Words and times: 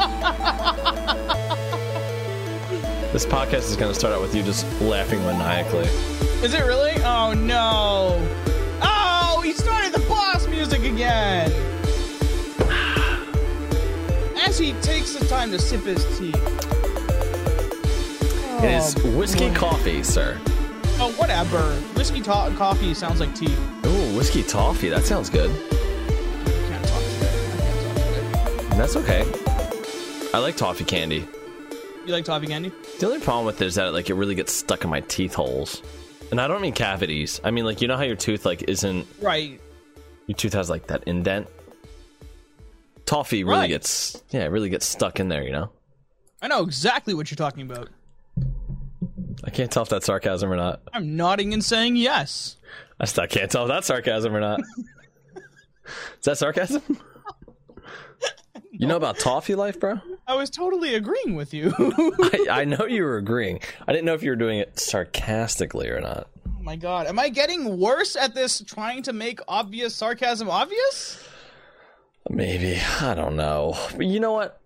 This 3.12 3.26
podcast 3.26 3.68
is 3.68 3.74
going 3.76 3.92
to 3.92 3.98
start 3.98 4.14
out 4.14 4.20
with 4.22 4.36
you 4.36 4.42
just 4.44 4.64
laughing 4.80 5.18
maniacally. 5.26 5.88
Is 6.44 6.54
it 6.54 6.64
really? 6.64 6.92
Oh 7.02 7.32
no! 7.34 8.24
Oh, 8.80 9.40
he 9.44 9.52
started 9.52 9.92
the 9.92 9.98
boss 10.08 10.46
music 10.46 10.84
again. 10.84 11.50
As 14.46 14.56
he 14.58 14.74
takes 14.74 15.12
the 15.16 15.26
time 15.26 15.50
to 15.50 15.58
sip 15.58 15.82
his 15.82 16.04
tea. 16.18 16.32
It 18.64 18.70
is 18.76 18.94
Oh, 19.04 19.18
whiskey 19.18 19.48
boy. 19.48 19.54
coffee, 19.56 20.02
sir. 20.04 20.38
Oh, 21.00 21.12
whatever. 21.16 21.74
Whiskey 21.96 22.20
to- 22.22 22.54
coffee 22.56 22.94
sounds 22.94 23.18
like 23.18 23.34
tea. 23.34 23.54
Oh, 23.84 24.16
whiskey 24.16 24.44
toffee. 24.44 24.88
That 24.88 25.04
sounds 25.04 25.28
good. 25.28 25.50
I 25.50 25.54
can't 26.68 26.84
talk 26.86 27.02
today. 27.02 27.34
I 27.34 27.58
can't 27.58 27.74
talk 27.80 28.62
today. 28.62 28.76
That's 28.76 28.94
okay. 28.96 29.24
I 30.32 30.38
like 30.38 30.56
toffee 30.56 30.84
candy. 30.84 31.26
You 32.06 32.12
like 32.12 32.24
toffee 32.24 32.46
candy? 32.46 32.72
The 32.98 33.06
only 33.06 33.20
problem 33.20 33.46
with 33.46 33.60
it 33.60 33.66
is 33.66 33.74
that 33.74 33.92
like 33.92 34.10
it 34.10 34.14
really 34.14 34.34
gets 34.34 34.52
stuck 34.52 34.84
in 34.84 34.90
my 34.90 35.00
teeth 35.00 35.34
holes. 35.34 35.82
And 36.30 36.40
I 36.40 36.46
don't 36.48 36.62
mean 36.62 36.72
cavities. 36.72 37.40
I 37.42 37.50
mean 37.50 37.64
like 37.64 37.80
you 37.80 37.88
know 37.88 37.96
how 37.96 38.04
your 38.04 38.16
tooth 38.16 38.46
like 38.46 38.62
isn't 38.68 39.06
Right. 39.20 39.60
your 40.26 40.36
tooth 40.36 40.52
has 40.54 40.70
like 40.70 40.86
that 40.88 41.04
indent. 41.04 41.48
Toffee 43.06 43.42
really 43.44 43.58
Right. 43.60 43.68
gets 43.68 44.22
yeah, 44.30 44.44
it 44.44 44.50
really 44.50 44.70
gets 44.70 44.86
stuck 44.86 45.18
in 45.20 45.28
there, 45.28 45.42
you 45.42 45.52
know. 45.52 45.70
I 46.40 46.48
know 46.48 46.62
exactly 46.62 47.12
what 47.14 47.30
you're 47.30 47.36
talking 47.36 47.68
about. 47.70 47.88
I 49.44 49.50
can't 49.50 49.70
tell 49.70 49.82
if 49.82 49.88
that's 49.88 50.06
sarcasm 50.06 50.50
or 50.52 50.56
not. 50.56 50.80
I'm 50.92 51.16
nodding 51.16 51.52
and 51.52 51.64
saying 51.64 51.96
yes. 51.96 52.56
I 53.00 53.06
still 53.06 53.26
can't 53.26 53.50
tell 53.50 53.64
if 53.64 53.68
that's 53.68 53.86
sarcasm 53.88 54.34
or 54.34 54.40
not. 54.40 54.60
Is 56.18 56.24
that 56.24 56.38
sarcasm? 56.38 56.82
You 58.72 58.86
know 58.86 58.96
about 58.96 59.18
toffee 59.18 59.54
life, 59.54 59.80
bro? 59.80 60.00
I 60.26 60.34
was 60.36 60.48
totally 60.48 60.94
agreeing 60.94 61.34
with 61.34 61.52
you. 61.52 61.74
I, 61.78 62.46
I 62.50 62.64
know 62.64 62.86
you 62.86 63.02
were 63.02 63.16
agreeing. 63.18 63.60
I 63.86 63.92
didn't 63.92 64.04
know 64.04 64.14
if 64.14 64.22
you 64.22 64.30
were 64.30 64.36
doing 64.36 64.58
it 64.58 64.78
sarcastically 64.78 65.88
or 65.88 66.00
not. 66.00 66.28
Oh 66.46 66.62
my 66.62 66.76
god, 66.76 67.06
am 67.06 67.18
I 67.18 67.30
getting 67.30 67.78
worse 67.78 68.16
at 68.16 68.34
this 68.34 68.60
trying 68.62 69.02
to 69.04 69.12
make 69.12 69.40
obvious 69.48 69.94
sarcasm 69.94 70.48
obvious? 70.48 71.22
Maybe. 72.28 72.80
I 73.00 73.14
don't 73.14 73.36
know. 73.36 73.76
But 73.96 74.06
you 74.06 74.20
know 74.20 74.32
what? 74.32 74.60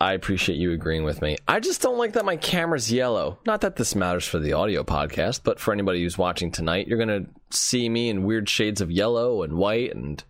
I 0.00 0.14
appreciate 0.14 0.56
you 0.56 0.72
agreeing 0.72 1.04
with 1.04 1.20
me. 1.20 1.36
I 1.46 1.60
just 1.60 1.82
don't 1.82 1.98
like 1.98 2.14
that 2.14 2.24
my 2.24 2.36
camera's 2.36 2.90
yellow. 2.90 3.38
Not 3.46 3.60
that 3.60 3.76
this 3.76 3.94
matters 3.94 4.26
for 4.26 4.38
the 4.38 4.54
audio 4.54 4.82
podcast, 4.82 5.42
but 5.44 5.60
for 5.60 5.72
anybody 5.72 6.02
who's 6.02 6.16
watching 6.16 6.50
tonight, 6.50 6.88
you're 6.88 7.04
going 7.04 7.24
to 7.24 7.30
see 7.56 7.88
me 7.88 8.08
in 8.08 8.24
weird 8.24 8.48
shades 8.48 8.80
of 8.80 8.90
yellow 8.90 9.42
and 9.42 9.52
white, 9.52 9.94
and 9.94 10.24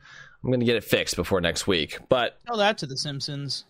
I'm 0.45 0.51
going 0.51 0.61
to 0.61 0.67
get 0.67 0.77
it 0.77 0.85
fixed 0.85 1.17
before 1.17 1.41
next 1.41 1.67
week. 1.67 1.99
But 2.09 2.39
Tell 2.47 2.57
that 2.57 2.79
to 2.79 2.87
the 2.87 2.97
Simpsons. 2.97 3.65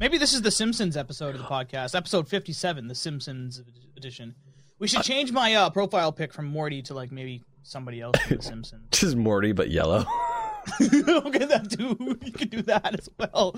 Maybe 0.00 0.18
this 0.18 0.32
is 0.32 0.42
the 0.42 0.50
Simpsons 0.50 0.96
episode 0.96 1.36
of 1.36 1.40
the 1.40 1.46
podcast, 1.46 1.94
episode 1.94 2.28
57, 2.28 2.88
the 2.88 2.94
Simpsons 2.94 3.62
edition. 3.96 4.34
We 4.80 4.88
should 4.88 5.02
change 5.02 5.30
my 5.30 5.54
uh, 5.54 5.70
profile 5.70 6.10
pic 6.10 6.32
from 6.32 6.46
Morty 6.46 6.82
to 6.82 6.94
like 6.94 7.12
maybe 7.12 7.44
somebody 7.62 8.00
else 8.00 8.18
from 8.18 8.38
the 8.38 8.42
Simpsons. 8.54 8.82
just 8.90 9.14
Morty, 9.16 9.52
but 9.52 9.70
yellow. 9.70 10.04
okay, 10.82 11.44
that 11.44 11.68
dude, 11.68 12.22
you 12.24 12.32
can 12.32 12.48
do 12.48 12.62
that 12.62 12.98
as 12.98 13.08
well. 13.18 13.54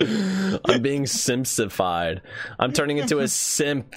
I'm 0.64 0.80
being 0.80 1.02
simsified. 1.04 2.22
I'm 2.58 2.72
turning 2.72 2.98
into 2.98 3.18
a 3.18 3.28
simp, 3.28 3.94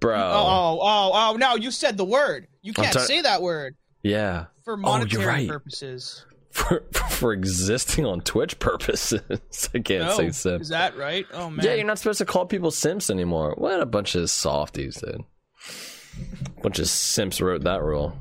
bro. 0.00 0.16
Oh, 0.18 0.78
oh, 0.82 1.10
oh! 1.14 1.36
No, 1.36 1.54
you 1.56 1.70
said 1.70 1.96
the 1.96 2.04
word. 2.04 2.48
You 2.62 2.72
can't 2.72 2.92
sorry. 2.92 3.06
say 3.06 3.20
that 3.22 3.40
word 3.42 3.76
Yeah. 4.02 4.46
for 4.64 4.74
Oh, 4.74 4.78
monetary 4.78 5.24
right. 5.26 5.48
purposes. 5.48 6.24
For, 6.56 6.84
for 7.10 7.32
existing 7.32 8.06
on 8.06 8.22
Twitch 8.22 8.58
purposes. 8.58 9.20
I 9.74 9.78
can't 9.80 10.04
No, 10.04 10.16
say 10.16 10.30
simp. 10.30 10.62
is 10.62 10.70
that 10.70 10.96
right? 10.96 11.26
Oh 11.32 11.50
man. 11.50 11.64
Yeah, 11.64 11.74
you're 11.74 11.84
not 11.86 11.98
supposed 11.98 12.18
to 12.18 12.24
call 12.24 12.46
people 12.46 12.70
simps 12.70 13.10
anymore. 13.10 13.54
What 13.58 13.80
a 13.80 13.86
bunch 13.86 14.14
of 14.14 14.30
softies, 14.30 14.96
dude. 14.96 15.22
Bunch 16.62 16.78
of 16.78 16.88
simps 16.88 17.40
wrote 17.42 17.62
that 17.64 17.82
rule. 17.82 18.16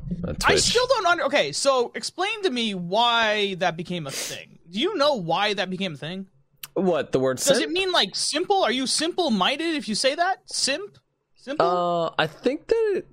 I 0.46 0.56
still 0.58 0.86
don't 0.88 1.06
under. 1.06 1.24
Okay, 1.26 1.54
so 1.54 1.92
explain 1.96 2.44
to 2.44 2.50
me 2.50 2.74
why 2.76 3.56
that 3.60 3.78
became 3.78 4.06
a 4.06 4.12
thing. 4.12 4.60
Do 4.70 4.80
you 4.80 4.96
know 4.98 5.16
why 5.16 5.54
that 5.54 5.70
became 5.70 5.94
a 5.94 5.98
thing? 5.98 6.28
What 6.74 7.14
the 7.14 7.20
word 7.20 7.40
simp 7.40 7.54
Does 7.54 7.60
simp? 7.60 7.72
it 7.72 7.74
mean 7.74 7.92
like 7.94 8.16
simple? 8.16 8.64
Are 8.64 8.72
you 8.72 8.86
simple-minded 8.86 9.76
if 9.76 9.88
you 9.88 9.96
say 9.96 10.14
that? 10.14 10.42
Simp? 10.48 10.98
Simple? 11.36 11.66
uh, 11.66 12.10
I 12.22 12.28
think 12.28 12.68
that 12.68 12.94
it 12.98 13.08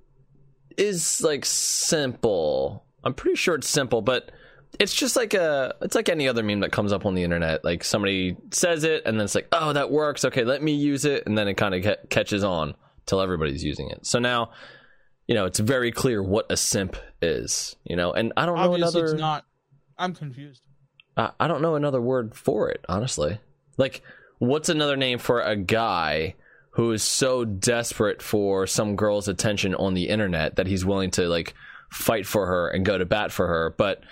is 0.76 1.22
like 1.22 1.44
simple. 1.44 2.84
I'm 3.04 3.14
pretty 3.14 3.36
sure 3.36 3.54
it's 3.54 3.68
simple, 3.68 4.02
but 4.02 4.32
it's 4.78 4.94
just 4.94 5.16
like 5.16 5.34
a 5.34 5.74
it's 5.82 5.94
like 5.94 6.08
any 6.08 6.28
other 6.28 6.42
meme 6.42 6.60
that 6.60 6.72
comes 6.72 6.92
up 6.92 7.04
on 7.06 7.14
the 7.14 7.22
internet. 7.22 7.64
Like 7.64 7.84
somebody 7.84 8.36
says 8.50 8.84
it, 8.84 9.02
and 9.04 9.18
then 9.18 9.24
it's 9.24 9.34
like, 9.34 9.48
oh, 9.52 9.72
that 9.72 9.90
works. 9.90 10.24
Okay, 10.24 10.44
let 10.44 10.62
me 10.62 10.72
use 10.72 11.04
it, 11.04 11.24
and 11.26 11.36
then 11.36 11.48
it 11.48 11.54
kind 11.54 11.74
of 11.74 11.82
ca- 11.82 12.06
catches 12.08 12.44
on 12.44 12.74
till 13.06 13.20
everybody's 13.20 13.62
using 13.62 13.90
it. 13.90 14.06
So 14.06 14.18
now, 14.18 14.52
you 15.26 15.34
know, 15.34 15.44
it's 15.46 15.58
very 15.58 15.92
clear 15.92 16.22
what 16.22 16.46
a 16.50 16.56
simp 16.56 16.96
is. 17.20 17.76
You 17.84 17.96
know, 17.96 18.12
and 18.12 18.32
I 18.36 18.46
don't 18.46 18.58
know 18.58 18.74
another. 18.74 19.04
it's 19.04 19.20
not. 19.20 19.44
I'm 19.98 20.14
confused. 20.14 20.62
I 21.16 21.30
I 21.38 21.48
don't 21.48 21.62
know 21.62 21.74
another 21.74 22.00
word 22.00 22.34
for 22.34 22.70
it, 22.70 22.84
honestly. 22.88 23.38
Like, 23.76 24.02
what's 24.38 24.68
another 24.68 24.96
name 24.96 25.18
for 25.18 25.40
a 25.40 25.56
guy 25.56 26.34
who 26.72 26.90
is 26.92 27.02
so 27.02 27.44
desperate 27.44 28.22
for 28.22 28.66
some 28.66 28.96
girl's 28.96 29.28
attention 29.28 29.74
on 29.74 29.92
the 29.92 30.08
internet 30.08 30.56
that 30.56 30.66
he's 30.66 30.84
willing 30.84 31.10
to 31.10 31.28
like 31.28 31.54
fight 31.90 32.26
for 32.26 32.46
her 32.46 32.68
and 32.70 32.84
go 32.86 32.96
to 32.96 33.04
bat 33.04 33.30
for 33.30 33.46
her, 33.46 33.74
but 33.76 34.02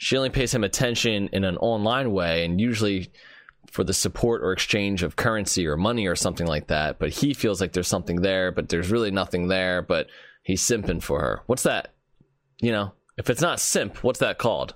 she 0.00 0.16
only 0.16 0.30
pays 0.30 0.54
him 0.54 0.64
attention 0.64 1.28
in 1.30 1.44
an 1.44 1.58
online 1.58 2.10
way 2.10 2.42
and 2.42 2.58
usually 2.58 3.12
for 3.70 3.84
the 3.84 3.92
support 3.92 4.42
or 4.42 4.50
exchange 4.50 5.02
of 5.02 5.14
currency 5.14 5.66
or 5.66 5.76
money 5.76 6.06
or 6.06 6.16
something 6.16 6.46
like 6.46 6.68
that. 6.68 6.98
But 6.98 7.10
he 7.10 7.34
feels 7.34 7.60
like 7.60 7.74
there's 7.74 7.86
something 7.86 8.22
there, 8.22 8.50
but 8.50 8.70
there's 8.70 8.90
really 8.90 9.10
nothing 9.10 9.48
there, 9.48 9.82
but 9.82 10.06
he's 10.42 10.62
simping 10.62 11.02
for 11.02 11.20
her. 11.20 11.42
What's 11.44 11.64
that? 11.64 11.92
You 12.62 12.72
know, 12.72 12.94
if 13.18 13.28
it's 13.28 13.42
not 13.42 13.60
simp, 13.60 14.02
what's 14.02 14.20
that 14.20 14.38
called? 14.38 14.74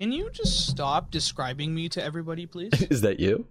Can 0.00 0.10
you 0.10 0.30
just 0.30 0.66
stop 0.66 1.12
describing 1.12 1.72
me 1.72 1.88
to 1.90 2.02
everybody, 2.02 2.44
please? 2.44 2.72
Is 2.90 3.02
that 3.02 3.20
you? 3.20 3.46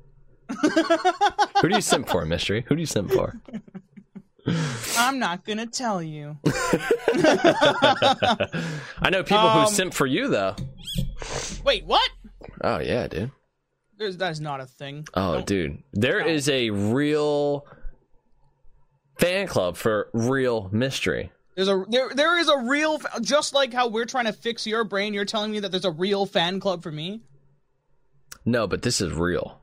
Who 1.61 1.69
do 1.69 1.75
you 1.75 1.81
simp 1.81 2.09
for, 2.09 2.25
Mystery? 2.25 2.65
Who 2.67 2.75
do 2.75 2.81
you 2.81 2.85
simp 2.85 3.11
for? 3.11 3.39
I'm 4.97 5.19
not 5.19 5.45
gonna 5.45 5.65
tell 5.67 6.01
you. 6.01 6.37
I 8.99 9.09
know 9.11 9.23
people 9.23 9.37
Um, 9.47 9.65
who 9.65 9.69
simp 9.71 9.93
for 9.93 10.05
you, 10.05 10.27
though. 10.27 10.55
Wait, 11.63 11.85
what? 11.85 12.09
Oh, 12.61 12.79
yeah, 12.79 13.07
dude. 13.07 13.31
There's, 13.97 14.17
that 14.17 14.31
is 14.31 14.39
not 14.41 14.61
a 14.61 14.65
thing. 14.65 15.07
Oh, 15.13 15.33
Don't- 15.35 15.45
dude. 15.47 15.83
there 15.93 16.19
No. 16.21 16.27
is 16.27 16.47
a 16.49 16.69
real 16.69 17.65
fan 19.19 19.47
club 19.47 19.75
for 19.77 20.09
real 20.13 20.69
mystery. 20.71 21.31
There's 21.55 21.69
a 21.69 21.83
there 21.89 22.11
there 22.13 22.37
is 22.37 22.49
a 22.49 22.57
real 22.59 23.01
just 23.21 23.55
like 23.55 23.73
how 23.73 23.87
we're 23.87 24.05
trying 24.05 24.25
to 24.25 24.33
fix 24.33 24.67
your 24.67 24.83
brain. 24.83 25.15
You're 25.15 25.25
telling 25.25 25.51
me 25.51 25.59
that 25.61 25.71
there's 25.71 25.85
a 25.85 25.91
real 25.91 26.27
fan 26.27 26.59
club 26.59 26.83
for 26.83 26.91
me. 26.91 27.21
No, 28.45 28.67
but 28.67 28.83
this 28.83 29.01
is 29.01 29.11
real. 29.11 29.59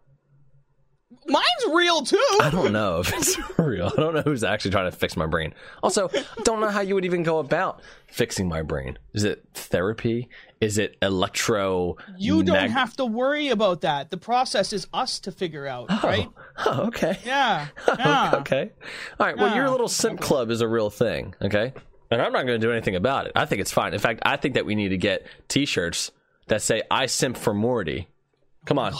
Mine's 1.26 1.72
real 1.72 2.02
too. 2.02 2.38
I 2.40 2.50
don't 2.50 2.72
know 2.72 3.00
if 3.00 3.12
it's 3.12 3.38
real. 3.58 3.90
I 3.96 4.00
don't 4.00 4.14
know 4.14 4.22
who's 4.22 4.44
actually 4.44 4.72
trying 4.72 4.90
to 4.90 4.96
fix 4.96 5.16
my 5.16 5.26
brain. 5.26 5.54
Also, 5.82 6.08
don't 6.42 6.60
know 6.60 6.68
how 6.68 6.80
you 6.80 6.94
would 6.94 7.04
even 7.04 7.22
go 7.22 7.38
about 7.38 7.80
fixing 8.06 8.48
my 8.48 8.62
brain. 8.62 8.98
Is 9.12 9.24
it 9.24 9.44
therapy? 9.54 10.28
Is 10.60 10.78
it 10.78 10.96
electro? 11.02 11.96
You 12.16 12.42
don't 12.42 12.56
mag- 12.56 12.70
have 12.70 12.96
to 12.96 13.04
worry 13.04 13.48
about 13.48 13.82
that. 13.82 14.10
The 14.10 14.16
process 14.16 14.72
is 14.72 14.86
us 14.92 15.20
to 15.20 15.32
figure 15.32 15.66
out, 15.66 15.86
oh. 15.90 16.00
right? 16.02 16.28
Oh, 16.66 16.82
okay. 16.86 17.18
Yeah. 17.24 17.66
Yeah. 17.98 18.30
okay. 18.36 18.70
All 19.18 19.26
right. 19.26 19.36
Well, 19.36 19.56
your 19.56 19.68
little 19.68 19.88
simp 19.88 20.20
club 20.20 20.50
is 20.50 20.60
a 20.60 20.68
real 20.68 20.88
thing. 20.88 21.34
Okay. 21.42 21.72
And 22.12 22.22
I'm 22.22 22.32
not 22.32 22.46
going 22.46 22.60
to 22.60 22.64
do 22.64 22.70
anything 22.70 22.94
about 22.94 23.26
it. 23.26 23.32
I 23.34 23.44
think 23.44 23.60
it's 23.60 23.72
fine. 23.72 23.92
In 23.92 23.98
fact, 23.98 24.20
I 24.24 24.36
think 24.36 24.54
that 24.54 24.64
we 24.64 24.76
need 24.76 24.91
to 24.91 24.96
get 24.96 25.26
T-shirts 25.48 26.12
that 26.46 26.62
say 26.62 26.82
"I 26.91 27.06
simp 27.06 27.36
for 27.36 27.52
Morty." 27.52 28.08
Come 28.64 28.78
on, 28.78 28.94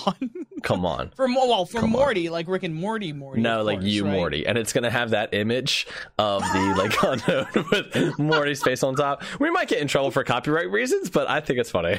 come 0.63 0.85
on. 0.85 1.11
For 1.17 1.27
well, 1.27 1.65
for 1.65 1.83
Morty, 1.83 2.29
like 2.29 2.49
Rick 2.49 2.65
and 2.65 2.75
Morty, 2.75 3.13
Morty. 3.13 3.41
No, 3.41 3.63
like 3.63 3.79
course, 3.79 3.91
you, 3.91 4.05
right? 4.05 4.13
Morty, 4.13 4.47
and 4.47 4.59
it's 4.59 4.73
gonna 4.73 4.91
have 4.91 5.11
that 5.11 5.33
image 5.33 5.87
of 6.19 6.43
the 6.43 6.75
like 6.79 7.03
unknown 7.03 7.67
with 7.71 8.19
Morty's 8.19 8.63
face 8.63 8.83
on 8.83 8.95
top. 8.95 9.23
We 9.41 9.51
might 9.51 9.69
get 9.69 9.81
in 9.81 9.89
trouble 9.89 10.11
for 10.11 10.23
copyright 10.25 10.71
reasons, 10.71 11.09
but 11.09 11.29
I 11.29 11.41
think 11.41 11.59
it's 11.59 11.71
funny. 11.71 11.99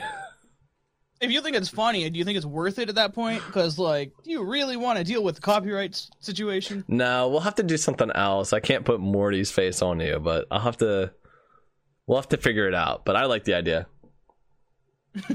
If 1.21 1.31
you 1.31 1.41
think 1.41 1.55
it's 1.55 1.69
funny, 1.69 2.09
do 2.09 2.19
you 2.19 2.25
think 2.25 2.37
it's 2.37 2.45
worth 2.45 2.77
it 2.77 2.89
at 2.89 2.95
that 2.95 3.13
point? 3.15 3.41
Because 3.47 3.79
like, 3.79 4.11
do 4.23 4.31
you 4.31 4.43
really 4.43 4.77
want 4.77 4.97
to 4.99 5.03
deal 5.03 5.23
with 5.23 5.35
the 5.35 5.41
copyright 5.41 5.99
situation? 6.19 6.83
No, 6.87 7.29
we'll 7.29 7.39
have 7.39 7.55
to 7.55 7.63
do 7.63 7.77
something 7.77 8.11
else. 8.11 8.51
I 8.53 8.59
can't 8.59 8.85
put 8.85 8.99
Morty's 8.99 9.49
face 9.49 9.81
on 9.81 9.99
you, 10.01 10.19
but 10.19 10.45
I'll 10.51 10.59
have 10.59 10.77
to. 10.77 11.11
We'll 12.05 12.19
have 12.19 12.29
to 12.29 12.37
figure 12.37 12.67
it 12.67 12.75
out. 12.75 13.05
But 13.05 13.15
I 13.15 13.25
like 13.25 13.45
the 13.45 13.55
idea. 13.55 13.87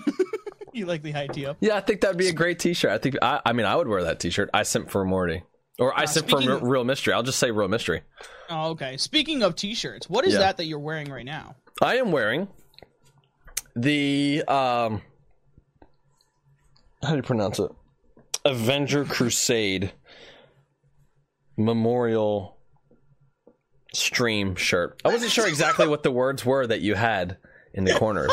You 0.75 0.87
like 0.87 1.03
the 1.03 1.15
idea? 1.15 1.57
Yeah, 1.61 1.77
I 1.77 1.81
think 1.81 2.01
that'd 2.01 2.17
be 2.17 2.29
a 2.29 2.33
great 2.33 2.59
T-shirt. 2.59 2.91
I 2.91 2.99
think 2.99 3.17
I, 3.23 3.41
I 3.45 3.53
mean 3.53 3.67
I 3.67 3.75
would 3.77 3.89
wear 3.89 4.05
that 4.05 4.21
T-shirt. 4.21 4.51
I 4.55 4.63
simp 4.63 4.91
for 4.91 5.05
Morty, 5.05 5.43
or 5.79 5.99
I 5.99 6.05
simp 6.05 6.29
for 6.29 6.39
real, 6.39 6.57
of- 6.57 6.63
real 6.63 6.85
mystery. 6.85 7.13
I'll 7.13 7.23
just 7.23 7.39
say 7.39 7.51
real 7.51 7.69
mystery. 7.69 8.03
Oh, 8.49 8.71
okay. 8.71 8.97
Speaking 8.97 9.43
of 9.43 9.55
t-shirts, 9.55 10.11
what 10.11 10.27
is 10.27 10.33
Yeah. 10.35 10.41
that 10.41 10.57
that 10.57 10.65
you're 10.65 10.79
wearing 10.81 11.11
right 11.11 11.25
now? 11.25 11.55
I 11.83 11.97
am 11.99 12.11
wearing 12.13 12.49
the 13.77 14.43
um. 14.49 15.03
How 17.03 17.11
do 17.11 17.17
you 17.17 17.23
pronounce 17.23 17.59
it? 17.59 17.71
Avenger 18.45 19.05
Crusade 19.05 19.93
Memorial 21.57 22.57
Stream 23.95 24.55
shirt. 24.55 25.01
I 25.05 25.09
wasn't 25.09 25.33
sure 25.33 25.47
exactly 25.49 25.89
what 25.89 26.03
the 26.03 26.11
words 26.11 26.45
were 26.45 26.67
that 26.67 26.81
you 26.81 26.95
had 26.95 27.39
in 27.75 27.85
the 27.85 27.95
corners. 27.95 28.33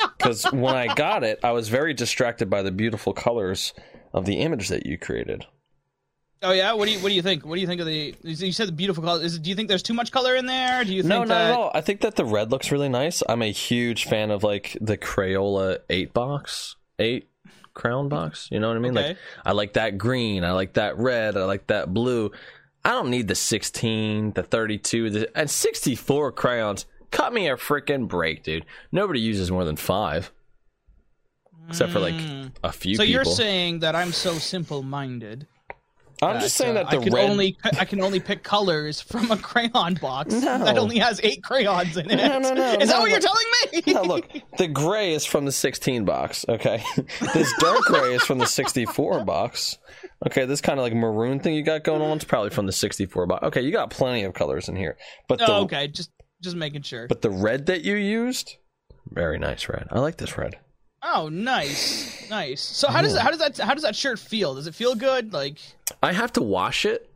Because 0.28 0.52
when 0.52 0.74
I 0.74 0.94
got 0.94 1.24
it, 1.24 1.40
I 1.42 1.52
was 1.52 1.68
very 1.68 1.94
distracted 1.94 2.50
by 2.50 2.62
the 2.62 2.70
beautiful 2.70 3.12
colors 3.12 3.72
of 4.12 4.24
the 4.24 4.40
image 4.40 4.68
that 4.68 4.86
you 4.86 4.98
created. 4.98 5.46
Oh 6.40 6.52
yeah, 6.52 6.72
what 6.72 6.86
do 6.86 6.92
you 6.92 7.00
what 7.00 7.08
do 7.08 7.14
you 7.14 7.22
think? 7.22 7.44
What 7.44 7.56
do 7.56 7.60
you 7.60 7.66
think 7.66 7.80
of 7.80 7.86
the? 7.86 8.14
You 8.22 8.52
said 8.52 8.68
the 8.68 8.72
beautiful 8.72 9.02
color. 9.02 9.22
Is, 9.22 9.38
do 9.40 9.50
you 9.50 9.56
think 9.56 9.68
there's 9.68 9.82
too 9.82 9.94
much 9.94 10.12
color 10.12 10.36
in 10.36 10.46
there? 10.46 10.84
Do 10.84 10.94
you 10.94 11.02
think 11.02 11.26
No, 11.26 11.26
that? 11.26 11.70
I 11.74 11.80
think 11.80 12.02
that 12.02 12.14
the 12.14 12.24
red 12.24 12.52
looks 12.52 12.70
really 12.70 12.88
nice. 12.88 13.22
I'm 13.28 13.42
a 13.42 13.50
huge 13.50 14.04
fan 14.04 14.30
of 14.30 14.44
like 14.44 14.76
the 14.80 14.96
Crayola 14.96 15.78
eight 15.90 16.14
box, 16.14 16.76
eight 17.00 17.28
crown 17.74 18.08
box. 18.08 18.48
You 18.52 18.60
know 18.60 18.68
what 18.68 18.76
I 18.76 18.80
mean? 18.80 18.96
Okay. 18.96 19.08
Like 19.08 19.16
I 19.44 19.52
like 19.52 19.72
that 19.72 19.98
green. 19.98 20.44
I 20.44 20.52
like 20.52 20.74
that 20.74 20.96
red. 20.96 21.36
I 21.36 21.44
like 21.44 21.66
that 21.68 21.92
blue. 21.92 22.30
I 22.84 22.90
don't 22.90 23.10
need 23.10 23.26
the 23.26 23.34
16, 23.34 24.32
the 24.32 24.42
32, 24.44 25.10
the, 25.10 25.38
and 25.38 25.50
64 25.50 26.32
crayons. 26.32 26.86
Cut 27.10 27.32
me 27.32 27.48
a 27.48 27.56
freaking 27.56 28.08
break, 28.08 28.42
dude. 28.42 28.64
Nobody 28.92 29.20
uses 29.20 29.50
more 29.50 29.64
than 29.64 29.76
five, 29.76 30.30
except 31.68 31.92
for 31.92 32.00
like 32.00 32.14
a 32.62 32.72
few 32.72 32.94
Mm. 32.94 32.96
So 32.98 33.02
people. 33.02 33.06
you're 33.06 33.24
saying 33.24 33.80
that 33.80 33.94
I'm 33.96 34.12
so 34.12 34.34
simple-minded. 34.34 35.46
I'm 36.20 36.40
just 36.40 36.56
saying 36.56 36.76
uh, 36.76 36.82
that 36.82 36.90
the 36.90 36.98
I 36.98 37.04
can 37.04 37.14
red. 37.14 37.30
only 37.30 37.56
I 37.78 37.84
can 37.84 38.00
only 38.02 38.18
pick 38.18 38.42
colors 38.42 39.00
from 39.00 39.30
a 39.30 39.36
crayon 39.36 39.94
box 39.94 40.34
that 40.34 40.76
only 40.76 40.98
has 40.98 41.20
eight 41.22 41.44
crayons 41.44 41.96
in 41.96 42.10
it. 42.10 42.16
No, 42.16 42.40
no, 42.40 42.54
no, 42.54 42.72
Is 42.72 42.88
that 42.88 42.96
no, 42.96 43.00
what 43.02 43.10
you're 43.10 43.20
telling 43.20 43.46
me? 43.86 43.92
Now 43.94 44.02
look, 44.02 44.28
the 44.58 44.66
gray 44.66 45.12
is 45.14 45.24
from 45.24 45.44
the 45.44 45.52
16 45.52 46.04
box. 46.04 46.44
Okay, 46.48 46.82
this 47.34 47.52
dark 47.60 47.82
gray 47.82 48.16
is 48.16 48.22
from 48.24 48.38
the 48.38 48.46
64 48.48 49.24
box. 49.24 49.78
Okay, 50.26 50.44
this 50.44 50.60
kind 50.60 50.80
of 50.80 50.82
like 50.82 50.92
maroon 50.92 51.38
thing 51.38 51.54
you 51.54 51.62
got 51.62 51.84
going 51.84 52.02
on 52.02 52.16
is 52.18 52.24
probably 52.24 52.50
from 52.50 52.66
the 52.66 52.72
64 52.72 53.26
box. 53.28 53.44
Okay, 53.46 53.60
you 53.60 53.70
got 53.70 53.90
plenty 53.90 54.24
of 54.24 54.34
colors 54.34 54.68
in 54.68 54.74
here, 54.74 54.96
but 55.28 55.38
the 55.38 55.46
oh, 55.48 55.62
okay, 55.62 55.86
just 55.86 56.10
just 56.42 56.56
making 56.56 56.82
sure. 56.82 57.06
but 57.08 57.22
the 57.22 57.30
red 57.30 57.66
that 57.66 57.82
you 57.82 57.94
used, 57.96 58.56
very 59.10 59.38
nice 59.38 59.68
red. 59.68 59.86
I 59.90 59.98
like 60.00 60.16
this 60.18 60.36
red. 60.38 60.56
Oh, 61.02 61.28
nice, 61.28 62.28
nice. 62.28 62.60
So 62.60 62.88
how 62.88 63.02
does 63.02 63.16
how 63.16 63.30
does 63.30 63.38
that 63.38 63.58
how 63.58 63.74
does 63.74 63.84
that 63.84 63.94
shirt 63.94 64.18
feel? 64.18 64.54
Does 64.56 64.66
it 64.66 64.74
feel 64.74 64.94
good? 64.94 65.32
Like 65.32 65.58
I 66.02 66.12
have 66.12 66.32
to 66.34 66.42
wash 66.42 66.84
it. 66.84 67.08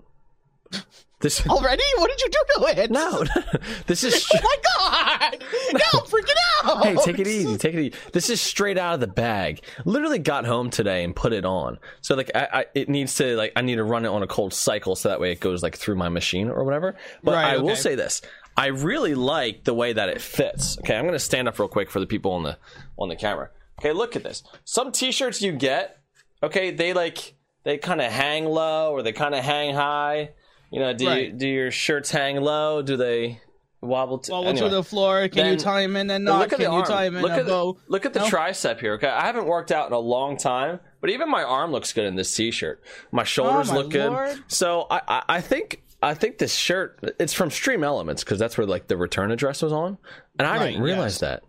This 1.21 1.47
already? 1.49 1.83
What 1.99 2.11
did 2.11 2.21
you 2.21 2.29
do 2.31 2.39
to 2.57 2.83
it? 2.83 2.91
no, 2.91 3.25
this 3.87 4.03
is. 4.05 4.27
Oh 4.35 4.39
my 4.43 4.57
god! 4.79 5.45
No, 5.75 6.01
I'm 6.01 6.07
freaking 6.07 6.35
out. 6.65 6.85
Hey, 6.85 6.97
take 7.05 7.19
it 7.19 7.27
easy. 7.29 7.57
Take 7.59 7.75
it 7.75 7.81
easy. 7.81 7.95
This 8.13 8.31
is 8.31 8.41
straight 8.41 8.79
out 8.79 8.95
of 8.95 9.01
the 9.01 9.07
bag. 9.07 9.63
Literally 9.85 10.19
got 10.19 10.45
home 10.47 10.71
today 10.71 11.05
and 11.05 11.15
put 11.15 11.33
it 11.33 11.45
on. 11.45 11.79
So 12.01 12.15
like, 12.15 12.31
I, 12.35 12.49
I 12.53 12.65
it 12.75 12.89
needs 12.89 13.15
to 13.17 13.37
like 13.37 13.53
I 13.57 13.63
need 13.63 13.77
to 13.77 13.85
run 13.85 14.05
it 14.05 14.09
on 14.09 14.23
a 14.23 14.27
cold 14.27 14.53
cycle 14.55 14.97
so 14.97 15.09
that 15.11 15.21
way 15.21 15.31
it 15.33 15.41
goes 15.41 15.63
like 15.63 15.77
through 15.77 15.97
my 15.97 16.09
machine 16.09 16.49
or 16.49 16.65
whatever. 16.65 16.97
But 17.23 17.35
Right, 17.35 17.55
I 17.55 17.59
will 17.59 17.77
say 17.77 17.95
this: 17.95 18.23
I 18.56 18.66
really 18.66 19.14
like 19.14 19.64
the 19.64 19.75
way 19.75 19.93
that 19.93 20.08
it 20.08 20.20
fits. 20.20 20.78
Okay, 20.78 20.96
I'm 20.96 21.04
gonna 21.04 21.19
stand 21.19 21.49
up 21.49 21.58
real 21.58 21.69
quick 21.69 21.90
for 21.90 22.00
the 22.00 22.06
people 22.06 22.32
on 22.32 22.43
the 22.43 22.58
on 22.99 23.08
the 23.08 23.16
camera. 23.16 23.50
Okay, 23.78 23.93
look 23.93 24.14
at 24.16 24.22
this. 24.22 24.43
Some 24.64 24.93
T-shirts 24.93 25.43
you 25.43 25.52
get, 25.52 25.99
okay, 26.43 26.70
they 26.70 26.93
like 26.93 27.34
they 27.64 27.78
kind 27.78 28.00
of 28.00 28.10
hang 28.12 28.44
low 28.44 28.93
or 28.93 29.02
they 29.02 29.12
kind 29.12 29.34
of 29.34 29.43
hang 29.44 29.75
high. 29.75 30.31
You 30.70 30.81
know, 30.81 30.93
do 30.94 31.04
you, 31.10 31.32
do 31.32 31.46
your 31.49 31.70
shirts 31.70 32.10
hang 32.10 32.40
low? 32.40 32.81
Do 32.82 32.96
they 32.96 33.40
wobble? 33.81 34.19
To, 34.20 34.32
Wobble 34.32 34.49
anyway. 34.49 34.69
to 34.69 34.75
the 34.76 34.82
floor. 34.82 35.28
Can 35.28 35.44
Then- 35.44 35.52
you 35.52 35.58
tie 35.58 35.82
them 35.82 35.96
in 35.96 36.10
and 36.10 36.25
not? 36.25 36.38
look 36.40 36.52
at 36.52 36.58
Can 36.60 36.70
the 36.70 36.76
you 36.78 36.84
tie 36.84 37.04
them 37.04 37.16
in 37.16 37.22
look 37.22 37.32
and 37.32 37.40
at 37.40 37.46
go? 37.46 37.72
the, 37.75 37.81
look 37.93 38.06
at 38.06 38.12
the 38.14 38.20
No? 38.20 38.26
tricep 38.26 38.81
here. 38.81 38.94
Okay, 38.94 39.06
I 39.08 39.26
haven't 39.26 39.46
worked 39.46 39.70
out 39.70 39.87
in 39.88 39.93
a 39.93 39.99
long 39.99 40.37
time, 40.38 40.81
but 41.00 41.10
even 41.10 41.28
my 41.31 41.43
arm 41.43 41.72
looks 41.72 41.93
good 41.93 42.04
in 42.06 42.14
this 42.16 42.34
t-shirt. 42.34 42.82
My 43.10 43.22
oh, 43.22 43.25
shoulders 43.25 43.70
Oh, 43.70 43.75
my 43.75 43.78
look 43.81 43.90
good. 43.90 44.43
So 44.49 44.87
I, 44.90 45.00
I, 45.08 45.22
I 45.28 45.40
think 45.43 45.82
I 46.02 46.14
think 46.14 46.38
this 46.38 46.54
shirt 46.54 46.99
it's 47.20 47.32
from 47.32 47.50
Stream 47.50 47.84
Elements 47.84 48.25
because 48.25 48.38
that's 48.38 48.58
where 48.58 48.66
like 48.66 48.88
the 48.88 48.96
return 48.96 49.31
address 49.31 49.62
was 49.62 49.72
on, 49.72 49.99
and 50.38 50.46
I 50.49 50.56
Right, 50.56 50.66
didn't 50.70 50.82
realize 50.82 51.14
yes. 51.14 51.20
that. 51.20 51.43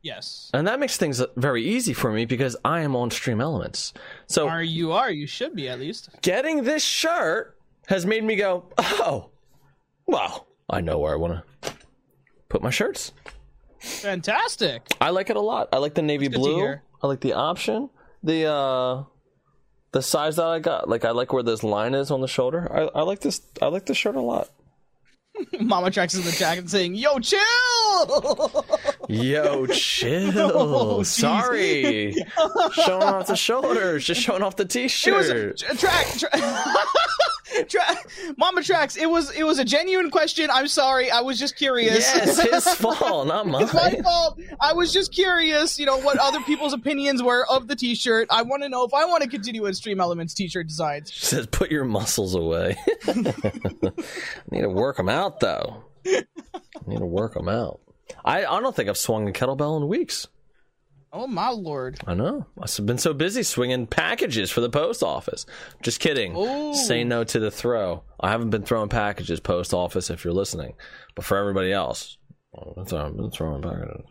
Yes. 0.00 0.50
And 0.54 0.68
that 0.68 0.78
makes 0.78 0.96
things 0.96 1.20
very 1.36 1.64
easy 1.64 1.92
for 1.92 2.12
me 2.12 2.24
because 2.24 2.56
I 2.64 2.80
am 2.82 2.94
on 2.94 3.10
Stream 3.10 3.40
Elements. 3.40 3.92
So 4.28 4.48
Are 4.48 4.62
you 4.62 4.92
are? 4.92 5.10
You 5.10 5.26
should 5.26 5.54
be 5.56 5.68
at 5.68 5.80
least. 5.80 6.08
getting 6.22 6.62
this 6.62 6.84
shirt 6.84 7.56
has 7.88 8.06
made 8.06 8.22
me 8.22 8.36
go, 8.36 8.64
oh, 8.78 9.30
wow, 10.06 10.46
I 10.70 10.80
know 10.80 10.98
where 10.98 11.12
I 11.12 11.16
want 11.16 11.42
to 11.62 11.72
put 12.48 12.62
my 12.62 12.70
shirts. 12.70 13.12
Fantastic. 13.80 14.82
I 15.00 15.10
like 15.10 15.30
it 15.30 15.36
a 15.36 15.40
lot. 15.40 15.68
I 15.72 15.78
like 15.78 15.94
the 15.94 16.02
navy 16.02 16.28
blue. 16.28 16.74
I 17.02 17.06
like 17.06 17.20
the 17.20 17.32
option. 17.32 17.90
The 18.22 18.44
uh 18.46 19.02
the 19.92 20.02
size 20.02 20.36
that 20.36 20.46
I 20.46 20.58
got. 20.58 20.88
Like 20.88 21.04
I 21.04 21.10
like 21.12 21.32
where 21.32 21.42
this 21.42 21.62
line 21.62 21.94
is 21.94 22.10
on 22.10 22.20
the 22.20 22.28
shoulder. 22.28 22.70
I, 22.94 22.98
I 23.00 23.02
like 23.02 23.20
this 23.20 23.40
I 23.62 23.66
like 23.66 23.86
this 23.86 23.96
shirt 23.96 24.16
a 24.16 24.20
lot. 24.20 24.48
Mama 25.60 25.90
tracks 25.90 26.14
in 26.14 26.22
the 26.24 26.32
jacket 26.32 26.68
saying, 26.68 26.94
"Yo, 26.96 27.18
chill." 27.20 27.40
Yo, 29.08 29.66
chill. 29.72 30.32
Oh. 30.54 31.02
Sorry. 31.04 32.14
showing 32.72 33.02
off 33.02 33.26
the 33.28 33.36
shoulders, 33.36 34.04
just 34.04 34.20
showing 34.20 34.42
off 34.42 34.56
the 34.56 34.64
It 34.64 35.12
was 35.12 35.28
a, 35.28 35.52
t-shirt. 35.54 35.58
tra- 35.58 35.76
track. 35.76 36.06
Tra- 36.18 36.30
tra- 37.64 37.96
Mama 38.36 38.62
tracks. 38.62 38.96
It 38.96 39.08
was 39.10 39.30
it 39.32 39.44
was 39.44 39.58
a 39.58 39.64
genuine 39.64 40.10
question. 40.10 40.48
I'm 40.52 40.68
sorry. 40.68 41.10
I 41.10 41.20
was 41.20 41.38
just 41.38 41.56
curious. 41.56 41.98
yes, 42.14 42.40
his 42.42 42.68
fault, 42.76 43.26
not 43.26 43.46
mine. 43.46 43.62
It's 43.62 43.74
my 43.74 43.96
fault. 44.02 44.40
I 44.60 44.72
was 44.72 44.92
just 44.92 45.12
curious, 45.12 45.78
you 45.78 45.86
know, 45.86 45.98
what 45.98 46.18
other 46.18 46.40
people's 46.42 46.72
opinions 46.72 47.22
were 47.22 47.46
of 47.50 47.68
the 47.68 47.76
T-shirt. 47.76 48.28
I 48.30 48.42
want 48.42 48.62
to 48.62 48.68
know 48.68 48.84
if 48.84 48.94
I 48.94 49.04
want 49.04 49.22
to 49.22 49.28
continue 49.28 49.62
with 49.62 49.76
Stream 49.76 50.00
Elements 50.00 50.34
T-shirt 50.34 50.66
designs. 50.68 51.10
She 51.10 51.26
says 51.26 51.46
put 51.46 51.70
your 51.70 51.84
muscles 51.84 52.34
away. 52.34 52.76
I 53.08 53.14
need 54.50 54.62
to 54.62 54.68
work 54.68 54.96
them 54.96 55.08
out 55.08 55.40
though. 55.40 55.84
I 56.06 56.24
need 56.86 56.98
to 56.98 57.06
work 57.06 57.34
them 57.34 57.48
out. 57.48 57.80
I, 58.24 58.44
I 58.46 58.60
don't 58.60 58.74
think 58.74 58.88
I've 58.88 58.96
swung 58.96 59.28
a 59.28 59.32
kettlebell 59.32 59.80
in 59.80 59.88
weeks. 59.88 60.26
Oh 61.12 61.26
my 61.26 61.50
lord! 61.50 61.98
I 62.06 62.14
know. 62.14 62.46
I've 62.60 62.86
been 62.86 62.98
so 62.98 63.14
busy 63.14 63.42
swinging 63.42 63.86
packages 63.86 64.50
for 64.50 64.60
the 64.60 64.68
post 64.68 65.02
office. 65.02 65.46
Just 65.82 66.00
kidding. 66.00 66.36
Ooh. 66.36 66.74
Say 66.74 67.04
no 67.04 67.24
to 67.24 67.38
the 67.38 67.50
throw. 67.50 68.02
I 68.20 68.30
haven't 68.30 68.50
been 68.50 68.62
throwing 68.62 68.88
packages 68.88 69.40
post 69.40 69.72
office 69.72 70.10
if 70.10 70.24
you're 70.24 70.34
listening, 70.34 70.74
but 71.14 71.24
for 71.24 71.36
everybody 71.38 71.72
else, 71.72 72.18
I've 72.76 73.16
been 73.16 73.30
throwing 73.30 73.62
packages. 73.62 74.04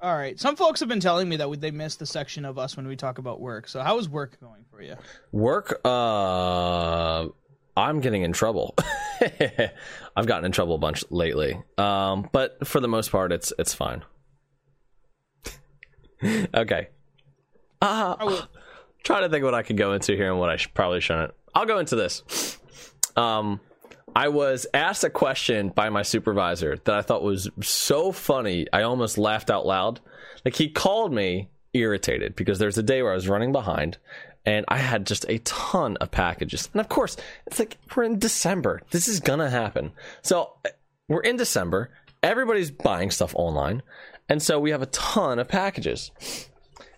All 0.00 0.14
right, 0.14 0.38
some 0.38 0.56
folks 0.56 0.80
have 0.80 0.88
been 0.88 1.00
telling 1.00 1.28
me 1.28 1.36
that 1.36 1.60
they 1.60 1.70
missed 1.70 1.98
the 1.98 2.06
section 2.06 2.44
of 2.44 2.58
us 2.58 2.76
when 2.76 2.86
we 2.86 2.96
talk 2.96 3.18
about 3.18 3.40
work. 3.40 3.66
So 3.66 3.80
how 3.80 3.98
is 3.98 4.08
work 4.08 4.38
going 4.40 4.64
for 4.70 4.82
you? 4.82 4.94
Work. 5.32 5.80
Uh, 5.84 7.28
I'm 7.76 8.00
getting 8.00 8.22
in 8.22 8.32
trouble. 8.32 8.76
I've 10.16 10.26
gotten 10.26 10.44
in 10.44 10.52
trouble 10.52 10.74
a 10.74 10.78
bunch 10.78 11.02
lately. 11.10 11.60
Um, 11.78 12.28
but 12.30 12.66
for 12.66 12.80
the 12.80 12.88
most 12.88 13.10
part, 13.10 13.32
it's 13.32 13.52
it's 13.58 13.74
fine. 13.74 14.04
okay. 16.54 16.88
Uh, 17.80 18.16
will- 18.20 18.48
trying 19.04 19.22
to 19.22 19.28
think 19.28 19.44
what 19.44 19.54
I 19.54 19.62
could 19.62 19.76
go 19.76 19.92
into 19.92 20.16
here 20.16 20.30
and 20.30 20.40
what 20.40 20.50
I 20.50 20.56
should, 20.56 20.74
probably 20.74 21.00
shouldn't. 21.00 21.32
I'll 21.54 21.66
go 21.66 21.78
into 21.78 21.96
this. 21.96 22.58
Um, 23.16 23.60
I 24.14 24.28
was 24.28 24.66
asked 24.74 25.04
a 25.04 25.10
question 25.10 25.68
by 25.68 25.90
my 25.90 26.02
supervisor 26.02 26.76
that 26.84 26.94
I 26.94 27.02
thought 27.02 27.22
was 27.22 27.48
so 27.62 28.12
funny. 28.12 28.66
I 28.72 28.82
almost 28.82 29.18
laughed 29.18 29.50
out 29.50 29.66
loud. 29.66 30.00
Like 30.44 30.54
he 30.54 30.68
called 30.68 31.12
me 31.12 31.50
irritated 31.74 32.34
because 32.36 32.58
there's 32.58 32.78
a 32.78 32.82
day 32.82 33.02
where 33.02 33.12
I 33.12 33.14
was 33.14 33.28
running 33.28 33.52
behind 33.52 33.98
and 34.44 34.64
I 34.68 34.78
had 34.78 35.06
just 35.06 35.26
a 35.28 35.38
ton 35.38 35.96
of 35.98 36.10
packages. 36.10 36.68
And 36.72 36.80
of 36.80 36.88
course, 36.88 37.16
it's 37.46 37.58
like 37.58 37.76
we're 37.94 38.04
in 38.04 38.18
December. 38.18 38.80
This 38.90 39.08
is 39.08 39.20
gonna 39.20 39.50
happen. 39.50 39.92
So 40.22 40.52
we're 41.08 41.20
in 41.20 41.36
December. 41.36 41.90
Everybody's 42.22 42.70
buying 42.70 43.10
stuff 43.10 43.34
online. 43.34 43.82
And 44.28 44.42
so 44.42 44.58
we 44.58 44.70
have 44.70 44.82
a 44.82 44.86
ton 44.86 45.38
of 45.38 45.48
packages. 45.48 46.10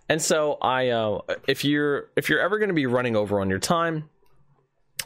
And 0.09 0.21
so 0.23 0.57
I, 0.63 0.89
uh, 0.89 1.21
if 1.47 1.65
you're 1.65 2.09
if 2.17 2.31
you're 2.31 2.41
ever 2.41 2.59
going 2.59 2.71
to 2.71 2.75
be 2.75 2.87
running 2.87 3.15
over 3.15 3.41
on 3.41 3.51
your 3.51 3.59
time, 3.59 4.09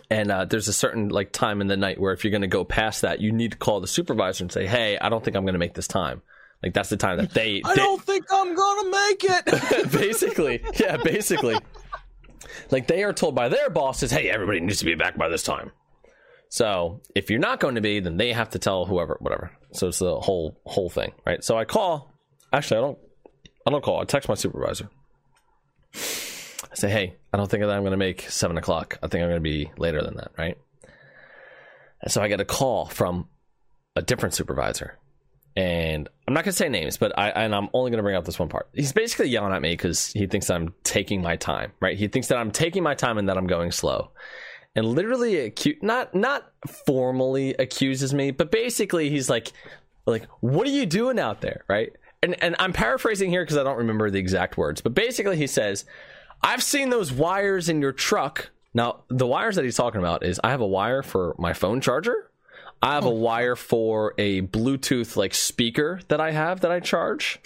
and 0.09 0.31
uh, 0.31 0.45
there's 0.45 0.69
a 0.69 0.73
certain 0.73 1.09
like 1.09 1.33
time 1.33 1.61
in 1.61 1.67
the 1.67 1.77
night 1.77 2.01
where 2.01 2.13
if 2.13 2.23
you're 2.23 2.31
going 2.31 2.43
to 2.43 2.47
go 2.47 2.65
past 2.65 3.03
that, 3.03 3.21
you 3.21 3.33
need 3.33 3.53
to 3.53 3.59
call 3.59 3.81
the 3.81 3.89
supervisor 3.89 4.45
and 4.45 4.53
say, 4.53 4.67
"Hey, 4.67 4.99
I 4.99 5.09
don't 5.09 5.25
think 5.25 5.37
I'm 5.37 5.45
going 5.45 5.55
to 5.55 5.59
make 5.59 5.75
this 5.75 5.89
time." 5.89 6.23
Like 6.63 6.75
that's 6.75 6.91
the 6.91 6.97
time 6.97 7.19
that 7.19 7.31
they, 7.31 7.61
I 7.65 7.75
don't 7.75 8.01
think 8.01 8.27
I'm 8.31 8.55
gonna 8.55 8.91
make 8.91 9.25
it. 9.25 9.93
basically, 9.93 10.63
yeah, 10.79 10.97
basically, 10.97 11.57
like 12.71 12.87
they 12.87 13.03
are 13.03 13.13
told 13.13 13.35
by 13.35 13.49
their 13.49 13.69
bosses, 13.69 14.13
"Hey, 14.13 14.31
everybody 14.31 14.61
needs 14.61 14.79
to 14.79 14.85
be 14.85 14.95
back 14.95 15.19
by 15.19 15.29
this 15.29 15.43
time." 15.43 15.73
So 16.51 17.01
if 17.17 17.31
you're 17.31 17.41
not 17.41 17.59
going 17.59 17.75
to 17.77 17.81
be, 17.81 17.99
then 18.01 18.17
they 18.17 18.33
have 18.33 18.51
to 18.51 18.59
tell 18.59 18.85
whoever, 18.85 19.17
whatever. 19.21 19.51
So 19.73 19.89
it's 19.89 19.99
the 19.99 20.21
whole 20.21 20.61
whole 20.65 20.89
thing, 20.91 21.13
right? 21.27 21.43
So 21.43 21.59
I 21.59 21.65
call. 21.65 22.12
Actually, 22.53 22.79
I 22.79 22.81
don't. 22.81 22.99
I 23.67 23.71
don't 23.71 23.85
call. 23.85 24.01
I 24.01 24.05
text 24.05 24.29
my 24.29 24.35
supervisor. 24.35 24.89
I 25.95 26.75
say, 26.75 26.91
"Hey, 26.91 27.17
I 27.33 27.37
don't 27.37 27.51
think 27.51 27.63
that 27.63 27.71
I'm 27.71 27.83
going 27.83 27.93
to 27.93 27.97
make 27.97 28.23
seven 28.23 28.57
o'clock. 28.57 28.99
I 29.03 29.09
think 29.09 29.23
I'm 29.23 29.31
going 29.31 29.37
to 29.37 29.41
be 29.41 29.71
later 29.77 30.03
than 30.03 30.17
that, 30.17 30.33
right?" 30.37 30.59
And 32.03 32.11
so 32.11 32.21
I 32.21 32.29
get 32.29 32.41
a 32.41 32.45
call 32.45 32.87
from 32.87 33.29
a 33.95 34.03
different 34.03 34.35
supervisor, 34.35 34.99
and 35.55 36.09
I'm 36.27 36.35
not 36.35 36.45
gonna 36.45 36.53
say 36.53 36.69
names, 36.69 36.97
but 36.97 37.17
I 37.19 37.29
and 37.31 37.55
I'm 37.55 37.69
only 37.75 37.91
gonna 37.91 38.03
bring 38.03 38.17
up 38.17 38.25
this 38.25 38.39
one 38.39 38.49
part. 38.49 38.69
He's 38.75 38.93
basically 38.93 39.29
yelling 39.29 39.53
at 39.53 39.63
me 39.63 39.73
because 39.73 40.09
he 40.13 40.27
thinks 40.27 40.51
I'm 40.51 40.75
taking 40.83 41.23
my 41.23 41.37
time, 41.37 41.73
right? 41.81 41.97
He 41.97 42.09
thinks 42.09 42.29
that 42.29 42.39
I'm 42.39 42.51
taking 42.51 42.83
my 42.83 42.95
time 42.95 43.19
and 43.19 43.29
that 43.29 43.37
I'm 43.37 43.47
going 43.47 43.71
slow, 43.71 44.11
and 44.75 44.87
literally 44.87 45.51
acu- 45.51 45.83
not 45.83 46.15
not 46.15 46.51
formally 46.87 47.55
accuses 47.55 48.15
me, 48.15 48.31
but 48.31 48.51
basically 48.51 49.11
he's 49.11 49.29
like, 49.29 49.53
like, 50.07 50.27
what 50.41 50.67
are 50.67 50.71
you 50.71 50.87
doing 50.87 51.19
out 51.19 51.41
there, 51.41 51.65
right? 51.69 51.93
And 52.23 52.43
and 52.43 52.55
I'm 52.59 52.73
paraphrasing 52.73 53.31
here 53.31 53.43
because 53.43 53.57
I 53.57 53.65
don't 53.65 53.79
remember 53.79 54.11
the 54.11 54.19
exact 54.19 54.57
words, 54.57 54.81
but 54.81 54.95
basically 54.95 55.37
he 55.37 55.47
says, 55.47 55.85
I've 56.43 56.63
seen 56.63 56.91
those 56.91 57.13
wires 57.13 57.69
in 57.69 57.81
your 57.81 57.93
truck. 57.93 58.51
Now 58.75 59.05
the 59.09 59.27
wires 59.27 59.57
that 59.57 59.65
he's 59.65 59.77
talking 59.77 60.01
about 60.01 60.25
is 60.25 60.41
I 60.43 60.51
have 60.51 60.61
a 60.61 60.67
wire 60.67 61.03
for 61.03 61.35
my 61.39 61.53
phone 61.53 61.81
charger. 61.81 62.31
I 62.85 62.95
have 62.95 63.05
a 63.05 63.11
wire 63.11 63.55
for 63.55 64.13
a 64.19 64.43
Bluetooth 64.43 65.17
like 65.17 65.35
speaker 65.35 66.01
that 66.09 66.21
I 66.21 66.33
have 66.33 66.61
that 66.63 66.73
I 66.73 66.81
charge. 66.81 67.39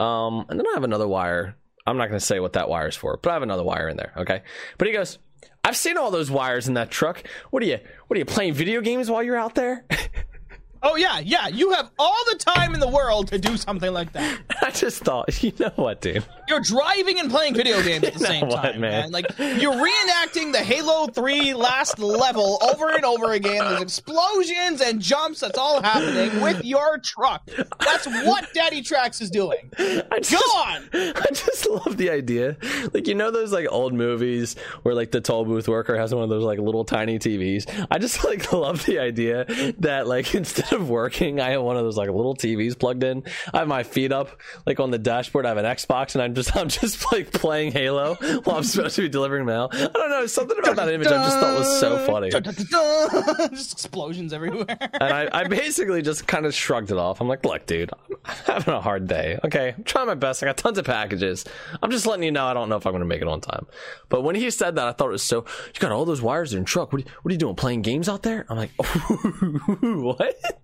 Um, 0.00 0.44
and 0.48 0.58
then 0.58 0.66
I 0.66 0.72
have 0.74 0.82
another 0.82 1.06
wire. 1.06 1.54
I'm 1.86 1.96
not 1.96 2.08
going 2.08 2.18
to 2.18 2.24
say 2.24 2.40
what 2.40 2.54
that 2.54 2.68
wire 2.68 2.88
is 2.88 2.96
for, 2.96 3.16
but 3.22 3.30
I 3.30 3.34
have 3.34 3.42
another 3.42 3.62
wire 3.62 3.88
in 3.88 3.96
there. 3.96 4.12
Okay. 4.16 4.42
But 4.76 4.88
he 4.88 4.92
goes, 4.92 5.18
I've 5.62 5.76
seen 5.76 5.96
all 5.96 6.10
those 6.10 6.32
wires 6.32 6.66
in 6.66 6.74
that 6.74 6.90
truck. 6.90 7.22
What 7.50 7.62
are 7.62 7.66
you, 7.66 7.78
what 8.08 8.16
are 8.16 8.18
you 8.18 8.24
playing 8.24 8.54
video 8.54 8.80
games 8.80 9.08
while 9.08 9.22
you're 9.22 9.36
out 9.36 9.54
there? 9.54 9.84
Oh 10.82 10.96
yeah, 10.96 11.18
yeah. 11.18 11.48
You 11.48 11.72
have 11.72 11.90
all 11.98 12.16
the 12.30 12.38
time 12.38 12.74
in 12.74 12.80
the 12.80 12.88
world 12.88 13.28
to 13.28 13.38
do 13.38 13.56
something 13.56 13.92
like 13.92 14.12
that. 14.12 14.40
I 14.62 14.70
just 14.70 15.02
thought, 15.02 15.42
you 15.42 15.52
know 15.58 15.72
what, 15.76 16.00
dude? 16.00 16.24
You're 16.48 16.60
driving 16.60 17.18
and 17.18 17.30
playing 17.30 17.54
video 17.54 17.82
games 17.82 18.04
at 18.04 18.14
the 18.14 18.18
same 18.26 18.48
what, 18.48 18.62
time, 18.62 18.80
man? 18.80 19.10
man. 19.10 19.12
Like 19.12 19.26
you're 19.38 19.72
reenacting 19.72 20.52
the 20.52 20.62
Halo 20.62 21.06
3 21.08 21.54
last 21.54 21.98
level 21.98 22.58
over 22.62 22.90
and 22.90 23.04
over 23.04 23.32
again. 23.32 23.64
There's 23.64 23.82
explosions 23.82 24.80
and 24.80 25.00
jumps. 25.00 25.40
That's 25.40 25.58
all 25.58 25.82
happening 25.82 26.40
with 26.40 26.64
your 26.64 26.98
truck. 26.98 27.48
That's 27.80 28.06
what 28.06 28.52
Daddy 28.54 28.82
Trax 28.82 29.20
is 29.20 29.30
doing. 29.30 29.70
I 29.78 30.20
just, 30.20 30.32
Go 30.32 30.60
on. 30.60 30.88
I 30.92 31.26
just 31.32 31.68
love 31.68 31.96
the 31.96 32.10
idea. 32.10 32.56
Like, 32.92 33.06
you 33.06 33.14
know, 33.14 33.30
those 33.30 33.52
like 33.52 33.66
old 33.70 33.94
movies 33.94 34.56
where 34.82 34.94
like 34.94 35.10
the 35.10 35.20
toll 35.20 35.44
booth 35.44 35.68
worker 35.68 35.96
has 35.96 36.14
one 36.14 36.22
of 36.22 36.30
those 36.30 36.44
like 36.44 36.58
little 36.58 36.84
tiny 36.84 37.18
TVs. 37.18 37.86
I 37.90 37.98
just 37.98 38.24
like 38.24 38.52
love 38.52 38.84
the 38.86 38.98
idea 38.98 39.44
that 39.78 40.06
like 40.06 40.34
instead 40.34 40.72
of 40.76 40.88
working, 40.88 41.40
I 41.40 41.50
have 41.50 41.62
one 41.62 41.76
of 41.76 41.84
those 41.84 41.96
like 41.96 42.08
little 42.08 42.34
TVs 42.34 42.78
plugged 42.78 43.02
in. 43.02 43.24
I 43.52 43.58
have 43.58 43.68
my 43.68 43.82
feet 43.82 44.12
up 44.12 44.40
like 44.66 44.78
on 44.78 44.90
the 44.90 44.98
dashboard. 44.98 45.46
I 45.46 45.48
have 45.48 45.58
an 45.58 45.64
Xbox 45.64 46.14
and 46.14 46.22
I'm 46.22 46.34
just, 46.34 46.56
I'm 46.56 46.68
just 46.68 47.12
like 47.12 47.32
playing 47.32 47.72
Halo 47.72 48.14
while 48.44 48.58
I'm 48.58 48.64
supposed 48.64 48.96
to 48.96 49.02
be 49.02 49.08
delivering 49.08 49.44
mail. 49.44 49.68
I 49.72 49.88
don't 49.88 50.10
know. 50.10 50.26
Something 50.26 50.58
about 50.58 50.76
that 50.76 50.88
image 50.88 51.08
I 51.08 51.24
just 51.24 51.38
thought 51.38 51.58
was 51.58 51.80
so 51.80 51.98
funny. 52.06 52.30
Just 53.56 53.72
explosions 53.72 54.32
everywhere. 54.32 54.66
And 54.68 55.02
I, 55.02 55.28
I 55.32 55.44
basically 55.44 56.02
just 56.02 56.26
kind 56.26 56.46
of 56.46 56.54
shrugged 56.54 56.90
it 56.90 56.96
off. 56.96 57.20
I'm 57.20 57.28
like, 57.28 57.44
look, 57.44 57.66
dude, 57.66 57.90
I'm 58.24 58.34
having 58.44 58.74
a 58.74 58.80
hard 58.80 59.06
day. 59.06 59.38
Okay, 59.44 59.74
I'm 59.76 59.84
trying 59.84 60.06
my 60.06 60.14
best. 60.14 60.42
I 60.42 60.46
got 60.46 60.56
tons 60.56 60.78
of 60.78 60.84
packages. 60.84 61.44
I'm 61.82 61.90
just 61.90 62.06
letting 62.06 62.24
you 62.24 62.32
know 62.32 62.46
I 62.46 62.54
don't 62.54 62.68
know 62.68 62.76
if 62.76 62.86
I'm 62.86 62.92
going 62.92 63.00
to 63.00 63.06
make 63.06 63.22
it 63.22 63.28
on 63.28 63.40
time. 63.40 63.66
But 64.08 64.22
when 64.22 64.34
he 64.34 64.50
said 64.50 64.76
that, 64.76 64.86
I 64.86 64.92
thought 64.92 65.08
it 65.08 65.12
was 65.12 65.22
so. 65.22 65.44
You 65.74 65.80
got 65.80 65.92
all 65.92 66.04
those 66.04 66.22
wires 66.22 66.52
in 66.52 66.58
your 66.58 66.66
truck. 66.66 66.92
What 66.92 67.02
are 67.02 67.04
you, 67.04 67.10
what 67.22 67.30
are 67.30 67.32
you 67.32 67.38
doing? 67.38 67.54
Playing 67.56 67.82
games 67.82 68.08
out 68.08 68.22
there? 68.22 68.46
I'm 68.48 68.56
like, 68.56 68.70
what, 69.80 70.55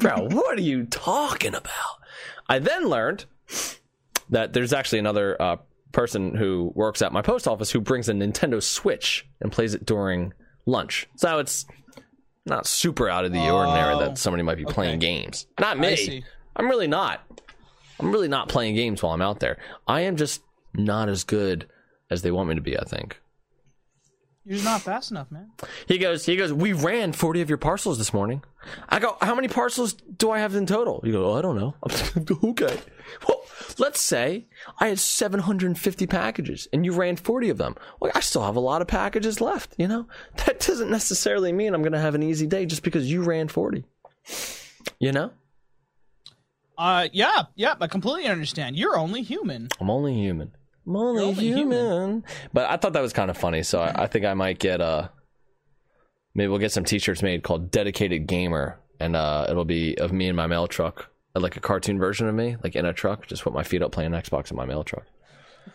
bro? 0.00 0.28
What 0.28 0.58
are 0.58 0.62
you 0.62 0.84
talking 0.84 1.54
about? 1.54 1.72
I 2.48 2.58
then 2.58 2.88
learned 2.88 3.26
that 4.30 4.52
there's 4.52 4.72
actually 4.72 4.98
another 4.98 5.40
uh, 5.40 5.56
person 5.92 6.34
who 6.34 6.72
works 6.74 7.02
at 7.02 7.12
my 7.12 7.22
post 7.22 7.46
office 7.48 7.70
who 7.70 7.80
brings 7.80 8.08
a 8.08 8.12
Nintendo 8.12 8.62
Switch 8.62 9.26
and 9.40 9.52
plays 9.52 9.74
it 9.74 9.86
during 9.86 10.32
lunch. 10.66 11.06
So 11.16 11.38
it's 11.38 11.66
not 12.46 12.66
super 12.66 13.08
out 13.08 13.24
of 13.24 13.32
the 13.32 13.50
ordinary 13.50 13.94
Oh, 13.94 14.00
that 14.00 14.18
somebody 14.18 14.42
might 14.42 14.56
be 14.56 14.64
playing 14.64 14.98
games. 14.98 15.46
Not 15.60 15.78
me. 15.78 16.24
I'm 16.56 16.68
really 16.68 16.86
not. 16.86 17.20
I'm 18.00 18.12
really 18.12 18.28
not 18.28 18.48
playing 18.48 18.74
games 18.74 19.02
while 19.02 19.12
I'm 19.12 19.22
out 19.22 19.40
there. 19.40 19.58
I 19.86 20.02
am 20.02 20.16
just 20.16 20.42
not 20.74 21.08
as 21.08 21.24
good 21.24 21.66
as 22.10 22.22
they 22.22 22.30
want 22.30 22.48
me 22.48 22.54
to 22.54 22.60
be, 22.60 22.78
I 22.78 22.84
think. 22.84 23.20
You're 24.48 24.54
just 24.54 24.64
not 24.64 24.80
fast 24.80 25.10
enough, 25.10 25.30
man. 25.30 25.50
He 25.86 25.98
goes, 25.98 26.24
he 26.24 26.34
goes, 26.34 26.54
we 26.54 26.72
ran 26.72 27.12
40 27.12 27.42
of 27.42 27.50
your 27.50 27.58
parcels 27.58 27.98
this 27.98 28.14
morning. 28.14 28.42
I 28.88 28.98
go, 28.98 29.18
how 29.20 29.34
many 29.34 29.46
parcels 29.46 29.92
do 29.92 30.30
I 30.30 30.38
have 30.38 30.54
in 30.54 30.64
total? 30.64 31.02
You 31.04 31.12
go, 31.12 31.32
oh, 31.32 31.34
I 31.34 31.42
don't 31.42 31.56
know. 31.58 31.74
okay. 32.50 32.80
Well, 33.28 33.42
let's 33.76 34.00
say 34.00 34.46
I 34.80 34.88
had 34.88 35.00
750 35.00 36.06
packages 36.06 36.66
and 36.72 36.86
you 36.86 36.92
ran 36.92 37.16
40 37.16 37.50
of 37.50 37.58
them. 37.58 37.76
Well, 38.00 38.10
I 38.14 38.20
still 38.20 38.42
have 38.42 38.56
a 38.56 38.60
lot 38.60 38.80
of 38.80 38.88
packages 38.88 39.42
left, 39.42 39.74
you 39.76 39.86
know? 39.86 40.06
That 40.46 40.60
doesn't 40.60 40.90
necessarily 40.90 41.52
mean 41.52 41.74
I'm 41.74 41.82
going 41.82 41.92
to 41.92 42.00
have 42.00 42.14
an 42.14 42.22
easy 42.22 42.46
day 42.46 42.64
just 42.64 42.82
because 42.82 43.10
you 43.10 43.24
ran 43.24 43.48
40. 43.48 43.84
You 44.98 45.12
know? 45.12 45.30
Uh, 46.78 47.08
yeah, 47.12 47.42
yeah. 47.54 47.74
I 47.78 47.86
completely 47.86 48.30
understand. 48.30 48.76
You're 48.76 48.96
only 48.96 49.20
human. 49.20 49.68
I'm 49.78 49.90
only 49.90 50.14
human. 50.14 50.52
I'm 50.88 50.96
only, 50.96 51.22
only 51.22 51.44
human. 51.44 51.58
human. 51.72 52.24
But 52.54 52.70
I 52.70 52.78
thought 52.78 52.94
that 52.94 53.02
was 53.02 53.12
kind 53.12 53.30
of 53.30 53.36
funny, 53.36 53.62
so 53.62 53.80
I, 53.80 54.04
I 54.04 54.06
think 54.06 54.24
I 54.24 54.32
might 54.34 54.58
get 54.58 54.80
a. 54.80 55.10
maybe 56.34 56.48
we'll 56.48 56.58
get 56.58 56.72
some 56.72 56.84
t-shirts 56.84 57.22
made 57.22 57.42
called 57.42 57.70
Dedicated 57.70 58.26
Gamer, 58.26 58.78
and 58.98 59.14
uh 59.14 59.46
it'll 59.50 59.66
be 59.66 59.96
of 59.98 60.12
me 60.12 60.28
in 60.28 60.34
my 60.36 60.46
mail 60.46 60.66
truck, 60.66 61.10
uh, 61.36 61.40
like 61.40 61.56
a 61.56 61.60
cartoon 61.60 61.98
version 61.98 62.26
of 62.26 62.34
me, 62.34 62.56
like 62.64 62.74
in 62.74 62.86
a 62.86 62.92
truck, 62.94 63.26
just 63.26 63.42
put 63.44 63.52
my 63.52 63.62
feet 63.62 63.82
up 63.82 63.92
playing 63.92 64.12
Xbox 64.12 64.50
in 64.50 64.56
my 64.56 64.64
mail 64.64 64.82
truck. 64.82 65.04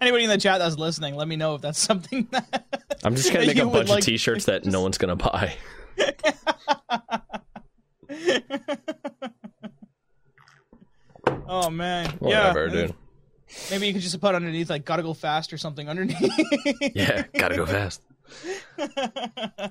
Anybody 0.01 0.25
in 0.25 0.29
the 0.29 0.38
chat 0.38 0.60
that's 0.60 0.77
listening, 0.77 1.15
let 1.15 1.27
me 1.27 1.36
know 1.38 1.56
if 1.56 1.62
that's 1.62 1.79
something 1.79 2.27
that. 2.32 2.65
I'm 3.03 3.15
just 3.15 3.32
gonna 3.34 3.46
make 3.48 3.58
a 3.58 3.65
bunch 3.65 3.89
like- 3.89 4.00
of 4.00 4.06
t-shirts 4.06 4.46
that 4.46 4.65
no 4.65 4.82
one's 4.82 4.98
gonna 4.98 5.15
buy. 5.15 5.56
Oh 11.48 11.70
man, 11.70 12.10
Whatever, 12.20 12.68
yeah. 12.68 12.74
dude. 12.88 12.96
Maybe 13.72 13.88
you 13.88 13.94
could 13.94 14.01
just 14.01 14.20
put 14.20 14.36
underneath 14.36 14.70
like 14.70 14.84
"gotta 14.86 15.04
go 15.04 15.13
fast" 15.13 15.54
or 15.54 15.58
something 15.58 15.88
underneath. 15.88 16.20
Yeah, 16.96 17.24
gotta 17.34 17.56
go 17.56 17.66
fast. 17.66 18.01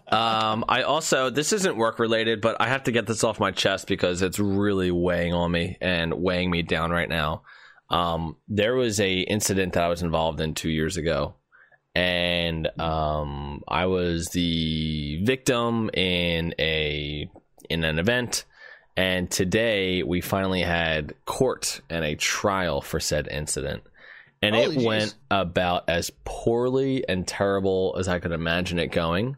um, 0.09 0.65
I 0.69 0.83
also 0.87 1.31
this 1.31 1.53
isn't 1.53 1.77
work 1.77 1.99
related, 1.99 2.41
but 2.41 2.57
I 2.61 2.69
have 2.69 2.85
to 2.85 2.93
get 2.93 3.07
this 3.07 3.23
off 3.25 3.39
my 3.39 3.51
chest 3.51 3.87
because 3.87 4.23
it's 4.23 4.39
really 4.39 4.91
weighing 4.91 5.35
on 5.35 5.51
me 5.53 5.77
and 5.81 6.15
weighing 6.15 6.51
me 6.51 6.63
down 6.63 6.91
right 6.91 7.09
now. 7.09 7.43
Um, 7.91 8.37
there 8.49 8.75
was 8.75 8.99
a 8.99 9.21
incident 9.21 9.75
that 9.75 9.85
I 9.85 9.89
was 9.89 10.03
involved 10.03 10.41
in 10.41 10.55
two 10.55 10.71
years 10.71 10.97
ago, 10.97 11.35
and 11.95 12.69
um, 12.81 13.63
I 13.69 13.87
was 13.87 14.29
the 14.29 15.23
victim 15.25 15.91
in 15.93 16.55
a 16.59 17.29
in 17.69 17.85
an 17.85 17.99
event. 17.99 18.45
And 18.97 19.31
today 19.31 20.03
we 20.03 20.21
finally 20.21 20.63
had 20.63 21.15
court 21.27 21.81
and 21.91 22.05
a 22.05 22.15
trial 22.15 22.81
for 22.81 22.99
said 22.99 23.29
incident. 23.29 23.83
And 24.43 24.55
Holy 24.55 24.77
it 24.77 24.79
jeez. 24.79 24.85
went 24.85 25.15
about 25.31 25.89
as 25.89 26.11
poorly 26.25 27.07
and 27.09 27.27
terrible 27.27 27.97
as 27.99 28.09
I 28.09 28.19
could 28.21 28.33
imagine 28.33 28.79
it 28.79 28.93
going. 28.93 29.37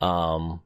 Um, 0.00 0.60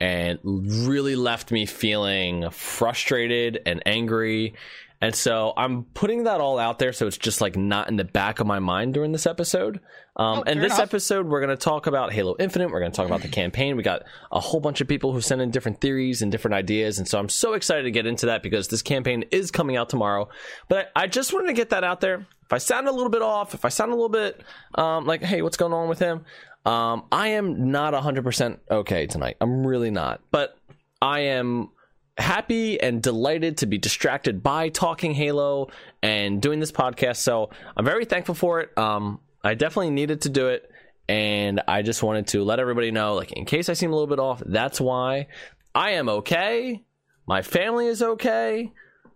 and 0.00 0.38
really 0.44 1.16
left 1.16 1.50
me 1.50 1.64
feeling 1.64 2.50
frustrated 2.50 3.62
and 3.64 3.82
angry. 3.86 4.54
And 5.00 5.14
so 5.14 5.52
I'm 5.56 5.84
putting 5.84 6.24
that 6.24 6.40
all 6.40 6.58
out 6.58 6.78
there 6.78 6.92
so 6.92 7.06
it's 7.06 7.18
just 7.18 7.40
like 7.40 7.56
not 7.56 7.88
in 7.88 7.96
the 7.96 8.04
back 8.04 8.40
of 8.40 8.46
my 8.46 8.58
mind 8.60 8.94
during 8.94 9.12
this 9.12 9.26
episode. 9.26 9.80
Um, 10.16 10.38
Oh, 10.38 10.42
and 10.46 10.62
this 10.62 10.72
enough. 10.72 10.88
episode, 10.88 11.26
we're 11.26 11.40
going 11.40 11.54
to 11.56 11.62
talk 11.62 11.86
about 11.86 12.10
Halo 12.12 12.34
Infinite. 12.38 12.70
We're 12.70 12.80
going 12.80 12.90
to 12.92 12.96
talk 12.96 13.06
about 13.06 13.20
the 13.20 13.28
campaign. 13.42 13.76
We 13.76 13.82
got 13.82 14.04
a 14.32 14.40
whole 14.40 14.60
bunch 14.60 14.80
of 14.80 14.88
people 14.88 15.12
who 15.12 15.20
sent 15.20 15.42
in 15.42 15.50
different 15.50 15.80
theories 15.82 16.22
and 16.22 16.32
different 16.32 16.54
ideas. 16.54 16.98
And 16.98 17.06
so 17.06 17.18
I'm 17.18 17.28
so 17.28 17.52
excited 17.52 17.82
to 17.82 17.90
get 17.90 18.06
into 18.06 18.26
that 18.26 18.42
because 18.42 18.68
this 18.68 18.80
campaign 18.80 19.24
is 19.30 19.50
coming 19.50 19.76
out 19.76 19.90
tomorrow. 19.90 20.28
But 20.68 20.90
I, 20.96 21.02
I 21.02 21.06
just 21.06 21.34
wanted 21.34 21.48
to 21.48 21.52
get 21.52 21.70
that 21.70 21.84
out 21.84 22.00
there. 22.00 22.26
If 22.44 22.52
I 22.52 22.58
sound 22.58 22.88
a 22.88 22.92
little 22.92 23.10
bit 23.10 23.22
off, 23.22 23.52
if 23.52 23.64
I 23.66 23.68
sound 23.68 23.92
a 23.92 23.94
little 23.94 24.08
bit 24.08 24.40
um, 24.76 25.04
like, 25.04 25.22
hey, 25.22 25.42
what's 25.42 25.56
going 25.58 25.74
on 25.74 25.88
with 25.88 25.98
him? 25.98 26.24
Um, 26.64 27.04
I 27.12 27.28
am 27.28 27.70
not 27.70 27.92
100% 27.92 28.58
okay 28.70 29.06
tonight. 29.06 29.36
I'm 29.40 29.66
really 29.66 29.90
not. 29.90 30.22
But 30.30 30.56
I 31.02 31.20
am 31.20 31.68
happy 32.18 32.80
and 32.80 33.02
delighted 33.02 33.58
to 33.58 33.66
be 33.66 33.78
distracted 33.78 34.42
by 34.42 34.68
talking 34.68 35.12
Halo 35.14 35.68
and 36.02 36.40
doing 36.40 36.60
this 36.60 36.72
podcast. 36.72 37.16
So 37.16 37.50
I'm 37.76 37.84
very 37.84 38.04
thankful 38.04 38.34
for 38.34 38.60
it. 38.60 38.76
Um, 38.78 39.20
I 39.44 39.54
definitely 39.54 39.90
needed 39.90 40.22
to 40.22 40.28
do 40.28 40.48
it. 40.48 40.70
And 41.08 41.62
I 41.68 41.82
just 41.82 42.02
wanted 42.02 42.26
to 42.28 42.42
let 42.42 42.58
everybody 42.58 42.90
know, 42.90 43.14
like, 43.14 43.32
in 43.32 43.44
case 43.44 43.68
I 43.68 43.74
seem 43.74 43.92
a 43.92 43.94
little 43.94 44.08
bit 44.08 44.18
off, 44.18 44.42
that's 44.44 44.80
why 44.80 45.28
I 45.74 45.92
am 45.92 46.08
okay. 46.08 46.82
My 47.28 47.42
family 47.42 47.86
is 47.86 48.02
okay. 48.02 48.72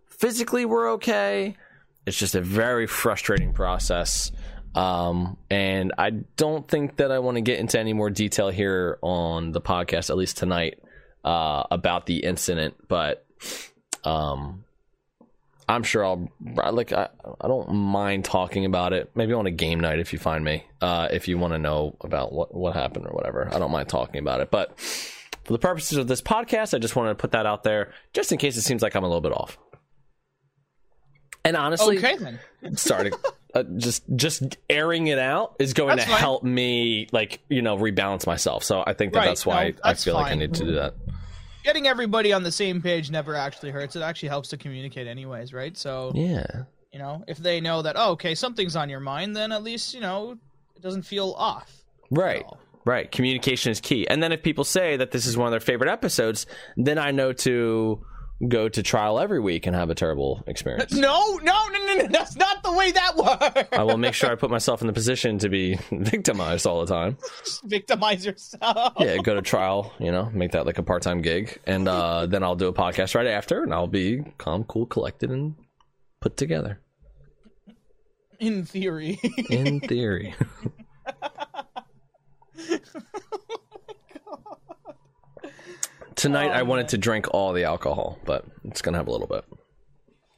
Physically, 0.07 0.65
we're 0.65 0.93
okay. 0.93 1.57
It's 2.07 2.17
just 2.17 2.35
a 2.35 2.41
very 2.41 2.87
frustrating 2.87 3.53
process. 3.53 4.31
Um, 4.75 5.37
and 5.51 5.93
I 5.99 6.11
don't 6.11 6.69
think 6.69 6.97
that 6.99 7.11
I 7.11 7.19
want 7.19 7.37
to 7.37 7.41
get 7.41 7.59
into 7.59 7.81
any 7.81 7.93
more 7.93 8.11
detail 8.11 8.51
here 8.51 8.99
on 9.03 9.51
the 9.51 9.61
podcast, 9.61 10.11
at 10.11 10.17
least 10.17 10.37
tonight, 10.37 10.81
uh, 11.25 11.65
about 11.71 12.07
the 12.07 12.19
incident. 12.25 12.75
But 12.89 13.25
um, 14.05 14.65
I'm 15.69 15.83
sure 15.83 16.05
I'll 16.05 16.31
like. 16.73 16.93
I, 16.93 17.09
I 17.41 17.49
don't 17.49 17.73
mind 17.73 18.25
talking 18.25 18.65
about 18.65 18.93
it. 18.93 19.11
Maybe 19.15 19.33
on 19.33 19.47
a 19.47 19.51
game 19.51 19.81
night 19.81 19.99
if 20.01 20.13
you 20.13 20.19
find 20.19 20.45
me. 20.45 20.65
Uh, 20.81 21.09
if 21.11 21.29
you 21.29 21.39
want 21.39 21.53
to 21.55 21.59
know 21.59 21.97
about 22.01 22.33
what 22.33 22.55
what 22.55 22.75
happened 22.75 23.07
or 23.07 23.13
whatever, 23.13 23.49
I 23.55 23.59
don't 23.59 23.71
mind 23.71 23.89
talking 23.89 24.21
about 24.21 24.41
it. 24.41 24.51
But 24.51 24.79
For 25.45 25.53
the 25.55 25.59
purposes 25.59 25.99
of 25.99 26.07
this 26.07 26.23
podcast, 26.23 26.75
I 26.75 26.79
just 26.79 26.95
wanted 26.97 27.11
to 27.11 27.15
put 27.17 27.33
that 27.33 27.47
out 27.47 27.63
there, 27.65 27.93
just 28.13 28.31
in 28.31 28.39
case 28.39 28.57
it 28.57 28.63
seems 28.63 28.83
like 28.83 28.95
I'm 28.95 29.05
a 29.05 29.09
little 29.09 29.21
bit 29.21 29.33
off. 29.33 29.59
And 31.45 31.57
honestly, 31.57 31.99
Okay 31.99 32.17
then. 32.17 32.39
starting 32.77 33.13
uh, 33.55 33.63
just 33.77 34.03
just 34.15 34.57
airing 34.69 35.07
it 35.09 35.19
out 35.19 35.57
is 35.59 35.73
going 35.73 35.97
That's 35.97 36.05
to 36.05 36.11
fine. 36.11 36.21
help 36.21 36.43
me 36.45 37.09
like 37.13 37.41
you 37.49 37.63
know 37.63 37.77
rebalance 37.79 38.27
myself 38.27 38.63
so 38.63 38.85
i 38.87 38.93
think 38.93 39.13
that 39.15 39.21
Right, 39.21 39.27
that's 39.27 39.47
why 39.47 39.71
no, 39.71 39.77
i 39.83 39.89
that's 39.91 40.05
feel 40.05 40.15
like 40.15 40.31
i 40.31 40.35
need 40.35 40.53
to 40.55 40.65
do 40.65 40.73
that 40.73 40.95
Getting 41.65 41.87
everybody 41.87 42.33
on 42.33 42.43
the 42.43 42.53
same 42.53 42.81
page 42.81 43.11
never 43.11 43.35
actually 43.35 43.71
hurts. 43.71 43.95
It 43.95 44.01
actually 44.01 44.31
helps 44.31 44.49
to 44.49 44.57
communicate, 44.57 45.07
anyways, 45.07 45.53
right? 45.53 45.77
So 45.77 46.13
yeah 46.15 46.47
you 46.93 46.99
know, 46.99 47.23
if 47.29 47.37
they 47.39 47.61
know 47.61 47.83
that, 47.83 47.97
oh, 47.99 48.13
okay, 48.13 48.35
something's 48.35 48.75
on 48.77 48.89
your 48.89 48.99
mind, 49.01 49.37
then 49.37 49.53
at 49.53 49.63
least 49.63 49.95
you 49.95 50.01
know 50.01 50.39
it 50.77 50.83
doesn't 50.83 51.03
feel 51.03 51.33
off. 51.39 51.71
right 52.11 52.45
right 52.87 53.13
communication 53.13 53.71
is 53.71 53.79
key 53.81 54.09
and 54.09 54.23
then 54.23 54.33
if 54.33 54.43
people 54.43 54.65
say 54.65 54.97
that 54.97 55.11
this 55.11 55.27
is 55.27 55.37
one 55.37 55.47
of 55.47 55.51
their 55.51 55.61
favorite 55.61 55.91
episodes 55.91 56.47
then 56.79 56.97
i 56.99 57.11
know 57.11 57.31
to 57.31 58.03
go 58.49 58.69
to 58.69 58.83
trial 58.83 59.21
every 59.21 59.39
week 59.41 59.67
and 59.67 59.77
have 59.77 59.91
a 59.91 59.95
terrible 59.95 60.43
experience 60.47 60.93
No, 60.95 61.39
no, 61.43 61.69
no, 61.69 61.87
no, 61.87 61.95
no. 61.97 62.07
That's 62.09 62.37
not 62.37 62.63
the 62.63 62.73
way 62.73 62.91
that 62.93 63.17
works. 63.17 63.69
i 63.73 63.83
will 63.83 63.99
make 63.99 64.15
sure 64.15 64.31
i 64.31 64.35
put 64.35 64.51
myself 64.51 64.81
in 64.81 64.87
the 64.87 64.93
position 64.93 65.39
to 65.39 65.49
be 65.49 65.79
victimized 65.93 66.67
all 66.67 66.85
the 66.85 66.93
time 66.93 67.19
Victimize 67.65 68.25
yourself. 68.25 68.95
yeah 68.99 69.19
go 69.19 69.35
to 69.35 69.43
trial 69.43 69.93
you 69.99 70.11
know 70.11 70.31
make 70.33 70.53
that 70.53 70.65
like 70.65 70.79
a 70.79 70.83
part-time 70.83 71.21
gig 71.21 71.59
and 71.67 71.87
uh, 71.89 72.27
then 72.27 72.43
i'll 72.43 72.57
do 72.57 72.69
a 72.69 72.73
podcast 72.73 73.15
right 73.15 73.27
after 73.27 73.63
and 73.63 73.75
i'll 73.75 73.87
be 73.87 74.23
calm 74.39 74.65
cool 74.65 74.87
collected 74.87 75.31
and 75.31 75.55
put 76.21 76.37
together 76.37 76.81
In 78.39 78.65
theory. 78.65 79.19
in 79.51 79.81
theory 79.81 80.35
tonight 86.21 86.51
i 86.51 86.61
um, 86.61 86.69
wanted 86.69 86.89
to 86.89 86.99
drink 86.99 87.27
all 87.33 87.53
the 87.53 87.65
alcohol 87.65 88.19
but 88.25 88.45
it's 88.65 88.83
gonna 88.83 88.97
have 88.99 89.09
a 89.09 89.11
little 89.11 89.27
bit 89.27 89.45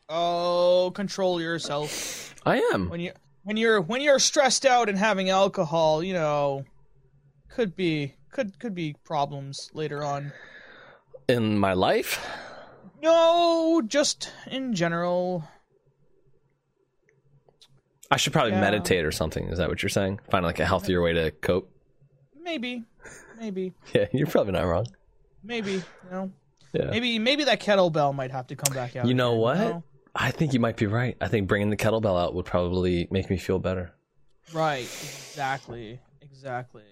oh, 0.09 0.93
control 0.95 1.41
yourself. 1.41 2.35
i 2.47 2.59
am 2.73 2.89
When 2.89 3.01
you 3.01 3.12
when 3.45 3.57
you're 3.57 3.81
when 3.81 4.01
you're 4.01 4.19
stressed 4.21 4.65
out 4.65 4.89
and 4.89 4.97
having 4.97 5.29
alcohol, 5.29 6.01
you 6.05 6.12
know, 6.12 6.65
could 7.49 7.75
be 7.75 8.15
could 8.31 8.59
could 8.61 8.75
be 8.75 8.95
problems 9.05 9.71
later 9.75 10.05
on. 10.05 10.33
in 11.29 11.59
my 11.59 11.73
life 11.73 12.25
No, 13.03 13.83
just 13.85 14.31
in 14.51 14.75
general. 14.75 15.45
i 18.11 18.17
should 18.17 18.33
probably 18.33 18.53
Yeah. 18.53 18.61
meditate 18.61 19.05
or 19.05 19.11
something 19.12 19.49
is 19.49 19.59
that 19.59 19.69
what 19.69 19.83
you're 19.83 19.91
saying 19.91 20.21
find 20.31 20.45
like 20.45 20.61
a 20.61 20.67
healthier 20.67 21.03
way 21.03 21.12
to 21.15 21.31
cope 21.33 21.69
Maybe, 22.41 22.85
maybe, 23.41 23.73
yeah 23.95 24.07
you're 24.12 24.27
probably 24.29 24.53
not 24.53 24.62
wrong 24.67 24.87
maybe. 25.43 25.73
You 25.73 25.83
know, 26.11 26.33
yeah 26.73 26.91
maybe 26.91 27.19
maybe 27.19 27.45
that 27.45 27.61
kettlebell 27.61 28.15
might 28.15 28.31
have 28.31 28.47
to 28.49 28.57
come 28.57 28.75
back 28.75 28.97
out. 28.97 29.07
You 29.07 29.15
know 29.15 29.33
again, 29.33 29.41
what? 29.41 29.59
know? 29.59 29.83
I 30.15 30.31
think 30.31 30.53
you 30.53 30.61
might 30.61 30.77
be 30.77 30.87
right. 30.87 31.17
I 31.21 31.29
think 31.29 31.49
bringing 31.49 31.71
the 31.71 31.77
kettlebell 31.77 32.21
out 32.21 32.35
would 32.35 32.45
probably 32.45 33.09
make 33.11 33.31
me 33.31 33.39
feel 33.39 33.59
better. 33.59 33.93
Right. 34.53 34.81
Exactly. 34.83 36.01
Exactly. 36.21 36.83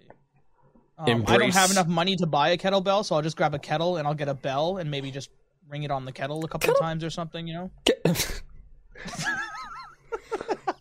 Um, 0.99 1.25
I 1.27 1.39
don't 1.39 1.55
have 1.55 1.71
enough 1.71 1.87
money 1.87 2.17
to 2.17 2.27
buy 2.27 2.51
a 2.51 2.59
kettlebell, 2.59 3.05
so 3.05 3.17
I'll 3.17 3.23
just 3.23 3.37
grab 3.37 3.55
a 3.55 3.59
kettle 3.59 3.97
and 3.97 4.07
I'll 4.07 4.15
get 4.15 4.29
a 4.29 4.35
bell 4.35 4.77
and 4.77 4.91
maybe 4.91 5.11
just 5.11 5.31
ring 5.69 5.83
it 5.83 5.91
on 5.91 6.05
the 6.05 6.13
kettle 6.13 6.45
a 6.45 6.49
couple 6.49 6.73
of 6.73 6.79
times 6.79 7.05
or 7.05 7.11
something. 7.11 7.47
You 7.47 7.55
know. 7.55 7.71
Get- 7.85 8.03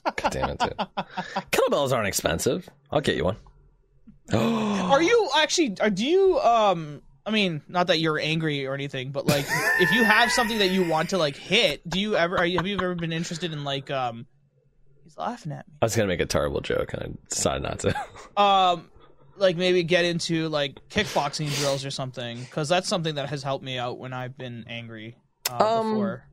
God 0.03 0.31
damn 0.31 0.49
it, 0.49 0.59
dude. 0.59 0.75
Kettlebells 1.51 1.93
aren't 1.93 2.07
expensive. 2.07 2.69
I'll 2.91 3.01
get 3.01 3.15
you 3.15 3.25
one. 3.25 3.37
Are 4.33 5.01
you 5.01 5.29
actually? 5.37 5.77
Are, 5.79 5.89
do 5.89 6.05
you? 6.05 6.39
Um. 6.39 7.01
I 7.29 7.31
mean, 7.31 7.61
not 7.67 7.87
that 7.87 7.99
you're 7.99 8.19
angry 8.19 8.65
or 8.65 8.73
anything, 8.73 9.11
but 9.11 9.25
like, 9.25 9.45
if 9.79 9.91
you 9.91 10.03
have 10.03 10.31
something 10.31 10.57
that 10.57 10.69
you 10.69 10.87
want 10.87 11.11
to 11.11 11.17
like 11.17 11.35
hit, 11.35 11.87
do 11.87 11.99
you 11.99 12.15
ever? 12.15 12.37
Are 12.37 12.45
you, 12.45 12.57
have 12.57 12.67
you 12.67 12.75
ever 12.75 12.95
been 12.95 13.13
interested 13.13 13.53
in 13.53 13.63
like? 13.63 13.89
Um. 13.91 14.25
He's 15.03 15.17
laughing 15.17 15.51
at 15.51 15.67
me. 15.67 15.73
I 15.81 15.85
was 15.85 15.95
gonna 15.95 16.07
make 16.07 16.19
a 16.19 16.25
terrible 16.27 16.61
joke 16.61 16.93
and 16.93 17.01
I 17.01 17.07
decided 17.29 17.63
not 17.63 17.79
to. 17.79 17.95
um 18.41 18.89
like 19.37 19.57
maybe 19.57 19.81
get 19.83 20.05
into 20.05 20.49
like 20.49 20.77
kickboxing 20.89 21.51
drills 21.57 21.83
or 21.85 21.89
something 21.91 22.41
because 22.41 22.69
that's 22.69 22.87
something 22.87 23.15
that 23.15 23.29
has 23.29 23.41
helped 23.41 23.63
me 23.63 23.77
out 23.77 23.97
when 23.97 24.11
i've 24.11 24.37
been 24.37 24.65
angry 24.67 25.15
uh, 25.49 25.79
Um, 25.79 25.93
before 25.93 26.25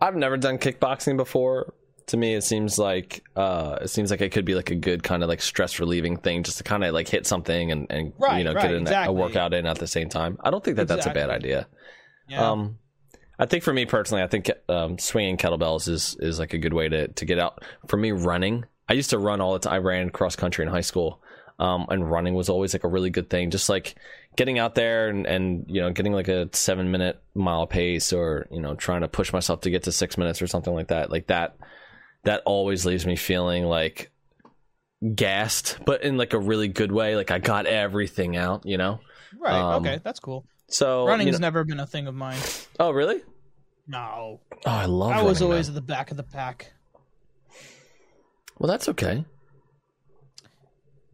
I've 0.00 0.16
never 0.16 0.36
done 0.36 0.58
kickboxing 0.58 1.16
before. 1.16 1.74
To 2.08 2.16
me, 2.16 2.34
it 2.34 2.42
seems 2.42 2.78
like 2.78 3.24
uh, 3.36 3.78
it 3.82 3.88
seems 3.88 4.10
like 4.10 4.20
it 4.20 4.30
could 4.30 4.44
be 4.44 4.54
like 4.54 4.70
a 4.70 4.74
good 4.74 5.02
kind 5.02 5.22
of 5.22 5.28
like 5.28 5.40
stress 5.40 5.78
relieving 5.78 6.16
thing, 6.16 6.42
just 6.42 6.58
to 6.58 6.64
kind 6.64 6.84
of 6.84 6.92
like 6.92 7.08
hit 7.08 7.26
something 7.26 7.70
and, 7.72 7.86
and 7.90 8.12
Right, 8.18 8.38
you 8.38 8.44
know 8.44 8.52
right, 8.54 8.62
get 8.62 8.74
an, 8.74 9.08
a 9.08 9.12
workout 9.12 9.54
in 9.54 9.66
at 9.66 9.78
the 9.78 9.86
same 9.86 10.08
time. 10.08 10.38
I 10.40 10.50
don't 10.50 10.62
think 10.62 10.76
that 10.76 10.88
that's 10.88 11.06
a 11.06 11.10
bad 11.10 11.30
idea. 11.30 11.66
yeah 12.28 12.50
Um, 12.50 12.78
I 13.38 13.46
think 13.46 13.64
for 13.64 13.72
me 13.72 13.86
personally, 13.86 14.22
I 14.22 14.28
think 14.28 14.50
um, 14.68 14.98
swinging 14.98 15.36
kettlebells 15.36 15.88
is 15.88 16.16
is 16.20 16.38
like 16.38 16.52
a 16.54 16.58
good 16.58 16.72
way 16.72 16.88
to 16.88 17.08
to 17.08 17.24
get 17.24 17.38
out. 17.38 17.62
For 17.88 17.96
me, 17.96 18.12
running. 18.12 18.64
I 18.88 18.94
used 18.94 19.10
to 19.10 19.18
run 19.18 19.40
all 19.40 19.54
the 19.54 19.60
time. 19.60 19.72
I 19.72 19.78
ran 19.78 20.10
cross 20.10 20.36
country 20.36 20.64
in 20.64 20.70
high 20.70 20.82
school, 20.82 21.22
um, 21.58 21.86
and 21.88 22.08
running 22.10 22.34
was 22.34 22.48
always 22.48 22.74
like 22.74 22.84
a 22.84 22.88
really 22.88 23.10
good 23.10 23.30
thing. 23.30 23.50
Just 23.50 23.68
like 23.68 23.94
getting 24.36 24.58
out 24.58 24.74
there 24.74 25.08
and 25.08 25.26
and 25.26 25.64
you 25.68 25.80
know 25.80 25.90
getting 25.90 26.12
like 26.12 26.28
a 26.28 26.48
seven 26.52 26.90
minute 26.90 27.20
mile 27.34 27.66
pace, 27.66 28.12
or 28.12 28.46
you 28.50 28.60
know 28.60 28.74
trying 28.74 29.00
to 29.00 29.08
push 29.08 29.32
myself 29.32 29.62
to 29.62 29.70
get 29.70 29.84
to 29.84 29.92
six 29.92 30.18
minutes 30.18 30.42
or 30.42 30.46
something 30.46 30.74
like 30.74 30.88
that. 30.88 31.10
Like 31.10 31.28
that, 31.28 31.56
that 32.24 32.42
always 32.44 32.84
leaves 32.86 33.04
me 33.06 33.16
feeling 33.16 33.64
like 33.64 34.10
gassed, 35.14 35.78
but 35.84 36.02
in 36.04 36.16
like 36.16 36.32
a 36.32 36.38
really 36.38 36.68
good 36.68 36.92
way. 36.92 37.16
Like 37.16 37.30
I 37.30 37.38
got 37.38 37.66
everything 37.66 38.36
out, 38.36 38.64
you 38.64 38.78
know. 38.78 39.00
right 39.40 39.58
um, 39.58 39.84
okay 39.84 39.98
that's 40.04 40.20
cool 40.20 40.44
So 40.68 41.06
running 41.06 41.26
you 41.26 41.32
know- 41.32 41.38
never 41.38 41.64
been 41.64 41.80
a 41.80 41.86
thing 41.86 42.06
of 42.06 42.14
mine 42.14 42.38
oh 42.78 42.90
really? 42.90 43.22
no 43.88 44.40
Oh, 44.66 44.70
I 44.70 44.84
love. 44.84 45.10
i 45.12 45.22
was 45.22 45.40
always 45.42 45.68
man. 45.68 45.76
at 45.76 45.80
the 45.86 45.86
back 45.94 46.10
of 46.12 46.16
the 46.16 46.22
pack 46.22 46.72
Well, 48.58 48.68
that's 48.70 48.88
okay. 48.90 49.24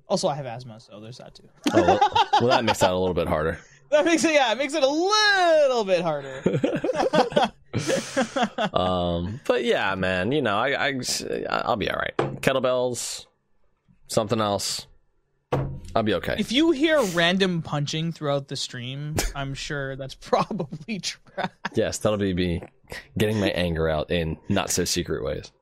also 0.08 0.26
i 0.28 0.34
have 0.34 0.46
asthma 0.46 0.80
so 0.80 1.00
there's 1.00 1.18
that 1.18 1.34
too 1.34 1.48
Oh, 1.72 1.82
well, 1.86 2.00
well, 2.40 2.48
that 2.50 2.64
makes 2.64 2.80
that 2.80 2.90
a 2.90 2.98
little 2.98 3.14
bit 3.14 3.28
harder. 3.28 3.58
that 3.90 4.04
makes 4.04 4.24
it 4.24 4.34
yeah 4.34 4.50
it 4.52 4.58
makes 4.58 4.74
it 4.74 4.82
a 4.82 4.86
little 4.88 5.84
bit 5.84 6.02
harder 6.02 6.42
Um, 8.72 9.40
but 9.46 9.64
yeah, 9.64 9.94
man, 9.94 10.33
you 10.33 10.42
know, 10.42 10.57
I, 10.57 10.88
I, 10.88 11.00
I'll 11.48 11.76
be 11.76 11.90
all 11.90 11.98
right. 11.98 12.16
Kettlebells, 12.40 13.26
something 14.07 14.40
else. 14.40 14.87
I'll 15.94 16.02
be 16.02 16.14
okay. 16.14 16.37
if 16.38 16.52
you 16.52 16.70
hear 16.70 17.00
random 17.00 17.62
punching 17.62 18.12
throughout 18.12 18.48
the 18.48 18.57
stream 18.57 19.16
i'm 19.35 19.54
sure 19.54 19.96
that's 19.96 20.14
probably 20.20 21.00
trash 21.00 21.48
Yes, 21.74 21.98
that'll 21.98 22.18
be 22.18 22.35
me 22.35 22.62
getting 23.16 23.38
my 23.40 23.50
anger 23.50 23.88
out 23.88 24.11
in 24.11 24.37
not 24.48 24.70
so 24.70 24.85
secret 24.85 25.22
ways. 25.24 25.52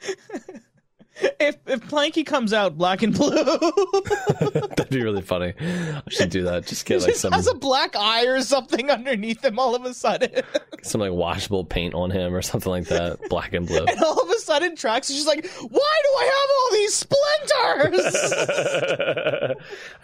if 1.20 1.56
if 1.66 1.80
planky 1.88 2.24
comes 2.24 2.52
out 2.52 2.78
black 2.78 3.02
and 3.02 3.14
blue 3.14 3.44
That'd 4.40 4.88
be 4.90 5.02
really 5.02 5.22
funny. 5.22 5.52
I 5.60 6.02
should 6.08 6.30
do 6.30 6.44
that. 6.44 6.66
Just 6.66 6.86
get 6.86 6.96
He 6.96 7.00
like 7.00 7.10
just 7.10 7.20
some 7.20 7.32
has 7.32 7.46
a 7.46 7.54
black 7.54 7.94
eye 7.96 8.26
or 8.26 8.40
something 8.42 8.90
underneath 8.90 9.44
him 9.44 9.58
all 9.58 9.74
of 9.74 9.84
a 9.84 9.92
sudden. 9.92 10.42
some 10.82 11.00
like 11.00 11.12
washable 11.12 11.64
paint 11.64 11.94
on 11.94 12.10
him 12.10 12.34
or 12.34 12.42
something 12.42 12.70
like 12.70 12.86
that, 12.86 13.18
black 13.28 13.52
and 13.52 13.66
blue. 13.66 13.84
and 13.88 14.02
all 14.02 14.22
of 14.22 14.30
a 14.30 14.38
sudden, 14.38 14.74
Trax 14.74 15.10
is 15.10 15.16
just 15.16 15.26
like, 15.26 15.46
why 15.46 15.68
do 15.68 16.08
I 16.18 16.24
have 16.24 16.50
all 16.58 16.70
these 16.72 16.94
splinters? 16.94 18.34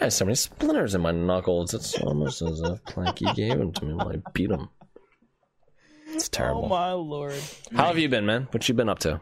I 0.00 0.04
have 0.04 0.12
so 0.12 0.24
many 0.24 0.34
splinters 0.34 0.94
in 0.94 1.00
my 1.00 1.12
knuckles. 1.12 1.72
It's 1.74 1.98
almost 2.00 2.42
as 2.42 2.60
if 2.60 2.82
Planky 2.84 3.34
gave 3.34 3.58
them 3.58 3.72
to 3.72 3.84
me 3.84 3.94
when 3.94 4.08
I 4.08 4.16
beat 4.32 4.50
him. 4.50 4.68
It's 6.08 6.28
terrible. 6.28 6.66
oh 6.66 6.68
my 6.68 6.92
lord. 6.92 7.40
How 7.74 7.86
have 7.86 7.98
you 7.98 8.08
been, 8.08 8.26
man? 8.26 8.48
What 8.50 8.68
you 8.68 8.74
been 8.74 8.88
up 8.88 8.98
to? 9.00 9.20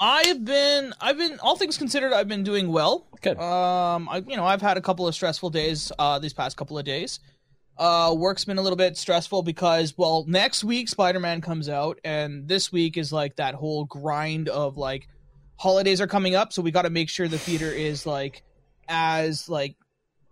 I've 0.00 0.44
been, 0.44 0.94
I've 1.00 1.18
been, 1.18 1.40
all 1.40 1.56
things 1.56 1.76
considered, 1.76 2.12
I've 2.12 2.28
been 2.28 2.44
doing 2.44 2.70
well. 2.70 3.06
Good. 3.20 3.38
Um, 3.38 4.08
I, 4.08 4.22
you 4.26 4.36
know, 4.36 4.44
I've 4.44 4.62
had 4.62 4.76
a 4.76 4.80
couple 4.80 5.08
of 5.08 5.14
stressful 5.14 5.50
days, 5.50 5.90
uh, 5.98 6.18
these 6.18 6.32
past 6.32 6.56
couple 6.56 6.78
of 6.78 6.84
days. 6.84 7.20
Uh, 7.76 8.14
work's 8.16 8.44
been 8.44 8.58
a 8.58 8.62
little 8.62 8.76
bit 8.76 8.96
stressful 8.96 9.42
because, 9.42 9.96
well, 9.96 10.24
next 10.26 10.64
week 10.64 10.88
Spider-Man 10.88 11.40
comes 11.40 11.68
out, 11.68 12.00
and 12.04 12.48
this 12.48 12.72
week 12.72 12.96
is 12.96 13.12
like 13.12 13.36
that 13.36 13.54
whole 13.54 13.84
grind 13.84 14.48
of 14.48 14.76
like 14.76 15.08
holidays 15.58 16.00
are 16.00 16.06
coming 16.06 16.34
up, 16.34 16.52
so 16.52 16.60
we 16.60 16.70
got 16.70 16.82
to 16.82 16.90
make 16.90 17.08
sure 17.08 17.28
the 17.28 17.38
theater 17.38 17.70
is 17.70 18.04
like 18.04 18.42
as 18.88 19.48
like 19.48 19.76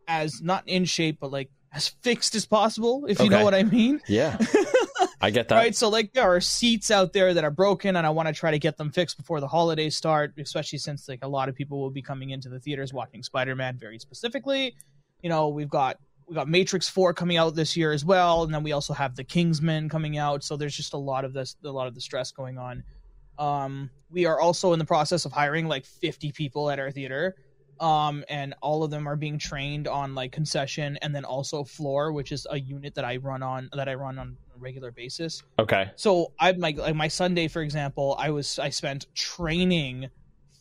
as 0.08 0.42
not 0.42 0.64
in 0.68 0.84
shape, 0.84 1.18
but 1.20 1.30
like 1.30 1.50
as 1.72 1.88
fixed 2.02 2.34
as 2.34 2.46
possible, 2.46 3.06
if 3.06 3.20
you 3.20 3.30
know 3.30 3.44
what 3.44 3.54
I 3.54 3.62
mean. 3.62 4.00
Yeah, 4.08 4.36
I 5.20 5.30
get 5.30 5.48
that. 5.48 5.56
Right, 5.56 5.74
so 5.74 5.88
like 5.88 6.12
there 6.12 6.24
are 6.24 6.40
seats 6.40 6.90
out 6.90 7.12
there 7.12 7.32
that 7.32 7.42
are 7.42 7.50
broken, 7.50 7.96
and 7.96 8.06
I 8.06 8.10
want 8.10 8.28
to 8.28 8.34
try 8.34 8.50
to 8.50 8.58
get 8.58 8.76
them 8.76 8.90
fixed 8.90 9.16
before 9.16 9.40
the 9.40 9.48
holidays 9.48 9.96
start, 9.96 10.34
especially 10.38 10.78
since 10.78 11.08
like 11.08 11.20
a 11.22 11.28
lot 11.28 11.48
of 11.48 11.54
people 11.54 11.80
will 11.80 11.90
be 11.90 12.02
coming 12.02 12.30
into 12.30 12.48
the 12.48 12.60
theaters 12.60 12.92
watching 12.92 13.22
Spider-Man 13.22 13.78
very 13.78 13.98
specifically. 13.98 14.76
You 15.22 15.30
know, 15.30 15.48
we've 15.48 15.70
got 15.70 15.96
we 16.28 16.34
got 16.34 16.48
Matrix 16.48 16.88
Four 16.88 17.14
coming 17.14 17.38
out 17.38 17.54
this 17.54 17.76
year 17.76 17.92
as 17.92 18.04
well, 18.04 18.42
and 18.42 18.52
then 18.52 18.62
we 18.62 18.72
also 18.72 18.92
have 18.92 19.16
the 19.16 19.24
Kingsman 19.24 19.88
coming 19.88 20.18
out. 20.18 20.44
So 20.44 20.56
there's 20.56 20.76
just 20.76 20.92
a 20.92 20.98
lot 20.98 21.24
of 21.24 21.32
this, 21.32 21.56
a 21.64 21.70
lot 21.70 21.86
of 21.86 21.94
the 21.94 22.00
stress 22.00 22.30
going 22.32 22.58
on. 22.58 22.84
Um, 23.38 23.90
we 24.10 24.26
are 24.26 24.38
also 24.38 24.72
in 24.74 24.78
the 24.78 24.84
process 24.84 25.24
of 25.24 25.32
hiring 25.32 25.66
like 25.66 25.86
50 25.86 26.32
people 26.32 26.68
at 26.70 26.78
our 26.78 26.90
theater. 26.90 27.36
um, 27.80 28.24
and 28.28 28.54
all 28.62 28.84
of 28.84 28.90
them 28.90 29.06
are 29.06 29.16
being 29.16 29.38
trained 29.38 29.86
on 29.86 30.14
like 30.14 30.32
concession 30.32 30.98
and 31.02 31.14
then 31.14 31.24
also 31.24 31.64
floor, 31.64 32.12
which 32.12 32.32
is 32.32 32.46
a 32.50 32.58
unit 32.58 32.94
that 32.94 33.04
I 33.04 33.16
run 33.16 33.42
on 33.42 33.68
that 33.74 33.88
I 33.88 33.94
run 33.94 34.18
on 34.18 34.36
a 34.56 34.60
regular 34.60 34.90
basis. 34.90 35.42
Okay. 35.58 35.90
So 35.96 36.32
I 36.38 36.52
my 36.52 36.74
like 36.76 36.94
my 36.94 37.08
Sunday, 37.08 37.48
for 37.48 37.62
example, 37.62 38.16
I 38.18 38.30
was 38.30 38.58
I 38.58 38.70
spent 38.70 39.06
training 39.14 40.10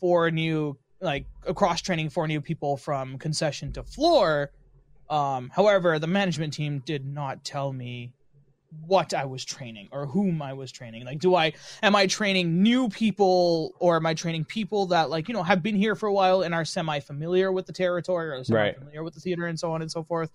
for 0.00 0.30
new 0.30 0.78
like 1.00 1.26
cross 1.54 1.80
training 1.80 2.10
for 2.10 2.26
new 2.26 2.40
people 2.40 2.76
from 2.76 3.18
concession 3.18 3.72
to 3.72 3.82
floor. 3.82 4.50
Um, 5.08 5.50
however, 5.54 5.98
the 5.98 6.06
management 6.06 6.52
team 6.52 6.82
did 6.84 7.06
not 7.06 7.44
tell 7.44 7.72
me 7.72 8.12
what 8.86 9.14
I 9.14 9.24
was 9.24 9.44
training 9.44 9.88
or 9.92 10.06
whom 10.06 10.42
I 10.42 10.52
was 10.52 10.72
training. 10.72 11.04
Like, 11.04 11.20
do 11.20 11.34
I 11.34 11.52
am 11.82 11.94
I 11.94 12.06
training 12.06 12.62
new 12.62 12.88
people 12.88 13.72
or 13.78 13.96
am 13.96 14.06
I 14.06 14.14
training 14.14 14.44
people 14.44 14.86
that 14.86 15.10
like 15.10 15.28
you 15.28 15.34
know 15.34 15.42
have 15.42 15.62
been 15.62 15.76
here 15.76 15.94
for 15.94 16.06
a 16.06 16.12
while 16.12 16.42
and 16.42 16.54
are 16.54 16.64
semi 16.64 17.00
familiar 17.00 17.52
with 17.52 17.66
the 17.66 17.72
territory 17.72 18.30
or 18.30 18.44
semi 18.44 18.72
familiar 18.72 19.02
with 19.02 19.14
the 19.14 19.20
theater 19.20 19.46
and 19.46 19.58
so 19.58 19.72
on 19.72 19.82
and 19.82 19.90
so 19.90 20.02
forth. 20.02 20.30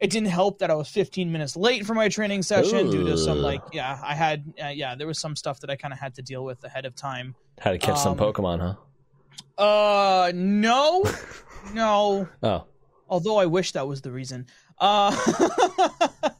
It 0.00 0.10
didn't 0.10 0.28
help 0.28 0.58
that 0.58 0.70
I 0.70 0.74
was 0.74 0.88
15 0.88 1.30
minutes 1.30 1.56
late 1.56 1.86
for 1.86 1.94
my 1.94 2.08
training 2.08 2.42
session 2.42 2.88
Ooh. 2.88 2.90
due 2.90 3.04
to 3.06 3.16
some 3.16 3.38
like 3.38 3.62
yeah 3.72 3.98
I 4.02 4.14
had 4.14 4.44
uh, 4.62 4.68
yeah 4.68 4.94
there 4.96 5.06
was 5.06 5.18
some 5.18 5.36
stuff 5.36 5.60
that 5.60 5.70
I 5.70 5.76
kind 5.76 5.94
of 5.94 6.00
had 6.00 6.14
to 6.16 6.22
deal 6.22 6.44
with 6.44 6.62
ahead 6.64 6.84
of 6.84 6.94
time. 6.94 7.34
Had 7.58 7.72
to 7.72 7.78
catch 7.78 7.96
um, 7.98 8.02
some 8.02 8.16
Pokemon, 8.16 8.60
huh? 8.60 8.74
Uh, 9.56 10.32
no, 10.34 11.04
no. 11.74 12.28
Oh, 12.42 12.64
although 13.08 13.38
I 13.38 13.46
wish 13.46 13.72
that 13.72 13.86
was 13.86 14.02
the 14.02 14.10
reason. 14.10 14.46
Uh, 14.78 15.14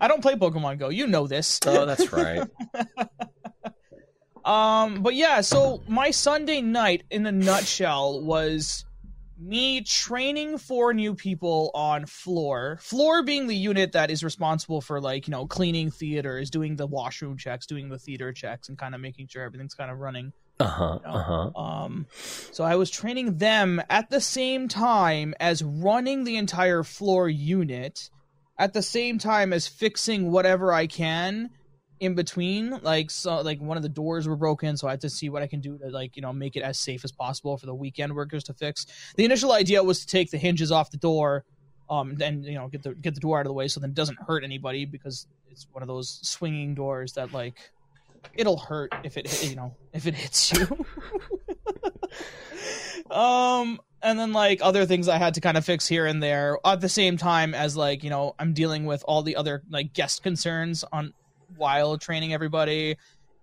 I 0.00 0.08
don't 0.08 0.22
play 0.22 0.34
Pokemon 0.34 0.78
Go. 0.78 0.88
You 0.88 1.06
know 1.06 1.26
this. 1.26 1.58
Oh, 1.66 1.84
that's 1.84 2.12
right. 2.12 2.48
um, 4.44 5.02
but 5.02 5.14
yeah, 5.14 5.40
so 5.40 5.82
my 5.88 6.10
Sunday 6.10 6.60
night 6.60 7.02
in 7.10 7.26
a 7.26 7.32
nutshell 7.32 8.22
was 8.22 8.84
me 9.40 9.80
training 9.80 10.58
for 10.58 10.92
new 10.92 11.14
people 11.14 11.70
on 11.74 12.04
floor 12.04 12.78
floor 12.82 13.22
being 13.22 13.46
the 13.46 13.56
unit 13.56 13.92
that 13.92 14.10
is 14.10 14.22
responsible 14.22 14.80
for 14.80 15.00
like 15.00 15.26
you 15.26 15.30
know 15.30 15.46
cleaning 15.46 15.90
theaters 15.90 16.50
doing 16.50 16.76
the 16.76 16.86
washroom 16.86 17.38
checks 17.38 17.66
doing 17.66 17.88
the 17.88 17.98
theater 17.98 18.32
checks 18.32 18.68
and 18.68 18.76
kind 18.76 18.94
of 18.94 19.00
making 19.00 19.26
sure 19.26 19.42
everything's 19.42 19.74
kind 19.74 19.90
of 19.90 19.98
running 19.98 20.32
uh-huh 20.58 20.98
you 21.02 21.10
know? 21.10 21.14
uh-huh 21.16 21.60
um 21.60 22.06
so 22.52 22.64
i 22.64 22.76
was 22.76 22.90
training 22.90 23.38
them 23.38 23.80
at 23.88 24.10
the 24.10 24.20
same 24.20 24.68
time 24.68 25.34
as 25.40 25.62
running 25.62 26.24
the 26.24 26.36
entire 26.36 26.82
floor 26.82 27.28
unit 27.28 28.10
at 28.58 28.74
the 28.74 28.82
same 28.82 29.18
time 29.18 29.54
as 29.54 29.66
fixing 29.66 30.30
whatever 30.30 30.70
i 30.70 30.86
can 30.86 31.48
in 32.00 32.14
between 32.14 32.80
like 32.82 33.10
so 33.10 33.42
like 33.42 33.60
one 33.60 33.76
of 33.76 33.82
the 33.82 33.88
doors 33.88 34.26
were 34.26 34.36
broken 34.36 34.76
so 34.76 34.88
i 34.88 34.90
had 34.90 35.00
to 35.02 35.10
see 35.10 35.28
what 35.28 35.42
i 35.42 35.46
can 35.46 35.60
do 35.60 35.76
to 35.78 35.88
like 35.90 36.16
you 36.16 36.22
know 36.22 36.32
make 36.32 36.56
it 36.56 36.62
as 36.62 36.78
safe 36.78 37.04
as 37.04 37.12
possible 37.12 37.58
for 37.58 37.66
the 37.66 37.74
weekend 37.74 38.14
workers 38.14 38.42
to 38.42 38.54
fix. 38.54 38.86
The 39.16 39.24
initial 39.24 39.52
idea 39.52 39.82
was 39.82 40.00
to 40.00 40.06
take 40.06 40.30
the 40.30 40.38
hinges 40.38 40.72
off 40.72 40.90
the 40.90 40.96
door 40.96 41.44
um 41.90 42.16
and 42.22 42.44
you 42.44 42.54
know 42.54 42.68
get 42.68 42.82
the 42.82 42.94
get 42.94 43.14
the 43.14 43.20
door 43.20 43.38
out 43.38 43.46
of 43.46 43.50
the 43.50 43.54
way 43.54 43.68
so 43.68 43.80
then 43.80 43.90
it 43.90 43.94
doesn't 43.94 44.18
hurt 44.26 44.42
anybody 44.44 44.86
because 44.86 45.26
it's 45.50 45.66
one 45.72 45.82
of 45.82 45.88
those 45.88 46.20
swinging 46.22 46.74
doors 46.74 47.12
that 47.12 47.32
like 47.32 47.70
it'll 48.34 48.58
hurt 48.58 48.92
if 49.04 49.16
it 49.18 49.42
you 49.48 49.56
know 49.56 49.74
if 49.92 50.06
it 50.06 50.14
hits 50.14 50.52
you. 50.52 50.66
Um 53.10 53.80
and 54.02 54.18
then 54.18 54.32
like 54.32 54.60
other 54.62 54.86
things 54.86 55.08
i 55.08 55.18
had 55.18 55.34
to 55.34 55.40
kind 55.40 55.58
of 55.58 55.64
fix 55.64 55.88
here 55.88 56.06
and 56.06 56.22
there. 56.22 56.58
At 56.64 56.80
the 56.80 56.88
same 56.88 57.16
time 57.16 57.54
as 57.54 57.76
like 57.76 58.04
you 58.04 58.10
know 58.10 58.36
i'm 58.38 58.52
dealing 58.52 58.84
with 58.84 59.02
all 59.08 59.22
the 59.22 59.34
other 59.34 59.64
like 59.68 59.92
guest 59.94 60.22
concerns 60.22 60.84
on 60.92 61.12
while 61.60 61.98
training 61.98 62.32
everybody. 62.32 62.96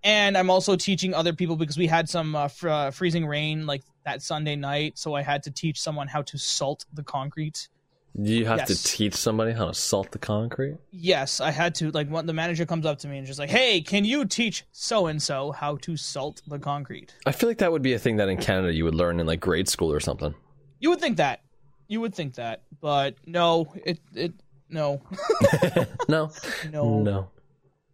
And 0.04 0.36
I'm 0.36 0.50
also 0.50 0.76
teaching 0.76 1.14
other 1.14 1.32
people 1.32 1.56
because 1.56 1.76
we 1.76 1.86
had 1.86 2.08
some 2.08 2.34
uh, 2.34 2.48
fr- 2.48 2.68
uh, 2.68 2.90
freezing 2.90 3.26
rain 3.26 3.66
like 3.66 3.82
that 4.04 4.22
Sunday 4.22 4.56
night, 4.56 4.98
so 4.98 5.14
I 5.14 5.22
had 5.22 5.42
to 5.44 5.50
teach 5.50 5.80
someone 5.80 6.06
how 6.06 6.22
to 6.22 6.38
salt 6.38 6.84
the 6.92 7.02
concrete. 7.02 7.68
You 8.14 8.46
have 8.46 8.58
yes. 8.58 8.68
to 8.68 8.84
teach 8.84 9.14
somebody 9.14 9.52
how 9.52 9.66
to 9.66 9.74
salt 9.74 10.10
the 10.10 10.18
concrete? 10.18 10.78
Yes, 10.90 11.40
I 11.40 11.50
had 11.50 11.74
to. 11.76 11.90
Like, 11.90 12.08
when 12.08 12.26
the 12.26 12.32
manager 12.32 12.64
comes 12.64 12.86
up 12.86 12.98
to 13.00 13.08
me 13.08 13.18
and 13.18 13.26
just 13.26 13.38
like, 13.38 13.50
"Hey, 13.50 13.80
can 13.80 14.04
you 14.04 14.24
teach 14.24 14.64
so 14.72 15.06
and 15.06 15.22
so 15.22 15.52
how 15.52 15.76
to 15.76 15.96
salt 15.96 16.42
the 16.46 16.58
concrete?" 16.58 17.14
I 17.26 17.32
feel 17.32 17.48
like 17.48 17.58
that 17.58 17.70
would 17.70 17.82
be 17.82 17.92
a 17.92 17.98
thing 17.98 18.16
that 18.16 18.28
in 18.28 18.38
Canada 18.38 18.72
you 18.72 18.84
would 18.84 18.94
learn 18.94 19.20
in 19.20 19.26
like 19.26 19.40
grade 19.40 19.68
school 19.68 19.92
or 19.92 20.00
something. 20.00 20.34
You 20.80 20.90
would 20.90 21.00
think 21.00 21.18
that. 21.18 21.40
You 21.86 22.00
would 22.00 22.14
think 22.14 22.34
that, 22.34 22.62
but 22.80 23.14
no, 23.26 23.72
it 23.84 24.00
it 24.14 24.32
no. 24.68 25.02
no. 26.08 26.30
No. 26.72 27.00
No 27.00 27.30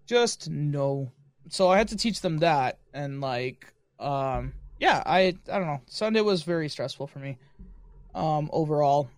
just 0.07 0.49
no. 0.51 1.11
So 1.49 1.69
I 1.69 1.79
had 1.79 1.89
to 1.89 1.97
teach 1.97 2.21
them 2.21 2.39
that, 2.39 2.79
and 2.93 3.21
like, 3.21 3.73
um, 3.99 4.53
yeah, 4.81 5.03
I 5.05 5.37
I 5.51 5.59
don't 5.59 5.67
know. 5.67 5.83
Sunday 5.87 6.21
was 6.21 6.43
very 6.43 6.69
stressful 6.69 7.07
for 7.07 7.19
me, 7.19 7.39
um, 8.15 8.51
overall. 8.53 9.11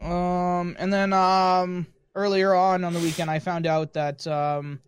Um, 0.00 0.76
and 0.78 0.92
then 0.92 1.12
um, 1.12 1.86
earlier 2.14 2.54
on 2.54 2.84
on 2.84 2.92
the 2.92 3.00
weekend, 3.00 3.30
I 3.30 3.38
found 3.38 3.66
out 3.66 3.92
that 3.94 4.26
um, 4.26 4.80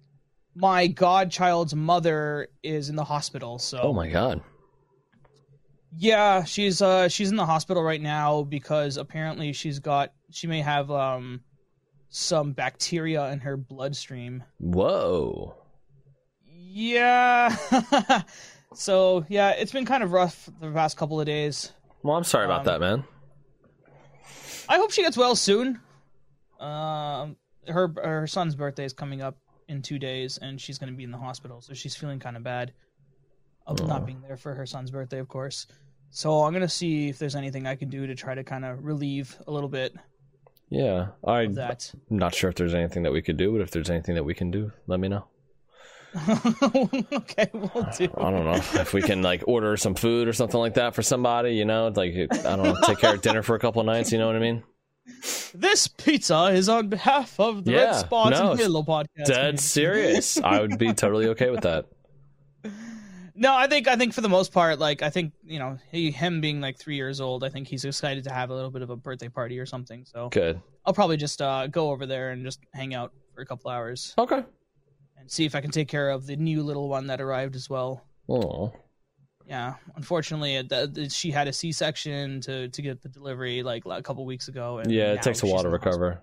my 0.54 0.86
godchild's 0.86 1.74
mother 1.74 2.48
is 2.62 2.88
in 2.88 2.96
the 2.96 3.04
hospital. 3.04 3.58
So, 3.58 3.78
oh 3.82 3.92
my 3.92 4.08
god. 4.08 4.42
Yeah, 5.98 6.44
she's 6.44 6.82
uh 6.82 7.08
she's 7.08 7.30
in 7.30 7.36
the 7.36 7.46
hospital 7.46 7.82
right 7.82 8.00
now 8.00 8.42
because 8.42 8.96
apparently 8.96 9.52
she's 9.52 9.78
got 9.78 10.12
she 10.30 10.46
may 10.46 10.60
have 10.60 10.90
um 10.90 11.40
some 12.08 12.52
bacteria 12.52 13.30
in 13.30 13.40
her 13.40 13.56
bloodstream. 13.56 14.42
Whoa. 14.58 15.54
Yeah. 16.44 17.54
so 18.74 19.24
yeah, 19.28 19.50
it's 19.50 19.72
been 19.72 19.86
kind 19.86 20.02
of 20.02 20.12
rough 20.12 20.48
the 20.60 20.70
past 20.70 20.96
couple 20.96 21.20
of 21.20 21.26
days. 21.26 21.72
Well, 22.02 22.16
I'm 22.16 22.24
sorry 22.24 22.44
about 22.44 22.60
um, 22.60 22.64
that, 22.66 22.80
man. 22.80 23.04
I 24.68 24.76
hope 24.76 24.90
she 24.92 25.02
gets 25.02 25.16
well 25.16 25.36
soon. 25.36 25.80
Um, 26.60 27.36
her 27.68 27.92
her 28.02 28.26
son's 28.26 28.54
birthday 28.54 28.84
is 28.84 28.92
coming 28.92 29.22
up 29.22 29.36
in 29.68 29.82
two 29.82 29.98
days, 29.98 30.38
and 30.38 30.60
she's 30.60 30.78
going 30.78 30.92
to 30.92 30.96
be 30.96 31.04
in 31.04 31.10
the 31.10 31.18
hospital, 31.18 31.60
so 31.60 31.74
she's 31.74 31.96
feeling 31.96 32.18
kind 32.18 32.36
of 32.36 32.42
bad 32.42 32.72
of 33.66 33.80
oh. 33.80 33.86
not 33.86 34.06
being 34.06 34.20
there 34.22 34.36
for 34.36 34.54
her 34.54 34.66
son's 34.66 34.90
birthday, 34.90 35.18
of 35.18 35.28
course. 35.28 35.66
So 36.10 36.44
I'm 36.44 36.52
gonna 36.52 36.68
see 36.68 37.08
if 37.08 37.18
there's 37.18 37.34
anything 37.34 37.66
I 37.66 37.74
can 37.74 37.88
do 37.88 38.06
to 38.06 38.14
try 38.14 38.34
to 38.34 38.44
kind 38.44 38.64
of 38.64 38.84
relieve 38.84 39.36
a 39.46 39.50
little 39.50 39.68
bit 39.68 39.94
yeah, 40.68 41.08
I'm 41.24 41.56
not 42.10 42.34
sure 42.34 42.50
if 42.50 42.56
there's 42.56 42.74
anything 42.74 43.04
that 43.04 43.12
we 43.12 43.22
could 43.22 43.36
do, 43.36 43.52
but 43.52 43.60
if 43.60 43.70
there's 43.70 43.90
anything 43.90 44.14
that 44.16 44.24
we 44.24 44.34
can 44.34 44.50
do, 44.50 44.72
let 44.86 44.98
me 45.00 45.08
know. 45.08 45.26
okay, 47.12 47.50
we'll 47.52 47.88
do. 47.96 48.08
I 48.16 48.30
don't 48.30 48.44
know 48.44 48.54
if 48.54 48.94
we 48.94 49.02
can 49.02 49.22
like 49.22 49.44
order 49.46 49.76
some 49.76 49.94
food 49.94 50.28
or 50.28 50.32
something 50.32 50.58
like 50.58 50.74
that 50.74 50.94
for 50.94 51.02
somebody. 51.02 51.54
You 51.54 51.64
know, 51.64 51.88
like 51.88 52.14
I 52.14 52.56
don't 52.56 52.62
know, 52.62 52.76
take 52.84 52.98
care 52.98 53.14
of 53.14 53.22
dinner 53.22 53.42
for 53.42 53.54
a 53.54 53.58
couple 53.58 53.80
of 53.80 53.86
nights. 53.86 54.12
You 54.12 54.18
know 54.18 54.26
what 54.26 54.36
I 54.36 54.40
mean? 54.40 54.62
This 55.54 55.88
pizza 55.88 56.46
is 56.46 56.68
on 56.68 56.88
behalf 56.88 57.38
of 57.38 57.64
the 57.64 57.72
yeah, 57.72 57.84
Red 57.84 57.94
Spots 57.96 58.38
no, 58.38 58.50
and 58.52 58.60
Yellow 58.60 58.82
podcast. 58.82 59.26
Dead 59.26 59.60
serious. 59.60 60.40
I 60.42 60.60
would 60.60 60.78
be 60.78 60.92
totally 60.92 61.28
okay 61.28 61.50
with 61.50 61.62
that. 61.62 61.86
No, 63.38 63.54
I 63.54 63.66
think 63.66 63.86
I 63.86 63.96
think 63.96 64.14
for 64.14 64.22
the 64.22 64.28
most 64.28 64.52
part, 64.52 64.78
like 64.78 65.02
I 65.02 65.10
think 65.10 65.32
you 65.44 65.58
know 65.58 65.78
he 65.90 66.10
him 66.10 66.40
being 66.40 66.60
like 66.60 66.78
three 66.78 66.96
years 66.96 67.20
old, 67.20 67.44
I 67.44 67.50
think 67.50 67.68
he's 67.68 67.84
excited 67.84 68.24
to 68.24 68.32
have 68.32 68.50
a 68.50 68.54
little 68.54 68.70
bit 68.70 68.82
of 68.82 68.90
a 68.90 68.96
birthday 68.96 69.28
party 69.28 69.58
or 69.58 69.66
something. 69.66 70.04
So 70.06 70.30
good. 70.30 70.60
I'll 70.84 70.94
probably 70.94 71.18
just 71.18 71.42
uh, 71.42 71.66
go 71.66 71.90
over 71.90 72.06
there 72.06 72.30
and 72.30 72.44
just 72.44 72.60
hang 72.72 72.94
out 72.94 73.12
for 73.34 73.42
a 73.42 73.46
couple 73.46 73.70
hours. 73.70 74.14
Okay. 74.16 74.42
And 75.18 75.30
see 75.30 75.44
if 75.44 75.54
I 75.54 75.60
can 75.60 75.70
take 75.70 75.88
care 75.88 76.10
of 76.10 76.26
the 76.26 76.36
new 76.36 76.62
little 76.62 76.88
one 76.88 77.06
that 77.08 77.20
arrived 77.20 77.56
as 77.56 77.68
well. 77.68 78.04
Oh. 78.28 78.72
Yeah, 79.46 79.74
unfortunately, 79.94 80.56
it, 80.56 81.12
she 81.12 81.30
had 81.30 81.46
a 81.46 81.52
C-section 81.52 82.40
to 82.40 82.68
to 82.68 82.82
get 82.82 83.00
the 83.00 83.08
delivery 83.08 83.62
like 83.62 83.84
a 83.86 84.02
couple 84.02 84.24
weeks 84.26 84.48
ago. 84.48 84.78
And 84.78 84.90
yeah, 84.90 85.12
it 85.12 85.22
takes 85.22 85.42
a 85.42 85.46
while 85.46 85.62
to 85.62 85.68
recover. 85.68 86.20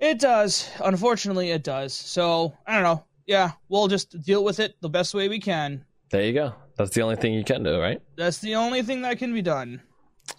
It 0.00 0.18
does. 0.18 0.68
Unfortunately, 0.82 1.50
it 1.50 1.62
does. 1.62 1.92
So 1.94 2.52
I 2.66 2.74
don't 2.74 2.82
know. 2.82 3.04
Yeah, 3.26 3.52
we'll 3.68 3.86
just 3.86 4.20
deal 4.24 4.42
with 4.42 4.58
it 4.58 4.74
the 4.80 4.88
best 4.88 5.14
way 5.14 5.28
we 5.28 5.38
can. 5.38 5.84
There 6.12 6.22
you 6.22 6.34
go. 6.34 6.54
That's 6.76 6.90
the 6.90 7.00
only 7.00 7.16
thing 7.16 7.32
you 7.32 7.42
can 7.42 7.62
do, 7.62 7.80
right? 7.80 8.00
That's 8.16 8.38
the 8.38 8.54
only 8.54 8.82
thing 8.82 9.00
that 9.02 9.18
can 9.18 9.32
be 9.32 9.40
done. 9.40 9.80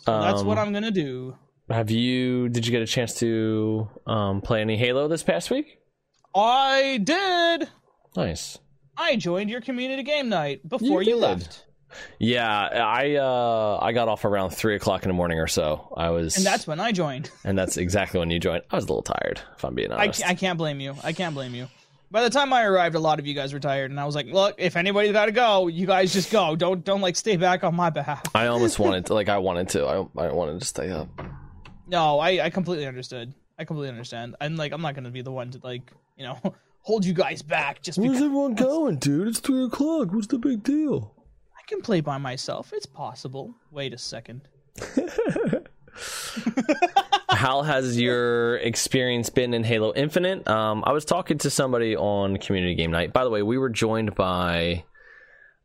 So 0.05 0.13
um, 0.13 0.21
that's 0.21 0.43
what 0.43 0.59
um, 0.59 0.67
I'm 0.67 0.73
gonna 0.73 0.91
do. 0.91 1.35
Have 1.67 1.89
you? 1.89 2.47
Did 2.47 2.67
you 2.67 2.71
get 2.71 2.83
a 2.83 2.87
chance 2.87 3.15
to 3.15 3.89
um, 4.05 4.41
play 4.41 4.61
any 4.61 4.77
Halo 4.77 5.07
this 5.07 5.23
past 5.23 5.49
week? 5.49 5.79
I 6.35 6.99
did. 7.03 7.69
Nice. 8.15 8.59
I 8.95 9.15
joined 9.15 9.49
your 9.49 9.61
community 9.61 10.03
game 10.03 10.29
night 10.29 10.67
before 10.67 11.01
you, 11.01 11.11
you 11.11 11.17
left. 11.17 11.65
Yeah, 12.19 12.47
I 12.47 13.15
uh, 13.15 13.79
I 13.81 13.93
got 13.93 14.07
off 14.07 14.25
around 14.25 14.51
three 14.51 14.75
o'clock 14.75 15.03
in 15.03 15.09
the 15.09 15.15
morning 15.15 15.39
or 15.39 15.47
so. 15.47 15.91
I 15.97 16.11
was, 16.11 16.37
and 16.37 16.45
that's 16.45 16.67
when 16.67 16.79
I 16.79 16.91
joined. 16.91 17.31
and 17.43 17.57
that's 17.57 17.77
exactly 17.77 18.19
when 18.19 18.29
you 18.29 18.39
joined. 18.39 18.61
I 18.69 18.75
was 18.75 18.85
a 18.85 18.87
little 18.89 19.01
tired, 19.01 19.41
if 19.55 19.65
I'm 19.65 19.73
being 19.73 19.91
honest. 19.91 20.23
I, 20.23 20.29
I 20.29 20.35
can't 20.35 20.59
blame 20.59 20.79
you. 20.79 20.95
I 21.03 21.13
can't 21.13 21.33
blame 21.33 21.55
you. 21.55 21.67
By 22.13 22.21
the 22.21 22.29
time 22.29 22.53
I 22.53 22.61
arrived, 22.61 22.93
a 22.93 22.99
lot 22.99 23.17
of 23.17 23.25
you 23.25 23.33
guys 23.33 23.53
were 23.53 23.59
tired, 23.59 23.89
and 23.89 23.99
I 23.99 24.05
was 24.05 24.13
like, 24.13 24.27
"Look, 24.27 24.53
if 24.59 24.75
anybody's 24.75 25.13
got 25.13 25.25
to 25.25 25.31
go, 25.31 25.67
you 25.67 25.87
guys 25.87 26.13
just 26.13 26.31
go. 26.31 26.55
Don't 26.55 26.85
don't 26.85 27.01
like 27.01 27.15
stay 27.15 27.37
back 27.37 27.63
on 27.63 27.73
my 27.73 27.89
behalf." 27.89 28.21
I 28.35 28.45
almost 28.53 28.77
wanted 28.77 29.07
to, 29.07 29.15
like, 29.15 29.29
I 29.29 29.39
wanted 29.39 29.69
to. 29.69 29.83
I 29.83 29.95
I 30.27 30.31
wanted 30.31 30.59
to 30.59 30.65
stay 30.65 30.91
up. 30.91 31.09
No, 31.87 32.19
I 32.19 32.45
I 32.45 32.49
completely 32.51 32.85
understood. 32.85 33.33
I 33.57 33.65
completely 33.65 33.89
understand. 33.89 34.35
I'm 34.39 34.55
like, 34.57 34.73
I'm 34.73 34.81
not 34.83 34.93
gonna 34.93 35.09
be 35.09 35.23
the 35.23 35.31
one 35.31 35.49
to 35.51 35.59
like, 35.63 35.91
you 36.15 36.23
know, 36.23 36.37
hold 36.81 37.03
you 37.03 37.13
guys 37.15 37.41
back. 37.41 37.81
Just 37.81 37.97
where's 37.97 38.17
everyone 38.17 38.53
going, 38.53 38.97
dude? 38.97 39.27
It's 39.27 39.39
three 39.39 39.63
o'clock. 39.63 40.13
What's 40.13 40.27
the 40.27 40.37
big 40.37 40.61
deal? 40.61 41.15
I 41.57 41.63
can 41.65 41.81
play 41.81 42.01
by 42.01 42.19
myself. 42.19 42.73
It's 42.73 42.85
possible. 42.85 43.55
Wait 43.71 43.91
a 43.91 43.97
second. 43.97 44.47
How 47.29 47.61
has 47.61 47.99
your 47.99 48.57
experience 48.57 49.29
been 49.29 49.53
in 49.53 49.63
Halo 49.63 49.93
Infinite? 49.95 50.47
Um, 50.47 50.83
I 50.85 50.91
was 50.91 51.05
talking 51.05 51.37
to 51.39 51.49
somebody 51.49 51.95
on 51.95 52.37
community 52.37 52.75
game 52.75 52.91
night. 52.91 53.13
By 53.13 53.23
the 53.23 53.29
way, 53.29 53.43
we 53.43 53.57
were 53.57 53.69
joined 53.69 54.15
by 54.15 54.83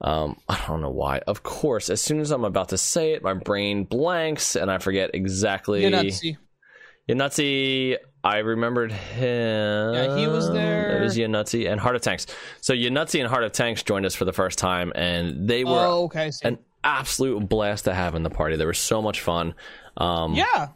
um, 0.00 0.40
I 0.48 0.62
don't 0.66 0.80
know 0.80 0.90
why. 0.90 1.18
Of 1.18 1.42
course, 1.42 1.90
as 1.90 2.00
soon 2.00 2.20
as 2.20 2.30
I'm 2.30 2.44
about 2.44 2.70
to 2.70 2.78
say 2.78 3.12
it, 3.12 3.22
my 3.22 3.34
brain 3.34 3.84
blanks 3.84 4.56
and 4.56 4.70
I 4.70 4.78
forget 4.78 5.10
exactly. 5.14 5.82
Yanutzi. 5.82 6.36
Yanutzi, 7.08 7.96
I 8.22 8.38
remembered 8.38 8.92
him. 8.92 9.94
Yeah, 9.94 10.16
he 10.16 10.26
was 10.26 10.50
there. 10.52 10.98
It 10.98 11.02
was 11.02 11.16
Yanutzi 11.16 11.70
and 11.70 11.80
Heart 11.80 11.96
of 11.96 12.02
Tanks. 12.02 12.26
So 12.60 12.74
Yanutzi 12.74 13.18
and 13.20 13.28
Heart 13.28 13.44
of 13.44 13.52
Tanks 13.52 13.82
joined 13.82 14.06
us 14.06 14.14
for 14.14 14.24
the 14.24 14.32
first 14.32 14.58
time, 14.58 14.92
and 14.94 15.48
they 15.48 15.64
were 15.64 15.78
Oh, 15.78 16.04
okay. 16.04 16.30
An 16.42 16.58
absolute 16.84 17.48
blast 17.48 17.84
to 17.84 17.94
have 17.94 18.14
in 18.14 18.22
the 18.22 18.30
party. 18.30 18.56
They 18.56 18.66
were 18.66 18.74
so 18.74 19.02
much 19.02 19.20
fun. 19.20 19.54
Um, 19.98 20.34
yeah. 20.34 20.68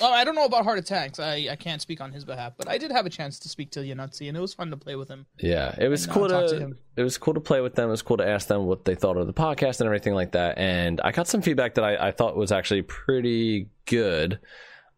Oh, 0.00 0.10
I 0.10 0.24
don't 0.24 0.34
know 0.34 0.46
about 0.46 0.64
Heart 0.64 0.78
Attacks. 0.78 1.18
I, 1.20 1.48
I 1.50 1.56
can't 1.56 1.82
speak 1.82 2.00
on 2.00 2.10
his 2.10 2.24
behalf, 2.24 2.54
but 2.56 2.66
I 2.68 2.78
did 2.78 2.90
have 2.92 3.04
a 3.04 3.10
chance 3.10 3.38
to 3.40 3.48
speak 3.48 3.70
to 3.72 3.80
Yanutzi, 3.80 4.26
and 4.26 4.36
it 4.36 4.40
was 4.40 4.54
fun 4.54 4.70
to 4.70 4.76
play 4.76 4.96
with 4.96 5.08
him. 5.08 5.26
Yeah, 5.38 5.74
it 5.78 5.88
was 5.88 6.04
And, 6.04 6.10
uh, 6.12 6.14
cool 6.14 6.28
talk 6.28 6.48
to, 6.48 6.54
to 6.54 6.60
him. 6.60 6.78
it 6.96 7.02
was 7.02 7.18
cool 7.18 7.34
to 7.34 7.40
play 7.40 7.60
with 7.60 7.74
them. 7.74 7.88
It 7.88 7.90
was 7.92 8.00
cool 8.02 8.16
to 8.16 8.26
ask 8.26 8.48
them 8.48 8.64
what 8.64 8.86
they 8.86 8.94
thought 8.94 9.18
of 9.18 9.26
the 9.26 9.34
podcast 9.34 9.80
and 9.80 9.86
everything 9.86 10.14
like 10.14 10.32
that. 10.32 10.56
And 10.56 11.00
I 11.04 11.12
got 11.12 11.28
some 11.28 11.42
feedback 11.42 11.74
that 11.74 11.84
I, 11.84 12.08
I 12.08 12.10
thought 12.10 12.36
was 12.36 12.52
actually 12.52 12.82
pretty 12.82 13.68
good. 13.84 14.38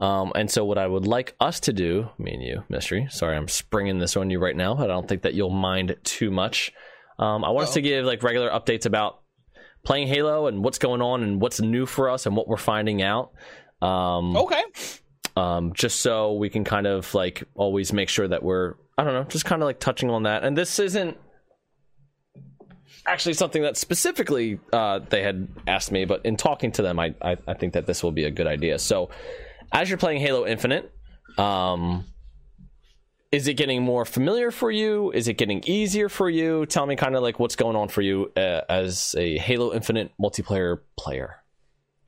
Um, 0.00 0.30
and 0.36 0.48
so 0.48 0.64
what 0.64 0.78
I 0.78 0.86
would 0.86 1.08
like 1.08 1.34
us 1.40 1.58
to 1.60 1.72
do, 1.72 2.08
me 2.16 2.34
and 2.34 2.42
you, 2.42 2.62
Mystery. 2.68 3.08
Sorry, 3.10 3.36
I'm 3.36 3.48
springing 3.48 3.98
this 3.98 4.16
on 4.16 4.30
you 4.30 4.38
right 4.38 4.56
now. 4.56 4.74
But 4.76 4.84
I 4.84 4.94
don't 4.94 5.08
think 5.08 5.22
that 5.22 5.34
you'll 5.34 5.50
mind 5.50 5.96
too 6.04 6.30
much. 6.30 6.70
Um, 7.18 7.44
I 7.44 7.50
want 7.50 7.66
us 7.66 7.74
to 7.74 7.80
give 7.80 8.04
like 8.04 8.22
regular 8.22 8.48
updates 8.48 8.86
about 8.86 9.22
playing 9.82 10.06
Halo 10.06 10.46
and 10.46 10.62
what's 10.62 10.78
going 10.78 11.02
on 11.02 11.24
and 11.24 11.40
what's 11.40 11.60
new 11.60 11.84
for 11.84 12.10
us 12.10 12.26
and 12.26 12.36
what 12.36 12.46
we're 12.46 12.56
finding 12.56 13.02
out. 13.02 13.32
Um, 13.80 14.36
Okay. 14.36 14.62
um, 15.36 15.72
just 15.72 16.00
so 16.00 16.34
we 16.34 16.50
can 16.50 16.64
kind 16.64 16.86
of 16.86 17.14
like 17.14 17.44
always 17.54 17.92
make 17.92 18.08
sure 18.08 18.26
that 18.28 18.42
we're 18.42 18.74
I 18.96 19.04
don't 19.04 19.14
know, 19.14 19.24
just 19.24 19.44
kind 19.44 19.62
of 19.62 19.66
like 19.66 19.78
touching 19.78 20.10
on 20.10 20.24
that. 20.24 20.42
And 20.44 20.56
this 20.58 20.78
isn't 20.80 21.16
actually 23.06 23.34
something 23.34 23.62
that 23.62 23.76
specifically 23.76 24.58
uh, 24.72 24.98
they 25.08 25.22
had 25.22 25.48
asked 25.66 25.92
me, 25.92 26.04
but 26.04 26.24
in 26.26 26.36
talking 26.36 26.72
to 26.72 26.82
them, 26.82 26.98
I, 26.98 27.14
I 27.22 27.36
I 27.46 27.54
think 27.54 27.74
that 27.74 27.86
this 27.86 28.02
will 28.02 28.12
be 28.12 28.24
a 28.24 28.30
good 28.30 28.46
idea. 28.46 28.78
So, 28.78 29.10
as 29.72 29.88
you're 29.88 29.98
playing 29.98 30.20
Halo 30.20 30.46
Infinite, 30.46 30.92
um, 31.38 32.04
is 33.30 33.46
it 33.46 33.54
getting 33.54 33.82
more 33.82 34.04
familiar 34.04 34.50
for 34.50 34.70
you? 34.70 35.12
Is 35.12 35.28
it 35.28 35.34
getting 35.34 35.62
easier 35.64 36.08
for 36.08 36.28
you? 36.28 36.66
Tell 36.66 36.84
me 36.86 36.96
kind 36.96 37.14
of 37.14 37.22
like 37.22 37.38
what's 37.38 37.56
going 37.56 37.76
on 37.76 37.88
for 37.88 38.02
you 38.02 38.32
uh, 38.36 38.62
as 38.68 39.14
a 39.18 39.38
Halo 39.38 39.72
Infinite 39.74 40.10
multiplayer 40.20 40.80
player. 40.98 41.36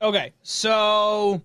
Okay. 0.01 0.33
So, 0.41 1.41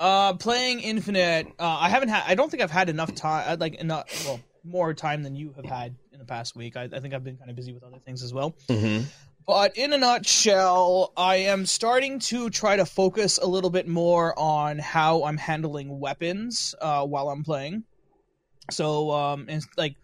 uh, 0.00 0.34
playing 0.34 0.80
Infinite, 0.80 1.46
uh, 1.58 1.78
I 1.80 1.88
haven't 1.88 2.08
had. 2.08 2.24
I 2.26 2.34
don't 2.34 2.50
think 2.50 2.62
I've 2.62 2.70
had 2.70 2.88
enough 2.88 3.14
time. 3.14 3.58
Like 3.58 3.76
enough. 3.76 4.26
Well, 4.26 4.40
more 4.64 4.92
time 4.94 5.22
than 5.22 5.34
you 5.34 5.52
have 5.56 5.64
had 5.64 5.94
in 6.12 6.18
the 6.18 6.24
past 6.24 6.56
week. 6.56 6.76
I, 6.76 6.84
I 6.84 7.00
think 7.00 7.14
I've 7.14 7.24
been 7.24 7.36
kind 7.36 7.50
of 7.50 7.56
busy 7.56 7.72
with 7.72 7.82
other 7.82 7.98
things 8.04 8.22
as 8.22 8.32
well. 8.32 8.54
Mm-hmm. 8.68 9.04
But 9.46 9.76
in 9.76 9.92
a 9.92 9.98
nutshell, 9.98 11.12
I 11.16 11.36
am 11.36 11.66
starting 11.66 12.18
to 12.20 12.50
try 12.50 12.76
to 12.76 12.84
focus 12.84 13.38
a 13.38 13.46
little 13.46 13.70
bit 13.70 13.88
more 13.88 14.38
on 14.38 14.78
how 14.78 15.24
I'm 15.24 15.36
handling 15.36 15.98
weapons 15.98 16.74
uh, 16.80 17.04
while 17.06 17.30
I'm 17.30 17.42
playing. 17.42 17.84
So, 18.70 19.10
um, 19.10 19.46
and 19.48 19.64
like 19.76 19.96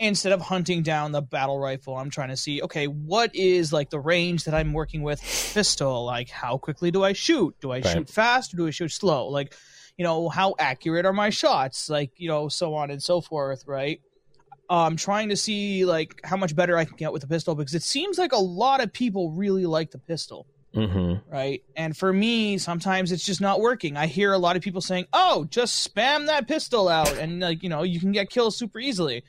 instead 0.00 0.32
of 0.32 0.40
hunting 0.40 0.82
down 0.82 1.12
the 1.12 1.22
battle 1.22 1.58
rifle, 1.60 1.96
I'm 1.96 2.10
trying 2.10 2.30
to 2.30 2.36
see 2.36 2.60
okay, 2.62 2.86
what 2.86 3.34
is 3.34 3.72
like 3.72 3.90
the 3.90 4.00
range 4.00 4.44
that 4.44 4.54
I'm 4.54 4.72
working 4.72 5.02
with 5.02 5.20
pistol? 5.54 6.04
Like, 6.04 6.30
how 6.30 6.58
quickly 6.58 6.90
do 6.90 7.04
I 7.04 7.12
shoot? 7.12 7.54
Do 7.60 7.70
I 7.70 7.76
Right. 7.76 7.86
shoot 7.86 8.08
fast 8.08 8.52
or 8.52 8.56
do 8.56 8.66
I 8.66 8.70
shoot 8.70 8.90
slow? 8.90 9.28
Like, 9.28 9.54
you 9.96 10.02
know, 10.04 10.28
how 10.28 10.54
accurate 10.58 11.06
are 11.06 11.12
my 11.12 11.30
shots? 11.30 11.88
Like, 11.88 12.10
you 12.16 12.26
know, 12.28 12.48
so 12.48 12.74
on 12.74 12.90
and 12.90 13.02
so 13.02 13.20
forth, 13.20 13.62
right? 13.66 14.00
um 14.68 14.94
trying 14.94 15.28
to 15.30 15.36
see 15.36 15.84
like 15.84 16.14
how 16.22 16.36
much 16.36 16.54
better 16.54 16.78
I 16.78 16.84
can 16.84 16.94
get 16.96 17.12
with 17.12 17.22
the 17.22 17.28
pistol 17.28 17.56
because 17.56 17.74
it 17.74 17.82
seems 17.82 18.18
like 18.18 18.30
a 18.30 18.38
lot 18.38 18.80
of 18.80 18.92
people 18.92 19.32
really 19.32 19.66
like 19.66 19.90
the 19.90 19.98
pistol, 19.98 20.46
Mm-hmm. 20.76 21.28
right? 21.28 21.60
And 21.74 21.96
for 21.96 22.12
me, 22.12 22.56
sometimes 22.56 23.10
it's 23.10 23.24
just 23.24 23.40
not 23.40 23.60
working. 23.60 23.96
I 23.96 24.06
hear 24.06 24.32
a 24.32 24.38
lot 24.38 24.54
of 24.54 24.62
people 24.62 24.80
saying, 24.80 25.06
"Oh, 25.12 25.44
just 25.50 25.92
spam 25.92 26.26
that 26.26 26.46
pistol 26.46 26.88
out 26.88 27.12
and 27.18 27.40
like, 27.40 27.64
you 27.64 27.68
know, 27.68 27.82
you 27.82 27.98
can 27.98 28.12
get 28.12 28.30
kills 28.30 28.56
super 28.56 28.78
easily." 28.78 29.24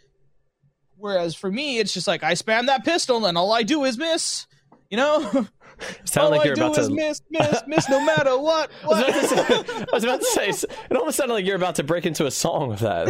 Whereas 1.01 1.33
for 1.33 1.51
me, 1.51 1.79
it's 1.79 1.93
just 1.93 2.07
like 2.07 2.23
I 2.23 2.33
spam 2.33 2.67
that 2.67 2.85
pistol 2.85 3.25
and 3.25 3.35
all 3.35 3.51
I 3.51 3.63
do 3.63 3.83
is 3.85 3.97
miss. 3.97 4.45
You 4.91 4.97
know, 4.97 5.47
Sound 6.05 6.25
all 6.25 6.31
like 6.31 6.41
I 6.41 6.45
you're 6.45 6.55
do 6.55 6.65
about 6.65 6.77
is 6.77 6.87
to 6.87 6.93
miss, 6.93 7.21
miss, 7.29 7.63
miss, 7.67 7.89
no 7.89 8.03
matter 8.05 8.37
what. 8.37 8.71
I 8.83 8.87
was, 8.87 8.99
about 8.99 9.13
to 9.13 9.27
say, 9.27 9.85
was 9.93 10.03
about 10.03 10.19
to 10.19 10.25
say, 10.25 10.49
it 10.49 10.97
almost 10.97 11.17
sounded 11.17 11.33
like 11.33 11.45
you're 11.45 11.55
about 11.55 11.75
to 11.75 11.83
break 11.83 12.05
into 12.05 12.25
a 12.25 12.31
song 12.31 12.69
with 12.69 12.79
that. 12.79 13.07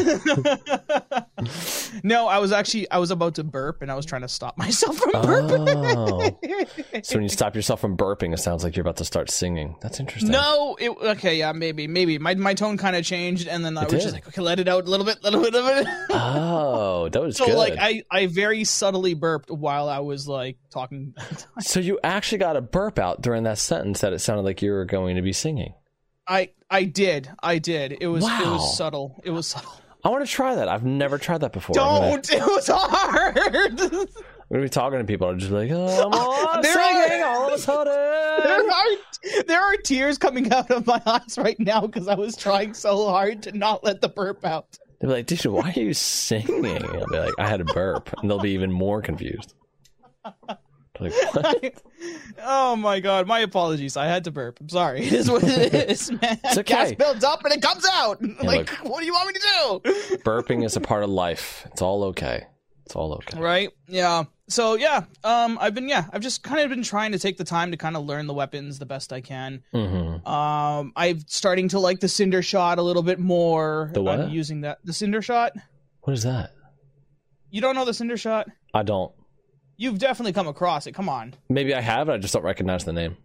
no, 2.03 2.27
I 2.27 2.39
was 2.39 2.51
actually 2.51 2.89
I 2.91 2.97
was 2.97 3.11
about 3.11 3.35
to 3.35 3.43
burp 3.43 3.81
and 3.81 3.91
I 3.91 3.95
was 3.95 4.05
trying 4.05 4.21
to 4.21 4.27
stop 4.27 4.57
myself 4.57 4.97
from 4.97 5.11
burping. 5.11 5.61
Oh. 5.95 7.01
So 7.03 7.15
when 7.15 7.23
you 7.23 7.29
stop 7.41 7.55
yourself 7.55 7.81
from 7.81 7.97
burping, 7.97 8.33
it 8.33 8.37
sounds 8.37 8.63
like 8.63 8.75
you're 8.75 8.81
about 8.81 8.97
to 8.97 9.05
start 9.05 9.29
singing. 9.29 9.75
That's 9.81 9.99
interesting. 9.99 10.31
No, 10.31 10.75
it 10.79 10.89
okay, 10.89 11.37
yeah, 11.37 11.51
maybe, 11.51 11.87
maybe. 11.87 12.17
My 12.17 12.35
my 12.35 12.53
tone 12.53 12.77
kind 12.77 12.95
of 12.95 13.03
changed, 13.03 13.47
and 13.47 13.63
then 13.65 13.77
I 13.77 13.83
was 13.83 13.93
did. 13.93 14.01
just 14.01 14.13
like, 14.13 14.27
okay, 14.27 14.41
let 14.41 14.59
it 14.59 14.67
out 14.67 14.85
a 14.85 14.89
little 14.89 15.05
bit, 15.05 15.19
a 15.23 15.31
little 15.31 15.41
bit, 15.41 15.53
little 15.53 15.83
bit. 15.83 15.87
Oh, 16.11 17.09
that 17.09 17.21
was 17.21 17.37
so 17.37 17.45
good. 17.45 17.55
like, 17.55 17.75
I 17.79 18.03
I 18.11 18.27
very 18.27 18.63
subtly 18.63 19.13
burped 19.13 19.49
while 19.49 19.89
I 19.89 19.99
was 19.99 20.27
like 20.27 20.57
talking. 20.69 21.13
so 21.59 21.79
you 21.79 21.99
actually 22.03 22.39
got 22.39 22.55
a 22.55 22.60
burp 22.61 22.99
out 22.99 23.21
during 23.21 23.43
that 23.43 23.57
sentence 23.57 24.01
that 24.01 24.13
it 24.13 24.19
sounded 24.19 24.43
like 24.43 24.61
you 24.61 24.71
were 24.71 24.85
going 24.85 25.15
to 25.15 25.21
be 25.21 25.33
singing. 25.33 25.73
I 26.27 26.49
I 26.69 26.83
did, 26.85 27.29
I 27.41 27.57
did. 27.57 27.97
It 27.99 28.07
was 28.07 28.23
it 28.23 28.45
was 28.47 28.77
subtle. 28.77 29.19
It 29.23 29.31
was 29.31 29.47
subtle. 29.47 29.71
I 30.03 30.09
want 30.09 30.25
to 30.25 30.31
try 30.31 30.55
that. 30.55 30.67
I've 30.67 30.83
never 30.85 31.17
tried 31.17 31.39
that 31.39 31.53
before. 31.53 31.77
I'm 31.79 32.01
gonna, 32.01 32.21
Don't. 32.21 32.31
It 32.33 32.41
was 32.41 32.67
hard. 32.71 33.37
I'm 34.51 34.57
gonna 34.57 34.63
be 34.63 34.69
talking 34.69 34.99
to 34.99 35.05
people. 35.05 35.29
I'm 35.29 35.39
just 35.39 35.51
like, 35.51 35.69
oh, 35.71 36.05
I'm 36.07 36.13
all 36.13 36.61
There 36.61 36.77
are- 36.77 37.07
singing 37.07 37.23
all 37.23 37.47
of 37.47 37.53
a 37.53 37.57
sudden. 37.57 37.93
there 38.43 38.69
are 38.69 39.43
there 39.47 39.61
are 39.61 39.77
tears 39.77 40.17
coming 40.17 40.51
out 40.51 40.69
of 40.71 40.85
my 40.87 41.01
eyes 41.05 41.37
right 41.37 41.59
now 41.59 41.81
because 41.81 42.07
I 42.07 42.15
was 42.15 42.35
trying 42.35 42.73
so 42.73 43.07
hard 43.09 43.43
to 43.43 43.57
not 43.57 43.83
let 43.83 44.01
the 44.01 44.09
burp 44.09 44.43
out. 44.45 44.77
They'll 44.99 45.09
be 45.09 45.15
like, 45.17 45.25
dude, 45.27 45.45
why 45.45 45.73
are 45.75 45.79
you 45.79 45.93
singing? 45.93 46.85
I'll 46.85 47.07
be 47.07 47.17
like, 47.19 47.33
I 47.39 47.47
had 47.47 47.61
a 47.61 47.65
burp. 47.65 48.09
And 48.21 48.29
they'll 48.29 48.39
be 48.39 48.51
even 48.51 48.71
more 48.71 49.01
confused. 49.01 49.53
Like, 51.01 51.13
what? 51.33 51.81
oh 52.43 52.75
my 52.75 52.99
god, 52.99 53.27
my 53.27 53.39
apologies. 53.39 53.97
I 53.97 54.05
had 54.05 54.23
to 54.25 54.31
burp. 54.31 54.59
I'm 54.61 54.69
sorry. 54.69 55.01
It 55.07 55.13
is 55.13 55.29
what 55.31 55.43
it 55.43 55.73
is, 55.89 56.11
man. 56.11 56.39
It's 56.43 56.57
okay. 56.59 56.73
Gas 56.73 56.91
builds 56.93 57.23
up 57.23 57.43
and 57.43 57.53
it 57.53 57.61
comes 57.61 57.85
out. 57.91 58.21
like, 58.43 58.71
look. 58.83 58.89
what 58.91 58.99
do 58.99 59.05
you 59.05 59.13
want 59.13 59.27
me 59.27 59.33
to 59.33 59.39
do? 59.39 60.17
Burping 60.23 60.63
is 60.63 60.75
a 60.75 60.81
part 60.81 61.03
of 61.03 61.09
life. 61.09 61.65
It's 61.71 61.81
all 61.81 62.03
okay. 62.05 62.45
It's 62.85 62.95
all 62.95 63.13
okay. 63.13 63.39
Right? 63.39 63.69
Yeah. 63.87 64.25
So 64.47 64.75
yeah, 64.75 65.05
um, 65.23 65.57
I've 65.61 65.73
been 65.73 65.87
yeah, 65.87 66.05
I've 66.11 66.21
just 66.21 66.43
kind 66.43 66.59
of 66.61 66.69
been 66.69 66.83
trying 66.83 67.13
to 67.13 67.19
take 67.19 67.37
the 67.37 67.45
time 67.45 67.71
to 67.71 67.77
kind 67.77 67.95
of 67.95 68.05
learn 68.05 68.27
the 68.27 68.33
weapons 68.33 68.79
the 68.79 68.85
best 68.85 69.13
I 69.13 69.21
can. 69.21 69.63
hmm 69.71 70.27
Um, 70.27 70.91
I'm 70.95 71.19
starting 71.27 71.69
to 71.69 71.79
like 71.79 72.01
the 72.01 72.09
cinder 72.09 72.41
shot 72.41 72.77
a 72.77 72.81
little 72.81 73.03
bit 73.03 73.17
more. 73.17 73.91
The 73.93 74.03
what? 74.03 74.19
I'm 74.19 74.29
using 74.29 74.61
that 74.61 74.79
the 74.83 74.91
cinder 74.93 75.21
shot. 75.21 75.53
What 76.01 76.13
is 76.13 76.23
that? 76.23 76.51
You 77.49 77.61
don't 77.61 77.75
know 77.75 77.85
the 77.85 77.93
cinder 77.93 78.17
shot? 78.17 78.47
I 78.73 78.83
don't. 78.83 79.11
You've 79.81 79.97
definitely 79.97 80.33
come 80.33 80.47
across 80.47 80.85
it. 80.85 80.91
Come 80.91 81.09
on. 81.09 81.33
Maybe 81.49 81.73
I 81.73 81.81
have. 81.81 82.07
I 82.07 82.17
just 82.17 82.33
don't 82.35 82.43
recognize 82.43 82.83
the 82.85 82.93
name. 82.93 83.17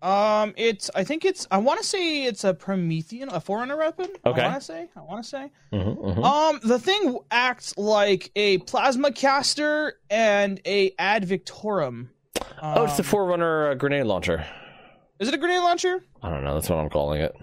Um, 0.00 0.54
it's 0.56 0.90
I 0.94 1.04
think 1.04 1.24
it's 1.26 1.46
I 1.50 1.58
want 1.58 1.80
to 1.80 1.86
say 1.86 2.24
it's 2.24 2.44
a 2.44 2.54
Promethean, 2.54 3.28
a 3.28 3.40
Forerunner 3.40 3.76
weapon. 3.76 4.06
Okay. 4.24 4.40
I 4.40 4.48
want 4.48 4.60
to 4.60 4.64
say. 4.64 4.88
I 4.96 5.00
want 5.02 5.22
to 5.22 5.28
say. 5.28 5.50
hmm 5.72 6.22
Um, 6.24 6.60
the 6.62 6.78
thing 6.78 7.18
acts 7.30 7.76
like 7.76 8.30
a 8.36 8.58
plasma 8.58 9.12
caster 9.12 9.98
and 10.08 10.60
a 10.66 10.92
Ad 10.98 11.24
Victoriam. 11.26 12.08
oh, 12.62 12.84
it's 12.84 12.96
the 12.96 13.02
Um, 13.02 13.08
Forerunner 13.08 13.70
uh, 13.70 13.74
grenade 13.74 14.04
launcher. 14.06 14.46
Is 15.18 15.28
it 15.28 15.34
a 15.34 15.38
grenade 15.38 15.60
launcher? 15.62 16.02
I 16.22 16.30
don't 16.30 16.42
know. 16.44 16.54
That's 16.54 16.70
what 16.70 16.78
I'm 16.78 16.88
calling 16.90 17.20
it. 17.20 17.34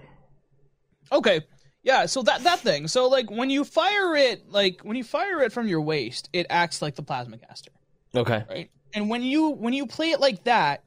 Okay. 1.12 1.42
Yeah, 1.84 2.06
so 2.06 2.22
that 2.22 2.42
that 2.44 2.60
thing. 2.60 2.88
So 2.88 3.08
like 3.08 3.30
when 3.30 3.50
you 3.50 3.62
fire 3.64 4.16
it, 4.16 4.50
like 4.50 4.80
when 4.82 4.96
you 4.96 5.04
fire 5.04 5.40
it 5.42 5.52
from 5.52 5.68
your 5.68 5.82
waist, 5.82 6.30
it 6.32 6.46
acts 6.50 6.80
like 6.82 6.94
the 6.94 7.02
plasma 7.02 7.36
caster, 7.36 7.72
Okay. 8.14 8.44
right? 8.48 8.70
And 8.94 9.08
when 9.10 9.22
you 9.22 9.50
when 9.50 9.72
you 9.72 9.86
play 9.86 10.10
it 10.12 10.20
like 10.20 10.44
that, 10.44 10.84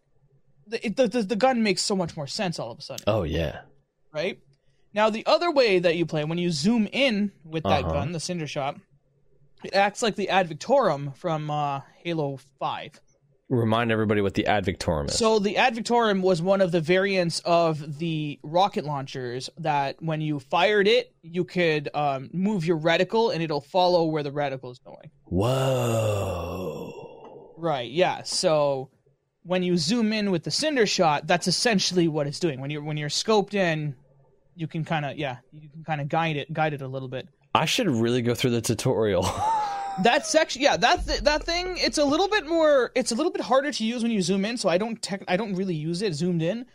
the 0.66 0.80
the, 0.90 1.08
the 1.08 1.22
the 1.24 1.36
gun 1.36 1.64
makes 1.64 1.82
so 1.82 1.96
much 1.96 2.16
more 2.16 2.28
sense 2.28 2.60
all 2.60 2.72
of 2.72 2.80
a 2.80 2.82
sudden, 2.82 3.04
Oh 3.08 3.24
yeah. 3.24 3.62
right? 4.14 4.40
Now 4.94 5.10
the 5.10 5.26
other 5.26 5.52
way 5.52 5.80
that 5.80 5.96
you 5.98 6.06
play 6.06 6.24
when 6.24 6.38
you 6.38 6.50
zoom 6.52 6.88
in 6.92 7.32
with 7.44 7.64
that 7.64 7.84
Uh-huh. 7.84 7.94
gun, 7.94 8.12
the 8.14 8.20
cinder 8.20 8.48
shot, 8.48 8.78
it 9.64 9.74
acts 9.74 10.02
like 10.02 10.16
the 10.16 10.30
Ad 10.30 10.48
Victoriam 10.48 11.12
from 11.14 11.50
uh, 11.52 11.82
Halo 12.04 12.38
Five. 12.60 13.00
Remind 13.50 13.94
everybody 13.94 14.20
what 14.20 14.34
the 14.34 14.46
Ad 14.46 14.66
Victoriam 14.66 15.08
is. 15.08 15.18
So 15.18 15.40
the 15.40 15.56
Ad 15.56 15.74
Victoriam 15.74 16.22
was 16.22 16.42
one 16.42 16.60
of 16.60 16.74
the 16.74 16.82
variants 16.82 17.40
of 17.46 17.98
the 17.98 18.40
rocket 18.44 18.84
launchers 18.84 19.50
that 19.58 19.96
when 20.02 20.20
you 20.20 20.40
fired 20.42 20.86
it, 20.86 21.14
you 21.22 21.46
could 21.46 21.88
um, 21.94 22.30
move 22.34 22.66
your 22.66 22.78
reticle 22.78 23.34
and 23.34 23.42
it'll 23.42 23.62
follow 23.62 24.04
where 24.06 24.22
the 24.24 24.32
reticle 24.32 24.70
is 24.72 24.80
going. 24.80 25.12
Whoa. 25.24 27.07
Right. 27.58 27.90
Yeah. 27.92 28.24
So 28.24 28.90
when 29.44 29.64
you 29.64 29.78
zoom 29.78 30.14
in 30.14 30.32
with 30.32 30.44
the 30.44 30.52
cinder 30.52 30.86
shot, 30.86 31.28
that's 31.28 31.48
essentially 31.48 32.08
what 32.08 32.28
it's 32.28 32.40
doing. 32.40 32.62
When 32.62 32.70
you're 32.70 32.84
when 32.84 32.98
you're 32.98 33.10
scoped 33.10 33.54
in, 33.54 33.96
you 34.56 34.68
can 34.68 34.86
kind 34.86 35.06
of 35.06 35.18
yeah, 35.18 35.38
you 35.52 35.70
can 35.70 35.84
kind 35.84 36.00
of 36.00 36.08
guide 36.08 36.38
it 36.38 36.54
guide 36.54 36.74
it 36.74 36.82
a 36.82 36.88
little 36.88 37.08
bit. 37.10 37.28
I 37.56 37.66
should 37.66 37.90
really 37.90 38.22
go 38.22 38.36
through 38.36 38.52
the 38.52 38.62
tutorial. 38.62 39.24
that 40.04 40.26
section 40.28 40.62
yeah 40.62 40.78
that 40.78 41.06
th- 41.06 41.22
that 41.22 41.44
thing 41.44 41.76
it's 41.78 41.98
a 41.98 42.06
little 42.06 42.28
bit 42.28 42.48
more 42.48 42.92
it's 42.96 43.12
a 43.12 43.16
little 43.16 43.32
bit 43.32 43.42
harder 43.42 43.72
to 43.72 43.84
use 43.84 44.04
when 44.04 44.12
you 44.12 44.22
zoom 44.22 44.46
in 44.46 44.58
so 44.58 44.70
i 44.70 44.78
don't 44.78 45.02
tech 45.02 45.24
i 45.28 45.36
don't 45.36 45.56
really 45.56 45.74
use 45.74 46.02
it 46.02 46.14
zoomed 46.14 46.42
in 46.42 46.66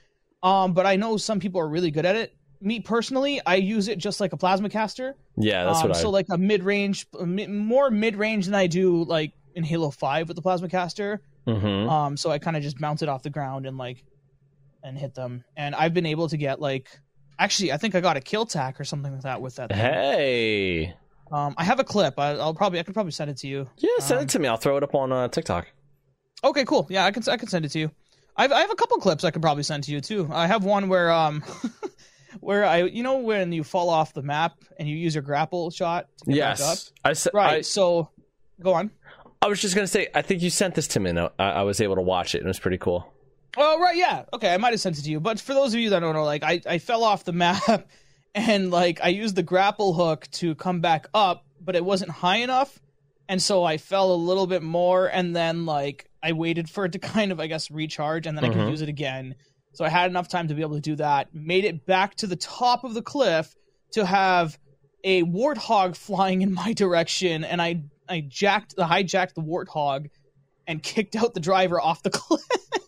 um 0.43 0.73
but 0.73 0.87
i 0.87 0.97
know 0.97 1.17
some 1.17 1.39
people 1.39 1.61
are 1.61 1.69
really 1.69 1.91
good 1.91 2.05
at 2.05 2.17
it 2.17 2.37
me 2.61 2.81
personally 2.81 3.41
i 3.47 3.55
use 3.55 3.89
it 3.89 3.99
just 3.99 4.21
like 4.21 4.33
a 4.33 4.37
plasma 4.37 4.69
caster 4.69 5.15
yeah, 5.37 5.65
that's 5.65 5.79
um, 5.79 5.89
what 5.89 5.97
I. 5.97 6.01
so 6.01 6.11
like 6.11 6.27
a 6.31 6.39
mid-range 6.39 7.07
more 7.49 7.91
mid-range 7.91 8.47
than 8.47 8.55
i 8.55 8.67
do 8.67 9.05
like 9.05 9.33
in 9.55 9.65
halo 9.65 9.91
5 9.91 10.29
with 10.29 10.37
the 10.37 10.43
plasma 10.43 10.69
caster 10.69 11.21
Mhm. 11.47 11.89
um 11.91 12.17
so 12.17 12.31
i 12.31 12.39
kind 12.39 12.57
of 12.57 12.63
just 12.63 12.79
bounce 12.79 13.03
it 13.03 13.09
off 13.09 13.23
the 13.23 13.31
ground 13.31 13.67
and 13.67 13.77
like 13.79 14.05
and 14.83 14.97
hit 14.99 15.15
them 15.15 15.45
and 15.57 15.75
i've 15.75 15.93
been 15.95 16.07
able 16.07 16.29
to 16.29 16.37
get 16.37 16.61
like 16.61 16.89
actually 17.39 17.73
i 17.73 17.77
think 17.77 17.95
i 17.95 18.01
got 18.01 18.17
a 18.17 18.21
kill 18.21 18.47
tack 18.47 18.81
or 18.81 18.85
something 18.85 19.13
like 19.13 19.23
that 19.23 19.41
with 19.41 19.57
that 19.57 19.71
thing. 19.71 19.79
Hey, 19.79 20.95
um 21.33 21.55
i 21.57 21.65
have 21.65 21.81
a 21.81 21.85
clip 21.85 22.19
I, 22.19 22.31
i'll 22.33 22.55
probably 22.55 22.79
i 22.79 22.83
could 22.83 22.95
probably 22.95 23.13
send 23.13 23.31
it 23.31 23.37
to 23.39 23.49
you 23.49 23.69
yeah, 23.79 23.89
send 24.01 24.19
Um, 24.19 24.25
it 24.25 24.29
to 24.31 24.39
me. 24.39 24.49
I'll 24.49 24.57
throw 24.57 24.77
it 24.77 24.83
up 24.83 24.95
on 24.95 25.11
uh, 25.13 25.29
TikTok. 25.29 25.67
Okay, 26.45 26.65
cool. 26.65 26.87
Yeah, 26.91 27.05
I 27.05 27.11
can 27.13 27.23
I 27.29 27.37
can 27.37 27.49
send 27.49 27.65
it 27.65 27.71
to 27.73 27.79
you. 27.79 27.91
I've 28.37 28.51
I 28.53 28.61
have 28.61 28.71
a 28.71 28.75
couple 28.75 28.97
clips 28.99 29.23
I 29.25 29.31
could 29.31 29.43
probably 29.43 29.63
send 29.63 29.85
to 29.85 29.93
you 29.93 30.01
too. 30.01 30.29
I 30.33 30.47
have 30.47 30.65
one 30.65 30.89
where 30.89 31.11
um 31.13 31.43
where 32.41 32.65
I 32.65 32.83
you 32.85 33.03
know 33.03 33.19
when 33.19 33.53
you 33.53 33.63
fall 33.65 33.91
off 33.91 34.13
the 34.13 34.23
map 34.23 34.53
and 34.79 34.89
you 34.89 34.97
use 34.97 35.15
your 35.15 35.23
grapple 35.23 35.71
shot 35.71 36.07
to 36.25 36.33
get 36.33 36.41
back 36.59 36.61
up. 36.61 36.79
I, 37.05 37.11
s- 37.11 37.29
Right. 37.33 37.59
I 37.59 37.61
so 37.63 38.11
go 38.61 38.75
on. 38.75 38.91
I 39.43 39.49
was 39.49 39.61
just 39.61 39.75
gonna 39.75 39.87
say. 39.87 40.09
I 40.15 40.23
think 40.23 40.41
you 40.41 40.51
sent 40.51 40.75
this 40.75 40.87
to 40.89 41.01
me, 41.01 41.11
and 41.11 41.19
I, 41.19 41.31
I 41.39 41.63
was 41.63 41.81
able 41.81 41.97
to 41.97 42.01
watch 42.03 42.35
it, 42.35 42.39
and 42.39 42.47
it 42.47 42.49
was 42.49 42.61
pretty 42.61 42.79
cool. 42.79 43.13
Oh 43.57 43.79
right, 43.81 43.97
yeah. 43.97 44.25
Okay, 44.33 44.53
I 44.55 44.57
might 44.57 44.71
have 44.73 44.81
sent 44.81 44.99
it 44.99 45.03
to 45.03 45.11
you. 45.11 45.21
But 45.21 45.41
for 45.41 45.53
those 45.53 45.75
of 45.75 45.81
you 45.81 45.91
that 45.91 46.01
don't 46.01 46.15
know, 46.15 46.25
like 46.25 46.43
I 46.43 46.61
I 46.67 46.79
fell 46.79 47.05
off 47.05 47.25
the 47.25 47.33
map 47.45 47.89
and 48.35 48.71
like 48.71 49.01
I 49.03 49.09
used 49.09 49.35
the 49.37 49.43
grapple 49.43 49.93
hook 49.93 50.29
to 50.33 50.55
come 50.55 50.81
back 50.81 51.09
up, 51.13 51.45
but 51.61 51.77
it 51.77 51.85
wasn't 51.85 52.13
high 52.13 52.37
enough. 52.39 52.79
And 53.29 53.43
so 53.43 53.63
I 53.65 53.77
fell 53.79 54.13
a 54.13 54.17
little 54.17 54.47
bit 54.47 54.63
more 54.63 55.07
and 55.07 55.35
then 55.37 55.67
like 55.67 56.09
I 56.23 56.33
waited 56.33 56.71
for 56.71 56.85
it 56.87 56.93
to 56.93 56.99
kind 57.15 57.33
of 57.33 57.41
I 57.41 57.47
guess 57.49 57.71
recharge 57.71 58.27
and 58.27 58.37
then 58.39 58.45
I 58.45 58.49
Mhm. 58.49 58.53
could 58.55 58.71
use 58.71 58.81
it 58.81 58.89
again. 58.89 59.35
So 59.75 59.85
I 59.85 59.89
had 59.89 60.11
enough 60.11 60.29
time 60.29 60.49
to 60.49 60.55
be 60.55 60.63
able 60.63 60.75
to 60.77 60.81
do 60.81 60.97
that. 60.97 61.35
Made 61.35 61.65
it 61.65 61.85
back 61.85 62.15
to 62.17 62.27
the 62.27 62.37
top 62.37 62.85
of 62.85 62.95
the 62.95 63.03
cliff 63.03 63.55
to 63.93 64.07
have 64.07 64.59
a 65.05 65.25
warthog 65.25 65.97
flying 66.09 66.41
in 66.43 66.55
my 66.55 66.73
direction 66.73 67.45
and 67.45 67.61
I 67.61 67.83
I 68.09 68.21
jacked 68.21 68.77
the 68.77 68.85
hijacked 68.85 69.35
the 69.35 69.43
warthog 69.43 70.11
and 70.67 70.83
kicked 70.83 71.17
out 71.17 71.35
the 71.35 71.41
driver 71.41 71.81
off 71.81 72.03
the 72.03 72.11
cliff. 72.19 72.41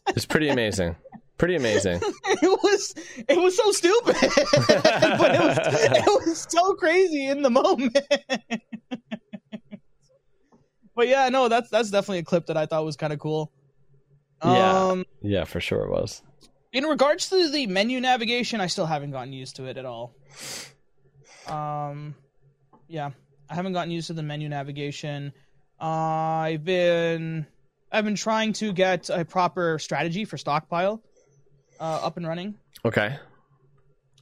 It's 0.09 0.27
pretty 0.27 0.49
amazing. 0.49 0.97
pretty 1.39 1.57
amazing. 1.57 2.01
it 2.27 2.63
was 2.63 2.95
it 3.29 3.41
was 3.41 3.57
so 3.57 3.71
stupid 3.73 4.15
but 4.21 5.35
it 5.35 5.41
was 5.41 5.59
it 5.61 6.05
was 6.27 6.47
so 6.49 6.75
crazy 6.75 7.27
in 7.27 7.43
the 7.43 7.51
moment 7.51 7.99
but 10.95 11.09
yeah 11.09 11.29
no 11.29 11.49
that's 11.49 11.69
that's 11.71 11.91
definitely 11.91 12.19
a 12.19 12.23
clip 12.25 12.47
that 12.47 12.57
i 12.57 12.67
thought 12.67 12.85
was 12.85 12.97
kind 12.97 13.13
of 13.13 13.19
cool 13.19 13.51
Yeah. 14.45 14.89
um 14.91 15.05
Yeah, 15.23 15.45
for 15.45 15.61
sure 15.61 15.83
it 15.85 15.91
was. 15.91 16.23
in 16.73 16.85
regards 16.85 17.29
to 17.31 17.51
the 17.51 17.67
menu 17.67 18.01
navigation 18.01 18.61
i 18.61 18.67
still 18.69 18.87
haven't 18.87 19.11
gotten 19.11 19.33
used 19.33 19.57
to 19.57 19.65
it 19.67 19.77
at 19.77 19.85
all 19.85 20.15
um 21.49 22.15
yeah 22.89 23.11
i 23.51 23.55
haven't 23.55 23.73
gotten 23.73 23.91
used 23.91 24.07
to 24.09 24.13
the 24.13 24.23
menu 24.23 24.49
navigation. 24.49 25.33
Uh, 25.81 25.85
i've 25.85 26.65
been 26.65 27.47
i've 27.93 28.05
been 28.05 28.15
trying 28.15 28.53
to 28.55 28.73
get 28.73 29.11
a 29.11 29.25
proper 29.25 29.79
strategy 29.79 30.25
for 30.25 30.37
stockpile 30.39 31.03
uh, 31.81 32.01
up 32.03 32.17
and 32.17 32.27
running. 32.27 32.55
Okay. 32.85 33.17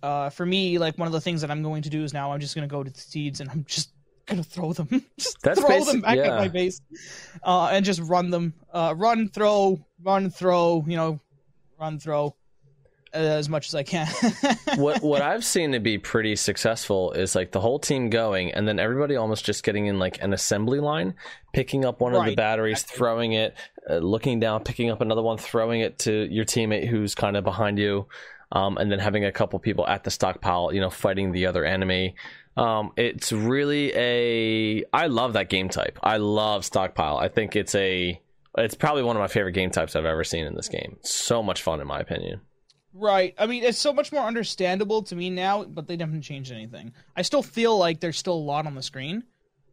uh, 0.03 0.31
for 0.31 0.47
me, 0.47 0.79
like 0.79 0.97
one 0.99 1.07
of 1.07 1.13
the 1.13 1.21
things 1.21 1.41
that 1.43 1.51
I'm 1.51 1.63
going 1.63 1.83
to 1.83 1.91
do 1.91 2.03
is 2.05 2.13
now 2.13 2.33
I'm 2.33 2.41
just 2.41 2.55
going 2.55 2.67
to 2.69 2.73
go 2.73 2.83
to 2.83 2.91
the 2.91 3.01
seeds 3.01 3.41
and 3.41 3.51
I'm 3.51 3.65
just 3.65 3.91
going 4.27 4.43
to 4.43 4.49
throw 4.49 4.73
them, 4.73 5.05
just 5.19 5.41
That's 5.43 5.61
throw 5.61 5.69
basic- 5.69 5.93
them 5.93 6.01
back 6.01 6.17
yeah. 6.17 6.29
at 6.33 6.39
my 6.39 6.49
base, 6.49 6.81
uh, 7.43 7.69
and 7.73 7.85
just 7.85 8.01
run 8.01 8.31
them, 8.31 8.55
uh, 8.73 8.95
run, 8.97 9.29
throw, 9.29 9.85
run, 10.03 10.31
throw, 10.31 10.85
you 10.87 10.97
know, 10.97 11.21
run, 11.79 11.99
throw, 11.99 12.35
as 13.13 13.49
much 13.49 13.69
as 13.69 13.75
I 13.75 13.83
can. 13.83 14.07
what 14.77 15.03
what 15.03 15.23
I've 15.23 15.45
seen 15.45 15.73
to 15.73 15.81
be 15.81 15.99
pretty 15.99 16.37
successful 16.37 17.13
is 17.13 17.35
like 17.35 17.53
the 17.53 17.61
whole 17.61 17.79
team 17.79 18.11
going 18.11 18.53
and 18.53 18.67
then 18.67 18.79
everybody 18.79 19.17
almost 19.17 19.45
just 19.45 19.65
getting 19.65 19.87
in 19.87 19.99
like 19.99 20.23
an 20.23 20.33
assembly 20.33 20.81
line, 20.81 21.15
picking 21.53 21.85
up 21.85 22.01
one 22.01 22.15
of 22.15 22.25
the 22.25 22.35
batteries, 22.35 22.81
exactly. 22.83 22.99
throwing 22.99 23.33
it, 23.33 23.55
uh, 23.89 23.97
looking 23.97 24.41
down, 24.41 24.63
picking 24.65 24.91
up 24.91 25.01
another 25.01 25.23
one, 25.23 25.39
throwing 25.39 25.81
it 25.81 25.99
to 26.01 26.27
your 26.31 26.45
teammate 26.45 26.89
who's 26.89 27.15
kind 27.15 27.37
of 27.37 27.45
behind 27.45 27.79
you, 27.79 28.07
um, 28.53 28.77
and 28.79 28.91
then 28.91 28.99
having 28.99 29.25
a 29.25 29.33
couple 29.33 29.59
people 29.59 29.87
at 29.87 30.05
the 30.05 30.11
stockpile, 30.11 30.73
you 30.73 30.81
know, 30.81 30.91
fighting 30.91 31.33
the 31.33 31.47
other 31.47 31.65
enemy. 31.65 32.15
Um, 32.57 32.93
it's 32.97 33.33
really 33.33 33.93
a 33.95 34.85
I 34.93 35.07
love 35.07 35.35
that 35.35 35.49
game 35.49 35.69
type. 35.69 35.99
I 36.03 36.19
love 36.19 36.65
stockpile. 36.65 37.17
I 37.17 37.29
think 37.29 37.57
it's 37.57 37.75
a 37.75 38.21
it's 38.59 38.75
probably 38.75 39.03
one 39.03 39.17
of 39.17 39.21
my 39.21 39.29
favorite 39.29 39.53
game 39.53 39.71
types 39.71 39.97
I've 39.97 40.05
ever 40.05 40.25
seen 40.25 40.47
in 40.47 40.55
this 40.55 40.69
game. 40.69 40.99
So 41.03 41.43
much 41.43 41.63
fun 41.63 41.81
in 41.81 41.87
my 41.87 42.01
opinion. 42.01 42.43
Right. 42.95 43.35
I 43.39 43.47
mean, 43.47 43.65
it's 43.65 43.79
so 43.79 43.93
much 43.93 44.13
more 44.13 44.23
understandable 44.23 45.03
to 45.05 45.17
me 45.17 45.31
now, 45.31 45.65
but 45.65 45.87
they 45.87 45.97
haven't 45.97 46.23
changed 46.23 46.53
anything. 46.53 46.93
I 47.17 47.23
still 47.23 47.43
feel 47.43 47.77
like 47.77 48.01
there's 48.01 48.19
still 48.19 48.35
a 48.35 48.35
lot 48.35 48.67
on 48.67 48.75
the 48.75 48.83
screen. 48.83 49.25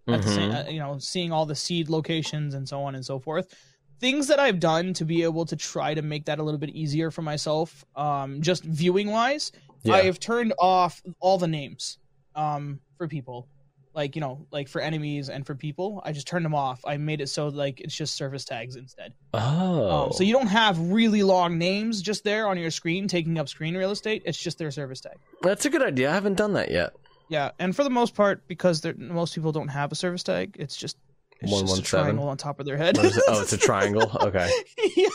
At 0.08 0.24
the 0.24 0.30
same, 0.30 0.52
uh, 0.52 0.64
you 0.68 0.80
know, 0.80 0.98
seeing 0.98 1.32
all 1.32 1.46
the 1.46 1.54
seed 1.54 1.88
locations 1.88 2.56
and 2.56 2.68
so 2.68 2.82
on 2.82 2.96
and 2.96 3.06
so 3.06 3.20
forth. 3.20 3.54
Things 4.00 4.26
that 4.28 4.40
I've 4.40 4.60
done 4.60 4.94
to 4.94 5.06
be 5.06 5.22
able 5.22 5.46
to 5.46 5.56
try 5.56 5.94
to 5.94 6.02
make 6.02 6.26
that 6.26 6.40
a 6.40 6.44
little 6.44 6.58
bit 6.58 6.72
easier 6.72 7.12
for 7.12 7.22
myself, 7.22 7.86
um, 7.96 8.42
just 8.42 8.64
viewing 8.64 9.12
wise, 9.12 9.52
Yeah. 9.84 9.94
I 9.94 10.04
have 10.04 10.20
turned 10.20 10.54
off 10.58 11.04
all 11.20 11.38
the 11.38 11.48
names 11.48 12.00
um, 12.36 12.80
for 12.98 13.08
people. 13.08 13.48
Like, 13.94 14.16
you 14.16 14.22
know, 14.22 14.46
like 14.52 14.68
for 14.68 14.82
enemies 14.82 15.30
and 15.30 15.46
for 15.46 15.56
people, 15.56 16.02
I 16.06 16.12
just 16.12 16.28
turned 16.28 16.46
them 16.46 16.54
off. 16.54 16.80
I 16.86 16.98
made 16.98 17.22
it 17.22 17.28
so 17.28 17.48
like 17.48 17.82
it's 17.82 17.96
just 17.96 18.16
service 18.16 18.46
tags 18.46 18.76
instead. 18.76 19.14
Oh. 19.34 20.06
Um, 20.06 20.12
so 20.14 20.24
you 20.24 20.34
don't 20.34 20.48
have 20.48 20.80
really 20.80 21.24
long 21.24 21.58
names 21.58 22.02
just 22.02 22.24
there 22.24 22.48
on 22.48 22.58
your 22.58 22.72
screen 22.72 23.08
taking 23.08 23.38
up 23.40 23.50
screen 23.50 23.76
real 23.76 23.92
estate. 23.92 24.22
It's 24.26 24.38
just 24.38 24.58
their 24.58 24.72
service 24.72 25.02
tag. 25.02 25.18
That's 25.42 25.66
a 25.66 25.70
good 25.70 25.82
idea. 25.82 26.10
I 26.12 26.14
haven't 26.14 26.36
done 26.36 26.54
that 26.54 26.72
yet. 26.72 26.94
Yeah, 27.30 27.52
and 27.60 27.76
for 27.76 27.84
the 27.84 27.90
most 27.92 28.16
part, 28.16 28.48
because 28.48 28.84
most 28.98 29.36
people 29.36 29.52
don't 29.52 29.68
have 29.68 29.92
a 29.92 29.96
service 29.96 30.24
tag, 30.24 30.56
it's 30.60 30.76
just 30.76 30.98
it's 31.42 31.52
just 31.52 31.62
a 31.62 31.66
117? 31.66 31.84
triangle 31.86 32.28
on 32.28 32.38
top 32.38 32.60
of 32.60 32.66
their 32.66 32.76
head. 32.78 32.98
What 32.98 33.06
is 33.06 33.18
it? 33.18 33.24
Oh, 33.28 33.42
it's 33.42 33.54
a 33.54 33.58
triangle. 33.70 34.12
Okay. 34.22 34.50
Yeah. 34.96 35.08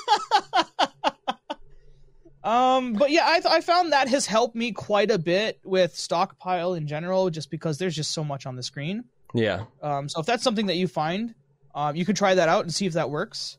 Um, 2.44 2.92
but 2.92 3.10
yeah, 3.10 3.24
I 3.24 3.40
I 3.56 3.60
found 3.62 3.92
that 3.92 4.08
has 4.08 4.26
helped 4.26 4.54
me 4.54 4.72
quite 4.72 5.10
a 5.10 5.18
bit 5.18 5.60
with 5.64 5.96
stockpile 5.96 6.74
in 6.74 6.86
general, 6.86 7.30
just 7.30 7.50
because 7.50 7.78
there's 7.78 7.96
just 7.96 8.12
so 8.12 8.22
much 8.22 8.44
on 8.46 8.54
the 8.54 8.62
screen. 8.62 9.04
Yeah. 9.32 9.64
Um, 9.82 10.08
so 10.08 10.20
if 10.20 10.26
that's 10.26 10.44
something 10.44 10.66
that 10.66 10.76
you 10.76 10.86
find, 10.86 11.34
um, 11.74 11.96
you 11.96 12.04
could 12.04 12.16
try 12.16 12.34
that 12.34 12.48
out 12.48 12.62
and 12.62 12.72
see 12.72 12.86
if 12.86 12.92
that 12.92 13.10
works. 13.10 13.58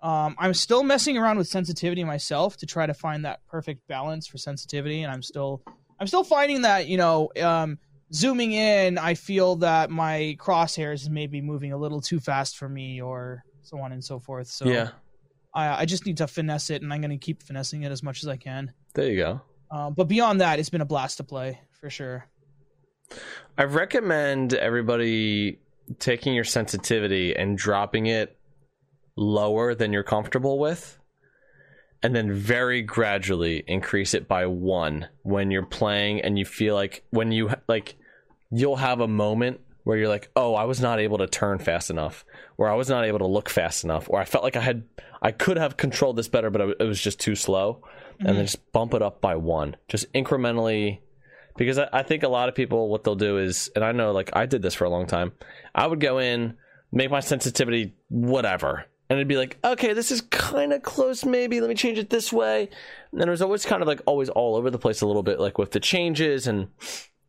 Um, 0.00 0.36
I'm 0.38 0.54
still 0.54 0.82
messing 0.82 1.18
around 1.18 1.38
with 1.38 1.48
sensitivity 1.48 2.02
myself 2.02 2.56
to 2.58 2.66
try 2.66 2.86
to 2.86 2.94
find 2.94 3.24
that 3.24 3.40
perfect 3.48 3.86
balance 3.88 4.26
for 4.26 4.38
sensitivity, 4.38 5.02
and 5.02 5.12
I'm 5.12 5.22
still 5.22 5.62
I'm 5.98 6.06
still 6.06 6.24
finding 6.24 6.62
that 6.62 6.86
you 6.86 6.96
know 6.96 7.30
um, 7.40 7.78
zooming 8.12 8.52
in, 8.52 8.98
I 8.98 9.14
feel 9.14 9.56
that 9.56 9.90
my 9.90 10.36
crosshairs 10.38 11.08
may 11.08 11.26
be 11.26 11.40
moving 11.40 11.72
a 11.72 11.76
little 11.76 12.00
too 12.00 12.20
fast 12.20 12.56
for 12.56 12.68
me, 12.68 13.00
or 13.00 13.42
so 13.62 13.78
on 13.78 13.92
and 13.92 14.04
so 14.04 14.18
forth. 14.18 14.48
So 14.48 14.66
yeah. 14.66 14.90
I, 15.54 15.82
I 15.82 15.84
just 15.84 16.06
need 16.06 16.18
to 16.18 16.26
finesse 16.26 16.70
it, 16.70 16.82
and 16.82 16.92
I'm 16.92 17.00
going 17.00 17.10
to 17.10 17.24
keep 17.24 17.42
finessing 17.42 17.82
it 17.82 17.92
as 17.92 18.02
much 18.02 18.22
as 18.22 18.28
I 18.28 18.36
can. 18.36 18.72
There 18.94 19.06
you 19.06 19.16
go. 19.16 19.40
Uh, 19.70 19.90
but 19.90 20.04
beyond 20.08 20.40
that, 20.40 20.58
it's 20.58 20.70
been 20.70 20.80
a 20.80 20.86
blast 20.86 21.16
to 21.18 21.24
play 21.24 21.60
for 21.80 21.90
sure. 21.90 22.26
I 23.58 23.64
recommend 23.64 24.54
everybody 24.54 25.58
taking 25.98 26.34
your 26.34 26.44
sensitivity 26.44 27.34
and 27.34 27.56
dropping 27.56 28.06
it 28.06 28.38
lower 29.16 29.74
than 29.74 29.92
you're 29.92 30.02
comfortable 30.02 30.58
with. 30.58 30.98
And 32.02 32.16
then 32.16 32.32
very 32.32 32.82
gradually 32.82 33.62
increase 33.66 34.12
it 34.14 34.26
by 34.26 34.46
one 34.46 35.08
when 35.22 35.50
you're 35.50 35.64
playing 35.64 36.20
and 36.22 36.38
you 36.38 36.44
feel 36.44 36.74
like 36.74 37.04
when 37.10 37.30
you 37.30 37.50
like 37.68 37.94
you'll 38.50 38.76
have 38.76 39.00
a 39.00 39.06
moment 39.06 39.60
where 39.84 39.96
you're 39.96 40.08
like, 40.08 40.30
"Oh, 40.36 40.54
I 40.54 40.64
was 40.64 40.80
not 40.80 41.00
able 41.00 41.18
to 41.18 41.26
turn 41.26 41.58
fast 41.58 41.90
enough, 41.90 42.24
or 42.56 42.68
I 42.68 42.74
was 42.74 42.88
not 42.88 43.04
able 43.04 43.18
to 43.20 43.26
look 43.26 43.48
fast 43.48 43.84
enough, 43.84 44.08
or 44.08 44.20
I 44.20 44.24
felt 44.24 44.44
like 44.44 44.56
I 44.56 44.60
had 44.60 44.84
I 45.20 45.30
could 45.30 45.56
have 45.56 45.76
controlled 45.76 46.16
this 46.16 46.28
better, 46.28 46.50
but 46.50 46.76
it 46.80 46.84
was 46.84 47.00
just 47.00 47.20
too 47.20 47.34
slow." 47.34 47.82
And 48.18 48.28
then 48.28 48.36
mhm. 48.36 48.50
just 48.50 48.72
bump 48.72 48.94
it 48.94 49.02
up 49.02 49.20
by 49.20 49.36
one, 49.36 49.76
just 49.88 50.12
incrementally. 50.12 51.00
Because 51.56 51.78
I, 51.78 51.88
I 51.92 52.02
think 52.02 52.22
a 52.22 52.28
lot 52.28 52.48
of 52.48 52.54
people 52.54 52.88
what 52.88 53.04
they'll 53.04 53.14
do 53.14 53.36
is 53.36 53.70
and 53.76 53.84
i 53.84 53.92
know 53.92 54.12
like 54.12 54.30
i 54.32 54.46
did 54.46 54.62
this 54.62 54.74
for 54.74 54.84
a 54.84 54.88
long 54.88 55.06
time 55.06 55.32
i 55.74 55.86
would 55.86 56.00
go 56.00 56.16
in 56.16 56.56
make 56.92 57.10
my 57.10 57.20
sensitivity 57.20 57.94
whatever 58.08 58.86
and 59.12 59.18
it'd 59.18 59.28
be 59.28 59.36
like 59.36 59.58
okay 59.62 59.92
this 59.92 60.10
is 60.10 60.22
kind 60.22 60.72
of 60.72 60.82
close 60.82 61.24
maybe 61.24 61.60
let 61.60 61.68
me 61.68 61.74
change 61.74 61.98
it 61.98 62.08
this 62.08 62.32
way. 62.32 62.70
And 63.10 63.20
then 63.20 63.28
it 63.28 63.30
was 63.30 63.42
always 63.42 63.66
kind 63.66 63.82
of 63.82 63.88
like 63.88 64.00
always 64.06 64.30
all 64.30 64.56
over 64.56 64.70
the 64.70 64.78
place 64.78 65.02
a 65.02 65.06
little 65.06 65.22
bit 65.22 65.38
like 65.38 65.58
with 65.58 65.72
the 65.72 65.80
changes 65.80 66.46
and 66.46 66.68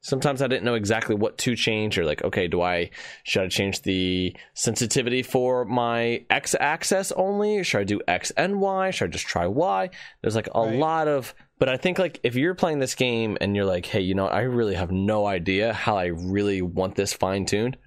Sometimes 0.03 0.41
I 0.41 0.47
didn't 0.47 0.65
know 0.65 0.73
exactly 0.73 1.15
what 1.15 1.37
to 1.39 1.55
change 1.55 1.97
or 1.97 2.03
like, 2.03 2.25
okay, 2.25 2.49
do 2.49 2.61
I 2.61 2.89
should 3.23 3.43
I 3.43 3.47
change 3.47 3.83
the 3.83 4.35
sensitivity 4.53 5.23
for 5.23 5.63
my 5.63 6.25
X 6.29 6.55
axis 6.59 7.13
only? 7.13 7.63
Should 7.63 7.79
I 7.79 7.83
do 7.85 8.01
X 8.05 8.29
and 8.31 8.59
Y? 8.59 8.91
Should 8.91 9.05
I 9.05 9.11
just 9.11 9.27
try 9.27 9.47
Y? 9.47 9.89
There's 10.21 10.35
like 10.35 10.49
a 10.53 10.59
Right. 10.59 10.77
lot 10.77 11.07
of 11.07 11.33
but 11.57 11.69
I 11.69 11.77
think 11.77 11.99
like 11.99 12.19
if 12.21 12.35
you're 12.35 12.53
playing 12.53 12.79
this 12.79 12.95
game 12.95 13.37
and 13.39 13.55
you're 13.55 13.63
like, 13.63 13.85
hey, 13.85 14.01
you 14.01 14.13
know, 14.13 14.27
I 14.27 14.41
really 14.41 14.75
have 14.75 14.91
no 14.91 15.25
idea 15.25 15.71
how 15.71 15.95
I 15.95 16.07
really 16.07 16.61
want 16.61 16.95
this 16.95 17.13
fine 17.13 17.45
tuned, 17.45 17.77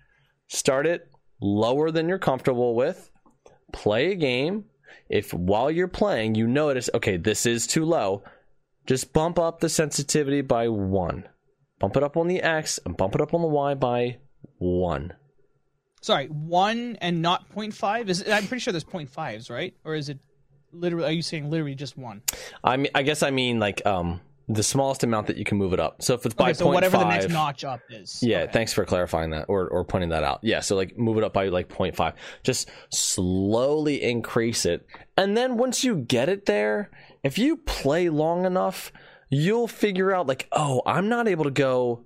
start 0.46 0.86
it 0.86 1.10
lower 1.42 1.90
than 1.90 2.08
you're 2.08 2.18
comfortable 2.18 2.74
with. 2.74 3.10
Play 3.74 4.12
a 4.12 4.14
game. 4.14 4.64
If 5.10 5.34
while 5.34 5.70
you're 5.70 5.86
playing 5.86 6.34
you 6.34 6.46
notice, 6.46 6.88
okay, 6.94 7.18
this 7.18 7.44
is 7.44 7.66
too 7.66 7.84
low, 7.84 8.22
just 8.86 9.12
bump 9.12 9.38
up 9.38 9.60
the 9.60 9.68
sensitivity 9.68 10.40
by 10.40 10.68
one. 10.68 11.28
Bump 11.78 11.96
it 11.96 12.02
up 12.02 12.16
on 12.16 12.26
the 12.28 12.40
X 12.42 12.78
and 12.84 12.96
bump 12.96 13.14
it 13.14 13.20
up 13.20 13.34
on 13.34 13.42
the 13.42 13.48
Y 13.48 13.74
by 13.74 14.16
one. 14.58 15.12
Sorry, 16.00 16.26
one 16.26 16.96
and 17.00 17.20
not 17.20 17.52
0.5? 17.54 18.08
Is 18.08 18.22
it, 18.22 18.30
I'm 18.32 18.46
pretty 18.46 18.60
sure 18.60 18.72
there's 18.72 18.84
0.5s, 18.84 19.50
right? 19.50 19.74
Or 19.84 19.94
is 19.94 20.08
it 20.08 20.18
literally? 20.72 21.06
Are 21.08 21.12
you 21.12 21.22
saying 21.22 21.50
literally 21.50 21.74
just 21.74 21.98
one? 21.98 22.22
I 22.62 22.76
mean, 22.76 22.90
I 22.94 23.02
guess 23.02 23.22
I 23.22 23.30
mean 23.30 23.58
like 23.58 23.84
um 23.86 24.20
the 24.48 24.62
smallest 24.62 25.02
amount 25.02 25.26
that 25.26 25.36
you 25.36 25.44
can 25.44 25.58
move 25.58 25.72
it 25.72 25.80
up. 25.80 26.00
So 26.02 26.14
if 26.14 26.24
it's 26.24 26.34
by 26.34 26.50
Okay, 26.50 26.52
so 26.54 26.68
whatever 26.68 26.98
the 26.98 27.08
next 27.08 27.28
notch 27.30 27.64
up 27.64 27.80
is. 27.90 28.22
Yeah, 28.22 28.42
Okay. 28.42 28.52
thanks 28.52 28.72
for 28.72 28.84
clarifying 28.84 29.30
that 29.30 29.46
or, 29.48 29.66
or 29.66 29.82
pointing 29.84 30.10
that 30.10 30.22
out. 30.22 30.38
Yeah, 30.42 30.60
so 30.60 30.76
like 30.76 30.96
move 30.96 31.18
it 31.18 31.24
up 31.24 31.32
by 31.32 31.48
like 31.48 31.68
0.5. 31.68 32.12
Just 32.44 32.70
slowly 32.90 34.00
increase 34.04 34.64
it. 34.64 34.86
And 35.16 35.36
then 35.36 35.56
once 35.56 35.82
you 35.82 35.96
get 35.96 36.28
it 36.28 36.46
there, 36.46 36.90
if 37.24 37.38
you 37.38 37.56
play 37.56 38.08
long 38.08 38.44
enough, 38.44 38.92
you'll 39.28 39.68
figure 39.68 40.14
out 40.14 40.26
like, 40.26 40.48
oh, 40.52 40.82
I'm 40.86 41.08
not 41.08 41.28
able 41.28 41.44
to 41.44 41.50
go 41.50 42.04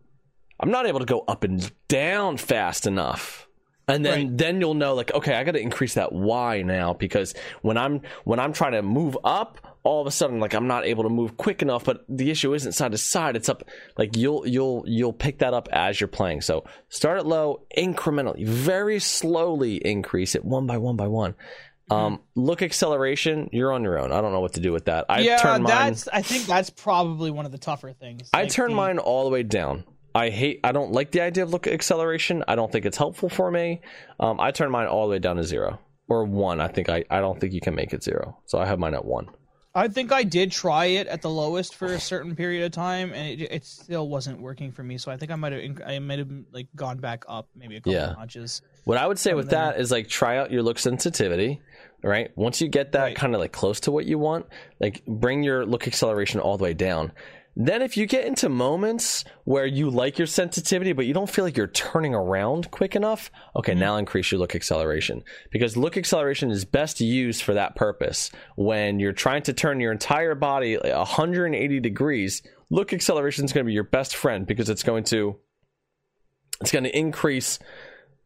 I'm 0.62 0.70
not 0.70 0.86
able 0.86 1.00
to 1.00 1.06
go 1.06 1.20
up 1.26 1.42
and 1.42 1.70
down 1.88 2.36
fast 2.36 2.86
enough. 2.86 3.48
And 3.88 4.04
then 4.04 4.12
Right. 4.28 4.38
then 4.38 4.60
you'll 4.60 4.74
know 4.74 4.94
like, 4.94 5.12
okay, 5.12 5.34
I 5.34 5.42
got 5.42 5.52
to 5.52 5.60
increase 5.60 5.94
that 5.94 6.12
Y 6.12 6.62
now 6.62 6.92
because 6.92 7.34
when 7.62 7.76
I'm 7.78 8.02
when 8.24 8.38
I'm 8.38 8.52
trying 8.52 8.72
to 8.72 8.82
move 8.82 9.16
up, 9.24 9.58
all 9.82 10.02
of 10.02 10.06
a 10.06 10.10
sudden 10.10 10.38
like 10.38 10.54
I'm 10.54 10.66
not 10.68 10.84
able 10.84 11.04
to 11.04 11.08
move 11.08 11.36
quick 11.38 11.62
enough, 11.62 11.84
but 11.84 12.04
the 12.08 12.30
issue 12.30 12.52
isn't 12.54 12.72
side 12.72 12.92
to 12.92 12.98
side, 12.98 13.34
it's 13.36 13.48
up 13.48 13.64
like 13.96 14.16
you'll 14.16 14.46
you'll 14.46 14.84
you'll 14.86 15.14
pick 15.14 15.38
that 15.38 15.54
up 15.54 15.68
as 15.72 15.98
you're 16.00 16.08
playing. 16.08 16.42
So 16.42 16.64
start 16.88 17.18
it 17.18 17.26
low, 17.26 17.62
incrementally, 17.76 18.46
very 18.46 19.00
slowly 19.00 19.76
increase 19.76 20.34
it 20.34 20.44
one 20.44 20.66
by 20.66 20.76
one 20.76 20.96
by 20.96 21.08
one. 21.08 21.34
Um, 21.90 22.20
look 22.34 22.62
acceleration, 22.62 23.48
you're 23.52 23.72
on 23.72 23.82
your 23.82 23.98
own. 23.98 24.12
I 24.12 24.20
don't 24.20 24.32
know 24.32 24.40
what 24.40 24.52
to 24.54 24.60
do 24.60 24.72
with 24.72 24.84
that. 24.86 25.06
I 25.08 25.20
yeah, 25.20 25.38
turn 25.38 25.62
mine 25.62 25.70
that's. 25.70 26.08
I 26.08 26.22
think 26.22 26.46
that's 26.46 26.70
probably 26.70 27.30
one 27.30 27.46
of 27.46 27.52
the 27.52 27.58
tougher 27.58 27.92
things. 27.92 28.30
I 28.32 28.42
Like 28.42 28.50
turn 28.52 28.70
the- 28.70 28.76
mine 28.76 28.98
all 28.98 29.24
the 29.24 29.30
way 29.30 29.42
down. 29.42 29.84
I 30.14 30.30
hate. 30.30 30.60
I 30.64 30.72
don't 30.72 30.92
like 30.92 31.12
the 31.12 31.20
idea 31.20 31.44
of 31.44 31.50
look 31.52 31.66
acceleration. 31.66 32.42
I 32.48 32.54
don't 32.56 32.70
think 32.72 32.84
it's 32.84 32.96
helpful 32.96 33.28
for 33.28 33.50
me. 33.50 33.80
Um, 34.18 34.40
I 34.40 34.50
turn 34.50 34.70
mine 34.70 34.86
all 34.88 35.06
the 35.06 35.12
way 35.12 35.18
down 35.20 35.36
to 35.36 35.44
zero 35.44 35.78
or 36.08 36.24
one. 36.24 36.60
I 36.60 36.68
think 36.68 36.88
I. 36.88 37.04
I 37.10 37.20
don't 37.20 37.40
think 37.40 37.52
you 37.52 37.60
can 37.60 37.74
make 37.74 37.92
it 37.92 38.02
zero. 38.02 38.38
So 38.46 38.58
I 38.58 38.66
have 38.66 38.78
mine 38.78 38.94
at 38.94 39.04
one. 39.04 39.28
I 39.72 39.86
think 39.86 40.10
I 40.10 40.24
did 40.24 40.50
try 40.50 40.86
it 40.86 41.06
at 41.06 41.22
the 41.22 41.30
lowest 41.30 41.76
for 41.76 41.86
a 41.86 42.00
certain 42.00 42.34
period 42.34 42.64
of 42.64 42.72
time, 42.72 43.12
and 43.12 43.40
it, 43.40 43.52
it 43.52 43.64
still 43.64 44.08
wasn't 44.08 44.40
working 44.40 44.72
for 44.72 44.82
me. 44.82 44.98
So 44.98 45.12
I 45.12 45.16
think 45.16 45.30
I 45.30 45.36
might 45.36 45.52
have. 45.52 45.80
I 45.86 46.00
might 46.00 46.18
have 46.18 46.30
like 46.52 46.66
gone 46.74 46.98
back 46.98 47.22
up 47.28 47.48
maybe 47.54 47.76
a 47.76 47.80
couple 47.80 47.92
Yeah. 47.92 48.14
notches. 48.18 48.62
What 48.82 48.98
I 48.98 49.06
would 49.06 49.18
say 49.20 49.32
with 49.34 49.50
that 49.50 49.78
is 49.78 49.92
like 49.92 50.08
try 50.08 50.38
out 50.38 50.50
your 50.50 50.64
look 50.64 50.80
sensitivity. 50.80 51.60
Right. 52.02 52.30
Once 52.36 52.60
you 52.60 52.68
get 52.68 52.92
that 52.92 53.02
Right. 53.02 53.16
kind 53.16 53.34
of 53.34 53.40
like 53.40 53.52
close 53.52 53.80
to 53.80 53.90
what 53.90 54.06
you 54.06 54.18
want, 54.18 54.46
like 54.80 55.04
bring 55.06 55.42
your 55.42 55.66
look 55.66 55.86
acceleration 55.86 56.40
all 56.40 56.56
the 56.56 56.64
way 56.64 56.74
down. 56.74 57.12
Then 57.56 57.82
if 57.82 57.96
you 57.96 58.06
get 58.06 58.26
into 58.26 58.48
moments 58.48 59.24
where 59.44 59.66
you 59.66 59.90
like 59.90 60.18
your 60.18 60.26
sensitivity 60.26 60.92
but 60.92 61.04
you 61.04 61.12
don't 61.12 61.28
feel 61.28 61.44
like 61.44 61.56
you're 61.56 61.66
turning 61.66 62.14
around 62.14 62.70
quick 62.70 62.94
enough, 62.94 63.30
okay, 63.56 63.72
mm-hmm. 63.72 63.80
now 63.80 63.96
increase 63.96 64.30
your 64.30 64.38
look 64.38 64.54
acceleration 64.54 65.24
because 65.50 65.76
look 65.76 65.96
acceleration 65.96 66.50
is 66.50 66.64
best 66.64 67.00
used 67.00 67.42
for 67.42 67.54
that 67.54 67.74
purpose. 67.74 68.30
When 68.56 69.00
you're 69.00 69.12
trying 69.12 69.42
to 69.42 69.52
turn 69.52 69.80
your 69.80 69.92
entire 69.92 70.34
body 70.34 70.78
180 70.78 71.80
degrees, 71.80 72.42
look 72.70 72.92
acceleration 72.92 73.44
is 73.44 73.52
going 73.52 73.64
to 73.64 73.68
be 73.68 73.74
your 73.74 73.84
best 73.84 74.14
friend 74.14 74.46
because 74.46 74.70
it's 74.70 74.84
going 74.84 75.04
to 75.04 75.36
it's 76.60 76.72
going 76.72 76.84
to 76.84 76.96
increase 76.96 77.58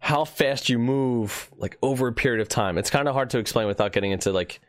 how 0.05 0.27
fast 0.27 0.69
you 0.69 0.79
move 0.79 1.51
like 1.57 1.79
over 1.81 2.09
a 2.09 2.13
period 2.13 2.43
of 2.43 2.47
time. 2.47 2.77
It's 2.77 2.91
kind 2.91 3.09
of 3.09 3.15
hard 3.15 3.31
to 3.31 3.39
explain 3.39 3.67
without 3.67 3.93
getting 3.93 4.13
into 4.13 4.33
like 4.33 4.61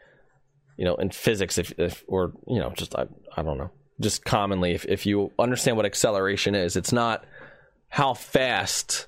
you 0.77 0.85
know 0.85 0.95
in 0.95 1.09
physics 1.09 1.57
if, 1.57 1.73
if 1.77 2.05
or 2.07 2.31
you 2.47 2.57
know 2.57 2.69
just 2.69 2.95
I, 2.95 3.07
I 3.35 3.43
don't 3.43 3.57
know 3.57 3.69
just 3.99 4.23
commonly 4.23 4.71
if, 4.71 4.85
if 4.85 5.05
you 5.05 5.33
understand 5.37 5.75
what 5.75 5.85
acceleration 5.85 6.55
is 6.55 6.77
it's 6.77 6.93
not 6.93 7.25
how 7.89 8.13
fast 8.13 9.07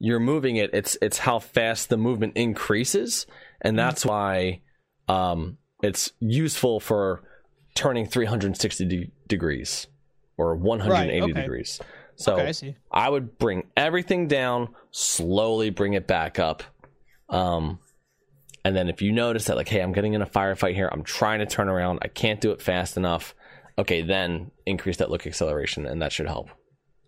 you're 0.00 0.18
moving 0.18 0.56
it 0.56 0.70
it's 0.72 0.98
it's 1.00 1.18
how 1.18 1.38
fast 1.38 1.88
the 1.88 1.96
movement 1.96 2.36
increases 2.36 3.26
and 3.60 3.78
that's 3.78 4.04
why 4.04 4.60
um 5.08 5.58
it's 5.84 6.10
useful 6.18 6.80
for 6.80 7.22
turning 7.76 8.06
360 8.06 8.84
de- 8.86 9.12
degrees 9.28 9.86
or 10.36 10.56
180 10.56 11.22
okay. 11.22 11.32
degrees 11.32 11.80
so 12.16 12.34
Okay, 12.34 12.48
I 12.48 12.52
see. 12.52 12.76
I 12.90 13.08
would 13.08 13.38
bring 13.38 13.64
everything 13.76 14.28
down, 14.28 14.68
slowly 14.90 15.70
bring 15.70 15.94
it 15.94 16.06
back 16.06 16.38
up. 16.38 16.62
Um, 17.28 17.78
and 18.64 18.74
then 18.74 18.88
if 18.88 19.02
you 19.02 19.12
notice 19.12 19.44
that, 19.46 19.56
like, 19.56 19.68
hey, 19.68 19.80
I'm 19.80 19.92
getting 19.92 20.14
in 20.14 20.22
a 20.22 20.26
firefight 20.26 20.74
here, 20.74 20.88
I'm 20.90 21.02
trying 21.02 21.40
to 21.40 21.46
turn 21.46 21.68
around, 21.68 21.98
I 22.02 22.08
can't 22.08 22.40
do 22.40 22.50
it 22.52 22.62
fast 22.62 22.96
enough. 22.96 23.34
Okay, 23.78 24.02
then 24.02 24.50
increase 24.66 24.98
that 24.98 25.10
look 25.10 25.26
acceleration, 25.26 25.84
and 25.86 26.00
that 26.00 26.12
should 26.12 26.28
help. 26.28 26.48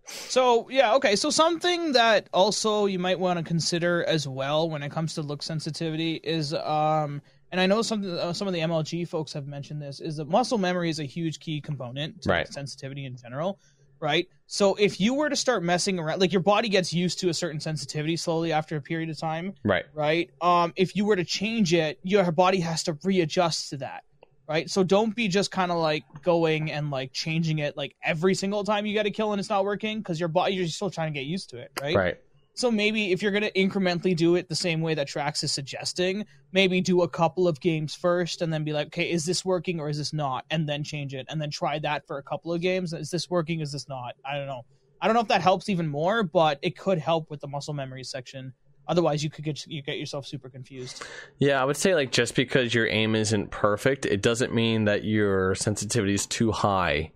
So 0.07 0.69
yeah, 0.71 0.95
okay. 0.95 1.17
So 1.17 1.31
something 1.31 1.93
that 1.93 2.29
also 2.33 2.87
you 2.87 2.99
might 2.99 3.19
want 3.19 3.39
to 3.39 3.45
consider 3.45 4.05
as 4.05 4.29
well 4.29 4.69
when 4.71 4.83
it 4.83 4.91
comes 4.91 5.15
to 5.15 5.23
look 5.23 5.43
sensitivity 5.43 6.15
is, 6.23 6.55
um, 6.55 7.21
and 7.51 7.61
I 7.61 7.67
know 7.67 7.83
some 7.83 8.05
uh, 8.19 8.33
some 8.33 8.47
of 8.47 8.55
the 8.55 8.61
MLG 8.61 9.09
folks 9.09 9.33
have 9.33 9.47
mentioned 9.47 9.81
this, 9.83 10.01
is 10.01 10.17
that 10.17 10.29
muscle 10.29 10.59
memory 10.59 10.91
is 10.91 11.01
a 11.01 11.05
huge 11.05 11.41
key 11.41 11.61
component 11.61 12.23
to 12.23 12.31
Right. 12.31 12.49
sensitivity 12.53 13.05
in 13.05 13.17
general, 13.17 13.59
right? 14.01 14.29
So 14.47 14.75
if 14.77 15.01
you 15.01 15.15
were 15.15 15.29
to 15.29 15.37
start 15.37 15.63
messing 15.63 15.99
around, 15.99 16.21
like 16.21 16.33
your 16.33 16.43
body 16.43 16.69
gets 16.69 16.93
used 16.93 17.19
to 17.21 17.29
a 17.29 17.35
certain 17.35 17.61
sensitivity 17.61 18.17
slowly 18.17 18.53
after 18.53 18.77
a 18.77 18.81
period 18.81 19.11
of 19.11 19.19
time, 19.19 19.55
Right. 19.65 19.85
right? 19.93 20.31
Um, 20.41 20.73
if 20.77 20.95
you 20.95 21.05
were 21.05 21.17
to 21.17 21.25
change 21.25 21.75
it, 21.75 21.99
your 22.03 22.31
body 22.33 22.61
has 22.61 22.85
to 22.85 22.97
readjust 23.03 23.71
to 23.71 23.79
that, 23.79 24.05
right? 24.49 24.71
So 24.71 24.85
don't 24.85 25.17
be 25.17 25.27
just 25.29 25.51
kind 25.51 25.73
of 25.73 25.79
like 25.79 26.05
going 26.23 26.71
and 26.71 26.91
like 26.91 27.13
changing 27.13 27.59
it 27.59 27.77
like 27.77 27.97
every 28.03 28.35
single 28.35 28.63
time 28.63 28.87
you 28.87 28.93
get 28.93 29.07
a 29.07 29.11
kill 29.11 29.33
and 29.33 29.41
it's 29.41 29.51
not 29.51 29.65
working 29.65 29.99
because 29.99 30.21
your 30.21 30.29
body 30.29 30.55
you're 30.55 30.67
still 30.69 30.91
trying 30.91 31.13
to 31.13 31.19
get 31.19 31.27
used 31.27 31.51
to 31.51 31.59
it, 31.59 31.73
right? 31.81 31.97
Right. 31.97 32.17
So 32.57 32.71
maybe 32.71 33.13
if 33.13 33.21
you're 33.21 33.33
gonna 33.33 33.51
incrementally 33.55 34.17
do 34.17 34.35
it 34.35 34.49
the 34.49 34.57
same 34.57 34.81
way 34.81 34.95
that 34.95 35.09
Trax 35.09 35.45
is 35.45 35.53
suggesting, 35.53 36.25
maybe 36.53 36.81
do 36.81 37.03
a 37.03 37.09
couple 37.09 37.47
of 37.47 37.61
games 37.61 37.95
first 37.95 38.41
and 38.41 38.51
then 38.51 38.65
be 38.65 38.73
like, 38.73 38.87
okay, 38.87 39.11
is 39.11 39.27
this 39.27 39.45
working 39.45 39.79
or 39.79 39.91
is 39.91 39.99
this 39.99 40.15
not? 40.15 40.47
And 40.51 40.67
then 40.67 40.83
change 40.83 41.13
it 41.13 41.27
and 41.29 41.39
then 41.41 41.51
try 41.51 41.79
that 41.81 42.07
for 42.07 42.17
a 42.17 42.23
couple 42.23 42.55
of 42.55 42.63
games. 42.63 42.95
Is 42.95 43.11
this 43.11 43.29
working? 43.29 43.61
Is 43.61 43.73
this 43.73 43.91
not? 43.91 44.15
I 44.25 44.39
don't 44.39 44.47
know. 44.47 44.65
I 45.03 45.07
don't 45.07 45.13
know 45.13 45.21
if 45.21 45.29
that 45.29 45.43
helps 45.43 45.69
even 45.69 45.87
more, 45.87 46.23
but 46.23 46.59
it 46.63 46.79
could 46.79 46.97
help 46.97 47.29
with 47.29 47.41
the 47.41 47.47
muscle 47.47 47.75
memory 47.75 48.05
section. 48.05 48.55
Otherwise, 48.89 49.23
you 49.23 49.29
could 49.29 49.45
get 49.45 49.67
you 49.67 49.83
get 49.83 49.99
yourself 49.99 50.27
super 50.27 50.49
confused. 50.49 51.05
Yeah, 51.39 51.61
I 51.61 51.65
would 51.67 51.77
say 51.77 51.95
like 51.95 52.11
just 52.11 52.35
because 52.35 52.73
your 52.73 52.89
aim 52.89 53.15
isn't 53.15 53.51
perfect, 53.51 54.07
it 54.07 54.23
doesn't 54.23 54.55
mean 54.55 54.87
that 54.87 55.05
your 55.05 55.55
sensitivity 55.57 56.15
is 56.15 56.25
too 56.25 56.53
high 56.53 57.13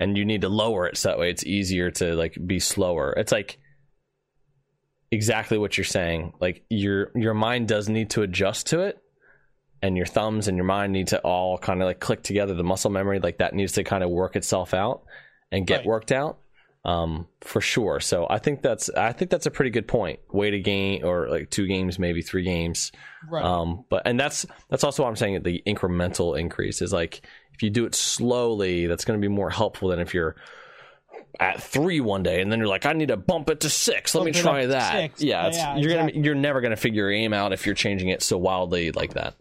and 0.00 0.16
you 0.16 0.24
need 0.24 0.40
to 0.40 0.48
lower 0.48 0.86
it 0.86 0.96
so 0.96 1.10
that 1.10 1.18
way 1.18 1.28
it's 1.28 1.44
easier 1.44 1.90
to 1.90 2.14
like 2.14 2.38
be 2.46 2.58
slower. 2.58 3.12
It's 3.18 3.32
like 3.32 3.58
exactly 5.10 5.58
what 5.58 5.76
you're 5.76 5.84
saying. 5.84 6.34
Like 6.40 6.64
your 6.68 7.10
your 7.14 7.34
mind 7.34 7.68
does 7.68 7.88
need 7.88 8.10
to 8.10 8.22
adjust 8.22 8.68
to 8.68 8.80
it 8.80 8.98
and 9.82 9.96
your 9.96 10.06
thumbs 10.06 10.48
and 10.48 10.56
your 10.56 10.66
mind 10.66 10.92
need 10.92 11.08
to 11.08 11.20
all 11.20 11.56
kind 11.58 11.80
of 11.82 11.86
like 11.86 12.00
click 12.00 12.22
together. 12.22 12.54
The 12.54 12.64
muscle 12.64 12.90
memory 12.90 13.20
like 13.20 13.38
that 13.38 13.54
needs 13.54 13.72
to 13.72 13.84
kind 13.84 14.02
of 14.02 14.10
work 14.10 14.36
itself 14.36 14.74
out 14.74 15.02
and 15.52 15.66
get 15.66 15.78
Right. 15.78 15.86
worked 15.86 16.12
out 16.12 16.38
um, 16.84 17.26
for 17.40 17.60
sure. 17.60 18.00
So 18.00 18.26
I 18.28 18.38
think 18.38 18.62
that's 18.62 18.90
I 18.90 19.12
think 19.12 19.30
that's 19.30 19.46
a 19.46 19.50
pretty 19.50 19.70
good 19.70 19.88
point. 19.88 20.20
Wait 20.32 20.54
a 20.54 20.58
game 20.60 21.04
or 21.04 21.28
like 21.28 21.50
two 21.50 21.66
games, 21.66 21.98
maybe 21.98 22.22
three 22.22 22.44
games. 22.44 22.92
Right. 23.28 23.44
Um, 23.44 23.84
but 23.88 24.02
and 24.06 24.18
that's 24.18 24.46
that's 24.68 24.84
also 24.84 25.02
why 25.02 25.08
I'm 25.08 25.16
saying 25.16 25.42
the 25.42 25.62
incremental 25.66 26.38
increase 26.38 26.82
is 26.82 26.92
like 26.92 27.22
if 27.54 27.62
you 27.62 27.70
do 27.70 27.86
it 27.86 27.94
slowly, 27.94 28.86
that's 28.86 29.04
going 29.04 29.20
to 29.20 29.24
be 29.24 29.32
more 29.32 29.50
helpful 29.50 29.88
than 29.88 29.98
if 30.00 30.14
you're 30.14 30.36
at 31.40 31.62
three 31.62 32.00
one 32.00 32.22
day 32.22 32.40
and 32.40 32.50
then 32.50 32.58
you're 32.58 32.68
like, 32.68 32.84
I 32.86 32.92
need 32.92 33.08
to 33.08 33.16
bump 33.16 33.48
it 33.50 33.60
to 33.60 33.70
six. 33.70 34.14
Let 34.14 34.22
Bump 34.24 34.34
me 34.34 34.40
try 34.40 34.66
that. 34.66 34.92
six. 34.92 35.22
Yeah, 35.22 35.46
it's, 35.46 35.56
Yeah, 35.56 35.76
you're 35.76 35.90
exactly. 35.92 36.12
gonna 36.12 36.24
you're 36.26 36.34
never 36.34 36.60
gonna 36.60 36.76
figure 36.76 37.04
your 37.04 37.12
aim 37.12 37.32
out 37.32 37.52
if 37.52 37.64
you're 37.66 37.74
changing 37.74 38.08
it 38.08 38.22
so 38.22 38.36
wildly 38.38 38.90
like 38.92 39.14
that. 39.14 39.34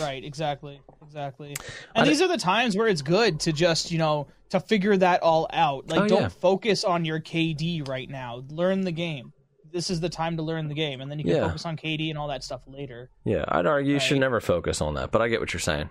Right, 0.00 0.24
exactly, 0.24 0.80
exactly. 1.02 1.56
And 1.94 2.04
di- 2.04 2.10
these 2.10 2.22
are 2.22 2.28
the 2.28 2.36
times 2.38 2.76
where 2.76 2.86
it's 2.88 3.02
good 3.02 3.40
to 3.40 3.52
just, 3.52 3.90
you 3.90 3.98
know, 3.98 4.28
to 4.50 4.60
figure 4.60 4.96
that 4.96 5.22
all 5.22 5.48
out. 5.52 5.88
Like, 5.88 6.00
Oh, 6.02 6.08
don't 6.08 6.22
yeah. 6.22 6.28
focus 6.28 6.84
on 6.84 7.04
your 7.04 7.20
KD 7.20 7.86
right 7.88 8.08
now. 8.08 8.44
Learn 8.50 8.82
the 8.82 8.92
game. 8.92 9.32
This 9.72 9.90
is 9.90 10.00
the 10.00 10.08
time 10.08 10.36
to 10.36 10.42
learn 10.42 10.68
the 10.68 10.74
game, 10.74 11.00
and 11.00 11.10
then 11.10 11.18
you 11.18 11.24
can 11.24 11.34
Yeah. 11.34 11.46
focus 11.48 11.66
on 11.66 11.76
KD 11.76 12.08
and 12.10 12.18
all 12.18 12.28
that 12.28 12.44
stuff 12.44 12.60
later. 12.66 13.10
Yeah, 13.24 13.44
I'd 13.48 13.66
argue 13.66 13.92
you 13.94 14.00
should 14.00 14.20
never 14.20 14.40
focus 14.40 14.80
on 14.80 14.94
that, 14.94 15.10
but 15.10 15.20
I 15.20 15.28
get 15.28 15.40
what 15.40 15.52
you're 15.52 15.60
saying. 15.60 15.90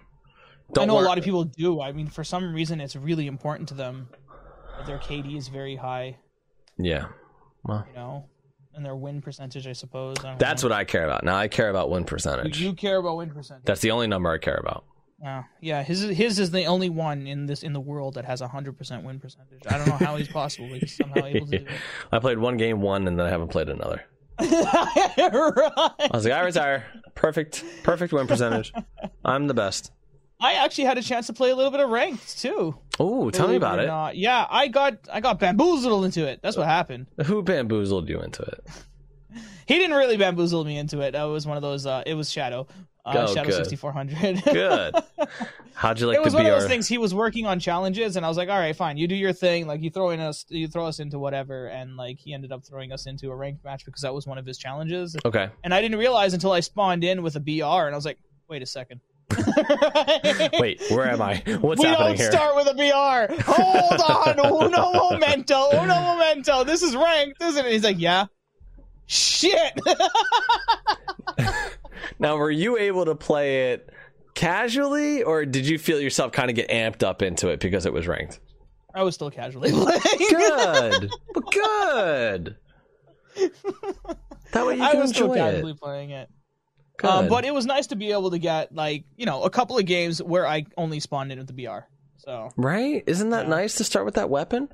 I 0.79 0.86
know 0.86 0.97
a 0.99 1.01
lot 1.01 1.17
of 1.19 1.23
people 1.23 1.43
do. 1.43 1.81
I 1.81 1.91
mean, 1.91 2.07
for 2.07 2.23
some 2.23 2.53
reason, 2.53 2.79
it's 2.81 2.95
really 2.95 3.27
important 3.27 3.67
to 3.69 3.75
them 3.75 4.07
that 4.78 4.86
their 4.86 4.99
KD 4.99 5.38
is 5.38 5.47
very 5.47 5.76
high. 5.76 6.17
Yeah. 6.78 7.07
Well, 7.63 7.86
you 7.89 7.95
know, 7.95 8.26
and 8.76 8.86
their 8.86 8.95
win 8.95 9.21
percentage, 9.21 9.67
I 9.67 9.74
suppose. 9.74 10.17
I 10.24 10.36
that's 10.36 10.63
know. 10.63 10.69
what 10.69 10.76
I 10.78 10.84
care 10.84 11.05
about. 11.05 11.24
Now 11.24 11.36
I 11.36 11.47
care 11.47 11.69
about 11.69 11.89
win 11.89 12.03
percentage. 12.03 12.59
you 12.59 12.74
care 12.74 12.97
about 12.97 13.17
win 13.17 13.30
percentage. 13.30 13.65
That's 13.65 13.82
the 13.82 13.91
only 13.91 14.07
number 14.07 14.30
I 14.32 14.38
care 14.38 14.57
about. 14.57 14.86
Yeah, 15.21 15.43
yeah. 15.61 15.84
His 15.84 16.01
his 16.01 16.38
is 16.39 16.51
the 16.51 16.65
only 16.65 16.89
one 16.89 17.28
in 17.28 17.45
this 17.45 17.63
in 17.63 17.71
the 17.71 17.80
world 17.80 18.15
that 18.15 18.26
has 18.26 18.41
a 18.41 18.47
hundred 18.47 18.78
percent 18.78 19.05
win 19.05 19.19
percentage. 19.19 19.61
I 19.67 19.78
don't 19.78 19.88
know 19.88 20.05
how 20.05 20.17
he's 20.17 20.28
possible, 20.28 20.67
but 20.69 20.89
somehow 20.89 21.26
able 21.26 21.47
to 21.47 21.59
do 21.59 21.65
I 22.11 22.19
played 22.19 22.39
one 22.39 22.57
game, 22.57 22.82
one, 22.82 23.07
and 23.07 23.17
then 23.17 23.26
I 23.26 23.30
haven't 23.30 23.47
played 23.49 23.69
another. 23.69 24.03
it. 24.39 25.74
I 25.78 26.09
was 26.11 26.26
like, 26.26 26.34
I 26.34 26.41
retire. 26.41 26.86
Perfect, 27.15 27.63
perfect 27.84 28.11
win 28.11 28.28
percentage. 28.28 28.74
I'm 29.26 29.47
the 29.47 29.53
best. 29.53 29.91
I 30.43 30.53
actually 30.55 30.83
had 30.83 30.97
a 30.97 31.01
chance 31.01 31.27
to 31.27 31.33
play 31.33 31.51
a 31.51 31.55
little 31.55 31.71
bit 31.71 31.79
of 31.79 31.89
ranked 31.89 32.37
too. 32.39 32.75
Oh, 32.99 33.29
tell 33.31 33.47
me 33.47 33.55
about 33.55 33.79
it. 33.79 33.87
not. 33.87 34.17
Yeah, 34.17 34.45
I 34.49 34.67
got 34.67 34.97
I 35.11 35.21
got 35.21 35.39
bamboozled 35.39 36.03
into 36.05 36.27
it. 36.27 36.41
That's 36.43 36.57
what 36.57 36.67
happened. 36.67 37.07
Who 37.25 37.41
bamboozled 37.41 38.09
you 38.09 38.19
into 38.21 38.43
it? 38.43 38.65
He 39.65 39.75
didn't 39.79 39.95
really 39.95 40.17
bamboozle 40.17 40.65
me 40.65 40.77
into 40.77 40.99
it. 40.99 41.15
It 41.15 41.23
was 41.23 41.47
one 41.47 41.55
of 41.55 41.63
those. 41.63 41.85
Uh, 41.85 42.03
it 42.05 42.15
was 42.15 42.29
Shadow, 42.29 42.67
uh, 43.05 43.25
Oh, 43.27 43.33
Shadow 43.33 43.49
sixty 43.49 43.77
four 43.77 43.93
hundred. 43.93 44.43
Good. 44.43 44.93
How'd 45.73 45.99
you 46.01 46.07
like 46.07 46.17
it 46.17 46.23
was 46.23 46.33
the 46.33 46.37
one 46.39 46.45
of 46.45 46.51
those 46.51 46.67
things. 46.67 46.85
He 46.87 46.97
was 46.97 47.13
working 47.15 47.45
on 47.47 47.59
challenges, 47.61 48.17
and 48.17 48.25
I 48.25 48.29
was 48.29 48.37
like, 48.37 48.49
"All 48.49 48.59
right, 48.59 48.75
fine. 48.75 48.97
You 48.97 49.07
do 49.07 49.15
your 49.15 49.31
thing. 49.31 49.65
Like 49.65 49.81
you 49.81 49.89
throw 49.89 50.09
in 50.09 50.19
us, 50.19 50.45
you 50.49 50.67
throw 50.67 50.85
us 50.85 50.99
into 50.99 51.17
whatever." 51.17 51.67
And 51.67 51.95
like 51.95 52.19
he 52.19 52.33
ended 52.33 52.51
up 52.51 52.65
throwing 52.65 52.91
us 52.91 53.05
into 53.07 53.31
a 53.31 53.35
ranked 53.35 53.63
match 53.63 53.85
because 53.85 54.01
that 54.01 54.13
was 54.13 54.27
one 54.27 54.37
of 54.37 54.45
his 54.45 54.57
challenges. 54.57 55.15
Okay. 55.23 55.49
And 55.63 55.73
I 55.73 55.81
didn't 55.81 55.97
realize 55.97 56.33
until 56.33 56.51
I 56.51 56.59
spawned 56.59 57.05
in 57.05 57.23
with 57.23 57.37
a 57.37 57.39
BR, 57.39 57.85
and 57.87 57.93
I 57.93 57.95
was 57.95 58.05
like, 58.05 58.19
"Wait 58.49 58.61
a 58.61 58.65
second. 58.67 58.99
Wait, 60.59 60.81
where 60.89 61.07
am 61.09 61.21
I? 61.21 61.43
What's 61.61 61.81
we 61.81 61.88
happening 61.88 62.07
don't 62.09 62.17
here? 62.17 62.31
start 62.31 62.55
with 62.55 62.67
a 62.67 62.73
BR. 62.73 63.34
Hold 63.51 64.01
on, 64.39 64.39
uno 64.39 64.93
momento, 64.93 65.69
uno 65.73 66.01
momento. 66.01 66.63
This 66.63 66.81
is 66.81 66.95
ranked, 66.95 67.41
isn't 67.41 67.65
it? 67.65 67.71
He's 67.71 67.84
like, 67.84 67.99
yeah. 67.99 68.25
Shit. 69.07 69.79
Now, 72.19 72.38
were 72.38 72.51
you 72.51 72.77
able 72.77 73.05
to 73.05 73.15
play 73.15 73.71
it 73.71 73.89
casually, 74.34 75.23
or 75.23 75.45
did 75.45 75.67
you 75.67 75.77
feel 75.77 75.99
yourself 75.99 76.31
kind 76.31 76.49
of 76.49 76.55
get 76.55 76.69
amped 76.69 77.03
up 77.03 77.21
into 77.21 77.49
it 77.49 77.59
because 77.59 77.86
it 77.86 77.93
was 77.93 78.07
ranked? 78.07 78.39
I 78.93 79.03
was 79.03 79.15
still 79.15 79.31
casually 79.31 79.71
playing. 79.71 80.01
It. 80.03 81.01
Good. 81.01 81.11
Good. 81.51 82.57
That 84.51 84.65
way 84.65 84.75
you 84.75 84.81
can 84.81 84.97
I 84.97 84.99
was 85.01 85.09
still 85.09 85.34
casually 85.34 85.71
it. 85.71 85.79
playing 85.79 86.11
it. 86.11 86.29
Um, 87.03 87.27
but 87.27 87.43
it 87.45 87.53
was 87.53 87.65
nice 87.65 87.87
to 87.87 87.95
be 87.95 88.11
able 88.11 88.31
to 88.31 88.37
get 88.39 88.73
like 88.75 89.03
you 89.17 89.25
know 89.25 89.43
a 89.43 89.49
couple 89.49 89.77
of 89.77 89.85
games 89.85 90.21
where 90.21 90.45
I 90.47 90.65
only 90.77 90.99
spawned 90.99 91.31
in 91.31 91.37
with 91.39 91.47
the 91.47 91.53
BR. 91.53 91.79
So 92.17 92.49
right? 92.55 93.03
Isn't 93.07 93.29
that 93.31 93.45
Yeah. 93.45 93.49
nice 93.49 93.75
to 93.75 93.83
start 93.83 94.05
with 94.05 94.15
that 94.15 94.29
weapon? 94.29 94.69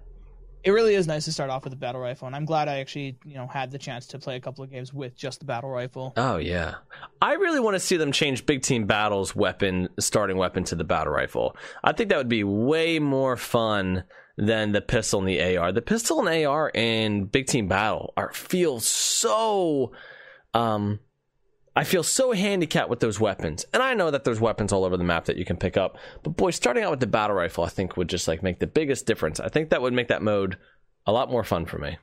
it 0.61 0.71
really 0.71 0.93
is 0.93 1.07
nice 1.07 1.23
to 1.23 1.31
start 1.31 1.49
off 1.49 1.63
with 1.63 1.71
the 1.71 1.77
battle 1.77 2.01
rifle, 2.01 2.27
and 2.27 2.35
I'm 2.35 2.43
glad 2.43 2.67
I 2.67 2.79
actually 2.79 3.17
you 3.23 3.35
know 3.35 3.47
had 3.47 3.71
the 3.71 3.77
chance 3.77 4.07
to 4.07 4.19
play 4.19 4.35
a 4.35 4.41
couple 4.41 4.61
of 4.63 4.69
games 4.69 4.93
with 4.93 5.15
just 5.15 5.39
the 5.39 5.45
battle 5.45 5.69
rifle. 5.69 6.11
Oh 6.17 6.35
yeah. 6.35 6.75
I 7.21 7.35
really 7.35 7.61
want 7.61 7.75
to 7.75 7.79
see 7.79 7.95
them 7.95 8.11
change 8.11 8.45
Big 8.45 8.61
Team 8.61 8.85
Battle's 8.85 9.33
weapon 9.33 9.87
starting 9.99 10.35
weapon 10.37 10.65
to 10.65 10.75
the 10.75 10.83
battle 10.83 11.13
rifle. 11.13 11.55
I 11.83 11.93
think 11.93 12.09
that 12.09 12.17
would 12.17 12.27
be 12.27 12.43
way 12.43 12.99
more 12.99 13.37
fun 13.37 14.03
than 14.37 14.73
the 14.73 14.81
pistol 14.81 15.19
and 15.21 15.29
the 15.29 15.57
AR. 15.57 15.71
The 15.71 15.81
pistol 15.81 16.19
and 16.27 16.45
AR 16.45 16.69
in 16.73 17.25
Big 17.25 17.47
Team 17.47 17.69
Battle 17.69 18.13
are 18.17 18.31
feel 18.33 18.81
so 18.81 19.93
um 20.53 20.99
I 21.79 21.85
feel 21.85 22.03
so 22.03 22.33
handicapped 22.33 22.89
with 22.89 22.99
those 22.99 23.21
weapons. 23.21 23.65
And 23.73 23.81
I 23.81 23.93
know 23.93 24.11
that 24.11 24.25
there's 24.25 24.41
weapons 24.41 24.73
all 24.73 24.83
over 24.83 24.97
the 24.97 25.05
map 25.05 25.23
that 25.25 25.37
you 25.37 25.45
can 25.45 25.55
pick 25.55 25.77
up. 25.77 25.97
But 26.23 26.31
boy, 26.31 26.51
starting 26.51 26.83
out 26.83 26.91
with 26.91 26.99
the 26.99 27.07
battle 27.07 27.37
rifle 27.37 27.63
I 27.63 27.69
think 27.69 27.95
would 27.95 28.09
just 28.09 28.27
like 28.27 28.43
make 28.43 28.59
the 28.59 28.67
biggest 28.67 29.05
difference. 29.05 29.39
I 29.39 29.47
think 29.47 29.69
that 29.69 29.81
would 29.81 29.93
make 29.93 30.09
that 30.09 30.21
mode 30.21 30.57
a 31.05 31.13
lot 31.13 31.31
more 31.31 31.45
fun 31.45 31.65
for 31.65 31.77
me. 31.77 31.97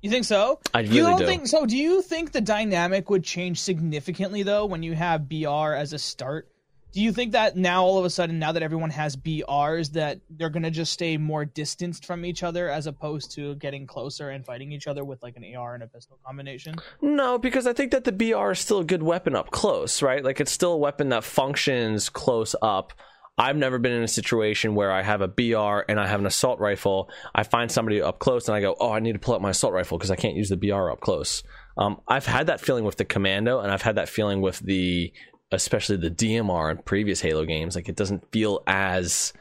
You 0.00 0.10
think 0.10 0.26
so? 0.26 0.60
I 0.72 0.82
you 0.82 1.02
really 1.02 1.10
don't 1.10 1.18
do. 1.18 1.26
think 1.26 1.48
so? 1.48 1.66
Do 1.66 1.76
you 1.76 2.02
think 2.02 2.30
the 2.30 2.40
dynamic 2.40 3.10
would 3.10 3.24
change 3.24 3.60
significantly 3.60 4.44
though 4.44 4.64
when 4.64 4.84
you 4.84 4.94
have 4.94 5.28
BR 5.28 5.74
as 5.74 5.92
a 5.92 5.98
start? 5.98 6.48
Do 6.92 7.00
you 7.00 7.12
think 7.12 7.32
that 7.32 7.56
now 7.56 7.84
all 7.84 7.98
of 7.98 8.04
a 8.04 8.10
sudden, 8.10 8.38
now 8.38 8.52
that 8.52 8.62
everyone 8.62 8.90
has 8.90 9.16
BRs, 9.16 9.92
that 9.92 10.20
they're 10.30 10.50
gonna 10.50 10.70
just 10.70 10.92
stay 10.92 11.16
more 11.16 11.44
distanced 11.44 12.04
from 12.04 12.24
each 12.24 12.42
other 12.42 12.68
as 12.68 12.86
opposed 12.86 13.32
to 13.32 13.54
getting 13.56 13.86
closer 13.86 14.30
and 14.30 14.44
fighting 14.44 14.72
each 14.72 14.86
other 14.86 15.04
with 15.04 15.22
like 15.22 15.36
an 15.36 15.44
AR 15.54 15.74
and 15.74 15.82
a 15.82 15.86
pistol 15.86 16.18
combination? 16.24 16.74
No, 17.00 17.38
because 17.38 17.66
I 17.66 17.72
think 17.72 17.92
that 17.92 18.04
the 18.04 18.12
BR 18.12 18.50
is 18.50 18.58
still 18.58 18.80
a 18.80 18.84
good 18.84 19.02
weapon 19.02 19.36
up 19.36 19.50
close, 19.50 20.02
right? 20.02 20.24
Like 20.24 20.40
it's 20.40 20.52
still 20.52 20.72
a 20.72 20.78
weapon 20.78 21.10
that 21.10 21.24
functions 21.24 22.08
close 22.08 22.54
up. 22.62 22.92
I've 23.38 23.56
never 23.56 23.78
been 23.78 23.92
in 23.92 24.02
a 24.02 24.08
situation 24.08 24.74
where 24.74 24.92
I 24.92 25.00
have 25.00 25.22
a 25.22 25.28
BR 25.28 25.84
and 25.88 25.98
I 25.98 26.06
have 26.06 26.20
an 26.20 26.26
assault 26.26 26.60
rifle. 26.60 27.08
I 27.34 27.42
find 27.42 27.70
somebody 27.70 28.02
up 28.02 28.18
close 28.18 28.48
and 28.48 28.54
I 28.54 28.60
go, 28.60 28.76
"Oh, 28.78 28.92
I 28.92 29.00
need 29.00 29.12
to 29.12 29.18
pull 29.18 29.34
out 29.34 29.40
my 29.40 29.50
assault 29.50 29.72
rifle 29.72 29.96
because 29.96 30.10
I 30.10 30.16
can't 30.16 30.34
use 30.34 30.50
the 30.50 30.58
BR 30.58 30.90
up 30.90 31.00
close." 31.00 31.42
Um, 31.78 32.02
I've 32.06 32.26
had 32.26 32.48
that 32.48 32.60
feeling 32.60 32.84
with 32.84 32.96
the 32.96 33.06
Commando, 33.06 33.60
and 33.60 33.72
I've 33.72 33.80
had 33.80 33.94
that 33.94 34.10
feeling 34.10 34.42
with 34.42 34.58
the, 34.58 35.12
especially 35.52 35.96
the 35.96 36.10
DMR 36.10 36.70
in 36.70 36.78
previous 36.78 37.20
Halo 37.20 37.44
games. 37.44 37.74
Like 37.74 37.88
it 37.88 37.96
doesn't 37.96 38.30
feel 38.32 38.62
as 38.66 39.32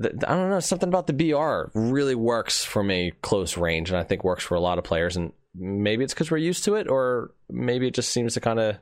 I 0.00 0.34
don't 0.34 0.50
know. 0.50 0.60
Something 0.60 0.88
about 0.88 1.06
the 1.06 1.12
BR 1.12 1.76
really 1.78 2.14
works 2.14 2.64
for 2.64 2.84
me 2.84 3.12
close 3.22 3.56
range, 3.56 3.90
and 3.90 3.98
I 3.98 4.04
think 4.04 4.22
works 4.22 4.44
for 4.44 4.54
a 4.54 4.60
lot 4.60 4.78
of 4.78 4.84
players. 4.84 5.16
And 5.16 5.32
maybe 5.54 6.04
it's 6.04 6.14
because 6.14 6.30
we're 6.30 6.38
used 6.38 6.64
to 6.64 6.76
it, 6.76 6.88
or 6.88 7.32
maybe 7.50 7.88
it 7.88 7.94
just 7.94 8.10
seems 8.10 8.34
to 8.34 8.40
kind 8.40 8.60
of 8.60 8.76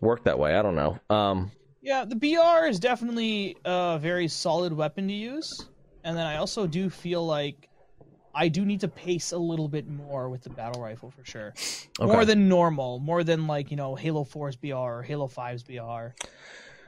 work 0.00 0.24
that 0.24 0.38
way. 0.38 0.56
I 0.56 0.62
don't 0.62 0.74
know. 0.74 0.98
Um, 1.08 1.52
Yeah, 1.80 2.04
the 2.04 2.16
BR 2.16 2.66
is 2.66 2.80
definitely 2.80 3.56
a 3.64 3.98
very 4.00 4.28
solid 4.28 4.72
weapon 4.72 5.06
to 5.08 5.14
use, 5.14 5.68
and 6.02 6.16
then 6.16 6.26
I 6.26 6.36
also 6.36 6.66
do 6.66 6.90
feel 6.90 7.24
like 7.24 7.68
I 8.34 8.48
do 8.48 8.64
need 8.64 8.80
to 8.80 8.88
pace 8.88 9.32
a 9.32 9.38
little 9.38 9.68
bit 9.68 9.88
more 9.88 10.28
with 10.28 10.42
the 10.42 10.50
battle 10.50 10.82
rifle 10.82 11.10
for 11.10 11.24
sure. 11.24 11.54
More 12.00 12.24
than 12.24 12.48
normal, 12.48 12.98
more 12.98 13.24
than 13.24 13.46
like 13.46 13.70
you 13.70 13.76
know 13.76 13.94
Halo 13.94 14.24
4's 14.24 14.56
BR 14.56 14.74
or 14.74 15.02
Halo 15.02 15.28
5's 15.28 15.62
BR. 15.62 16.14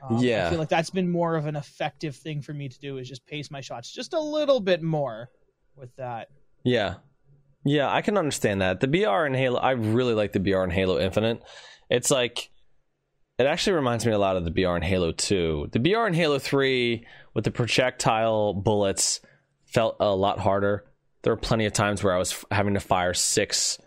Um, 0.03 0.18
Yeah. 0.18 0.47
I 0.47 0.51
feel 0.51 0.59
like 0.59 0.68
that's 0.68 0.90
been 0.90 1.11
more 1.11 1.36
of 1.36 1.47
an 1.47 1.57
effective 1.57 2.16
thing 2.16 2.42
for 2.42 2.53
me 2.53 2.68
to 2.68 2.78
do 2.78 2.99
is 2.99 3.09
just 3.09 3.26
pace 3.26 3.51
my 3.51 3.61
shots 3.61 3.92
just 3.92 4.12
a 4.14 4.20
little 4.20 4.61
bit 4.61 4.82
more 4.82 5.30
with 5.76 5.95
that. 5.97 6.28
yeah, 6.62 6.95
yeah, 7.64 7.90
I 7.92 8.03
can 8.03 8.18
understand 8.18 8.61
that. 8.61 8.80
The 8.80 8.88
BR 8.88 9.26
in 9.26 9.34
Halo, 9.34 9.59
I 9.59 9.72
really 9.72 10.14
like 10.14 10.32
the 10.32 10.40
BR 10.40 10.64
in 10.64 10.70
Halo 10.70 10.99
Infinite. 10.99 11.42
It's 11.88 12.11
like 12.11 12.51
it 13.38 13.47
actually 13.47 13.72
reminds 13.74 14.07
me 14.07 14.12
a 14.12 14.18
lot 14.18 14.36
of 14.36 14.45
the 14.45 14.51
BR 14.51 14.76
in 14.76 14.82
Halo 14.82 15.12
2. 15.12 15.70
The 15.72 15.80
BR 15.80 16.07
in 16.07 16.14
Halo 16.14 16.38
3 16.38 17.07
with 17.34 17.45
the 17.45 17.51
projectile 17.51 18.55
bullets 18.55 19.20
felt 19.66 19.97
a 19.99 20.14
lot 20.14 20.38
harder. 20.38 20.84
There 21.25 21.33
were 21.33 21.39
plenty 21.39 21.66
of 21.66 21.72
times 21.72 22.05
where 22.05 22.14
I 22.14 22.18
was 22.18 22.33
f- 22.33 22.45
having 22.51 22.75
to 22.75 22.81
fire 22.81 23.14
six, 23.14 23.79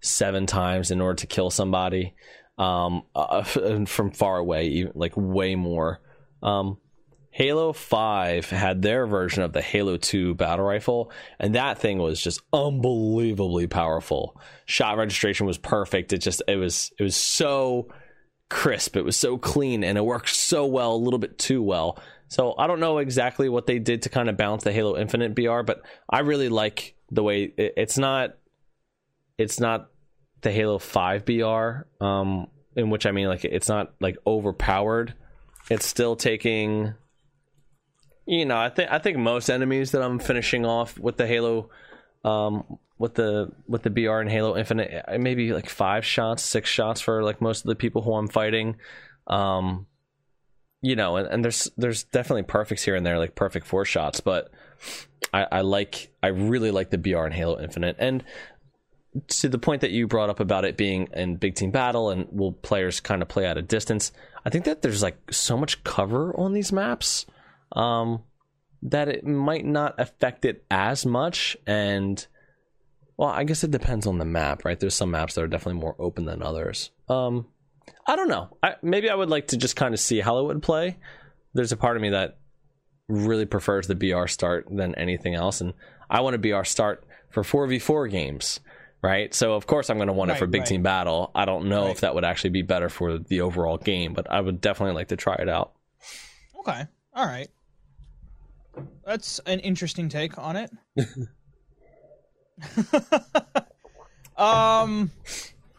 seven 0.00 0.46
times 0.46 0.90
in 0.90 1.00
order 1.00 1.16
to 1.16 1.26
kill 1.26 1.50
somebody 1.50 2.14
um, 2.58 3.02
uh, 3.14 3.42
from 3.86 4.10
far 4.10 4.38
away, 4.38 4.90
like 4.94 5.12
way 5.16 5.54
more. 5.54 6.00
Um, 6.42 6.78
Halo 7.30 7.74
5 7.74 8.48
had 8.48 8.80
their 8.80 9.06
version 9.06 9.42
of 9.42 9.52
the 9.52 9.60
Halo 9.60 9.98
2 9.98 10.34
battle 10.36 10.64
rifle, 10.64 11.12
and 11.38 11.54
that 11.54 11.78
thing 11.78 11.98
was 11.98 12.18
just 12.18 12.40
unbelievably 12.50 13.66
powerful. 13.66 14.40
Shot 14.64 14.96
registration 14.96 15.46
was 15.46 15.58
perfect. 15.58 16.14
It 16.14 16.18
just 16.18 16.42
it 16.48 16.56
was 16.56 16.92
it 16.98 17.02
was 17.02 17.14
so 17.14 17.88
crisp. 18.48 18.96
It 18.96 19.04
was 19.04 19.18
so 19.18 19.36
clean 19.36 19.84
and 19.84 19.98
it 19.98 20.04
worked 20.04 20.30
so 20.30 20.64
well, 20.64 20.94
a 20.94 20.96
little 20.96 21.18
bit 21.18 21.38
too 21.38 21.62
well. 21.62 21.98
So 22.28 22.54
I 22.58 22.66
don't 22.66 22.80
know 22.80 22.98
exactly 22.98 23.48
what 23.48 23.66
they 23.66 23.78
did 23.78 24.02
to 24.02 24.08
kind 24.08 24.28
of 24.28 24.36
balance 24.36 24.64
the 24.64 24.72
Halo 24.72 24.96
Infinite 24.96 25.34
BR, 25.34 25.62
but 25.62 25.82
I 26.10 26.20
really 26.20 26.48
like 26.48 26.94
the 27.10 27.22
way 27.22 27.44
it, 27.56 27.74
it's 27.76 27.98
not 27.98 28.36
it's 29.38 29.60
not 29.60 29.90
the 30.40 30.50
Halo 30.50 30.78
5 30.78 31.24
BR 31.24 32.04
um 32.04 32.48
in 32.74 32.90
which 32.90 33.06
I 33.06 33.12
mean 33.12 33.28
like 33.28 33.44
it's 33.44 33.68
not 33.68 33.94
like 34.00 34.16
overpowered. 34.26 35.14
It's 35.70 35.86
still 35.86 36.16
taking 36.16 36.94
you 38.26 38.44
know, 38.44 38.58
I 38.58 38.70
think 38.70 38.90
I 38.90 38.98
think 38.98 39.18
most 39.18 39.48
enemies 39.48 39.92
that 39.92 40.02
I'm 40.02 40.18
finishing 40.18 40.66
off 40.66 40.98
with 40.98 41.16
the 41.16 41.26
Halo 41.26 41.70
um 42.24 42.78
with 42.98 43.14
the 43.14 43.52
with 43.68 43.84
the 43.84 43.90
BR 43.90 44.18
and 44.18 44.30
Halo 44.30 44.56
Infinite 44.56 45.04
maybe 45.20 45.52
like 45.52 45.68
5 45.68 46.04
shots, 46.04 46.42
6 46.42 46.68
shots 46.68 47.00
for 47.00 47.22
like 47.22 47.40
most 47.40 47.64
of 47.64 47.68
the 47.68 47.76
people 47.76 48.02
who 48.02 48.14
I'm 48.14 48.28
fighting. 48.28 48.76
Um 49.28 49.86
you 50.86 50.94
know, 50.94 51.16
and, 51.16 51.26
and 51.26 51.44
there's 51.44 51.68
there's 51.76 52.04
definitely 52.04 52.44
perfects 52.44 52.84
here 52.84 52.94
and 52.94 53.04
there, 53.04 53.18
like 53.18 53.34
perfect 53.34 53.66
four 53.66 53.84
shots, 53.84 54.20
but 54.20 54.52
I, 55.34 55.46
I 55.50 55.60
like 55.62 56.12
I 56.22 56.28
really 56.28 56.70
like 56.70 56.90
the 56.90 56.98
BR 56.98 57.24
and 57.24 57.34
Halo 57.34 57.60
Infinite. 57.60 57.96
And 57.98 58.22
to 59.26 59.48
the 59.48 59.58
point 59.58 59.80
that 59.80 59.90
you 59.90 60.06
brought 60.06 60.30
up 60.30 60.38
about 60.38 60.64
it 60.64 60.76
being 60.76 61.08
in 61.12 61.36
big 61.36 61.56
team 61.56 61.72
battle 61.72 62.10
and 62.10 62.28
will 62.30 62.52
players 62.52 63.00
kind 63.00 63.20
of 63.20 63.26
play 63.26 63.46
at 63.46 63.58
a 63.58 63.62
distance, 63.62 64.12
I 64.44 64.50
think 64.50 64.64
that 64.66 64.82
there's 64.82 65.02
like 65.02 65.18
so 65.32 65.56
much 65.56 65.82
cover 65.82 66.38
on 66.38 66.52
these 66.52 66.70
maps 66.70 67.26
um, 67.72 68.22
that 68.82 69.08
it 69.08 69.26
might 69.26 69.64
not 69.64 69.96
affect 69.98 70.44
it 70.44 70.64
as 70.70 71.04
much. 71.04 71.56
And 71.66 72.24
well, 73.16 73.30
I 73.30 73.42
guess 73.42 73.64
it 73.64 73.72
depends 73.72 74.06
on 74.06 74.18
the 74.18 74.24
map, 74.24 74.64
right? 74.64 74.78
There's 74.78 74.94
some 74.94 75.10
maps 75.10 75.34
that 75.34 75.42
are 75.42 75.48
definitely 75.48 75.80
more 75.80 75.96
open 75.98 76.26
than 76.26 76.42
others. 76.42 76.90
Um, 77.08 77.46
I 78.06 78.16
don't 78.16 78.28
know. 78.28 78.56
I, 78.62 78.76
maybe 78.82 79.10
I 79.10 79.14
would 79.14 79.30
like 79.30 79.48
to 79.48 79.56
just 79.56 79.74
kind 79.76 79.92
of 79.94 80.00
see 80.00 80.20
how 80.20 80.38
it 80.38 80.44
would 80.44 80.62
play. 80.62 80.96
There's 81.54 81.72
a 81.72 81.76
part 81.76 81.96
of 81.96 82.02
me 82.02 82.10
that 82.10 82.38
really 83.08 83.46
prefers 83.46 83.86
the 83.86 83.94
BR 83.94 84.26
start 84.26 84.66
than 84.70 84.94
anything 84.94 85.34
else, 85.34 85.60
and 85.60 85.74
I 86.08 86.20
want 86.20 86.36
a 86.36 86.38
BR 86.38 86.64
start 86.64 87.04
for 87.30 87.42
4v4 87.42 88.10
games, 88.10 88.60
right? 89.02 89.34
So 89.34 89.54
of 89.54 89.66
course 89.66 89.90
I'm 89.90 89.96
going 89.96 90.06
to 90.08 90.12
want 90.12 90.30
it 90.30 90.38
for 90.38 90.46
big 90.46 90.60
right. 90.62 90.68
team 90.68 90.82
battle. 90.82 91.30
I 91.34 91.44
don't 91.44 91.68
know 91.68 91.84
Right. 91.86 91.90
if 91.92 92.00
that 92.00 92.14
would 92.14 92.24
actually 92.24 92.50
be 92.50 92.62
better 92.62 92.88
for 92.88 93.18
the 93.18 93.40
overall 93.40 93.76
game, 93.78 94.12
but 94.14 94.30
I 94.30 94.40
would 94.40 94.60
definitely 94.60 94.94
like 94.94 95.08
to 95.08 95.16
try 95.16 95.34
it 95.36 95.48
out. 95.48 95.72
Okay. 96.60 96.86
All 97.14 97.26
right. 97.26 97.48
That's 99.04 99.38
an 99.46 99.60
interesting 99.60 100.08
take 100.08 100.38
on 100.38 100.56
it. 100.56 100.70
um 104.36 105.10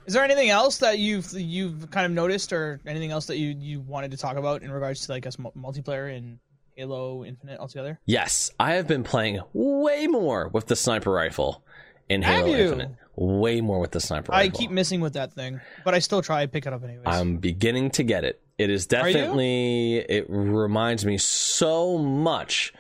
is 0.08 0.14
there 0.14 0.24
anything 0.24 0.50
else 0.50 0.78
that 0.80 1.00
you've 1.00 1.32
you've 1.34 1.92
kind 1.92 2.06
of 2.06 2.12
noticed 2.14 2.54
or 2.54 2.80
anything 2.88 3.12
else 3.12 3.28
that 3.28 3.38
you 3.38 3.56
you 3.60 3.82
wanted 3.82 4.12
to 4.12 4.18
talk 4.18 4.38
about 4.38 4.64
in 4.64 4.72
regards 4.72 5.06
to 5.06 5.12
like 5.12 5.28
us 5.28 5.36
multiplayer 5.36 6.16
in 6.16 6.40
Halo 6.76 7.26
Infinite 7.26 7.60
altogether? 7.60 8.00
Yes, 8.06 8.52
I 8.60 8.74
have 8.76 8.88
been 8.88 9.04
playing 9.04 9.42
way 9.54 10.08
more 10.08 10.48
with 10.48 10.68
the 10.68 10.76
sniper 10.76 11.12
rifle 11.12 11.64
in 12.08 12.22
Have 12.22 12.46
Halo 12.46 12.58
you? 12.58 12.64
Infinite. 12.64 12.92
Way 13.18 13.62
more 13.62 13.80
with 13.80 13.92
the 13.92 14.00
sniper 14.00 14.32
rifle. 14.32 14.36
I 14.40 14.46
rifle. 14.46 14.60
keep 14.60 14.72
missing 14.72 15.02
with 15.02 15.14
that 15.14 15.34
thing, 15.34 15.60
but 15.84 15.94
I 15.94 16.00
still 16.00 16.22
try 16.22 16.46
to 16.46 16.48
pick 16.48 16.66
it 16.66 16.74
up 16.74 16.84
anyways. 16.84 17.04
I'm 17.06 17.38
beginning 17.38 17.90
to 17.92 18.04
get 18.04 18.24
it. 18.24 18.42
It 18.58 18.70
is 18.70 18.86
definitely 18.86 19.98
it 19.98 20.26
reminds 20.30 21.06
me 21.06 21.18
so 21.18 21.98
much 21.98 22.74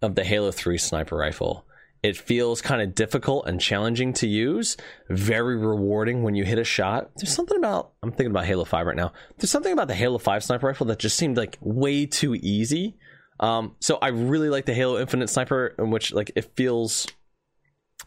of 0.00 0.14
the 0.14 0.24
Halo 0.24 0.50
3 0.50 0.78
sniper 0.78 1.16
rifle. 1.16 1.66
It 2.02 2.16
feels 2.16 2.62
kind 2.62 2.80
of 2.80 2.94
difficult 2.94 3.46
and 3.46 3.60
challenging 3.60 4.12
to 4.14 4.26
use, 4.26 4.76
very 5.10 5.56
rewarding 5.56 6.22
when 6.22 6.34
you 6.34 6.44
hit 6.44 6.58
a 6.58 6.64
shot. 6.64 7.10
There's 7.16 7.34
something 7.34 7.58
about 7.58 7.92
I'm 8.02 8.10
thinking 8.10 8.30
about 8.30 8.46
Halo 8.46 8.64
5 8.64 8.86
right 8.86 8.96
now. 8.96 9.12
There's 9.38 9.50
something 9.50 9.72
about 9.72 9.88
the 9.88 9.94
Halo 9.94 10.16
5 10.18 10.42
sniper 10.44 10.66
rifle 10.68 10.86
that 10.86 10.98
just 10.98 11.16
seemed 11.18 11.36
like 11.36 11.58
way 11.60 12.06
too 12.06 12.34
easy. 12.36 12.96
Um, 13.38 13.76
so 13.80 13.98
I 14.00 14.08
really 14.08 14.48
like 14.48 14.64
the 14.66 14.72
Halo 14.74 14.98
Infinite 14.98 15.28
sniper 15.28 15.74
in 15.78 15.90
which 15.90 16.12
like 16.12 16.30
it 16.36 16.56
feels 16.56 17.06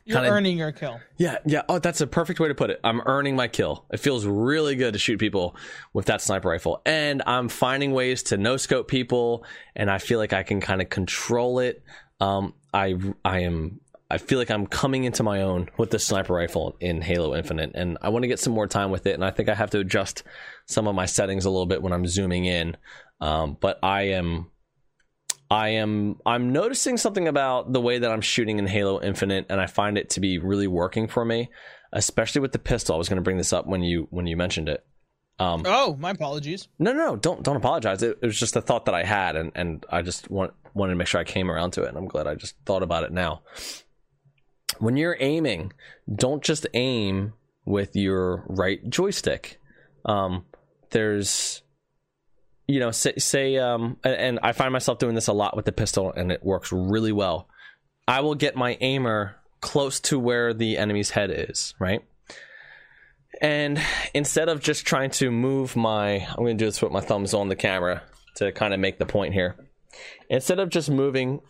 You're 0.05 0.17
kinda- 0.17 0.31
earning 0.31 0.57
your 0.57 0.71
kill. 0.71 0.99
yeah, 1.17 1.37
yeah. 1.45 1.61
Oh, 1.69 1.77
that's 1.79 2.01
a 2.01 2.07
perfect 2.07 2.39
way 2.39 2.47
to 2.47 2.55
put 2.55 2.71
it. 2.71 2.79
I'm 2.83 3.01
earning 3.05 3.35
my 3.35 3.47
kill. 3.47 3.85
It 3.91 3.97
feels 3.99 4.25
really 4.25 4.75
good 4.75 4.93
to 4.93 4.99
shoot 4.99 5.19
people 5.19 5.55
with 5.93 6.07
that 6.07 6.21
sniper 6.21 6.49
rifle. 6.49 6.81
And 6.85 7.21
I'm 7.27 7.47
finding 7.47 7.93
ways 7.93 8.23
to 8.23 8.37
no 8.37 8.57
scope 8.57 8.87
people 8.87 9.45
and 9.75 9.89
I 9.91 9.99
feel 9.99 10.17
like 10.19 10.33
I 10.33 10.41
can 10.43 10.61
kind 10.61 10.81
of 10.81 10.89
control 10.89 11.59
it. 11.59 11.83
Um 12.19 12.53
I 12.73 12.95
I 13.23 13.39
am 13.41 13.79
I 14.14 14.20
feel 14.20 14.38
like 14.38 14.51
I'm 14.51 14.68
coming 14.68 15.05
into 15.05 15.24
my 15.24 15.41
own 15.41 15.70
with 15.78 15.89
the 15.89 15.97
sniper 15.97 16.36
rifle 16.36 16.78
in 16.80 17.01
Halo 17.01 17.36
Infinite 17.36 17.72
and 17.74 17.97
I 17.99 18.09
want 18.09 18.22
to 18.22 18.28
get 18.28 18.39
some 18.39 18.53
more 18.53 18.68
time 18.68 18.91
with 18.91 19.07
it 19.07 19.16
and 19.16 19.26
I 19.26 19.32
think 19.32 19.49
I 19.49 19.55
have 19.55 19.72
to 19.72 19.80
adjust 19.80 20.22
some 20.68 20.88
of 20.88 20.93
my 20.93 21.07
settings 21.07 21.45
a 21.45 21.49
little 21.49 21.66
bit 21.66 21.82
when 21.82 21.93
I'm 21.93 22.05
zooming 22.05 22.45
in. 22.45 22.78
Um 23.20 23.57
but 23.59 23.80
I 23.82 24.09
am 24.09 24.51
I 25.49 25.70
am 25.70 26.20
I'm 26.28 26.51
noticing 26.53 26.97
something 26.97 27.28
about 27.28 27.74
the 27.74 27.82
way 27.82 27.97
that 27.97 28.11
I'm 28.11 28.22
shooting 28.22 28.59
in 28.59 28.68
Halo 28.68 29.01
Infinite 29.01 29.47
and 29.49 29.59
I 29.59 29.66
find 29.66 29.97
it 29.97 30.11
to 30.11 30.20
be 30.20 30.38
really 30.38 30.68
working 30.68 31.07
for 31.07 31.26
me, 31.26 31.49
especially 31.91 32.41
with 32.41 32.51
the 32.51 32.59
pistol. 32.59 32.93
I 32.93 32.99
was 32.99 33.09
going 33.09 33.18
to 33.18 33.24
bring 33.24 33.38
this 33.38 33.51
up 33.51 33.66
when 33.66 33.82
you 33.82 34.07
when 34.11 34.28
you 34.28 34.38
mentioned 34.38 34.70
it. 34.70 34.86
Um 35.39 35.64
Oh, 35.66 35.95
my 35.99 36.11
apologies. 36.11 36.68
no, 36.78 36.93
no, 36.93 37.16
don't 37.16 37.41
don't 37.41 37.57
apologize. 37.57 38.03
It, 38.03 38.20
it 38.22 38.26
was 38.28 38.39
just 38.39 38.55
a 38.55 38.61
thought 38.61 38.86
that 38.86 38.93
I 38.93 39.03
had 39.05 39.36
and 39.36 39.51
and 39.55 39.84
I 39.89 40.03
just 40.03 40.30
want 40.30 40.53
wanted 40.76 40.93
to 40.93 40.97
make 40.97 41.07
sure 41.07 41.20
I 41.20 41.24
came 41.24 41.49
around 41.49 41.72
to 41.72 41.84
it 41.84 41.89
and 41.89 41.97
I'm 41.97 42.07
glad 42.07 42.28
I 42.28 42.36
just 42.36 42.55
thought 42.66 42.84
about 42.84 43.05
it 43.05 43.11
now. 43.11 43.41
When 44.80 44.97
you're 44.97 45.17
aiming, 45.19 45.74
don't 46.13 46.43
just 46.43 46.67
aim 46.74 47.34
with 47.65 47.95
your 47.95 48.45
right 48.47 48.88
joystick. 48.89 49.59
Um 50.05 50.45
there's 50.91 51.61
you 52.67 52.80
know 52.80 52.91
say, 52.91 53.15
say 53.17 53.57
um 53.57 53.97
and, 54.03 54.13
and 54.13 54.39
i 54.43 54.51
find 54.51 54.71
myself 54.71 54.99
doing 54.99 55.15
this 55.15 55.28
a 55.28 55.34
lot 55.34 55.55
with 55.55 55.65
the 55.65 55.71
pistol 55.71 56.11
and 56.11 56.32
it 56.32 56.43
works 56.43 56.71
really 56.71 57.11
well. 57.11 57.47
I 58.07 58.21
will 58.21 58.36
get 58.36 58.55
my 58.55 58.78
aimer 58.82 59.38
close 59.61 59.99
to 60.01 60.19
where 60.19 60.53
the 60.53 60.78
enemy's 60.78 61.11
head 61.11 61.32
is 61.32 61.74
right? 61.80 62.03
And 63.41 63.82
instead 64.13 64.47
of 64.47 64.61
just 64.61 64.86
trying 64.86 65.09
to 65.11 65.32
move 65.32 65.76
my 65.76 66.28
i'm 66.28 66.36
going 66.36 66.57
to 66.57 66.61
do 66.61 66.67
this 66.67 66.82
with 66.82 66.91
my 66.91 67.01
thumbs 67.01 67.34
on 67.34 67.49
the 67.49 67.55
camera 67.55 68.03
to 68.36 68.51
kind 68.51 68.74
of 68.74 68.80
make 68.80 68.99
the 68.99 69.05
point 69.05 69.34
here. 69.34 69.55
Instead 70.30 70.59
of 70.59 70.69
just 70.69 70.89
moving 70.89 71.41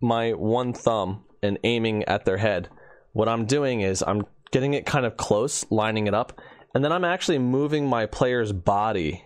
my 0.00 0.32
one 0.32 0.72
thumb 0.72 1.24
and 1.42 1.58
aiming 1.64 2.04
at 2.04 2.24
their 2.24 2.38
head 2.38 2.68
what 3.12 3.28
i'm 3.28 3.46
doing 3.46 3.80
is 3.80 4.02
i'm 4.06 4.22
getting 4.50 4.74
it 4.74 4.86
kind 4.86 5.04
of 5.04 5.16
close 5.16 5.64
lining 5.70 6.06
it 6.06 6.14
up 6.14 6.40
and 6.74 6.84
then 6.84 6.92
i'm 6.92 7.04
actually 7.04 7.38
moving 7.38 7.86
my 7.86 8.06
player's 8.06 8.52
body 8.52 9.24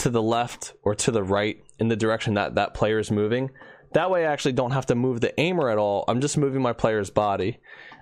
to 0.00 0.08
the 0.08 0.22
left 0.22 0.72
or 0.82 0.94
to 0.94 1.10
the 1.10 1.22
right 1.22 1.62
in 1.78 1.88
the 1.88 1.96
direction 1.96 2.34
that 2.34 2.54
that 2.54 2.72
player 2.72 2.98
is 2.98 3.10
moving. 3.10 3.50
That 3.92 4.10
way, 4.10 4.24
I 4.24 4.32
actually 4.32 4.52
don't 4.52 4.70
have 4.70 4.86
to 4.86 4.94
move 4.94 5.20
the 5.20 5.38
aimer 5.38 5.68
at 5.68 5.76
all. 5.76 6.04
I'm 6.08 6.22
just 6.22 6.38
moving 6.38 6.62
my 6.62 6.72
player's 6.72 7.10
body 7.10 7.58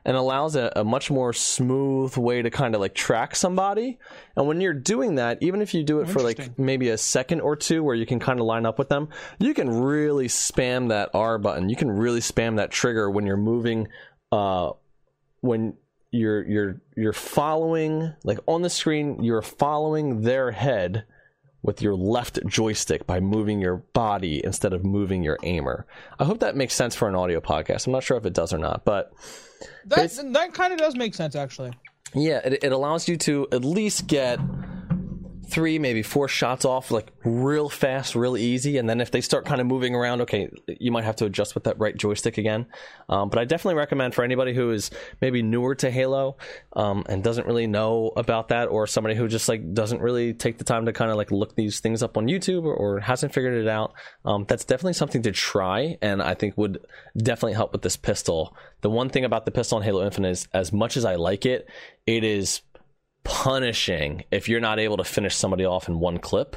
and 0.08 0.16
allows 0.16 0.56
a, 0.56 0.72
a 0.74 0.82
much 0.84 1.10
more 1.10 1.34
smooth 1.34 2.16
way 2.16 2.40
to 2.40 2.48
kind 2.48 2.74
of 2.74 2.80
like 2.80 2.94
track 2.94 3.36
somebody. 3.36 3.98
And 4.36 4.48
when 4.48 4.58
you're 4.58 4.72
doing 4.72 5.16
that, 5.16 5.36
even 5.42 5.60
if 5.60 5.74
you 5.74 5.84
do 5.84 6.00
it 6.00 6.08
for 6.08 6.22
like 6.22 6.58
maybe 6.58 6.88
a 6.88 6.96
second 6.96 7.42
or 7.42 7.56
two 7.56 7.84
where 7.84 7.94
you 7.94 8.06
can 8.06 8.18
kind 8.18 8.40
of 8.40 8.46
line 8.46 8.64
up 8.64 8.78
with 8.78 8.88
them, 8.88 9.10
you 9.38 9.52
can 9.52 9.68
really 9.68 10.26
spam 10.26 10.88
that 10.88 11.10
R 11.12 11.36
button. 11.36 11.68
You 11.68 11.76
can 11.76 11.90
really 11.90 12.20
spam 12.20 12.56
that 12.56 12.70
trigger 12.70 13.10
when 13.10 13.26
you're 13.26 13.36
moving, 13.36 13.88
uh, 14.32 14.70
when 15.42 15.76
you're 16.10 16.42
you're 16.48 16.80
you're 16.96 17.12
following 17.12 18.14
like 18.24 18.38
on 18.46 18.62
the 18.62 18.70
screen 18.70 19.22
you're 19.22 19.42
following 19.42 20.22
their 20.22 20.50
head 20.50 21.04
with 21.62 21.82
your 21.82 21.94
left 21.94 22.38
joystick 22.46 23.06
by 23.06 23.20
moving 23.20 23.60
your 23.60 23.76
body 23.92 24.40
instead 24.44 24.72
of 24.72 24.84
moving 24.84 25.22
your 25.22 25.38
aimer. 25.42 25.86
I 26.18 26.24
hope 26.24 26.40
that 26.40 26.56
makes 26.56 26.74
sense 26.74 26.94
for 26.94 27.08
an 27.08 27.14
audio 27.14 27.40
podcast. 27.40 27.86
I'm 27.86 27.92
not 27.92 28.04
sure 28.04 28.16
if 28.16 28.24
it 28.26 28.32
does 28.32 28.52
or 28.52 28.58
not, 28.58 28.84
but 28.84 29.12
That 29.86 30.10
that 30.32 30.54
kind 30.54 30.72
of 30.72 30.78
does 30.78 30.94
make 30.94 31.14
sense 31.14 31.34
actually. 31.34 31.72
yeah, 32.14 32.40
it, 32.44 32.62
it 32.64 32.72
allows 32.72 33.08
you 33.08 33.16
to 33.18 33.48
at 33.52 33.64
least 33.64 34.06
get 34.06 34.38
three, 35.48 35.78
maybe 35.78 36.02
four 36.02 36.28
shots 36.28 36.64
off 36.64 36.90
like 36.90 37.10
real 37.24 37.68
fast, 37.68 38.14
real 38.14 38.36
easy. 38.36 38.76
And 38.76 38.88
then 38.88 39.00
if 39.00 39.10
they 39.10 39.20
start 39.20 39.46
kind 39.46 39.60
of 39.60 39.66
moving 39.66 39.94
around, 39.94 40.20
okay, 40.22 40.50
you 40.66 40.92
might 40.92 41.04
have 41.04 41.16
to 41.16 41.24
adjust 41.24 41.54
with 41.54 41.64
that 41.64 41.78
right 41.78 41.96
joystick 41.96 42.38
again. 42.38 42.66
Um, 43.08 43.30
but 43.30 43.38
I 43.38 43.44
definitely 43.44 43.78
recommend 43.78 44.14
for 44.14 44.22
anybody 44.22 44.54
who 44.54 44.70
is 44.70 44.90
maybe 45.20 45.42
newer 45.42 45.74
to 45.76 45.90
Halo 45.90 46.36
um, 46.74 47.04
and 47.08 47.24
doesn't 47.24 47.46
really 47.46 47.66
know 47.66 48.12
about 48.16 48.48
that, 48.48 48.66
or 48.66 48.86
somebody 48.86 49.14
who 49.14 49.26
just 49.28 49.48
like 49.48 49.72
doesn't 49.72 50.02
really 50.02 50.34
take 50.34 50.58
the 50.58 50.64
time 50.64 50.86
to 50.86 50.92
kind 50.92 51.10
of 51.10 51.16
like 51.16 51.30
look 51.30 51.54
these 51.54 51.80
things 51.80 52.02
up 52.02 52.16
on 52.16 52.26
YouTube 52.26 52.64
or, 52.64 52.74
or 52.74 53.00
hasn't 53.00 53.32
figured 53.32 53.54
it 53.54 53.68
out. 53.68 53.94
Um, 54.24 54.44
that's 54.46 54.64
definitely 54.64 54.92
something 54.92 55.22
to 55.22 55.32
try, 55.32 55.96
and 56.02 56.22
I 56.22 56.34
think 56.34 56.58
would 56.58 56.78
definitely 57.16 57.54
help 57.54 57.72
with 57.72 57.82
this 57.82 57.96
pistol. 57.96 58.54
The 58.82 58.90
one 58.90 59.08
thing 59.08 59.24
about 59.24 59.44
the 59.44 59.50
pistol 59.50 59.78
in 59.78 59.84
Halo 59.84 60.04
Infinite 60.04 60.30
is, 60.30 60.48
as 60.52 60.72
much 60.72 60.96
as 60.96 61.04
I 61.04 61.16
like 61.16 61.46
it, 61.46 61.68
it 62.06 62.22
is 62.22 62.60
punishing 63.28 64.24
if 64.30 64.48
you're 64.48 64.58
not 64.60 64.78
able 64.80 64.96
to 64.96 65.04
finish 65.04 65.36
somebody 65.36 65.64
off 65.64 65.86
in 65.88 66.00
one 66.00 66.18
clip. 66.18 66.56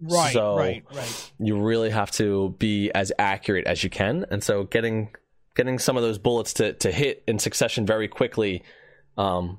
Right, 0.00 0.32
So- 0.32 0.56
right, 0.56 0.84
right. 0.92 1.32
You 1.38 1.60
really 1.60 1.90
have 1.90 2.10
to 2.12 2.54
be 2.58 2.90
as 2.92 3.12
accurate 3.18 3.66
as 3.66 3.82
you 3.82 3.90
can, 3.90 4.26
and 4.30 4.42
so 4.42 4.64
getting 4.64 5.10
getting 5.56 5.78
some 5.78 5.96
of 5.96 6.02
those 6.02 6.18
bullets 6.18 6.52
to, 6.54 6.72
to 6.74 6.92
hit 6.92 7.24
in 7.26 7.38
succession 7.38 7.84
very 7.84 8.06
quickly 8.06 8.62
um, 9.16 9.58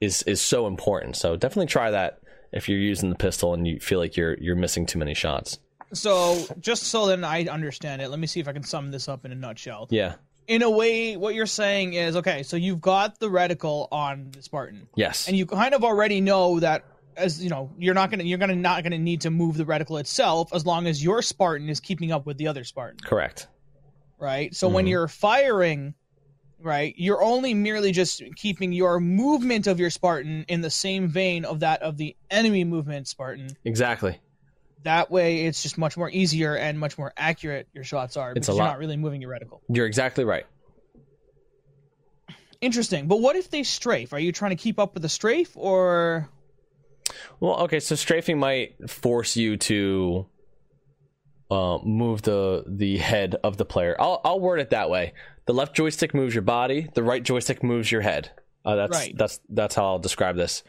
is 0.00 0.22
is 0.22 0.40
so 0.40 0.66
important. 0.66 1.16
So 1.16 1.36
definitely 1.36 1.66
try 1.66 1.90
that 1.90 2.20
if 2.52 2.68
you're 2.68 2.78
using 2.78 3.10
the 3.10 3.16
pistol 3.16 3.54
and 3.54 3.66
you 3.66 3.78
feel 3.78 3.98
like 3.98 4.16
you're 4.16 4.36
you're 4.38 4.56
missing 4.56 4.86
too 4.86 4.98
many 4.98 5.14
shots. 5.14 5.58
So, 5.92 6.44
just 6.58 6.84
so 6.84 7.06
then 7.06 7.22
I 7.22 7.44
understand 7.44 8.02
it, 8.02 8.08
let 8.10 8.18
me 8.18 8.26
see 8.26 8.40
if 8.40 8.48
I 8.48 8.52
can 8.52 8.64
sum 8.64 8.90
this 8.90 9.08
up 9.08 9.24
in 9.24 9.30
a 9.30 9.36
nutshell. 9.36 9.86
Yeah. 9.90 10.14
In 10.48 10.62
a 10.62 10.70
way, 10.70 11.16
what 11.16 11.34
you're 11.34 11.46
saying 11.46 11.94
is 11.94 12.16
okay, 12.16 12.42
so 12.42 12.56
you've 12.56 12.80
got 12.80 13.18
the 13.18 13.28
reticle 13.28 13.88
on 13.90 14.30
the 14.30 14.42
Spartan, 14.42 14.88
Yes. 14.94 15.26
and 15.26 15.36
you 15.36 15.46
kind 15.46 15.74
of 15.74 15.82
already 15.82 16.20
know 16.20 16.60
that 16.60 16.84
as 17.16 17.42
you 17.42 17.50
know, 17.50 17.70
you're 17.78 17.94
not 17.94 18.10
gonna 18.10 18.24
you're 18.24 18.38
gonna 18.38 18.54
not 18.54 18.82
gonna 18.82 18.98
need 18.98 19.22
to 19.22 19.30
move 19.30 19.56
the 19.56 19.64
reticle 19.64 19.98
itself 19.98 20.52
as 20.54 20.66
long 20.66 20.86
as 20.86 21.02
your 21.02 21.22
Spartan 21.22 21.68
is 21.68 21.80
keeping 21.80 22.12
up 22.12 22.26
with 22.26 22.36
the 22.38 22.46
other 22.46 22.64
Spartan, 22.64 23.00
Correct. 23.04 23.48
right? 24.18 24.54
So 24.54 24.68
when 24.68 24.84
mm-hmm. 24.84 24.90
you're 24.90 25.08
firing, 25.08 25.94
right, 26.60 26.94
you're 26.96 27.22
only 27.22 27.54
merely 27.54 27.92
just 27.92 28.22
keeping 28.36 28.72
your 28.72 29.00
movement 29.00 29.66
of 29.66 29.80
your 29.80 29.90
Spartan 29.90 30.44
in 30.48 30.60
the 30.60 30.70
same 30.70 31.08
vein 31.08 31.44
of 31.44 31.60
that 31.60 31.82
of 31.82 31.96
the 31.96 32.16
enemy 32.30 32.64
movement 32.64 33.08
Spartan. 33.08 33.48
Exactly. 33.64 34.20
That 34.86 35.10
way, 35.10 35.46
it's 35.46 35.64
just 35.64 35.78
much 35.78 35.96
more 35.96 36.08
easier 36.08 36.54
and 36.56 36.78
much 36.78 36.96
more 36.96 37.12
accurate. 37.16 37.66
Your 37.72 37.82
shots 37.82 38.16
are 38.16 38.32
because 38.32 38.46
you're 38.56 38.64
not 38.64 38.78
really 38.78 38.96
moving 38.96 39.20
your 39.20 39.32
reticle. 39.32 39.58
You're 39.68 39.86
exactly 39.86 40.24
right. 40.24 40.46
Interesting, 42.60 43.08
but 43.08 43.20
what 43.20 43.34
if 43.34 43.50
they 43.50 43.64
strafe? 43.64 44.12
Are 44.12 44.18
you 44.18 44.30
trying 44.30 44.52
to 44.52 44.56
keep 44.56 44.78
up 44.78 44.94
with 44.94 45.02
the 45.02 45.08
strafe, 45.08 45.56
or 45.56 46.30
Well, 47.40 47.62
okay, 47.64 47.80
so 47.80 47.96
strafing 47.96 48.38
might 48.38 48.88
force 48.88 49.36
you 49.36 49.56
to 49.56 50.26
uh, 51.50 51.78
move 51.84 52.22
the 52.22 52.62
the 52.68 52.96
head 52.98 53.34
of 53.42 53.56
the 53.56 53.64
player. 53.64 53.96
I'll 53.98 54.20
I'll 54.24 54.40
word 54.40 54.60
it 54.60 54.70
that 54.70 54.88
way. 54.88 55.14
The 55.46 55.52
left 55.52 55.74
joystick 55.74 56.14
moves 56.14 56.32
your 56.32 56.42
body. 56.42 56.88
The 56.94 57.02
right 57.02 57.24
joystick 57.24 57.62
moves 57.64 57.90
your 57.90 58.02
head. 58.02 58.30
Uh, 58.64 58.76
that's 58.76 58.96
Right. 58.96 59.14
that's 59.18 59.40
that's 59.48 59.74
how 59.74 59.84
I'll 59.84 59.98
describe 59.98 60.36
this. 60.36 60.62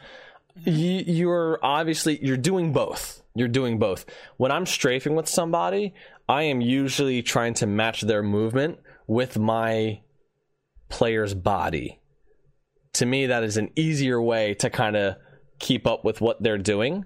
You, 0.64 1.04
you're 1.06 1.58
obviously 1.62 2.18
you're 2.24 2.36
doing 2.36 2.72
both. 2.72 3.22
You're 3.34 3.48
doing 3.48 3.78
both. 3.78 4.04
When 4.36 4.50
I'm 4.50 4.66
strafing 4.66 5.14
with 5.14 5.28
somebody, 5.28 5.94
I 6.28 6.42
am 6.44 6.60
usually 6.60 7.22
trying 7.22 7.54
to 7.54 7.66
match 7.66 8.02
their 8.02 8.22
movement 8.22 8.78
with 9.06 9.38
my 9.38 10.00
player's 10.88 11.34
body. 11.34 12.00
to 12.94 13.06
me, 13.06 13.26
that 13.26 13.44
is 13.44 13.56
an 13.56 13.70
easier 13.76 14.20
way 14.20 14.54
to 14.54 14.70
kind 14.70 14.96
of 14.96 15.16
keep 15.58 15.86
up 15.86 16.04
with 16.04 16.20
what 16.20 16.42
they're 16.42 16.58
doing. 16.58 17.04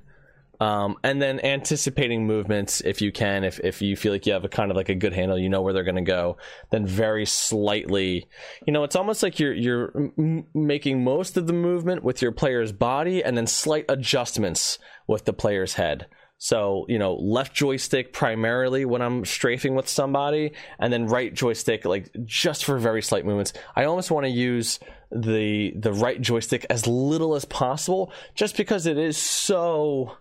Um, 0.62 0.96
and 1.02 1.20
then 1.20 1.44
anticipating 1.44 2.24
movements 2.24 2.82
if 2.82 3.02
you 3.02 3.10
can, 3.10 3.42
if, 3.42 3.58
if 3.64 3.82
you 3.82 3.96
feel 3.96 4.12
like 4.12 4.26
you 4.26 4.32
have 4.32 4.44
a 4.44 4.48
kind 4.48 4.70
of 4.70 4.76
like 4.76 4.90
a 4.90 4.94
good 4.94 5.12
handle, 5.12 5.36
you 5.36 5.48
know 5.48 5.60
where 5.60 5.72
they're 5.72 5.82
going 5.82 5.96
to 5.96 6.02
go, 6.02 6.36
then 6.70 6.86
very 6.86 7.26
slightly, 7.26 8.28
you 8.64 8.72
know, 8.72 8.84
it's 8.84 8.94
almost 8.94 9.24
like 9.24 9.40
you're, 9.40 9.52
you're 9.52 9.90
m- 10.16 10.46
making 10.54 11.02
most 11.02 11.36
of 11.36 11.48
the 11.48 11.52
movement 11.52 12.04
with 12.04 12.22
your 12.22 12.30
player's 12.30 12.70
body 12.70 13.24
and 13.24 13.36
then 13.36 13.48
slight 13.48 13.86
adjustments 13.88 14.78
with 15.08 15.24
the 15.24 15.32
player's 15.32 15.74
head. 15.74 16.06
So, 16.38 16.86
you 16.88 16.98
know, 16.98 17.14
left 17.14 17.54
joystick 17.54 18.12
primarily 18.12 18.84
when 18.84 19.02
I'm 19.02 19.24
strafing 19.24 19.74
with 19.74 19.88
somebody, 19.88 20.52
and 20.78 20.92
then 20.92 21.06
right 21.08 21.34
joystick, 21.34 21.84
like 21.84 22.08
just 22.24 22.64
for 22.64 22.78
very 22.78 23.02
slight 23.02 23.24
movements. 23.24 23.52
I 23.74 23.84
almost 23.84 24.12
want 24.12 24.26
to 24.26 24.30
use 24.30 24.78
the 25.10 25.72
the 25.76 25.92
right 25.92 26.20
joystick 26.20 26.66
as 26.70 26.86
little 26.86 27.34
as 27.34 27.44
possible, 27.44 28.12
just 28.34 28.56
because 28.56 28.86
it 28.86 28.98
is 28.98 29.16
so 29.16 30.16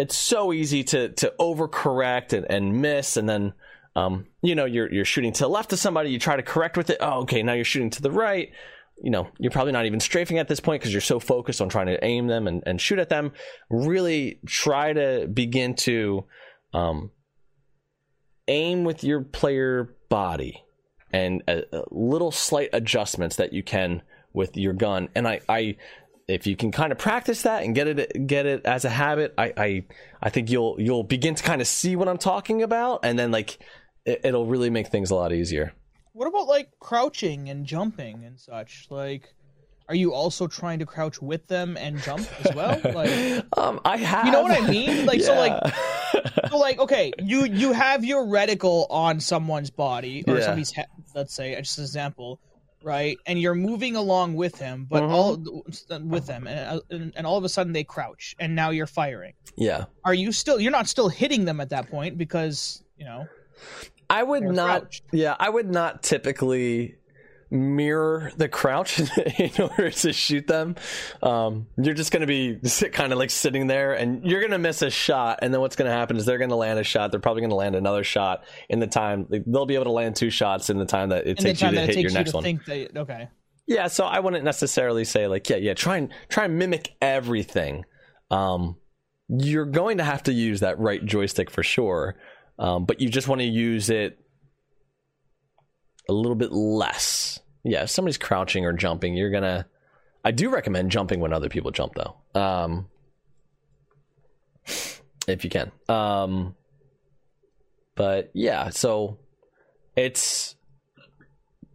it's 0.00 0.16
so 0.16 0.52
easy 0.52 0.82
to 0.82 1.10
to 1.10 1.32
overcorrect 1.38 2.32
and, 2.32 2.46
and 2.50 2.80
miss 2.80 3.18
and 3.18 3.28
then 3.28 3.52
um, 3.96 4.26
you 4.40 4.54
know 4.54 4.64
you're 4.64 4.90
you're 4.90 5.04
shooting 5.04 5.32
to 5.32 5.40
the 5.40 5.48
left 5.48 5.72
of 5.74 5.78
somebody 5.78 6.10
you 6.10 6.18
try 6.18 6.36
to 6.36 6.42
correct 6.42 6.78
with 6.78 6.88
it 6.88 6.96
oh 7.00 7.20
okay 7.20 7.42
now 7.42 7.52
you're 7.52 7.64
shooting 7.64 7.90
to 7.90 8.02
the 8.02 8.10
right. 8.10 8.50
You 9.02 9.10
know 9.10 9.28
you're 9.38 9.50
probably 9.50 9.72
not 9.72 9.86
even 9.86 10.00
strafing 10.00 10.38
at 10.38 10.48
this 10.48 10.60
point 10.60 10.80
because 10.80 10.92
you're 10.92 11.02
so 11.02 11.20
focused 11.20 11.60
on 11.60 11.68
trying 11.68 11.86
to 11.86 12.02
aim 12.02 12.28
them 12.28 12.46
and, 12.46 12.62
and 12.66 12.80
shoot 12.80 12.98
at 12.98 13.10
them. 13.10 13.32
Really 13.68 14.40
try 14.46 14.92
to 14.92 15.26
begin 15.26 15.74
to 15.76 16.24
um, 16.72 17.10
aim 18.48 18.84
with 18.84 19.04
your 19.04 19.22
player 19.22 19.96
body 20.08 20.64
and 21.12 21.42
little 21.90 22.30
slight 22.30 22.70
adjustments 22.72 23.36
that 23.36 23.52
you 23.52 23.62
can 23.62 24.02
with 24.32 24.56
your 24.56 24.72
gun. 24.72 25.08
And 25.14 25.26
i 25.26 25.40
i 25.48 25.76
if 26.30 26.46
you 26.46 26.56
can 26.56 26.70
kind 26.70 26.92
of 26.92 26.98
practice 26.98 27.42
that 27.42 27.62
and 27.62 27.74
get 27.74 27.86
it 27.88 28.26
get 28.26 28.46
it 28.46 28.64
as 28.64 28.84
a 28.84 28.90
habit, 28.90 29.34
I 29.36 29.52
I, 29.56 29.84
I 30.22 30.30
think 30.30 30.50
you'll 30.50 30.76
you'll 30.78 31.02
begin 31.02 31.34
to 31.34 31.42
kind 31.42 31.60
of 31.60 31.66
see 31.66 31.96
what 31.96 32.08
I'm 32.08 32.18
talking 32.18 32.62
about, 32.62 33.00
and 33.02 33.18
then 33.18 33.30
like 33.30 33.58
it, 34.04 34.20
it'll 34.24 34.46
really 34.46 34.70
make 34.70 34.88
things 34.88 35.10
a 35.10 35.14
lot 35.14 35.32
easier. 35.32 35.72
What 36.12 36.26
about 36.26 36.46
like 36.46 36.70
crouching 36.80 37.48
and 37.50 37.66
jumping 37.66 38.24
and 38.24 38.38
such? 38.38 38.86
Like, 38.90 39.34
are 39.88 39.94
you 39.94 40.12
also 40.12 40.46
trying 40.46 40.80
to 40.80 40.86
crouch 40.86 41.20
with 41.20 41.46
them 41.46 41.76
and 41.76 42.00
jump 42.02 42.28
as 42.44 42.54
well? 42.54 42.80
Like, 42.94 43.44
um, 43.56 43.80
I 43.84 43.96
have. 43.96 44.26
You 44.26 44.32
know 44.32 44.42
what 44.42 44.60
I 44.60 44.68
mean? 44.68 45.06
Like, 45.06 45.20
yeah. 45.20 45.26
so 45.26 45.34
like, 45.34 46.50
so 46.50 46.58
like, 46.58 46.78
okay, 46.78 47.12
you 47.18 47.44
you 47.44 47.72
have 47.72 48.04
your 48.04 48.24
reticle 48.24 48.86
on 48.90 49.20
someone's 49.20 49.70
body 49.70 50.24
or 50.26 50.36
yeah. 50.38 50.44
somebody's 50.44 50.72
head. 50.72 50.86
Let's 51.14 51.34
say, 51.34 51.54
just 51.56 51.78
an 51.78 51.84
example 51.84 52.40
right? 52.82 53.18
And 53.26 53.40
you're 53.40 53.54
moving 53.54 53.96
along 53.96 54.34
with 54.34 54.58
him, 54.58 54.86
but 54.88 55.02
mm-hmm. 55.02 55.12
all 55.12 55.64
with 56.08 56.26
them, 56.26 56.46
and, 56.46 56.80
and, 56.90 57.12
and 57.16 57.26
all 57.26 57.36
of 57.36 57.44
a 57.44 57.48
sudden 57.48 57.72
they 57.72 57.84
crouch, 57.84 58.34
and 58.38 58.54
now 58.54 58.70
you're 58.70 58.86
firing. 58.86 59.34
Yeah. 59.56 59.86
Are 60.04 60.14
you 60.14 60.32
still? 60.32 60.60
You're 60.60 60.72
not 60.72 60.88
still 60.88 61.08
hitting 61.08 61.44
them 61.44 61.60
at 61.60 61.70
that 61.70 61.90
point 61.90 62.18
because 62.18 62.82
you 62.96 63.04
know. 63.04 63.26
I 64.08 64.24
would 64.24 64.42
not. 64.42 64.80
Crouched. 64.80 65.04
Yeah, 65.12 65.36
I 65.38 65.48
would 65.50 65.70
not 65.70 66.02
typically 66.02 66.96
mirror 67.50 68.30
the 68.36 68.48
crouch 68.48 69.00
in 69.38 69.50
order 69.60 69.90
to 69.90 70.12
shoot 70.12 70.46
them. 70.46 70.76
Um, 71.22 71.66
you're 71.76 71.94
just 71.94 72.12
going 72.12 72.20
to 72.20 72.26
be 72.26 72.60
kind 72.90 73.12
of 73.12 73.18
like 73.18 73.30
sitting 73.30 73.66
there, 73.66 73.94
and 73.94 74.24
you're 74.24 74.40
going 74.40 74.52
to 74.52 74.58
miss 74.58 74.82
a 74.82 74.90
shot. 74.90 75.40
And 75.42 75.52
then 75.52 75.60
what's 75.60 75.76
going 75.76 75.90
to 75.90 75.96
happen 75.96 76.16
is 76.16 76.26
they're 76.26 76.38
going 76.38 76.50
to 76.50 76.56
land 76.56 76.78
a 76.78 76.84
shot. 76.84 77.10
They're 77.10 77.20
probably 77.20 77.42
going 77.42 77.50
to 77.50 77.56
land 77.56 77.74
another 77.74 78.04
shot 78.04 78.44
in 78.68 78.78
the 78.78 78.86
time. 78.86 79.26
Like, 79.28 79.44
they'll 79.46 79.66
be 79.66 79.74
able 79.74 79.84
to 79.84 79.92
land 79.92 80.16
two 80.16 80.30
shots 80.30 80.70
in 80.70 80.78
the 80.78 80.86
time 80.86 81.10
that 81.10 81.26
it 81.26 81.38
in 81.38 81.44
takes 81.44 81.62
you 81.62 81.70
to 81.70 81.80
hit 81.80 81.98
your 81.98 82.12
next 82.12 82.32
one. 82.32 82.60
They, 82.66 82.88
okay. 82.94 83.28
Yeah, 83.66 83.86
so 83.86 84.04
I 84.04 84.18
wouldn't 84.18 84.44
necessarily 84.44 85.04
say 85.04 85.28
like, 85.28 85.48
yeah, 85.48 85.56
yeah, 85.56 85.74
try 85.74 85.98
and 85.98 86.12
try 86.28 86.46
and 86.46 86.58
mimic 86.58 86.92
everything. 87.00 87.84
Um, 88.30 88.76
you're 89.28 89.64
going 89.66 89.98
to 89.98 90.04
have 90.04 90.24
to 90.24 90.32
use 90.32 90.60
that 90.60 90.78
right 90.80 91.04
joystick 91.04 91.50
for 91.50 91.62
sure, 91.62 92.16
um, 92.58 92.84
but 92.84 93.00
you 93.00 93.08
just 93.08 93.28
want 93.28 93.42
to 93.42 93.46
use 93.46 93.88
it 93.88 94.18
a 96.10 96.12
little 96.12 96.34
bit 96.34 96.52
less. 96.52 97.38
Yeah, 97.62 97.84
if 97.84 97.90
somebody's 97.90 98.18
crouching 98.18 98.66
or 98.66 98.72
jumping, 98.72 99.14
you're 99.14 99.30
gonna. 99.30 99.66
I 100.24 100.32
do 100.32 100.50
recommend 100.50 100.90
jumping 100.90 101.20
when 101.20 101.32
other 101.32 101.48
people 101.48 101.70
jump, 101.70 101.94
though. 101.94 102.40
Um, 102.40 102.88
if 105.28 105.44
you 105.44 105.50
can. 105.50 105.70
Um, 105.88 106.56
but 107.94 108.30
yeah, 108.34 108.70
so 108.70 109.18
it's 109.96 110.56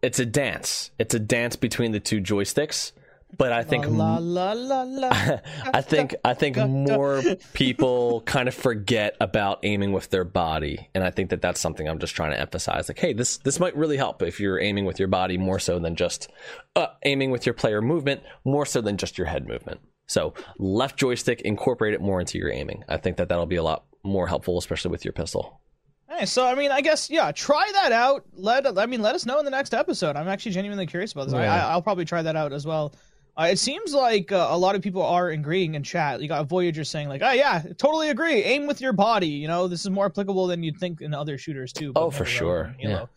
it's 0.02 0.20
a 0.20 0.26
dance. 0.26 0.92
It's 1.00 1.16
a 1.16 1.20
dance 1.20 1.56
between 1.56 1.92
the 1.92 2.00
two 2.00 2.20
joysticks 2.22 2.92
but 3.38 3.52
I 3.52 3.64
think 3.64 3.88
la, 3.88 4.18
la, 4.18 4.54
la, 4.54 5.10
I 5.74 5.82
think 5.82 6.16
I 6.24 6.34
think 6.34 6.58
more 6.58 7.22
people 7.54 8.22
kind 8.22 8.48
of 8.48 8.54
forget 8.54 9.16
about 9.20 9.60
aiming 9.64 9.92
with 9.92 10.10
their 10.10 10.24
body, 10.24 10.90
and 10.94 11.04
I 11.04 11.12
think 11.12 11.30
that 11.30 11.42
that's 11.42 11.60
something 11.60 11.88
I'm 11.88 12.00
just 12.00 12.16
trying 12.16 12.32
to 12.32 12.40
emphasize. 12.40 12.88
Like, 12.88 13.00
hey, 13.00 13.14
this 13.14 13.38
this 13.38 13.60
might 13.60 13.76
really 13.76 13.98
help 13.98 14.22
if 14.22 14.40
you're 14.40 14.60
aiming 14.60 14.86
with 14.86 15.00
your 15.00 15.08
body 15.08 15.38
more 15.38 15.60
so 15.60 15.80
than 15.80 15.96
just 15.96 16.30
uh, 16.76 16.88
aiming 17.04 17.32
with 17.32 17.46
your 17.46 17.54
player 17.54 17.82
movement, 17.82 18.22
more 18.44 18.66
so 18.66 18.82
than 18.82 18.98
just 18.98 19.18
your 19.18 19.28
head 19.28 19.48
movement. 19.48 19.80
So 20.08 20.34
left 20.60 20.98
joystick, 20.98 21.42
incorporate 21.42 21.94
it 21.94 22.02
more 22.02 22.20
into 22.20 22.38
your 22.38 22.52
aiming. 22.52 22.84
I 22.88 22.98
think 22.98 23.18
that 23.18 23.30
that'll 23.30 23.46
be 23.46 23.56
a 23.56 23.64
lot 23.64 23.86
more 24.04 24.28
helpful, 24.28 24.58
especially 24.58 24.92
with 24.92 25.04
your 25.04 25.14
pistol. 25.14 25.62
Hey, 26.08 26.26
so 26.26 26.46
I 26.46 26.56
mean, 26.56 26.72
I 26.72 26.82
guess 26.82 27.10
yeah, 27.10 27.32
try 27.32 27.70
that 27.74 27.92
out. 27.92 28.24
Let 28.34 28.78
I 28.78 28.86
mean, 28.86 29.02
let 29.02 29.16
us 29.16 29.26
know 29.26 29.40
in 29.40 29.46
the 29.46 29.52
next 29.52 29.74
episode. 29.74 30.16
I'm 30.16 30.28
actually 30.28 30.52
genuinely 30.52 30.86
curious 30.86 31.12
about 31.12 31.26
this. 31.26 31.34
Yeah. 31.34 31.68
I, 31.68 31.72
I'll 31.72 31.82
probably 31.82 32.06
try 32.06 32.22
that 32.22 32.36
out 32.36 32.54
as 32.54 32.66
well. 32.66 32.94
Uh, 33.38 33.50
it 33.52 33.60
seems 33.60 33.94
like 33.94 34.32
uh, 34.32 34.48
a 34.50 34.58
lot 34.58 34.76
of 34.76 34.82
people 34.82 35.02
are 35.02 35.30
agreeing 35.30 35.76
in 35.76 35.84
chat. 35.84 36.22
You 36.22 36.28
got 36.30 36.48
Voyager 36.48 36.86
saying 36.86 37.10
like, 37.10 37.22
"Oh 37.22 37.32
yeah, 37.32 37.62
totally 37.78 38.10
agree. 38.10 38.44
Aim 38.44 38.66
with 38.66 38.80
your 38.80 38.94
body." 38.94 39.28
You 39.28 39.48
know, 39.48 39.68
this 39.68 39.82
is 39.82 39.90
more 39.90 40.06
applicable 40.06 40.48
than 40.48 40.64
you'd 40.64 40.78
think 40.78 41.02
in 41.02 41.14
other 41.14 41.38
shooters 41.38 41.74
too. 41.74 41.92
Oh, 41.96 42.10
for 42.12 42.26
sure. 42.26 42.74
Yeah. 42.80 43.08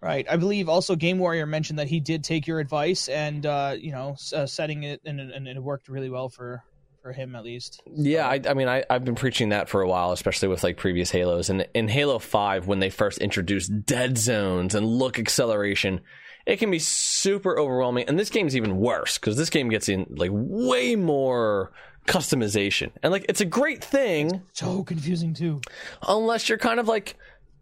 Right. 0.00 0.26
I 0.28 0.36
believe 0.36 0.68
also 0.68 0.96
Game 0.96 1.18
Warrior 1.18 1.46
mentioned 1.46 1.78
that 1.78 1.86
he 1.86 2.00
did 2.00 2.24
take 2.24 2.48
your 2.48 2.58
advice 2.58 3.08
and 3.08 3.46
uh, 3.46 3.76
you 3.78 3.92
know 3.92 4.16
uh, 4.34 4.46
setting 4.46 4.82
it 4.82 5.00
and, 5.04 5.20
and 5.20 5.46
it 5.46 5.62
worked 5.62 5.88
really 5.88 6.10
well 6.10 6.28
for 6.28 6.64
for 7.02 7.12
him 7.12 7.34
at 7.34 7.44
least. 7.44 7.82
Yeah, 7.86 8.28
I, 8.28 8.40
I 8.48 8.54
mean, 8.54 8.68
I, 8.68 8.84
have 8.88 9.04
been 9.04 9.16
preaching 9.16 9.48
that 9.48 9.68
for 9.68 9.82
a 9.82 9.88
while, 9.88 10.12
especially 10.12 10.48
with 10.48 10.62
like 10.62 10.76
previous 10.76 11.10
Halos. 11.10 11.50
And 11.50 11.66
in 11.74 11.88
Halo 11.88 12.18
Five, 12.20 12.68
when 12.68 12.78
they 12.78 12.90
first 12.90 13.18
introduced 13.18 13.84
dead 13.84 14.16
zones 14.16 14.74
and 14.74 14.86
look 14.86 15.18
acceleration, 15.18 16.00
it 16.46 16.58
can 16.58 16.70
be 16.70 16.78
super 16.78 17.58
overwhelming. 17.58 18.08
And 18.08 18.18
this 18.18 18.30
game's 18.30 18.56
even 18.56 18.76
worse 18.78 19.18
because 19.18 19.36
this 19.36 19.50
game 19.50 19.68
gets 19.68 19.88
in 19.88 20.06
like 20.10 20.30
way 20.32 20.96
more 20.96 21.72
customization. 22.06 22.90
And 23.02 23.12
like 23.12 23.26
it's 23.28 23.40
a 23.40 23.46
great 23.46 23.82
thing. 23.82 24.42
So 24.52 24.82
confusing 24.82 25.34
too. 25.34 25.60
Unless 26.06 26.48
you're 26.48 26.58
kind 26.58 26.80
of 26.80 26.88
like, 26.88 27.16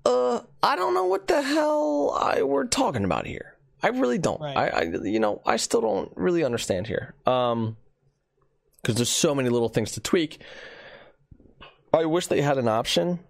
uh, 0.07 0.41
I 0.63 0.77
don't 0.77 0.95
know 0.95 1.07
what 1.07 1.27
the 1.27 1.43
hell 1.43 2.17
I 2.19 2.43
we're 2.43 2.67
talking 2.67 3.05
about 3.05 3.27
here. 3.27 3.57
I 3.83 3.89
really 3.89 4.19
don't. 4.19 4.41
Right. 4.41 4.57
I, 4.57 4.69
I, 4.69 4.83
you 5.05 5.21
know, 5.21 5.43
I 5.47 5.57
still 5.57 5.81
don't 5.81 6.13
really 6.17 6.45
understand 6.45 6.87
here. 6.87 7.15
Um, 7.27 7.77
because 8.81 8.97
there's 8.97 9.11
so 9.11 9.35
many 9.35 9.51
little 9.51 9.69
things 9.69 9.93
to 9.93 10.01
tweak. 10.01 10.41
I 11.93 12.07
wish 12.07 12.29
they 12.29 12.41
had 12.41 12.57
an 12.57 12.69
option 12.69 13.21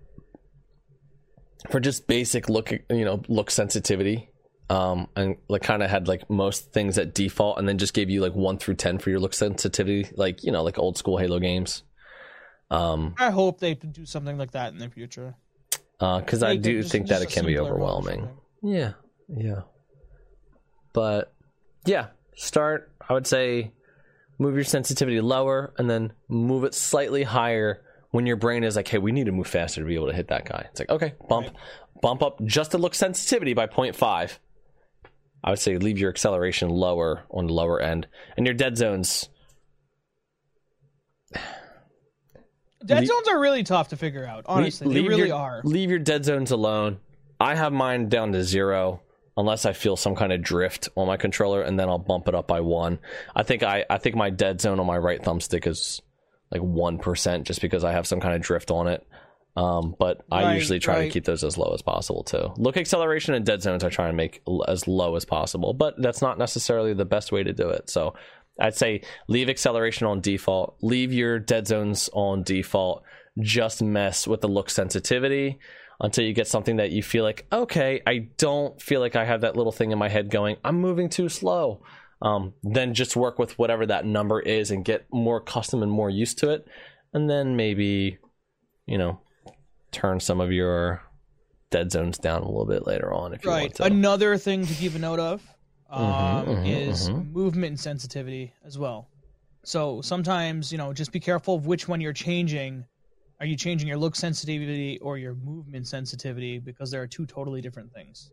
for 1.71 1.81
just 1.81 2.07
basic 2.07 2.49
look, 2.49 2.71
you 2.71 3.05
know, 3.05 3.23
look 3.29 3.51
sensitivity 3.51 4.31
um, 4.71 5.09
and 5.17 5.37
like 5.49 5.63
kind 5.63 5.83
of 5.83 5.91
had 5.91 6.07
like 6.07 6.31
most 6.31 6.73
things 6.73 6.97
at 6.97 7.13
default, 7.13 7.59
and 7.59 7.69
then 7.69 7.77
just 7.77 7.93
gave 7.93 8.09
you 8.09 8.21
like 8.23 8.35
one 8.35 8.57
through 8.57 8.75
ten 8.75 8.99
for 8.99 9.11
your 9.11 9.19
look 9.19 9.35
sensitivity, 9.35 10.09
like 10.15 10.45
you 10.45 10.53
know, 10.53 10.63
like 10.63 10.79
old 10.79 10.97
school 10.97 11.19
Halo 11.19 11.41
games. 11.41 11.83
Um, 12.71 13.17
I 13.19 13.31
hope 13.31 13.59
they 13.59 13.75
do 13.75 14.07
something 14.07 14.39
like 14.39 14.53
that 14.53 14.73
in 14.73 14.79
the 14.79 14.89
future. 14.89 15.35
Because 15.99 16.45
uh, 16.45 16.47
I 16.47 16.57
do 16.57 16.81
just, 16.81 16.93
think 16.93 17.09
just 17.09 17.21
that 17.21 17.29
it 17.29 17.35
can 17.35 17.45
be 17.45 17.59
overwhelming. 17.59 18.29
Yeah, 18.63 18.93
yeah. 19.29 19.63
But 20.93 21.35
yeah, 21.85 22.07
start. 22.37 22.93
I 23.07 23.13
would 23.13 23.27
say 23.27 23.73
move 24.39 24.55
your 24.55 24.65
sensitivity 24.65 25.21
lower, 25.21 25.75
and 25.79 25.91
then 25.91 26.13
move 26.29 26.63
it 26.63 26.75
slightly 26.75 27.25
higher 27.25 27.83
when 28.13 28.25
your 28.25 28.37
brain 28.37 28.63
is 28.63 28.77
like, 28.77 28.87
"Hey, 28.87 28.99
we 28.99 29.11
need 29.11 29.27
to 29.27 29.33
move 29.33 29.49
faster 29.49 29.81
to 29.81 29.87
be 29.87 29.97
able 29.97 30.07
to 30.07 30.15
hit 30.15 30.29
that 30.29 30.45
guy." 30.45 30.69
It's 30.71 30.79
like, 30.79 30.91
okay, 30.91 31.15
bump, 31.29 31.49
right. 31.49 31.57
bump 32.01 32.23
up 32.23 32.41
just 32.45 32.71
to 32.71 32.79
look 32.79 32.95
sensitivity 32.95 33.53
by 33.53 33.67
0.5 33.67 34.39
I 35.43 35.51
would 35.51 35.59
say 35.59 35.79
leave 35.79 35.99
your 35.99 36.11
acceleration 36.11 36.69
lower 36.69 37.25
on 37.31 37.47
the 37.47 37.53
lower 37.53 37.81
end, 37.81 38.07
and 38.37 38.47
your 38.47 38.55
dead 38.55 38.77
zones. 38.77 39.29
Dead 42.85 43.07
zones 43.07 43.29
are 43.29 43.39
really 43.39 43.63
tough 43.63 43.89
to 43.89 43.97
figure 43.97 44.27
out. 44.27 44.45
Honestly, 44.47 44.87
leave, 44.87 45.03
they 45.03 45.09
really 45.09 45.29
your, 45.29 45.37
are. 45.37 45.61
Leave 45.65 45.91
your 45.91 45.99
dead 45.99 46.25
zones 46.25 46.51
alone. 46.51 46.99
I 47.39 47.55
have 47.55 47.73
mine 47.73 48.09
down 48.09 48.33
to 48.33 48.43
zero 48.43 49.03
unless 49.37 49.65
I 49.65 49.73
feel 49.73 49.97
some 49.97 50.15
kind 50.15 50.33
of 50.33 50.43
drift 50.43 50.89
on 50.97 51.07
my 51.07 51.17
controller, 51.17 51.63
and 51.63 51.79
then 51.79 51.89
I'll 51.89 51.99
bump 51.99 52.29
it 52.29 52.35
up 52.35 52.47
by 52.47 52.61
one. 52.61 52.99
I 53.35 53.43
think 53.43 53.63
I 53.63 53.85
I 53.89 53.99
think 53.99 54.17
my 54.17 54.31
dead 54.31 54.61
zone 54.61 54.81
on 54.81 54.87
my 54.87 54.99
right 54.99 55.23
thumbstick 55.23 55.67
is 55.67 56.01
like 56.51 56.63
one 56.63 56.99
percent, 56.99 57.47
just 57.47 57.61
because 57.61 57.85
I 57.85 57.93
have 57.93 58.07
some 58.07 58.21
kind 58.21 58.35
of 58.35 58.43
drift 58.43 58.71
on 58.71 58.89
it. 58.89 59.07
Um, 59.61 59.95
but 59.99 60.25
I 60.33 60.55
usually 60.55 60.79
try 60.79 60.95
right. 60.95 61.05
to 61.05 61.11
keep 61.11 61.27
those 61.27 61.45
as 61.45 61.59
low 61.59 61.73
as 61.75 61.83
possible 61.83 62.25
too. 62.25 62.51
Look 62.57 62.79
acceleration 62.79 63.35
and 63.35 63.45
dead 63.45 63.61
zones 63.61 63.85
I 63.85 63.91
try 63.91 64.07
to 64.07 64.13
make 64.15 64.43
as 64.67 64.89
low 64.89 65.17
as 65.17 65.27
possible, 65.27 65.75
but 65.75 66.01
that's 66.01 66.23
not 66.23 66.39
necessarily 66.39 66.95
the 66.95 67.05
best 67.05 67.31
way 67.31 67.43
to 67.43 67.53
do 67.53 67.69
it. 67.69 67.91
So 67.91 68.15
I'd 68.59 68.75
say 68.75 69.03
leave 69.29 69.51
acceleration 69.51 70.07
on 70.07 70.23
default, 70.23 70.79
leave 70.81 71.13
your 71.13 71.39
dead 71.39 71.67
zones 71.67 72.09
on 72.15 72.43
default, 72.43 73.03
just 73.39 73.83
mess 73.83 74.27
with 74.27 74.41
the 74.41 74.49
look 74.49 74.71
sensitivity 74.71 75.59
until 76.01 76.25
you 76.25 76.33
get 76.33 76.49
something 76.49 76.77
that 76.77 76.91
you 76.91 77.03
feel 77.03 77.25
like, 77.25 77.47
okay, 77.53 78.01
I 78.07 78.29
don't 78.39 78.81
feel 78.81 79.01
like 79.01 79.15
I 79.15 79.27
have 79.27 79.43
that 79.43 79.57
little 79.57 79.73
thing 79.73 79.91
in 79.91 79.99
my 79.99 80.09
head 80.09 80.31
going, 80.31 80.57
I'm 80.65 80.81
moving 80.81 81.11
too 81.11 81.29
slow. 81.29 81.83
Um, 82.23 82.55
then 82.63 82.95
just 82.95 83.15
work 83.15 83.39
with 83.39 83.59
whatever 83.59 83.85
that 83.87 84.07
number 84.07 84.41
is 84.41 84.71
and 84.71 84.87
get 84.87 85.07
more 85.13 85.41
custom 85.41 85.83
and 85.83 85.93
more 85.93 86.09
used 86.09 86.39
to 86.39 86.51
it. 86.51 86.67
And 87.13 87.29
then 87.29 87.57
maybe, 87.57 88.19
you 88.87 88.97
know, 88.97 89.21
turn 89.91 90.21
some 90.21 90.41
of 90.41 90.53
your 90.53 91.03
dead 91.71 91.91
zones 91.93 92.19
down 92.19 92.43
a 92.43 92.47
little 92.47 92.67
bit 92.67 92.87
later 92.87 93.13
on 93.13 93.33
if 93.33 93.45
you 93.45 93.51
right. 93.51 93.63
want 93.63 93.75
to. 93.77 93.85
Another 93.85 94.37
thing 94.37 94.67
to 94.67 94.75
keep 94.75 94.95
a 94.95 94.99
note 94.99 95.21
of 95.21 95.43
um, 95.91 96.47
mhm, 96.47 96.67
is 96.67 97.09
mhm. 97.09 97.33
movement 97.33 97.81
sensitivity 97.81 98.53
as 98.65 98.79
well. 98.79 99.09
So 99.65 100.01
sometimes, 100.01 100.73
you 100.73 100.79
know, 100.79 100.93
just 100.93 101.13
be 101.13 101.21
careful 101.21 101.55
of 101.55 101.67
which 101.67 101.87
one 101.87 102.01
you're 102.01 102.13
changing. 102.13 102.85
Are 103.41 103.47
you 103.47 103.57
changing 103.57 103.89
your 103.89 103.99
look 103.99 104.17
sensitivity 104.17 104.99
or 105.01 105.19
your 105.19 105.35
movement 105.35 105.87
sensitivity? 105.87 106.59
Because 106.59 106.91
there 106.91 107.03
are 107.03 107.07
two 107.07 107.27
totally 107.27 107.61
different 107.61 107.93
things. 107.93 108.31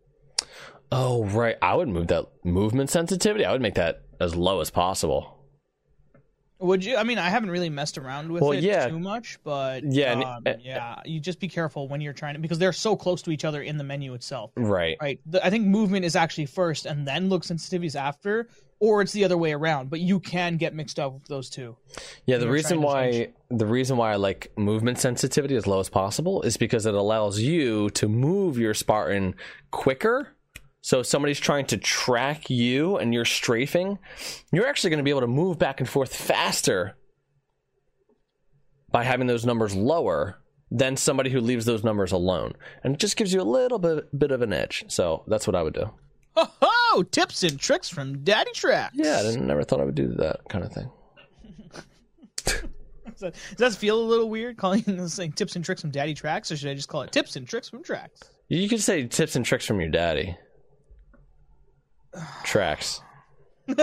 Oh, 0.92 1.26
right. 1.26 1.58
I 1.62 1.76
would 1.76 1.90
move 1.90 2.08
that 2.08 2.26
movement 2.44 2.90
sensitivity. 2.90 3.46
I 3.46 3.52
would 3.52 3.62
make 3.62 3.76
that 3.76 4.04
as 4.20 4.36
low 4.36 4.62
as 4.62 4.70
possible. 4.70 5.37
Would 6.60 6.84
you? 6.84 6.98
I 6.98 7.04
mean, 7.04 7.18
I 7.20 7.30
haven't 7.30 7.52
really 7.52 7.70
messed 7.70 7.98
around 7.98 8.32
with 8.32 8.42
Well, 8.42 8.52
it 8.54 8.64
yeah. 8.64 8.88
too 8.88 9.00
much, 9.00 9.38
but 9.44 9.84
Yeah, 9.84 10.14
and- 10.14 10.24
um, 10.24 10.44
yeah, 10.60 10.96
you 11.06 11.20
just 11.20 11.40
be 11.40 11.48
careful 11.48 11.88
when 11.88 12.02
you're 12.02 12.14
trying 12.14 12.34
to 12.34 12.40
because 12.40 12.58
they're 12.58 12.74
so 12.74 12.96
close 12.96 13.22
to 13.24 13.32
each 13.32 13.46
other 13.46 13.62
in 13.62 13.78
the 13.78 13.84
menu 13.84 14.14
itself. 14.16 14.52
Right. 14.56 14.98
Right. 15.00 15.20
The, 15.28 15.46
I 15.46 15.50
think 15.52 15.68
movement 15.68 16.04
is 16.06 16.16
actually 16.16 16.48
first, 16.48 16.86
and 16.88 17.08
then 17.08 17.30
look 17.30 17.44
sensitivity 17.44 17.86
is 17.88 17.96
after, 17.96 18.48
or 18.80 19.02
it's 19.04 19.12
the 19.12 19.24
other 19.24 19.38
way 19.38 19.54
around. 19.54 19.90
But 19.92 20.00
you 20.00 20.20
can 20.20 20.58
get 20.58 20.74
mixed 20.74 21.00
up 21.00 21.14
with 21.14 21.26
those 21.26 21.50
two. 21.50 21.78
Yeah, 22.26 22.38
the 22.38 22.50
reason 22.50 22.82
why 22.82 23.12
change. 23.12 23.34
the 23.52 23.66
reason 23.68 23.98
why 23.98 24.14
I 24.14 24.16
like 24.16 24.52
movement 24.58 24.98
sensitivity 24.98 25.56
as 25.56 25.68
low 25.68 25.80
as 25.80 25.90
possible 25.90 26.42
is 26.42 26.58
because 26.58 26.88
it 26.88 26.96
allows 26.96 27.40
you 27.40 27.92
to 27.92 28.08
move 28.08 28.58
your 28.58 28.74
Spartan 28.74 29.36
quicker. 29.70 30.30
So 30.82 31.00
if 31.02 31.06
somebody's 31.08 31.40
trying 31.40 31.66
to 31.68 31.78
track 31.78 32.50
you 32.50 32.98
and 32.98 33.14
you're 33.14 33.26
strafing, 33.26 34.00
you're 34.52 34.68
actually 34.68 34.92
going 34.92 35.00
to 35.00 35.04
be 35.04 35.10
able 35.10 35.22
to 35.22 35.28
move 35.28 35.60
back 35.60 35.80
and 35.80 35.90
forth 35.90 36.16
faster 36.16 36.96
by 38.92 39.04
having 39.04 39.28
those 39.28 39.46
numbers 39.46 39.76
lower 39.76 40.40
than 40.72 40.96
somebody 40.98 41.30
who 41.30 41.42
leaves 41.42 41.66
those 41.66 41.84
numbers 41.84 42.12
alone. 42.12 42.54
And 42.84 42.94
it 42.94 43.00
just 43.00 43.18
gives 43.18 43.34
you 43.34 43.42
a 43.42 43.44
little 43.44 43.80
bit 43.80 44.18
bit 44.18 44.32
of 44.32 44.42
an 44.42 44.54
edge. 44.54 44.86
So 44.88 45.24
that's 45.28 45.48
what 45.48 45.56
I 45.56 45.64
would 45.64 45.74
do. 45.74 45.90
Oh, 46.36 46.52
ho! 46.62 47.04
Tips 47.04 47.44
and 47.44 47.60
tricks 47.60 47.90
from 47.90 48.24
Daddy 48.24 48.52
Track. 48.54 48.92
Yeah, 48.94 49.18
I 49.20 49.24
didn't, 49.24 49.48
never 49.48 49.64
thought 49.64 49.82
I 49.82 49.86
would 49.86 49.96
do 49.96 50.14
that 50.18 50.42
kind 50.50 50.64
of 50.64 50.72
thing. 50.72 50.92
Does 53.18 53.22
that, 53.22 53.34
does 53.58 53.74
that 53.74 53.80
feel 53.80 54.00
a 54.00 54.06
little 54.06 54.30
weird 54.30 54.58
calling 54.58 54.84
this 54.86 55.16
thing 55.16 55.32
tips 55.32 55.56
and 55.56 55.66
tricks 55.66 55.82
from 55.82 55.90
Daddy 55.90 56.14
Tracks, 56.14 56.52
or 56.52 56.58
should 56.58 56.70
I 56.70 56.76
just 56.76 56.88
call 56.88 57.02
it 57.02 57.12
tips 57.12 57.36
and 57.36 57.48
tricks 57.48 57.68
from 57.68 57.82
Tracks? 57.82 58.22
You 58.48 58.70
could 58.70 58.80
say 58.80 59.08
tips 59.08 59.36
and 59.36 59.44
tricks 59.44 59.66
from 59.66 59.80
your 59.80 59.90
daddy. 59.90 60.38
Tracks. 62.44 63.02
Give 63.68 63.78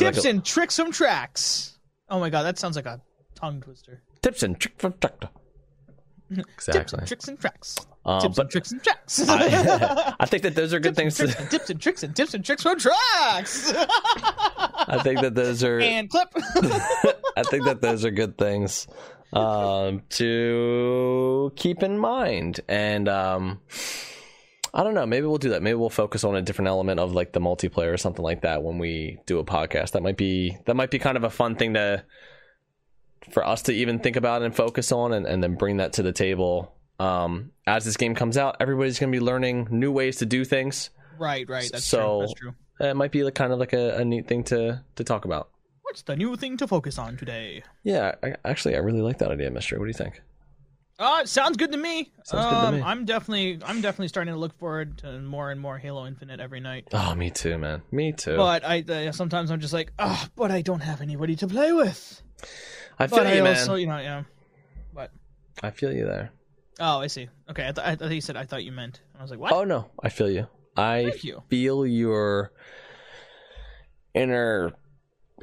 like 0.00 0.14
tips 0.14 0.24
a- 0.24 0.30
and 0.30 0.44
tricks 0.44 0.76
from 0.76 0.92
Tracks. 0.92 1.78
Oh 2.08 2.20
my 2.20 2.30
god, 2.30 2.42
that 2.44 2.58
sounds 2.58 2.76
like 2.76 2.86
a 2.86 3.00
tongue 3.34 3.60
twister. 3.60 4.02
tips 4.22 4.42
and 4.42 4.58
tricks 4.58 4.76
from. 4.78 4.92
Tips 4.94 5.26
Exactly. 6.56 6.98
and 6.98 7.06
tricks 7.08 7.28
and 7.28 7.38
tracks. 7.38 7.76
Um, 8.06 8.20
tips 8.22 8.36
but 8.36 8.42
and 8.44 8.50
tricks 8.50 8.72
and 8.72 8.82
tracks. 8.82 9.28
I, 9.28 10.14
I 10.20 10.26
think 10.26 10.42
that 10.44 10.54
those 10.54 10.72
are 10.72 10.80
good 10.80 10.96
tips 10.96 11.18
things. 11.18 11.36
and, 11.36 11.50
To, 11.50 11.58
tips 11.58 11.70
and 11.70 11.80
tricks 11.80 12.02
and 12.02 12.16
tips 12.16 12.34
and 12.34 12.44
tricks 12.44 12.62
from 12.62 12.78
Tracks. 12.78 13.72
I 13.74 15.00
think 15.02 15.20
that 15.20 15.34
those 15.34 15.62
are. 15.62 15.78
and 15.80 16.08
clip. 16.08 16.28
I 17.36 17.42
think 17.44 17.64
that 17.66 17.80
those 17.82 18.04
are 18.06 18.10
good 18.10 18.38
things 18.38 18.86
um, 19.34 20.02
to 20.10 21.52
keep 21.56 21.82
in 21.82 21.98
mind. 21.98 22.60
And 22.68 23.08
um, 23.10 23.60
I 24.74 24.82
don't 24.84 24.94
know. 24.94 25.04
Maybe 25.04 25.26
we'll 25.26 25.36
do 25.38 25.50
that. 25.50 25.62
Maybe 25.62 25.74
we'll 25.74 25.90
focus 25.90 26.24
on 26.24 26.34
a 26.34 26.40
different 26.42 26.68
element 26.68 26.98
of 26.98 27.12
like 27.12 27.32
the 27.32 27.40
multiplayer 27.40 27.92
or 27.92 27.98
something 27.98 28.22
like 28.24 28.40
that 28.42 28.62
when 28.62 28.78
we 28.78 29.18
do 29.26 29.38
a 29.38 29.44
podcast. 29.44 29.92
That 29.92 30.02
might 30.02 30.16
be 30.16 30.56
that 30.66 30.74
might 30.76 30.90
be 30.90 30.98
kind 30.98 31.16
of 31.16 31.24
a 31.24 31.30
fun 31.30 31.56
thing 31.56 31.74
to 31.74 32.04
for 33.30 33.46
us 33.46 33.62
to 33.62 33.72
even 33.72 33.98
think 34.00 34.16
about 34.16 34.42
and 34.42 34.54
focus 34.54 34.90
on, 34.92 35.12
and, 35.12 35.26
and 35.26 35.42
then 35.42 35.54
bring 35.56 35.76
that 35.76 35.92
to 35.94 36.02
the 36.02 36.12
table. 36.12 36.72
Um, 36.98 37.52
as 37.66 37.84
this 37.84 37.96
game 37.96 38.14
comes 38.14 38.36
out, 38.36 38.56
everybody's 38.60 38.98
going 38.98 39.12
to 39.12 39.18
be 39.18 39.24
learning 39.24 39.68
new 39.70 39.92
ways 39.92 40.16
to 40.18 40.26
do 40.26 40.44
things. 40.44 40.90
right, 41.18 41.48
right. 41.48 41.68
That's 41.70 41.84
So- 41.84 41.98
true. 42.18 42.20
That's 42.20 42.34
true. 42.34 42.54
It 42.80 42.96
might 42.96 43.12
be 43.12 43.22
like 43.22 43.34
kind 43.36 43.52
of 43.52 43.60
like 43.60 43.74
a, 43.74 43.98
a 43.98 44.04
neat 44.04 44.26
thing 44.26 44.42
to 44.44 44.82
to 44.96 45.04
talk 45.04 45.24
about. 45.24 45.50
What's 45.82 46.02
the 46.02 46.16
new 46.16 46.34
thing 46.36 46.56
to 46.56 46.66
focus 46.66 46.98
on 46.98 47.16
today? 47.16 47.62
Yeah, 47.84 48.14
I, 48.24 48.34
actually, 48.44 48.74
I 48.74 48.78
really 48.78 49.02
like 49.02 49.18
that 49.18 49.30
idea, 49.30 49.50
Mystery. 49.50 49.78
What 49.78 49.84
do 49.84 49.90
you 49.90 49.94
think? 49.94 50.20
Uh, 50.98 51.20
it 51.22 51.28
sounds 51.28 51.56
good 51.56 51.72
to 51.72 51.78
me. 51.78 52.12
Sounds 52.24 52.44
good 52.44 52.50
to 52.50 52.66
Um, 52.68 52.74
me. 52.76 52.82
I'm 52.82 53.04
definitely, 53.04 53.58
I'm 53.64 53.80
definitely 53.80 54.08
starting 54.08 54.32
to 54.34 54.38
look 54.38 54.56
forward 54.58 54.98
to 54.98 55.18
more 55.20 55.50
and 55.50 55.60
more 55.60 55.78
Halo 55.78 56.06
Infinite 56.06 56.38
every 56.38 56.60
night. 56.60 56.86
Oh, 56.92 57.14
me 57.14 57.30
too, 57.30 57.58
man. 57.58 57.82
Me 57.90 58.12
too. 58.12 58.36
But 58.36 58.64
I 58.64 58.80
uh, 58.88 59.12
sometimes 59.12 59.50
I'm 59.50 59.58
just 59.60 59.72
like, 59.72 59.92
ah, 59.98 60.28
but 60.36 60.50
I 60.52 60.62
don't 60.62 60.80
have 60.80 61.00
anybody 61.00 61.34
to 61.36 61.48
play 61.48 61.72
with. 61.72 62.22
I 62.98 63.06
feel 63.08 63.18
But 63.18 63.26
I 63.26 63.34
you, 63.34 63.42
man. 63.42 63.56
also, 63.56 63.74
you 63.74 63.86
know, 63.86 63.98
yeah. 63.98 64.22
But 64.94 65.10
I 65.62 65.70
feel 65.70 65.92
you 65.92 66.04
there. 66.04 66.30
Oh, 66.78 67.00
I 67.00 67.06
see. 67.08 67.28
Okay, 67.50 67.66
I, 67.68 67.72
th- 67.72 67.86
I 67.86 67.96
thought 67.96 68.10
you 68.10 68.20
said 68.20 68.36
I 68.36 68.44
thought 68.44 68.62
you 68.64 68.72
meant. 68.72 69.00
I 69.18 69.22
was 69.22 69.30
like, 69.30 69.40
what? 69.40 69.52
Oh 69.52 69.64
no, 69.64 69.90
I 70.02 70.08
feel 70.08 70.30
you. 70.30 70.46
I 70.76 71.10
Thank 71.10 71.24
you. 71.24 71.42
feel 71.48 71.84
your 71.86 72.52
inner 74.14 74.72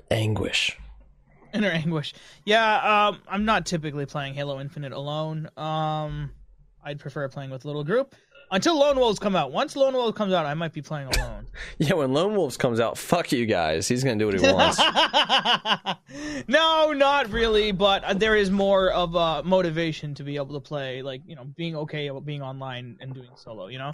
anguish. 0.09 0.77
Inner 1.53 1.69
anguish. 1.69 2.13
Yeah, 2.45 3.07
um, 3.09 3.21
I'm 3.27 3.45
not 3.45 3.65
typically 3.65 4.05
playing 4.05 4.33
Halo 4.33 4.59
Infinite 4.59 4.91
alone. 4.91 5.49
Um, 5.57 6.31
I'd 6.83 6.99
prefer 6.99 7.27
playing 7.29 7.51
with 7.51 7.65
a 7.65 7.67
little 7.67 7.83
group 7.83 8.15
until 8.51 8.79
Lone 8.79 8.97
Wolves 8.97 9.19
come 9.19 9.35
out. 9.35 9.51
Once 9.51 9.75
Lone 9.75 9.93
Wolves 9.93 10.17
comes 10.17 10.33
out, 10.33 10.45
I 10.45 10.53
might 10.53 10.73
be 10.73 10.81
playing 10.81 11.07
alone. 11.15 11.47
Yeah, 11.77 11.93
when 11.93 12.13
Lone 12.13 12.35
Wolves 12.35 12.57
comes 12.57 12.79
out, 12.79 12.97
fuck 12.97 13.31
you 13.31 13.45
guys. 13.45 13.87
He's 13.87 14.03
gonna 14.03 14.17
do 14.17 14.25
what 14.27 14.39
he 14.39 14.41
wants. 14.53 14.79
no, 16.47 16.93
not 16.93 17.31
really, 17.31 17.71
but 17.71 18.03
uh, 18.03 18.13
there 18.13 18.35
is 18.35 18.51
more 18.51 18.91
of 18.91 19.15
a 19.15 19.43
motivation 19.43 20.13
to 20.15 20.23
be 20.23 20.35
able 20.35 20.53
to 20.53 20.59
play, 20.59 21.01
like 21.01 21.21
you 21.25 21.35
know, 21.35 21.45
being 21.55 21.75
okay 21.75 22.07
about 22.07 22.25
being 22.25 22.41
online 22.41 22.97
and 22.99 23.13
doing 23.13 23.29
solo. 23.35 23.67
You 23.67 23.79
know, 23.79 23.91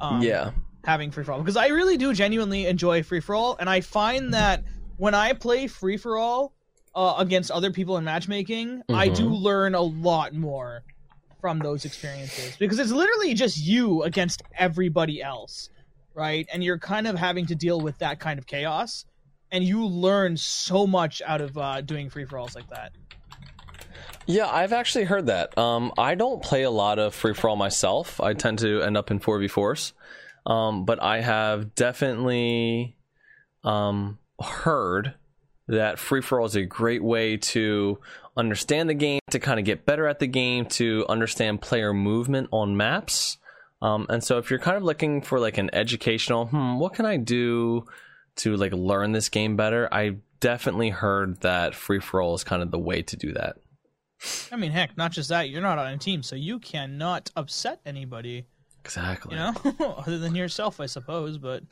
um, 0.00 0.22
yeah, 0.22 0.52
having 0.84 1.10
free 1.10 1.24
for 1.24 1.32
all 1.32 1.38
because 1.40 1.56
I 1.56 1.68
really 1.68 1.96
do 1.96 2.12
genuinely 2.14 2.66
enjoy 2.66 3.02
free 3.02 3.20
for 3.20 3.34
all, 3.34 3.56
and 3.58 3.68
I 3.68 3.80
find 3.80 4.34
that 4.34 4.64
when 4.96 5.14
I 5.14 5.32
play 5.32 5.66
free 5.66 5.96
for 5.96 6.18
all 6.18 6.52
uh, 6.94 7.14
against 7.18 7.50
other 7.50 7.70
people 7.70 7.96
in 7.96 8.04
matchmaking, 8.04 8.82
I 8.88 9.08
do 9.08 9.28
Mhm. 9.30 9.42
learn 9.42 9.74
a 9.74 9.80
lot 9.82 10.34
more 10.34 10.82
from 11.40 11.62
those 11.62 11.84
experiences 11.84 12.56
because 12.58 12.78
it's 12.78 12.90
literally 12.90 13.34
just 13.34 13.56
you 13.58 14.02
against 14.02 14.42
everybody 14.58 15.22
else, 15.22 15.70
right? 16.14 16.46
And 16.52 16.62
you're 16.64 16.78
kind 16.78 17.06
of 17.06 17.16
having 17.16 17.46
to 17.46 17.54
deal 17.54 17.80
with 17.80 17.98
that 17.98 18.20
kind 18.20 18.38
of 18.38 18.46
chaos, 18.46 19.04
and 19.50 19.64
you 19.64 19.86
learn 19.86 20.36
so 20.36 20.86
much 20.86 21.22
out 21.24 21.40
of 21.40 21.56
uh, 21.56 21.80
doing 21.80 22.10
free 22.10 22.24
for 22.24 22.38
alls 22.38 22.54
like 22.54 22.68
that. 22.70 22.92
yeah. 24.26 24.48
I've 24.48 24.72
actually 24.72 25.04
heard 25.04 25.26
that. 25.26 25.56
Um, 25.58 25.92
I 25.98 26.14
don't 26.14 26.42
play 26.42 26.62
a 26.62 26.70
lot 26.70 26.98
of 26.98 27.14
free 27.14 27.34
for 27.34 27.48
all 27.48 27.56
myself. 27.56 28.20
I 28.20 28.34
tend 28.34 28.58
to 28.60 28.82
end 28.82 28.96
up 28.96 29.10
in 29.10 29.18
four 29.18 29.38
v 29.38 29.48
fours. 29.48 29.92
Um, 30.46 30.84
but 30.84 31.02
I 31.02 31.20
have 31.20 31.74
definitely 31.74 32.96
um 33.64 34.18
heard 34.42 35.14
that 35.70 35.98
free 35.98 36.20
for 36.20 36.40
all 36.40 36.46
is 36.46 36.56
a 36.56 36.62
great 36.62 37.02
way 37.02 37.36
to 37.36 37.98
understand 38.36 38.88
the 38.88 38.94
game, 38.94 39.20
to 39.30 39.38
kind 39.38 39.58
of 39.58 39.64
get 39.64 39.84
better 39.86 40.06
at 40.06 40.18
the 40.18 40.26
game, 40.26 40.66
to 40.66 41.04
understand 41.08 41.60
player 41.60 41.92
movement 41.92 42.48
on 42.52 42.76
maps. 42.76 43.38
Um, 43.82 44.06
and 44.08 44.22
so, 44.22 44.38
if 44.38 44.50
you're 44.50 44.58
kind 44.58 44.76
of 44.76 44.82
looking 44.82 45.22
for 45.22 45.40
like 45.40 45.58
an 45.58 45.70
educational, 45.72 46.46
hmm, 46.46 46.78
what 46.78 46.94
can 46.94 47.06
I 47.06 47.16
do 47.16 47.86
to 48.36 48.56
like 48.56 48.72
learn 48.72 49.12
this 49.12 49.28
game 49.28 49.56
better? 49.56 49.88
I 49.92 50.16
definitely 50.40 50.90
heard 50.90 51.40
that 51.40 51.74
free 51.74 52.00
for 52.00 52.20
all 52.20 52.34
is 52.34 52.44
kind 52.44 52.62
of 52.62 52.70
the 52.70 52.78
way 52.78 53.02
to 53.02 53.16
do 53.16 53.32
that. 53.32 53.56
I 54.52 54.56
mean, 54.56 54.70
heck, 54.72 54.98
not 54.98 55.12
just 55.12 55.30
that, 55.30 55.48
you're 55.48 55.62
not 55.62 55.78
on 55.78 55.94
a 55.94 55.96
team, 55.98 56.22
so 56.22 56.36
you 56.36 56.58
cannot 56.58 57.30
upset 57.36 57.80
anybody, 57.86 58.44
Exactly. 58.84 59.34
you 59.34 59.40
know, 59.40 59.94
other 59.96 60.18
than 60.18 60.34
yourself, 60.34 60.78
I 60.78 60.86
suppose. 60.86 61.38
But 61.38 61.62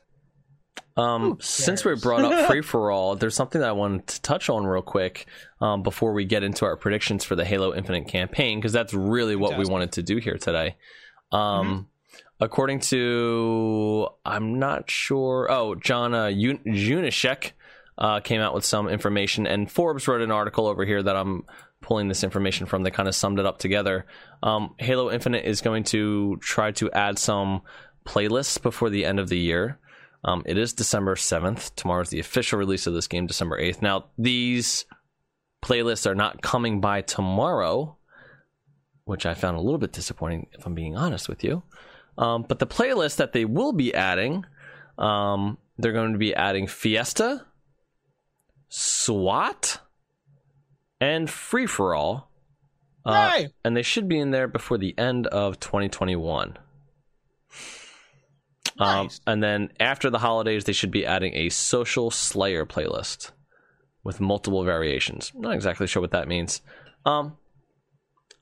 Um, 0.97 1.39
since 1.41 1.85
we 1.85 1.95
brought 1.95 2.25
up 2.25 2.47
free 2.51 2.63
for 2.63 2.91
all, 2.91 3.15
there's 3.17 3.37
something 3.37 3.61
that 3.61 3.69
I 3.69 3.73
wanted 3.73 4.07
to 4.09 4.23
touch 4.23 4.51
on 4.51 4.67
real 4.67 4.83
quick 4.83 5.27
um, 5.61 5.83
before 5.83 6.13
we 6.13 6.25
get 6.25 6.43
into 6.43 6.65
our 6.65 6.77
predictions 6.77 7.25
for 7.25 7.37
the 7.37 7.45
Halo 7.45 7.75
Infinite 7.75 8.09
campaign, 8.09 8.59
because 8.59 8.73
that's 8.73 8.93
really 8.93 9.37
what 9.37 9.51
Fantastic. 9.51 9.69
we 9.69 9.73
wanted 9.73 9.93
to 9.93 10.03
do 10.03 10.17
here 10.17 10.39
today. 10.39 10.77
Um, 11.31 11.89
According 12.41 12.81
to, 12.81 14.09
I'm 14.25 14.61
not 14.61 14.89
sure. 14.91 15.49
Oh, 15.51 15.75
John 15.75 16.15
uh, 16.15 16.27
Junyszek 16.27 17.53
uh, 17.97 18.21
came 18.21 18.41
out 18.41 18.55
with 18.55 18.65
some 18.65 18.89
information, 18.89 19.47
and 19.47 19.71
Forbes 19.71 20.07
wrote 20.07 20.21
an 20.21 20.31
article 20.31 20.69
over 20.69 20.85
here 20.85 21.03
that 21.03 21.17
I'm 21.17 21.45
pulling 21.81 22.07
this 22.07 22.23
information 22.23 22.67
from 22.67 22.85
that 22.85 22.93
kind 22.93 23.09
of 23.09 23.17
summed 23.17 23.41
it 23.41 23.47
up 23.47 23.59
together. 23.59 24.07
Um, 24.43 24.75
Halo 24.79 25.11
Infinite 25.11 25.47
is 25.47 25.61
going 25.61 25.83
to 25.85 26.37
try 26.37 26.71
to 26.73 26.91
add 26.93 27.19
some 27.19 27.63
playlists 28.07 28.63
before 28.63 28.89
the 28.89 29.05
end 29.05 29.19
of 29.19 29.29
the 29.29 29.39
year. 29.39 29.79
Um, 30.25 30.43
it 30.47 30.59
is 30.59 30.73
December 30.73 31.15
7th. 31.15 31.75
Tomorrow's 31.75 32.11
the 32.11 32.21
official 32.21 32.59
release 32.59 32.87
of 32.87 32.95
this 32.95 33.07
game, 33.07 33.27
December 33.27 33.61
8th. 33.61 33.83
Now, 33.83 34.07
these 34.19 34.85
playlists 35.63 36.07
are 36.07 36.15
not 36.15 36.43
coming 36.43 36.81
by 36.81 37.03
tomorrow, 37.03 37.97
which 39.05 39.27
I 39.27 39.35
found 39.35 39.57
a 39.57 39.61
little 39.61 39.79
bit 39.79 39.93
disappointing, 39.93 40.49
if 40.53 40.67
I'm 40.67 40.75
being 40.75 40.97
honest 40.97 41.29
with 41.29 41.45
you. 41.45 41.63
Um, 42.17 42.45
but 42.49 42.59
the 42.59 42.67
playlist 42.67 43.17
that 43.17 43.33
they 43.33 43.45
will 43.45 43.73
be 43.73 43.95
adding, 43.95 44.45
um, 44.99 45.57
they're 45.79 45.93
going 45.93 46.13
to 46.13 46.19
be 46.19 46.35
adding 46.35 46.67
Fiesta, 46.67 47.47
SWAT, 48.69 49.81
and 51.01 51.31
Free 51.31 51.67
for 51.67 51.95
All. 51.95 52.31
Uh, 53.07 53.13
and 53.65 53.77
they 53.77 53.83
should 53.83 54.09
be 54.09 54.19
in 54.19 54.33
there 54.33 54.49
before 54.49 54.79
the 54.79 54.99
end 54.99 55.29
of 55.29 55.61
2021. 55.61 56.59
Um, 58.79 59.11
and 59.27 59.43
then 59.43 59.71
after 59.81 60.09
the 60.09 60.19
holidays, 60.19 60.65
they 60.65 60.73
should 60.73 60.91
be 60.91 61.05
adding 61.05 61.35
a 61.35 61.49
Social 61.49 62.11
Slayer 62.11 62.65
playlist 62.65 63.33
with 64.05 64.21
multiple 64.21 64.65
variations. 64.65 65.33
Not 65.35 65.55
exactly 65.55 65.87
sure 65.87 66.01
what 66.01 66.13
that 66.13 66.29
means. 66.29 66.63
Um, 67.05 67.37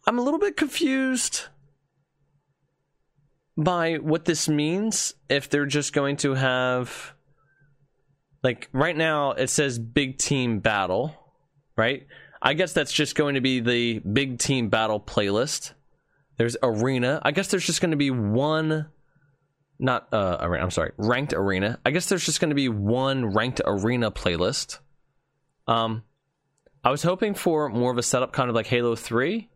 I'm 0.07 0.19
a 0.19 0.23
little 0.23 0.39
bit 0.39 0.57
confused 0.57 1.47
by 3.57 3.95
what 3.95 4.27
this 4.27 4.49
means. 4.49 5.15
If 5.29 5.49
they're 5.49 5.67
just 5.67 5.93
going 5.93 6.19
to 6.19 6.35
have, 6.35 7.15
like, 8.43 8.69
right 8.73 8.97
now 8.97 9.33
it 9.33 9.49
says 9.49 9.79
Big 9.79 10.19
Team 10.19 10.61
Battle, 10.61 11.15
right? 11.77 12.07
I 12.43 12.53
guess 12.53 12.75
that's 12.75 12.93
just 12.93 13.15
going 13.15 13.35
to 13.35 13.41
be 13.41 13.61
the 13.61 14.01
Big 14.01 14.39
Team 14.39 14.69
Battle 14.69 15.01
playlist. 15.01 15.73
There's 16.37 16.57
Arena. 16.63 17.21
I 17.25 17.33
guess 17.33 17.49
there's 17.49 17.65
just 17.65 17.81
going 17.81 17.93
to 17.93 17.97
be 17.97 18.11
one 18.11 18.89
not 19.79 20.09
uh 20.13 20.39
arena, 20.41 20.65
I'm 20.65 20.71
sorry, 20.71 20.93
ranked 20.97 21.33
arena. 21.33 21.79
I 21.85 21.91
guess 21.91 22.09
there's 22.09 22.25
just 22.25 22.41
going 22.41 22.51
to 22.51 22.55
be 22.55 22.69
one 22.69 23.27
ranked 23.27 23.61
arena 23.65 24.11
playlist. 24.11 24.79
Um 25.67 26.03
I 26.85 26.91
was 26.91 27.03
hoping 27.03 27.35
for 27.35 27.69
more 27.69 27.91
of 27.91 27.99
a 27.99 28.03
setup 28.03 28.33
kind 28.33 28.49
of 28.49 28.55
like 28.55 28.67
Halo 28.67 28.95
3 28.95 29.49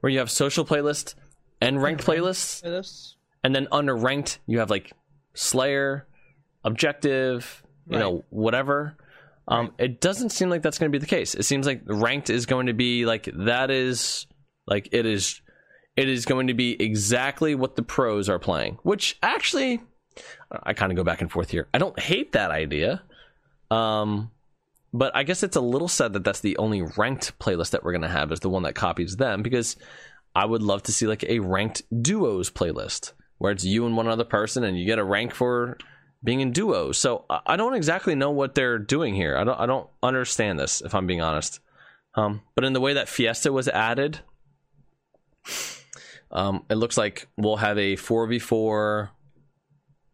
where 0.00 0.10
you 0.10 0.20
have 0.20 0.30
social 0.30 0.64
playlist 0.64 1.14
and 1.60 1.82
ranked 1.82 2.04
playlists 2.04 2.62
this. 2.62 3.16
and 3.44 3.54
then 3.54 3.68
under 3.70 3.94
ranked 3.94 4.38
you 4.46 4.60
have 4.60 4.70
like 4.70 4.92
Slayer, 5.34 6.06
objective, 6.64 7.62
you 7.88 7.98
know, 7.98 8.24
whatever. 8.30 8.96
Um 9.46 9.72
it 9.78 10.00
doesn't 10.00 10.30
seem 10.30 10.50
like 10.50 10.62
that's 10.62 10.78
going 10.78 10.90
to 10.90 10.98
be 10.98 11.00
the 11.00 11.08
case. 11.08 11.34
It 11.34 11.44
seems 11.44 11.66
like 11.66 11.82
ranked 11.86 12.30
is 12.30 12.46
going 12.46 12.66
to 12.66 12.74
be 12.74 13.06
like 13.06 13.28
that 13.34 13.70
is 13.70 14.26
like 14.66 14.88
it 14.92 15.06
is 15.06 15.40
it 15.98 16.08
is 16.08 16.26
going 16.26 16.46
to 16.46 16.54
be 16.54 16.80
exactly 16.80 17.56
what 17.56 17.74
the 17.74 17.82
pros 17.82 18.28
are 18.28 18.38
playing, 18.38 18.78
which 18.84 19.18
actually 19.20 19.80
I 20.62 20.72
kind 20.72 20.92
of 20.92 20.96
go 20.96 21.02
back 21.02 21.20
and 21.20 21.30
forth 21.30 21.50
here. 21.50 21.66
I 21.74 21.78
don't 21.78 21.98
hate 21.98 22.32
that 22.32 22.52
idea. 22.52 23.02
Um 23.70 24.30
but 24.94 25.14
I 25.14 25.24
guess 25.24 25.42
it's 25.42 25.56
a 25.56 25.60
little 25.60 25.88
sad 25.88 26.12
that 26.14 26.24
that's 26.24 26.40
the 26.40 26.56
only 26.56 26.82
ranked 26.82 27.38
playlist 27.38 27.70
that 27.70 27.84
we're 27.84 27.92
going 27.92 28.02
to 28.02 28.08
have 28.08 28.32
is 28.32 28.40
the 28.40 28.48
one 28.48 28.62
that 28.62 28.74
copies 28.74 29.16
them 29.16 29.42
because 29.42 29.76
I 30.34 30.46
would 30.46 30.62
love 30.62 30.84
to 30.84 30.92
see 30.92 31.06
like 31.06 31.24
a 31.24 31.40
ranked 31.40 31.82
duos 32.02 32.48
playlist 32.48 33.12
where 33.36 33.52
it's 33.52 33.64
you 33.64 33.84
and 33.84 33.96
one 33.96 34.08
other 34.08 34.24
person 34.24 34.64
and 34.64 34.78
you 34.78 34.86
get 34.86 34.98
a 34.98 35.04
rank 35.04 35.34
for 35.34 35.76
being 36.24 36.40
in 36.40 36.52
duos. 36.52 36.96
So 36.96 37.26
I 37.28 37.56
don't 37.56 37.74
exactly 37.74 38.14
know 38.14 38.30
what 38.30 38.54
they're 38.54 38.78
doing 38.78 39.14
here. 39.14 39.36
I 39.36 39.44
don't 39.44 39.60
I 39.60 39.66
don't 39.66 39.90
understand 40.02 40.58
this 40.58 40.80
if 40.80 40.94
I'm 40.94 41.06
being 41.06 41.20
honest. 41.20 41.60
Um, 42.14 42.40
but 42.54 42.64
in 42.64 42.72
the 42.72 42.80
way 42.80 42.94
that 42.94 43.08
Fiesta 43.08 43.52
was 43.52 43.68
added, 43.68 44.20
um, 46.30 46.64
it 46.68 46.74
looks 46.74 46.96
like 46.96 47.28
we'll 47.36 47.56
have 47.56 47.78
a 47.78 47.96
4v4 47.96 49.10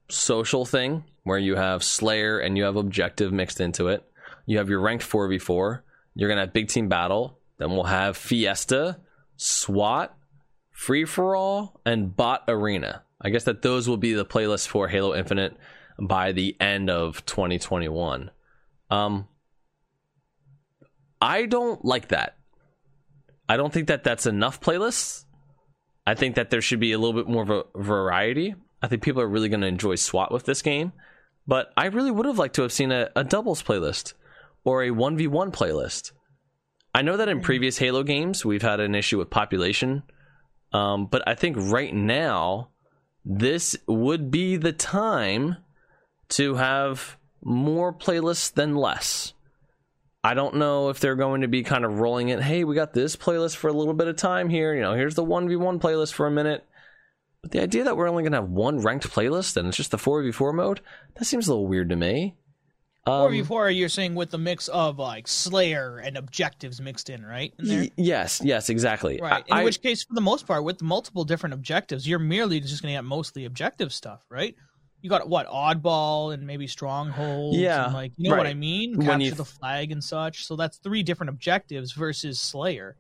social 0.08 0.64
thing 0.64 1.04
where 1.24 1.38
you 1.38 1.56
have 1.56 1.82
Slayer 1.82 2.38
and 2.38 2.56
you 2.56 2.64
have 2.64 2.76
Objective 2.76 3.32
mixed 3.32 3.60
into 3.60 3.88
it. 3.88 4.04
You 4.46 4.58
have 4.58 4.68
your 4.68 4.80
ranked 4.80 5.08
4v4. 5.08 5.80
You're 6.14 6.28
going 6.28 6.36
to 6.36 6.42
have 6.42 6.52
Big 6.52 6.68
Team 6.68 6.88
Battle. 6.88 7.38
Then 7.58 7.70
we'll 7.70 7.84
have 7.84 8.16
Fiesta, 8.16 9.00
SWAT, 9.36 10.16
Free 10.70 11.04
for 11.04 11.34
All, 11.34 11.80
and 11.86 12.14
Bot 12.14 12.44
Arena. 12.48 13.02
I 13.20 13.30
guess 13.30 13.44
that 13.44 13.62
those 13.62 13.88
will 13.88 13.96
be 13.96 14.12
the 14.12 14.24
playlist 14.24 14.68
for 14.68 14.88
Halo 14.88 15.14
Infinite 15.14 15.56
by 15.98 16.32
the 16.32 16.56
end 16.60 16.90
of 16.90 17.24
2021. 17.26 18.30
Um, 18.90 19.28
I 21.20 21.46
don't 21.46 21.84
like 21.84 22.08
that. 22.08 22.36
I 23.48 23.56
don't 23.56 23.72
think 23.72 23.88
that 23.88 24.04
that's 24.04 24.26
enough 24.26 24.60
playlists. 24.60 25.24
I 26.06 26.14
think 26.14 26.34
that 26.34 26.50
there 26.50 26.60
should 26.60 26.80
be 26.80 26.92
a 26.92 26.98
little 26.98 27.14
bit 27.14 27.28
more 27.28 27.42
of 27.42 27.50
a 27.50 27.64
variety. 27.74 28.54
I 28.82 28.88
think 28.88 29.02
people 29.02 29.22
are 29.22 29.28
really 29.28 29.48
going 29.48 29.62
to 29.62 29.66
enjoy 29.66 29.94
SWAT 29.94 30.32
with 30.32 30.44
this 30.44 30.62
game, 30.62 30.92
but 31.46 31.72
I 31.76 31.86
really 31.86 32.10
would 32.10 32.26
have 32.26 32.38
liked 32.38 32.56
to 32.56 32.62
have 32.62 32.72
seen 32.72 32.92
a, 32.92 33.10
a 33.16 33.24
doubles 33.24 33.62
playlist 33.62 34.14
or 34.64 34.82
a 34.82 34.90
1v1 34.90 35.52
playlist. 35.52 36.12
I 36.94 37.02
know 37.02 37.16
that 37.16 37.28
in 37.28 37.40
previous 37.40 37.78
Halo 37.78 38.02
games 38.02 38.44
we've 38.44 38.62
had 38.62 38.80
an 38.80 38.94
issue 38.94 39.18
with 39.18 39.30
population, 39.30 40.04
um, 40.72 41.06
but 41.06 41.26
I 41.26 41.34
think 41.34 41.56
right 41.58 41.94
now 41.94 42.70
this 43.24 43.76
would 43.86 44.30
be 44.30 44.56
the 44.56 44.72
time 44.72 45.56
to 46.30 46.54
have 46.54 47.16
more 47.42 47.92
playlists 47.92 48.52
than 48.52 48.74
less. 48.74 49.33
I 50.24 50.32
don't 50.32 50.56
know 50.56 50.88
if 50.88 51.00
they're 51.00 51.16
going 51.16 51.42
to 51.42 51.48
be 51.48 51.62
kind 51.62 51.84
of 51.84 52.00
rolling 52.00 52.30
it. 52.30 52.40
Hey, 52.40 52.64
we 52.64 52.74
got 52.74 52.94
this 52.94 53.14
playlist 53.14 53.56
for 53.56 53.68
a 53.68 53.74
little 53.74 53.92
bit 53.92 54.08
of 54.08 54.16
time 54.16 54.48
here. 54.48 54.74
You 54.74 54.80
know, 54.80 54.94
here's 54.94 55.14
the 55.14 55.24
1v1 55.24 55.80
playlist 55.80 56.14
for 56.14 56.26
a 56.26 56.30
minute. 56.30 56.64
But 57.42 57.50
the 57.50 57.60
idea 57.60 57.84
that 57.84 57.98
we're 57.98 58.08
only 58.08 58.22
going 58.22 58.32
to 58.32 58.38
have 58.38 58.48
one 58.48 58.78
ranked 58.78 59.10
playlist 59.10 59.58
and 59.58 59.68
it's 59.68 59.76
just 59.76 59.90
the 59.90 59.98
4v4 59.98 60.54
mode, 60.54 60.80
that 61.16 61.26
seems 61.26 61.46
a 61.46 61.50
little 61.50 61.66
weird 61.66 61.90
to 61.90 61.96
me. 61.96 62.36
Um, 63.06 63.20
four 63.20 63.30
v 63.30 63.42
four, 63.42 63.70
you're 63.70 63.90
saying 63.90 64.14
with 64.14 64.30
the 64.30 64.38
mix 64.38 64.68
of 64.68 64.98
like 64.98 65.28
Slayer 65.28 65.98
and 65.98 66.16
objectives 66.16 66.80
mixed 66.80 67.10
in, 67.10 67.22
right? 67.22 67.52
In 67.58 67.68
there? 67.68 67.80
y- 67.80 67.90
yes, 67.96 68.40
yes, 68.42 68.70
exactly. 68.70 69.20
Right. 69.20 69.44
In 69.46 69.58
I- 69.58 69.64
which 69.64 69.82
case, 69.82 70.04
for 70.04 70.14
the 70.14 70.22
most 70.22 70.46
part, 70.46 70.64
with 70.64 70.80
multiple 70.80 71.24
different 71.24 71.52
objectives, 71.52 72.08
you're 72.08 72.18
merely 72.18 72.60
just 72.60 72.80
going 72.80 72.94
to 72.94 72.96
get 72.96 73.04
mostly 73.04 73.44
objective 73.44 73.92
stuff, 73.92 74.24
right? 74.30 74.54
You 75.04 75.10
got 75.10 75.28
what 75.28 75.46
oddball 75.48 76.32
and 76.32 76.46
maybe 76.46 76.66
stronghold. 76.66 77.56
Yeah, 77.56 77.84
and, 77.84 77.92
like 77.92 78.12
you 78.16 78.30
know 78.30 78.36
what. 78.38 78.46
I 78.46 78.54
mean. 78.54 79.02
Capture 79.02 79.34
the 79.34 79.44
flag 79.44 79.92
and 79.92 80.02
such. 80.02 80.46
So 80.46 80.56
that's 80.56 80.78
three 80.78 81.02
different 81.02 81.28
objectives 81.28 81.92
versus 81.92 82.40
Slayer. 82.40 82.96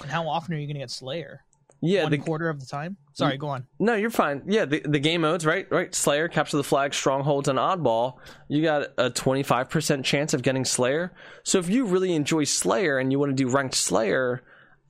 And 0.00 0.10
how 0.10 0.26
often 0.26 0.54
are 0.54 0.56
you 0.56 0.66
going 0.66 0.76
to 0.76 0.80
get 0.80 0.90
Slayer? 0.90 1.42
yeah, 1.82 2.04
One 2.04 2.12
the, 2.12 2.18
quarter 2.18 2.48
of 2.48 2.58
the 2.58 2.64
time. 2.64 2.96
Sorry, 3.12 3.36
go 3.36 3.48
on. 3.48 3.66
No, 3.78 3.94
you're 3.94 4.08
fine. 4.08 4.42
Yeah, 4.46 4.64
the, 4.64 4.80
the 4.80 4.98
game 4.98 5.20
modes, 5.20 5.44
right? 5.44 5.70
Right. 5.70 5.94
Slayer, 5.94 6.28
capture 6.28 6.56
the 6.56 6.64
flag, 6.64 6.94
strongholds, 6.94 7.48
and 7.48 7.58
oddball. 7.58 8.16
You 8.48 8.62
got 8.62 8.88
a 8.96 9.10
25% 9.10 10.04
chance 10.04 10.32
of 10.32 10.42
getting 10.42 10.64
Slayer. 10.64 11.12
So 11.42 11.58
if 11.58 11.68
you 11.68 11.84
really 11.84 12.14
enjoy 12.14 12.44
Slayer 12.44 12.98
and 12.98 13.12
you 13.12 13.18
want 13.18 13.30
to 13.30 13.36
do 13.36 13.48
ranked 13.50 13.74
Slayer, 13.74 14.42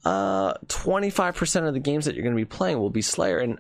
uh, 0.05 0.55
25% 0.67 1.67
of 1.67 1.75
the 1.75 1.81
games 1.81 2.05
that 2.05 2.15
you're 2.15 2.25
going 2.25 2.37
to 2.37 2.41
be 2.41 2.45
playing 2.45 2.79
will 2.79 2.91
be 2.91 3.03
Slayer. 3.03 3.39
And 3.39 3.59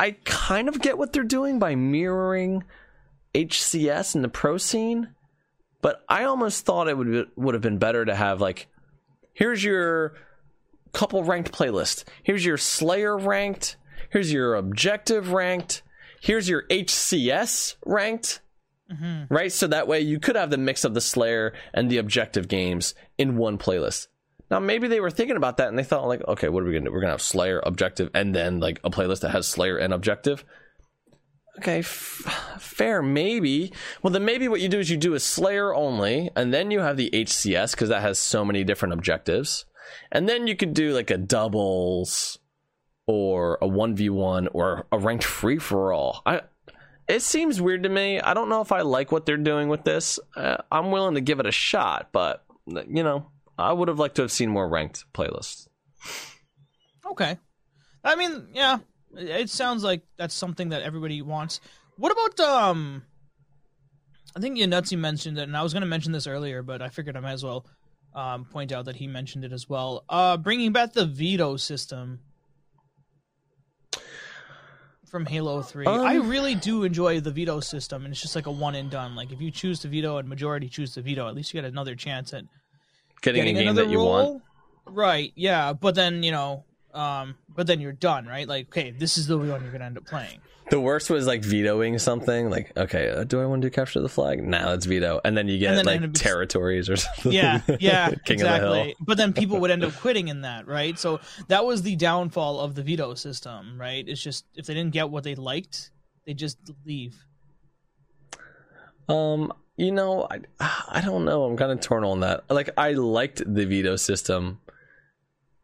I 0.00 0.16
kind 0.24 0.70
of 0.70 0.80
get 0.80 0.96
what 0.96 1.12
they're 1.12 1.22
doing 1.22 1.58
by 1.58 1.74
mirroring 1.74 2.64
HCS 3.34 4.14
and 4.14 4.24
the 4.24 4.30
pro 4.30 4.56
scene, 4.56 5.10
but 5.82 6.02
I 6.08 6.24
almost 6.24 6.64
thought 6.64 6.88
it 6.88 6.96
would 6.96 7.28
would 7.36 7.54
have 7.54 7.62
been 7.62 7.76
better 7.76 8.06
to 8.06 8.14
have 8.14 8.40
like, 8.40 8.68
here's 9.34 9.62
your 9.62 10.14
couple 10.94 11.22
ranked 11.22 11.52
playlist. 11.52 12.04
Here's 12.22 12.46
your 12.46 12.56
Slayer 12.56 13.18
ranked. 13.18 13.76
Here's 14.08 14.32
your 14.32 14.54
objective 14.54 15.32
ranked. 15.32 15.82
Here's 16.22 16.48
your 16.48 16.66
HCS 16.68 17.76
ranked. 17.84 18.40
Mm-hmm. 18.90 19.32
Right? 19.32 19.52
So 19.52 19.66
that 19.66 19.86
way 19.86 20.00
you 20.00 20.18
could 20.18 20.34
have 20.34 20.48
the 20.48 20.56
mix 20.56 20.86
of 20.86 20.94
the 20.94 21.02
Slayer 21.02 21.52
and 21.74 21.90
the 21.90 21.98
objective 21.98 22.48
games 22.48 22.94
in 23.18 23.36
one 23.36 23.58
playlist. 23.58 24.06
Now 24.50 24.58
maybe 24.58 24.88
they 24.88 25.00
were 25.00 25.10
thinking 25.10 25.36
about 25.36 25.58
that 25.58 25.68
and 25.68 25.78
they 25.78 25.84
thought 25.84 26.08
like, 26.08 26.26
okay, 26.26 26.48
what 26.48 26.62
are 26.62 26.66
we 26.66 26.72
gonna 26.72 26.86
do? 26.86 26.92
We're 26.92 27.00
gonna 27.00 27.12
have 27.12 27.22
Slayer, 27.22 27.62
objective, 27.64 28.10
and 28.14 28.34
then 28.34 28.60
like 28.60 28.80
a 28.82 28.90
playlist 28.90 29.20
that 29.20 29.30
has 29.30 29.46
Slayer 29.46 29.76
and 29.76 29.92
objective. 29.92 30.44
Okay, 31.58 31.80
f- 31.80 32.56
fair, 32.58 33.02
maybe. 33.02 33.72
Well, 34.02 34.12
then 34.12 34.24
maybe 34.24 34.48
what 34.48 34.60
you 34.60 34.68
do 34.68 34.78
is 34.78 34.90
you 34.90 34.96
do 34.96 35.14
a 35.14 35.20
Slayer 35.20 35.74
only, 35.74 36.30
and 36.34 36.54
then 36.54 36.70
you 36.70 36.80
have 36.80 36.96
the 36.96 37.10
HCS 37.12 37.72
because 37.72 37.88
that 37.88 38.02
has 38.02 38.18
so 38.18 38.44
many 38.44 38.64
different 38.64 38.94
objectives, 38.94 39.66
and 40.10 40.28
then 40.28 40.46
you 40.46 40.56
could 40.56 40.74
do 40.74 40.94
like 40.94 41.10
a 41.10 41.18
doubles 41.18 42.38
or 43.06 43.58
a 43.60 43.66
one 43.66 43.94
v 43.94 44.08
one 44.08 44.48
or 44.48 44.86
a 44.92 44.98
ranked 44.98 45.24
free 45.24 45.58
for 45.58 45.92
all. 45.92 46.22
I 46.24 46.42
it 47.08 47.22
seems 47.22 47.60
weird 47.60 47.82
to 47.82 47.88
me. 47.88 48.20
I 48.20 48.34
don't 48.34 48.48
know 48.48 48.60
if 48.60 48.70
I 48.70 48.82
like 48.82 49.10
what 49.10 49.26
they're 49.26 49.36
doing 49.36 49.68
with 49.68 49.82
this. 49.82 50.20
Uh, 50.36 50.58
I'm 50.70 50.92
willing 50.92 51.16
to 51.16 51.20
give 51.20 51.40
it 51.40 51.46
a 51.46 51.52
shot, 51.52 52.10
but 52.12 52.44
you 52.66 53.02
know, 53.02 53.26
I 53.60 53.72
would 53.72 53.88
have 53.88 53.98
liked 53.98 54.16
to 54.16 54.22
have 54.22 54.32
seen 54.32 54.50
more 54.50 54.68
ranked 54.68 55.04
playlists. 55.12 55.68
Okay. 57.10 57.38
I 58.02 58.16
mean, 58.16 58.48
yeah, 58.54 58.78
it 59.16 59.50
sounds 59.50 59.82
like 59.82 60.02
that's 60.16 60.34
something 60.34 60.70
that 60.70 60.82
everybody 60.82 61.20
wants. 61.22 61.60
What 61.96 62.12
about 62.12 62.40
um? 62.40 63.02
I 64.34 64.40
think 64.40 64.58
Yanutzi 64.58 64.96
mentioned 64.96 65.38
it, 65.38 65.42
and 65.42 65.56
I 65.56 65.62
was 65.62 65.72
going 65.72 65.80
to 65.82 65.88
mention 65.88 66.12
this 66.12 66.26
earlier, 66.26 66.62
but 66.62 66.80
I 66.80 66.88
figured 66.88 67.16
I 67.16 67.20
might 67.20 67.32
as 67.32 67.44
well 67.44 67.66
um, 68.14 68.44
point 68.44 68.70
out 68.70 68.84
that 68.84 68.96
he 68.96 69.06
mentioned 69.06 69.44
it 69.44 69.52
as 69.52 69.68
well. 69.68 70.04
Uh, 70.08 70.36
bringing 70.36 70.72
back 70.72 70.92
the 70.92 71.04
veto 71.04 71.56
system 71.56 72.20
from 75.10 75.26
Halo 75.26 75.62
Three. 75.62 75.86
Um, 75.86 76.00
I 76.00 76.14
really 76.14 76.54
do 76.54 76.84
enjoy 76.84 77.20
the 77.20 77.32
veto 77.32 77.60
system, 77.60 78.04
and 78.04 78.12
it's 78.12 78.22
just 78.22 78.36
like 78.36 78.46
a 78.46 78.52
one 78.52 78.76
and 78.76 78.90
done. 78.90 79.16
Like 79.16 79.32
if 79.32 79.40
you 79.40 79.50
choose 79.50 79.80
to 79.80 79.88
veto 79.88 80.18
and 80.18 80.28
majority 80.28 80.68
choose 80.68 80.94
to 80.94 81.02
veto, 81.02 81.28
at 81.28 81.34
least 81.34 81.52
you 81.52 81.60
get 81.60 81.68
another 81.68 81.96
chance 81.96 82.32
at 82.32 82.44
Getting, 83.22 83.42
getting 83.42 83.56
a 83.56 83.60
game 83.60 83.68
another 83.68 83.84
that 83.84 83.90
you 83.90 83.98
role. 83.98 84.08
want. 84.34 84.42
Right? 84.86 85.32
Yeah, 85.36 85.72
but 85.72 85.94
then 85.94 86.22
you 86.22 86.30
know, 86.32 86.64
um, 86.94 87.36
but 87.54 87.66
then 87.66 87.80
you're 87.80 87.92
done, 87.92 88.26
right? 88.26 88.48
Like, 88.48 88.66
okay, 88.68 88.90
this 88.90 89.18
is 89.18 89.26
the 89.26 89.38
one 89.38 89.48
you're 89.48 89.72
gonna 89.72 89.84
end 89.84 89.98
up 89.98 90.06
playing. 90.06 90.40
The 90.70 90.80
worst 90.80 91.10
was 91.10 91.26
like 91.26 91.42
vetoing 91.42 91.98
something. 91.98 92.48
Like, 92.48 92.72
okay, 92.76 93.10
uh, 93.10 93.24
do 93.24 93.40
I 93.40 93.46
want 93.46 93.60
to 93.62 93.66
do 93.68 93.74
capture 93.74 94.00
the 94.00 94.08
flag? 94.08 94.40
Nah, 94.42 94.68
let's 94.68 94.86
veto. 94.86 95.20
And 95.24 95.36
then 95.36 95.48
you 95.48 95.58
get 95.58 95.74
then 95.74 95.84
like 95.84 96.00
up- 96.00 96.12
territories 96.14 96.88
or 96.88 96.96
something. 96.96 97.32
Yeah, 97.32 97.60
yeah, 97.80 98.08
King 98.10 98.16
of 98.16 98.24
the 98.26 98.32
exactly. 98.34 98.82
hill. 98.84 98.92
But 99.00 99.16
then 99.16 99.32
people 99.32 99.58
would 99.58 99.70
end 99.72 99.82
up 99.84 99.92
quitting 100.00 100.28
in 100.28 100.42
that, 100.42 100.68
right? 100.68 100.96
So 100.98 101.18
that 101.48 101.66
was 101.66 101.82
the 101.82 101.96
downfall 101.96 102.60
of 102.60 102.76
the 102.76 102.82
veto 102.84 103.14
system, 103.14 103.80
right? 103.80 104.04
It's 104.08 104.22
just 104.22 104.44
if 104.54 104.66
they 104.66 104.74
didn't 104.74 104.92
get 104.92 105.10
what 105.10 105.24
they 105.24 105.34
liked, 105.34 105.90
they 106.24 106.34
just 106.34 106.58
leave. 106.86 107.16
Um, 109.08 109.52
you 109.80 109.92
know, 109.92 110.26
I 110.30 110.40
I 110.88 111.00
don't 111.00 111.24
know. 111.24 111.44
I'm 111.44 111.56
kind 111.56 111.72
of 111.72 111.80
torn 111.80 112.04
on 112.04 112.20
that. 112.20 112.44
Like, 112.50 112.70
I 112.76 112.92
liked 112.92 113.42
the 113.46 113.64
veto 113.64 113.96
system. 113.96 114.60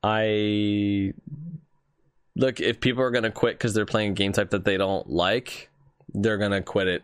I 0.02 1.12
look 2.34 2.60
if 2.60 2.80
people 2.80 3.02
are 3.02 3.10
gonna 3.10 3.30
quit 3.30 3.58
because 3.58 3.74
they're 3.74 3.86
playing 3.86 4.12
a 4.12 4.14
game 4.14 4.32
type 4.32 4.50
that 4.50 4.64
they 4.64 4.76
don't 4.76 5.08
like, 5.10 5.68
they're 6.14 6.38
gonna 6.38 6.62
quit 6.62 6.88
it. 6.88 7.02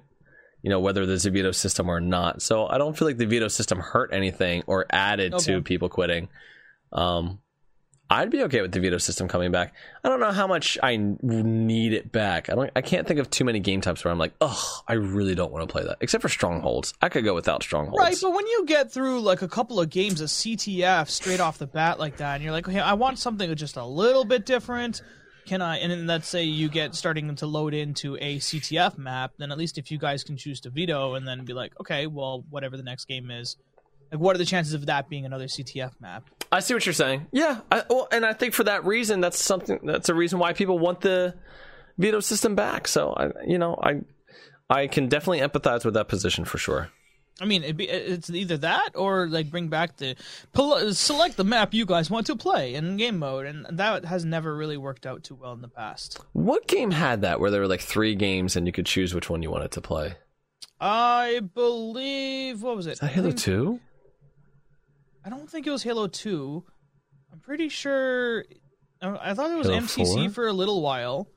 You 0.62 0.70
know, 0.70 0.78
whether 0.80 1.04
there's 1.06 1.26
a 1.26 1.30
veto 1.30 1.50
system 1.50 1.88
or 1.88 2.00
not. 2.00 2.40
So 2.40 2.68
I 2.68 2.78
don't 2.78 2.96
feel 2.96 3.08
like 3.08 3.16
the 3.18 3.26
veto 3.26 3.48
system 3.48 3.80
hurt 3.80 4.10
anything 4.12 4.62
or 4.66 4.86
added 4.90 5.34
Okay. 5.34 5.54
to 5.54 5.60
people 5.62 5.88
quitting. 5.88 6.28
Um, 6.92 7.40
I'd 8.10 8.30
be 8.30 8.42
okay 8.42 8.60
with 8.60 8.72
the 8.72 8.80
veto 8.80 8.98
system 8.98 9.26
coming 9.26 9.50
back. 9.52 9.74
I 10.04 10.08
don't 10.10 10.20
know 10.20 10.32
how 10.32 10.46
much 10.46 10.76
I 10.82 10.96
need 10.96 11.94
it 11.94 12.12
back. 12.12 12.50
I 12.50 12.54
don't. 12.54 12.70
I 12.76 12.82
can't 12.82 13.06
think 13.08 13.18
of 13.18 13.30
too 13.30 13.44
many 13.44 13.58
game 13.58 13.80
types 13.80 14.04
where 14.04 14.12
I'm 14.12 14.18
like, 14.18 14.34
oh, 14.42 14.82
I 14.86 14.94
really 14.94 15.34
don't 15.34 15.50
want 15.50 15.66
to 15.66 15.72
play 15.72 15.82
that. 15.84 15.96
Except 16.02 16.20
for 16.20 16.28
strongholds, 16.28 16.92
I 17.00 17.08
could 17.08 17.24
go 17.24 17.34
without 17.34 17.62
strongholds. 17.62 17.98
Right, 17.98 18.16
but 18.20 18.34
when 18.34 18.46
you 18.46 18.66
get 18.66 18.92
through 18.92 19.22
like 19.22 19.40
a 19.40 19.48
couple 19.48 19.80
of 19.80 19.88
games 19.88 20.20
of 20.20 20.28
CTF 20.28 21.08
straight 21.08 21.40
off 21.40 21.56
the 21.56 21.66
bat 21.66 21.98
like 21.98 22.18
that, 22.18 22.34
and 22.34 22.44
you're 22.44 22.52
like, 22.52 22.68
okay, 22.68 22.80
I 22.80 22.92
want 22.92 23.18
something 23.18 23.54
just 23.54 23.76
a 23.76 23.84
little 23.84 24.24
bit 24.24 24.44
different. 24.44 25.00
Can 25.46 25.62
I? 25.62 25.78
And 25.78 25.90
then 25.90 26.06
let's 26.06 26.28
say 26.28 26.44
you 26.44 26.68
get 26.68 26.94
starting 26.94 27.34
to 27.34 27.46
load 27.46 27.72
into 27.72 28.16
a 28.20 28.38
CTF 28.38 28.98
map, 28.98 29.32
then 29.38 29.50
at 29.50 29.58
least 29.58 29.78
if 29.78 29.90
you 29.90 29.98
guys 29.98 30.22
can 30.22 30.36
choose 30.36 30.60
to 30.60 30.70
veto 30.70 31.14
and 31.14 31.26
then 31.26 31.44
be 31.44 31.52
like, 31.52 31.72
okay, 31.80 32.06
well, 32.06 32.44
whatever 32.50 32.76
the 32.76 32.82
next 32.82 33.06
game 33.06 33.30
is, 33.30 33.56
like, 34.12 34.20
what 34.20 34.36
are 34.36 34.38
the 34.38 34.44
chances 34.44 34.74
of 34.74 34.86
that 34.86 35.08
being 35.08 35.24
another 35.24 35.46
CTF 35.46 35.92
map? 36.00 36.24
I 36.52 36.60
see 36.60 36.74
what 36.74 36.84
you're 36.84 36.92
saying. 36.92 37.26
Yeah, 37.32 37.60
I, 37.70 37.82
well, 37.88 38.08
and 38.12 38.26
I 38.26 38.34
think 38.34 38.52
for 38.52 38.64
that 38.64 38.84
reason, 38.84 39.20
that's 39.22 39.42
something. 39.42 39.80
That's 39.82 40.10
a 40.10 40.14
reason 40.14 40.38
why 40.38 40.52
people 40.52 40.78
want 40.78 41.00
the 41.00 41.34
veto 41.96 42.20
system 42.20 42.54
back. 42.54 42.86
So 42.86 43.14
I, 43.14 43.30
you 43.46 43.58
know, 43.58 43.78
I, 43.82 44.02
I 44.68 44.86
can 44.86 45.08
definitely 45.08 45.40
empathize 45.40 45.84
with 45.84 45.94
that 45.94 46.08
position 46.08 46.44
for 46.44 46.58
sure. 46.58 46.90
I 47.40 47.46
mean, 47.46 47.64
it'd 47.64 47.78
be, 47.78 47.88
it's 47.88 48.28
either 48.28 48.58
that 48.58 48.90
or 48.94 49.26
like 49.26 49.50
bring 49.50 49.68
back 49.68 49.96
the 49.96 50.14
uh, 50.54 50.92
select 50.92 51.38
the 51.38 51.44
map 51.44 51.72
you 51.72 51.86
guys 51.86 52.10
want 52.10 52.26
to 52.26 52.36
play 52.36 52.74
in 52.74 52.98
game 52.98 53.18
mode, 53.18 53.46
and 53.46 53.66
that 53.70 54.04
has 54.04 54.24
never 54.24 54.54
really 54.54 54.76
worked 54.76 55.06
out 55.06 55.24
too 55.24 55.34
well 55.34 55.54
in 55.54 55.62
the 55.62 55.68
past. 55.68 56.20
What 56.34 56.66
game 56.68 56.90
had 56.90 57.22
that 57.22 57.40
where 57.40 57.50
there 57.50 57.62
were 57.62 57.66
like 57.66 57.80
three 57.80 58.14
games 58.14 58.54
and 58.54 58.66
you 58.66 58.72
could 58.72 58.86
choose 58.86 59.14
which 59.14 59.30
one 59.30 59.42
you 59.42 59.50
wanted 59.50 59.72
to 59.72 59.80
play? 59.80 60.16
I 60.78 61.40
believe 61.54 62.62
what 62.62 62.76
was 62.76 62.86
it? 62.86 62.92
Is 62.92 62.98
that 62.98 63.12
Halo 63.12 63.30
um, 63.30 63.34
Two? 63.34 63.80
I 65.24 65.30
don't 65.30 65.48
think 65.48 65.66
it 65.66 65.70
was 65.70 65.82
Halo 65.82 66.06
Two. 66.06 66.64
I'm 67.32 67.38
pretty 67.40 67.68
sure. 67.68 68.44
I 69.00 69.34
thought 69.34 69.50
it 69.50 69.56
was 69.58 69.66
Halo 69.68 69.80
MCC 69.80 70.24
4? 70.26 70.30
for 70.30 70.46
a 70.48 70.52
little 70.52 70.80
while. 70.82 71.28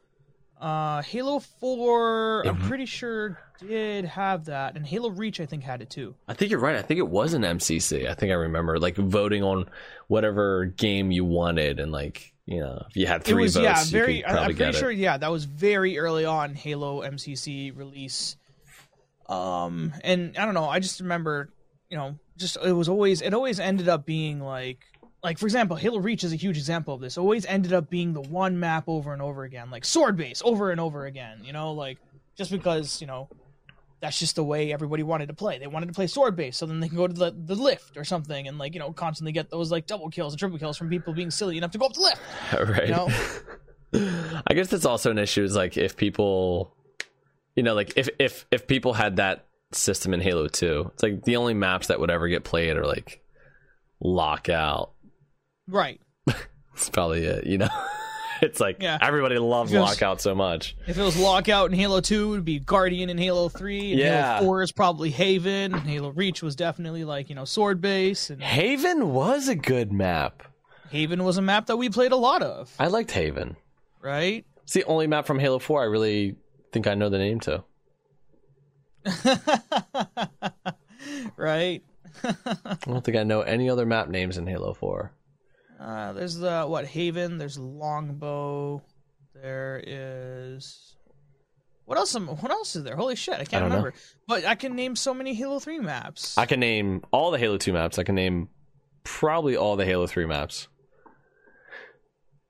Uh, 0.60 1.02
Halo 1.02 1.40
Four, 1.40 2.48
I'm 2.48 2.58
Mhm. 2.58 2.68
pretty 2.68 2.86
sure 2.86 3.40
did 3.60 4.06
have 4.06 4.46
that, 4.46 4.76
and 4.76 4.86
Halo 4.86 5.10
Reach 5.10 5.40
I 5.40 5.46
think 5.46 5.64
had 5.64 5.82
it 5.82 5.90
too. 5.90 6.16
I 6.28 6.34
think 6.34 6.52
you're 6.52 6.60
right. 6.60 6.76
I 6.76 6.82
think 6.82 6.98
it 7.00 7.08
was 7.08 7.34
an 7.34 7.44
MCC. 7.44 8.08
I 8.08 8.14
think 8.14 8.32
I 8.32 8.36
remember 8.36 8.80
like 8.80 8.96
voting 8.98 9.44
on 9.44 9.66
whatever 10.08 10.66
game 10.66 11.12
you 11.12 11.24
wanted, 11.26 11.80
and 11.80 11.92
like 11.92 12.34
you 12.46 12.60
know, 12.60 12.84
if 12.90 12.96
you 12.96 13.08
had 13.08 13.22
It 13.22 13.26
three 13.26 13.44
was 13.44 13.56
votes, 13.56 13.64
yeah, 13.66 13.84
very. 14.00 14.24
I- 14.24 14.38
I'm 14.38 14.44
pretty 14.46 14.54
get 14.60 14.76
sure 14.76 14.92
it. 14.92 14.98
yeah, 15.00 15.18
that 15.18 15.32
was 15.32 15.46
very 15.46 15.98
early 15.98 16.26
on 16.26 16.54
Halo 16.54 17.02
MCC 17.02 17.72
release. 17.72 18.36
Um, 19.28 19.94
and 20.04 20.38
I 20.38 20.46
don't 20.46 20.54
know. 20.54 20.70
I 20.70 20.80
just 20.80 21.00
remember, 21.00 21.50
you 21.90 21.98
know, 21.98 22.20
just 22.38 22.58
it 22.64 22.74
was 22.74 22.90
always 22.90 23.22
it 23.22 23.34
always 23.34 23.60
ended 23.60 23.88
up 23.88 24.06
being 24.06 24.40
like 24.40 24.80
like 25.24 25.40
for 25.40 25.48
example, 25.48 25.76
Halo 25.76 26.00
Reach 26.00 26.24
is 26.24 26.34
a 26.34 26.36
huge 26.36 26.58
example 26.58 26.94
of 26.94 27.02
this. 27.02 27.18
Always 27.18 27.48
ended 27.48 27.74
up 27.74 27.90
being 27.90 28.14
the 28.14 28.22
one 28.22 28.60
map 28.60 28.84
over 28.88 29.12
and 29.12 29.24
over 29.24 29.44
again, 29.44 29.72
like 29.72 29.84
sword 29.84 30.16
base 30.16 30.42
over 30.46 30.70
and 30.70 30.80
over 30.80 31.06
again. 31.06 31.40
You 31.44 31.52
know, 31.52 31.74
like 31.74 31.98
just 32.36 32.52
because 32.52 33.02
you 33.02 33.08
know 33.08 33.28
that's 34.02 34.20
just 34.20 34.36
the 34.36 34.44
way 34.44 34.72
everybody 34.72 35.02
wanted 35.02 35.28
to 35.30 35.34
play. 35.34 35.58
They 35.58 35.66
wanted 35.66 35.88
to 35.88 35.94
play 35.94 36.06
sword 36.06 36.36
base, 36.36 36.58
so 36.58 36.68
then 36.68 36.80
they 36.80 36.88
can 36.88 36.98
go 36.98 37.08
to 37.08 37.14
the, 37.14 37.32
the 37.32 37.56
lift 37.56 37.98
or 37.98 38.04
something, 38.04 38.48
and 38.48 38.60
like 38.60 38.76
you 38.76 38.80
know 38.80 38.94
constantly 38.94 39.32
get 39.32 39.50
those 39.50 39.72
like 39.72 39.88
double 39.88 40.10
kills 40.10 40.34
and 40.34 40.40
triple 40.40 40.60
kills 40.60 40.78
from 40.78 40.90
people 40.90 41.12
being 41.12 41.32
silly 41.32 41.58
enough 41.58 41.72
to 41.72 41.80
go 41.80 41.88
up 41.88 41.94
the 41.94 42.02
lift. 42.02 42.22
right. 42.54 42.88
You 42.88 42.96
know. 42.96 43.10
I 44.48 44.54
guess 44.54 44.68
that's 44.68 44.86
also 44.86 45.10
an 45.10 45.18
issue. 45.18 45.44
Is 45.44 45.56
like 45.56 45.76
if 45.76 45.98
people, 45.98 46.76
you 47.56 47.64
know, 47.64 47.74
like 47.74 47.94
if 47.96 48.10
if 48.20 48.46
if 48.52 48.68
people 48.68 48.94
had 48.94 49.16
that 49.16 49.45
system 49.72 50.14
in 50.14 50.22
Halo 50.22 50.48
Two, 50.48 50.92
it's 50.94 51.04
like 51.04 51.24
the 51.24 51.36
only 51.38 51.54
maps 51.54 51.88
that 51.88 52.00
would 52.00 52.12
ever 52.12 52.28
get 52.28 52.44
played 52.44 52.78
are 52.78 52.86
like 52.86 53.22
Lockout. 54.02 54.92
Right. 55.68 56.00
It's 56.78 56.90
probably 56.90 57.24
it. 57.24 57.46
You 57.46 57.58
know, 57.60 57.70
it's 58.42 58.60
like 58.60 58.82
Yeah. 58.82 58.98
everybody 59.02 59.38
loves 59.38 59.72
Because- 59.72 59.92
Lockout 59.92 60.20
so 60.20 60.36
much. 60.36 60.76
If 60.88 60.98
it 60.98 61.02
was 61.02 61.18
Lockout 61.18 61.72
in 61.72 61.80
Halo 61.80 62.02
2, 62.02 62.26
it 62.26 62.30
would 62.32 62.44
be 62.44 62.60
Guardian 62.60 63.10
in 63.10 63.18
Halo 63.18 63.48
3. 63.48 63.92
And 63.92 64.00
Yeah. 64.02 64.34
Halo 64.40 64.46
4 64.48 64.64
is 64.64 64.72
probably 64.74 65.10
Haven. 65.10 65.74
And 65.74 65.84
Halo 65.88 66.10
Reach 66.10 66.44
was 66.44 66.54
definitely 66.58 67.06
like, 67.06 67.30
you 67.30 67.36
know, 67.36 67.46
Sword 67.46 67.80
Base. 67.80 68.30
And 68.30 68.44
Haven 68.44 69.14
was 69.14 69.48
a 69.48 69.56
good 69.56 69.94
map. 69.94 70.44
Haven 70.90 71.24
was 71.24 71.38
a 71.38 71.42
map 71.42 71.68
that 71.68 71.78
we 71.78 71.88
played 71.90 72.12
a 72.12 72.18
lot 72.18 72.42
of, 72.42 72.76
I 72.78 72.88
liked 72.88 73.12
Haven. 73.12 73.56
right? 74.02 74.46
It's 74.64 74.74
the 74.74 74.84
only 74.84 75.08
map 75.08 75.26
from 75.26 75.40
Halo 75.40 75.60
Four 75.60 75.82
I 75.82 75.86
really 75.86 76.36
think 76.74 76.88
I 76.88 76.96
know 76.96 77.08
the 77.08 77.18
name 77.20 77.40
to. 77.42 77.64
right? 81.38 81.84
I 82.24 82.78
don't 82.86 83.04
think 83.04 83.18
I 83.18 83.24
know 83.24 83.42
any 83.42 83.70
other 83.70 83.86
map 83.86 84.10
names 84.10 84.38
in 84.38 84.48
Halo 84.48 84.74
Four. 84.74 85.12
Uh, 85.80 86.14
there's 86.14 86.36
the, 86.36 86.64
what, 86.64 86.86
Haven. 86.86 87.38
There's 87.38 87.58
Longbow. 87.58 88.82
There 89.34 89.82
is. 89.86 90.96
What 91.86 91.98
else? 91.98 92.16
Am, 92.16 92.28
what 92.28 92.52
else 92.52 92.76
is 92.76 92.84
there? 92.84 92.96
Holy 92.96 93.16
shit, 93.16 93.36
I 93.36 93.46
can't 93.46 93.64
know. 93.64 93.76
remember. 93.76 93.94
But 94.28 94.46
I 94.46 94.56
can 94.56 94.76
name 94.76 94.96
so 94.96 95.14
many 95.14 95.34
Halo 95.34 95.60
3 95.60 95.80
maps. 95.80 96.38
I 96.38 96.46
can 96.46 96.60
name 96.60 97.04
all 97.12 97.32
the 97.32 97.38
Halo 97.38 97.58
2 97.58 97.74
maps. 97.74 98.00
I 98.00 98.04
can 98.04 98.16
name 98.16 98.50
probably 99.04 99.56
all 99.56 99.76
the 99.76 99.86
Halo 99.86 100.08
3 100.08 100.26
maps. 100.26 100.68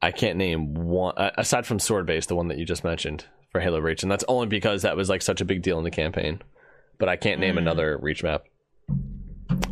I 0.01 0.12
can't 0.12 0.38
name 0.38 0.76
one 0.76 1.18
uh, 1.18 1.32
aside 1.38 1.66
from 1.66 1.80
Sword 1.80 2.06
Base, 2.06 2.28
the 2.28 2.36
one 2.36 2.49
that 2.49 2.60
you 2.60 2.66
just 2.66 2.84
mentioned 2.84 3.26
for 3.56 3.62
Halo 3.62 3.80
Reach, 3.80 4.03
and 4.03 4.12
that's 4.12 4.26
only 4.28 4.47
because 4.47 4.82
that 4.82 4.97
was 4.97 5.08
like 5.08 5.22
such 5.22 5.39
a 5.39 5.45
big 5.45 5.62
deal 5.62 5.78
in 5.78 5.86
the 5.86 5.91
campaign. 5.91 6.41
But 6.97 7.08
I 7.08 7.16
can't 7.16 7.39
name 7.39 7.56
Mm. 7.56 7.60
another 7.60 7.97
Reach 7.97 8.22
map. 8.22 8.43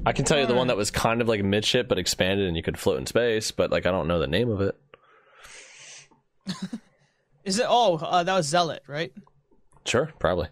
I 0.05 0.13
can 0.13 0.23
tell 0.23 0.39
you 0.39 0.45
the 0.45 0.53
one 0.53 0.67
that 0.67 0.77
was 0.77 0.89
kind 0.89 1.19
of 1.21 1.27
like 1.27 1.43
midship 1.43 1.89
but 1.89 1.97
expanded 1.99 2.47
and 2.47 2.55
you 2.55 2.63
could 2.63 2.77
float 2.77 2.97
in 2.99 3.05
space, 3.05 3.51
but 3.51 3.71
like 3.71 3.85
I 3.85 3.91
don't 3.91 4.07
know 4.07 4.19
the 4.19 4.27
name 4.27 4.49
of 4.49 4.61
it. 4.61 4.75
Is 7.43 7.59
it? 7.59 7.65
Oh, 7.67 7.97
uh, 7.97 8.23
that 8.23 8.33
was 8.33 8.47
Zealot, 8.47 8.83
right? 8.87 9.11
Sure, 9.85 10.09
probably. 10.17 10.47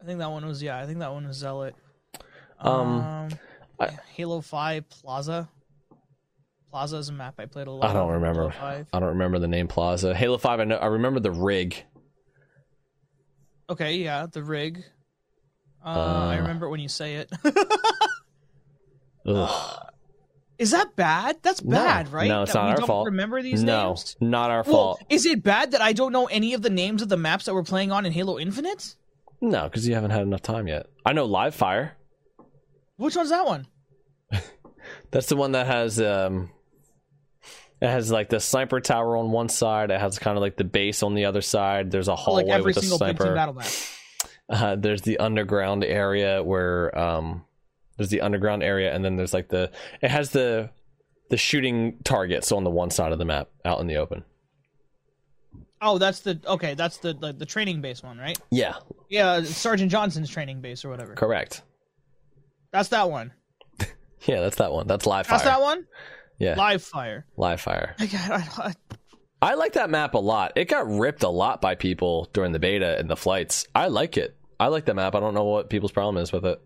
I 0.00 0.04
think 0.06 0.20
that 0.20 0.30
one 0.30 0.46
was 0.46 0.62
yeah. 0.62 0.78
I 0.78 0.86
think 0.86 1.00
that 1.00 1.12
one 1.12 1.26
was 1.26 1.36
Zealot. 1.38 1.74
Um, 2.60 3.28
I- 3.80 3.98
Halo 4.14 4.40
Five 4.40 4.88
Plaza. 4.88 5.48
Plaza 6.70 6.96
is 6.96 7.08
a 7.08 7.12
map 7.12 7.34
I 7.38 7.46
played 7.46 7.66
a 7.66 7.72
lot. 7.72 7.90
I 7.90 7.92
don't 7.92 8.10
remember. 8.12 8.52
I 8.60 8.84
don't 8.92 9.10
remember 9.10 9.40
the 9.40 9.46
name 9.48 9.66
Plaza. 9.68 10.12
Halo 10.14 10.38
5 10.38 10.58
I 10.60 10.64
know 10.64 10.76
I 10.76 10.86
remember 10.86 11.20
the 11.20 11.30
rig. 11.30 11.84
Okay, 13.70 13.96
yeah, 13.96 14.26
the 14.30 14.42
rig. 14.42 14.84
Uh, 15.84 15.88
I 15.88 16.36
Uh. 16.38 16.40
remember 16.42 16.68
when 16.68 16.80
you 16.80 16.88
say 16.88 17.16
it. 17.16 17.30
Is 20.58 20.70
that 20.70 20.94
bad? 20.94 21.38
That's 21.42 21.64
No. 21.64 21.76
bad, 21.76 22.12
right? 22.12 22.28
No, 22.28 22.42
it's 22.42 22.52
That 22.52 22.58
not 22.60 22.64
we 22.66 22.70
our 22.72 22.76
don't 22.78 22.86
fault. 22.86 23.06
Remember 23.06 23.42
these 23.42 23.62
no, 23.64 23.88
names? 23.88 24.16
not 24.20 24.50
our 24.50 24.62
Well, 24.62 24.72
fault. 24.72 25.02
is 25.08 25.26
it 25.26 25.42
bad 25.42 25.72
that 25.72 25.80
I 25.80 25.92
don't 25.92 26.12
know 26.12 26.26
any 26.26 26.54
of 26.54 26.62
the 26.62 26.70
names 26.70 27.02
of 27.02 27.08
the 27.08 27.16
maps 27.16 27.46
that 27.46 27.54
we're 27.54 27.64
playing 27.64 27.90
on 27.90 28.06
in 28.06 28.12
Halo 28.12 28.38
Infinite? 28.38 28.94
No, 29.40 29.64
because 29.64 29.86
you 29.88 29.94
haven't 29.94 30.12
had 30.12 30.22
enough 30.22 30.42
time 30.42 30.68
yet. 30.68 30.86
I 31.04 31.12
know 31.12 31.24
Live 31.24 31.54
Fire. 31.56 31.96
Which 32.96 33.16
one's 33.16 33.30
that 33.30 33.44
one? 33.44 33.66
That's 35.10 35.26
the 35.26 35.36
one 35.36 35.52
that 35.52 35.66
has 35.66 36.00
um 36.00 36.50
it 37.80 37.88
has 37.88 38.10
like 38.10 38.28
the 38.30 38.40
sniper 38.40 38.80
tower 38.80 39.16
on 39.16 39.30
one 39.30 39.48
side, 39.48 39.90
it 39.90 40.00
has 40.00 40.18
kind 40.18 40.36
of 40.36 40.42
like 40.42 40.56
the 40.56 40.64
base 40.64 41.02
on 41.02 41.14
the 41.14 41.24
other 41.26 41.42
side. 41.42 41.90
There's 41.90 42.08
a 42.08 42.16
hallway 42.16 42.44
like 42.44 42.52
every 42.52 42.70
with 42.70 42.78
a 42.78 42.80
single 42.80 42.98
big 42.98 43.18
team 43.18 43.34
sniper. 43.34 43.62
Uh, 44.48 44.76
there's 44.76 45.02
the 45.02 45.18
underground 45.18 45.84
area 45.84 46.42
where 46.42 46.96
um 46.98 47.44
there's 47.96 48.10
the 48.10 48.20
underground 48.20 48.62
area 48.62 48.94
and 48.94 49.04
then 49.04 49.16
there's 49.16 49.32
like 49.32 49.48
the 49.48 49.70
it 50.02 50.10
has 50.10 50.30
the 50.30 50.70
the 51.30 51.36
shooting 51.36 51.98
targets 52.04 52.52
on 52.52 52.64
the 52.64 52.70
one 52.70 52.90
side 52.90 53.12
of 53.12 53.18
the 53.18 53.24
map 53.24 53.48
out 53.64 53.80
in 53.80 53.86
the 53.86 53.96
open. 53.96 54.24
Oh, 55.80 55.98
that's 55.98 56.20
the 56.20 56.40
okay. 56.46 56.74
That's 56.74 56.98
the 56.98 57.12
the, 57.14 57.32
the 57.32 57.46
training 57.46 57.80
base 57.80 58.02
one, 58.02 58.18
right? 58.18 58.38
Yeah, 58.50 58.74
Yeah, 59.08 59.42
Sergeant 59.42 59.90
Johnson's 59.90 60.30
training 60.30 60.60
base 60.60 60.84
or 60.84 60.88
whatever. 60.90 61.14
correct. 61.14 61.62
That's 62.72 62.88
that 62.90 63.10
one. 63.10 63.32
Yeah, 64.26 64.40
that's 64.40 64.56
that 64.56 64.72
one. 64.72 64.86
That's 64.86 65.04
live 65.04 65.26
fire. 65.26 65.36
That's 65.36 65.44
that 65.44 65.60
one. 65.60 65.86
Yeah, 66.44 66.54
Live 66.56 66.82
fire. 66.82 67.24
live 67.36 67.60
fire. 67.60 67.94
I, 67.98 68.04
I, 68.58 68.62
I, 68.68 68.74
I 69.50 69.54
like 69.54 69.72
that 69.74 69.90
map 69.90 70.14
a 70.14 70.18
lot. 70.18 70.52
It 70.56 70.66
got 70.68 70.86
ripped 70.88 71.22
a 71.22 71.28
lot 71.28 71.60
by 71.60 71.74
people 71.74 72.28
during 72.32 72.52
the 72.52 72.58
beta 72.58 72.98
and 72.98 73.08
the 73.08 73.16
flights. 73.16 73.66
I 73.74 73.88
like 73.88 74.16
it. 74.16 74.36
I 74.60 74.68
like 74.68 74.84
the 74.84 74.94
map. 74.94 75.14
I 75.14 75.20
don't 75.20 75.34
know 75.34 75.44
what 75.44 75.68
people's 75.70 75.92
problem 75.92 76.22
is 76.22 76.32
with 76.32 76.44
it. 76.46 76.60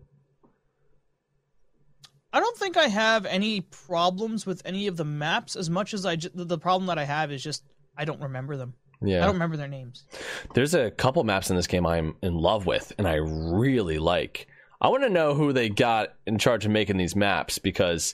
I 2.31 2.39
don't 2.39 2.57
think 2.57 2.77
I 2.77 2.87
have 2.87 3.25
any 3.25 3.61
problems 3.61 4.45
with 4.45 4.61
any 4.65 4.87
of 4.87 4.97
the 4.97 5.05
maps 5.05 5.55
as 5.55 5.69
much 5.69 5.93
as 5.93 6.05
I 6.05 6.15
ju- 6.15 6.29
the 6.33 6.57
problem 6.59 6.87
that 6.87 6.99
I 6.99 7.05
have 7.05 7.31
is 7.31 7.41
just 7.43 7.63
I 7.97 8.05
don't 8.05 8.21
remember 8.21 8.55
them. 8.55 8.75
Yeah. 9.01 9.19
I 9.23 9.25
don't 9.25 9.33
remember 9.35 9.57
their 9.57 9.67
names. 9.67 10.05
There's 10.53 10.73
a 10.73 10.91
couple 10.91 11.23
maps 11.23 11.49
in 11.49 11.55
this 11.55 11.67
game 11.67 11.85
I'm 11.85 12.15
in 12.21 12.35
love 12.35 12.65
with 12.65 12.91
and 12.97 13.07
I 13.07 13.15
really 13.15 13.97
like. 13.97 14.47
I 14.79 14.89
want 14.89 15.03
to 15.03 15.09
know 15.09 15.33
who 15.33 15.51
they 15.53 15.69
got 15.69 16.13
in 16.25 16.37
charge 16.37 16.65
of 16.65 16.71
making 16.71 16.97
these 16.97 17.15
maps 17.15 17.57
because 17.59 18.13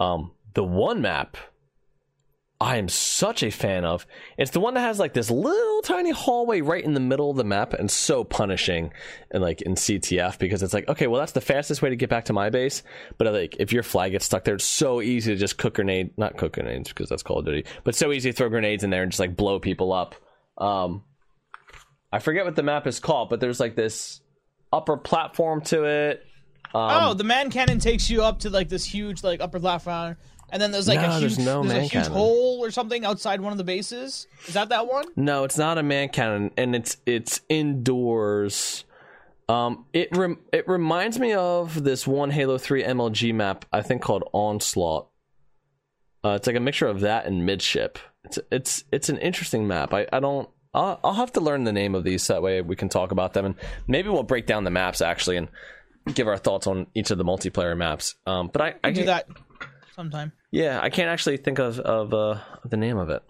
um, 0.00 0.32
the 0.54 0.64
one 0.64 1.02
map 1.02 1.36
I 2.62 2.76
am 2.76 2.88
such 2.88 3.42
a 3.42 3.50
fan 3.50 3.84
of. 3.84 4.06
It's 4.38 4.52
the 4.52 4.60
one 4.60 4.74
that 4.74 4.82
has 4.82 5.00
like 5.00 5.14
this 5.14 5.32
little 5.32 5.82
tiny 5.82 6.10
hallway 6.10 6.60
right 6.60 6.84
in 6.84 6.94
the 6.94 7.00
middle 7.00 7.28
of 7.28 7.36
the 7.36 7.42
map 7.42 7.72
and 7.72 7.90
so 7.90 8.22
punishing 8.22 8.92
and 9.32 9.42
like 9.42 9.62
in 9.62 9.74
CTF 9.74 10.38
because 10.38 10.62
it's 10.62 10.72
like, 10.72 10.86
okay, 10.88 11.08
well 11.08 11.18
that's 11.18 11.32
the 11.32 11.40
fastest 11.40 11.82
way 11.82 11.90
to 11.90 11.96
get 11.96 12.08
back 12.08 12.26
to 12.26 12.32
my 12.32 12.50
base. 12.50 12.84
But 13.18 13.32
like 13.32 13.56
if 13.58 13.72
your 13.72 13.82
flag 13.82 14.12
gets 14.12 14.26
stuck 14.26 14.44
there, 14.44 14.54
it's 14.54 14.64
so 14.64 15.02
easy 15.02 15.34
to 15.34 15.40
just 15.40 15.58
cook 15.58 15.74
grenade 15.74 16.16
not 16.16 16.36
cook 16.36 16.52
grenades 16.52 16.88
because 16.88 17.08
that's 17.08 17.24
Call 17.24 17.40
of 17.40 17.46
Duty, 17.46 17.64
but 17.82 17.96
so 17.96 18.12
easy 18.12 18.30
to 18.30 18.36
throw 18.36 18.48
grenades 18.48 18.84
in 18.84 18.90
there 18.90 19.02
and 19.02 19.10
just 19.10 19.18
like 19.18 19.36
blow 19.36 19.58
people 19.58 19.92
up. 19.92 20.14
Um 20.56 21.02
I 22.12 22.20
forget 22.20 22.44
what 22.44 22.54
the 22.54 22.62
map 22.62 22.86
is 22.86 23.00
called, 23.00 23.28
but 23.28 23.40
there's 23.40 23.58
like 23.58 23.74
this 23.74 24.20
upper 24.72 24.96
platform 24.96 25.62
to 25.62 25.82
it. 25.82 26.24
Um, 26.74 26.90
oh, 26.90 27.14
the 27.14 27.24
man 27.24 27.50
cannon 27.50 27.80
takes 27.80 28.08
you 28.08 28.22
up 28.22 28.38
to 28.40 28.50
like 28.50 28.68
this 28.68 28.84
huge 28.84 29.24
like 29.24 29.40
upper 29.40 29.58
platform, 29.58 30.16
and 30.52 30.62
then 30.62 30.70
there's 30.70 30.86
like 30.86 31.00
No, 31.00 31.16
a 31.16 31.20
there's 31.20 31.36
huge 31.36 31.44
no 31.46 31.62
there's 31.64 31.72
a 31.74 31.80
huge 31.80 31.92
cannon. 31.92 32.12
hole 32.12 32.64
or 32.64 32.70
something 32.70 33.04
outside 33.04 33.40
one 33.40 33.50
of 33.52 33.58
the 33.58 33.64
bases. 33.64 34.28
Is 34.46 34.54
that 34.54 34.68
that 34.68 34.86
one? 34.86 35.06
No, 35.16 35.42
it's 35.44 35.58
not 35.58 35.78
a 35.78 35.82
man 35.82 36.08
cannon, 36.10 36.52
and 36.56 36.76
it's 36.76 36.96
it's 37.06 37.40
indoors. 37.48 38.84
Um, 39.48 39.86
it 39.92 40.08
rem- 40.16 40.38
it 40.52 40.68
reminds 40.68 41.18
me 41.18 41.32
of 41.34 41.82
this 41.82 42.06
one 42.06 42.30
Halo 42.30 42.58
Three 42.58 42.82
MLG 42.84 43.34
map 43.34 43.64
I 43.72 43.82
think 43.82 44.00
called 44.02 44.22
Onslaught. 44.32 45.08
Uh, 46.24 46.30
it's 46.36 46.46
like 46.46 46.54
a 46.56 46.60
mixture 46.60 46.86
of 46.86 47.00
that 47.00 47.26
and 47.26 47.44
Midship. 47.44 47.98
It's 48.24 48.38
it's 48.52 48.84
it's 48.92 49.08
an 49.08 49.18
interesting 49.18 49.66
map. 49.66 49.92
I 49.92 50.06
I 50.12 50.20
don't. 50.20 50.48
I'll, 50.74 50.98
I'll 51.04 51.12
have 51.14 51.32
to 51.32 51.40
learn 51.40 51.64
the 51.64 51.72
name 51.72 51.94
of 51.94 52.02
these 52.02 52.22
so 52.22 52.32
that 52.34 52.42
way 52.42 52.62
we 52.62 52.76
can 52.76 52.88
talk 52.88 53.10
about 53.10 53.34
them 53.34 53.44
and 53.44 53.54
maybe 53.86 54.08
we'll 54.08 54.22
break 54.22 54.46
down 54.46 54.64
the 54.64 54.70
maps 54.70 55.02
actually 55.02 55.36
and 55.36 55.48
give 56.14 56.26
our 56.26 56.38
thoughts 56.38 56.66
on 56.66 56.86
each 56.94 57.10
of 57.10 57.18
the 57.18 57.24
multiplayer 57.24 57.76
maps. 57.76 58.14
Um, 58.26 58.48
but 58.50 58.62
I 58.62 58.68
I 58.82 58.88
I 58.88 58.90
do 58.92 59.04
that 59.04 59.26
sometime. 59.94 60.32
Yeah, 60.52 60.78
I 60.82 60.90
can't 60.90 61.08
actually 61.08 61.38
think 61.38 61.58
of 61.58 61.80
of 61.80 62.12
uh, 62.14 62.38
the 62.64 62.76
name 62.76 62.98
of 62.98 63.08
it. 63.10 63.22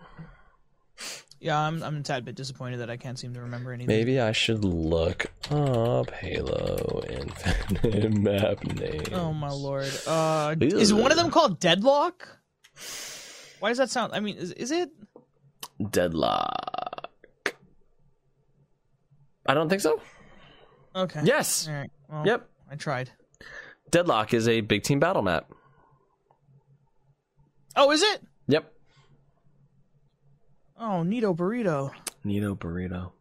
Yeah, 1.41 1.59
I'm 1.59 1.83
I'm 1.83 1.97
a 1.97 2.03
tad 2.03 2.25
bit 2.25 2.35
disappointed 2.35 2.79
that 2.79 2.91
I 2.91 2.97
can't 2.97 3.19
seem 3.19 3.33
to 3.35 3.41
remember 3.41 3.73
anything. 3.73 3.89
Maybe 3.97 4.21
I 4.21 4.33
should 4.33 4.65
look 4.65 5.27
up 5.51 6.11
Halo 6.11 7.03
Infinite 7.09 8.13
map 8.19 8.63
name. 8.65 9.03
Oh 9.13 9.33
my 9.33 9.51
lord. 9.51 9.91
Uh, 10.07 10.55
is 10.61 10.93
one 10.93 11.11
of 11.11 11.17
them 11.17 11.31
called 11.31 11.59
Deadlock? 11.59 12.29
Why 13.61 13.69
does 13.71 13.79
that 13.79 13.91
sound? 13.91 14.13
I 14.15 14.21
mean, 14.21 14.37
is 14.37 14.53
is 14.53 14.71
it? 14.71 14.91
Deadlock. 15.91 17.55
I 19.47 19.55
don't 19.55 19.69
think 19.69 19.81
so. 19.81 20.01
Okay. 20.95 21.21
Yes. 21.25 21.69
Right. 21.69 21.91
Well, 22.09 22.27
Yep. 22.27 22.49
I 22.71 22.77
tried. 22.77 23.11
Deadlock 23.91 24.35
is 24.35 24.47
a 24.49 24.61
big 24.61 24.83
team 24.83 25.01
battle 25.01 25.23
map. 25.23 25.51
Oh, 27.77 27.91
is 27.91 28.03
it? 28.03 28.23
Yep. 28.49 28.73
Oh, 30.79 31.03
Nito 31.03 31.33
Burrito. 31.35 31.93
Nito 32.25 32.55
Burrito. 32.55 33.13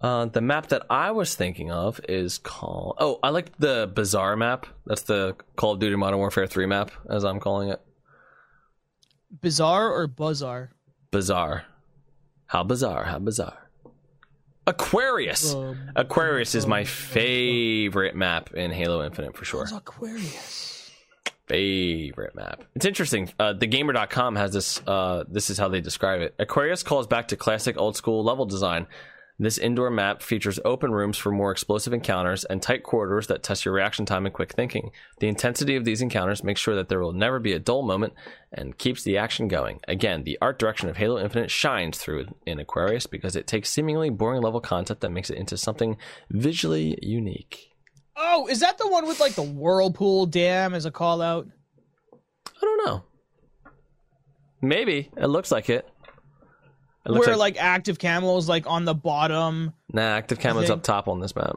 Uh, 0.00 0.24
the 0.26 0.40
map 0.40 0.68
that 0.68 0.82
I 0.88 1.10
was 1.10 1.34
thinking 1.34 1.70
of 1.70 2.00
is 2.08 2.38
called. 2.38 2.96
Oh, 2.98 3.18
I 3.22 3.30
like 3.30 3.56
the 3.58 3.90
Bazaar 3.94 4.34
map. 4.36 4.66
That's 4.86 5.02
the 5.02 5.36
Call 5.56 5.72
of 5.72 5.80
Duty 5.80 5.96
Modern 5.96 6.18
Warfare 6.18 6.46
3 6.46 6.66
map, 6.66 6.90
as 7.10 7.24
I'm 7.24 7.38
calling 7.38 7.68
it. 7.68 7.80
Bizarre 9.42 9.92
or 9.92 10.06
Buzzar? 10.06 10.70
Bizarre. 11.10 11.64
How 12.46 12.64
bizarre, 12.64 13.04
how 13.04 13.18
bizarre. 13.18 13.70
Aquarius. 14.66 15.54
Um, 15.54 15.90
Aquarius 15.96 16.54
is 16.54 16.66
my 16.66 16.84
favorite 16.84 18.14
map 18.16 18.54
in 18.54 18.70
Halo 18.70 19.04
Infinite 19.04 19.36
for 19.36 19.44
sure. 19.44 19.66
Aquarius? 19.72 20.69
Favorite 21.50 22.36
map. 22.36 22.62
It's 22.76 22.86
interesting. 22.86 23.28
Uh, 23.38 23.54
thegamer.com 23.54 24.36
has 24.36 24.52
this. 24.52 24.80
Uh, 24.86 25.24
this 25.28 25.50
is 25.50 25.58
how 25.58 25.68
they 25.68 25.80
describe 25.80 26.20
it. 26.20 26.34
Aquarius 26.38 26.84
calls 26.84 27.08
back 27.08 27.28
to 27.28 27.36
classic 27.36 27.76
old 27.76 27.96
school 27.96 28.22
level 28.22 28.46
design. 28.46 28.86
This 29.40 29.58
indoor 29.58 29.90
map 29.90 30.22
features 30.22 30.60
open 30.64 30.92
rooms 30.92 31.16
for 31.16 31.32
more 31.32 31.50
explosive 31.50 31.92
encounters 31.92 32.44
and 32.44 32.62
tight 32.62 32.84
corridors 32.84 33.26
that 33.28 33.42
test 33.42 33.64
your 33.64 33.74
reaction 33.74 34.06
time 34.06 34.26
and 34.26 34.34
quick 34.34 34.52
thinking. 34.52 34.92
The 35.18 35.28
intensity 35.28 35.74
of 35.76 35.84
these 35.84 36.02
encounters 36.02 36.44
makes 36.44 36.60
sure 36.60 36.76
that 36.76 36.88
there 36.88 37.00
will 37.00 37.14
never 37.14 37.40
be 37.40 37.54
a 37.54 37.58
dull 37.58 37.82
moment 37.82 38.12
and 38.52 38.76
keeps 38.78 39.02
the 39.02 39.16
action 39.16 39.48
going. 39.48 39.80
Again, 39.88 40.22
the 40.22 40.38
art 40.42 40.58
direction 40.58 40.88
of 40.88 40.98
Halo 40.98 41.18
Infinite 41.18 41.50
shines 41.50 41.96
through 41.98 42.26
in 42.46 42.60
Aquarius 42.60 43.06
because 43.06 43.34
it 43.34 43.46
takes 43.46 43.70
seemingly 43.70 44.10
boring 44.10 44.42
level 44.42 44.60
content 44.60 45.00
that 45.00 45.10
makes 45.10 45.30
it 45.30 45.38
into 45.38 45.56
something 45.56 45.96
visually 46.30 46.98
unique. 47.02 47.69
Oh, 48.16 48.46
is 48.48 48.60
that 48.60 48.78
the 48.78 48.88
one 48.88 49.06
with 49.06 49.20
like 49.20 49.34
the 49.34 49.42
whirlpool 49.42 50.26
dam 50.26 50.74
as 50.74 50.84
a 50.84 50.90
call 50.90 51.22
out? 51.22 51.46
I 52.46 52.60
don't 52.60 52.86
know. 52.86 53.04
Maybe 54.60 55.10
it 55.16 55.26
looks 55.26 55.50
like 55.50 55.70
it. 55.70 55.88
It 57.06 57.12
looks 57.12 57.26
Where 57.26 57.36
like, 57.36 57.54
like 57.56 57.64
active 57.64 57.98
camo 57.98 58.36
is 58.36 58.48
like 58.48 58.66
on 58.66 58.84
the 58.84 58.94
bottom. 58.94 59.72
nah, 59.92 60.02
active 60.02 60.38
camo's 60.38 60.66
think- 60.66 60.78
up 60.78 60.82
top 60.82 61.08
on 61.08 61.20
this 61.20 61.34
map. 61.34 61.56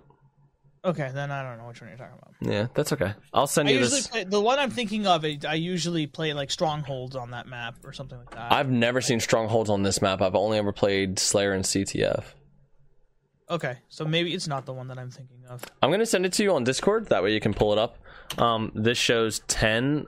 Okay, 0.85 1.11
then 1.13 1.31
I 1.31 1.43
don't 1.43 1.59
know 1.59 1.67
which 1.69 1.79
one 1.79 1.89
you're 1.89 1.97
talking 1.97 2.17
about. 2.21 2.33
Yeah, 2.41 2.67
that's 2.73 2.91
okay. 2.91 3.13
I'll 3.33 3.47
send 3.47 3.69
I 3.69 3.71
you 3.71 3.79
usually 3.79 3.99
this. 4.01 4.07
play, 4.07 4.23
the 4.25 4.41
one 4.41 4.59
I'm 4.59 4.69
thinking 4.69 5.07
of. 5.07 5.23
I 5.23 5.39
I 5.47 5.53
usually 5.53 6.07
play 6.07 6.33
like 6.33 6.51
strongholds 6.51 7.15
on 7.15 7.31
that 7.31 7.47
map 7.47 7.75
or 7.85 7.93
something 7.93 8.17
like 8.17 8.31
that. 8.31 8.51
I've 8.51 8.69
never 8.69 8.99
seen 8.99 9.21
strongholds 9.21 9.69
on 9.69 9.83
this 9.83 10.01
map. 10.01 10.21
I've 10.21 10.35
only 10.35 10.57
ever 10.57 10.73
played 10.73 11.19
Slayer 11.19 11.53
and 11.53 11.63
CTF. 11.63 12.25
Okay, 13.53 13.77
so 13.89 14.05
maybe 14.05 14.33
it's 14.33 14.47
not 14.47 14.65
the 14.65 14.73
one 14.73 14.87
that 14.87 14.97
I'm 14.97 15.09
thinking 15.09 15.45
of. 15.49 15.63
I'm 15.81 15.91
gonna 15.91 16.05
send 16.05 16.25
it 16.25 16.33
to 16.33 16.43
you 16.43 16.53
on 16.53 16.63
Discord. 16.63 17.09
That 17.09 17.23
way 17.23 17.33
you 17.33 17.39
can 17.39 17.53
pull 17.53 17.71
it 17.71 17.79
up. 17.79 17.97
Um, 18.37 18.71
this 18.75 18.97
shows 18.97 19.39
ten. 19.47 20.07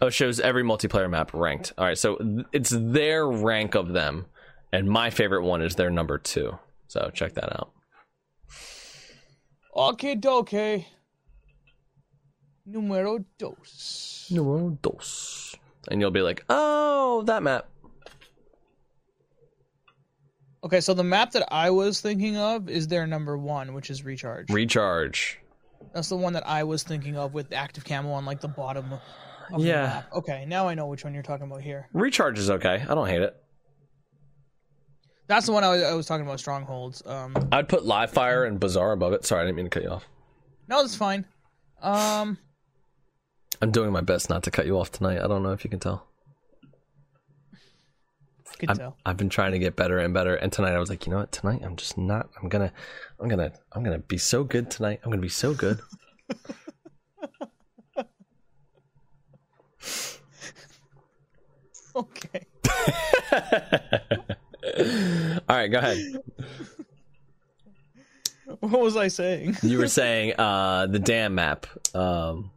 Oh, 0.00 0.08
it 0.08 0.14
shows 0.14 0.40
every 0.40 0.62
multiplayer 0.64 1.08
map 1.08 1.32
ranked. 1.34 1.72
All 1.78 1.84
right, 1.84 1.98
so 1.98 2.16
th- 2.16 2.46
it's 2.52 2.70
their 2.70 3.28
rank 3.28 3.74
of 3.74 3.92
them, 3.92 4.26
and 4.72 4.88
my 4.88 5.10
favorite 5.10 5.42
one 5.44 5.62
is 5.62 5.76
their 5.76 5.90
number 5.90 6.18
two. 6.18 6.58
So 6.88 7.10
check 7.12 7.34
that 7.34 7.52
out. 7.52 7.72
Okay, 9.76 10.14
doke. 10.14 10.84
Numero 12.66 13.24
dos. 13.38 14.28
Numero 14.30 14.78
dos. 14.80 15.54
And 15.90 16.00
you'll 16.00 16.10
be 16.10 16.22
like, 16.22 16.44
oh, 16.48 17.22
that 17.26 17.42
map. 17.42 17.68
Okay, 20.64 20.80
so 20.80 20.94
the 20.94 21.04
map 21.04 21.32
that 21.32 21.46
I 21.52 21.68
was 21.70 22.00
thinking 22.00 22.38
of 22.38 22.70
is 22.70 22.88
their 22.88 23.06
number 23.06 23.36
one, 23.36 23.74
which 23.74 23.90
is 23.90 24.02
recharge. 24.02 24.50
Recharge. 24.50 25.38
That's 25.92 26.08
the 26.08 26.16
one 26.16 26.32
that 26.32 26.48
I 26.48 26.64
was 26.64 26.82
thinking 26.82 27.18
of 27.18 27.34
with 27.34 27.52
active 27.52 27.84
camo 27.84 28.10
on 28.12 28.24
like 28.24 28.40
the 28.40 28.48
bottom. 28.48 28.90
Of 29.52 29.62
Yeah. 29.62 29.82
The 29.82 29.88
map. 29.88 30.12
Okay, 30.14 30.44
now 30.46 30.66
I 30.66 30.74
know 30.74 30.86
which 30.86 31.04
one 31.04 31.12
you're 31.12 31.22
talking 31.22 31.46
about 31.46 31.60
here. 31.60 31.88
Recharge 31.92 32.38
is 32.38 32.48
okay. 32.48 32.82
I 32.88 32.94
don't 32.94 33.06
hate 33.06 33.20
it. 33.20 33.36
That's 35.26 35.44
the 35.44 35.52
one 35.52 35.64
I 35.64 35.68
was, 35.68 35.82
I 35.82 35.92
was 35.92 36.06
talking 36.06 36.26
about. 36.26 36.40
Strongholds. 36.40 37.02
Um, 37.04 37.36
I'd 37.52 37.68
put 37.68 37.84
Live 37.84 38.10
Fire 38.10 38.44
and 38.44 38.58
Bazaar 38.58 38.92
above 38.92 39.12
it. 39.12 39.26
Sorry, 39.26 39.42
I 39.42 39.44
didn't 39.44 39.56
mean 39.56 39.66
to 39.66 39.70
cut 39.70 39.82
you 39.82 39.90
off. 39.90 40.08
no, 40.66 40.80
that's 40.80 40.96
fine. 40.96 41.26
Um, 41.82 42.38
I'm 43.60 43.70
doing 43.70 43.92
my 43.92 44.00
best 44.00 44.30
not 44.30 44.42
to 44.44 44.50
cut 44.50 44.64
you 44.64 44.78
off 44.78 44.92
tonight. 44.92 45.18
I 45.22 45.26
don't 45.26 45.42
know 45.42 45.52
if 45.52 45.62
you 45.64 45.68
can 45.70 45.80
tell. 45.80 46.06
Could 48.66 48.72
I'm, 48.72 48.78
tell. 48.78 48.96
I've 49.06 49.16
been 49.16 49.28
trying 49.28 49.52
to 49.52 49.58
get 49.58 49.76
better 49.76 49.98
and 49.98 50.12
better, 50.12 50.34
and 50.34 50.52
tonight 50.52 50.74
I 50.74 50.78
was 50.78 50.90
like, 50.90 51.06
you 51.06 51.12
know 51.12 51.18
what? 51.18 51.32
Tonight 51.32 51.62
I'm 51.64 51.76
just 51.76 51.96
not. 51.96 52.28
I'm 52.42 52.48
gonna, 52.48 52.72
I'm 53.20 53.28
gonna, 53.28 53.52
I'm 53.72 53.82
gonna 53.82 53.98
be 53.98 54.18
so 54.18 54.44
good 54.44 54.70
tonight. 54.70 55.00
I'm 55.04 55.10
gonna 55.10 55.22
be 55.22 55.28
so 55.28 55.54
good. 55.54 55.80
Okay. 61.96 62.46
All 65.48 65.56
right, 65.56 65.68
go 65.68 65.78
ahead. 65.78 65.98
What 68.60 68.80
was 68.80 68.96
I 68.96 69.08
saying? 69.08 69.56
You 69.62 69.78
were 69.78 69.88
saying 70.02 70.34
uh, 70.38 70.86
the 70.86 70.98
dam 70.98 71.36
map. 71.36 71.66
Um, 71.94 72.50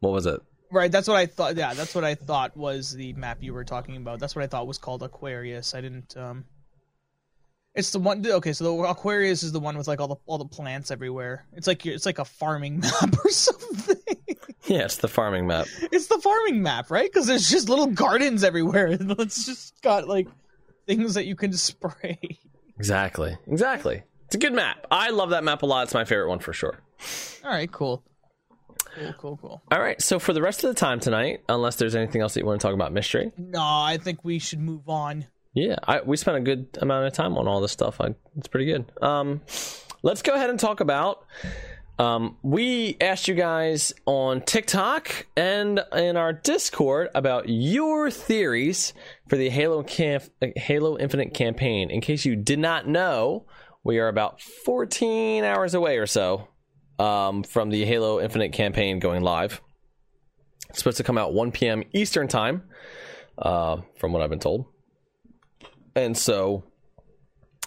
what 0.00 0.12
was 0.12 0.26
it? 0.26 0.40
Right, 0.70 0.90
that's 0.90 1.06
what 1.08 1.16
I 1.16 1.26
thought. 1.26 1.56
Yeah, 1.56 1.74
that's 1.74 1.94
what 1.94 2.04
I 2.04 2.14
thought 2.14 2.56
was 2.56 2.92
the 2.92 3.12
map 3.12 3.38
you 3.42 3.54
were 3.54 3.64
talking 3.64 3.96
about. 3.96 4.18
That's 4.18 4.34
what 4.34 4.42
I 4.42 4.48
thought 4.48 4.66
was 4.66 4.78
called 4.78 5.02
Aquarius. 5.02 5.74
I 5.74 5.80
didn't. 5.80 6.16
Um, 6.16 6.44
It's 7.74 7.90
the 7.92 7.98
one. 8.00 8.26
Okay, 8.26 8.52
so 8.52 8.64
the 8.64 8.88
Aquarius 8.88 9.42
is 9.42 9.52
the 9.52 9.60
one 9.60 9.76
with 9.78 9.86
like 9.86 10.00
all 10.00 10.08
the 10.08 10.16
all 10.26 10.38
the 10.38 10.44
plants 10.46 10.90
everywhere. 10.90 11.46
It's 11.52 11.66
like 11.66 11.86
it's 11.86 12.06
like 12.06 12.18
a 12.18 12.24
farming 12.24 12.80
map 12.80 13.14
or 13.24 13.30
something. 13.30 13.96
Yeah, 14.66 14.84
it's 14.84 14.96
the 14.96 15.08
farming 15.08 15.46
map. 15.46 15.66
It's 15.92 16.08
the 16.08 16.18
farming 16.18 16.60
map, 16.62 16.90
right? 16.90 17.08
Because 17.08 17.28
there's 17.28 17.48
just 17.48 17.68
little 17.68 17.86
gardens 17.86 18.42
everywhere. 18.42 18.88
It's 19.00 19.46
just 19.46 19.80
got 19.82 20.08
like 20.08 20.26
things 20.86 21.14
that 21.14 21.26
you 21.26 21.36
can 21.36 21.52
spray. 21.52 22.18
Exactly. 22.76 23.38
Exactly. 23.46 24.02
It's 24.26 24.34
a 24.34 24.38
good 24.38 24.52
map. 24.52 24.84
I 24.90 25.10
love 25.10 25.30
that 25.30 25.44
map 25.44 25.62
a 25.62 25.66
lot. 25.66 25.84
It's 25.84 25.94
my 25.94 26.04
favorite 26.04 26.28
one 26.28 26.40
for 26.40 26.52
sure. 26.52 26.80
All 27.44 27.50
right, 27.50 27.70
cool. 27.70 28.02
Cool, 28.96 29.14
cool, 29.18 29.38
cool. 29.40 29.62
All 29.70 29.80
right. 29.80 30.00
So 30.02 30.18
for 30.18 30.32
the 30.32 30.42
rest 30.42 30.64
of 30.64 30.68
the 30.74 30.78
time 30.80 30.98
tonight, 31.00 31.42
unless 31.48 31.76
there's 31.76 31.94
anything 31.94 32.20
else 32.22 32.34
that 32.34 32.40
you 32.40 32.46
want 32.46 32.60
to 32.60 32.66
talk 32.66 32.74
about 32.74 32.92
mystery, 32.92 33.30
No, 33.38 33.60
I 33.62 33.98
think 34.02 34.24
we 34.24 34.38
should 34.38 34.60
move 34.60 34.88
on. 34.88 35.26
yeah, 35.54 35.76
I, 35.86 36.00
we 36.00 36.16
spent 36.16 36.36
a 36.38 36.40
good 36.40 36.66
amount 36.80 37.06
of 37.06 37.12
time 37.12 37.36
on 37.38 37.46
all 37.46 37.60
this 37.60 37.72
stuff. 37.72 38.00
I, 38.00 38.14
it's 38.36 38.48
pretty 38.48 38.66
good. 38.66 38.90
Um, 39.02 39.40
let's 40.02 40.22
go 40.22 40.34
ahead 40.34 40.50
and 40.50 40.58
talk 40.58 40.80
about. 40.80 41.24
Um, 41.98 42.36
we 42.42 42.98
asked 43.00 43.26
you 43.26 43.34
guys 43.34 43.94
on 44.04 44.42
TikTok 44.42 45.26
and 45.34 45.80
in 45.94 46.18
our 46.18 46.32
Discord 46.34 47.08
about 47.14 47.48
your 47.48 48.10
theories 48.10 48.92
for 49.28 49.36
the 49.36 49.48
Halo 49.48 49.82
camp, 49.82 50.24
Halo 50.56 50.98
Infinite 50.98 51.32
campaign. 51.32 51.90
In 51.90 52.02
case 52.02 52.26
you 52.26 52.36
did 52.36 52.58
not 52.58 52.86
know, 52.86 53.46
we 53.82 53.98
are 53.98 54.08
about 54.08 54.42
14 54.42 55.42
hours 55.44 55.72
away 55.72 55.96
or 55.96 56.06
so 56.06 56.48
um, 56.98 57.42
from 57.42 57.70
the 57.70 57.84
Halo 57.84 58.20
Infinite 58.20 58.52
campaign 58.52 58.98
going 58.98 59.22
live. 59.22 59.60
It's 60.70 60.78
supposed 60.78 60.96
to 60.98 61.04
come 61.04 61.18
out 61.18 61.32
1 61.32 61.52
p.m. 61.52 61.82
Eastern 61.92 62.28
time, 62.28 62.62
uh, 63.38 63.78
from 63.98 64.12
what 64.12 64.22
I've 64.22 64.30
been 64.30 64.38
told. 64.38 64.66
And 65.94 66.16
so 66.16 66.64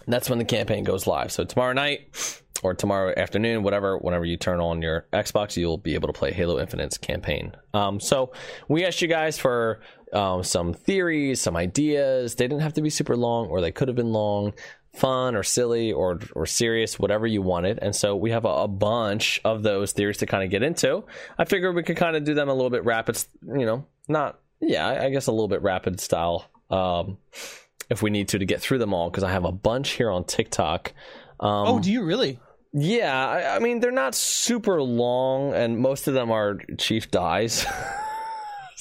that's 0.08 0.30
when 0.30 0.40
the 0.40 0.46
campaign 0.46 0.84
goes 0.84 1.08
live. 1.08 1.32
So 1.32 1.44
tomorrow 1.44 1.74
night 1.74 2.42
or 2.62 2.74
tomorrow 2.74 3.14
afternoon, 3.16 3.64
whatever, 3.64 3.98
whenever 3.98 4.26
you 4.26 4.38
turn 4.38 4.60
on 4.60 4.82
your 4.82 5.08
Xbox, 5.14 5.56
you'll 5.56 5.78
be 5.78 5.94
able 5.94 6.08
to 6.08 6.14
play 6.14 6.32
Halo 6.32 6.60
Infinite's 6.60 6.98
campaign. 6.98 7.56
Um, 7.74 8.00
so 8.00 8.32
we 8.68 8.86
asked 8.86 9.02
you 9.02 9.08
guys 9.08 9.38
for 9.38 9.80
um, 10.14 10.44
some 10.44 10.74
theories, 10.74 11.42
some 11.42 11.56
ideas. 11.56 12.36
They 12.36 12.48
didn't 12.48 12.62
have 12.62 12.74
to 12.74 12.82
be 12.82 12.90
super 12.90 13.16
long, 13.16 13.48
or 13.48 13.62
they 13.62 13.72
could 13.72 13.88
have 13.88 13.96
been 13.96 14.12
long, 14.12 14.54
fun 15.00 15.36
or 15.36 15.44
silly 15.44 15.92
or 15.92 16.20
or 16.34 16.46
serious, 16.46 17.00
whatever 17.00 17.26
you 17.26 17.42
wanted. 17.42 17.80
And 17.82 17.96
so 17.96 18.16
we 18.16 18.32
have 18.32 18.46
a, 18.46 18.50
a 18.50 18.68
bunch 18.68 19.40
of 19.44 19.64
those 19.64 19.92
theories 19.94 20.18
to 20.18 20.26
kind 20.26 20.44
of 20.44 20.50
get 20.50 20.62
into. 20.64 21.04
I 21.38 21.46
figured 21.46 21.76
we 21.76 21.84
could 21.84 21.98
kind 21.98 22.16
of 22.16 22.24
do 22.24 22.34
them 22.34 22.50
a 22.50 22.54
little 22.54 22.70
bit 22.70 22.86
rapid, 22.86 23.24
you 23.42 23.66
know, 23.66 23.86
not 24.08 24.40
yeah, 24.62 24.88
I, 24.88 25.06
I 25.06 25.10
guess 25.10 25.28
a 25.28 25.32
little 25.32 25.48
bit 25.48 25.62
rapid 25.62 26.00
style. 26.02 26.46
Um, 26.70 27.18
if 27.90 28.02
we 28.04 28.10
need 28.12 28.28
to 28.30 28.40
to 28.40 28.46
get 28.46 28.62
through 28.62 28.78
them 28.80 28.94
all 28.94 29.10
because 29.10 29.24
I 29.24 29.32
have 29.32 29.46
a 29.46 29.52
bunch 29.52 29.92
here 29.92 30.12
on 30.12 30.24
TikTok. 30.26 30.94
Um, 31.40 31.68
Oh, 31.68 31.80
do 31.80 31.92
you 31.92 32.04
really? 32.04 32.40
yeah, 32.74 33.28
I, 33.28 33.56
I 33.56 33.60
mean 33.60 33.80
they're 33.80 33.92
not 33.92 34.14
super 34.14 34.82
long, 34.82 35.54
and 35.54 35.80
most 35.80 36.08
of 36.08 36.14
them 36.14 36.30
are 36.32 36.60
Chief 36.78 37.10
dies. 37.10 37.66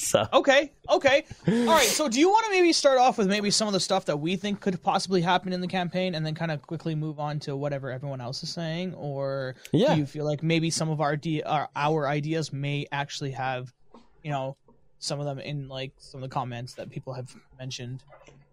so 0.01 0.25
Okay, 0.33 0.71
okay. 0.89 1.25
All 1.49 1.67
right. 1.67 1.83
So, 1.83 2.09
do 2.09 2.21
you 2.21 2.31
want 2.31 2.45
to 2.47 2.53
maybe 2.53 2.73
start 2.73 2.99
off 2.99 3.19
with 3.19 3.27
maybe 3.27 3.51
some 3.51 3.67
of 3.67 3.75
the 3.75 3.81
stuff 3.81 4.05
that 4.05 4.17
we 4.19 4.37
think 4.37 4.61
could 4.61 4.81
possibly 4.81 5.21
happen 5.21 5.53
in 5.53 5.61
the 5.61 5.67
campaign, 5.67 6.15
and 6.15 6.25
then 6.25 6.37
kind 6.37 6.53
of 6.53 6.63
quickly 6.63 6.95
move 6.95 7.19
on 7.19 7.41
to 7.41 7.57
whatever 7.57 7.91
everyone 7.91 8.21
else 8.21 8.43
is 8.45 8.51
saying, 8.51 8.95
or 8.95 9.57
Yeah. 9.73 9.95
do 9.95 10.01
you 10.01 10.07
feel 10.07 10.25
like 10.25 10.41
maybe 10.43 10.71
some 10.71 10.89
of 10.89 11.01
our 11.01 11.17
de- 11.17 11.43
our, 11.43 11.69
our 11.75 12.07
ideas 12.07 12.53
may 12.53 12.87
actually 12.93 13.33
have, 13.33 13.75
you 14.23 14.31
know, 14.31 14.57
some 15.01 15.19
of 15.19 15.27
them 15.27 15.41
in 15.41 15.69
like 15.69 15.93
some 15.99 16.23
of 16.23 16.29
the 16.31 16.33
comments 16.33 16.75
that 16.75 16.91
people 16.91 17.13
have 17.13 17.35
mentioned? 17.59 18.05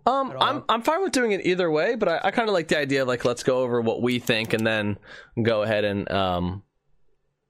Um. 0.08 0.34
I'm 0.40 0.64
I'm 0.68 0.82
fine 0.82 1.04
with 1.04 1.12
doing 1.12 1.32
it 1.32 1.46
either 1.46 1.70
way, 1.70 1.94
but 1.96 2.10
I, 2.10 2.20
I 2.24 2.32
kind 2.32 2.50
of 2.50 2.54
like 2.54 2.70
the 2.70 2.80
idea 2.80 3.04
of 3.04 3.08
like 3.08 3.24
let's 3.24 3.44
go 3.44 3.60
over 3.60 3.82
what 3.82 4.02
we 4.02 4.18
think 4.18 4.54
and 4.54 4.66
then 4.66 4.98
go 5.42 5.62
ahead 5.62 5.84
and 5.84 6.12
um 6.12 6.64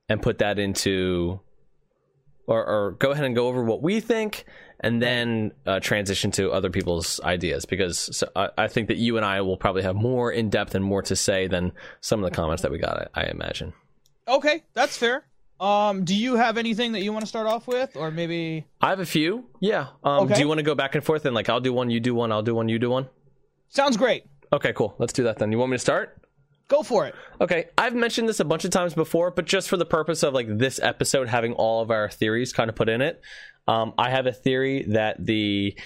and 0.10 0.22
put 0.22 0.38
that 0.40 0.60
into 0.60 1.40
or 2.48 2.66
or 2.66 2.92
go 2.92 3.12
ahead 3.12 3.26
and 3.26 3.36
go 3.36 3.48
over 3.48 3.64
what 3.64 3.82
we 3.82 4.00
think 4.00 4.46
and 4.80 5.02
then 5.02 5.52
uh, 5.66 5.80
transition 5.80 6.32
to 6.32 6.52
other 6.52 6.70
people's 6.70 7.20
ideas 7.22 7.66
because 7.66 8.16
so 8.18 8.28
I, 8.36 8.50
I 8.58 8.68
think 8.68 8.90
that 8.90 8.98
you 8.98 9.18
and 9.18 9.26
I 9.26 9.42
will 9.42 9.58
probably 9.58 9.84
have 9.84 9.96
more 9.96 10.32
in 10.32 10.50
depth 10.50 10.76
and 10.76 10.84
more 10.84 11.02
to 11.04 11.16
say 11.16 11.48
than 11.48 11.72
some 12.02 12.24
of 12.24 12.30
the 12.30 12.36
comments 12.36 12.62
that 12.64 12.72
we 12.72 12.78
got. 12.78 13.10
I, 13.16 13.22
I 13.22 13.24
imagine. 13.28 13.74
Okay, 14.28 14.64
that's 14.74 14.98
fair. 14.98 15.26
Um, 15.60 16.04
do 16.04 16.14
you 16.14 16.36
have 16.36 16.58
anything 16.58 16.92
that 16.92 17.02
you 17.02 17.14
want 17.14 17.24
to 17.24 17.28
start 17.30 17.48
off 17.48 17.66
with, 17.68 17.96
or 17.96 18.12
maybe? 18.12 18.66
I 18.82 18.90
have 18.90 19.00
a 19.00 19.06
few. 19.06 19.46
Yeah. 19.62 19.88
Um, 20.04 20.26
Okay. 20.26 20.34
Do 20.34 20.40
you 20.42 20.48
want 20.50 20.58
to 20.58 20.64
go 20.64 20.76
back 20.76 20.96
and 20.96 21.04
forth 21.04 21.26
and 21.26 21.34
like 21.34 21.48
I'll 21.48 21.62
do 21.62 21.72
one, 21.72 21.90
you 21.90 22.02
do 22.02 22.14
one, 22.14 22.32
I'll 22.34 22.44
do 22.44 22.54
one, 22.54 22.68
you 22.68 22.78
do 22.78 22.90
one? 22.90 23.08
Sounds 23.70 23.96
great. 23.96 24.26
Okay, 24.52 24.74
cool. 24.74 24.96
Let's 25.00 25.14
do 25.14 25.24
that 25.24 25.38
then. 25.40 25.52
You 25.54 25.58
want 25.58 25.72
me 25.72 25.76
to 25.78 25.82
start? 25.82 26.22
Go 26.68 26.82
for 26.82 27.06
it. 27.06 27.14
Okay, 27.40 27.66
I've 27.78 27.94
mentioned 27.94 28.28
this 28.28 28.40
a 28.40 28.46
bunch 28.46 28.66
of 28.66 28.72
times 28.72 28.96
before, 28.96 29.30
but 29.30 29.46
just 29.46 29.70
for 29.70 29.78
the 29.78 29.86
purpose 29.86 30.24
of 30.24 30.34
like 30.34 30.48
this 30.58 30.80
episode 30.80 31.28
having 31.28 31.54
all 31.54 31.82
of 31.82 31.92
our 31.92 32.10
theories 32.10 32.54
kind 32.54 32.70
of 32.70 32.76
put 32.76 32.90
in 32.90 33.02
it, 33.02 33.22
um, 33.68 33.94
I 33.98 34.10
have 34.10 34.26
a 34.26 34.32
theory 34.32 34.84
that 34.90 35.24
the 35.24 35.78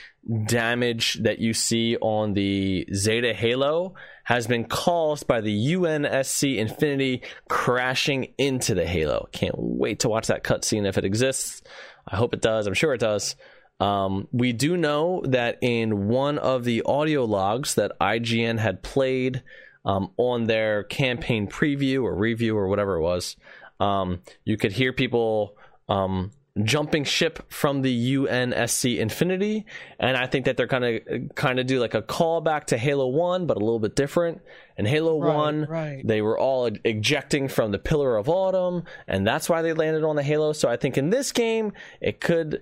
damage 0.45 1.15
that 1.23 1.39
you 1.39 1.53
see 1.53 1.97
on 1.97 2.33
the 2.33 2.87
Zeta 2.93 3.33
Halo 3.33 3.93
has 4.23 4.47
been 4.47 4.65
caused 4.65 5.27
by 5.27 5.41
the 5.41 5.73
UNSC 5.73 6.57
Infinity 6.57 7.23
crashing 7.49 8.33
into 8.37 8.75
the 8.75 8.85
Halo. 8.85 9.27
Can't 9.31 9.55
wait 9.57 9.99
to 9.99 10.09
watch 10.09 10.27
that 10.27 10.43
cutscene 10.43 10.87
if 10.87 10.97
it 10.97 11.05
exists. 11.05 11.61
I 12.07 12.15
hope 12.15 12.33
it 12.33 12.41
does. 12.41 12.67
I'm 12.67 12.73
sure 12.73 12.93
it 12.93 12.99
does. 12.99 13.35
Um, 13.79 14.27
we 14.31 14.51
do 14.51 14.75
know 14.75 15.23
that 15.25 15.57
in 15.61 16.09
one 16.09 16.37
of 16.37 16.65
the 16.65 16.83
audio 16.85 17.23
logs 17.23 17.75
that 17.75 17.93
IGN 17.99 18.59
had 18.59 18.83
played 18.83 19.41
um, 19.89 20.11
on 20.17 20.43
their 20.45 20.83
campaign 20.83 21.47
preview 21.47 22.03
or 22.03 22.15
review 22.15 22.55
or 22.55 22.67
whatever 22.67 22.97
it 22.97 23.01
was, 23.01 23.35
um, 23.79 24.21
you 24.43 24.55
could 24.55 24.71
hear 24.71 24.93
people 24.93 25.57
um, 25.87 26.31
jumping 26.63 27.03
ship 27.03 27.51
from 27.51 27.81
the 27.81 28.15
UNSC 28.15 28.99
Infinity, 28.99 29.65
and 29.99 30.15
I 30.15 30.27
think 30.27 30.45
that 30.45 30.57
they're 30.57 30.67
kind 30.67 30.85
of 30.85 31.35
kind 31.35 31.59
of 31.59 31.65
do 31.65 31.79
like 31.79 31.95
a 31.95 32.03
callback 32.03 32.65
to 32.65 32.77
Halo 32.77 33.07
One, 33.07 33.47
but 33.47 33.57
a 33.57 33.61
little 33.61 33.79
bit 33.79 33.95
different. 33.95 34.41
In 34.77 34.85
Halo 34.85 35.19
Right, 35.19 35.35
One, 35.35 35.65
right. 35.65 36.07
they 36.07 36.21
were 36.21 36.37
all 36.37 36.69
ejecting 36.83 37.47
from 37.47 37.71
the 37.71 37.79
Pillar 37.79 38.15
of 38.15 38.29
Autumn, 38.29 38.83
and 39.07 39.25
that's 39.25 39.49
why 39.49 39.63
they 39.63 39.73
landed 39.73 40.03
on 40.03 40.15
the 40.15 40.23
Halo. 40.23 40.53
So 40.53 40.69
I 40.69 40.77
think 40.77 40.99
in 40.99 41.09
this 41.09 41.31
game, 41.31 41.73
it 41.99 42.21
could. 42.21 42.61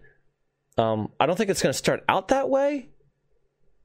Um, 0.77 1.11
I 1.19 1.25
don't 1.25 1.35
think 1.35 1.49
it's 1.49 1.61
going 1.61 1.73
to 1.73 1.77
start 1.77 2.05
out 2.07 2.29
that 2.29 2.49
way, 2.49 2.87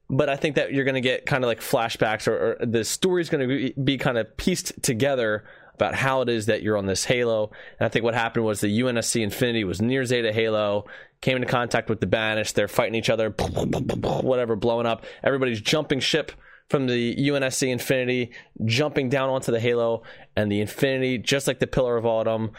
but 0.09 0.29
I 0.29 0.35
think 0.35 0.55
that 0.55 0.73
you're 0.73 0.85
going 0.85 0.95
to 0.95 1.01
get 1.01 1.25
kind 1.25 1.43
of 1.43 1.47
like 1.47 1.59
flashbacks, 1.59 2.27
or, 2.27 2.57
or 2.61 2.65
the 2.65 2.83
story's 2.83 3.29
going 3.29 3.47
to 3.47 3.55
be, 3.55 3.81
be 3.81 3.97
kind 3.97 4.17
of 4.17 4.35
pieced 4.37 4.81
together 4.83 5.45
about 5.75 5.95
how 5.95 6.21
it 6.21 6.29
is 6.29 6.45
that 6.45 6.61
you're 6.61 6.77
on 6.77 6.85
this 6.85 7.05
Halo. 7.05 7.51
And 7.79 7.85
I 7.85 7.89
think 7.89 8.03
what 8.03 8.13
happened 8.13 8.45
was 8.45 8.61
the 8.61 8.79
UNSC 8.81 9.21
Infinity 9.23 9.63
was 9.63 9.81
near 9.81 10.05
Zeta 10.05 10.31
Halo, 10.31 10.85
came 11.21 11.35
into 11.35 11.47
contact 11.47 11.89
with 11.89 11.99
the 11.99 12.05
Banished. 12.05 12.55
They're 12.55 12.67
fighting 12.67 12.95
each 12.95 13.09
other, 13.09 13.31
whatever, 13.31 14.55
blowing 14.55 14.85
up. 14.85 15.05
Everybody's 15.23 15.61
jumping 15.61 15.99
ship 15.99 16.31
from 16.69 16.87
the 16.87 17.15
UNSC 17.15 17.69
Infinity, 17.69 18.31
jumping 18.65 19.09
down 19.09 19.29
onto 19.29 19.51
the 19.51 19.59
Halo, 19.59 20.03
and 20.35 20.51
the 20.51 20.61
Infinity, 20.61 21.17
just 21.17 21.47
like 21.47 21.59
the 21.59 21.67
Pillar 21.67 21.97
of 21.97 22.05
Autumn. 22.05 22.51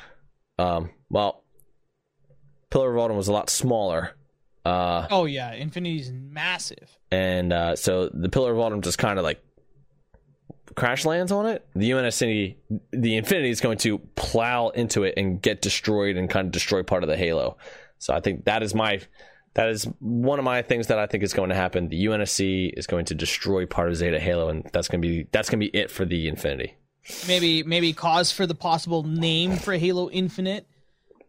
Um, 0.59 0.91
well, 1.09 1.45
Pillar 2.71 2.93
of 2.93 2.99
Autumn 2.99 3.17
was 3.17 3.29
a 3.29 3.33
lot 3.33 3.49
smaller. 3.49 4.17
Uh, 4.65 5.07
Oh 5.11 5.27
yeah, 5.27 5.53
Infinity's 5.53 6.11
massive. 6.13 6.99
And 7.15 7.53
uh, 7.53 7.77
so 7.77 8.11
the 8.13 8.29
Pillar 8.29 8.53
of 8.53 8.59
Autumn 8.59 8.83
just 8.83 8.99
kind 8.99 9.19
of 9.19 9.25
like 9.25 9.41
crash 10.75 11.05
lands 11.05 11.31
on 11.31 11.47
it. 11.47 11.65
The 11.77 11.93
UNSC, 11.93 12.57
the 12.91 13.17
Infinity 13.17 13.51
is 13.51 13.61
going 13.61 13.79
to 13.79 13.99
plow 14.17 14.71
into 14.71 15.05
it 15.05 15.15
and 15.17 15.41
get 15.41 15.63
destroyed 15.63 16.17
and 16.17 16.29
kind 16.29 16.47
of 16.47 16.53
destroy 16.53 16.83
part 16.83 17.05
of 17.05 17.09
the 17.09 17.17
Halo. 17.17 17.57
So 17.99 18.13
I 18.13 18.21
think 18.21 18.47
that 18.47 18.65
is 18.65 18.75
my 18.75 19.01
that 19.55 19.69
is 19.69 19.85
one 20.01 20.41
of 20.41 20.45
my 20.45 20.63
things 20.63 20.89
that 20.89 20.99
I 20.99 21.07
think 21.07 21.23
is 21.23 21.33
going 21.33 21.51
to 21.51 21.55
happen. 21.55 21.89
The 21.89 22.07
UNSC 22.07 22.73
is 22.77 22.89
going 22.89 23.05
to 23.05 23.15
destroy 23.15 23.65
part 23.65 23.89
of 23.89 23.97
Zeta 23.97 24.19
Halo, 24.19 24.49
and 24.49 24.69
that's 24.73 24.89
gonna 24.89 25.01
be 25.01 25.29
that's 25.31 25.49
gonna 25.49 25.61
be 25.61 25.69
it 25.69 25.93
for 25.93 26.05
the 26.05 26.27
Infinity. 26.27 26.75
maybe 27.29 27.63
maybe 27.63 27.93
cause 27.93 28.33
for 28.33 28.45
the 28.45 28.57
possible 28.57 29.05
name 29.05 29.57
for 29.57 29.75
Halo 29.77 30.11
Infinite. 30.11 30.67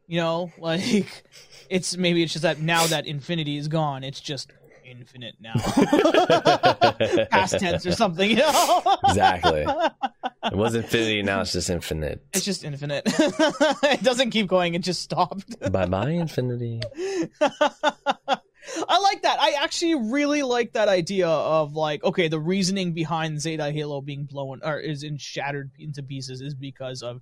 You 0.08 0.18
know, 0.20 0.52
like 0.58 1.24
it's 1.70 1.96
maybe 1.96 2.24
it's 2.24 2.34
just 2.34 2.44
that 2.44 2.60
now 2.60 2.88
that 2.88 3.06
Infinity 3.06 3.58
is 3.58 3.68
gone, 3.68 4.04
it's 4.04 4.20
just 4.20 4.52
infinite 4.96 5.36
now. 5.40 5.54
Past 7.32 7.60
tense 7.60 7.86
or 7.86 7.92
something, 7.92 8.30
you 8.30 8.38
know? 8.38 8.98
Exactly. 9.08 9.62
it 10.44 10.56
was 10.56 10.76
Infinity, 10.76 11.24
now 11.24 11.42
it's 11.42 11.52
just 11.52 11.70
Infinite. 11.70 12.26
It's 12.34 12.46
just 12.46 12.64
infinite. 12.64 13.04
it 13.08 14.04
doesn't 14.04 14.32
keep 14.32 14.48
going, 14.48 14.76
it 14.76 14.82
just 14.82 15.02
stopped. 15.02 15.72
Bye 15.72 15.86
bye, 15.86 16.10
Infinity. 16.12 16.82
I 18.90 19.00
like 19.00 19.22
that. 19.22 19.40
I 19.40 19.52
actually 19.62 19.96
really 19.96 20.44
like 20.44 20.74
that 20.74 20.88
idea 20.88 21.28
of 21.28 21.76
like, 21.76 22.04
okay, 22.04 22.28
the 22.28 22.40
reasoning 22.40 22.94
behind 22.94 23.40
Zeta 23.40 23.72
Halo 23.72 24.02
being 24.02 24.26
blown 24.26 24.62
or 24.64 24.80
is 24.80 25.04
in 25.04 25.18
shattered 25.18 25.72
into 25.78 26.02
pieces 26.02 26.42
is 26.42 26.56
because 26.56 27.02
of 27.04 27.22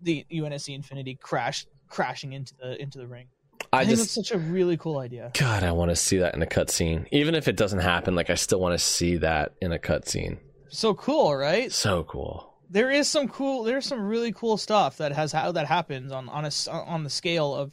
the 0.00 0.24
UNSC 0.32 0.74
Infinity 0.74 1.18
crash 1.20 1.66
crashing 1.88 2.32
into 2.32 2.54
the 2.56 2.80
into 2.80 2.98
the 2.98 3.06
ring. 3.06 3.26
I, 3.72 3.80
I 3.80 3.86
think 3.86 3.98
just 3.98 4.16
that's 4.16 4.28
such 4.28 4.36
a 4.36 4.38
really 4.38 4.76
cool 4.76 4.98
idea. 4.98 5.30
God, 5.38 5.62
I 5.62 5.70
want 5.72 5.90
to 5.90 5.96
see 5.96 6.18
that 6.18 6.34
in 6.34 6.42
a 6.42 6.46
cutscene. 6.46 7.06
Even 7.12 7.34
if 7.36 7.46
it 7.46 7.56
doesn't 7.56 7.78
happen, 7.78 8.14
like 8.16 8.28
I 8.28 8.34
still 8.34 8.60
want 8.60 8.78
to 8.78 8.84
see 8.84 9.16
that 9.18 9.52
in 9.60 9.72
a 9.72 9.78
cutscene. 9.78 10.38
So 10.70 10.94
cool, 10.94 11.34
right? 11.36 11.70
So 11.70 12.02
cool. 12.04 12.52
There 12.68 12.90
is 12.90 13.08
some 13.08 13.28
cool. 13.28 13.62
There's 13.62 13.86
some 13.86 14.00
really 14.00 14.32
cool 14.32 14.56
stuff 14.56 14.96
that 14.98 15.12
has 15.12 15.32
how 15.32 15.52
that 15.52 15.66
happens 15.66 16.10
on 16.10 16.28
on 16.28 16.44
a 16.44 16.48
s 16.48 16.66
on 16.68 17.04
the 17.04 17.10
scale 17.10 17.54
of 17.54 17.72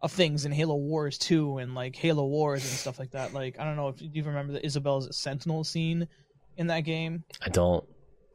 of 0.00 0.12
things 0.12 0.44
in 0.44 0.52
Halo 0.52 0.74
Wars 0.74 1.16
2 1.18 1.58
and 1.58 1.74
like 1.74 1.94
Halo 1.94 2.26
Wars 2.26 2.62
and 2.62 2.72
stuff 2.72 2.98
like 2.98 3.12
that. 3.12 3.32
Like 3.32 3.58
I 3.58 3.64
don't 3.64 3.76
know 3.76 3.88
if 3.88 4.00
you 4.00 4.22
remember 4.24 4.52
the 4.52 4.64
Isabelle's 4.64 5.16
Sentinel 5.16 5.64
scene 5.64 6.08
in 6.56 6.68
that 6.68 6.80
game. 6.80 7.24
I 7.40 7.48
don't. 7.48 7.84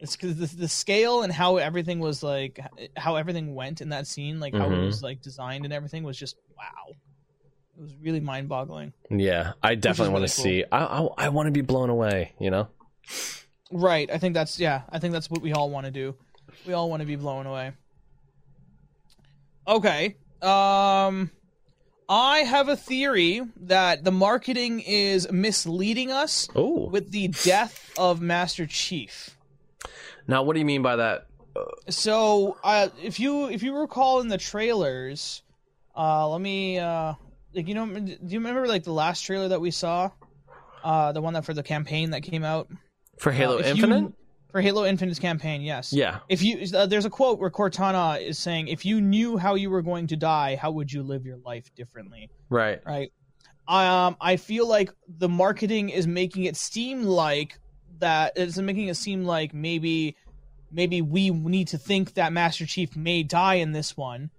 it's 0.00 0.16
because 0.16 0.36
the, 0.36 0.46
the 0.56 0.68
scale 0.68 1.22
and 1.22 1.32
how 1.32 1.58
everything 1.58 1.98
was 2.00 2.22
like 2.22 2.58
how 2.96 3.16
everything 3.16 3.54
went 3.54 3.80
in 3.80 3.90
that 3.90 4.06
scene, 4.06 4.40
like 4.40 4.54
how 4.54 4.70
it 4.70 4.78
was 4.84 5.02
like 5.02 5.20
designed 5.22 5.64
and 5.64 5.72
everything 5.74 6.02
was 6.02 6.16
just 6.18 6.36
wow. 6.56 6.94
It 7.76 7.82
was 7.82 7.94
really 8.02 8.20
mind 8.20 8.48
boggling. 8.48 8.92
Yeah, 9.10 9.52
I 9.62 9.74
definitely 9.74 10.12
want 10.12 10.22
really 10.22 10.28
to 10.28 10.36
cool. 10.36 10.44
see. 10.44 10.64
I 10.70 10.78
I, 10.84 11.26
I 11.26 11.28
want 11.30 11.46
to 11.46 11.52
be 11.52 11.60
blown 11.62 11.90
away. 11.90 12.34
You 12.38 12.50
know. 12.50 12.68
Right. 13.72 14.10
I 14.10 14.18
think 14.18 14.34
that's 14.34 14.58
yeah. 14.58 14.82
I 14.90 14.98
think 14.98 15.12
that's 15.12 15.30
what 15.30 15.42
we 15.42 15.52
all 15.52 15.70
want 15.70 15.86
to 15.86 15.92
do. 15.92 16.14
We 16.66 16.72
all 16.72 16.90
want 16.90 17.00
to 17.00 17.06
be 17.06 17.16
blown 17.16 17.46
away. 17.46 17.72
Okay. 19.66 20.16
Um 20.42 21.30
I 22.08 22.38
have 22.40 22.68
a 22.68 22.76
theory 22.76 23.40
that 23.60 24.02
the 24.02 24.10
marketing 24.10 24.80
is 24.80 25.30
misleading 25.30 26.10
us 26.10 26.48
Oh. 26.56 26.88
with 26.88 27.12
the 27.12 27.28
death 27.28 27.92
of 27.96 28.20
Master 28.20 28.66
Chief. 28.66 29.36
Now, 30.30 30.44
what 30.44 30.52
do 30.54 30.60
you 30.60 30.64
mean 30.64 30.80
by 30.80 30.94
that? 30.94 31.26
So, 31.88 32.56
uh, 32.62 32.88
if 33.02 33.18
you 33.18 33.48
if 33.48 33.64
you 33.64 33.76
recall 33.76 34.20
in 34.20 34.28
the 34.28 34.38
trailers, 34.38 35.42
uh, 35.96 36.28
let 36.28 36.40
me 36.40 36.78
uh, 36.78 37.14
like 37.52 37.66
you 37.66 37.74
know, 37.74 37.86
do 37.86 38.16
you 38.22 38.38
remember 38.38 38.68
like 38.68 38.84
the 38.84 38.92
last 38.92 39.22
trailer 39.22 39.48
that 39.48 39.60
we 39.60 39.72
saw, 39.72 40.08
uh, 40.84 41.10
the 41.10 41.20
one 41.20 41.34
that 41.34 41.44
for 41.44 41.52
the 41.52 41.64
campaign 41.64 42.10
that 42.12 42.22
came 42.22 42.44
out 42.44 42.68
For 43.18 43.32
Halo 43.32 43.56
Uh, 43.56 43.58
if 43.58 43.76
you- 43.76 43.84
Infinite? 43.84 44.12
for 44.52 44.60
Halo 44.60 44.84
Infinite's 44.84 45.18
campaign? 45.18 45.62
Yes. 45.62 45.92
Yeah. 45.92 46.18
If 46.28 46.44
you 46.44 46.64
uh, 46.76 46.86
there's 46.86 47.04
a 47.06 47.10
quote 47.10 47.40
where 47.40 47.50
Cortana 47.50 48.20
is 48.24 48.38
saying, 48.38 48.68
"If 48.68 48.84
you 48.84 49.00
knew 49.00 49.36
how 49.36 49.56
you 49.56 49.68
were 49.68 49.82
going 49.82 50.06
to 50.08 50.16
die, 50.16 50.54
how 50.54 50.70
would 50.70 50.92
you 50.92 51.02
live 51.02 51.26
your 51.26 51.38
life 51.38 51.74
differently?" 51.74 52.30
Right. 52.50 52.80
Right. 52.86 53.12
Um, 53.66 54.16
I 54.20 54.36
feel 54.36 54.68
like 54.68 54.90
the 55.08 55.28
marketing 55.28 55.88
is 55.90 56.06
making 56.06 56.44
it 56.44 56.56
seem 56.56 57.02
like 57.02 57.58
that 57.98 58.32
it's 58.34 58.56
making 58.56 58.88
it 58.88 58.96
seem 58.96 59.24
like 59.24 59.52
maybe 59.52 60.16
maybe 60.70 61.02
we 61.02 61.30
need 61.30 61.68
to 61.68 61.78
think 61.78 62.14
that 62.14 62.32
Master 62.32 62.66
Chief 62.66 62.96
may 62.96 63.22
die 63.22 63.54
in 63.54 63.72
this 63.72 63.96
one. 63.96 64.30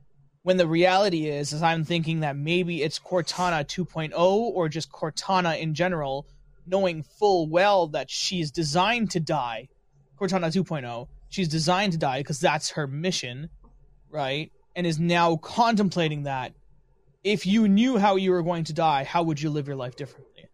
When 0.44 0.58
the 0.58 0.68
reality 0.68 1.28
is, 1.28 1.54
is 1.54 1.62
I'm 1.62 1.84
thinking 1.84 2.22
that 2.22 2.36
maybe 2.36 2.82
it's 2.82 2.98
Cortana 2.98 3.64
2.0 3.64 4.14
or 4.18 4.70
just 4.70 4.92
Cortana 4.92 5.60
in 5.60 5.76
general, 5.76 6.26
knowing 6.66 7.04
full 7.04 7.48
well 7.48 7.88
that 7.88 8.10
she's 8.10 8.50
designed 8.50 9.12
to 9.12 9.20
die. 9.20 9.68
Cortana 10.20 10.52
2.0, 10.52 11.08
she's 11.30 11.48
designed 11.48 11.92
to 11.94 12.00
die 12.00 12.20
because 12.22 12.40
that's 12.40 12.72
her 12.72 12.88
mission, 12.88 13.50
right? 14.10 14.52
And 14.76 14.88
is 14.88 15.00
now 15.00 15.36
contemplating 15.36 16.24
that. 16.24 16.54
If 17.24 17.46
you 17.46 17.68
knew 17.68 18.00
how 18.00 18.16
you 18.16 18.32
were 18.32 18.42
going 18.42 18.64
to 18.64 18.74
die, 18.74 19.04
how 19.04 19.22
would 19.24 19.40
you 19.40 19.52
live 19.52 19.68
your 19.68 19.76
life 19.76 19.96
differently? 19.96 20.46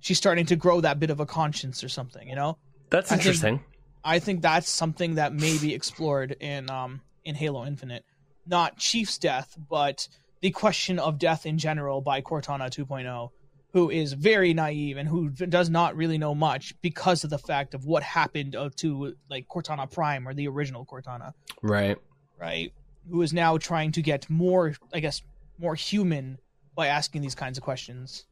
She's 0.00 0.16
starting 0.16 0.46
to 0.46 0.56
grow 0.56 0.80
that 0.80 0.98
bit 0.98 1.10
of 1.10 1.20
a 1.20 1.26
conscience 1.26 1.84
or 1.84 1.88
something, 1.90 2.28
you 2.28 2.34
know? 2.36 2.56
That's 2.88 3.12
I 3.12 3.16
think- 3.16 3.26
interesting. 3.26 3.60
I 4.04 4.18
think 4.18 4.42
that's 4.42 4.68
something 4.68 5.16
that 5.16 5.32
may 5.34 5.58
be 5.58 5.74
explored 5.74 6.36
in 6.40 6.70
um 6.70 7.00
in 7.24 7.34
Halo 7.34 7.64
Infinite. 7.66 8.04
Not 8.46 8.78
Chief's 8.78 9.18
death, 9.18 9.56
but 9.68 10.08
the 10.40 10.50
question 10.50 10.98
of 10.98 11.18
death 11.18 11.44
in 11.46 11.58
general 11.58 12.00
by 12.00 12.22
Cortana 12.22 12.70
2.0, 12.70 13.30
who 13.72 13.90
is 13.90 14.12
very 14.14 14.54
naive 14.54 14.96
and 14.96 15.08
who 15.08 15.28
does 15.30 15.68
not 15.68 15.96
really 15.96 16.16
know 16.16 16.34
much 16.34 16.72
because 16.80 17.24
of 17.24 17.30
the 17.30 17.38
fact 17.38 17.74
of 17.74 17.84
what 17.84 18.02
happened 18.02 18.56
to 18.76 19.14
like 19.28 19.46
Cortana 19.48 19.90
Prime 19.90 20.26
or 20.26 20.32
the 20.32 20.48
original 20.48 20.86
Cortana, 20.86 21.32
Right. 21.60 21.98
right? 22.40 22.72
Who 23.10 23.20
is 23.22 23.32
now 23.32 23.58
trying 23.58 23.92
to 23.92 24.02
get 24.02 24.30
more, 24.30 24.74
I 24.94 25.00
guess, 25.00 25.22
more 25.58 25.74
human 25.74 26.38
by 26.74 26.86
asking 26.86 27.20
these 27.22 27.34
kinds 27.34 27.58
of 27.58 27.64
questions. 27.64 28.24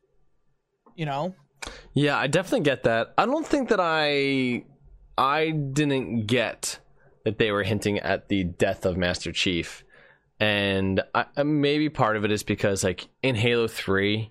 You 0.94 1.05
know? 1.06 1.34
Yeah, 1.93 2.16
I 2.16 2.28
definitely 2.28 2.60
get 2.64 2.84
that. 2.84 3.12
I 3.18 3.26
don't 3.26 3.47
think 3.47 3.68
that 3.70 3.80
I 3.80 4.64
I 5.18 5.51
didn't 5.51 6.26
get 6.26 6.78
that 7.24 7.38
they 7.38 7.51
were 7.51 7.64
hinting 7.64 7.98
at 7.98 8.28
the 8.28 8.44
death 8.44 8.86
of 8.86 8.97
Master 8.97 9.32
Chief. 9.32 9.84
And 10.38 11.02
I, 11.14 11.43
maybe 11.43 11.88
part 11.88 12.16
of 12.16 12.24
it 12.24 12.30
is 12.30 12.43
because 12.43 12.84
like 12.84 13.09
in 13.22 13.34
Halo 13.34 13.66
3, 13.68 14.30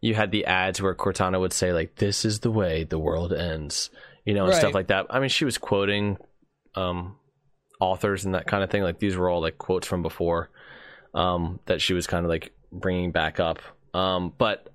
you 0.00 0.14
had 0.14 0.32
the 0.32 0.46
ads 0.46 0.82
where 0.82 0.94
Cortana 0.94 1.38
would 1.38 1.52
say 1.52 1.72
like 1.72 1.96
this 1.96 2.24
is 2.24 2.40
the 2.40 2.50
way 2.50 2.84
the 2.84 2.98
world 2.98 3.32
ends, 3.32 3.90
you 4.24 4.34
know, 4.34 4.46
and 4.46 4.54
stuff 4.54 4.74
like 4.74 4.88
that. 4.88 5.06
I 5.10 5.20
mean, 5.20 5.28
she 5.28 5.44
was 5.44 5.58
quoting 5.58 6.18
um 6.74 7.16
authors 7.78 8.24
and 8.24 8.34
that 8.34 8.46
kind 8.46 8.64
of 8.64 8.70
thing. 8.70 8.82
Like 8.82 8.98
these 8.98 9.16
were 9.16 9.28
all 9.28 9.40
like 9.40 9.58
quotes 9.58 9.86
from 9.86 10.02
before 10.02 10.50
um 11.14 11.60
that 11.66 11.80
she 11.80 11.94
was 11.94 12.06
kind 12.06 12.24
of 12.24 12.30
like 12.30 12.52
bringing 12.72 13.12
back 13.12 13.38
up. 13.38 13.60
Um 13.94 14.32
but 14.36 14.71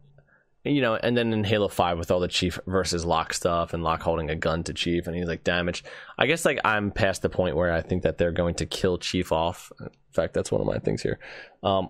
you 0.68 0.82
know, 0.82 0.96
and 0.96 1.18
then 1.18 1.34
in 1.34 1.44
Halo 1.44 1.68
Five 1.68 1.98
with 1.98 2.12
all 2.12 2.20
the 2.20 2.28
Chief 2.28 2.60
versus 2.68 3.06
Locke 3.06 3.34
stuff, 3.34 3.74
and 3.74 3.84
Locke 3.84 4.02
holding 4.02 4.30
a 4.30 4.36
gun 4.36 4.64
to 4.64 4.74
Chief, 4.74 5.08
and 5.08 5.16
he's 5.16 5.28
like 5.28 5.44
damaged. 5.44 5.86
I 6.18 6.28
guess 6.28 6.46
like 6.46 6.60
I'm 6.64 6.92
past 6.92 7.22
the 7.22 7.30
point 7.30 7.56
where 7.56 7.72
I 7.72 7.82
think 7.82 8.04
that 8.04 8.18
they're 8.18 8.32
going 8.32 8.56
to 8.56 8.66
kill 8.66 8.98
Chief 8.98 9.32
off. 9.32 9.72
In 9.80 9.90
fact, 10.12 10.34
that's 10.34 10.52
one 10.52 10.62
of 10.62 10.68
my 10.68 10.80
things 10.80 11.02
here. 11.02 11.20
Um, 11.64 11.90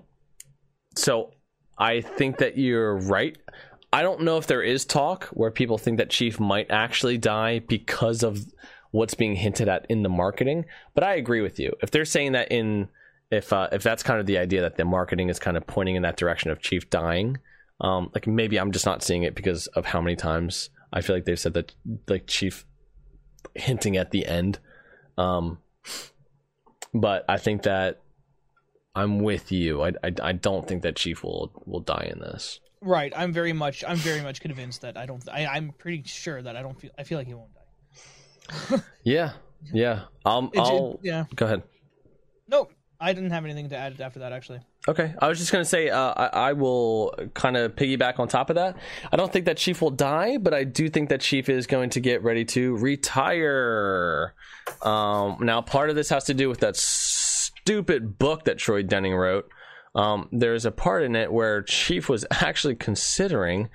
so 0.95 1.31
I 1.77 2.01
think 2.01 2.37
that 2.37 2.57
you're 2.57 2.95
right. 2.95 3.37
I 3.93 4.01
don't 4.01 4.21
know 4.21 4.37
if 4.37 4.47
there 4.47 4.61
is 4.61 4.85
talk 4.85 5.25
where 5.25 5.51
people 5.51 5.77
think 5.77 5.97
that 5.97 6.09
Chief 6.09 6.39
might 6.39 6.69
actually 6.69 7.17
die 7.17 7.59
because 7.59 8.23
of 8.23 8.45
what's 8.91 9.13
being 9.13 9.35
hinted 9.35 9.67
at 9.69 9.85
in 9.89 10.03
the 10.03 10.09
marketing, 10.09 10.65
but 10.93 11.03
I 11.03 11.15
agree 11.15 11.41
with 11.41 11.59
you. 11.59 11.73
If 11.81 11.91
they're 11.91 12.05
saying 12.05 12.33
that 12.33 12.51
in 12.51 12.89
if 13.31 13.51
uh, 13.51 13.69
if 13.71 13.83
that's 13.83 14.03
kind 14.03 14.19
of 14.19 14.25
the 14.25 14.37
idea 14.37 14.61
that 14.61 14.77
the 14.77 14.85
marketing 14.85 15.29
is 15.29 15.39
kind 15.39 15.57
of 15.57 15.67
pointing 15.67 15.95
in 15.95 16.03
that 16.03 16.17
direction 16.17 16.51
of 16.51 16.61
Chief 16.61 16.89
dying, 16.89 17.37
um, 17.81 18.09
like 18.13 18.27
maybe 18.27 18.59
I'm 18.59 18.71
just 18.71 18.85
not 18.85 19.03
seeing 19.03 19.23
it 19.23 19.35
because 19.35 19.67
of 19.67 19.85
how 19.85 20.01
many 20.01 20.15
times 20.15 20.69
I 20.91 21.01
feel 21.01 21.15
like 21.15 21.25
they've 21.25 21.39
said 21.39 21.53
that 21.53 21.73
like 22.07 22.27
Chief 22.27 22.65
hinting 23.55 23.97
at 23.97 24.11
the 24.11 24.25
end. 24.25 24.59
Um, 25.17 25.59
but 26.93 27.25
I 27.27 27.37
think 27.37 27.63
that 27.63 28.01
I'm 28.95 29.19
with 29.19 29.51
you. 29.51 29.83
I, 29.83 29.89
I, 30.03 30.11
I 30.23 30.31
don't 30.31 30.67
think 30.67 30.81
that 30.83 30.95
Chief 30.95 31.23
will 31.23 31.51
will 31.65 31.81
die 31.81 32.09
in 32.11 32.19
this. 32.19 32.59
Right. 32.81 33.13
I'm 33.15 33.31
very 33.31 33.53
much 33.53 33.83
I'm 33.87 33.97
very 33.97 34.21
much 34.21 34.41
convinced 34.41 34.81
that 34.81 34.97
I 34.97 35.05
don't 35.05 35.27
I, 35.29 35.45
I'm 35.45 35.71
pretty 35.71 36.03
sure 36.05 36.41
that 36.41 36.55
I 36.55 36.61
don't 36.61 36.79
feel 36.79 36.91
I 36.97 37.03
feel 37.03 37.17
like 37.17 37.27
he 37.27 37.33
won't 37.33 37.51
die. 37.53 38.81
Yeah, 39.03 39.33
yeah. 39.73 40.03
Um, 40.25 40.49
it- 40.53 40.59
I'll 40.59 40.99
yeah. 41.03 41.25
go 41.35 41.45
ahead. 41.45 41.63
Nope. 42.47 42.71
I 42.99 43.13
didn't 43.13 43.29
have 43.31 43.45
anything 43.45 43.69
to 43.69 43.77
add 43.77 44.01
after 44.01 44.19
that 44.19 44.31
actually. 44.31 44.61
Okay, 44.87 45.13
I 45.19 45.27
was 45.27 45.37
just 45.37 45.51
gonna 45.51 45.65
say 45.65 45.89
uh, 45.89 46.13
I, 46.15 46.49
I 46.49 46.53
will 46.53 47.13
kind 47.33 47.57
of 47.57 47.75
piggyback 47.75 48.19
on 48.19 48.29
top 48.29 48.49
of 48.49 48.55
that. 48.55 48.77
I 49.11 49.17
don't 49.17 49.31
think 49.31 49.45
that 49.45 49.57
Chief 49.57 49.81
will 49.81 49.91
die, 49.91 50.37
but 50.37 50.53
I 50.53 50.63
do 50.63 50.89
think 50.89 51.09
that 51.09 51.19
Chief 51.19 51.49
is 51.49 51.67
going 51.67 51.89
to 51.91 51.99
get 51.99 52.23
ready 52.23 52.45
to 52.45 52.77
retire. 52.77 54.33
Um, 54.81 55.37
now, 55.41 55.61
part 55.61 55.89
of 55.89 55.97
this 55.97 56.09
has 56.09 56.23
to 56.25 56.33
do 56.33 56.47
with 56.47 56.61
that 56.61 56.77
stupid 56.77 58.17
book 58.17 58.45
that 58.45 58.57
Troy 58.59 58.81
Denning 58.81 59.13
wrote. 59.13 59.49
Um, 59.93 60.29
there's 60.31 60.65
a 60.65 60.71
part 60.71 61.03
in 61.03 61.15
it 61.15 61.33
where 61.33 61.63
Chief 61.63 62.07
was 62.07 62.25
actually 62.31 62.75
considering. 62.75 63.69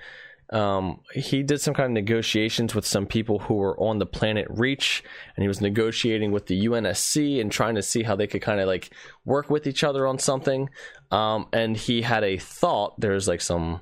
Um, 0.49 0.99
he 1.13 1.41
did 1.41 1.61
some 1.61 1.73
kind 1.73 1.85
of 1.87 1.91
negotiations 1.93 2.75
with 2.75 2.85
some 2.85 3.07
people 3.07 3.39
who 3.39 3.55
were 3.55 3.79
on 3.79 3.97
the 3.99 4.05
planet 4.05 4.45
Reach, 4.49 5.03
and 5.35 5.41
he 5.41 5.47
was 5.47 5.61
negotiating 5.61 6.31
with 6.31 6.47
the 6.47 6.65
UNSC 6.67 7.39
and 7.41 7.51
trying 7.51 7.75
to 7.75 7.81
see 7.81 8.03
how 8.03 8.15
they 8.15 8.27
could 8.27 8.41
kind 8.41 8.59
of 8.59 8.67
like 8.67 8.91
work 9.25 9.49
with 9.49 9.65
each 9.65 9.83
other 9.83 10.05
on 10.05 10.19
something. 10.19 10.69
Um, 11.11 11.47
and 11.53 11.75
he 11.77 12.01
had 12.01 12.23
a 12.23 12.37
thought. 12.37 12.99
There's 12.99 13.27
like 13.27 13.41
some 13.41 13.81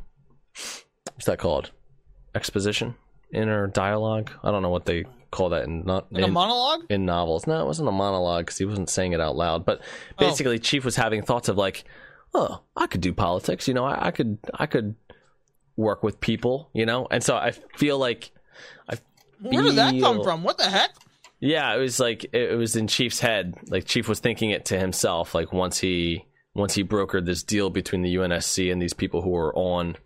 what's 1.13 1.25
that 1.25 1.39
called? 1.39 1.71
Exposition, 2.35 2.95
inner 3.33 3.67
dialogue. 3.67 4.31
I 4.43 4.51
don't 4.51 4.61
know 4.61 4.69
what 4.69 4.85
they 4.85 5.05
call 5.31 5.49
that 5.49 5.63
in 5.63 5.83
not 5.83 6.07
In 6.11 6.23
a 6.23 6.27
monologue? 6.27 6.85
in 6.89 7.05
novels. 7.05 7.47
No, 7.47 7.61
it 7.61 7.65
wasn't 7.65 7.89
a 7.89 7.91
monologue 7.91 8.45
because 8.45 8.57
he 8.57 8.65
wasn't 8.65 8.89
saying 8.89 9.13
it 9.13 9.21
out 9.21 9.35
loud. 9.35 9.65
But 9.65 9.81
basically, 10.17 10.59
Chief 10.59 10.85
was 10.85 10.95
having 10.95 11.21
thoughts 11.21 11.49
of 11.49 11.57
like, 11.57 11.83
oh, 12.33 12.61
I 12.75 12.88
could 12.88 13.01
do 13.01 13.13
politics. 13.13 13.67
You 13.67 13.73
know, 13.73 13.83
I, 13.85 14.07
I 14.07 14.11
could, 14.11 14.38
I 14.53 14.65
could 14.65 14.95
work 15.76 16.03
with 16.03 16.19
people. 16.19 16.69
You 16.73 16.85
know, 16.85 17.07
and 17.10 17.23
so 17.23 17.35
I 17.35 17.52
feel 17.52 17.98
like, 17.98 18.31
I 18.89 18.98
Where 19.41 19.64
did 19.64 19.76
that 19.76 19.99
come 19.99 20.23
from? 20.23 20.43
What 20.43 20.57
the 20.57 20.69
heck? 20.69 20.91
yeah, 21.41 21.73
it 21.73 21.80
was 21.80 21.99
like 21.99 22.27
it, 22.34 22.56
was 22.56 22.76
in 22.76 22.88
Chief's 22.88 23.19
head. 23.19 23.56
Like 23.68 23.85
Chief 23.85 24.07
was 24.07 24.19
thinking 24.19 24.52
it 24.52 24.65
to 24.65 24.80
himself. 24.80 25.34
Like 25.35 25.52
once 25.52 25.80
he 25.80 26.26
once 26.53 26.76
he 26.76 26.84
brokered 26.84 27.26
this 27.26 27.43
deal 27.43 27.69
between 27.69 28.03
the 28.03 28.15
UNSC 28.15 28.72
and 28.72 28.81
these 28.81 28.93
people 28.93 29.23
who 29.23 29.31
were 29.31 29.53
on 29.56 29.98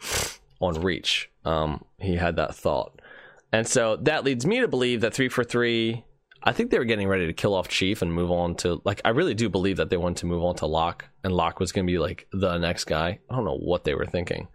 on 0.62 0.82
Reach, 0.82 1.30
um, 1.44 1.84
he 2.00 2.16
had 2.16 2.38
that 2.38 2.56
thought, 2.56 3.02
and 3.52 3.68
so 3.68 3.98
that 3.98 4.24
leads 4.24 4.46
me 4.46 4.62
to 4.62 4.68
believe 4.68 5.02
that 5.02 5.14
three 5.14 5.30
for 5.30 5.44
three. 5.44 6.06
I 6.48 6.54
think 6.54 6.70
they 6.70 6.78
were 6.78 6.86
getting 6.86 7.08
ready 7.08 7.26
to 7.26 7.34
kill 7.34 7.56
off 7.56 7.68
Chief 7.68 8.02
and 8.04 8.14
move 8.14 8.32
on 8.32 8.56
to 8.58 8.82
like 8.86 9.02
I 9.04 9.10
really 9.10 9.34
do 9.34 9.50
believe 9.50 9.78
that 9.78 9.90
they 9.90 9.98
wanted 9.98 10.18
to 10.18 10.28
move 10.28 10.44
on 10.44 10.56
to 10.58 10.68
Locke 10.68 11.06
and 11.24 11.34
Locke 11.34 11.60
was 11.60 11.74
going 11.74 11.86
to 11.86 11.92
be 11.92 12.00
like 12.00 12.28
the 12.32 12.58
next 12.60 12.86
guy. 12.86 13.20
I 13.30 13.36
don't 13.36 13.46
know 13.46 13.58
what 13.58 13.84
they 13.84 13.94
were 13.94 14.06
thinking. 14.06 14.48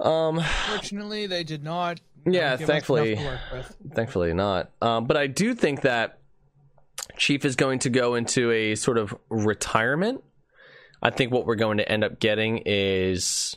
Um, 0.00 0.40
Fortunately, 0.68 1.26
they 1.26 1.44
did 1.44 1.62
not. 1.62 2.00
Yeah, 2.26 2.56
thankfully- 2.56 3.12
enough 3.12 3.24
to 3.24 3.30
work 3.30 3.40
with. 3.52 3.94
thankfully 3.94 4.34
not. 4.34 4.70
Um, 4.82 5.06
but 5.06 5.16
I 5.16 5.26
do 5.26 5.54
think 5.54 5.82
that 5.82 6.18
Chief 7.16 7.44
is 7.44 7.56
going 7.56 7.80
to 7.80 7.90
go 7.90 8.14
into 8.14 8.50
a 8.50 8.74
sort 8.74 8.98
of 8.98 9.14
retirement. 9.28 10.22
I 11.02 11.10
think 11.10 11.32
what 11.32 11.46
we're 11.46 11.54
going 11.56 11.78
to 11.78 11.90
end 11.90 12.04
up 12.04 12.18
getting 12.20 12.62
is 12.66 13.56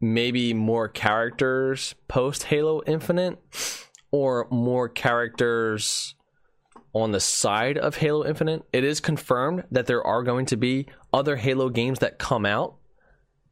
maybe 0.00 0.54
more 0.54 0.88
characters 0.88 1.94
post 2.06 2.44
Halo 2.44 2.82
Infinite 2.86 3.38
or 4.12 4.46
more 4.50 4.88
characters 4.88 6.14
on 6.92 7.10
the 7.12 7.20
side 7.20 7.76
of 7.76 7.96
Halo 7.96 8.24
Infinite. 8.24 8.62
It 8.72 8.84
is 8.84 9.00
confirmed 9.00 9.64
that 9.70 9.86
there 9.86 10.04
are 10.04 10.22
going 10.22 10.46
to 10.46 10.56
be 10.56 10.86
other 11.12 11.36
Halo 11.36 11.68
games 11.68 11.98
that 11.98 12.18
come 12.18 12.46
out 12.46 12.76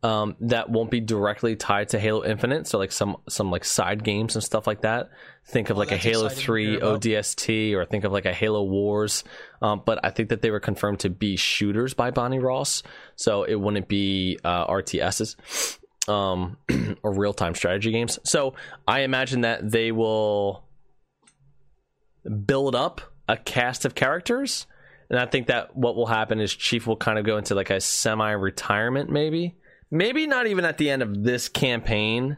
um, 0.06 0.36
that 0.38 0.70
won't 0.70 0.88
be 0.88 1.00
directly 1.00 1.56
tied 1.56 1.88
to 1.88 1.98
Halo 1.98 2.24
Infinite. 2.24 2.68
So 2.68 2.78
like 2.78 2.92
some 2.92 3.16
some 3.28 3.50
like 3.50 3.64
side 3.64 4.04
games 4.04 4.36
and 4.36 4.44
stuff 4.44 4.64
like 4.64 4.82
that. 4.82 5.10
Think 5.46 5.68
of 5.68 5.76
Oh, 5.76 5.80
like 5.80 5.90
a 5.90 5.96
Halo 5.96 6.28
Three. 6.28 6.78
ODST, 6.78 7.74
or 7.74 7.84
think 7.84 8.04
of 8.04 8.12
like 8.12 8.24
a 8.24 8.32
Halo 8.32 8.62
Wars. 8.62 9.24
Um, 9.60 9.82
but 9.84 9.98
I 10.04 10.10
think 10.10 10.28
that 10.28 10.42
they 10.42 10.52
were 10.52 10.60
confirmed 10.60 11.00
to 11.00 11.10
be 11.10 11.34
shooters 11.34 11.92
by 11.94 12.12
Bonnie 12.12 12.38
Ross, 12.38 12.84
so 13.16 13.42
it 13.42 13.56
wouldn't 13.56 13.88
be 13.88 14.38
uh, 14.44 14.68
RTSs 14.68 15.78
um, 16.08 16.56
or 17.02 17.12
real 17.12 17.34
time 17.34 17.56
strategy 17.56 17.90
games. 17.90 18.20
So 18.22 18.54
I 18.86 19.00
imagine 19.00 19.40
that 19.40 19.68
they 19.68 19.90
will 19.90 20.68
build 22.44 22.76
up 22.76 23.00
a 23.28 23.36
cast 23.36 23.84
of 23.84 23.96
characters. 23.96 24.68
And 25.10 25.18
I 25.18 25.26
think 25.26 25.48
that 25.48 25.76
what 25.76 25.96
will 25.96 26.06
happen 26.06 26.40
is 26.40 26.54
Chief 26.54 26.86
will 26.86 26.96
kind 26.96 27.18
of 27.18 27.24
go 27.24 27.38
into 27.38 27.56
like 27.56 27.70
a 27.70 27.80
semi 27.80 28.30
retirement, 28.30 29.10
maybe. 29.10 29.56
Maybe 29.90 30.26
not 30.26 30.46
even 30.46 30.64
at 30.64 30.78
the 30.78 30.90
end 30.90 31.02
of 31.02 31.22
this 31.22 31.48
campaign. 31.48 32.36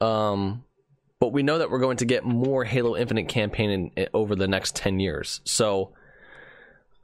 Um, 0.00 0.64
but 1.20 1.32
we 1.32 1.42
know 1.42 1.58
that 1.58 1.70
we're 1.70 1.80
going 1.80 1.96
to 1.98 2.04
get 2.04 2.24
more 2.24 2.64
Halo 2.64 2.96
Infinite 2.96 3.28
campaign 3.28 3.70
in, 3.70 3.90
in- 3.96 4.08
over 4.14 4.34
the 4.34 4.48
next 4.48 4.76
10 4.76 5.00
years. 5.00 5.40
So 5.44 5.92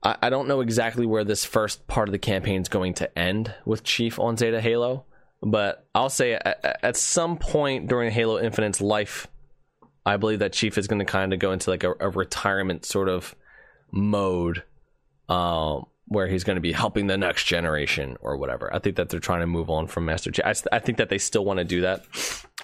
I, 0.03 0.17
I 0.23 0.31
don't 0.31 0.49
know 0.49 0.61
exactly 0.61 1.07
where 1.07 1.25
this 1.25 1.45
first 1.45 1.87
part 1.87 2.09
of 2.09 2.13
the 2.13 2.19
campaign 2.19 2.61
is 2.61 2.69
going 2.69 2.95
to 2.95 3.19
end 3.19 3.55
with 3.65 3.83
Chief 3.83 4.19
on 4.19 4.37
Zeta 4.37 4.61
Halo. 4.61 5.05
But 5.43 5.87
I'll 5.95 6.11
say 6.11 6.33
at, 6.35 6.79
at 6.83 6.97
some 6.97 7.37
point 7.37 7.89
during 7.89 8.11
Halo 8.11 8.39
Infinite's 8.39 8.81
life, 8.81 9.27
I 10.07 10.17
believe 10.17 10.39
that 10.41 10.53
Chief 10.53 10.79
is 10.79 10.87
going 10.87 11.01
to 11.01 11.05
kind 11.05 11.33
of 11.33 11.39
go 11.39 11.53
into 11.53 11.71
like 11.71 11.85
a, 11.85 11.93
a 12.01 12.11
retirement 12.11 12.85
sort 12.85 13.09
of 13.09 13.35
mode, 13.91 14.63
um, 15.29 15.87
where 16.07 16.27
he's 16.27 16.45
going 16.45 16.57
to 16.57 16.61
be 16.61 16.73
helping 16.73 17.07
the 17.07 17.17
next 17.17 17.45
generation 17.45 18.17
or 18.21 18.37
whatever. 18.37 18.73
I 18.75 18.79
think 18.79 18.97
that 18.97 19.09
they're 19.09 19.21
trying 19.21 19.41
to 19.41 19.47
move 19.47 19.71
on 19.71 19.87
from 19.87 20.05
Master 20.05 20.31
Chief. 20.31 20.45
I, 20.45 20.55
I 20.73 20.79
think 20.79 20.99
that 20.99 21.09
they 21.09 21.19
still 21.19 21.45
want 21.45 21.59
to 21.59 21.65
do 21.65 21.81
that. 21.81 22.05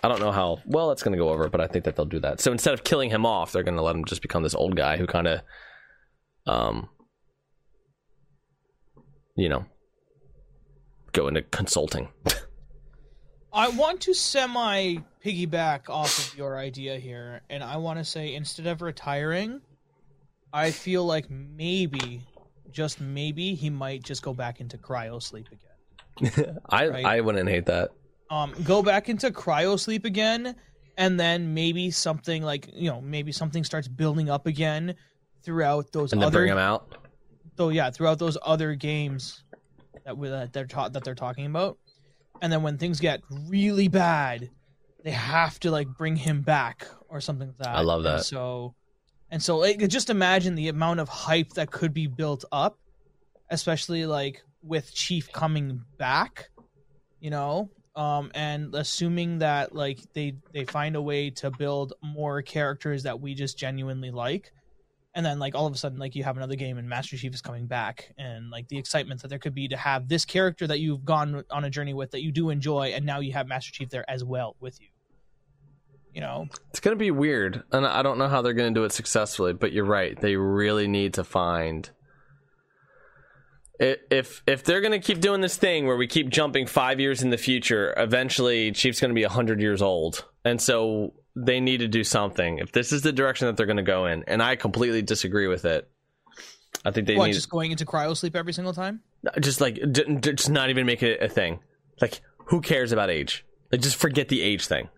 I 0.03 0.09
don't 0.09 0.21
know 0.21 0.33
how 0.33 0.59
well 0.67 0.91
it's 0.91 1.03
going 1.03 1.13
to 1.13 1.19
go 1.19 1.31
over, 1.31 1.49
but 1.49 1.61
I 1.61 1.67
think 1.67 1.85
that 1.85 1.97
they'll 1.97 2.05
do 2.07 2.21
that. 2.21 2.41
So 2.41 2.53
instead 2.53 2.75
of 2.75 2.85
killing 2.85 3.11
him 3.11 3.25
off, 3.25 3.53
they're 3.53 3.63
going 3.63 3.77
to 3.77 3.83
let 3.83 3.97
him 3.97 4.05
just 4.05 4.23
become 4.23 4.43
this 4.43 4.55
old 4.55 4.77
guy 4.77 4.97
who 4.97 5.07
kind 5.07 5.27
of, 5.27 5.41
um, 6.47 6.89
you 9.37 9.49
know, 9.49 9.65
go 11.13 11.29
into 11.29 11.43
consulting. 11.43 12.09
I 13.53 13.69
want 13.69 14.01
to 14.03 14.15
semi 14.15 14.99
piggyback 15.25 15.89
off 15.89 16.19
of 16.19 16.39
your 16.39 16.57
idea 16.57 16.99
here, 16.99 17.41
and 17.51 17.65
I 17.65 17.77
want 17.79 17.99
to 17.99 18.05
say 18.05 18.35
instead 18.35 18.67
of 18.67 18.81
retiring, 18.81 19.61
I 20.53 20.71
feel 20.71 21.05
like 21.05 21.29
maybe, 21.31 22.23
just 22.73 23.01
maybe, 23.01 23.55
he 23.55 23.71
might 23.71 24.03
just 24.03 24.23
go 24.23 24.33
back 24.35 24.61
into 24.61 24.79
cryo 24.79 25.23
sleep 25.23 25.49
again. 25.53 26.61
I 26.71 26.89
Right. 26.89 27.05
I 27.05 27.21
wouldn't 27.21 27.49
hate 27.49 27.67
that. 27.67 27.91
Um, 28.31 28.53
go 28.65 28.83
back 28.83 29.09
into 29.09 29.31
cryo 29.31 29.79
sleep 29.79 30.05
again, 30.05 30.55
and 30.97 31.19
then 31.19 31.53
maybe 31.55 31.91
something 31.91 32.43
like 32.43 32.69
you 32.73 32.91
know 32.91 33.01
maybe 33.01 33.33
something 33.33 33.65
starts 33.65 33.89
building 33.89 34.29
up 34.31 34.47
again 34.47 34.95
throughout 35.43 35.91
those 35.93 36.13
And 36.13 36.21
then 36.21 36.27
other 36.29 36.41
bring 36.41 36.53
him 36.53 36.59
out. 36.59 36.95
though 37.57 37.71
yeah 37.71 37.91
throughout 37.91 38.19
those 38.19 38.37
other 38.43 38.75
games 38.75 39.43
that 40.05 40.17
we, 40.17 40.29
that 40.29 40.53
they're 40.53 40.67
ta- 40.67 40.91
that 40.91 41.03
they're 41.03 41.15
talking 41.15 41.47
about 41.47 41.79
and 42.43 42.53
then 42.53 42.63
when 42.63 42.77
things 42.77 43.01
get 43.01 43.21
really 43.49 43.89
bad 43.89 44.51
they 45.03 45.11
have 45.13 45.59
to 45.61 45.71
like 45.71 45.89
bring 45.97 46.15
him 46.17 46.43
back 46.43 46.87
or 47.09 47.21
something 47.23 47.49
like 47.49 47.59
that 47.59 47.75
I 47.77 47.81
love 47.81 48.05
And 48.05 48.19
that. 48.19 48.25
so 48.27 48.75
and 49.31 49.43
so 49.43 49.59
like, 49.59 49.87
just 49.89 50.11
imagine 50.11 50.55
the 50.55 50.69
amount 50.69 51.01
of 51.01 51.09
hype 51.09 51.51
that 51.51 51.71
could 51.71 51.95
be 51.95 52.07
built 52.07 52.45
up 52.53 52.79
especially 53.51 54.07
like 54.07 54.43
with 54.63 54.95
chief 54.95 55.31
coming 55.33 55.83
back 55.99 56.51
you 57.21 57.31
know? 57.31 57.71
Um 57.97 58.31
and 58.35 58.75
assuming 58.75 59.39
that 59.39 59.75
like 59.75 60.01
they 60.15 60.37
they 60.53 60.65
find 60.65 60.97
a 60.97 61.03
way 61.03 61.31
to 61.31 61.51
build 61.51 61.93
more 62.03 62.41
characters 62.43 63.03
that 63.03 63.21
we 63.21 63.35
just 63.35 63.59
genuinely 63.59 64.11
like. 64.11 64.53
And 65.15 65.27
then 65.27 65.41
like 65.41 65.57
all 65.57 65.67
of 65.67 65.75
a 65.75 65.77
sudden 65.77 65.99
like 65.99 66.15
you 66.15 66.23
have 66.23 66.37
another 66.37 66.55
game 66.55 66.79
and 66.79 66.89
master 66.89 67.17
chief 67.17 67.35
is 67.35 67.43
coming 67.43 67.67
back. 67.67 68.13
And 68.17 68.49
like 68.51 68.69
the 68.69 68.79
excitement 68.79 69.23
that 69.23 69.29
there 69.29 69.41
could 69.41 69.55
be 69.55 69.69
to 69.69 69.77
have 69.77 70.09
this 70.09 70.25
character 70.25 70.69
that 70.69 70.79
you've 70.79 71.05
gone 71.05 71.45
on 71.51 71.65
a 71.65 71.71
journey 71.71 71.93
with 71.93 72.13
that 72.13 72.23
you 72.23 72.31
do 72.31 72.51
enjoy 72.51 72.93
and 72.95 73.05
now 73.05 73.19
you 73.21 73.33
have 73.33 73.49
master 73.49 73.73
chief 73.73 73.91
there 73.91 74.09
as 74.09 74.23
well 74.25 74.57
with 74.61 74.81
you 74.81 74.87
you 76.15 76.21
know 76.21 76.49
It's 76.71 76.81
gonna 76.81 76.97
be 76.97 77.11
weird, 77.11 77.63
and 77.73 77.87
I 77.87 78.03
don't 78.03 78.19
know 78.19 78.29
how 78.29 78.43
they're 78.43 78.53
gonna 78.55 78.71
do 78.73 78.85
it 78.85 78.93
successfully. 78.93 79.53
But 79.53 79.73
you're 79.73 79.85
right; 79.85 80.19
they 80.21 80.37
really 80.37 80.89
need 80.89 81.15
to 81.15 81.25
find. 81.25 81.89
I- 83.81 83.97
If 84.11 84.43
if 84.47 84.65
they're 84.65 84.81
gonna 84.81 84.99
keep 85.01 85.21
doing 85.21 85.41
this 85.41 85.57
thing 85.57 85.87
where 85.87 85.97
we 85.97 86.07
keep 86.07 86.29
jumping 86.29 86.67
five 86.67 87.01
years 87.01 87.23
in 87.23 87.31
the 87.31 87.39
future, 87.39 87.95
eventually 87.97 88.73
Chief's 88.73 89.01
gonna 89.01 89.15
be 89.15 89.23
hundred 89.25 89.61
years 89.61 89.81
old, 89.83 90.25
and 90.45 90.61
so 90.61 91.15
they 91.37 91.61
need 91.61 91.79
to 91.79 91.89
do 91.89 92.05
something. 92.05 92.59
If 92.59 92.73
this 92.73 92.93
is 92.93 93.03
the 93.03 93.13
direction 93.13 93.47
that 93.47 93.57
they're 93.57 93.67
gonna 93.67 93.83
go 93.83 94.07
in, 94.07 94.25
and 94.27 94.43
I 94.43 94.57
completely 94.57 95.01
disagree 95.03 95.47
with 95.47 95.65
it, 95.65 95.89
I 96.85 96.91
think 96.91 97.07
they 97.07 97.17
what 97.17 97.27
need 97.29 97.33
just 97.35 97.49
going 97.51 97.71
into 97.71 97.87
cryo 97.87 98.17
sleep 98.17 98.35
every 98.37 98.53
single 98.53 98.73
time 98.75 99.01
uh, 99.27 99.39
just 99.41 99.61
like 99.61 99.75
d- 99.93 100.05
d- 100.19 100.33
just 100.33 100.51
not 100.51 100.71
even 100.71 100.87
make 100.87 101.03
it 101.03 101.23
a 101.23 101.29
thing. 101.29 101.61
Like, 102.01 102.21
who 102.47 102.61
cares 102.61 102.93
about 102.93 103.11
age? 103.11 103.45
Like, 103.71 103.81
just 103.83 103.97
forget 103.97 104.29
the 104.29 104.43
age 104.43 104.67
thing. 104.67 104.89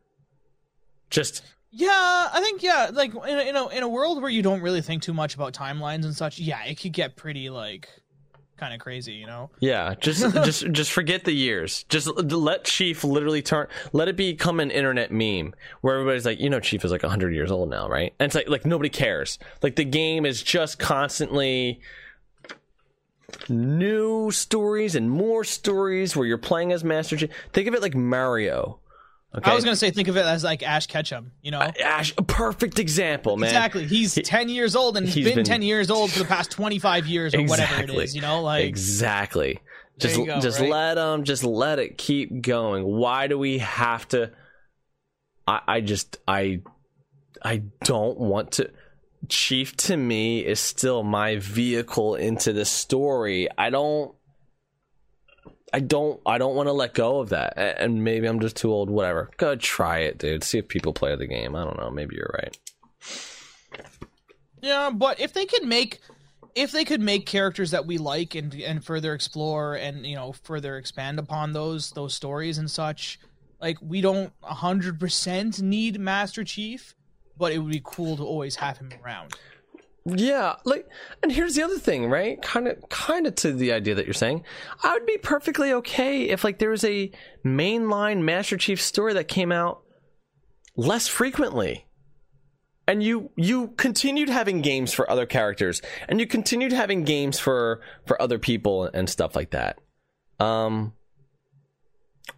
Just 1.13 1.43
yeah 1.75 2.29
i 2.33 2.39
think 2.43 2.63
yeah 2.63 2.91
like 2.93 3.15
in 3.15 3.39
a, 3.39 3.43
in 3.49 3.57
a 3.57 3.69
in 3.69 3.83
a 3.83 3.89
world 3.89 4.21
where 4.21 4.31
you 4.31 4.43
don't 4.43 4.61
really 4.61 4.83
think 4.83 5.03
too 5.03 5.15
much 5.15 5.35
about 5.35 5.55
timelines 5.55 6.05
and 6.05 6.15
such 6.15 6.39
yeah 6.39 6.63
it 6.65 6.79
could 6.79 6.93
get 6.93 7.17
pretty 7.17 7.49
like 7.49 7.89
kind 8.59 8.75
of 8.75 8.79
crazy 8.79 9.15
you 9.15 9.27
know 9.27 9.51
Yeah, 9.59 9.95
just 9.99 10.23
just 10.45 10.71
just 10.71 10.93
forget 10.93 11.25
the 11.25 11.33
years. 11.33 11.85
Just 11.89 12.07
let 12.17 12.65
Chief 12.65 13.03
literally 13.03 13.43
turn. 13.43 13.67
Let 13.93 14.07
it 14.07 14.17
become 14.17 14.61
an 14.61 14.71
internet 14.71 15.11
meme 15.11 15.55
where 15.81 15.97
everybody's 15.97 16.25
like, 16.25 16.39
you 16.39 16.49
know, 16.49 16.61
Chief 16.61 16.85
is 16.85 16.93
like 16.93 17.03
hundred 17.03 17.35
years 17.35 17.51
old 17.51 17.71
now, 17.71 17.89
right? 17.89 18.15
And 18.21 18.27
it's 18.27 18.37
like 18.37 18.49
like 18.49 18.65
nobody 18.65 18.89
cares. 18.89 19.41
Like 19.63 19.75
the 19.75 19.85
game 19.85 20.25
is 20.25 20.43
just 20.45 20.79
constantly 20.79 21.81
new 23.49 24.31
stories 24.31 24.95
and 24.95 25.11
more 25.11 25.43
stories 25.43 26.15
where 26.15 26.27
you're 26.27 26.39
playing 26.39 26.71
as 26.71 26.85
Master 26.85 27.17
Chief. 27.17 27.31
Think 27.53 27.67
of 27.67 27.75
it 27.75 27.83
like 27.83 27.97
Mario. 27.97 28.79
Okay, 29.35 29.51
i 29.51 29.55
was 29.55 29.65
gonna 29.65 29.77
say 29.77 29.91
think 29.91 30.09
of 30.09 30.17
it 30.19 30.27
as 30.27 30.45
like 30.45 30.63
ash 30.63 30.87
ketchum 30.87 31.33
you 31.41 31.51
know 31.51 31.61
uh, 31.61 31.73
Ash, 31.83 32.13
a 32.19 32.23
perfect 32.23 32.79
example, 32.79 33.37
man. 33.37 33.49
Exactly. 33.49 33.87
He's 33.87 34.15
10 34.15 34.49
years 34.51 34.77
old 34.77 34.97
and 34.97 35.09
he's 35.09 35.25
been, 35.25 35.37
been- 35.37 35.45
10 35.45 35.63
years 35.63 35.91
old 35.91 36.11
for 36.13 36.19
the 36.19 36.25
past 36.27 36.51
25 36.51 37.07
years 37.07 37.35
or 37.35 37.43
whatever 37.45 37.75
it 37.83 37.91
Exactly. 37.91 38.07
you 38.13 38.21
know? 38.21 38.43
Like, 38.43 38.65
exactly 38.67 39.59
just 39.99 40.17
go, 40.17 40.41
just 40.41 40.61
right? 40.61 40.71
let 40.71 40.95
them 40.95 41.25
just 41.25 41.45
let 41.45 41.79
it 41.79 41.97
keep 41.99 42.43
going 42.43 42.85
why 42.85 43.27
do 43.27 43.39
we 43.39 43.59
have 43.59 44.07
to 44.09 44.31
i 45.47 45.61
i 45.69 45.81
just 45.81 46.19
i 46.27 46.61
i 47.43 47.63
don't 47.85 48.19
want 48.19 48.53
to 48.53 48.71
chief 49.29 49.77
to 49.77 49.97
me 49.97 50.41
is 50.41 50.59
still 50.59 51.03
my 51.03 51.37
vehicle 51.37 52.17
into 52.17 52.53
the 52.53 52.65
story 52.65 53.49
i 53.57 53.71
don't 53.71 54.15
I 55.73 55.81
don't 55.81 56.21
I 56.27 56.39
don't 56.39 56.55
want 56.55 56.69
to 56.69 56.73
let 56.73 56.95
go 56.95 57.21
of 57.21 57.31
that. 57.31 57.55
And 57.57 58.05
maybe 58.05 58.27
I'm 58.27 58.41
just 58.41 58.57
too 58.57 58.73
old, 58.73 58.91
whatever. 58.91 59.31
Go 59.39 59.57
try 59.57 60.01
it, 60.01 60.19
dude. 60.19 60.45
See 60.45 60.59
if 60.59 60.69
people 60.69 60.93
play 60.93 61.17
the 61.17 61.27
game. 61.27 61.57
I 61.57 61.65
don't 61.65 61.79
know. 61.79 61.91
Maybe 61.91 62.17
you're 62.17 62.35
right. 62.35 62.59
yeah, 64.61 64.91
but 64.91 65.21
if 65.21 65.33
they 65.33 65.47
could 65.47 65.65
make. 65.65 66.01
If 66.55 66.71
they 66.71 66.85
could 66.85 67.01
make 67.01 67.25
characters 67.25 67.71
that 67.71 67.87
we 67.87 67.97
like 67.97 68.35
and 68.35 68.53
and 68.55 68.85
further 68.85 69.15
explore 69.15 69.75
and 69.75 70.05
you 70.05 70.15
know 70.15 70.33
further 70.33 70.77
expand 70.77 71.19
upon 71.19 71.55
those 71.55 71.93
those 71.93 72.13
stories 72.13 72.59
and 72.59 72.71
such, 72.71 73.19
like 73.59 73.79
we 73.81 74.03
don't 74.03 74.35
hundred 74.43 75.01
percent 75.01 75.63
need 75.63 75.99
Master 75.99 76.45
Chief, 76.45 76.95
but 77.39 77.53
it 77.53 77.59
would 77.59 77.73
be 77.73 77.81
cool 77.83 78.19
to 78.19 78.23
always 78.23 78.57
have 78.57 78.77
him 78.77 78.91
around. 79.03 79.35
Yeah, 80.05 80.57
like, 80.65 80.89
and 81.23 81.31
here's 81.31 81.55
the 81.55 81.63
other 81.63 81.79
thing, 81.79 82.07
right? 82.11 82.43
Kind 82.43 82.67
of, 82.67 82.89
kind 82.89 83.27
of 83.27 83.37
to 83.37 83.53
the 83.53 83.73
idea 83.73 83.95
that 83.95 84.05
you're 84.05 84.15
saying. 84.15 84.45
I 84.83 84.95
would 84.95 85.07
be 85.07 85.17
perfectly 85.19 85.73
okay 85.75 86.25
if, 86.25 86.43
like, 86.43 86.59
there 86.59 86.71
was 86.71 86.85
a 86.85 87.13
mainline 87.45 88.23
Master 88.23 88.57
Chief 88.57 88.83
story 88.83 89.13
that 89.15 89.29
came 89.29 89.53
out 89.53 89.83
less 90.77 91.07
frequently, 91.07 91.87
and 92.89 93.03
you 93.03 93.31
you 93.37 93.69
continued 93.77 94.29
having 94.29 94.61
games 94.61 94.93
for 94.93 95.09
other 95.09 95.27
characters, 95.27 95.81
and 96.09 96.19
you 96.19 96.27
continued 96.27 96.73
having 96.73 97.05
games 97.05 97.39
for 97.39 97.81
for 98.07 98.21
other 98.21 98.41
people 98.41 98.91
and 98.93 99.09
stuff 99.09 99.37
like 99.37 99.51
that. 99.51 99.79
Um, 100.41 100.95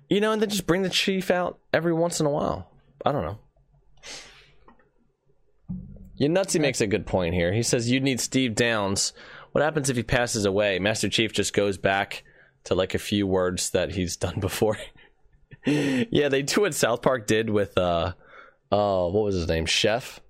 You 0.09 0.20
know, 0.20 0.32
and 0.32 0.43
then 0.43 0.51
just 0.51 0.66
bring 0.66 0.82
the 0.82 0.91
chief 0.91 1.31
out 1.31 1.59
every 1.73 1.93
once 1.93 2.20
in 2.20 2.27
a 2.27 2.31
while. 2.31 2.70
I 3.05 3.12
don't 3.12 3.24
know. 3.24 3.39
Nutsy 6.20 6.61
makes 6.61 6.81
a 6.81 6.86
good 6.86 7.07
point 7.07 7.35
here. 7.35 7.53
He 7.53 7.62
says 7.62 7.91
you 7.91 8.01
need 8.01 8.20
Steve 8.20 8.55
Downes. 8.55 9.12
What 9.53 9.65
happens 9.65 9.91
if 9.91 9.97
he 9.97 10.03
passes 10.03 10.45
away? 10.45 10.78
Master 10.78 11.09
Chief 11.09 11.32
just 11.32 11.53
goes 11.53 11.78
back 11.78 12.24
to 12.65 12.74
like 12.74 12.95
a 12.95 12.99
few 12.99 13.27
words 13.27 13.70
that 13.70 13.93
he's 13.93 14.16
done 14.16 14.41
before. 14.41 14.78
yeah, 15.66 16.28
they 16.28 16.43
do 16.43 16.62
what 16.62 16.74
South 16.74 17.03
Park 17.03 17.27
did 17.27 17.51
with 17.51 17.77
uh 17.78 18.12
uh 18.70 19.07
what 19.09 19.24
was 19.24 19.35
his 19.35 19.49
name? 19.49 19.66
Chef. 19.66 20.20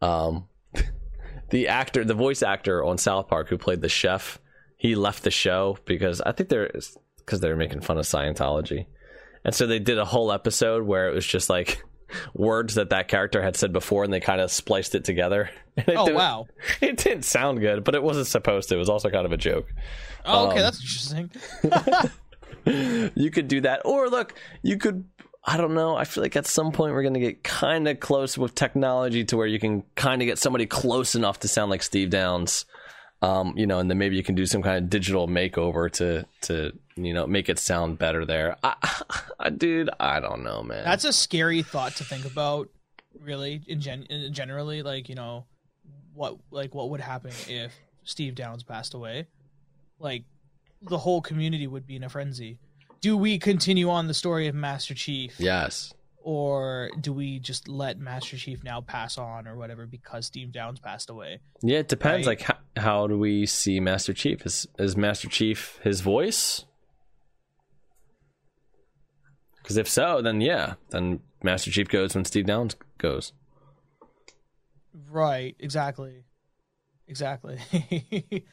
Um 0.00 0.48
the 1.50 1.68
actor, 1.68 2.04
the 2.04 2.14
voice 2.14 2.42
actor 2.42 2.84
on 2.84 2.98
South 2.98 3.28
Park 3.28 3.48
who 3.48 3.58
played 3.58 3.80
the 3.80 3.88
chef, 3.88 4.38
he 4.76 4.94
left 4.94 5.22
the 5.22 5.30
show 5.30 5.78
because 5.84 6.20
I 6.20 6.32
think 6.32 6.48
they're 6.48 6.70
because 7.18 7.40
they 7.40 7.48
were 7.48 7.56
making 7.56 7.80
fun 7.80 7.98
of 7.98 8.04
Scientology. 8.04 8.86
And 9.44 9.54
so 9.54 9.66
they 9.66 9.78
did 9.78 9.98
a 9.98 10.04
whole 10.04 10.32
episode 10.32 10.84
where 10.84 11.08
it 11.08 11.14
was 11.14 11.26
just 11.26 11.48
like 11.48 11.82
words 12.34 12.74
that 12.74 12.90
that 12.90 13.08
character 13.08 13.42
had 13.42 13.56
said 13.56 13.72
before 13.72 14.04
and 14.04 14.12
they 14.12 14.20
kind 14.20 14.40
of 14.40 14.50
spliced 14.50 14.94
it 14.94 15.04
together. 15.04 15.50
It 15.76 15.94
Oh 15.94 16.10
wow. 16.10 16.46
It 16.80 16.96
didn't 16.96 17.24
sound 17.24 17.60
good, 17.60 17.84
but 17.84 17.94
it 17.94 18.02
wasn't 18.02 18.28
supposed 18.28 18.70
to. 18.70 18.76
It 18.76 18.78
was 18.78 18.88
also 18.88 19.10
kind 19.10 19.26
of 19.26 19.32
a 19.32 19.36
joke. 19.36 19.66
Oh, 20.24 20.48
okay, 20.48 20.56
Um, 20.56 20.62
that's 20.62 20.80
interesting. 20.80 21.30
You 23.14 23.30
could 23.30 23.46
do 23.46 23.60
that. 23.60 23.82
Or 23.84 24.08
look, 24.08 24.34
you 24.62 24.76
could 24.78 25.04
I 25.44 25.56
don't 25.56 25.74
know. 25.74 25.94
I 25.94 26.04
feel 26.04 26.24
like 26.24 26.34
at 26.34 26.46
some 26.46 26.72
point 26.72 26.92
we're 26.92 27.02
going 27.02 27.14
to 27.14 27.20
get 27.20 27.44
kind 27.44 27.86
of 27.86 28.00
close 28.00 28.36
with 28.36 28.56
technology 28.56 29.24
to 29.26 29.36
where 29.36 29.46
you 29.46 29.60
can 29.60 29.84
kind 29.94 30.20
of 30.20 30.26
get 30.26 30.38
somebody 30.38 30.66
close 30.66 31.14
enough 31.14 31.38
to 31.40 31.48
sound 31.48 31.70
like 31.70 31.84
Steve 31.84 32.10
Downes. 32.10 32.64
Um, 33.22 33.54
you 33.56 33.66
know, 33.66 33.78
and 33.78 33.88
then 33.90 33.98
maybe 33.98 34.16
you 34.16 34.22
can 34.22 34.34
do 34.34 34.44
some 34.44 34.62
kind 34.62 34.76
of 34.76 34.90
digital 34.90 35.26
makeover 35.26 35.90
to 35.92 36.26
to 36.42 36.72
you 36.96 37.14
know 37.14 37.26
make 37.26 37.48
it 37.48 37.58
sound 37.58 37.98
better 37.98 38.24
there. 38.24 38.56
I, 38.62 38.74
I, 39.40 39.50
dude, 39.50 39.90
I 39.98 40.20
don't 40.20 40.44
know, 40.44 40.62
man. 40.62 40.84
That's 40.84 41.04
a 41.04 41.12
scary 41.12 41.62
thought 41.62 41.96
to 41.96 42.04
think 42.04 42.24
about. 42.24 42.68
Really, 43.18 43.62
in 43.66 43.80
gen 43.80 44.02
in 44.10 44.32
generally, 44.34 44.82
like 44.82 45.08
you 45.08 45.14
know, 45.14 45.46
what 46.12 46.36
like 46.50 46.74
what 46.74 46.90
would 46.90 47.00
happen 47.00 47.32
if 47.48 47.72
Steve 48.04 48.34
Downes 48.34 48.62
passed 48.62 48.92
away? 48.92 49.26
Like 49.98 50.24
the 50.82 50.98
whole 50.98 51.20
community 51.20 51.66
would 51.66 51.86
be 51.86 51.96
in 51.96 52.04
a 52.04 52.08
frenzy. 52.08 52.58
Do 53.00 53.16
we 53.16 53.38
continue 53.38 53.90
on 53.90 54.06
the 54.08 54.14
story 54.14 54.48
of 54.48 54.54
Master 54.54 54.94
Chief, 54.94 55.38
yes. 55.38 55.92
or 56.22 56.90
do 57.00 57.12
we 57.12 57.38
just 57.38 57.68
let 57.68 57.98
Master 57.98 58.36
Chief 58.36 58.64
now 58.64 58.80
pass 58.80 59.18
on 59.18 59.46
or 59.46 59.56
whatever 59.56 59.86
because 59.86 60.26
Steve 60.26 60.52
Downes 60.52 60.80
passed 60.80 61.10
away? 61.10 61.40
Yeah, 61.62 61.78
it 61.78 61.88
depends. 61.88 62.26
Right. 62.26 62.38
Like, 62.38 62.46
how, 62.46 62.56
how 62.76 63.06
do 63.06 63.18
we 63.18 63.46
see 63.46 63.80
Master 63.80 64.12
Chief? 64.12 64.44
Is 64.46 64.66
is 64.78 64.96
Master 64.96 65.28
Chief 65.28 65.78
his 65.82 66.00
voice? 66.00 66.64
Because 69.62 69.76
if 69.76 69.88
so, 69.88 70.22
then 70.22 70.40
yeah, 70.40 70.74
then 70.90 71.20
Master 71.42 71.70
Chief 71.70 71.88
goes 71.88 72.14
when 72.14 72.24
Steve 72.24 72.46
Downes 72.46 72.76
goes. 72.98 73.32
Right, 75.10 75.56
exactly. 75.58 76.24
Exactly. 77.08 77.58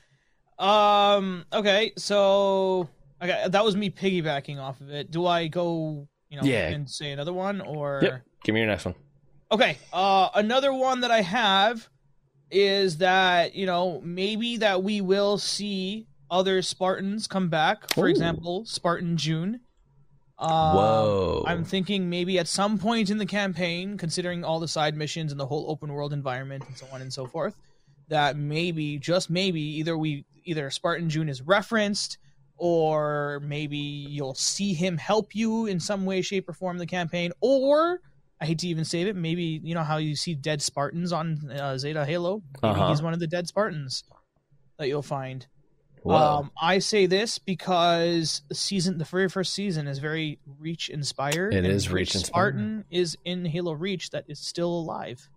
um 0.59 1.45
okay, 1.53 1.93
so 1.97 2.89
okay, 3.21 3.45
that 3.47 3.63
was 3.63 3.75
me 3.75 3.89
piggybacking 3.89 4.59
off 4.59 4.81
of 4.81 4.89
it. 4.89 5.11
Do 5.11 5.25
I 5.27 5.47
go, 5.47 6.07
you 6.29 6.37
know, 6.41 6.43
Yeah. 6.47 6.69
and 6.69 6.89
say 6.89 7.11
another 7.11 7.33
one 7.33 7.61
or 7.61 7.99
Yep. 8.01 8.21
Give 8.43 8.53
me 8.53 8.61
your 8.61 8.69
next 8.69 8.85
one. 8.85 8.95
Okay, 9.51 9.77
uh 9.91 10.29
another 10.35 10.73
one 10.73 11.01
that 11.01 11.11
I 11.11 11.21
have 11.21 11.87
is 12.53 12.97
that, 12.99 13.55
you 13.55 13.65
know, 13.65 14.01
maybe 14.03 14.57
that 14.57 14.84
we 14.84 15.01
will 15.01 15.38
see 15.38 16.07
other 16.30 16.61
Spartans 16.61 17.27
come 17.27 17.49
back. 17.49 17.91
For 17.93 18.05
Ooh. 18.05 18.09
example, 18.09 18.65
Spartan 18.65 19.17
Jun. 19.17 19.59
Um, 20.39 20.49
Whoa. 20.49 21.43
I'm 21.45 21.63
thinking 21.63 22.09
maybe 22.09 22.39
at 22.39 22.47
some 22.47 22.77
point 22.77 23.09
in 23.09 23.17
the 23.17 23.25
campaign, 23.25 23.97
considering 23.97 24.43
all 24.43 24.59
the 24.59 24.67
side 24.67 24.95
missions 24.95 25.31
and 25.31 25.39
the 25.39 25.45
whole 25.45 25.69
open 25.69 25.91
world 25.93 26.11
environment 26.11 26.63
and 26.67 26.77
so 26.77 26.88
on 26.91 27.01
and 27.01 27.13
so 27.13 27.27
forth, 27.27 27.55
that 28.09 28.35
maybe, 28.35 28.97
just 28.97 29.30
maybe, 29.30 29.61
either 29.61 29.97
we 29.97 30.25
either 30.45 30.69
Spartan 30.69 31.09
Jun 31.09 31.30
is 31.30 31.41
referenced, 31.41 32.17
or 32.57 33.41
maybe 33.43 33.77
you'll 33.77 34.35
see 34.35 34.73
him 34.73 34.97
help 34.97 35.35
you 35.35 35.67
in 35.67 35.80
some 35.80 36.05
way, 36.05 36.21
shape, 36.21 36.49
or 36.49 36.53
form 36.53 36.75
in 36.75 36.80
the 36.80 36.85
campaign, 36.85 37.31
or 37.39 38.01
I 38.43 38.45
hate 38.45 38.59
to 38.59 38.67
even 38.67 38.83
say 38.83 39.03
it, 39.03 39.15
maybe 39.15 39.61
you 39.63 39.73
know 39.73 39.83
how 39.83 39.97
you 39.97 40.17
see 40.17 40.35
dead 40.35 40.61
Spartans 40.61 41.13
on 41.13 41.49
uh, 41.49 41.77
Zeta 41.77 42.05
Halo. 42.05 42.43
Maybe 42.61 42.73
Uh-huh. 42.75 42.89
he's 42.89 43.01
one 43.01 43.13
of 43.13 43.19
the 43.21 43.27
dead 43.27 43.47
Spartans 43.47 44.03
that 44.77 44.89
you'll 44.89 45.01
find. 45.01 45.47
Whoa. 46.01 46.15
Um, 46.15 46.51
I 46.61 46.79
say 46.79 47.05
this 47.05 47.39
because 47.39 48.41
the 48.49 48.55
season, 48.55 48.97
the 48.97 49.05
very 49.05 49.29
first 49.29 49.53
season, 49.53 49.87
is 49.87 49.99
very 49.99 50.39
Reach 50.59 50.89
inspired. 50.89 51.53
It 51.53 51.63
is 51.65 51.89
Reach 51.89 52.15
inspired. 52.15 52.27
Spartan 52.55 52.83
is 52.91 53.15
in 53.23 53.45
Halo 53.45 53.71
Reach 53.71 54.09
that 54.09 54.25
is 54.27 54.39
still 54.39 54.67
alive. 54.77 55.29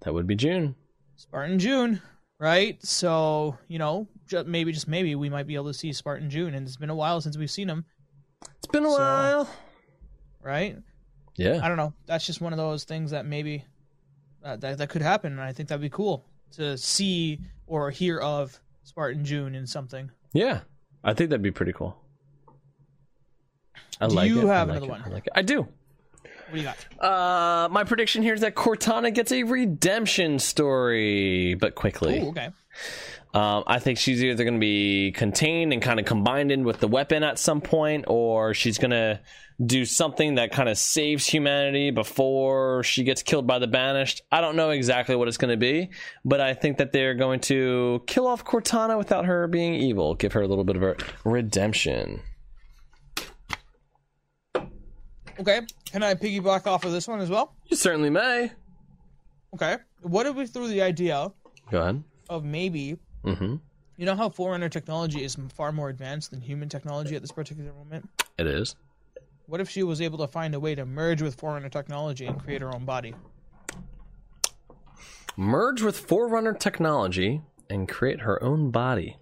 that 0.00 0.12
would 0.12 0.26
be 0.26 0.34
Jun. 0.34 0.74
Spartan 1.14 1.60
Jun, 1.60 2.02
right? 2.40 2.84
So 2.84 3.56
you 3.68 3.78
know, 3.78 4.08
ju- 4.26 4.42
maybe 4.42 4.72
just 4.72 4.88
maybe 4.88 5.14
we 5.14 5.28
might 5.30 5.46
be 5.46 5.54
able 5.54 5.66
to 5.66 5.74
see 5.74 5.92
Spartan 5.92 6.28
Jun, 6.30 6.54
and 6.54 6.66
it's 6.66 6.76
been 6.76 6.90
a 6.90 6.94
while 6.96 7.20
since 7.20 7.38
we've 7.38 7.50
seen 7.50 7.68
him, 7.68 7.84
It's 8.58 8.66
been 8.66 8.84
a 8.84 8.90
So- 8.90 8.98
while. 8.98 9.48
right? 10.42 10.76
Yeah. 11.40 11.60
I 11.62 11.68
don't 11.68 11.76
know. 11.78 11.92
That's 12.06 12.26
just 12.26 12.40
one 12.40 12.52
of 12.52 12.58
those 12.58 12.84
things 12.84 13.10
that 13.12 13.24
maybe 13.24 13.64
uh, 14.44 14.56
that 14.56 14.78
that 14.78 14.88
could 14.90 15.02
happen, 15.02 15.32
and 15.32 15.40
I 15.40 15.52
think 15.52 15.68
that'd 15.68 15.80
be 15.80 15.88
cool 15.90 16.24
to 16.52 16.76
see 16.76 17.40
or 17.66 17.90
hear 17.90 18.18
of 18.18 18.58
Spartan 18.82 19.24
Jun 19.24 19.54
in 19.54 19.66
something. 19.66 20.10
Yeah. 20.32 20.60
I 21.02 21.14
think 21.14 21.30
that'd 21.30 21.42
be 21.42 21.50
pretty 21.50 21.72
cool. 21.72 21.96
I 24.00 24.08
Do 24.08 24.14
like 24.14 24.28
you 24.28 24.40
it. 24.40 24.50
I 24.50 24.54
have 24.54 24.68
like 24.68 24.76
another 24.78 24.86
it. 24.86 24.90
one? 24.90 25.02
I 25.06 25.08
like 25.08 25.26
it. 25.26 25.32
I 25.34 25.42
do. 25.42 25.60
What 25.62 26.52
do 26.52 26.58
you 26.58 26.64
got? 26.64 27.04
Uh, 27.04 27.68
my 27.68 27.84
prediction 27.84 28.22
here 28.22 28.34
is 28.34 28.40
that 28.40 28.54
Cortana 28.54 29.14
gets 29.14 29.30
a 29.32 29.44
redemption 29.44 30.38
story, 30.38 31.54
but 31.54 31.74
quickly. 31.74 32.20
Ooh, 32.20 32.28
okay. 32.30 32.48
Um, 33.32 33.62
I 33.68 33.78
think 33.78 33.98
she's 33.98 34.24
either 34.24 34.42
going 34.42 34.54
to 34.54 34.60
be 34.60 35.12
contained 35.12 35.72
and 35.72 35.80
kind 35.80 36.00
of 36.00 36.06
combined 36.06 36.50
in 36.50 36.64
with 36.64 36.80
the 36.80 36.88
weapon 36.88 37.22
at 37.22 37.38
some 37.38 37.60
point, 37.60 38.06
or 38.08 38.52
she's 38.54 38.78
going 38.78 38.90
to 38.90 39.20
do 39.64 39.84
something 39.84 40.36
that 40.36 40.52
kind 40.52 40.68
of 40.68 40.78
saves 40.78 41.26
humanity 41.26 41.90
before 41.90 42.82
she 42.82 43.04
gets 43.04 43.22
killed 43.22 43.46
by 43.46 43.58
the 43.58 43.66
banished. 43.66 44.22
I 44.32 44.40
don't 44.40 44.56
know 44.56 44.70
exactly 44.70 45.14
what 45.16 45.28
it's 45.28 45.36
going 45.36 45.50
to 45.50 45.56
be, 45.58 45.90
but 46.24 46.40
I 46.40 46.54
think 46.54 46.78
that 46.78 46.92
they're 46.92 47.14
going 47.14 47.40
to 47.40 48.02
kill 48.06 48.26
off 48.26 48.44
Cortana 48.44 48.96
without 48.96 49.26
her 49.26 49.46
being 49.48 49.74
evil, 49.74 50.14
give 50.14 50.32
her 50.32 50.40
a 50.40 50.46
little 50.48 50.64
bit 50.64 50.76
of 50.76 50.82
a 50.82 50.96
redemption. 51.24 52.22
Okay. 55.38 55.60
Can 55.90 56.02
I 56.02 56.14
piggyback 56.14 56.66
off 56.66 56.84
of 56.84 56.92
this 56.92 57.08
one 57.08 57.20
as 57.20 57.30
well? 57.30 57.54
You 57.66 57.76
certainly 57.76 58.10
may. 58.10 58.52
Okay. 59.54 59.76
What 60.02 60.26
if 60.26 60.36
we 60.36 60.46
threw 60.46 60.68
the 60.68 60.82
idea 60.82 61.28
Go 61.70 61.80
ahead. 61.80 62.02
of 62.28 62.44
maybe 62.44 62.96
Mm-hmm. 63.24 63.56
you 63.98 64.06
know 64.06 64.16
how 64.16 64.30
Forerunner 64.30 64.70
technology 64.70 65.22
is 65.22 65.36
far 65.54 65.72
more 65.72 65.90
advanced 65.90 66.30
than 66.30 66.40
human 66.40 66.70
technology 66.70 67.14
at 67.16 67.20
this 67.20 67.32
particular 67.32 67.70
moment? 67.74 68.08
It 68.38 68.46
is. 68.46 68.74
What 69.50 69.60
if 69.60 69.68
she 69.68 69.82
was 69.82 70.00
able 70.00 70.18
to 70.18 70.28
find 70.28 70.54
a 70.54 70.60
way 70.60 70.76
to 70.76 70.86
merge 70.86 71.20
with 71.20 71.34
Forerunner 71.34 71.68
technology 71.68 72.24
and 72.24 72.40
create 72.40 72.60
her 72.60 72.72
own 72.72 72.84
body? 72.84 73.16
Merge 75.36 75.82
with 75.82 75.98
Forerunner 75.98 76.52
technology 76.52 77.42
and 77.68 77.88
create 77.88 78.20
her 78.20 78.40
own 78.44 78.70
body. 78.70 79.16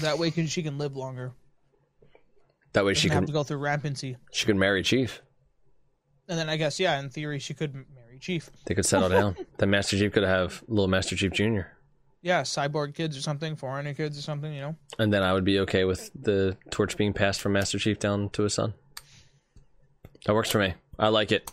That 0.00 0.18
way 0.18 0.30
can, 0.30 0.46
she 0.46 0.62
can 0.62 0.76
live 0.76 0.94
longer. 0.94 1.32
That 2.74 2.84
way 2.84 2.92
She 2.92 3.00
she 3.00 3.08
have 3.08 3.20
can 3.20 3.26
to 3.28 3.32
go 3.32 3.44
through 3.44 3.56
rampancy. 3.56 4.18
she 4.30 4.44
can 4.44 4.58
marry 4.58 4.82
Chief. 4.82 5.22
And 6.28 6.38
then 6.38 6.50
I 6.50 6.58
guess, 6.58 6.78
yeah, 6.78 7.00
in 7.00 7.08
theory, 7.08 7.38
she 7.38 7.54
could 7.54 7.72
marry 7.72 8.18
Chief. 8.18 8.50
They 8.66 8.74
could 8.74 8.84
settle 8.84 9.08
down. 9.08 9.36
Then 9.56 9.70
Master 9.70 9.96
Chief 9.96 10.12
could 10.12 10.22
have 10.24 10.62
little 10.68 10.86
Master 10.86 11.16
Chief 11.16 11.32
Jr. 11.32 11.60
Yeah, 12.22 12.42
cyborg 12.42 12.94
kids 12.94 13.16
or 13.16 13.22
something, 13.22 13.56
Forerunner 13.56 13.94
kids 13.94 14.18
or 14.18 14.22
something, 14.22 14.52
you 14.52 14.60
know? 14.60 14.76
And 14.98 15.12
then 15.12 15.22
I 15.22 15.32
would 15.32 15.44
be 15.44 15.60
okay 15.60 15.84
with 15.84 16.10
the 16.14 16.56
torch 16.70 16.96
being 16.96 17.14
passed 17.14 17.40
from 17.40 17.52
Master 17.52 17.78
Chief 17.78 17.98
down 17.98 18.28
to 18.30 18.42
his 18.42 18.54
son. 18.54 18.74
That 20.26 20.34
works 20.34 20.50
for 20.50 20.58
me. 20.58 20.74
I 20.98 21.08
like 21.08 21.32
it. 21.32 21.50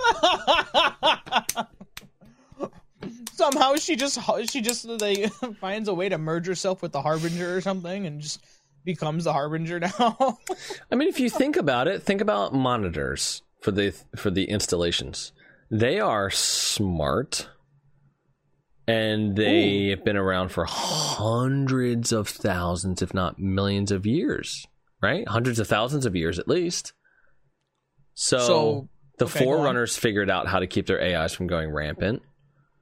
Somehow 3.34 3.76
she 3.76 3.94
just 3.96 4.18
she 4.50 4.60
just 4.60 4.84
like 4.86 5.32
finds 5.60 5.88
a 5.88 5.94
way 5.94 6.08
to 6.08 6.18
merge 6.18 6.46
herself 6.46 6.82
with 6.82 6.92
the 6.92 7.02
Harbinger 7.02 7.56
or 7.56 7.60
something 7.60 8.06
and 8.06 8.20
just 8.20 8.40
becomes 8.84 9.24
the 9.24 9.32
Harbinger 9.32 9.80
now. 9.98 10.38
I 10.90 10.94
mean, 10.94 11.08
if 11.08 11.20
you 11.20 11.28
think 11.30 11.56
about 11.56 11.86
it, 11.86 12.02
think 12.02 12.20
about 12.20 12.54
monitors 12.54 13.42
for 13.60 13.70
the 13.70 13.94
for 14.16 14.30
the 14.30 14.44
installations. 14.44 15.32
They 15.70 16.00
are 16.00 16.30
smart, 16.30 17.48
and 18.88 19.36
they 19.36 19.88
have 19.88 20.04
been 20.04 20.16
around 20.16 20.48
for 20.48 20.64
hundreds 20.66 22.12
of 22.12 22.28
thousands, 22.28 23.02
if 23.02 23.12
not 23.14 23.38
millions 23.38 23.92
of 23.92 24.06
years. 24.06 24.66
Right, 25.00 25.28
hundreds 25.28 25.60
of 25.60 25.68
thousands 25.68 26.06
of 26.06 26.16
years 26.16 26.40
at 26.40 26.48
least. 26.48 26.92
So, 28.14 28.38
So, 28.38 28.88
the 29.18 29.26
okay, 29.26 29.44
forerunners 29.44 29.96
figured 29.96 30.28
out 30.28 30.48
how 30.48 30.58
to 30.58 30.66
keep 30.66 30.86
their 30.86 31.00
AIs 31.00 31.32
from 31.32 31.46
going 31.46 31.70
rampant. 31.70 32.22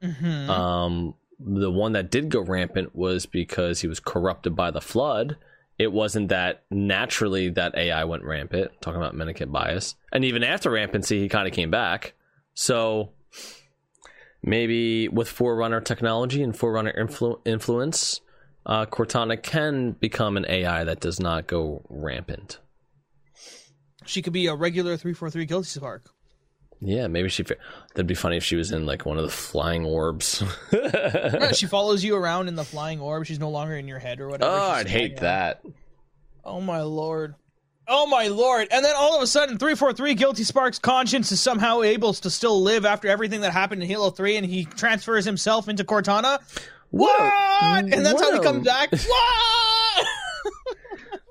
Mhm. 0.01 0.49
Um, 0.49 1.13
the 1.39 1.69
one 1.69 1.91
that 1.91 2.09
did 2.09 2.29
go 2.29 2.41
rampant 2.41 2.95
was 2.95 3.27
because 3.27 3.81
he 3.81 3.87
was 3.87 3.99
corrupted 3.99 4.55
by 4.55 4.71
the 4.71 4.81
flood, 4.81 5.37
it 5.77 5.91
wasn't 5.91 6.29
that 6.29 6.63
naturally 6.71 7.49
that 7.49 7.75
AI 7.77 8.03
went 8.05 8.23
rampant. 8.23 8.71
Talking 8.81 8.99
about 8.99 9.13
Mendicant 9.13 9.51
Bias, 9.51 9.95
and 10.11 10.25
even 10.25 10.43
after 10.43 10.71
rampancy, 10.71 11.19
he 11.19 11.29
kind 11.29 11.47
of 11.47 11.53
came 11.53 11.69
back. 11.69 12.13
So 12.55 13.11
maybe 14.47 15.07
with 15.09 15.27
Forerunner 15.29 15.81
technology 15.81 16.41
and 16.41 16.57
Forerunner 16.57 16.93
influ- 16.97 17.39
influence, 17.45 18.21
uh, 18.65 18.85
Cortana 18.85 19.41
can 19.41 19.91
become 19.91 20.37
an 20.37 20.45
AI 20.49 20.83
that 20.85 20.99
does 20.99 21.19
not 21.19 21.47
go 21.47 21.85
rampant. 21.89 22.59
She 24.05 24.21
could 24.21 24.33
be 24.33 24.47
a 24.47 24.55
regular 24.55 24.95
343 24.97 25.45
Guilty 25.45 25.67
Spark. 25.67 26.09
Yeah, 26.79 27.07
maybe 27.07 27.27
she. 27.29 27.43
That'd 27.43 28.05
be 28.07 28.13
funny 28.13 28.37
if 28.37 28.43
she 28.43 28.55
was 28.55 28.71
in 28.71 28.85
like 28.85 29.05
one 29.05 29.17
of 29.17 29.23
the 29.23 29.31
flying 29.31 29.83
orbs. 29.85 30.43
Yeah, 30.71 31.51
she 31.51 31.65
follows 31.75 32.03
you 32.03 32.15
around 32.15 32.47
in 32.47 32.55
the 32.55 32.63
flying 32.63 32.99
orb. 33.01 33.25
She's 33.25 33.39
no 33.39 33.49
longer 33.49 33.75
in 33.75 33.87
your 33.87 33.97
head 33.99 34.19
or 34.19 34.27
whatever. 34.29 34.51
oh, 34.51 34.69
She's 34.69 34.79
I'd 34.85 34.87
hate 34.87 35.17
that. 35.17 35.63
Oh 36.45 36.61
my 36.61 36.81
lord. 36.81 37.33
Oh 37.87 38.05
my 38.05 38.27
lord. 38.27 38.67
And 38.71 38.83
then 38.83 38.93
all 38.97 39.15
of 39.15 39.21
a 39.21 39.27
sudden 39.27 39.57
343 39.57 40.13
Guilty 40.15 40.43
Spark's 40.43 40.79
conscience 40.79 41.31
is 41.31 41.39
somehow 41.39 41.81
able 41.83 42.13
to 42.13 42.29
still 42.29 42.61
live 42.61 42.85
after 42.85 43.07
everything 43.07 43.41
that 43.41 43.53
happened 43.53 43.81
in 43.81 43.87
Halo 43.87 44.09
3 44.09 44.37
and 44.37 44.45
he 44.45 44.65
transfers 44.65 45.23
himself 45.23 45.69
into 45.69 45.83
Cortana. 45.83 46.39
What? 46.89 47.21
And 47.21 48.05
that's 48.05 48.15
what 48.15 48.33
how 48.33 48.37
he 48.37 48.43
comes 48.43 48.65
back. 48.65 48.89
What? 49.07 50.07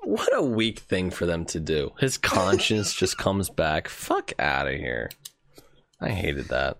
What 0.03 0.29
a 0.37 0.41
weak 0.41 0.79
thing 0.79 1.11
for 1.11 1.25
them 1.25 1.43
to 1.47 1.59
do. 1.59 1.91
His 1.99 2.17
conscience 2.17 2.93
just 2.93 3.17
comes 3.17 3.49
back. 3.49 3.89
Fuck 3.89 4.31
out 4.39 4.65
of 4.67 4.75
here. 4.75 5.09
I 5.99 6.09
hated 6.09 6.47
that. 6.47 6.77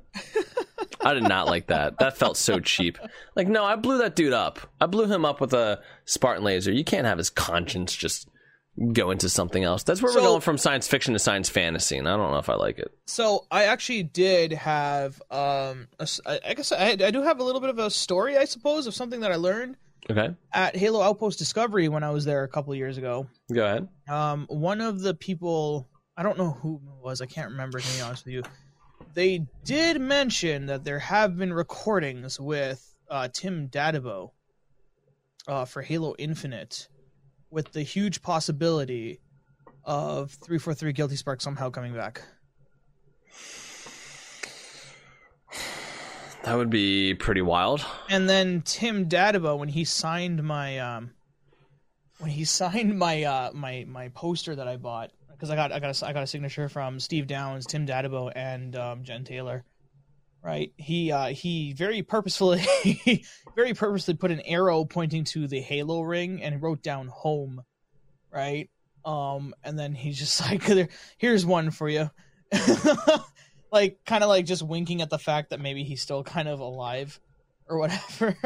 I 1.02 1.14
did 1.14 1.24
not 1.24 1.48
like 1.48 1.68
that. 1.68 1.99
That 1.99 2.18
felt 2.18 2.38
so 2.38 2.62
cheap. 2.62 2.98
Like, 3.36 3.49
no, 3.49 3.66
I 3.66 3.76
blew 3.76 3.98
that 3.98 4.16
dude 4.16 4.32
up. 4.32 4.60
I 4.80 4.86
blew 4.86 5.08
him 5.08 5.26
up 5.26 5.41
with 5.41 5.54
a 5.54 5.82
Spartan 6.06 6.45
laser. 6.45 6.72
You 6.72 6.86
can't 6.86 7.06
have 7.06 7.18
his 7.18 7.30
conscience 7.30 7.94
just 7.94 8.30
go 8.94 9.10
into 9.12 9.28
something 9.30 9.64
else. 9.64 9.84
That's 9.84 10.02
where 10.02 10.12
So- 10.12 10.20
we're 10.20 10.28
going 10.28 10.41
from 10.41 10.58
science 10.58 10.88
fiction 10.88 11.14
to 11.14 11.20
science 11.20 11.49
fantasy, 11.49 11.98
and 11.98 12.08
I 12.08 12.16
don't 12.16 12.32
know 12.32 12.38
if 12.38 12.49
I 12.49 12.56
like 12.56 12.78
it. 12.80 12.91
So 13.06 13.45
I 13.49 13.64
actually 13.66 14.04
did 14.04 14.52
have, 14.54 15.22
um, 15.32 15.88
a 15.99 16.08
I 16.26 16.40
I 16.49 16.54
guess 16.54 16.72
I, 16.72 16.90
I 16.90 17.12
do 17.12 17.22
have 17.24 17.40
a 17.40 17.44
little 17.44 17.62
bit 17.62 17.70
of 17.72 17.80
a 17.80 17.90
story, 17.90 18.38
I 18.38 18.45
suppose, 18.45 18.86
of 18.88 18.94
something 18.94 19.22
that 19.22 19.32
I 19.32 19.36
learned 19.36 19.78
Okay, 20.10 20.34
at 20.54 20.76
Halo 20.76 21.02
Outpost 21.02 21.38
Discovery 21.40 21.90
when 21.90 22.04
I 22.04 22.12
was 22.12 22.24
there 22.24 22.44
a 22.44 22.48
couple 22.48 22.72
of 22.72 22.78
years 22.78 22.98
ago. 22.98 23.28
go 23.52 23.66
ahead. 23.66 23.88
Um, 24.08 24.45
one 24.49 24.80
of 24.80 25.02
the 25.02 25.14
people, 25.14 25.88
I 26.16 26.24
don't 26.24 26.38
know 26.38 26.52
who 26.52 26.76
it 26.76 27.04
was, 27.04 27.20
I 27.22 27.26
can't 27.26 27.49
remember 27.52 27.80
to 27.80 27.94
be 27.95 28.02
honest 28.02 28.26
with 28.26 28.34
you. 28.36 28.44
They 29.16 29.45
did 29.66 29.99
mention 29.99 30.68
that 30.68 30.84
there 30.84 30.99
have 30.99 31.36
been 31.38 31.52
recordings 31.52 32.40
with 32.40 32.94
uh, 33.10 33.28
Tim 33.34 33.68
Dadabo 33.70 34.32
uh, 35.48 35.66
for 35.66 35.82
Halo 35.82 36.14
Infinite, 36.20 36.88
with 37.49 37.72
the 37.72 37.82
huge 37.82 38.22
possibility 38.22 39.19
of 39.84 40.32
343 40.32 40.94
Guilty 40.94 41.15
Spark 41.15 41.41
somehow 41.41 41.69
coming 41.69 41.94
back. 41.94 42.22
That 46.44 46.56
would 46.56 46.69
be 46.69 47.14
pretty 47.14 47.41
wild. 47.41 47.86
And 48.10 48.30
then 48.30 48.61
Tim 48.61 49.10
Dadabo, 49.10 49.57
when 49.57 49.68
he 49.68 49.84
signed 49.84 50.44
my 50.44 50.80
um, 50.80 51.11
when 52.19 52.32
he 52.32 52.45
signed 52.45 52.98
my 52.98 53.24
uh 53.24 53.52
my 53.53 53.86
my 53.88 54.10
poster 54.10 54.56
that 54.56 54.68
I 54.68 54.78
bought 54.78 55.11
because 55.30 55.49
I 55.49 55.56
got 55.56 55.72
I 55.72 55.80
got 55.80 56.02
a, 56.02 56.07
I 56.07 56.14
got 56.14 56.24
a 56.24 56.28
signature 56.28 56.69
from 56.69 56.99
Steve 56.99 57.28
Downes, 57.28 57.65
Tim 57.65 57.86
Dadabo, 57.86 58.32
and 58.36 58.76
um, 58.76 59.03
Jen 59.03 59.24
Taylor. 59.24 59.65
Right, 60.44 60.72
he 60.78 61.12
uh, 61.12 61.28
he 61.28 61.74
very 61.74 62.04
purposefully 62.04 62.64
very 63.56 63.74
purposely 63.74 64.14
put 64.14 64.32
an 64.32 64.40
arrow 64.42 64.86
pointing 64.86 65.26
to 65.26 65.48
the 65.48 65.60
Halo 65.60 66.02
ring 66.02 66.42
and 66.42 66.62
wrote 66.62 66.82
down 66.82 67.08
home. 67.08 67.64
Right, 68.32 68.70
um, 69.04 69.54
and 69.64 69.78
then 69.78 69.94
he's 69.94 70.18
just 70.18 70.40
like, 70.70 70.90
"Here's 71.18 71.46
one 71.46 71.72
for 71.72 71.90
you." 71.90 72.10
like 73.72 74.00
kind 74.06 74.24
of 74.24 74.30
like 74.30 74.46
just 74.46 74.64
winking 74.64 75.02
at 75.02 75.10
the 75.10 75.20
fact 75.20 75.50
that 75.50 75.60
maybe 75.60 75.84
he's 75.84 76.02
still 76.02 76.24
kind 76.24 76.48
of 76.48 76.62
alive 76.62 77.20
or 77.68 77.80
whatever 77.80 78.38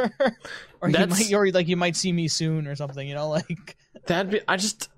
or 0.82 0.90
he 0.90 0.98
might 0.98 1.32
or 1.32 1.52
like 1.52 1.68
you 1.68 1.78
might 1.78 1.96
see 1.96 2.12
me 2.12 2.28
soon 2.28 2.66
or 2.66 2.76
something 2.76 3.08
you 3.08 3.14
know 3.14 3.30
like 3.30 3.78
That'd 4.06 4.32
be. 4.32 4.42
I 4.48 4.58
just. 4.58 4.90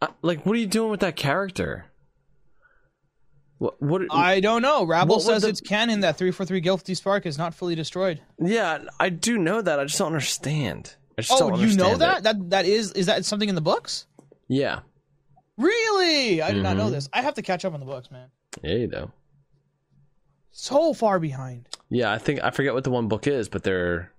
I, 0.00 0.08
like, 0.22 0.44
what 0.44 0.56
are 0.56 0.58
you 0.58 0.66
doing 0.66 0.90
with 0.90 1.00
that 1.00 1.16
character? 1.16 1.86
What? 3.64 3.80
What? 3.82 4.02
i 4.10 4.40
don't 4.40 4.62
know 4.62 4.84
rabble 4.84 5.20
says 5.20 5.42
the- 5.42 5.48
it's 5.48 5.60
canon 5.60 6.00
that 6.00 6.16
343 6.18 6.60
guilty 6.60 6.94
spark 6.94 7.24
is 7.26 7.38
not 7.38 7.54
fully 7.54 7.74
destroyed 7.74 8.20
yeah, 8.38 8.84
I 9.00 9.08
do 9.08 9.38
know 9.38 9.62
that. 9.62 9.78
I 9.80 9.84
just 9.84 9.98
don't 9.98 10.08
understand. 10.08 10.94
I 11.18 11.22
just 11.22 11.32
oh 11.40 11.50
don't 11.50 11.60
you 11.60 11.76
know 11.76 11.96
that 11.96 12.18
it. 12.18 12.22
that 12.24 12.50
that 12.50 12.64
is 12.66 12.92
is 12.92 13.06
that 13.06 13.24
something 13.24 13.48
in 13.48 13.54
the 13.54 13.60
books 13.60 14.06
Yeah. 14.48 14.80
really 15.56 16.42
i 16.42 16.50
did 16.52 16.62
not 16.62 16.76
know 16.76 16.88
Mhm. 16.88 16.92
this 16.92 17.08
i 17.12 17.22
have 17.22 17.34
to 17.34 17.42
catch 17.42 17.64
up 17.64 17.72
on 17.74 17.80
the 17.80 17.86
books 17.86 18.10
man 18.10 18.28
Yeah, 18.62 18.74
you 18.74 18.86
know. 18.88 19.10
so 20.50 20.92
far 20.94 21.18
behind 21.18 21.68
Yeah, 21.90 22.12
I 22.12 22.18
think 22.18 22.42
I 22.42 22.50
forget 22.50 22.74
what 22.74 22.84
the 22.84 22.90
one 22.90 23.08
book 23.08 23.26
is, 23.26 23.48
but 23.48 23.62
they're. 23.62 24.10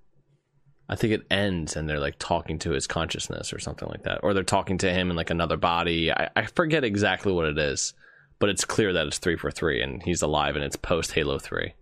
I 0.88 0.96
think 0.96 1.14
it 1.14 1.26
ends 1.32 1.76
and 1.76 1.90
they're 1.90 2.00
like 2.00 2.16
talking 2.20 2.60
to 2.60 2.72
his 2.72 2.86
consciousness 2.88 3.52
or 3.52 3.58
something 3.60 3.90
like 3.90 4.04
that, 4.04 4.20
or 4.24 4.34
they're 4.36 4.44
talking 4.44 4.78
to 4.80 4.94
him 4.94 5.10
in 5.10 5.16
like 5.16 5.32
another 5.32 5.58
body. 5.58 6.12
I, 6.12 6.30
I 6.36 6.44
forget 6.46 6.84
exactly 6.84 7.34
what 7.34 7.46
it 7.46 7.58
is, 7.58 7.94
but 8.46 8.52
it's 8.52 8.64
clear 8.64 8.94
that 8.94 9.08
it's 9.08 9.18
three 9.18 9.36
four 9.36 9.50
three 9.50 9.82
and 9.82 10.04
he's 10.04 10.22
alive 10.22 10.56
and 10.56 10.64
it's 10.64 10.76
post 10.76 11.14
Halo 11.14 11.40
three. 11.40 11.74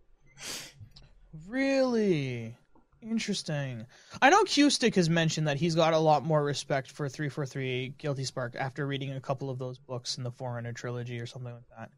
Really? 1.45 2.56
Interesting. 3.02 3.85
I 4.22 4.30
know 4.30 4.45
Q 4.45 4.69
Stick 4.69 4.95
has 4.95 5.10
mentioned 5.10 5.49
that 5.49 5.57
he's 5.57 5.76
got 5.76 5.91
a 5.91 5.98
lot 5.98 6.23
more 6.23 6.41
respect 6.41 6.90
for 6.90 7.10
343 7.10 7.95
Guilty 7.98 8.23
Spark 8.23 8.56
after 8.56 8.88
reading 8.88 9.11
a 9.11 9.19
couple 9.19 9.49
of 9.49 9.60
those 9.60 9.77
books 9.77 10.18
in 10.18 10.23
the 10.23 10.31
Forerunner 10.31 10.72
trilogy 10.72 11.19
or 11.19 11.26
something 11.26 11.52
like 11.52 11.68
that. 11.77 11.91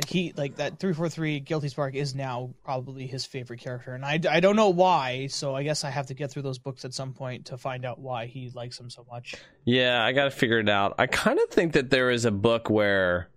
Like 0.00 0.08
he 0.08 0.32
like 0.34 0.56
that 0.56 0.78
343 0.78 1.40
Guilty 1.40 1.68
Spark 1.68 1.94
is 1.94 2.14
now 2.14 2.54
probably 2.64 3.06
his 3.06 3.26
favorite 3.26 3.60
character 3.60 3.92
and 3.92 4.02
I, 4.02 4.18
I 4.30 4.40
don't 4.40 4.56
know 4.56 4.70
why, 4.70 5.26
so 5.26 5.54
I 5.54 5.62
guess 5.62 5.84
I 5.84 5.90
have 5.90 6.06
to 6.06 6.14
get 6.14 6.30
through 6.30 6.40
those 6.40 6.58
books 6.58 6.86
at 6.86 6.94
some 6.94 7.12
point 7.12 7.44
to 7.46 7.58
find 7.58 7.84
out 7.84 7.98
why 7.98 8.24
he 8.24 8.50
likes 8.54 8.80
him 8.80 8.88
so 8.88 9.04
much. 9.10 9.34
Yeah, 9.66 10.02
I 10.02 10.12
got 10.12 10.24
to 10.24 10.30
figure 10.30 10.58
it 10.58 10.70
out. 10.70 10.94
I 10.98 11.06
kind 11.06 11.38
of 11.38 11.50
think 11.50 11.74
that 11.74 11.90
there 11.90 12.10
is 12.10 12.24
a 12.24 12.30
book 12.30 12.70
where 12.70 13.28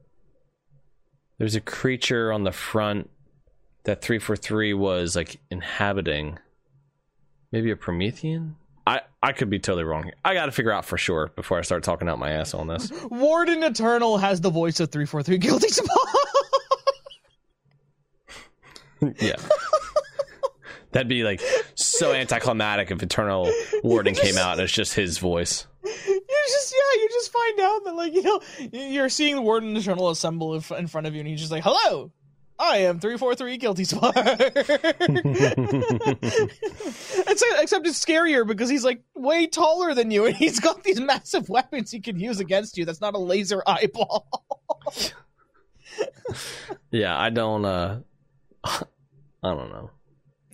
there's 1.37 1.55
a 1.55 1.61
creature 1.61 2.31
on 2.31 2.45
the 2.45 2.53
front 2.53 3.09
that 3.83 4.01
343 4.01 4.73
was 4.73 5.17
like 5.17 5.41
inhabiting. 5.51 6.39
Maybe 7.51 7.71
a 7.71 7.75
Promethean? 7.75 8.55
I, 8.87 9.01
I 9.21 9.33
could 9.33 9.49
be 9.49 9.59
totally 9.59 9.83
wrong 9.83 10.03
here. 10.03 10.15
I 10.23 10.33
got 10.33 10.45
to 10.45 10.53
figure 10.53 10.71
out 10.71 10.85
for 10.85 10.97
sure 10.97 11.29
before 11.35 11.57
I 11.57 11.61
start 11.61 11.83
talking 11.83 12.07
out 12.07 12.19
my 12.19 12.31
ass 12.31 12.53
on 12.53 12.67
this. 12.67 12.89
Warden 13.11 13.63
Eternal 13.63 14.17
has 14.17 14.39
the 14.39 14.49
voice 14.49 14.79
of 14.79 14.91
343 14.91 15.37
Guilty 15.39 15.67
Spark. 15.67 16.22
Yeah. 19.19 19.35
That'd 20.91 21.07
be 21.07 21.23
like 21.23 21.41
so 21.75 22.13
anticlimactic 22.13 22.91
if 22.91 23.01
Eternal 23.01 23.51
Warden 23.83 24.13
came 24.13 24.37
out 24.37 24.53
and 24.53 24.61
it's 24.61 24.71
just 24.71 24.93
his 24.93 25.17
voice. 25.17 25.65
you 25.83 25.89
just 26.47 26.73
yeah, 26.73 27.01
you 27.01 27.09
just 27.09 27.31
find 27.31 27.59
out 27.59 27.83
that 27.85 27.95
like 27.95 28.13
you 28.13 28.21
know 28.21 28.39
you're 28.71 29.09
seeing 29.09 29.35
the 29.35 29.41
Warden 29.41 29.75
Eternal 29.75 30.09
assemble 30.11 30.53
in 30.53 30.61
in 30.77 30.87
front 30.87 31.07
of 31.07 31.15
you, 31.15 31.19
and 31.21 31.27
he's 31.27 31.39
just 31.39 31.51
like, 31.51 31.63
"Hello, 31.65 32.11
I 32.59 32.77
am 32.77 32.99
three 32.99 33.17
four 33.17 33.33
three 33.33 33.57
Guilty 33.57 33.85
Spark." 33.85 34.15
except, 34.15 34.83
except 37.27 37.87
it's 37.87 38.05
scarier 38.05 38.45
because 38.45 38.69
he's 38.69 38.83
like 38.83 39.01
way 39.15 39.47
taller 39.47 39.95
than 39.95 40.11
you, 40.11 40.25
and 40.25 40.35
he's 40.35 40.59
got 40.59 40.83
these 40.83 40.99
massive 41.01 41.49
weapons 41.49 41.89
he 41.89 42.01
can 42.01 42.19
use 42.19 42.39
against 42.39 42.77
you. 42.77 42.85
That's 42.85 43.01
not 43.01 43.15
a 43.15 43.19
laser 43.19 43.63
eyeball. 43.65 44.27
Yeah, 46.91 47.19
I 47.19 47.29
don't 47.29 47.65
uh 47.65 47.99
I 48.63 48.83
don't 49.43 49.69
know. 49.69 49.91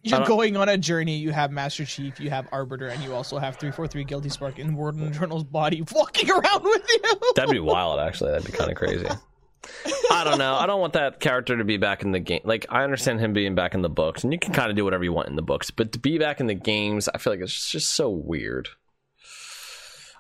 You're 0.02 0.20
don't- 0.20 0.28
going 0.28 0.58
on 0.58 0.70
a 0.70 0.78
journey. 0.78 1.18
You 1.18 1.32
have 1.32 1.52
Master 1.52 1.86
Chief, 1.86 2.20
you 2.20 2.30
have 2.30 2.48
Arbiter, 2.52 2.88
and 2.88 3.04
you 3.04 3.14
also 3.14 3.38
have 3.38 3.58
three 3.58 3.72
four 3.72 3.88
three 3.88 4.04
Guilty 4.04 4.30
Spark 4.30 4.58
in 4.58 4.76
Warden 4.76 5.08
Eternal's 5.08 5.44
body 5.44 5.84
walking 5.92 6.30
around 6.32 6.64
with 6.64 6.90
you. 6.90 7.34
That'd 7.36 7.52
be 7.52 7.60
wild, 7.60 8.00
actually. 8.00 8.32
That'd 8.32 8.50
be 8.50 8.58
kind 8.58 8.72
of 8.72 8.78
crazy. 8.78 9.08
I 10.12 10.24
don't 10.24 10.40
know. 10.40 10.56
I 10.56 10.66
don't 10.68 10.80
want 10.80 10.94
that 10.94 11.20
character 11.20 11.58
to 11.58 11.66
be 11.66 11.76
back 11.78 12.02
in 12.02 12.12
the 12.14 12.20
game. 12.20 12.40
Like, 12.46 12.66
I 12.70 12.84
understand 12.84 13.20
him 13.20 13.34
being 13.34 13.56
back 13.56 13.74
in 13.74 13.82
the 13.82 13.90
books, 13.90 14.24
and 14.24 14.32
you 14.32 14.40
can 14.40 14.54
kind 14.54 14.70
of 14.70 14.78
do 14.78 14.86
whatever 14.86 15.04
you 15.04 15.12
want 15.12 15.28
in 15.28 15.36
the 15.36 15.42
books, 15.42 15.70
but 15.70 15.92
to 15.92 16.00
be 16.00 16.18
back 16.18 16.40
in 16.40 16.48
the 16.48 16.56
games, 16.56 17.10
I 17.14 17.18
feel 17.18 17.34
like 17.34 17.42
it's 17.42 17.70
just 17.70 17.92
so 17.92 18.10
weird. 18.10 18.70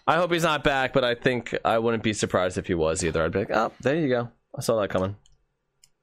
I 0.05 0.15
hope 0.17 0.31
he's 0.31 0.43
not 0.43 0.63
back, 0.63 0.91
but 0.91 1.03
I 1.05 1.15
think 1.15 1.55
I 1.63 1.79
wouldn't 1.79 2.03
be 2.03 2.13
surprised 2.13 2.57
if 2.57 2.67
he 2.67 2.73
was 2.73 3.03
either. 3.03 3.23
I'd 3.23 3.31
be 3.31 3.39
like, 3.39 3.51
oh, 3.51 3.71
there 3.79 3.95
you 3.95 4.09
go. 4.09 4.29
I 4.57 4.61
saw 4.61 4.79
that 4.81 4.89
coming. 4.89 5.15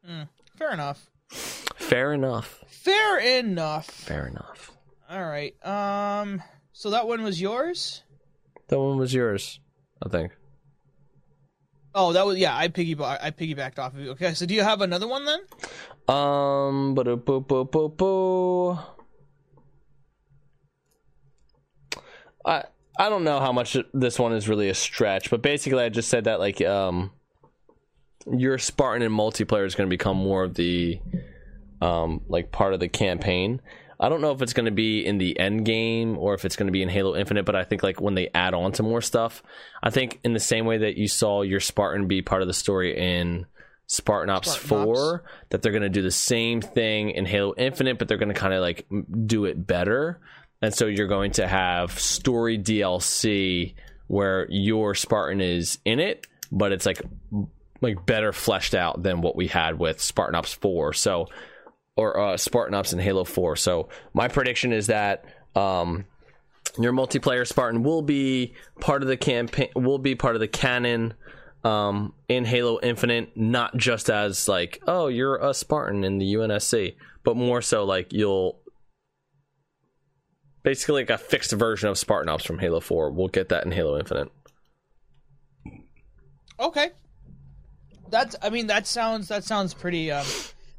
Hmm. 0.04 0.22
Fair 0.56 0.72
enough. 0.72 1.10
Fair 1.31 2.12
enough. 2.12 2.65
Fair 2.69 3.19
enough. 3.19 3.86
Fair 3.86 4.27
enough. 4.27 4.73
All 5.09 5.24
right. 5.24 5.55
Um. 5.65 6.43
So 6.73 6.90
that 6.90 7.07
one 7.09 7.23
was 7.23 7.40
yours. 7.40 8.03
That 8.69 8.78
one 8.78 8.98
was 8.98 9.15
yours, 9.15 9.61
I 10.05 10.09
think. 10.09 10.32
Oh, 11.94 12.12
that 12.12 12.27
was 12.27 12.36
yeah. 12.36 12.57
I 12.57 12.69
piggyback. 12.69 13.19
I 13.23 13.31
piggybacked 13.31 13.78
off 13.78 13.94
of 13.94 14.01
you. 14.01 14.11
Okay. 14.11 14.35
So 14.35 14.44
do 14.47 14.55
you 14.55 14.62
have 14.62 14.82
another 14.82 15.09
one 15.09 15.24
then? 15.24 15.40
Um, 16.09 16.94
but 16.94 17.05
boo 17.24 17.40
boo 17.40 17.65
boo 17.65 17.89
boo. 17.89 18.78
I 22.44 22.65
I 22.98 23.09
don't 23.09 23.24
know 23.24 23.40
how 23.40 23.53
much 23.53 23.77
this 23.94 24.19
one 24.19 24.32
is 24.32 24.48
really 24.48 24.69
a 24.69 24.74
stretch, 24.74 25.31
but 25.31 25.43
basically 25.43 25.82
I 25.82 25.89
just 25.89 26.09
said 26.09 26.24
that 26.24 26.39
like 26.40 26.61
um 26.61 27.11
your 28.32 28.59
Spartan 28.59 29.03
in 29.03 29.12
multiplayer 29.12 29.66
is 29.66 29.74
going 29.74 29.89
to 29.89 29.94
become 29.94 30.16
more 30.16 30.44
of 30.44 30.55
the 30.55 31.01
um 31.81 32.23
like 32.28 32.51
part 32.53 32.74
of 32.74 32.81
the 32.81 32.89
campaign. 32.89 33.61
I 33.98 34.09
don't 34.11 34.20
know 34.20 34.32
if 34.32 34.43
it's 34.43 34.53
going 34.53 34.66
to 34.66 34.73
be 34.73 35.07
in 35.07 35.19
the 35.19 35.39
end 35.39 35.65
game 35.65 36.19
or 36.19 36.35
if 36.35 36.44
it's 36.44 36.57
going 36.57 36.66
to 36.66 36.73
be 36.73 36.82
in 36.82 36.89
Halo 36.89 37.16
Infinite, 37.16 37.44
but 37.44 37.57
I 37.57 37.65
think 37.65 37.82
like 37.82 38.01
when 38.01 38.15
they 38.15 38.28
add 38.35 38.53
on 38.53 38.73
to 38.73 38.82
more 38.82 39.01
stuff, 39.01 39.43
I 39.82 39.90
think 39.90 40.20
in 40.23 40.35
the 40.35 40.40
same 40.40 40.66
way 40.66 40.78
that 40.78 40.98
you 40.98 41.09
saw 41.09 41.43
your 41.43 41.61
Spartan 41.61 42.07
be 42.07 42.20
part 42.20 42.43
of 42.43 42.48
the 42.48 42.55
story 42.55 42.97
in 42.97 43.47
Spartan 43.86 44.31
Ops 44.31 44.53
Spartan 44.53 44.85
4, 44.86 45.15
Ops. 45.15 45.24
that 45.51 45.62
they're 45.62 45.73
going 45.73 45.82
to 45.82 45.89
do 45.89 46.03
the 46.03 46.11
same 46.11 46.61
thing 46.61 47.11
in 47.11 47.24
Halo 47.24 47.55
Infinite, 47.57 47.98
but 47.98 48.09
they're 48.09 48.19
going 48.19 48.32
to 48.32 48.35
kind 48.35 48.53
of 48.53 48.61
like 48.61 48.86
do 49.24 49.47
it 49.47 49.66
better. 49.66 50.20
And 50.61 50.74
so 50.74 50.86
you're 50.86 51.07
going 51.07 51.32
to 51.32 51.47
have 51.47 51.98
story 51.98 52.59
DLC 52.59 53.74
where 54.09 54.47
your 54.51 54.94
Spartan 54.94 55.40
is 55.40 55.78
in 55.85 56.01
it, 56.01 56.27
but 56.53 56.73
it's 56.73 56.85
like 56.85 57.01
like 57.81 58.07
better 58.07 58.32
fleshed 58.32 58.74
out 58.74 59.03
than 59.03 59.20
what 59.20 59.36
we 59.36 59.48
had 59.48 59.78
with 59.78 60.01
Spartan 60.01 60.35
Ops 60.35 60.53
4. 60.55 60.93
So 60.93 61.28
or 61.97 62.19
uh, 62.19 62.36
Spartan 62.36 62.74
Ops 62.74 62.93
in 62.93 62.98
Halo 62.98 63.24
4. 63.24 63.57
So 63.57 63.89
my 64.12 64.28
prediction 64.28 64.73
is 64.73 64.89
that 64.89 65.24
um, 65.55 66.05
your 66.78 66.93
multiplayer 66.93 67.47
Spartan 67.47 67.82
will 67.82 68.03
be 68.03 68.55
part 68.81 69.03
of 69.03 69.09
the 69.09 69.16
campaign, 69.16 69.69
will 69.74 69.98
be 69.98 70.15
part 70.15 70.36
of 70.36 70.40
the 70.40 70.48
canon 70.48 71.15
um, 71.65 72.12
in 72.28 72.44
Halo 72.44 72.78
Infinite, 72.82 73.36
not 73.36 73.77
just 73.77 74.11
as 74.11 74.47
like, 74.47 74.81
oh, 74.86 75.09
you're 75.09 75.36
a 75.36 75.55
Spartan 75.55 76.05
in 76.05 76.19
the 76.19 76.35
UNSC, 76.35 76.97
but 77.24 77.36
more 77.36 77.62
so 77.62 77.85
like 77.85 78.12
you'll 78.12 78.61
basically 80.62 81.03
like 81.03 81.11
a 81.11 81.19
fixed 81.19 81.53
version 81.53 81.89
of 81.89 81.97
Spartan 81.97 82.28
Ops 82.28 82.44
from 82.44 82.59
Halo 82.59 82.81
4. 82.81 83.11
We'll 83.11 83.28
get 83.28 83.48
that 83.48 83.65
in 83.65 83.73
Halo 83.73 83.98
Infinite. 83.98 84.31
Okay. 86.61 86.90
That's. 88.11 88.37
I 88.43 88.51
mean, 88.51 88.69
that 88.69 88.87
sounds. 88.87 89.28
That 89.28 89.45
sounds 89.45 89.74
pretty. 89.74 90.11
Um, 90.11 90.27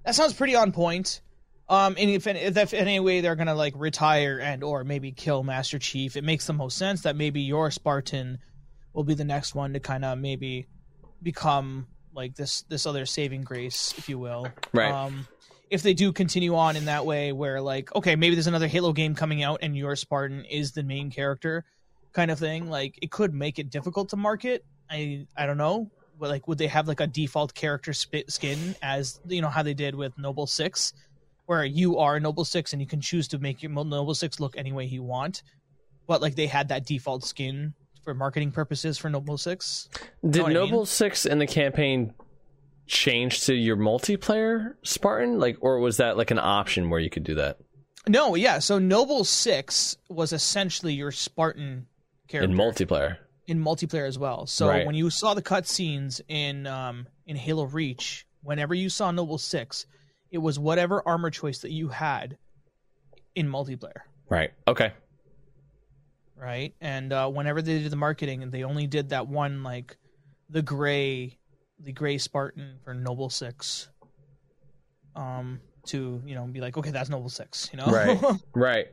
that 0.05 0.15
sounds 0.15 0.33
pretty 0.33 0.55
on 0.55 0.71
point. 0.71 1.21
Um, 1.69 1.95
and 1.99 2.09
if, 2.09 2.27
if 2.27 2.73
in 2.73 2.79
any 2.79 2.99
way 3.01 3.19
they're 3.19 3.35
gonna 3.35 3.55
like 3.55 3.73
retire 3.75 4.39
and 4.39 4.63
or 4.63 4.83
maybe 4.83 5.11
kill 5.11 5.43
Master 5.43 5.79
Chief, 5.79 6.15
it 6.15 6.23
makes 6.23 6.47
the 6.47 6.53
most 6.53 6.77
sense 6.77 7.01
that 7.01 7.15
maybe 7.15 7.41
your 7.41 7.71
Spartan 7.71 8.39
will 8.93 9.03
be 9.03 9.13
the 9.13 9.25
next 9.25 9.53
one 9.53 9.73
to 9.73 9.79
kind 9.79 10.05
of 10.05 10.17
maybe 10.17 10.67
become 11.21 11.87
like 12.13 12.35
this 12.35 12.61
this 12.63 12.85
other 12.85 13.05
saving 13.05 13.43
grace, 13.43 13.93
if 13.97 14.07
you 14.07 14.17
will. 14.17 14.47
Right. 14.73 14.91
Um, 14.91 15.27
if 15.69 15.83
they 15.83 15.93
do 15.93 16.13
continue 16.13 16.55
on 16.55 16.77
in 16.77 16.85
that 16.85 17.05
way, 17.05 17.33
where 17.33 17.59
like 17.59 17.93
okay, 17.95 18.15
maybe 18.15 18.35
there's 18.35 18.47
another 18.47 18.67
Halo 18.67 18.93
game 18.93 19.13
coming 19.13 19.43
out 19.43 19.59
and 19.61 19.75
your 19.75 19.97
Spartan 19.97 20.45
is 20.45 20.71
the 20.71 20.83
main 20.83 21.11
character, 21.11 21.65
kind 22.13 22.31
of 22.31 22.39
thing. 22.39 22.69
Like 22.69 22.97
it 23.01 23.11
could 23.11 23.33
make 23.33 23.59
it 23.59 23.69
difficult 23.69 24.09
to 24.09 24.15
market. 24.15 24.63
I 24.89 25.27
I 25.35 25.45
don't 25.45 25.57
know. 25.57 25.91
But 26.19 26.29
like, 26.29 26.47
would 26.47 26.57
they 26.57 26.67
have 26.67 26.87
like 26.87 26.99
a 26.99 27.07
default 27.07 27.53
character 27.53 27.93
sp- 27.93 28.27
skin 28.29 28.75
as 28.81 29.19
you 29.27 29.41
know 29.41 29.49
how 29.49 29.63
they 29.63 29.73
did 29.73 29.95
with 29.95 30.17
Noble 30.17 30.47
Six, 30.47 30.93
where 31.45 31.63
you 31.63 31.97
are 31.99 32.19
Noble 32.19 32.45
Six 32.45 32.73
and 32.73 32.81
you 32.81 32.87
can 32.87 33.01
choose 33.01 33.27
to 33.29 33.37
make 33.37 33.61
your 33.61 33.71
Noble 33.71 34.15
Six 34.15 34.39
look 34.39 34.57
any 34.57 34.71
way 34.71 34.85
you 34.85 35.03
want, 35.03 35.43
but 36.07 36.21
like 36.21 36.35
they 36.35 36.47
had 36.47 36.69
that 36.69 36.85
default 36.85 37.23
skin 37.23 37.73
for 38.03 38.13
marketing 38.13 38.51
purposes 38.51 38.97
for 38.97 39.09
Noble 39.09 39.37
Six. 39.37 39.89
Did 40.27 40.43
what 40.43 40.51
I 40.51 40.53
Noble 40.53 40.79
mean? 40.79 40.85
6 40.85 41.25
in 41.25 41.39
the 41.39 41.47
campaign 41.47 42.13
change 42.87 43.45
to 43.45 43.53
your 43.53 43.77
multiplayer 43.77 44.73
Spartan? 44.83 45.39
Like, 45.39 45.57
or 45.61 45.79
was 45.79 45.97
that 45.97 46.17
like 46.17 46.31
an 46.31 46.39
option 46.39 46.89
where 46.89 46.99
you 46.99 47.09
could 47.09 47.23
do 47.23 47.35
that? 47.35 47.57
No, 48.07 48.35
yeah. 48.35 48.59
So 48.59 48.79
Noble 48.79 49.23
Six 49.25 49.97
was 50.09 50.31
essentially 50.31 50.93
your 50.93 51.11
Spartan 51.11 51.87
character 52.27 52.49
In 52.49 52.57
multiplayer. 52.57 53.17
In 53.47 53.63
multiplayer 53.63 54.05
as 54.07 54.19
well. 54.19 54.45
So 54.45 54.67
Right. 54.67 54.85
when 54.85 54.95
you 54.95 55.09
saw 55.09 55.33
the 55.33 55.41
cutscenes 55.41 56.21
in 56.27 56.67
um 56.67 57.07
in 57.25 57.35
Halo 57.35 57.63
Reach, 57.65 58.27
whenever 58.43 58.73
you 58.75 58.89
saw 58.89 59.09
Noble 59.11 59.37
Six, 59.37 59.85
it 60.31 60.37
was 60.39 60.59
whatever 60.59 61.01
armor 61.07 61.29
choice 61.29 61.59
that 61.59 61.71
you 61.71 61.87
had 61.89 62.37
in 63.35 63.47
multiplayer, 63.49 64.01
Right. 64.29 64.51
Okay. 64.67 64.91
right? 66.35 66.73
And 66.81 67.11
uh, 67.13 67.29
whenever 67.29 67.61
they 67.61 67.79
did 67.79 67.91
the 67.91 67.95
marketing, 67.97 68.43
and 68.43 68.51
they 68.51 68.63
only 68.63 68.87
did 68.87 69.09
that 69.09 69.27
one 69.27 69.63
like 69.63 69.97
the 70.49 70.61
gray, 70.61 71.37
the 71.79 71.91
gray 71.93 72.17
Spartan 72.17 72.79
for 72.83 72.93
Noble 72.93 73.29
Six, 73.29 73.89
um, 75.15 75.59
to 75.87 76.21
you 76.25 76.35
know 76.35 76.45
be 76.45 76.59
like, 76.61 76.77
okay, 76.77 76.91
that's 76.91 77.09
Noble 77.09 77.29
Six, 77.29 77.69
you 77.71 77.77
know, 77.77 77.85
Right. 77.87 78.19
Right. 78.53 78.87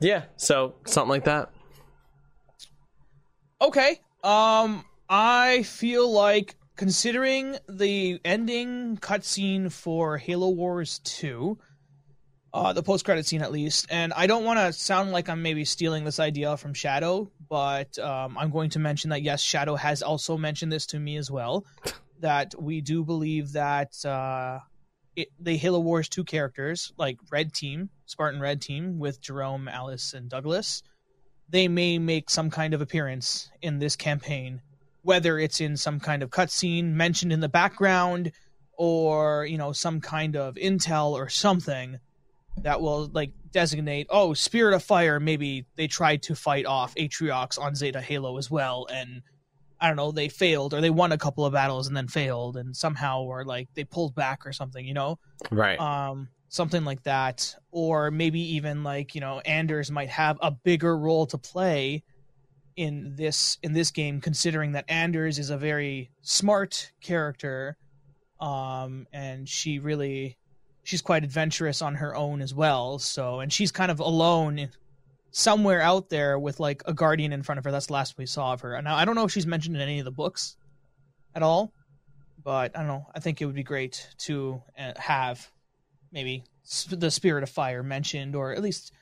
Yeah. 0.00 0.24
So 0.36 0.74
something 0.86 1.10
like 1.10 1.24
that. 1.24 1.50
Okay. 3.60 4.00
Um, 4.22 4.84
I 5.08 5.62
feel 5.62 6.10
like 6.10 6.56
considering 6.76 7.56
the 7.68 8.20
ending 8.24 8.96
cutscene 8.98 9.70
for 9.70 10.18
Halo 10.18 10.48
Wars 10.48 11.00
2, 11.04 11.58
uh, 12.52 12.72
the 12.72 12.82
post 12.82 13.04
credit 13.04 13.26
scene 13.26 13.42
at 13.42 13.52
least, 13.52 13.86
and 13.90 14.12
I 14.12 14.26
don't 14.26 14.44
want 14.44 14.58
to 14.58 14.72
sound 14.72 15.12
like 15.12 15.28
I'm 15.28 15.42
maybe 15.42 15.64
stealing 15.64 16.04
this 16.04 16.20
idea 16.20 16.56
from 16.56 16.72
Shadow, 16.72 17.30
but 17.48 17.98
um, 17.98 18.38
I'm 18.38 18.50
going 18.50 18.70
to 18.70 18.78
mention 18.78 19.10
that 19.10 19.22
yes, 19.22 19.40
Shadow 19.40 19.74
has 19.74 20.02
also 20.02 20.36
mentioned 20.36 20.72
this 20.72 20.86
to 20.86 20.98
me 20.98 21.16
as 21.16 21.30
well, 21.30 21.64
that 22.20 22.54
we 22.60 22.80
do 22.80 23.04
believe 23.04 23.52
that 23.52 24.04
uh, 24.04 24.60
it, 25.16 25.28
the 25.40 25.56
Halo 25.56 25.80
Wars 25.80 26.08
2 26.08 26.24
characters, 26.24 26.92
like 26.96 27.18
Red 27.30 27.52
Team, 27.52 27.90
Spartan 28.06 28.40
Red 28.40 28.60
Team, 28.60 28.98
with 28.98 29.20
Jerome, 29.20 29.68
Alice, 29.68 30.14
and 30.14 30.28
Douglas, 30.28 30.82
they 31.48 31.68
may 31.68 31.98
make 31.98 32.30
some 32.30 32.50
kind 32.50 32.74
of 32.74 32.80
appearance 32.80 33.50
in 33.62 33.78
this 33.78 33.96
campaign, 33.96 34.60
whether 35.02 35.38
it's 35.38 35.60
in 35.60 35.76
some 35.76 36.00
kind 36.00 36.22
of 36.22 36.30
cutscene 36.30 36.92
mentioned 36.92 37.32
in 37.32 37.40
the 37.40 37.48
background, 37.48 38.32
or 38.76 39.46
you 39.46 39.58
know 39.58 39.72
some 39.72 40.00
kind 40.00 40.36
of 40.36 40.54
intel 40.56 41.12
or 41.12 41.28
something 41.28 41.98
that 42.62 42.80
will 42.80 43.08
like 43.12 43.32
designate. 43.52 44.06
Oh, 44.10 44.34
Spirit 44.34 44.74
of 44.74 44.82
Fire. 44.82 45.20
Maybe 45.20 45.66
they 45.76 45.86
tried 45.86 46.22
to 46.24 46.34
fight 46.34 46.66
off 46.66 46.94
Atriox 46.94 47.58
on 47.58 47.74
Zeta 47.74 48.00
Halo 48.00 48.36
as 48.38 48.50
well, 48.50 48.86
and 48.92 49.22
I 49.80 49.88
don't 49.88 49.96
know 49.96 50.12
they 50.12 50.28
failed, 50.28 50.72
or 50.74 50.80
they 50.80 50.90
won 50.90 51.12
a 51.12 51.18
couple 51.18 51.44
of 51.44 51.52
battles 51.52 51.86
and 51.86 51.96
then 51.96 52.08
failed, 52.08 52.56
and 52.56 52.74
somehow 52.76 53.22
or 53.22 53.44
like 53.44 53.68
they 53.74 53.84
pulled 53.84 54.14
back 54.14 54.46
or 54.46 54.52
something. 54.52 54.84
You 54.84 54.94
know, 54.94 55.18
Right. 55.50 55.78
um 55.78 56.28
something 56.54 56.84
like 56.84 57.02
that. 57.02 57.54
Or 57.72 58.10
maybe 58.10 58.54
even 58.54 58.84
like 58.84 59.14
you 59.14 59.20
know 59.20 59.40
anders 59.40 59.90
might 59.90 60.10
have 60.10 60.38
a 60.40 60.50
bigger 60.50 60.96
role 60.96 61.26
to 61.26 61.38
play 61.38 62.04
in 62.76 63.14
this 63.16 63.58
in 63.62 63.72
this 63.72 63.90
game 63.90 64.20
considering 64.20 64.72
that 64.72 64.84
anders 64.88 65.38
is 65.38 65.50
a 65.50 65.56
very 65.56 66.10
smart 66.22 66.90
character 67.00 67.76
um 68.40 69.06
and 69.12 69.48
she 69.48 69.78
really 69.78 70.36
she's 70.82 71.00
quite 71.00 71.22
adventurous 71.22 71.80
on 71.82 71.94
her 71.96 72.14
own 72.14 72.40
as 72.40 72.54
well. 72.54 72.98
So 72.98 73.40
and 73.40 73.52
she's 73.52 73.72
kind 73.72 73.90
of 73.90 74.00
alone 74.00 74.68
somewhere 75.30 75.80
out 75.80 76.08
there 76.08 76.38
with 76.38 76.60
like 76.60 76.82
a 76.86 76.94
guardian 76.94 77.32
in 77.32 77.42
front 77.42 77.58
of 77.58 77.64
her. 77.64 77.72
That's 77.72 77.86
the 77.86 77.94
last 77.94 78.16
we 78.16 78.26
saw 78.26 78.52
of 78.52 78.60
her. 78.60 78.80
Now 78.80 78.96
i 78.96 79.04
don't 79.04 79.16
know 79.16 79.24
if 79.24 79.32
she's 79.32 79.46
mentioned 79.46 79.76
in 79.76 79.82
any 79.82 79.98
of 79.98 80.04
the 80.04 80.12
books 80.12 80.56
at 81.34 81.42
all 81.42 81.72
but 82.44 82.76
i 82.76 82.78
don't 82.78 82.88
know. 82.88 83.06
I 83.14 83.20
think 83.20 83.40
it 83.40 83.46
would 83.46 83.54
be 83.54 83.64
great 83.64 84.06
to 84.26 84.62
uh, 84.78 84.92
have 84.96 85.50
maybe 86.14 86.44
sp- 86.64 86.96
the 86.98 87.10
spirit 87.10 87.42
of 87.42 87.50
fire 87.50 87.82
mentioned 87.82 88.34
or 88.34 88.52
at 88.52 88.62
least 88.62 88.92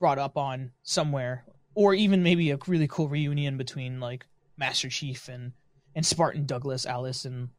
brought 0.00 0.18
up 0.18 0.36
on 0.36 0.72
somewhere 0.82 1.44
or 1.74 1.94
even 1.94 2.24
maybe 2.24 2.50
a 2.50 2.58
really 2.66 2.88
cool 2.88 3.08
reunion 3.08 3.56
between 3.56 4.00
like 4.00 4.26
master 4.56 4.88
chief 4.88 5.28
and 5.28 5.52
and 5.94 6.04
spartan 6.04 6.44
douglas 6.46 6.86
alice 6.86 7.24
and 7.24 7.50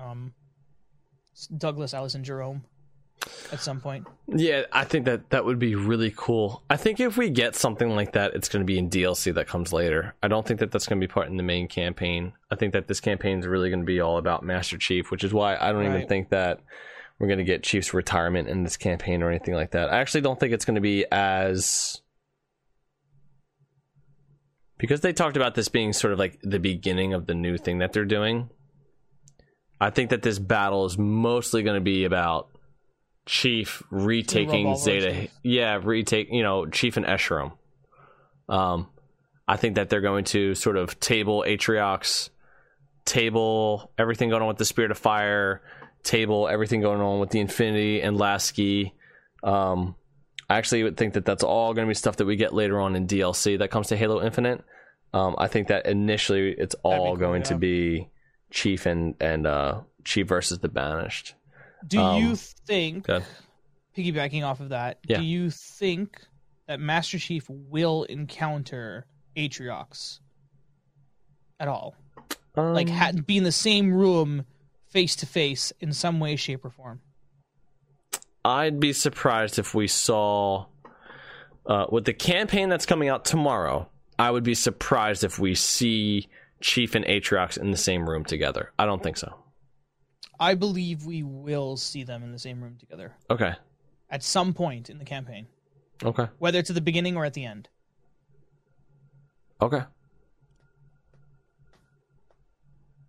um 0.00 0.32
douglas 1.58 1.92
alice 1.92 2.14
and 2.14 2.24
jerome 2.24 2.62
at 3.52 3.60
some 3.60 3.80
point 3.80 4.06
Yeah, 4.26 4.62
I 4.72 4.84
think 4.84 5.04
that 5.04 5.30
that 5.30 5.44
would 5.44 5.58
be 5.58 5.76
really 5.76 6.12
cool. 6.16 6.62
I 6.68 6.76
think 6.76 6.98
if 6.98 7.16
we 7.16 7.30
get 7.30 7.54
something 7.54 7.94
like 7.94 8.12
that, 8.14 8.34
it's 8.34 8.48
going 8.48 8.62
to 8.62 8.66
be 8.66 8.78
in 8.78 8.90
DLC 8.90 9.32
that 9.34 9.46
comes 9.46 9.72
later. 9.72 10.14
I 10.24 10.28
don't 10.28 10.44
think 10.44 10.58
that 10.58 10.72
that's 10.72 10.86
going 10.86 11.00
to 11.00 11.06
be 11.06 11.12
part 11.12 11.28
in 11.28 11.36
the 11.36 11.44
main 11.44 11.68
campaign. 11.68 12.32
I 12.50 12.56
think 12.56 12.72
that 12.72 12.88
this 12.88 12.98
campaign 12.98 13.38
is 13.38 13.46
really 13.46 13.68
going 13.68 13.80
to 13.80 13.86
be 13.86 14.00
all 14.00 14.18
about 14.18 14.42
Master 14.42 14.76
Chief, 14.76 15.12
which 15.12 15.22
is 15.22 15.32
why 15.32 15.56
I 15.56 15.70
don't 15.70 15.84
even 15.84 16.08
think 16.08 16.30
that 16.30 16.60
we're 17.18 17.28
going 17.28 17.38
to 17.38 17.44
get 17.44 17.62
Chief's 17.62 17.94
retirement 17.94 18.48
in 18.48 18.64
this 18.64 18.76
campaign 18.76 19.22
or 19.22 19.30
anything 19.30 19.54
like 19.54 19.72
that. 19.72 19.92
I 19.92 20.00
actually 20.00 20.22
don't 20.22 20.38
think 20.38 20.52
it's 20.52 20.64
going 20.64 20.74
to 20.74 20.80
be 20.80 21.04
as 21.10 22.00
because 24.78 25.00
they 25.00 25.12
talked 25.12 25.36
about 25.36 25.54
this 25.54 25.68
being 25.68 25.92
sort 25.92 26.12
of 26.12 26.18
like 26.18 26.40
the 26.42 26.58
beginning 26.58 27.14
of 27.14 27.26
the 27.26 27.34
new 27.34 27.56
thing 27.56 27.78
that 27.78 27.92
they're 27.92 28.04
doing. 28.04 28.50
I 29.80 29.90
think 29.90 30.10
that 30.10 30.22
this 30.22 30.38
battle 30.38 30.84
is 30.86 30.98
mostly 30.98 31.62
going 31.62 31.76
to 31.76 31.80
be 31.80 32.04
about 32.04 32.48
Chief 33.26 33.82
retaking 33.90 34.76
Zeta. 34.76 35.12
Chief. 35.12 35.30
Yeah, 35.44 35.78
retake. 35.82 36.28
You 36.32 36.42
know, 36.42 36.66
Chief 36.66 36.96
and 36.96 37.06
Escharum. 37.06 37.52
Um, 38.48 38.88
I 39.46 39.56
think 39.56 39.76
that 39.76 39.88
they're 39.88 40.00
going 40.00 40.24
to 40.26 40.54
sort 40.56 40.76
of 40.76 40.98
table 40.98 41.44
Atriox, 41.46 42.30
table 43.04 43.92
everything 43.96 44.30
going 44.30 44.42
on 44.42 44.48
with 44.48 44.58
the 44.58 44.64
Spirit 44.64 44.90
of 44.90 44.98
Fire, 44.98 45.62
table 46.02 46.48
everything 46.48 46.80
going 46.80 47.00
on 47.00 47.20
with 47.20 47.30
the 47.30 47.40
Infinity 47.40 48.02
and 48.02 48.16
Lasky. 48.18 48.94
Um, 49.42 49.94
I 50.48 50.58
actually 50.58 50.82
would 50.82 50.96
think 50.96 51.14
that 51.14 51.24
that's 51.24 51.42
all 51.42 51.72
going 51.74 51.86
to 51.86 51.90
be 51.90 51.94
stuff 51.94 52.16
that 52.16 52.26
we 52.26 52.36
get 52.36 52.52
later 52.52 52.78
on 52.80 52.94
in 52.96 53.06
DLC 53.06 53.58
that 53.58 53.70
comes 53.70 53.88
to 53.88 53.96
Halo 53.96 54.22
Infinite. 54.22 54.62
Um, 55.14 55.34
I 55.38 55.48
think 55.48 55.68
that 55.68 55.86
initially 55.86 56.50
it's 56.52 56.74
all 56.82 57.08
cool, 57.08 57.16
going 57.16 57.42
to 57.44 57.56
be 57.56 58.08
Chief 58.50 58.86
and 58.86 59.14
and 59.20 59.46
uh, 59.46 59.80
Chief 60.04 60.26
versus 60.26 60.58
the 60.58 60.68
Banished. 60.68 61.34
Do 61.86 62.00
Um, 62.00 62.22
you 62.22 62.36
think, 62.36 63.06
piggybacking 63.96 64.42
off 64.44 64.60
of 64.60 64.70
that, 64.70 64.98
Yeah. 65.06 65.18
do 65.18 65.24
you 65.24 65.50
think 65.50 66.20
that 66.66 66.80
Master 66.80 67.18
Chief 67.18 67.44
will 67.48 68.04
encounter 68.04 69.06
Atriox 69.36 70.20
at 71.60 71.68
all? 71.68 71.94
like 72.56 72.88
Um, 72.88 72.94
ha- 72.94 73.12
be 73.26 73.38
in 73.38 73.44
the 73.44 73.52
same 73.52 73.92
room 73.92 74.44
face 74.92 75.16
to 75.16 75.26
face 75.26 75.72
in 75.80 75.92
some 75.92 76.20
way 76.20 76.36
shape 76.36 76.64
or 76.64 76.70
form 76.70 77.00
I'd 78.44 78.78
be 78.80 78.92
surprised 78.92 79.58
if 79.58 79.72
we 79.74 79.86
saw 79.86 80.66
uh, 81.64 81.86
with 81.90 82.04
the 82.04 82.12
campaign 82.12 82.68
that's 82.68 82.86
coming 82.86 83.08
out 83.08 83.24
tomorrow. 83.24 83.88
I 84.18 84.30
would 84.32 84.42
be 84.42 84.54
surprised 84.54 85.22
if 85.22 85.38
we 85.38 85.54
see 85.54 86.26
Chief 86.60 86.96
and 86.96 87.04
Atriox 87.04 87.56
in 87.56 87.70
the 87.70 87.76
same 87.76 88.08
room 88.10 88.24
together. 88.24 88.72
I 88.80 88.84
don't 88.86 89.00
think 89.02 89.16
so. 89.16 89.32
i 90.40 90.54
believe 90.56 91.06
we 91.06 91.22
will 91.22 91.76
see 91.76 92.02
them 92.02 92.22
in 92.24 92.32
the 92.32 92.38
same 92.38 92.60
room 92.60 92.76
together 92.80 93.12
Okay. 93.30 93.52
at 94.10 94.22
some 94.24 94.52
point 94.52 94.90
in 94.90 94.98
the 94.98 95.04
campaign 95.04 95.46
Okay. 96.04 96.26
whether 96.38 96.58
it's 96.58 96.70
at 96.70 96.74
the 96.74 96.80
beginning 96.90 97.16
or 97.16 97.24
at 97.24 97.34
the 97.34 97.44
end 97.44 97.68
Okay. 99.60 99.82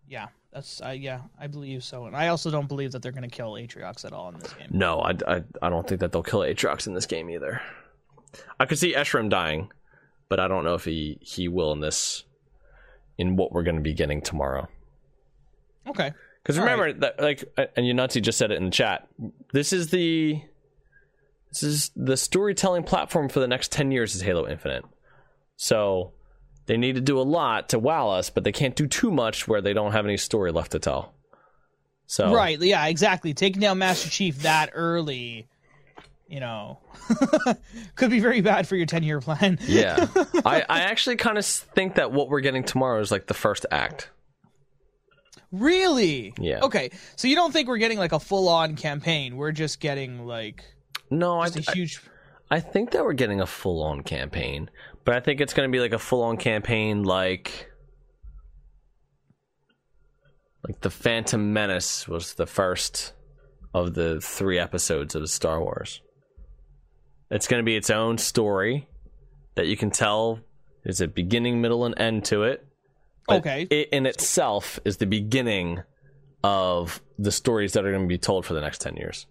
yeah 0.08 0.28
that's 0.54 0.82
uh, 0.82 0.90
yeah 0.90 1.22
i 1.40 1.48
believe 1.48 1.84
so 1.84 2.06
and 2.06 2.16
i 2.16 2.28
also 2.28 2.52
don't 2.52 2.68
believe 2.68 2.92
that 2.92 3.02
they're 3.02 3.12
going 3.12 3.28
to 3.28 3.36
kill 3.36 3.54
atriox 3.54 4.06
at 4.06 4.14
all 4.14 4.30
in 4.30 4.40
this 4.40 4.54
game 4.54 4.68
No, 4.70 5.00
I, 5.02 5.16
I, 5.28 5.44
I 5.62 5.70
don't 5.70 5.88
think 5.88 6.02
that 6.02 6.12
they'll 6.12 6.24
kill 6.24 6.42
Atriox 6.42 6.88
in 6.88 6.94
this 6.94 7.06
game 7.06 7.30
either. 7.30 7.62
I 8.60 8.66
could 8.66 8.80
see 8.80 8.94
Escharum 8.94 9.30
dying, 9.30 9.72
but 10.30 10.40
I 10.40 10.48
don't 10.48 10.64
know 10.64 10.74
if 10.76 10.86
he, 10.86 11.18
he 11.22 11.48
will 11.48 11.72
in 11.72 11.80
this, 11.80 12.24
in 13.18 13.36
what 13.36 13.52
we're 13.52 13.64
going 13.64 13.76
to 13.76 13.82
be 13.82 13.94
getting 13.94 14.22
tomorrow. 14.22 14.68
okay 15.88 16.12
Because 16.42 16.58
remember 16.58 16.94
that, 16.94 17.22
like, 17.22 17.44
and 17.58 17.86
Unati 17.86 18.22
just 18.22 18.38
said 18.38 18.52
it 18.52 18.58
in 18.58 18.66
the 18.66 18.72
chat. 18.72 19.08
This 19.52 19.74
is 19.74 19.90
the, 19.90 20.42
this 21.52 21.64
is 21.64 21.92
the 21.96 22.18
storytelling 22.18 22.84
platform 22.84 23.30
for 23.30 23.40
the 23.40 23.48
next 23.48 23.72
ten 23.72 23.92
years 23.92 24.16
is 24.16 24.22
Halo 24.22 24.48
Infinite. 24.48 24.86
So 25.56 26.14
they 26.66 26.78
need 26.78 26.96
to 26.96 27.02
do 27.02 27.20
a 27.20 27.24
lot 27.24 27.70
to 27.70 27.80
wow 27.80 28.10
us, 28.10 28.30
but 28.30 28.44
they 28.44 28.52
can't 28.52 28.76
do 28.76 28.88
too 28.88 29.12
much 29.12 29.48
where 29.48 29.62
they 29.62 29.74
don't 29.74 29.92
have 29.92 30.06
any 30.06 30.18
story 30.18 30.52
left 30.52 30.72
to 30.72 30.80
tell. 30.80 31.14
So 32.06 32.34
right 32.34 32.60
yeah 32.60 32.86
exactly 32.88 33.34
taking 33.34 33.62
down 33.62 33.78
master 33.80 34.10
chief 34.10 34.44
that 34.44 34.72
early 34.74 35.48
you 36.28 36.40
know 36.40 36.80
could 37.96 38.12
be 38.12 38.20
very 38.20 38.42
bad 38.42 38.68
for 38.68 38.76
your 38.76 38.86
10 38.86 39.04
year 39.04 39.20
plan 39.20 39.58
yeah, 39.66 40.08
I, 40.46 40.64
I 40.70 40.82
actually 40.82 41.16
kind 41.16 41.38
of 41.38 41.46
think 41.46 41.96
that 41.96 42.12
what 42.12 42.30
we're 42.30 42.42
getting 42.42 42.64
tomorrow 42.64 43.00
is 43.00 43.10
like 43.10 43.28
the 43.28 43.34
first 43.34 43.66
act. 43.72 44.10
really 45.52 46.34
Yeah. 46.38 46.60
okay 46.64 46.92
so 47.16 47.28
you 47.28 47.36
don't 47.36 47.52
think 47.52 47.68
we're 47.68 47.78
getting 47.78 47.98
like 47.98 48.12
a 48.12 48.20
full-on 48.20 48.76
campaign 48.76 49.38
we're 49.38 49.52
just 49.52 49.80
getting 49.80 50.26
like 50.26 50.64
No, 51.10 51.40
I, 51.40 51.50
just 51.50 51.70
a 51.70 51.72
huge 51.72 52.02
I 52.52 52.60
think 52.60 52.92
that 52.92 53.04
we're 53.04 53.14
getting 53.14 53.42
a 53.42 53.48
full 53.48 53.82
on 53.82 54.04
campaign, 54.04 54.70
but 55.06 55.16
I 55.16 55.20
think 55.20 55.42
it's 55.42 55.54
going 55.54 55.70
to 55.70 55.72
be 55.72 55.80
like 55.80 55.94
a 55.94 56.00
full 56.00 56.24
on 56.24 56.38
campaign 56.38 57.04
like 57.04 57.70
like 60.68 60.80
the 60.82 60.90
Phantom 60.90 61.52
Menace 61.52 62.08
was 62.08 62.36
the 62.36 62.46
first 62.46 63.14
of 63.74 63.94
the 63.96 64.22
3 64.22 64.60
episodes 64.60 65.14
of 65.14 65.30
Star 65.30 65.60
Wars. 65.62 66.02
It's 67.30 67.48
going 67.48 67.60
to 67.60 67.66
be 67.66 67.76
its 67.76 67.90
own 67.90 68.18
story 68.18 68.88
that 69.56 69.68
you 69.68 69.76
can 69.76 69.92
tell 69.92 70.40
there's 70.84 71.02
a 71.02 71.08
beginning, 71.08 71.62
middle 71.62 71.86
and 71.86 71.98
end 72.00 72.26
to 72.26 72.44
it. 72.44 72.66
but 73.28 73.40
Okay. 73.40 73.68
It 73.70 73.90
in 73.92 74.06
itself 74.06 74.80
is 74.86 74.98
the 74.98 75.06
beginning 75.06 75.82
of 76.44 77.02
the 77.18 77.32
stories 77.32 77.74
that 77.74 77.86
are 77.86 77.92
going 77.92 78.04
to 78.04 78.08
be 78.08 78.18
told 78.18 78.46
for 78.46 78.54
the 78.54 78.62
next 78.62 78.82
10 78.82 78.98
years. 78.98 79.26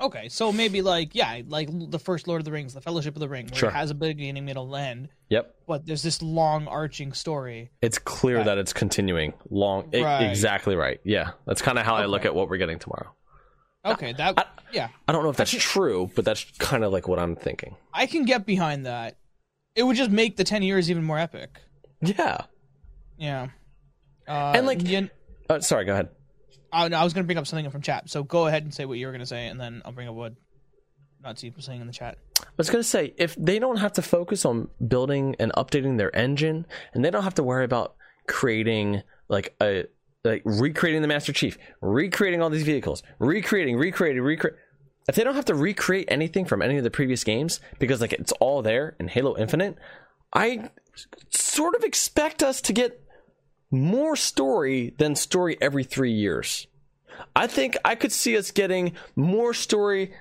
Okay, 0.00 0.28
so 0.28 0.50
maybe 0.52 0.82
like 0.82 1.14
yeah, 1.14 1.40
like 1.46 1.68
the 1.90 1.98
first 2.00 2.26
Lord 2.26 2.40
of 2.40 2.44
the 2.44 2.50
Rings, 2.52 2.74
the 2.74 2.80
Fellowship 2.80 3.14
of 3.14 3.20
the 3.20 3.28
Ring, 3.28 3.46
where 3.46 3.58
Sure. 3.58 3.68
it 3.68 3.72
has 3.74 3.90
a 3.90 3.94
beginning, 3.94 4.44
middle, 4.44 4.74
end, 4.74 5.08
Yep. 5.28 5.54
but 5.68 5.86
there's 5.86 6.02
this 6.02 6.20
long 6.20 6.66
arching 6.66 7.12
story. 7.12 7.70
it's 7.80 7.98
clear 7.98 8.38
Right. 8.38 8.46
that 8.46 8.58
it's 8.58 8.72
continuing 8.72 9.34
long 9.50 9.88
e- 9.94 10.02
Right. 10.02 10.22
exactly 10.28 10.74
right 10.74 11.00
yeah 11.04 11.30
that's 11.46 11.62
kind 11.62 11.78
of 11.78 11.84
how 11.86 11.94
i 11.96 12.06
look 12.06 12.24
at 12.24 12.34
what 12.34 12.48
we're 12.48 12.56
getting 12.56 12.78
tomorrow 12.78 13.14
Okay, 13.84 14.12
that 14.14 14.48
yeah, 14.72 14.88
i 15.06 15.12
don't 15.12 15.22
know 15.22 15.30
if 15.30 15.36
that's 15.36 15.50
true 15.52 16.10
but 16.16 16.24
that's 16.24 16.44
kind 16.58 16.82
of 16.84 16.92
like 16.92 17.06
what 17.06 17.18
i'm 17.20 17.36
thinking 17.36 17.76
I 17.92 18.06
can 18.06 18.24
get 18.24 18.44
behind 18.46 18.86
that. 18.86 19.16
It 19.76 19.84
would 19.84 19.96
just 19.96 20.10
make 20.10 20.36
the 20.36 20.44
ten 20.44 20.62
years 20.62 20.90
even 20.90 21.04
more 21.04 21.18
epic. 21.18 21.60
yeah 22.00 22.42
Yeah, 23.16 23.48
uh, 24.26 24.52
And, 24.56 24.66
like- 24.66 24.84
you- 24.86 25.08
uh, 25.48 25.60
sorry 25.60 25.84
go 25.84 25.92
ahead 25.92 26.08
no, 26.88 26.96
I 26.96 27.04
was 27.04 27.12
gonna 27.12 27.24
bring 27.24 27.38
up 27.38 27.46
something 27.46 27.70
from 27.70 27.82
chat. 27.82 28.10
So 28.10 28.22
go 28.22 28.46
ahead 28.46 28.64
and 28.64 28.74
say 28.74 28.84
what 28.84 28.98
you 28.98 29.06
were 29.06 29.12
gonna 29.12 29.26
say, 29.26 29.46
and 29.46 29.60
then 29.60 29.82
I'll 29.84 29.92
bring 29.92 30.08
up 30.08 30.14
what 30.14 30.34
not 31.24 31.38
see 31.38 31.52
saying 31.58 31.80
in 31.80 31.86
the 31.86 31.92
chat. 31.92 32.18
i 32.40 32.44
was 32.56 32.70
going 32.70 32.82
to 32.82 32.88
say 32.88 33.14
if 33.16 33.34
they 33.36 33.58
don't 33.58 33.78
have 33.78 33.94
to 33.94 34.02
focus 34.02 34.44
on 34.44 34.68
building 34.86 35.34
and 35.38 35.52
updating 35.54 35.96
their 35.96 36.14
engine 36.14 36.66
and 36.92 37.04
they 37.04 37.10
don't 37.10 37.24
have 37.24 37.34
to 37.34 37.42
worry 37.42 37.64
about 37.64 37.96
creating 38.28 39.02
like 39.28 39.56
a 39.60 39.84
like 40.22 40.42
recreating 40.44 41.02
the 41.02 41.08
master 41.08 41.32
chief 41.32 41.58
recreating 41.80 42.42
all 42.42 42.50
these 42.50 42.62
vehicles 42.62 43.02
recreating 43.18 43.76
recreating 43.76 44.22
recreate 44.22 44.56
if 45.08 45.14
they 45.14 45.24
don't 45.24 45.34
have 45.34 45.44
to 45.46 45.54
recreate 45.54 46.06
anything 46.08 46.44
from 46.44 46.62
any 46.62 46.76
of 46.76 46.84
the 46.84 46.90
previous 46.90 47.24
games 47.24 47.60
because 47.78 48.00
like 48.00 48.12
it's 48.12 48.32
all 48.32 48.62
there 48.62 48.94
in 49.00 49.08
halo 49.08 49.36
infinite 49.36 49.76
i 50.32 50.70
sort 51.30 51.74
of 51.74 51.82
expect 51.84 52.42
us 52.42 52.60
to 52.60 52.72
get 52.72 53.03
more 53.74 54.16
story 54.16 54.94
than 54.98 55.14
story 55.14 55.56
every 55.60 55.84
three 55.84 56.12
years. 56.12 56.66
I 57.34 57.46
think 57.46 57.76
I 57.84 57.94
could 57.94 58.12
see 58.12 58.36
us 58.36 58.50
getting 58.50 58.94
more 59.16 59.54
story 59.54 60.14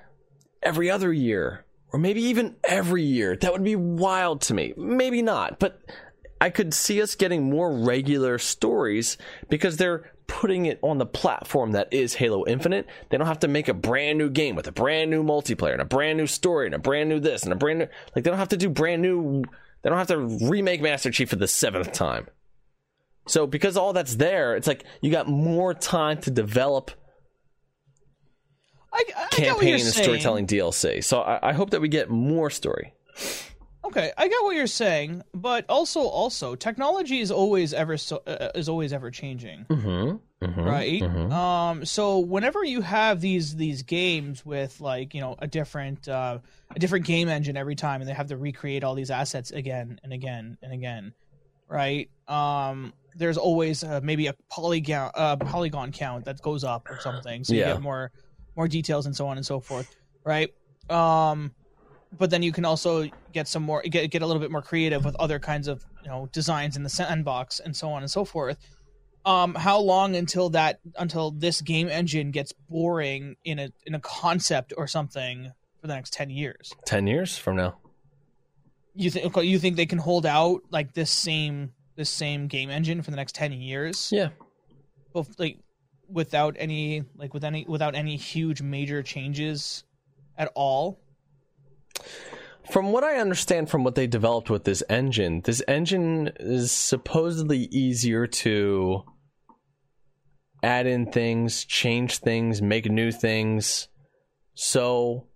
every 0.62 0.90
other 0.90 1.12
year, 1.12 1.66
or 1.92 2.00
maybe 2.00 2.22
even 2.24 2.56
every 2.64 3.04
year. 3.04 3.36
That 3.36 3.52
would 3.52 3.64
be 3.64 3.76
wild 3.76 4.42
to 4.42 4.54
me. 4.54 4.74
Maybe 4.78 5.22
not, 5.22 5.60
but 5.60 5.82
I 6.42 6.50
could 6.50 6.74
see 6.74 7.02
us 7.02 7.16
getting 7.16 7.50
more 7.50 7.72
regular 7.72 8.38
stories 8.38 9.18
because 9.50 9.78
they're 9.78 10.12
putting 10.28 10.66
it 10.66 10.80
on 10.82 10.98
the 10.98 11.06
platform 11.06 11.72
that 11.72 11.94
is 11.94 12.16
Halo 12.16 12.46
Infinite. 12.46 12.88
They 13.10 13.18
don't 13.18 13.28
have 13.28 13.40
to 13.40 13.48
make 13.48 13.68
a 13.68 13.74
brand 13.74 14.18
new 14.18 14.30
game 14.30 14.56
with 14.56 14.68
a 14.68 14.72
brand 14.72 15.12
new 15.12 15.24
multiplayer 15.24 15.74
and 15.74 15.82
a 15.82 15.86
brand 15.86 16.18
new 16.18 16.28
story 16.28 16.66
and 16.66 16.76
a 16.76 16.80
brand 16.80 17.10
new 17.10 17.20
this 17.20 17.44
and 17.44 17.54
a 17.54 17.56
brand 17.56 17.80
new 17.80 17.88
like 18.16 18.24
they 18.24 18.30
don't 18.30 18.40
have 18.40 18.50
to 18.50 18.58
do 18.58 18.70
brand 18.70 19.02
new 19.02 19.44
they 19.82 19.90
don't 19.90 19.98
have 19.98 20.08
to 20.08 20.18
remake 20.18 20.82
Master 20.82 21.12
Chief 21.12 21.30
for 21.30 21.36
the 21.36 21.48
seventh 21.48 21.92
time. 21.92 22.28
So 23.28 23.48
because 23.48 23.78
all 23.78 23.94
that's 23.94 24.16
there, 24.16 24.56
it's 24.56 24.68
like 24.68 24.84
you 25.02 25.12
got 25.12 25.28
more 25.28 25.74
time 25.74 26.20
to 26.22 26.32
develop 26.32 26.92
I, 28.92 29.04
I 29.16 29.28
campaign 29.28 29.76
and 29.76 29.82
saying. 29.82 30.04
storytelling 30.04 30.48
DLC. 30.48 31.04
So 31.04 31.22
I, 31.22 31.50
I 31.50 31.54
hope 31.54 31.72
that 31.72 31.82
we 31.82 31.88
get 31.88 32.10
more 32.10 32.50
story. 32.50 32.94
Okay, 33.86 34.12
I 34.18 34.28
get 34.28 34.42
what 34.44 34.56
you're 34.56 34.66
saying, 34.66 35.24
but 35.34 35.66
also, 35.68 36.02
also, 36.02 36.56
technology 36.56 37.20
is 37.20 37.32
always 37.32 37.74
ever 37.74 37.98
so 37.98 38.24
uh, 38.26 38.50
is 38.56 38.70
always 38.70 38.94
ever 38.94 39.12
changing. 39.12 39.66
Mm-hmm. 39.66 39.88
mm-hmm 39.88 40.20
right 40.46 41.02
mhm. 41.02 41.32
um 41.32 41.86
so 41.86 42.20
whenever 42.20 42.66
you 42.66 42.82
have 42.82 43.22
these 43.22 43.56
these 43.56 43.82
games 43.84 44.46
with 44.46 44.82
like 44.82 45.14
you 45.14 45.22
know 45.22 45.36
a 45.40 45.48
different 45.48 46.06
uh 46.10 46.38
a 46.76 46.80
different 46.80 47.06
game 47.06 47.30
engine 47.30 47.56
every 47.56 47.76
time 47.76 48.02
and 48.02 48.10
they 48.10 48.14
have 48.14 48.28
to 48.28 48.36
recreate 48.36 48.84
all 48.84 48.94
these 48.94 49.10
assets 49.10 49.52
again 49.52 50.02
and 50.04 50.12
again 50.12 50.58
and 50.62 50.74
again 50.74 51.14
right 51.70 52.10
um 52.28 52.92
there's 53.16 53.38
always 53.38 53.84
uh, 53.84 54.00
maybe 54.04 54.28
a 54.28 54.36
polygon 54.50 55.12
uh 55.16 55.36
polygon 55.38 55.92
count 55.92 56.26
that 56.26 56.42
goes 56.42 56.64
up 56.64 56.86
or 56.90 57.00
something 57.00 57.44
so 57.44 57.54
you 57.54 57.60
Yeah. 57.60 57.74
get 57.74 57.82
more 57.82 58.12
more 58.56 58.68
details 58.68 59.06
and 59.06 59.16
so 59.16 59.28
on 59.28 59.38
and 59.38 59.46
so 59.46 59.60
forth 59.60 59.88
right 60.26 60.50
um 60.90 61.54
but 62.12 62.30
then 62.30 62.44
you 62.44 62.52
can 62.52 62.66
also 62.66 63.10
get 63.32 63.48
some 63.48 63.64
more 63.64 63.82
get, 63.82 64.12
get 64.12 64.22
a 64.22 64.28
little 64.28 64.42
bit 64.42 64.52
more 64.52 64.62
creative 64.62 65.04
with 65.06 65.16
other 65.20 65.40
kinds 65.40 65.68
of 65.68 65.84
you 66.04 66.10
know 66.10 66.28
designs 66.32 66.76
in 66.78 66.84
the 66.84 66.90
sandbox 66.90 67.60
and 67.60 67.76
so 67.76 67.90
on 67.90 68.02
and 68.04 68.12
so 68.12 68.24
forth 68.26 68.58
um 69.26 69.56
how 69.56 69.80
long 69.80 70.16
until 70.16 70.50
that 70.50 70.80
until 70.98 71.32
this 71.32 71.62
game 71.62 71.88
engine 71.90 72.32
gets 72.32 72.54
boring 72.70 73.36
in 73.44 73.58
a 73.60 73.70
in 73.86 73.96
a 73.96 74.00
concept 74.00 74.74
or 74.78 74.86
something 74.88 75.52
for 75.82 75.88
the 75.88 75.94
next 75.96 76.14
10 76.14 76.30
years 76.30 76.72
Ten 76.86 77.08
years 77.08 77.38
from 77.38 77.56
now. 77.58 77.78
you 78.94 79.10
think 79.10 79.36
you 79.38 79.58
think 79.60 79.76
they 79.76 79.86
can 79.86 79.98
hold 80.00 80.26
out 80.26 80.62
like 80.70 80.94
this 80.94 81.10
same 81.12 81.72
this 81.96 82.10
same 82.10 82.48
game 82.48 82.70
engine 82.70 83.02
for 83.02 83.12
the 83.12 83.18
next 83.18 83.36
10 83.36 83.54
years 83.54 84.10
Yeah. 84.12 84.30
Both, 85.14 85.40
like 85.40 85.60
without 86.10 86.56
any 86.60 87.04
like 87.16 87.34
with 87.34 87.44
any 87.44 87.66
without 87.68 87.96
any 87.96 88.16
huge 88.16 88.62
major 88.62 89.02
changes 89.04 89.84
at 90.38 90.52
all 90.56 91.00
From 92.70 92.92
what 92.92 93.04
I 93.04 93.18
understand 93.18 93.70
from 93.70 93.84
what 93.84 93.96
they 93.96 94.08
developed 94.08 94.50
with 94.50 94.64
this 94.64 94.84
engine, 94.90 95.42
this 95.42 95.62
engine 95.68 96.32
is 96.40 96.72
supposedly 96.72 97.68
easier 97.72 98.26
to 98.28 99.04
add 100.64 100.88
in 100.88 101.12
things, 101.12 101.66
change 101.66 102.20
things, 102.20 102.62
make 102.62 102.90
new 102.90 103.12
things. 103.12 103.90
So 104.56 105.28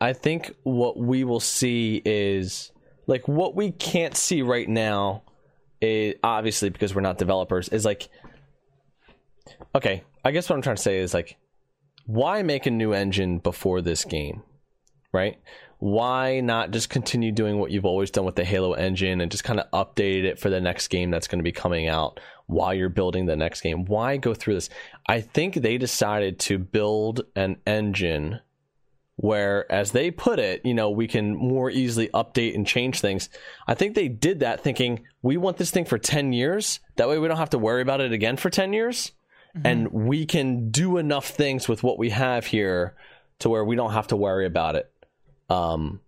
I 0.00 0.12
think 0.12 0.54
what 0.64 0.98
we 0.98 1.24
will 1.24 1.40
see 1.40 2.02
is 2.04 2.70
like 3.06 3.26
what 3.26 3.56
we 3.56 3.72
can't 3.72 4.16
see 4.16 4.42
right 4.42 4.68
now 4.68 5.22
obviously 6.22 6.70
because 6.70 6.94
we're 6.94 7.00
not 7.00 7.18
developers 7.18 7.68
is 7.68 7.84
like 7.84 8.08
okay, 9.74 10.02
I 10.24 10.30
guess 10.30 10.48
what 10.48 10.56
I'm 10.56 10.62
trying 10.62 10.76
to 10.76 10.82
say 10.82 10.98
is 10.98 11.14
like 11.14 11.36
why 12.06 12.42
make 12.42 12.64
a 12.64 12.70
new 12.70 12.92
engine 12.92 13.38
before 13.38 13.82
this 13.82 14.04
game? 14.04 14.42
Right? 15.12 15.38
Why 15.78 16.40
not 16.40 16.70
just 16.70 16.88
continue 16.88 17.32
doing 17.32 17.58
what 17.58 17.70
you've 17.70 17.84
always 17.84 18.10
done 18.10 18.24
with 18.24 18.34
the 18.34 18.44
Halo 18.44 18.72
engine 18.72 19.20
and 19.20 19.30
just 19.30 19.44
kind 19.44 19.60
of 19.60 19.70
update 19.70 20.24
it 20.24 20.38
for 20.38 20.50
the 20.50 20.60
next 20.60 20.88
game 20.88 21.10
that's 21.10 21.28
going 21.28 21.38
to 21.38 21.44
be 21.44 21.52
coming 21.52 21.86
out 21.86 22.18
while 22.46 22.74
you're 22.74 22.88
building 22.88 23.26
the 23.26 23.36
next 23.36 23.60
game? 23.60 23.84
Why 23.84 24.16
go 24.16 24.34
through 24.34 24.54
this? 24.54 24.70
I 25.06 25.20
think 25.20 25.54
they 25.54 25.78
decided 25.78 26.40
to 26.40 26.58
build 26.58 27.20
an 27.36 27.58
engine 27.66 28.40
where 29.20 29.70
as 29.70 29.90
they 29.90 30.12
put 30.12 30.38
it 30.38 30.64
you 30.64 30.72
know 30.72 30.90
we 30.90 31.08
can 31.08 31.34
more 31.34 31.70
easily 31.70 32.08
update 32.08 32.54
and 32.54 32.66
change 32.66 33.00
things. 33.00 33.28
I 33.66 33.74
think 33.74 33.94
they 33.94 34.08
did 34.08 34.40
that 34.40 34.62
thinking 34.62 35.06
we 35.22 35.36
want 35.36 35.56
this 35.56 35.70
thing 35.70 35.84
for 35.84 35.98
10 35.98 36.32
years. 36.32 36.80
That 36.96 37.08
way 37.08 37.18
we 37.18 37.28
don't 37.28 37.36
have 37.36 37.50
to 37.50 37.58
worry 37.58 37.82
about 37.82 38.00
it 38.00 38.12
again 38.12 38.36
for 38.36 38.50
10 38.50 38.72
years. 38.72 39.12
Mm-hmm. 39.56 39.66
and 39.66 39.88
we 39.92 40.26
can 40.26 40.70
do 40.70 40.98
enough 40.98 41.30
things 41.30 41.68
with 41.68 41.82
what 41.82 41.98
we 41.98 42.10
have 42.10 42.44
here 42.44 42.94
to 43.38 43.48
where 43.48 43.64
we 43.64 43.76
don't 43.76 43.92
have 43.92 44.08
to 44.08 44.16
worry 44.16 44.44
about 44.44 44.76
it 44.76 44.92
um 45.48 46.00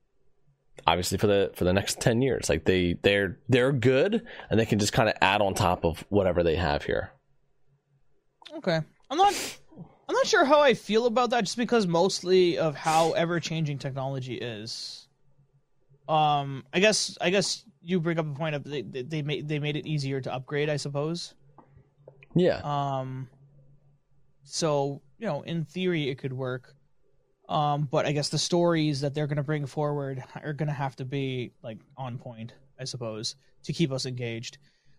obviously 0.86 1.18
for 1.18 1.26
the 1.26 1.50
for 1.54 1.64
the 1.64 1.72
next 1.72 2.00
10 2.00 2.22
years. 2.22 2.48
Like 2.48 2.64
they 2.64 2.94
they're 3.02 3.38
they're 3.48 3.72
good 3.72 4.26
and 4.48 4.60
they 4.60 4.66
can 4.66 4.78
just 4.78 4.92
kind 4.92 5.08
of 5.08 5.14
add 5.20 5.40
on 5.40 5.54
top 5.54 5.84
of 5.84 6.04
whatever 6.08 6.42
they 6.42 6.56
have 6.56 6.84
here. 6.84 7.12
Okay. 8.56 8.80
I'm 9.10 9.18
not 9.18 9.58
I'm 10.10 10.14
not 10.14 10.26
sure 10.26 10.44
how 10.44 10.60
I 10.60 10.74
feel 10.74 11.06
about 11.06 11.30
that, 11.30 11.44
just 11.44 11.56
because 11.56 11.86
mostly 11.86 12.58
of 12.58 12.74
how 12.74 13.12
ever 13.12 13.38
changing 13.38 13.78
technology 13.78 14.34
is. 14.34 15.06
Um, 16.08 16.64
I 16.74 16.80
guess 16.80 17.16
I 17.20 17.30
guess 17.30 17.62
you 17.80 18.00
bring 18.00 18.18
up 18.18 18.26
a 18.26 18.34
point 18.36 18.56
of 18.56 18.64
they 18.64 18.82
they 18.82 19.22
made 19.22 19.46
they 19.46 19.60
made 19.60 19.76
it 19.76 19.86
easier 19.86 20.20
to 20.20 20.34
upgrade, 20.34 20.68
I 20.68 20.78
suppose. 20.78 21.34
Yeah. 22.34 22.60
Um. 22.64 23.28
So 24.42 25.00
you 25.20 25.28
know, 25.28 25.42
in 25.42 25.64
theory, 25.64 26.08
it 26.08 26.18
could 26.18 26.32
work. 26.32 26.74
Um, 27.48 27.86
but 27.88 28.04
I 28.04 28.10
guess 28.10 28.30
the 28.30 28.38
stories 28.38 29.00
that 29.02 29.14
they're 29.14 29.28
going 29.28 29.36
to 29.36 29.44
bring 29.44 29.64
forward 29.64 30.24
are 30.42 30.52
going 30.52 30.66
to 30.66 30.74
have 30.74 30.96
to 30.96 31.04
be 31.04 31.52
like 31.62 31.78
on 31.96 32.18
point, 32.18 32.52
I 32.80 32.84
suppose, 32.84 33.36
to 33.62 33.72
keep 33.72 33.92
us 33.92 34.06
engaged. 34.06 34.58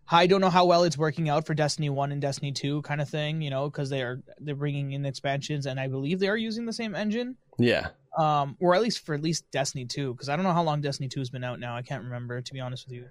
I 0.09 0.27
don't 0.27 0.41
know 0.41 0.49
how 0.49 0.65
well 0.65 0.83
it's 0.83 0.97
working 0.97 1.29
out 1.29 1.45
for 1.45 1.53
Destiny 1.53 1.89
One 1.89 2.11
and 2.11 2.21
Destiny 2.21 2.51
Two, 2.51 2.81
kind 2.81 3.01
of 3.01 3.09
thing, 3.09 3.41
you 3.41 3.49
know, 3.49 3.69
because 3.69 3.89
they 3.89 4.01
are 4.01 4.21
they're 4.39 4.55
bringing 4.55 4.91
in 4.91 5.05
expansions, 5.05 5.65
and 5.65 5.79
I 5.79 5.87
believe 5.87 6.19
they 6.19 6.27
are 6.27 6.37
using 6.37 6.65
the 6.65 6.73
same 6.73 6.95
engine. 6.95 7.37
Yeah. 7.57 7.89
Um, 8.17 8.57
or 8.59 8.75
at 8.75 8.81
least 8.81 9.05
for 9.05 9.15
at 9.15 9.21
least 9.21 9.49
Destiny 9.51 9.85
Two, 9.85 10.13
because 10.13 10.27
I 10.27 10.35
don't 10.35 10.43
know 10.43 10.53
how 10.53 10.63
long 10.63 10.81
Destiny 10.81 11.07
Two 11.07 11.21
has 11.21 11.29
been 11.29 11.43
out 11.43 11.59
now. 11.59 11.75
I 11.75 11.81
can't 11.81 12.03
remember, 12.03 12.41
to 12.41 12.53
be 12.53 12.59
honest 12.59 12.87
with 12.87 12.95
you. 12.95 13.05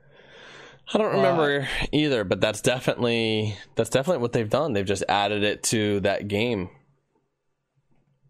I 0.92 0.98
don't 0.98 1.14
remember 1.14 1.68
uh, 1.70 1.86
either, 1.92 2.24
but 2.24 2.40
that's 2.40 2.60
definitely 2.60 3.56
that's 3.76 3.90
definitely 3.90 4.22
what 4.22 4.32
they've 4.32 4.48
done. 4.50 4.72
They've 4.72 4.84
just 4.84 5.04
added 5.08 5.42
it 5.44 5.62
to 5.64 6.00
that 6.00 6.28
game. 6.28 6.68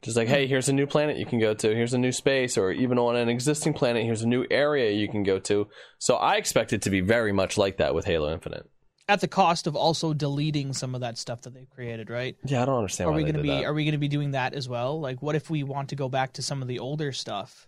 Just 0.02 0.16
like, 0.16 0.28
hey, 0.28 0.47
here's 0.47 0.68
a 0.68 0.72
new 0.72 0.86
planet 0.86 1.18
you 1.18 1.27
can 1.27 1.39
go 1.39 1.52
to. 1.52 1.74
Here's 1.74 1.93
a 1.93 1.98
new 1.98 2.12
space, 2.12 2.56
or 2.56 2.72
even 2.72 2.98
on 2.98 3.16
an 3.16 3.28
existing 3.28 3.74
planet, 3.74 4.05
here's 4.05 4.22
a 4.22 4.28
new 4.28 4.47
area 4.51 4.93
you 4.93 5.09
can 5.09 5.22
go 5.22 5.39
to. 5.40 5.68
So 5.98 6.16
I 6.16 6.36
expect 6.36 6.72
it 6.72 6.82
to 6.82 6.90
be 6.90 7.01
very 7.02 7.32
much 7.32 7.59
like 7.59 7.77
that 7.77 7.94
with 7.94 8.06
Halo 8.06 8.32
Infinite. 8.32 8.68
At 9.09 9.20
the 9.20 9.28
cost 9.28 9.66
of 9.66 9.77
also 9.77 10.14
deleting 10.14 10.72
some 10.72 10.94
of 10.94 11.02
that 11.02 11.18
stuff 11.18 11.43
that 11.43 11.52
they've 11.52 11.68
created, 11.68 12.09
right? 12.09 12.36
Yeah, 12.44 12.62
I 12.62 12.64
don't 12.64 12.78
understand. 12.78 13.10
Are 13.10 13.12
we 13.12 13.22
going 13.22 13.35
to 13.35 13.43
be 13.43 13.48
that. 13.48 13.64
Are 13.64 13.74
we 13.74 13.85
going 13.85 13.93
to 13.93 13.98
be 13.98 14.09
doing 14.09 14.31
that 14.31 14.55
as 14.55 14.68
well? 14.68 15.01
Like, 15.01 15.20
what 15.20 15.35
if 15.35 15.51
we 15.51 15.64
want 15.64 15.90
to 15.90 15.97
go 15.97 16.09
back 16.09 16.35
to 16.35 16.43
some 16.43 16.62
of 16.62 16.68
the 16.68 16.78
older 16.78 17.12
stuff? 17.12 17.66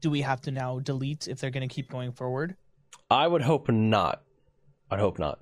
Do 0.00 0.10
we 0.10 0.20
have 0.20 0.40
to 0.42 0.50
now 0.50 0.78
delete 0.78 1.28
if 1.28 1.40
they're 1.40 1.50
going 1.50 1.66
to 1.66 1.74
keep 1.74 1.90
going 1.90 2.12
forward? 2.12 2.56
I 3.10 3.26
would 3.26 3.42
hope 3.42 3.68
not. 3.70 4.22
I'd 4.90 5.00
hope 5.00 5.18
not. 5.18 5.40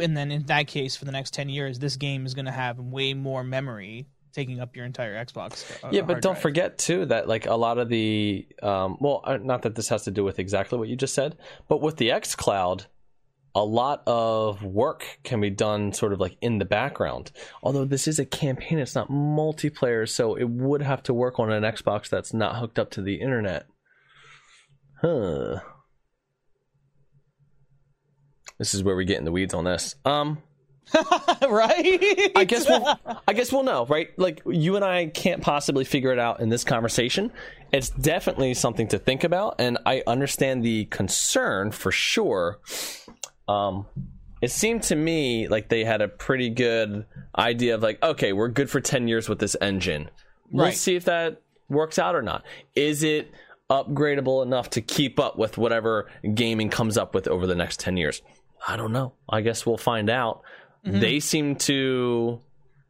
And 0.00 0.16
then 0.16 0.30
in 0.30 0.44
that 0.46 0.66
case, 0.66 0.94
for 0.96 1.06
the 1.06 1.12
next 1.12 1.32
ten 1.32 1.48
years, 1.48 1.78
this 1.78 1.96
game 1.96 2.26
is 2.26 2.34
going 2.34 2.44
to 2.44 2.52
have 2.52 2.78
way 2.78 3.14
more 3.14 3.42
memory 3.42 4.06
taking 4.32 4.60
up 4.60 4.76
your 4.76 4.84
entire 4.84 5.14
Xbox. 5.24 5.84
Uh, 5.84 5.88
yeah, 5.90 6.02
but 6.02 6.22
don't 6.22 6.34
drive. 6.34 6.42
forget 6.42 6.78
too 6.78 7.06
that 7.06 7.28
like 7.28 7.46
a 7.46 7.54
lot 7.54 7.78
of 7.78 7.88
the 7.88 8.46
um, 8.62 8.96
well, 9.00 9.22
uh, 9.24 9.36
not 9.36 9.62
that 9.62 9.74
this 9.74 9.88
has 9.88 10.04
to 10.04 10.10
do 10.10 10.24
with 10.24 10.38
exactly 10.38 10.78
what 10.78 10.88
you 10.88 10.96
just 10.96 11.14
said, 11.14 11.36
but 11.68 11.80
with 11.80 11.96
the 11.96 12.10
X 12.10 12.34
Cloud, 12.34 12.86
a 13.54 13.64
lot 13.64 14.02
of 14.06 14.62
work 14.62 15.18
can 15.24 15.40
be 15.40 15.50
done 15.50 15.92
sort 15.92 16.12
of 16.12 16.20
like 16.20 16.36
in 16.40 16.58
the 16.58 16.64
background. 16.64 17.32
Although 17.62 17.84
this 17.84 18.06
is 18.06 18.18
a 18.18 18.24
campaign, 18.24 18.78
it's 18.78 18.94
not 18.94 19.10
multiplayer, 19.10 20.08
so 20.08 20.34
it 20.34 20.48
would 20.48 20.82
have 20.82 21.02
to 21.04 21.14
work 21.14 21.38
on 21.38 21.50
an 21.50 21.62
Xbox 21.62 22.08
that's 22.08 22.32
not 22.32 22.56
hooked 22.56 22.78
up 22.78 22.90
to 22.92 23.02
the 23.02 23.16
internet. 23.16 23.66
Huh. 25.00 25.60
This 28.58 28.74
is 28.74 28.82
where 28.82 28.96
we 28.96 29.04
get 29.04 29.18
in 29.18 29.24
the 29.24 29.32
weeds 29.32 29.54
on 29.54 29.64
this. 29.64 29.94
Um, 30.04 30.42
right? 31.48 32.32
I 32.34 32.44
guess 32.44 32.68
we'll 32.68 32.98
I 33.26 33.32
guess 33.32 33.52
we'll 33.52 33.62
know, 33.62 33.86
right? 33.86 34.16
Like 34.18 34.42
you 34.46 34.76
and 34.76 34.84
I 34.84 35.06
can't 35.06 35.42
possibly 35.42 35.84
figure 35.84 36.12
it 36.12 36.18
out 36.18 36.40
in 36.40 36.48
this 36.48 36.64
conversation. 36.64 37.32
It's 37.72 37.90
definitely 37.90 38.54
something 38.54 38.88
to 38.88 38.98
think 38.98 39.24
about 39.24 39.56
and 39.58 39.78
I 39.84 40.02
understand 40.06 40.64
the 40.64 40.86
concern 40.86 41.70
for 41.70 41.92
sure. 41.92 42.58
Um 43.48 43.86
it 44.40 44.50
seemed 44.50 44.84
to 44.84 44.96
me 44.96 45.48
like 45.48 45.68
they 45.68 45.84
had 45.84 46.00
a 46.00 46.08
pretty 46.08 46.50
good 46.50 47.06
idea 47.36 47.74
of 47.74 47.82
like, 47.82 48.02
okay, 48.02 48.32
we're 48.32 48.48
good 48.48 48.70
for 48.70 48.80
10 48.80 49.08
years 49.08 49.28
with 49.28 49.40
this 49.40 49.56
engine. 49.60 50.10
We'll 50.50 50.66
right. 50.66 50.74
see 50.74 50.94
if 50.94 51.06
that 51.06 51.42
works 51.68 51.98
out 51.98 52.14
or 52.14 52.22
not. 52.22 52.44
Is 52.76 53.02
it 53.02 53.32
upgradable 53.68 54.44
enough 54.44 54.70
to 54.70 54.80
keep 54.80 55.18
up 55.18 55.36
with 55.36 55.58
whatever 55.58 56.08
gaming 56.34 56.70
comes 56.70 56.96
up 56.96 57.14
with 57.14 57.26
over 57.28 57.46
the 57.46 57.56
next 57.56 57.80
10 57.80 57.96
years? 57.96 58.22
I 58.66 58.76
don't 58.76 58.92
know. 58.92 59.14
I 59.28 59.40
guess 59.40 59.66
we'll 59.66 59.76
find 59.76 60.10
out. 60.10 60.42
Mm-hmm. 60.86 61.00
They 61.00 61.20
seem 61.20 61.56
to 61.56 62.40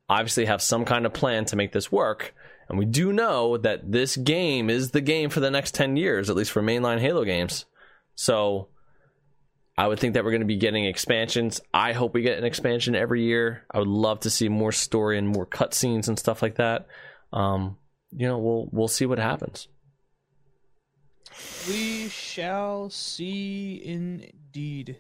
obviously 0.09 0.47
have 0.47 0.62
some 0.62 0.85
kind 0.85 1.06
of 1.06 1.12
plan 1.12 1.44
to 1.47 1.56
make 1.56 1.73
this 1.73 1.93
work. 1.93 2.35
And 2.69 2.78
we 2.78 2.85
do 2.85 3.12
know 3.12 3.56
that 3.56 3.90
this 3.90 4.16
game 4.16 4.69
is 4.69 4.90
the 4.90 5.01
game 5.01 5.31
for 5.31 5.40
the 5.40 5.51
next 5.51 5.74
10 5.74 5.97
years, 5.97 6.28
at 6.28 6.36
least 6.36 6.51
for 6.51 6.62
mainline 6.62 6.98
Halo 6.98 7.24
games. 7.24 7.65
So 8.15 8.69
I 9.77 9.86
would 9.86 10.01
think 10.01 10.15
that 10.15 10.24
we're 10.24 10.32
going 10.32 10.40
to 10.40 10.47
be 10.47 10.56
getting 10.56 10.85
expansions. 10.85 11.60
I 11.73 11.93
hope 11.93 12.12
we 12.12 12.23
get 12.23 12.36
an 12.36 12.44
expansion 12.44 12.94
every 12.94 13.23
year. 13.23 13.65
I 13.70 13.78
would 13.78 13.89
love 13.89 14.20
to 14.20 14.31
see 14.31 14.48
more 14.48 14.73
story 14.73 15.19
and 15.19 15.28
more 15.28 15.47
cutscenes 15.47 16.09
and 16.09 16.19
stuff 16.19 16.43
like 16.43 16.56
that. 16.56 16.89
Um, 17.32 17.78
you 18.10 18.27
know, 18.27 18.39
we'll 18.39 18.69
we'll 18.73 18.89
see 18.89 19.06
what 19.06 19.19
happens. 19.19 19.69
We 21.69 22.09
shall 22.09 22.90
see 22.90 23.81
indeed. 23.85 24.98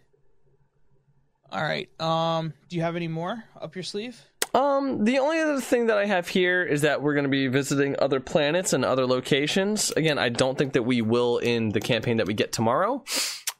All 1.50 1.62
right. 1.62 1.88
Um, 2.00 2.52
do 2.68 2.76
you 2.76 2.82
have 2.82 2.96
any 2.96 3.08
more 3.08 3.44
up 3.60 3.74
your 3.74 3.82
sleeve? 3.82 4.20
Um, 4.54 5.04
the 5.04 5.18
only 5.18 5.40
other 5.40 5.60
thing 5.60 5.86
that 5.86 5.98
I 5.98 6.06
have 6.06 6.28
here 6.28 6.62
is 6.62 6.82
that 6.82 7.02
we're 7.02 7.14
going 7.14 7.24
to 7.24 7.30
be 7.30 7.48
visiting 7.48 7.96
other 7.98 8.20
planets 8.20 8.72
and 8.72 8.84
other 8.84 9.06
locations. 9.06 9.90
Again, 9.92 10.18
I 10.18 10.30
don't 10.30 10.56
think 10.56 10.72
that 10.72 10.82
we 10.82 11.02
will 11.02 11.38
in 11.38 11.70
the 11.70 11.80
campaign 11.80 12.16
that 12.16 12.26
we 12.26 12.34
get 12.34 12.52
tomorrow, 12.52 13.04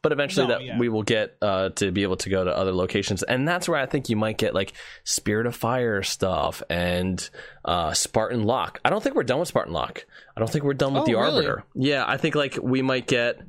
but 0.02 0.12
eventually 0.12 0.47
no, 0.47 0.55
that 0.55 0.65
yeah. 0.65 0.78
we 0.78 0.89
will 0.89 1.02
get 1.02 1.36
uh, 1.43 1.70
to 1.70 1.93
be 1.93 2.02
able 2.02 2.16
to 2.19 2.31
go 2.31 2.43
to 2.43 2.56
other 2.56 2.73
locations, 2.73 3.23
and 3.23 3.47
that's 3.47 3.69
where 3.69 3.78
I 3.78 3.86
think 3.86 4.09
you 4.09 4.16
might 4.16 4.39
get 4.39 4.55
like 4.55 4.73
Spirit 5.05 5.47
of 5.47 5.55
Fire 5.55 6.02
stuff 6.02 6.62
and 6.70 7.28
uh, 7.65 7.93
Spartan 7.93 8.44
Locke. 8.44 8.81
I 8.85 8.90
don't 8.90 9.02
think 9.02 9.15
we're 9.15 9.24
done 9.24 9.40
with 9.40 9.48
Spartan 9.48 9.74
Locke. 9.74 10.06
I 10.36 10.40
don't 10.40 10.51
think 10.51 10.65
we're 10.65 10.74
done 10.74 10.94
with 10.94 11.02
oh, 11.02 11.06
the 11.06 11.15
really? 11.15 11.47
Arbiter. 11.47 11.65
Yeah, 11.74 12.05
I 12.06 12.16
think 12.16 12.35
like 12.35 12.59
we 12.62 12.81
might 12.81 13.06
get 13.06 13.40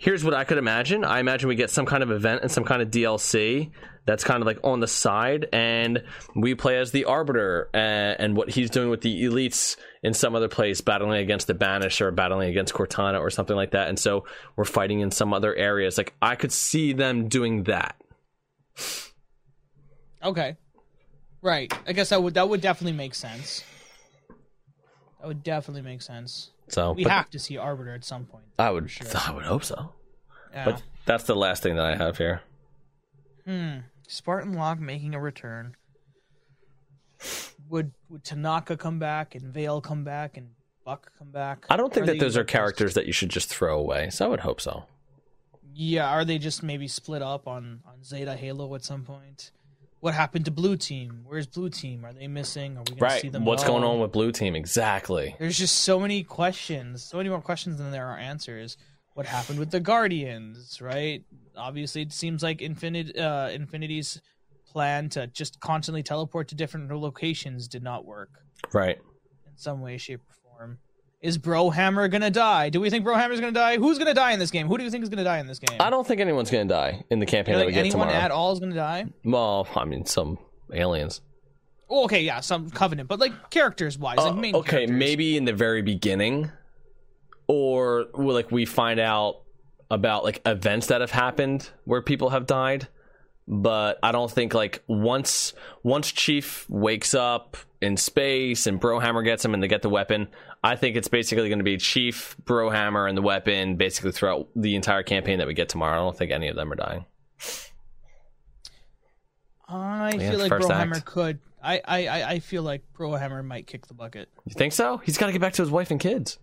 here's 0.00 0.24
what 0.24 0.32
I 0.32 0.44
could 0.44 0.56
imagine. 0.56 1.04
I 1.04 1.20
imagine 1.20 1.48
we 1.48 1.54
get 1.54 1.70
some 1.70 1.84
kind 1.84 2.02
of 2.02 2.10
event 2.10 2.40
and 2.40 2.50
some 2.50 2.64
kind 2.64 2.80
of 2.80 2.90
DLC 2.90 3.70
that's 4.06 4.24
kind 4.24 4.42
of 4.42 4.46
like 4.46 4.58
on 4.64 4.80
the 4.80 4.88
side, 4.88 5.46
and 5.52 6.02
we 6.34 6.54
play 6.54 6.78
as 6.78 6.90
the 6.90 7.04
Arbiter 7.04 7.68
and, 7.74 8.18
and 8.18 8.36
what 8.36 8.48
he's 8.48 8.70
doing 8.70 8.88
with 8.88 9.02
the 9.02 9.24
elites 9.24 9.76
in 10.02 10.14
some 10.14 10.34
other 10.34 10.48
place, 10.48 10.80
battling 10.80 11.20
against 11.20 11.46
the 11.46 11.54
Banish 11.54 12.00
or 12.00 12.10
battling 12.10 12.48
against 12.48 12.72
Cortana 12.72 13.20
or 13.20 13.28
something 13.28 13.54
like 13.54 13.72
that. 13.72 13.88
And 13.88 13.98
so 13.98 14.24
we're 14.56 14.64
fighting 14.64 15.00
in 15.00 15.10
some 15.10 15.34
other 15.34 15.54
areas. 15.54 15.98
Like 15.98 16.14
I 16.22 16.34
could 16.34 16.50
see 16.50 16.94
them 16.94 17.28
doing 17.28 17.64
that. 17.64 17.94
Okay, 20.24 20.56
right. 21.42 21.72
I 21.86 21.92
guess 21.92 22.08
that 22.08 22.22
would 22.22 22.34
that 22.34 22.48
would 22.48 22.62
definitely 22.62 22.96
make 22.96 23.14
sense. 23.14 23.62
That 25.20 25.28
would 25.28 25.42
definitely 25.42 25.82
make 25.82 26.02
sense. 26.02 26.50
So 26.68 26.92
we 26.92 27.04
have 27.04 27.28
to 27.30 27.38
see 27.38 27.58
Arbiter 27.58 27.94
at 27.94 28.04
some 28.04 28.24
point. 28.24 28.44
I 28.58 28.70
would, 28.70 28.90
sure. 28.90 29.06
I 29.14 29.32
would 29.32 29.44
hope 29.44 29.64
so. 29.64 29.92
Yeah. 30.52 30.64
But 30.64 30.82
that's 31.04 31.24
the 31.24 31.36
last 31.36 31.62
thing 31.62 31.76
that 31.76 31.84
I 31.84 31.96
have 31.96 32.16
here. 32.16 32.42
Hmm. 33.44 33.78
Spartan 34.08 34.54
Locke 34.54 34.80
making 34.80 35.14
a 35.14 35.20
return. 35.20 35.76
Would 37.68 37.92
would 38.08 38.24
Tanaka 38.24 38.76
come 38.76 38.98
back 38.98 39.34
and 39.34 39.52
Vale 39.52 39.80
come 39.80 40.04
back 40.04 40.36
and 40.36 40.50
Buck 40.84 41.12
come 41.18 41.30
back? 41.30 41.66
I 41.68 41.76
don't 41.76 41.92
think 41.92 42.06
that 42.06 42.18
those 42.18 42.36
are 42.36 42.44
characters 42.44 42.94
that 42.94 43.06
you 43.06 43.12
should 43.12 43.28
just 43.28 43.48
throw 43.48 43.78
away. 43.78 44.10
So 44.10 44.24
I 44.24 44.28
would 44.28 44.40
hope 44.40 44.60
so. 44.60 44.84
Yeah, 45.74 46.08
are 46.08 46.24
they 46.24 46.38
just 46.38 46.62
maybe 46.62 46.88
split 46.88 47.22
up 47.22 47.46
on 47.46 47.80
on 47.86 48.02
Zeta 48.02 48.34
Halo 48.34 48.74
at 48.74 48.84
some 48.84 49.04
point? 49.04 49.52
What 50.00 50.14
happened 50.14 50.46
to 50.46 50.50
blue 50.50 50.76
team? 50.76 51.24
Where's 51.26 51.46
blue 51.46 51.68
team? 51.70 52.04
Are 52.04 52.12
they 52.12 52.26
missing? 52.26 52.76
Are 52.76 52.82
we 52.88 52.94
see 52.94 53.00
Right. 53.00 53.32
them? 53.32 53.44
What's 53.44 53.62
at 53.62 53.66
going 53.68 53.84
on 53.84 54.00
with 54.00 54.12
blue 54.12 54.32
team? 54.32 54.56
Exactly. 54.56 55.36
There's 55.38 55.58
just 55.58 55.76
so 55.80 56.00
many 56.00 56.22
questions, 56.24 57.02
so 57.04 57.18
many 57.18 57.28
more 57.28 57.40
questions 57.42 57.76
than 57.78 57.90
there 57.90 58.06
are 58.08 58.18
answers. 58.18 58.76
What 59.14 59.26
happened 59.26 59.58
with 59.58 59.70
the 59.70 59.80
Guardians, 59.80 60.80
right? 60.80 61.24
Obviously, 61.56 62.00
it 62.02 62.12
seems 62.12 62.42
like 62.42 62.62
Infinite, 62.62 63.16
uh, 63.16 63.50
Infinity's 63.52 64.20
plan 64.66 65.08
to 65.10 65.26
just 65.26 65.60
constantly 65.60 66.02
teleport 66.02 66.48
to 66.48 66.54
different 66.54 66.90
locations 66.90 67.66
did 67.68 67.82
not 67.82 68.04
work 68.06 68.30
Right. 68.72 68.98
in 69.46 69.56
some 69.56 69.80
way, 69.80 69.98
shape, 69.98 70.20
or 70.28 70.34
form. 70.56 70.78
Is 71.20 71.36
Brohammer 71.36 72.10
gonna 72.10 72.30
die? 72.30 72.70
Do 72.70 72.80
we 72.80 72.88
think 72.88 73.04
Brohammer's 73.04 73.40
gonna 73.40 73.52
die? 73.52 73.76
Who's 73.76 73.98
gonna 73.98 74.14
die 74.14 74.32
in 74.32 74.38
this 74.38 74.50
game? 74.50 74.68
Who 74.68 74.78
do 74.78 74.84
you 74.84 74.90
think 74.90 75.02
is 75.02 75.10
gonna 75.10 75.24
die 75.24 75.38
in 75.38 75.46
this 75.46 75.58
game? 75.58 75.76
I 75.78 75.90
don't 75.90 76.06
think 76.06 76.20
anyone's 76.20 76.48
to 76.50 76.64
die 76.64 77.04
in 77.10 77.18
the 77.18 77.26
campaign 77.26 77.56
that 77.58 77.66
we 77.66 77.72
get 77.72 77.80
anyone 77.84 78.06
tomorrow. 78.08 78.24
at 78.24 78.30
all 78.30 78.52
is 78.52 78.60
gonna 78.60 78.74
die? 78.74 79.04
well, 79.24 79.68
I 79.76 79.84
mean, 79.84 80.06
some 80.06 80.38
aliens. 80.72 81.20
Oh, 81.90 82.04
okay, 82.04 82.22
yeah, 82.22 82.40
some 82.40 82.70
Covenant, 82.70 83.08
but 83.08 83.18
like 83.18 83.50
characters 83.50 83.98
wise, 83.98 84.16
like 84.16 84.32
Uh, 84.32 84.34
main 84.34 84.54
okay, 84.54 84.70
characters. 84.70 84.96
maybe 84.96 85.36
in 85.36 85.44
the 85.44 85.52
very 85.52 85.82
beginning, 85.82 86.50
or 87.48 88.06
well, 88.14 88.34
like 88.34 88.50
we 88.50 88.64
find 88.64 88.98
out 89.00 89.42
about 89.90 90.24
like 90.24 90.40
events 90.46 90.86
that 90.86 91.00
have 91.02 91.10
happened 91.10 91.68
where 91.84 92.00
people 92.00 92.30
have 92.30 92.46
died. 92.46 92.88
But 93.52 93.98
I 94.00 94.12
don't 94.12 94.30
think 94.30 94.54
like 94.54 94.80
once 94.86 95.54
once 95.82 96.12
Chief 96.12 96.70
wakes 96.70 97.14
up 97.14 97.56
in 97.80 97.96
space 97.96 98.68
and 98.68 98.80
Brohammer 98.80 99.24
gets 99.24 99.44
him 99.44 99.54
and 99.54 99.62
they 99.62 99.66
get 99.66 99.82
the 99.82 99.88
weapon, 99.88 100.28
I 100.62 100.76
think 100.76 100.94
it's 100.94 101.08
basically 101.08 101.48
going 101.48 101.58
to 101.58 101.64
be 101.64 101.76
Chief, 101.76 102.36
Brohammer, 102.44 103.08
and 103.08 103.18
the 103.18 103.22
weapon 103.22 103.74
basically 103.76 104.12
throughout 104.12 104.46
the 104.54 104.76
entire 104.76 105.02
campaign 105.02 105.38
that 105.38 105.48
we 105.48 105.54
get 105.54 105.68
tomorrow. 105.68 105.94
I 105.94 106.04
don't 106.04 106.16
think 106.16 106.30
any 106.30 106.46
of 106.46 106.54
them 106.54 106.70
are 106.72 106.76
dying. 106.76 107.06
I 109.68 110.12
Yeah, 110.12 110.30
feel 110.30 110.38
like 110.38 110.52
Brohammer 110.52 110.96
act. 110.96 111.04
could. 111.06 111.40
I, 111.62 111.80
I, 111.84 112.06
I 112.06 112.28
I 112.30 112.38
feel 112.38 112.62
like 112.62 112.82
Brohammer 112.96 113.44
might 113.44 113.66
kick 113.66 113.86
the 113.88 113.94
bucket. 113.94 114.28
You 114.46 114.54
think 114.54 114.72
so? 114.72 114.98
He's 114.98 115.18
got 115.18 115.26
to 115.26 115.32
get 115.32 115.40
back 115.40 115.54
to 115.54 115.62
his 115.62 115.70
wife 115.70 115.90
and 115.90 115.98
kids. 115.98 116.38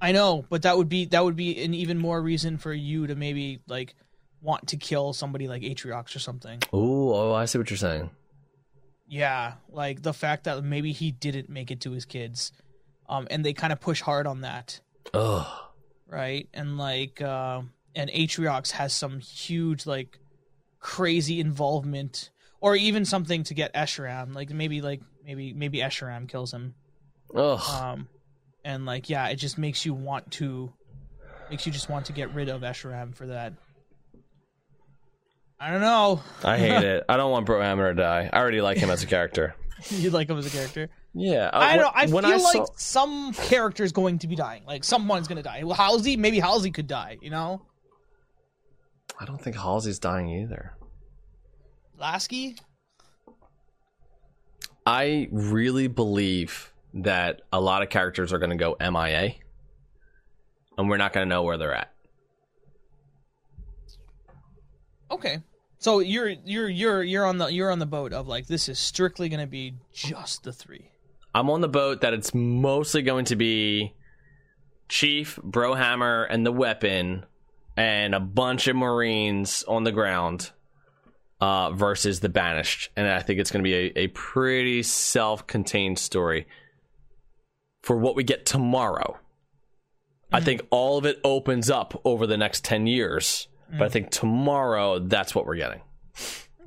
I 0.00 0.12
know, 0.12 0.44
but 0.48 0.62
that 0.62 0.76
would 0.76 0.88
be 0.88 1.06
that 1.06 1.24
would 1.24 1.36
be 1.36 1.62
an 1.62 1.72
even 1.74 1.98
more 1.98 2.20
reason 2.20 2.58
for 2.58 2.72
you 2.72 3.06
to 3.06 3.14
maybe 3.14 3.60
like 3.68 3.94
want 4.40 4.68
to 4.68 4.76
kill 4.76 5.12
somebody 5.12 5.48
like 5.48 5.62
Atriox 5.62 6.14
or 6.14 6.18
something. 6.18 6.60
Ooh, 6.72 7.12
oh, 7.12 7.32
I 7.32 7.44
see 7.46 7.58
what 7.58 7.70
you're 7.70 7.76
saying. 7.76 8.10
Yeah, 9.06 9.54
like 9.70 10.02
the 10.02 10.12
fact 10.12 10.44
that 10.44 10.62
maybe 10.62 10.92
he 10.92 11.10
didn't 11.12 11.48
make 11.48 11.70
it 11.70 11.80
to 11.82 11.92
his 11.92 12.04
kids, 12.04 12.52
um, 13.08 13.26
and 13.30 13.44
they 13.44 13.54
kind 13.54 13.72
of 13.72 13.80
push 13.80 14.02
hard 14.02 14.26
on 14.26 14.42
that, 14.42 14.80
Ugh. 15.14 15.46
right? 16.06 16.46
And 16.52 16.76
like, 16.76 17.22
uh, 17.22 17.62
and 17.94 18.10
Atriox 18.10 18.72
has 18.72 18.92
some 18.92 19.20
huge 19.20 19.86
like 19.86 20.18
crazy 20.78 21.40
involvement, 21.40 22.30
or 22.60 22.76
even 22.76 23.04
something 23.06 23.44
to 23.44 23.54
get 23.54 23.72
Escharum. 23.74 24.34
Like 24.34 24.50
maybe 24.50 24.82
like 24.82 25.00
maybe 25.24 25.54
maybe 25.54 25.78
Escharum 25.78 26.28
kills 26.28 26.52
him. 26.52 26.74
Ugh. 27.34 27.60
um 27.82 28.08
and 28.64 28.86
like 28.86 29.10
yeah 29.10 29.28
it 29.28 29.36
just 29.36 29.58
makes 29.58 29.84
you 29.84 29.92
want 29.92 30.30
to 30.30 30.72
makes 31.50 31.66
you 31.66 31.72
just 31.72 31.90
want 31.90 32.06
to 32.06 32.12
get 32.12 32.32
rid 32.34 32.48
of 32.48 32.62
Escharum 32.62 33.14
for 33.14 33.26
that 33.26 33.52
i 35.60 35.70
don't 35.70 35.80
know 35.80 36.20
I 36.44 36.58
hate 36.58 36.84
it. 36.84 37.04
I 37.08 37.16
don't 37.16 37.30
want 37.30 37.46
Brohammer 37.46 37.90
to 37.90 37.94
die. 37.94 38.30
I 38.32 38.38
already 38.38 38.60
like 38.60 38.78
him 38.78 38.90
as 38.90 39.02
a 39.02 39.06
character. 39.06 39.54
you 39.90 40.10
like 40.10 40.28
him 40.28 40.38
as 40.38 40.46
a 40.46 40.50
character 40.50 40.88
Yeah, 41.14 41.50
uh, 41.52 41.58
i 41.58 41.76
don't 41.76 41.94
i 41.96 42.06
when 42.06 42.24
feel 42.24 42.32
I 42.34 42.36
like 42.36 42.66
saw- 42.66 42.66
some 42.76 43.32
character's 43.32 43.92
going 43.92 44.18
to 44.20 44.26
be 44.26 44.34
dying 44.36 44.62
like 44.66 44.82
someone's 44.84 45.28
gonna 45.28 45.42
die 45.42 45.62
well 45.64 45.74
halsey 45.76 46.16
maybe 46.16 46.38
halsey 46.40 46.70
could 46.70 46.86
die 46.88 47.18
you 47.22 47.30
know 47.30 47.62
I 49.20 49.24
don't 49.24 49.40
think 49.40 49.56
Halsey's 49.56 49.98
dying 49.98 50.28
either. 50.28 50.74
lasky 51.98 52.56
I 54.86 55.28
really 55.32 55.88
believe 55.88 56.72
that 56.94 57.42
a 57.52 57.60
lot 57.60 57.82
of 57.82 57.88
characters 57.90 58.32
are 58.32 58.38
going 58.38 58.50
to 58.50 58.56
go 58.56 58.76
MIA, 58.80 59.34
and 60.78 60.88
we're 60.88 60.96
not 60.96 61.12
going 61.12 61.26
to 61.26 61.28
know 61.28 61.42
where 61.42 61.58
they're 61.58 61.74
at. 61.74 61.92
Okay 65.10 65.42
so 65.78 66.00
you're 66.00 66.28
you're 66.44 66.68
you're 66.68 67.02
you're 67.02 67.26
on 67.26 67.38
the 67.38 67.46
you're 67.46 67.70
on 67.70 67.78
the 67.78 67.86
boat 67.86 68.12
of 68.12 68.26
like 68.26 68.46
this 68.46 68.68
is 68.68 68.78
strictly 68.78 69.28
gonna 69.28 69.46
be 69.46 69.74
just 69.92 70.42
the 70.42 70.52
three 70.52 70.90
I'm 71.34 71.50
on 71.50 71.60
the 71.60 71.68
boat 71.68 72.00
that 72.00 72.14
it's 72.14 72.34
mostly 72.34 73.02
going 73.02 73.26
to 73.26 73.36
be 73.36 73.94
Chief, 74.88 75.38
Brohammer, 75.42 76.26
and 76.28 76.44
the 76.44 76.52
weapon, 76.52 77.26
and 77.76 78.14
a 78.14 78.20
bunch 78.20 78.66
of 78.66 78.76
Marines 78.76 79.62
on 79.68 79.84
the 79.84 79.92
ground 79.92 80.50
uh, 81.40 81.70
versus 81.70 82.20
the 82.20 82.28
Banished. 82.28 82.90
And 82.96 83.06
I 83.06 83.20
think 83.20 83.38
it's 83.38 83.50
going 83.50 83.62
to 83.62 83.68
be 83.68 83.74
a, 83.74 84.04
a 84.04 84.06
pretty 84.08 84.82
self 84.82 85.46
contained 85.46 85.98
story 85.98 86.48
for 87.82 87.96
what 87.96 88.16
we 88.16 88.24
get 88.24 88.46
tomorrow. 88.46 89.18
I 90.32 90.40
think 90.40 90.62
all 90.70 90.98
of 90.98 91.06
it 91.06 91.20
opens 91.24 91.70
up 91.70 92.00
over 92.04 92.26
the 92.26 92.36
next 92.36 92.64
10 92.64 92.86
years, 92.86 93.48
but 93.70 93.82
I 93.82 93.88
think 93.88 94.10
tomorrow 94.10 94.98
that's 94.98 95.34
what 95.34 95.44
we're 95.46 95.56
getting. 95.56 95.80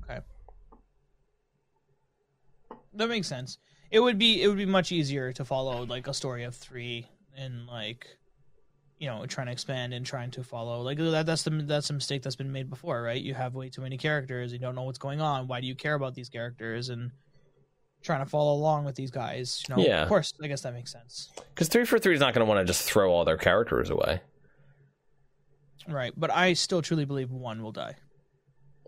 Okay. 0.04 0.20
That 2.94 3.08
makes 3.08 3.28
sense. 3.28 3.58
It 3.90 4.00
would 4.00 4.18
be 4.18 4.42
it 4.42 4.48
would 4.48 4.58
be 4.58 4.66
much 4.66 4.92
easier 4.92 5.34
to 5.34 5.46
follow 5.46 5.86
like 5.86 6.08
a 6.08 6.14
story 6.14 6.44
of 6.44 6.56
three 6.56 7.08
and 7.36 7.68
like 7.68 8.08
you 9.00 9.08
know 9.08 9.26
trying 9.26 9.48
to 9.48 9.52
expand 9.54 9.94
and 9.94 10.06
trying 10.06 10.32
to 10.32 10.44
follow 10.44 10.82
like 10.82 10.98
that 10.98 11.26
that's 11.26 11.44
the 11.44 11.50
that's 11.50 11.90
a 11.90 11.94
mistake 11.94 12.22
that's 12.22 12.36
been 12.36 12.52
made 12.52 12.70
before 12.70 13.02
right 13.02 13.22
you 13.22 13.34
have 13.34 13.56
way 13.56 13.70
too 13.70 13.82
many 13.82 13.98
characters 13.98 14.54
you 14.54 14.60
don't 14.60 14.76
know 14.76 14.84
what's 14.84 15.00
going 15.00 15.20
on 15.20 15.48
why 15.48 15.60
do 15.60 15.66
you 15.68 15.74
care 15.76 15.96
about 15.96 16.14
these 16.14 16.30
characters 16.30 16.90
and 16.90 17.10
trying 18.04 18.20
to 18.24 18.26
follow 18.30 18.54
along 18.54 18.86
with 18.86 18.96
these 18.96 19.10
guys 19.12 19.64
you 19.68 19.76
know 19.76 19.82
Yeah. 19.82 20.04
of 20.04 20.08
course 20.10 20.34
i 20.44 20.48
guess 20.48 20.62
that 20.62 20.74
makes 20.74 20.92
sense 20.92 21.30
Because 21.56 21.68
343 21.70 22.14
is 22.14 22.20
not 22.20 22.34
going 22.34 22.46
to 22.46 22.50
want 22.50 22.60
to 22.60 22.66
just 22.66 22.84
throw 22.84 23.12
all 23.12 23.26
their 23.26 23.38
characters 23.38 23.90
away. 23.90 24.22
Right 25.88 26.14
but 26.18 26.32
i 26.32 26.54
still 26.54 26.82
truly 26.82 27.06
believe 27.06 27.32
one 27.32 27.62
will 27.64 27.72
die 27.72 27.96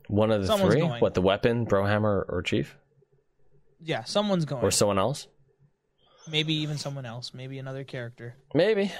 One 0.08 0.32
of 0.32 0.42
the 0.42 0.48
Someone's 0.48 0.74
three? 0.74 0.82
going. 0.82 1.02
What, 1.02 1.14
the 1.14 1.22
weapon, 1.22 1.66
Brohammer, 1.66 2.26
or 2.30 2.42
Chief? 2.46 2.76
yeah 3.80 4.04
someone's 4.04 4.46
going 4.46 4.64
Or 4.64 4.72
someone 4.72 5.00
else? 5.00 5.28
maybe 6.30 6.54
even 6.54 6.78
someone 6.78 7.06
else 7.06 7.34
maybe 7.34 7.58
another 7.60 7.84
character 7.84 8.36
Maybe. 8.54 8.92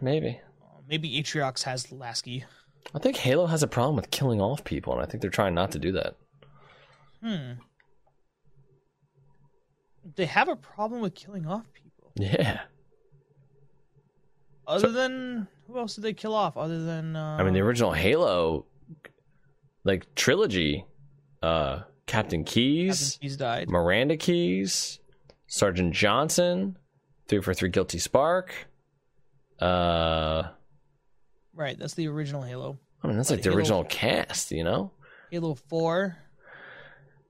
Maybe. 0.00 0.40
maybe 0.88 1.20
atriox 1.22 1.62
has 1.64 1.90
lasky 1.92 2.44
I 2.94 2.98
think 2.98 3.16
Halo 3.16 3.46
has 3.46 3.62
a 3.62 3.68
problem 3.68 3.94
with 3.96 4.10
killing 4.10 4.40
off 4.40 4.64
people, 4.64 4.92
and 4.92 5.00
I 5.00 5.06
think 5.06 5.20
they're 5.22 5.30
trying 5.30 5.54
not 5.54 5.70
to 5.70 5.78
do 5.78 5.92
that. 5.92 6.16
Hmm. 7.22 7.52
They 10.16 10.26
have 10.26 10.48
a 10.48 10.56
problem 10.56 11.00
with 11.00 11.14
killing 11.14 11.46
off 11.46 11.64
people. 11.72 12.10
Yeah. 12.16 12.62
Other 14.72 14.92
than 14.92 15.48
who 15.66 15.78
else 15.78 15.94
did 15.94 16.02
they 16.02 16.12
kill 16.12 16.34
off? 16.34 16.56
Other 16.56 16.84
than 16.84 17.16
uh, 17.16 17.36
I 17.38 17.42
mean, 17.42 17.54
the 17.54 17.60
original 17.60 17.92
Halo, 17.92 18.66
like, 19.84 20.14
trilogy, 20.14 20.84
uh, 21.42 21.80
Captain 22.06 22.44
Keyes, 22.44 23.12
Captain 23.12 23.20
Keyes 23.28 23.36
died. 23.36 23.68
Miranda 23.68 24.16
Keyes, 24.16 24.98
Sergeant 25.46 25.94
Johnson, 25.94 26.76
343 27.28 27.68
Guilty 27.70 27.98
Spark. 27.98 28.52
Uh, 29.60 30.44
Right, 31.54 31.78
that's 31.78 31.94
the 31.94 32.08
original 32.08 32.42
Halo. 32.42 32.78
I 33.02 33.08
mean, 33.08 33.16
that's 33.16 33.28
But 33.28 33.36
like 33.36 33.42
the 33.42 33.50
Halo- 33.50 33.58
original 33.58 33.84
cast, 33.84 34.50
you 34.52 34.64
know? 34.64 34.90
Halo 35.30 35.54
Four. 35.54 36.16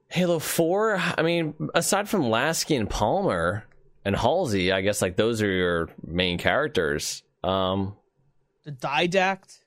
Halo 0.09 0.37
4, 0.39 0.95
I 1.17 1.21
mean, 1.23 1.55
aside 1.73 2.07
from 2.07 2.29
Lasky 2.29 2.75
and 2.75 2.87
Palmer 2.87 3.65
and 4.05 4.15
Halsey, 4.15 4.71
I 4.71 4.81
guess 4.81 5.01
like 5.01 5.15
those 5.17 5.41
are 5.41 5.49
your 5.51 5.89
main 6.05 6.37
characters. 6.37 7.23
Um 7.43 7.95
The 8.63 8.71
Didact. 8.71 9.59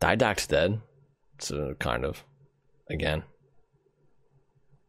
Didact's 0.00 0.46
dead. 0.46 0.80
So 1.38 1.74
kind 1.78 2.04
of 2.04 2.24
again. 2.90 3.22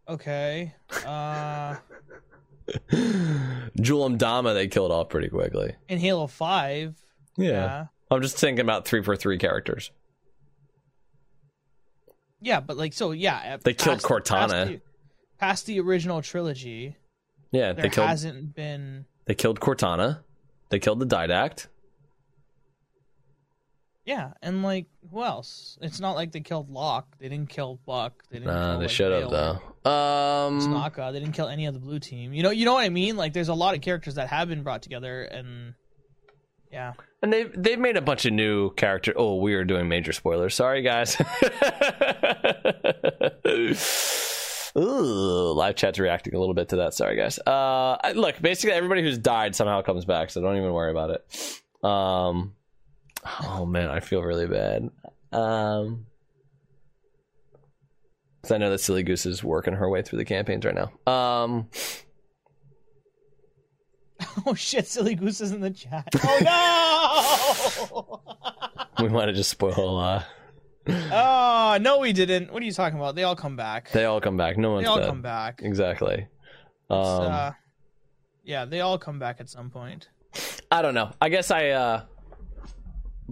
Okay. 0.07 0.73
Uh, 1.05 1.75
Jul 3.81 4.09
'Mdama 4.09 4.53
they 4.53 4.67
killed 4.67 4.91
off 4.91 5.09
pretty 5.09 5.29
quickly. 5.29 5.75
in 5.87 5.97
Halo 5.99 6.27
Five. 6.27 6.95
Yeah. 7.37 7.85
I'm 8.11 8.21
just 8.21 8.37
thinking 8.37 8.61
about 8.61 8.85
343 8.85 9.37
characters. 9.39 9.91
Yeah, 12.39 12.59
but 12.59 12.77
like 12.77 12.93
so, 12.93 13.11
yeah. 13.11 13.57
They 13.63 13.73
killed 13.73 14.01
Cortana. 14.03 14.49
Past 14.49 14.67
the, 14.67 14.81
past 15.39 15.65
the 15.65 15.79
original 15.79 16.21
trilogy, 16.21 16.95
Yeah, 17.51 17.73
there 17.73 17.83
they 17.83 17.89
killed 17.89 18.07
hasn't 18.07 18.55
been. 18.55 19.05
they 19.25 19.33
killed 19.33 19.59
Cortana. 19.59 20.19
They 20.69 20.77
killed 20.79 20.99
the 20.99 21.07
Didact. 21.07 21.67
Yeah, 24.05 24.33
and 24.43 24.61
like 24.61 24.85
who 25.11 25.23
else? 25.23 25.79
It's 25.81 25.99
not 25.99 26.15
like 26.15 26.31
they 26.31 26.39
killed 26.39 26.69
Locke. 26.69 27.07
They 27.19 27.27
didn't 27.27 27.49
kill 27.49 27.79
Buck. 27.87 28.23
They 28.29 28.37
didn't. 28.37 28.51
Uh, 28.51 28.71
kill, 28.71 28.79
they 28.79 28.85
like, 28.85 28.89
should 28.89 29.11
have 29.11 29.31
though. 29.31 29.89
Um 29.89 30.61
Snaka. 30.61 31.11
They 31.11 31.19
didn't 31.19 31.33
kill 31.33 31.47
any 31.47 31.65
of 31.65 31.73
the 31.73 31.79
blue 31.79 31.99
team. 31.99 32.31
You 32.31 32.43
know, 32.43 32.51
you 32.51 32.65
know 32.65 32.73
what 32.73 32.83
I 32.83 32.89
mean? 32.89 33.17
Like, 33.17 33.33
there's 33.33 33.49
a 33.49 33.53
lot 33.53 33.75
of 33.75 33.81
characters 33.81 34.15
that 34.15 34.27
have 34.27 34.47
been 34.47 34.61
brought 34.61 34.83
together, 34.83 35.23
and 35.23 35.73
yeah, 36.71 36.93
And 37.21 37.31
they've 37.31 37.51
they've 37.55 37.79
made 37.79 37.97
a 37.97 38.01
bunch 38.01 38.25
of 38.25 38.33
new 38.33 38.73
character. 38.73 39.13
Oh, 39.15 39.37
we 39.37 39.55
are 39.55 39.63
doing 39.63 39.87
major 39.87 40.13
spoilers. 40.13 40.53
Sorry, 40.53 40.81
guys. 40.81 41.15
Ooh, 44.77 45.53
live 45.53 45.75
chat's 45.75 45.99
reacting 45.99 46.35
a 46.35 46.39
little 46.39 46.53
bit 46.53 46.69
to 46.69 46.77
that. 46.77 46.93
Sorry, 46.93 47.15
guys. 47.15 47.39
Uh, 47.39 47.97
look, 48.13 48.41
basically 48.41 48.75
everybody 48.75 49.03
who's 49.03 49.17
died 49.17 49.55
somehow 49.55 49.81
comes 49.81 50.03
back, 50.03 50.31
so 50.31 50.41
don't 50.41 50.57
even 50.57 50.73
worry 50.73 50.91
about 50.91 51.11
it. 51.11 51.87
Um, 51.87 52.54
oh 53.43 53.65
man, 53.65 53.89
I 53.89 53.99
feel 53.99 54.21
really 54.21 54.47
bad. 54.47 54.89
Um, 55.31 56.05
because 58.41 58.51
I 58.53 58.57
know 58.59 58.69
that 58.69 58.79
Silly 58.79 59.01
Goose 59.03 59.25
is 59.25 59.43
working 59.43 59.73
her 59.73 59.89
way 59.89 60.01
through 60.03 60.17
the 60.19 60.25
campaigns 60.25 60.65
right 60.65 60.75
now. 60.75 60.91
Um, 61.11 61.69
Oh 64.47 64.53
shit, 64.53 64.87
silly 64.87 65.15
goose 65.15 65.41
is 65.41 65.51
in 65.51 65.59
the 65.61 65.69
chat. 65.71 66.07
Oh 66.23 68.21
no! 68.99 69.03
we 69.03 69.09
might 69.09 69.27
have 69.27 69.35
just 69.35 69.49
spoiled. 69.49 69.99
Uh, 69.99 70.21
oh 70.87 71.77
no, 71.81 71.99
we 71.99 72.13
didn't. 72.13 72.51
What 72.51 72.61
are 72.61 72.65
you 72.65 72.71
talking 72.71 72.97
about? 72.99 73.15
They 73.15 73.23
all 73.23 73.35
come 73.35 73.55
back. 73.55 73.91
they 73.91 74.05
all 74.05 74.21
come 74.21 74.37
back. 74.37 74.57
No 74.57 74.71
one's 74.71 74.85
They 74.85 74.89
all 74.89 74.97
dead. 74.97 75.07
come 75.07 75.21
back. 75.21 75.61
Exactly. 75.63 76.27
Um, 76.89 76.99
uh, 76.99 77.51
yeah, 78.43 78.65
they 78.65 78.81
all 78.81 78.97
come 78.97 79.19
back 79.19 79.37
at 79.39 79.49
some 79.49 79.69
point. 79.69 80.09
I 80.71 80.81
don't 80.81 80.93
know. 80.93 81.11
I 81.21 81.29
guess 81.29 81.51
I. 81.51 81.69
uh 81.69 82.03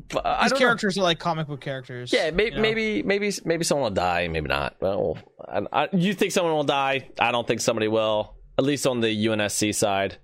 but 0.09 0.25
I 0.25 0.43
These 0.43 0.51
don't 0.51 0.59
know. 0.59 0.65
characters 0.65 0.97
are 0.97 1.03
like 1.03 1.19
comic 1.19 1.47
book 1.47 1.61
characters. 1.61 2.11
Yeah, 2.11 2.31
may- 2.31 2.45
you 2.45 2.51
know? 2.51 2.61
maybe, 2.61 3.03
maybe, 3.03 3.31
maybe 3.45 3.63
someone 3.63 3.83
will 3.83 3.95
die, 3.95 4.27
maybe 4.27 4.47
not. 4.47 4.75
Well, 4.79 5.17
I, 5.47 5.61
I, 5.71 5.89
you 5.93 6.13
think 6.13 6.31
someone 6.31 6.53
will 6.53 6.63
die? 6.63 7.09
I 7.19 7.31
don't 7.31 7.47
think 7.47 7.61
somebody 7.61 7.87
will. 7.87 8.35
At 8.57 8.65
least 8.65 8.85
on 8.85 9.01
the 9.01 9.07
UNSC 9.27 9.73
side, 9.73 10.17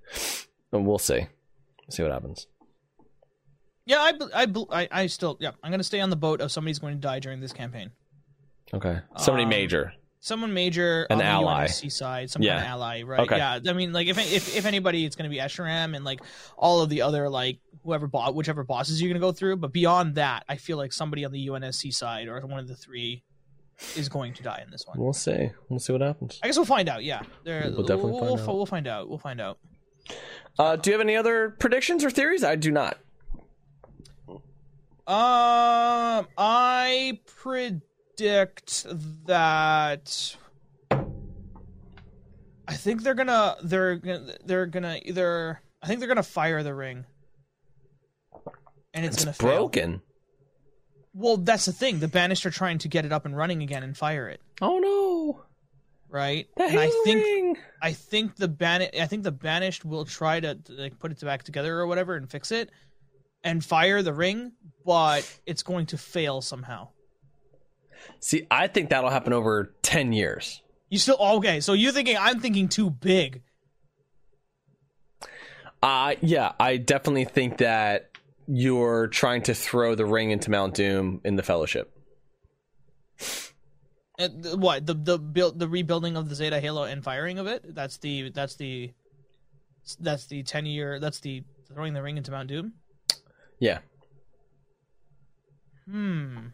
and 0.71 0.85
we'll 0.85 0.99
see. 0.99 1.25
See 1.89 2.03
what 2.03 2.11
happens. 2.11 2.45
Yeah, 3.85 3.97
I, 4.01 4.13
I, 4.43 4.47
I, 4.71 4.87
I 4.91 5.07
still, 5.07 5.35
yeah, 5.39 5.51
I'm 5.63 5.71
gonna 5.71 5.83
stay 5.83 5.99
on 5.99 6.11
the 6.11 6.15
boat 6.15 6.41
of 6.41 6.51
somebody's 6.51 6.77
going 6.77 6.93
to 6.93 6.99
die 7.01 7.19
during 7.19 7.39
this 7.39 7.53
campaign. 7.53 7.89
Okay, 8.71 8.99
somebody 9.17 9.43
Um, 9.45 9.49
major. 9.49 9.93
Someone 10.21 10.53
major 10.53 11.03
An 11.09 11.17
on 11.19 11.21
ally. 11.21 11.67
the 11.67 11.69
UNSC 11.73 11.91
side, 11.91 12.29
some 12.29 12.41
Yeah. 12.41 12.55
kind 12.55 12.65
of 12.65 12.71
ally, 12.71 13.01
right? 13.03 13.19
Okay. 13.21 13.37
Yeah, 13.37 13.59
I 13.67 13.73
mean, 13.73 13.93
like 13.93 14.07
if 14.07 14.17
if 14.17 14.55
if 14.55 14.65
anybody, 14.65 15.05
it's 15.05 15.15
gonna 15.15 15.29
be 15.29 15.37
Escharum 15.37 15.95
and 15.95 16.03
like 16.03 16.19
all 16.57 16.81
of 16.81 16.89
the 16.89 17.01
other 17.03 17.29
like 17.29 17.59
whoever 17.85 18.05
bought 18.07 18.35
whichever 18.35 18.63
bosses 18.65 19.01
you're 19.01 19.09
gonna 19.09 19.21
go 19.21 19.31
through. 19.31 19.55
But 19.57 19.71
beyond 19.71 20.15
that, 20.15 20.43
I 20.49 20.57
feel 20.57 20.75
like 20.77 20.91
somebody 20.91 21.23
on 21.23 21.31
the 21.31 21.47
UNSC 21.47 21.93
side 21.93 22.27
or 22.27 22.39
one 22.41 22.59
of 22.59 22.67
the 22.67 22.75
three 22.75 23.23
is 23.95 24.09
going 24.09 24.33
to 24.33 24.43
die 24.43 24.61
in 24.61 24.69
this 24.71 24.85
one. 24.85 24.99
We'll 24.99 25.13
see. 25.13 25.51
We'll 25.69 25.79
see 25.79 25.93
what 25.93 26.01
happens. 26.01 26.37
I 26.43 26.47
guess 26.47 26.57
we'll 26.57 26.65
find 26.65 26.89
out. 26.89 27.05
Yeah, 27.05 27.21
there, 27.45 27.61
We'll 27.71 27.83
definitely 27.83 28.11
we'll, 28.11 28.19
find 28.19 28.31
we'll, 28.31 28.39
out. 28.49 28.55
we'll 28.57 28.65
find 28.65 28.87
out. 28.87 29.07
We'll 29.09 29.17
find 29.19 29.39
out. 29.39 29.57
Uh, 30.57 30.75
do 30.75 30.89
you 30.89 30.93
have 30.95 31.01
any 31.01 31.15
other 31.15 31.51
predictions 31.59 32.03
or 32.03 32.09
theories? 32.09 32.43
I 32.43 32.57
do 32.57 32.71
not. 32.71 32.97
Um, 35.07 36.27
I 36.37 37.19
predict 37.25 37.81
that. 39.25 40.35
I 42.67 42.73
think 42.75 43.01
they're 43.03 43.15
gonna 43.15 43.55
they're 43.63 43.95
gonna 43.95 44.35
they're 44.45 44.65
gonna 44.67 44.99
either 45.03 45.61
I 45.81 45.87
think 45.87 45.99
they're 45.99 46.07
gonna 46.07 46.21
fire 46.23 46.61
the 46.61 46.73
ring, 46.75 47.05
and 48.93 49.05
it's, 49.05 49.17
It's 49.17 49.25
gonna 49.25 49.33
fail. 49.33 49.47
broken. 49.69 50.01
Well, 51.13 51.37
that's 51.37 51.65
the 51.65 51.73
thing. 51.73 51.99
The 51.99 52.07
banished 52.07 52.45
are 52.45 52.51
trying 52.51 52.77
to 52.79 52.87
get 52.87 53.05
it 53.05 53.11
up 53.11 53.25
and 53.25 53.35
running 53.35 53.63
again 53.63 53.81
and 53.83 53.97
fire 53.97 54.29
it, 54.29 54.39
Oh 54.61 54.77
no! 54.79 55.43
right? 56.07 56.47
The 56.57 56.63
and 56.65 56.79
I 56.79 56.89
think 57.03 57.23
ring. 57.23 57.57
I 57.81 57.93
think 57.93 58.35
the 58.35 58.47
ban 58.47 58.83
I 58.99 59.07
think 59.07 59.23
the 59.23 59.31
banished 59.31 59.83
will 59.83 60.05
try 60.05 60.39
to 60.39 60.57
like 60.69 60.99
put 60.99 61.11
it 61.11 61.19
back 61.21 61.43
together 61.43 61.79
or 61.79 61.87
whatever 61.87 62.15
and 62.15 62.29
fix 62.29 62.51
it 62.51 62.69
and 63.43 63.65
fire 63.65 64.03
the 64.03 64.13
ring, 64.13 64.51
but 64.85 65.39
it's 65.47 65.63
going 65.63 65.87
to 65.87 65.97
fail 65.97 66.41
somehow. 66.41 66.89
See, 68.19 68.47
I 68.51 68.67
think 68.67 68.89
that'll 68.89 69.09
happen 69.09 69.33
over 69.33 69.73
ten 69.81 70.13
years. 70.13 70.61
You 70.89 70.97
still 70.97 71.17
okay? 71.19 71.59
So 71.59 71.73
you're 71.73 71.91
thinking 71.91 72.17
I'm 72.19 72.39
thinking 72.39 72.67
too 72.67 72.89
big. 72.89 73.41
Uh 75.81 76.15
yeah, 76.21 76.53
I 76.59 76.77
definitely 76.77 77.25
think 77.25 77.59
that 77.59 78.09
you're 78.47 79.07
trying 79.07 79.43
to 79.43 79.53
throw 79.53 79.95
the 79.95 80.05
ring 80.05 80.31
into 80.31 80.49
Mount 80.49 80.73
Doom 80.73 81.21
in 81.23 81.35
the 81.35 81.43
Fellowship. 81.43 81.95
Uh, 84.19 84.27
th- 84.27 84.55
what 84.55 84.85
the 84.85 84.93
the 84.93 85.17
build 85.17 85.59
the 85.59 85.67
rebuilding 85.67 86.17
of 86.17 86.27
the 86.27 86.35
Zeta 86.35 86.59
Halo 86.59 86.83
and 86.83 87.03
firing 87.03 87.39
of 87.39 87.47
it? 87.47 87.63
That's 87.75 87.97
the 87.97 88.31
that's 88.31 88.55
the 88.55 88.91
that's 89.99 90.25
the 90.25 90.43
ten 90.43 90.65
year 90.65 90.99
that's 90.99 91.19
the 91.21 91.43
throwing 91.73 91.93
the 91.93 92.01
ring 92.01 92.17
into 92.17 92.31
Mount 92.31 92.49
Doom. 92.49 92.73
Yeah. 93.59 93.79
Hmm. 95.89 96.47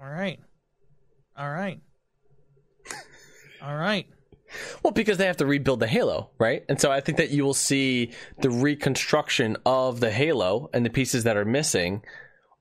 All 0.00 0.08
right. 0.08 0.38
All 1.36 1.50
right. 1.50 1.80
All 3.62 3.76
right. 3.76 4.06
Well, 4.82 4.92
because 4.92 5.18
they 5.18 5.26
have 5.26 5.36
to 5.36 5.46
rebuild 5.46 5.80
the 5.80 5.86
Halo, 5.86 6.30
right? 6.38 6.64
And 6.68 6.80
so 6.80 6.90
I 6.90 7.00
think 7.00 7.18
that 7.18 7.30
you 7.30 7.44
will 7.44 7.54
see 7.54 8.12
the 8.40 8.50
reconstruction 8.50 9.56
of 9.64 10.00
the 10.00 10.10
Halo 10.10 10.70
and 10.72 10.84
the 10.84 10.90
pieces 10.90 11.24
that 11.24 11.36
are 11.36 11.44
missing 11.44 12.02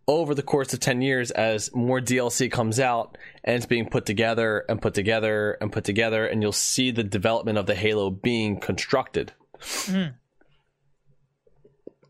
over 0.07 0.36
the 0.36 0.44
course 0.44 0.74
of 0.74 0.80
10 0.80 1.02
years 1.02 1.32
as 1.32 1.74
more 1.74 1.99
DLC 2.02 2.52
comes 2.52 2.80
out 2.80 3.18
and 3.44 3.56
it's 3.56 3.66
being 3.66 3.88
put 3.90 4.06
together 4.06 4.66
and 4.68 4.82
put 4.82 4.94
together 4.94 5.57
and 5.61 5.72
put 5.72 5.84
together, 5.84 6.26
and 6.26 6.41
you'll 6.41 6.52
see 6.52 6.91
the 6.91 7.03
development 7.03 7.57
of 7.57 7.66
the 7.66 7.76
Halo 7.76 8.10
being 8.10 8.60
constructed. 8.60 9.34
Mhm. 9.60 10.16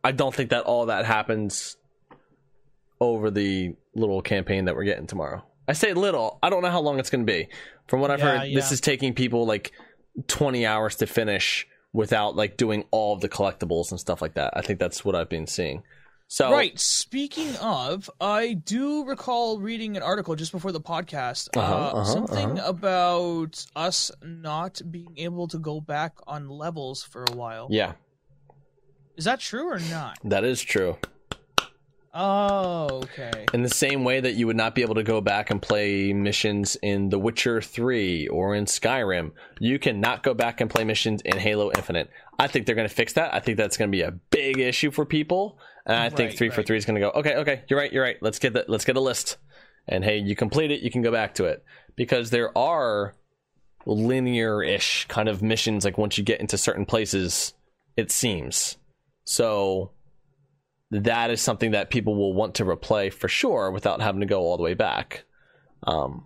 I 0.03 0.11
don't 0.11 0.34
think 0.34 0.49
that 0.49 0.64
all 0.64 0.88
that 0.88 1.06
happens 1.06 1.77
over 3.01 3.30
the 3.30 3.76
little 3.99 4.21
campaign 4.21 4.65
that 4.65 4.76
we're 4.76 4.84
getting 4.85 5.07
tomorrow. 5.07 5.43
I 5.67 5.73
say 5.73 5.93
little. 5.93 6.39
I 6.41 6.49
don't 6.49 6.63
know 6.63 6.71
how 6.71 6.81
long 6.81 6.99
it's 6.99 7.09
going 7.09 7.26
to 7.26 7.31
be. 7.31 7.47
From 7.88 7.99
what 7.99 8.09
I've 8.11 8.19
Yeah, 8.19 8.39
heard, 8.39 8.55
this 8.55 8.71
is 8.71 8.81
taking 8.81 9.13
people 9.13 9.45
like 9.45 9.71
20 10.27 10.65
hours 10.65 10.95
to 10.97 11.07
finish 11.07 11.67
without 11.93 12.35
like 12.35 12.57
doing 12.57 12.85
all 12.91 13.13
of 13.13 13.21
the 13.21 13.30
collectibles 13.30 13.91
and 13.91 13.99
stuff 13.99 14.21
like 14.21 14.34
that. 14.35 14.53
I 14.55 14.61
think 14.61 14.80
that's 14.80 15.03
what 15.05 15.15
I've 15.15 15.30
been 15.30 15.47
seeing. 15.47 15.84
So 16.27 16.51
Right. 16.51 16.80
Speaking 16.80 17.55
of, 17.57 18.07
I 18.21 18.53
do 18.53 19.03
recall 19.05 19.59
reading 19.59 19.97
an 19.97 20.03
article 20.03 20.35
just 20.35 20.51
before 20.51 20.71
the 20.71 20.81
podcast. 20.81 21.49
uh 21.55 21.59
Uh-huh, 21.59 21.76
uh-huh, 21.76 22.03
something 22.03 22.59
about 22.59 23.65
us 23.76 24.11
not 24.21 24.80
being 24.91 25.17
able 25.17 25.47
to 25.47 25.57
go 25.57 25.81
back 25.81 26.13
on 26.27 26.47
levels 26.47 27.03
for 27.03 27.26
a 27.31 27.35
while. 27.35 27.67
yeah, 27.71 27.93
Is 29.17 29.26
that 29.26 29.39
true 29.39 29.67
or 29.71 29.80
not? 29.80 30.19
that 30.23 30.43
is 30.43 30.61
true. 30.61 30.97
Oh, 32.14 33.02
okay. 33.03 33.45
In 33.53 33.61
the 33.61 33.69
same 33.69 34.03
way 34.03 34.19
that 34.19 34.34
you 34.34 34.48
would 34.48 34.56
not 34.56 34.73
be 34.73 34.81
able 34.81 34.95
to 34.95 35.03
go 35.03 35.22
back 35.22 35.52
and 35.52 35.61
play 35.61 36.11
missions 36.11 36.76
in 36.81 37.10
The 37.10 37.19
Witcher 37.19 37.61
3 37.61 38.27
or 38.30 38.56
in 38.56 38.65
Skyrim, 38.65 39.31
you 39.60 39.77
cannot 39.77 40.23
go 40.23 40.34
back 40.34 40.60
and 40.60 40.69
play 40.69 40.84
missions 40.84 41.22
in 41.22 41.38
Halo 41.38 41.72
Infinite. 41.72 42.10
I 42.40 42.48
think 42.48 42.65
they're 42.65 42.76
going 42.76 42.88
to 42.88 42.94
fix 42.94 43.14
that. 43.14 43.34
I 43.34 43.40
think 43.40 43.57
that's 43.57 43.77
going 43.77 43.91
to 43.91 43.95
be 43.95 44.02
a 44.02 44.11
big 44.11 44.57
issue 44.57 44.90
for 44.90 45.06
people. 45.06 45.60
And 45.86 45.98
I 45.98 46.10
think 46.10 46.31
Right, 46.31 46.38
343 46.38 46.77
is 46.77 46.86
going 46.86 46.95
to 46.95 47.02
go, 47.02 47.11
okay, 47.19 47.36
okay, 47.36 47.64
you're 47.68 47.80
right, 47.80 47.94
you're 47.94 48.03
right. 48.03 48.18
Let's 48.22 48.40
get 48.40 48.53
the, 48.53 48.65
let's 48.68 48.86
get 48.86 48.95
a 48.95 49.02
list. 49.02 49.38
And 49.88 50.03
hey, 50.03 50.18
you 50.18 50.36
complete 50.36 50.72
it, 50.72 50.81
you 50.81 50.90
can 50.90 51.02
go 51.02 51.11
back 51.11 51.36
to 51.36 51.45
it. 51.45 51.64
Because 51.95 52.31
there 52.31 52.57
are 52.57 53.14
linear-ish 53.86 55.06
kind 55.07 55.30
of 55.30 55.41
missions 55.41 55.86
like 55.86 55.98
once 55.98 56.18
you 56.18 56.23
get 56.23 56.41
into 56.41 56.57
certain 56.57 56.86
places, 56.86 57.53
it 57.95 58.11
seems. 58.11 58.77
So 59.26 59.91
that 60.91 61.29
is 61.29 61.41
something 61.41 61.71
that 61.71 61.89
people 61.89 62.15
will 62.15 62.33
want 62.33 62.55
to 62.55 62.65
replay 62.65 63.11
for 63.13 63.27
sure 63.27 63.71
without 63.71 64.01
having 64.01 64.21
to 64.21 64.25
go 64.25 64.41
all 64.41 64.57
the 64.57 64.63
way 64.63 64.73
back 64.73 65.23
um, 65.83 66.25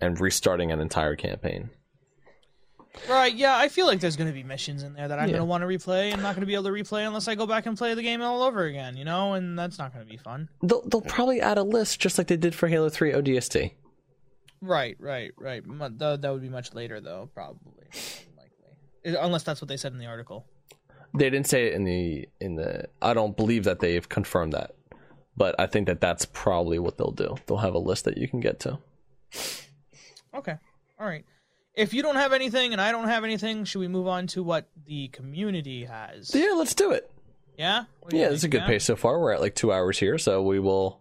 and 0.00 0.20
restarting 0.20 0.70
an 0.72 0.80
entire 0.80 1.16
campaign. 1.16 1.70
Right, 3.08 3.34
yeah, 3.34 3.56
I 3.56 3.68
feel 3.68 3.86
like 3.86 4.00
there's 4.00 4.16
going 4.16 4.28
to 4.28 4.34
be 4.34 4.42
missions 4.42 4.82
in 4.82 4.94
there 4.94 5.06
that 5.08 5.18
I'm 5.18 5.28
Yeah. 5.28 5.36
going 5.36 5.42
to 5.42 5.44
want 5.44 5.62
to 5.62 5.66
replay. 5.68 6.12
I'm 6.12 6.22
not 6.22 6.34
going 6.34 6.40
to 6.40 6.46
be 6.46 6.54
able 6.54 6.64
to 6.64 6.70
replay 6.70 7.06
unless 7.06 7.28
I 7.28 7.34
go 7.34 7.46
back 7.46 7.66
and 7.66 7.76
play 7.78 7.94
the 7.94 8.02
game 8.02 8.22
all 8.22 8.42
over 8.42 8.64
again, 8.64 8.96
you 8.96 9.04
know? 9.04 9.34
And 9.34 9.58
that's 9.58 9.78
not 9.78 9.92
going 9.92 10.04
to 10.04 10.10
be 10.10 10.16
fun. 10.16 10.48
They'll, 10.62 10.82
they'll 10.88 11.00
probably 11.02 11.40
add 11.40 11.58
a 11.58 11.62
list 11.62 12.00
just 12.00 12.18
like 12.18 12.26
they 12.26 12.36
did 12.36 12.54
for 12.54 12.66
Halo 12.68 12.88
3 12.88 13.12
ODST. 13.12 13.72
Right, 14.60 14.96
right, 14.98 15.30
right. 15.38 15.62
That 15.98 16.30
would 16.32 16.42
be 16.42 16.48
much 16.48 16.74
later, 16.74 17.00
though, 17.00 17.30
probably. 17.34 17.86
Likely. 18.36 19.16
Unless 19.16 19.44
that's 19.44 19.60
what 19.60 19.68
they 19.68 19.76
said 19.76 19.92
in 19.92 19.98
the 19.98 20.06
article. 20.06 20.46
They 21.14 21.30
didn't 21.30 21.46
say 21.46 21.68
it 21.68 21.74
in 21.74 21.84
the 21.84 22.28
in 22.40 22.56
the. 22.56 22.88
I 23.00 23.14
don't 23.14 23.36
believe 23.36 23.64
that 23.64 23.80
they've 23.80 24.06
confirmed 24.08 24.52
that, 24.52 24.74
but 25.36 25.54
I 25.58 25.66
think 25.66 25.86
that 25.86 26.00
that's 26.00 26.26
probably 26.26 26.78
what 26.78 26.98
they'll 26.98 27.10
do. 27.10 27.36
They'll 27.46 27.58
have 27.58 27.74
a 27.74 27.78
list 27.78 28.04
that 28.04 28.18
you 28.18 28.28
can 28.28 28.40
get 28.40 28.60
to. 28.60 28.78
Okay. 30.34 30.56
All 31.00 31.06
right. 31.06 31.24
If 31.74 31.94
you 31.94 32.02
don't 32.02 32.16
have 32.16 32.32
anything 32.32 32.72
and 32.72 32.80
I 32.80 32.90
don't 32.92 33.08
have 33.08 33.24
anything, 33.24 33.64
should 33.64 33.78
we 33.78 33.88
move 33.88 34.08
on 34.08 34.26
to 34.28 34.42
what 34.42 34.68
the 34.86 35.08
community 35.08 35.84
has? 35.84 36.34
Yeah, 36.34 36.52
let's 36.56 36.74
do 36.74 36.90
it. 36.90 37.10
Yeah? 37.56 37.84
What 38.00 38.10
do 38.10 38.16
you 38.16 38.22
Yeah, 38.22 38.30
it's 38.30 38.38
a 38.38 38.40
think, 38.42 38.52
good 38.52 38.60
yeah? 38.62 38.66
pace 38.66 38.84
so 38.84 38.96
far. 38.96 39.20
We're 39.20 39.32
at 39.32 39.40
like 39.40 39.54
two 39.54 39.72
hours 39.72 39.98
here, 39.98 40.18
so 40.18 40.42
we 40.42 40.58
will. 40.58 41.00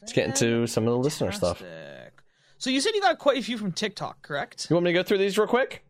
Let's 0.00 0.12
get 0.12 0.26
into 0.26 0.66
some 0.66 0.86
of 0.86 0.92
the 0.92 0.98
listener 0.98 1.30
stuff. 1.30 1.58
Fantastic. 1.58 2.22
So 2.58 2.70
you 2.70 2.80
said 2.80 2.94
you 2.94 3.00
got 3.00 3.18
quite 3.18 3.38
a 3.38 3.42
few 3.42 3.58
from 3.58 3.72
TikTok, 3.72 4.22
correct? 4.22 4.66
You 4.70 4.74
want 4.76 4.84
me 4.84 4.92
to 4.92 4.98
go 4.98 5.02
through 5.02 5.18
these 5.18 5.36
real 5.38 5.46
quick? 5.46 5.84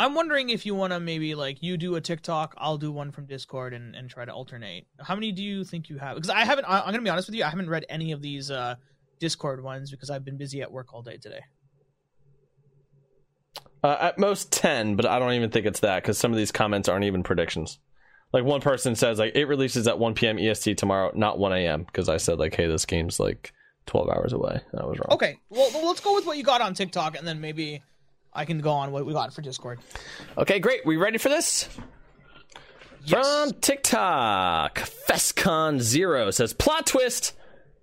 I'm 0.00 0.14
wondering 0.14 0.48
if 0.48 0.64
you 0.64 0.74
want 0.74 0.94
to 0.94 0.98
maybe 0.98 1.34
like 1.34 1.62
you 1.62 1.76
do 1.76 1.96
a 1.96 2.00
TikTok, 2.00 2.54
I'll 2.56 2.78
do 2.78 2.90
one 2.90 3.12
from 3.12 3.26
Discord, 3.26 3.74
and, 3.74 3.94
and 3.94 4.08
try 4.08 4.24
to 4.24 4.32
alternate. 4.32 4.86
How 4.98 5.14
many 5.14 5.30
do 5.30 5.42
you 5.42 5.62
think 5.62 5.90
you 5.90 5.98
have? 5.98 6.14
Because 6.14 6.30
I 6.30 6.46
haven't. 6.46 6.64
I'm 6.66 6.86
gonna 6.86 7.02
be 7.02 7.10
honest 7.10 7.28
with 7.28 7.34
you. 7.34 7.44
I 7.44 7.50
haven't 7.50 7.68
read 7.68 7.84
any 7.90 8.12
of 8.12 8.22
these 8.22 8.50
uh, 8.50 8.76
Discord 9.18 9.62
ones 9.62 9.90
because 9.90 10.08
I've 10.08 10.24
been 10.24 10.38
busy 10.38 10.62
at 10.62 10.72
work 10.72 10.94
all 10.94 11.02
day 11.02 11.18
today. 11.18 11.42
Uh, 13.84 13.96
at 14.00 14.18
most 14.18 14.50
10, 14.52 14.96
but 14.96 15.04
I 15.04 15.18
don't 15.18 15.34
even 15.34 15.50
think 15.50 15.66
it's 15.66 15.80
that 15.80 16.02
because 16.02 16.16
some 16.16 16.32
of 16.32 16.38
these 16.38 16.50
comments 16.50 16.88
aren't 16.88 17.04
even 17.04 17.22
predictions. 17.22 17.78
Like 18.32 18.44
one 18.44 18.62
person 18.62 18.96
says, 18.96 19.18
like 19.18 19.36
it 19.36 19.46
releases 19.46 19.86
at 19.86 19.98
1 19.98 20.14
p.m. 20.14 20.38
EST 20.38 20.78
tomorrow, 20.78 21.12
not 21.14 21.38
1 21.38 21.52
a.m. 21.52 21.84
Because 21.84 22.08
I 22.08 22.16
said, 22.16 22.38
like, 22.38 22.54
hey, 22.54 22.66
this 22.68 22.86
game's 22.86 23.20
like 23.20 23.52
12 23.84 24.08
hours 24.08 24.32
away. 24.32 24.62
I 24.78 24.84
was 24.86 24.98
wrong. 24.98 25.08
Okay, 25.10 25.38
well, 25.50 25.70
let's 25.86 26.00
go 26.00 26.14
with 26.14 26.24
what 26.24 26.38
you 26.38 26.42
got 26.42 26.62
on 26.62 26.72
TikTok, 26.72 27.18
and 27.18 27.26
then 27.26 27.40
maybe 27.40 27.82
I 28.32 28.44
can 28.44 28.60
go 28.60 28.70
on 28.70 28.92
what 28.92 29.04
we 29.06 29.12
got 29.12 29.32
for 29.32 29.42
Discord. 29.42 29.80
Okay, 30.38 30.58
great. 30.60 30.86
We 30.86 30.96
ready 30.96 31.18
for 31.18 31.28
this? 31.28 31.68
From 33.08 33.52
TikTok, 33.60 34.78
Fescon 35.08 35.80
Zero 35.80 36.30
says, 36.30 36.52
plot 36.52 36.86
twist. 36.86 37.32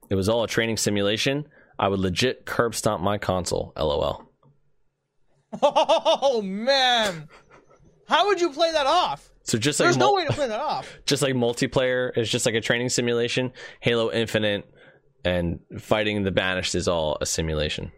It 0.10 0.15
was 0.15 0.30
all 0.30 0.44
a 0.44 0.48
training 0.48 0.78
simulation. 0.78 1.48
I 1.80 1.88
would 1.90 1.99
legit 1.99 2.45
curb 2.45 2.76
stomp 2.76 3.03
my 3.03 3.18
console. 3.18 3.74
LOL. 3.78 4.24
Oh 5.61 6.41
man, 6.41 7.28
how 8.07 8.28
would 8.28 8.41
you 8.41 8.52
play 8.52 8.72
that 8.72 8.86
off? 8.86 9.30
So 9.44 9.57
just 9.57 9.80
like 9.80 9.88
There's 9.88 9.98
no 9.98 10.14
way 10.14 10.26
to 10.26 10.34
play 10.34 10.48
that 10.48 10.60
off. 10.60 10.94
just 11.06 11.22
like 11.22 11.34
multiplayer 11.34 12.15
is 12.18 12.30
just 12.30 12.45
like 12.45 12.56
a 12.56 12.61
training 12.61 12.90
simulation. 12.90 13.53
Halo 13.80 14.11
Infinite 14.11 14.69
and 15.24 15.60
fighting 15.80 16.24
the 16.24 16.32
Banished 16.32 16.76
is 16.76 16.88
all 16.88 17.18
a 17.22 17.26
simulation. 17.26 17.91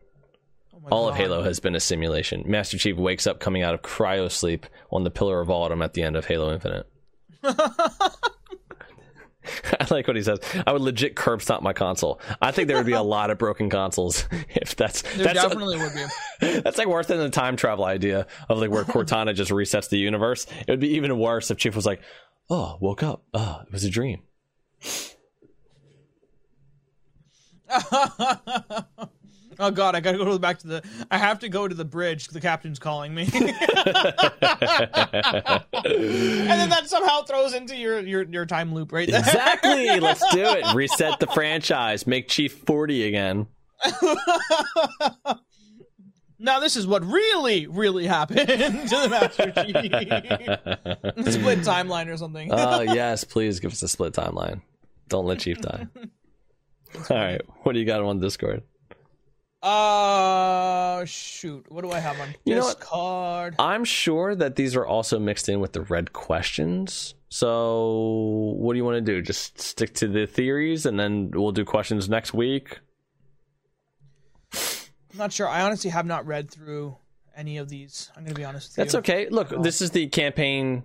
Oh 0.85 0.89
All 0.91 1.09
of 1.09 1.15
Halo 1.15 1.43
has 1.43 1.59
been 1.59 1.75
a 1.75 1.79
simulation. 1.79 2.43
Master 2.45 2.77
Chief 2.77 2.95
wakes 2.95 3.27
up 3.27 3.39
coming 3.39 3.63
out 3.63 3.73
of 3.73 3.81
cryo 3.81 4.31
sleep 4.31 4.65
on 4.91 5.03
the 5.03 5.11
Pillar 5.11 5.41
of 5.41 5.49
Autumn 5.49 5.81
at 5.81 5.93
the 5.93 6.03
end 6.03 6.15
of 6.15 6.25
Halo 6.25 6.53
Infinite. 6.53 6.87
I 7.43 8.13
like 9.89 10.07
what 10.07 10.15
he 10.15 10.21
says. 10.21 10.39
I 10.67 10.71
would 10.71 10.81
legit 10.81 11.15
curb 11.15 11.41
stomp 11.41 11.63
my 11.63 11.73
console. 11.73 12.21
I 12.41 12.51
think 12.51 12.67
there 12.67 12.77
would 12.77 12.85
be 12.85 12.93
a 12.93 13.01
lot 13.01 13.31
of 13.31 13.37
broken 13.37 13.69
consoles 13.69 14.27
if 14.49 14.75
that's 14.75 15.01
There 15.01 15.25
that's 15.25 15.41
definitely 15.41 15.77
would 15.77 15.93
be. 15.93 16.05
that's 16.61 16.77
like 16.77 16.87
worse 16.87 17.07
than 17.07 17.17
the 17.17 17.29
time 17.29 17.55
travel 17.55 17.85
idea 17.85 18.27
of 18.47 18.59
like 18.59 18.69
where 18.69 18.83
Cortana 18.83 19.33
just 19.33 19.51
resets 19.51 19.89
the 19.89 19.97
universe. 19.97 20.45
It 20.67 20.69
would 20.69 20.79
be 20.79 20.95
even 20.95 21.17
worse 21.17 21.49
if 21.51 21.57
Chief 21.57 21.75
was 21.75 21.85
like, 21.85 22.01
"Oh, 22.49 22.77
woke 22.79 23.03
up. 23.03 23.23
Oh, 23.33 23.61
it 23.65 23.71
was 23.71 23.83
a 23.83 23.89
dream." 23.89 24.21
Oh 29.59 29.71
god, 29.71 29.95
I 29.95 29.99
gotta 29.99 30.17
go 30.17 30.37
back 30.37 30.59
to 30.59 30.67
the. 30.67 30.83
I 31.11 31.17
have 31.17 31.39
to 31.39 31.49
go 31.49 31.67
to 31.67 31.75
the 31.75 31.85
bridge. 31.85 32.27
The 32.27 32.41
captain's 32.41 32.79
calling 32.79 33.13
me, 33.13 33.23
and 33.33 33.33
then 35.73 36.69
that 36.69 36.83
somehow 36.85 37.23
throws 37.23 37.53
into 37.53 37.75
your 37.75 37.99
your, 37.99 38.23
your 38.23 38.45
time 38.45 38.73
loop 38.73 38.91
right 38.91 39.09
there. 39.09 39.19
Exactly. 39.19 39.99
Let's 39.99 40.23
do 40.33 40.43
it. 40.43 40.73
Reset 40.73 41.19
the 41.19 41.27
franchise. 41.27 42.07
Make 42.07 42.27
Chief 42.27 42.53
40 42.53 43.07
again. 43.07 43.47
Now 46.41 46.61
this 46.61 46.77
is 46.77 46.87
what 46.87 47.05
really, 47.05 47.67
really 47.67 48.07
happened 48.07 48.39
to 48.39 48.45
the 48.47 49.07
Master 49.09 49.51
Chief. 49.51 51.33
Split 51.33 51.59
timeline 51.59 52.07
or 52.07 52.15
something. 52.15 52.49
Oh, 52.51 52.79
yes. 52.79 53.25
Please 53.25 53.59
give 53.59 53.73
us 53.73 53.83
a 53.83 53.89
split 53.89 54.13
timeline. 54.13 54.61
Don't 55.09 55.25
let 55.25 55.39
Chief 55.39 55.59
die. 55.59 55.87
All 57.09 57.17
right. 57.17 57.41
What 57.63 57.73
do 57.73 57.79
you 57.79 57.85
got 57.85 58.01
on 58.01 58.21
Discord? 58.21 58.63
Uh, 59.61 61.03
shoot. 61.05 61.65
What 61.69 61.83
do 61.83 61.91
I 61.91 61.99
have 61.99 62.19
on 62.19 62.29
You? 62.45 62.55
Discord? 62.55 63.55
I'm 63.59 63.83
sure 63.83 64.35
that 64.35 64.55
these 64.55 64.75
are 64.75 64.85
also 64.85 65.19
mixed 65.19 65.49
in 65.49 65.59
with 65.59 65.73
the 65.73 65.81
red 65.81 66.13
questions. 66.13 67.13
So, 67.29 68.55
what 68.57 68.73
do 68.73 68.77
you 68.77 68.85
want 68.85 68.95
to 68.95 69.01
do? 69.01 69.21
Just 69.21 69.59
stick 69.59 69.93
to 69.95 70.07
the 70.07 70.25
theories 70.25 70.85
and 70.85 70.99
then 70.99 71.31
we'll 71.31 71.51
do 71.51 71.65
questions 71.65 72.09
next 72.09 72.33
week? 72.33 72.79
I'm 74.53 75.17
not 75.17 75.33
sure. 75.33 75.47
I 75.47 75.61
honestly 75.61 75.91
have 75.91 76.05
not 76.05 76.25
read 76.25 76.49
through 76.49 76.95
any 77.35 77.57
of 77.57 77.69
these. 77.69 78.11
I'm 78.15 78.23
gonna 78.23 78.35
be 78.35 78.45
honest 78.45 78.69
with 78.69 78.75
That's 78.77 78.93
you. 78.93 78.99
okay. 78.99 79.29
Look, 79.29 79.49
this 79.61 79.81
is 79.81 79.91
the 79.91 80.07
campaign 80.07 80.83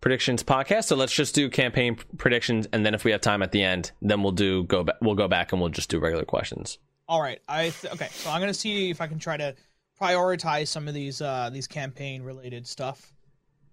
predictions 0.00 0.42
podcast, 0.42 0.84
so 0.84 0.96
let's 0.96 1.12
just 1.14 1.34
do 1.34 1.48
campaign 1.48 1.96
predictions, 2.18 2.68
and 2.72 2.84
then 2.86 2.94
if 2.94 3.04
we 3.04 3.10
have 3.12 3.20
time 3.20 3.42
at 3.42 3.52
the 3.52 3.62
end, 3.62 3.92
then 4.00 4.22
we'll 4.22 4.32
do 4.32 4.64
go 4.64 4.84
back. 4.84 4.96
We'll 5.00 5.14
go 5.14 5.28
back 5.28 5.52
and 5.52 5.60
we'll 5.60 5.70
just 5.70 5.88
do 5.90 5.98
regular 5.98 6.24
questions. 6.24 6.78
All 7.08 7.22
right. 7.22 7.40
I 7.48 7.70
th- 7.70 7.92
okay. 7.94 8.08
So 8.10 8.30
I'm 8.30 8.40
gonna 8.40 8.52
see 8.54 8.90
if 8.90 9.00
I 9.00 9.06
can 9.06 9.18
try 9.18 9.36
to 9.36 9.54
prioritize 10.00 10.68
some 10.68 10.86
of 10.86 10.94
these 10.94 11.20
uh 11.22 11.50
these 11.52 11.66
campaign 11.66 12.22
related 12.22 12.66
stuff. 12.66 13.14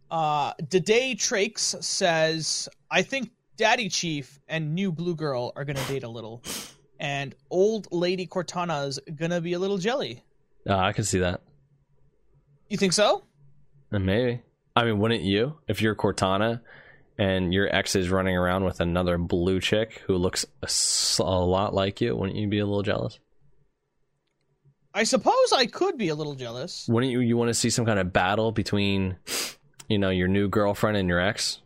Uh, 0.09 0.53
Day 0.69 1.15
Trakes 1.15 1.75
says, 1.81 2.69
"I 2.89 3.01
think 3.01 3.31
Daddy 3.57 3.89
Chief 3.89 4.39
and 4.47 4.73
New 4.73 4.91
Blue 4.91 5.15
Girl 5.15 5.51
are 5.55 5.65
gonna 5.65 5.85
date 5.87 6.03
a 6.03 6.09
little, 6.09 6.41
and 6.99 7.35
Old 7.49 7.91
Lady 7.91 8.25
Cortana's 8.27 8.99
gonna 9.15 9.41
be 9.41 9.53
a 9.53 9.59
little 9.59 9.77
jelly. 9.77 10.23
Uh, 10.67 10.77
I 10.77 10.93
can 10.93 11.03
see 11.03 11.19
that. 11.19 11.41
You 12.69 12.77
think 12.77 12.93
so? 12.93 13.23
And 13.91 14.05
maybe. 14.05 14.41
I 14.75 14.83
mean, 14.85 14.99
wouldn't 14.99 15.21
you 15.21 15.57
if 15.67 15.81
you're 15.81 15.95
Cortana 15.95 16.61
and 17.17 17.53
your 17.53 17.73
ex 17.73 17.95
is 17.95 18.09
running 18.09 18.35
around 18.35 18.65
with 18.65 18.79
another 18.79 19.17
blue 19.17 19.59
chick 19.59 20.01
who 20.05 20.15
looks 20.15 20.45
a 21.19 21.23
lot 21.23 21.73
like 21.73 22.01
you? 22.01 22.15
Wouldn't 22.15 22.37
you 22.37 22.47
be 22.47 22.59
a 22.59 22.65
little 22.65 22.83
jealous? 22.83 23.19
I 24.95 25.03
suppose 25.03 25.51
I 25.53 25.65
could 25.65 25.97
be 25.97 26.07
a 26.07 26.15
little 26.15 26.35
jealous. 26.35 26.87
Wouldn't 26.87 27.11
you? 27.11 27.19
You 27.19 27.35
want 27.35 27.49
to 27.49 27.53
see 27.53 27.69
some 27.69 27.85
kind 27.85 27.99
of 27.99 28.13
battle 28.13 28.53
between, 28.53 29.17
you 29.89 29.97
know, 29.97 30.09
your 30.09 30.29
new 30.29 30.47
girlfriend 30.47 30.95
and 30.95 31.09
your 31.09 31.19
ex? 31.19 31.61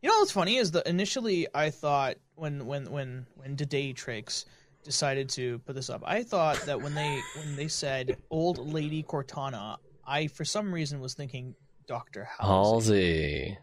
You 0.00 0.08
know 0.08 0.18
what's 0.18 0.32
funny 0.32 0.56
is 0.56 0.70
that 0.70 0.86
initially 0.86 1.46
I 1.54 1.68
thought 1.68 2.16
when 2.36 2.64
when 2.64 2.90
when 2.90 3.26
when 3.36 3.54
Day 3.54 3.92
Trakes 3.92 4.46
decided 4.82 5.28
to 5.30 5.58
put 5.60 5.74
this 5.74 5.90
up, 5.90 6.02
I 6.06 6.22
thought 6.22 6.56
that 6.64 6.80
when 6.80 6.94
they 6.94 7.20
when 7.36 7.54
they 7.54 7.68
said 7.68 8.16
Old 8.30 8.56
Lady 8.58 9.02
Cortana, 9.02 9.76
I 10.06 10.28
for 10.28 10.46
some 10.46 10.72
reason 10.72 11.00
was 11.00 11.12
thinking 11.12 11.54
Doctor 11.86 12.24
House 12.24 12.46
Halsey. 12.46 13.58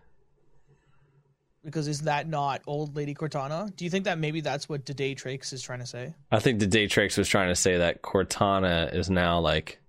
Because 1.68 1.90
is 1.90 2.04
that 2.04 2.30
not 2.30 2.62
Old 2.66 2.96
Lady 2.96 3.14
Cortana? 3.14 3.76
Do 3.76 3.84
you 3.84 3.92
think 3.92 4.06
that 4.06 4.18
maybe 4.18 4.40
that's 4.40 4.70
what 4.70 4.86
Day 4.86 5.14
Trakes 5.14 5.52
is 5.52 5.62
trying 5.62 5.80
to 5.80 5.86
say? 5.86 6.14
I 6.32 6.40
think 6.40 6.60
the 6.60 6.66
Day 6.66 6.88
Trakes 6.88 7.18
was 7.18 7.28
trying 7.28 7.50
to 7.50 7.56
say 7.56 7.80
that 7.80 8.02
Cortana 8.02 8.96
is 8.96 9.10
now 9.10 9.42
like 9.42 9.82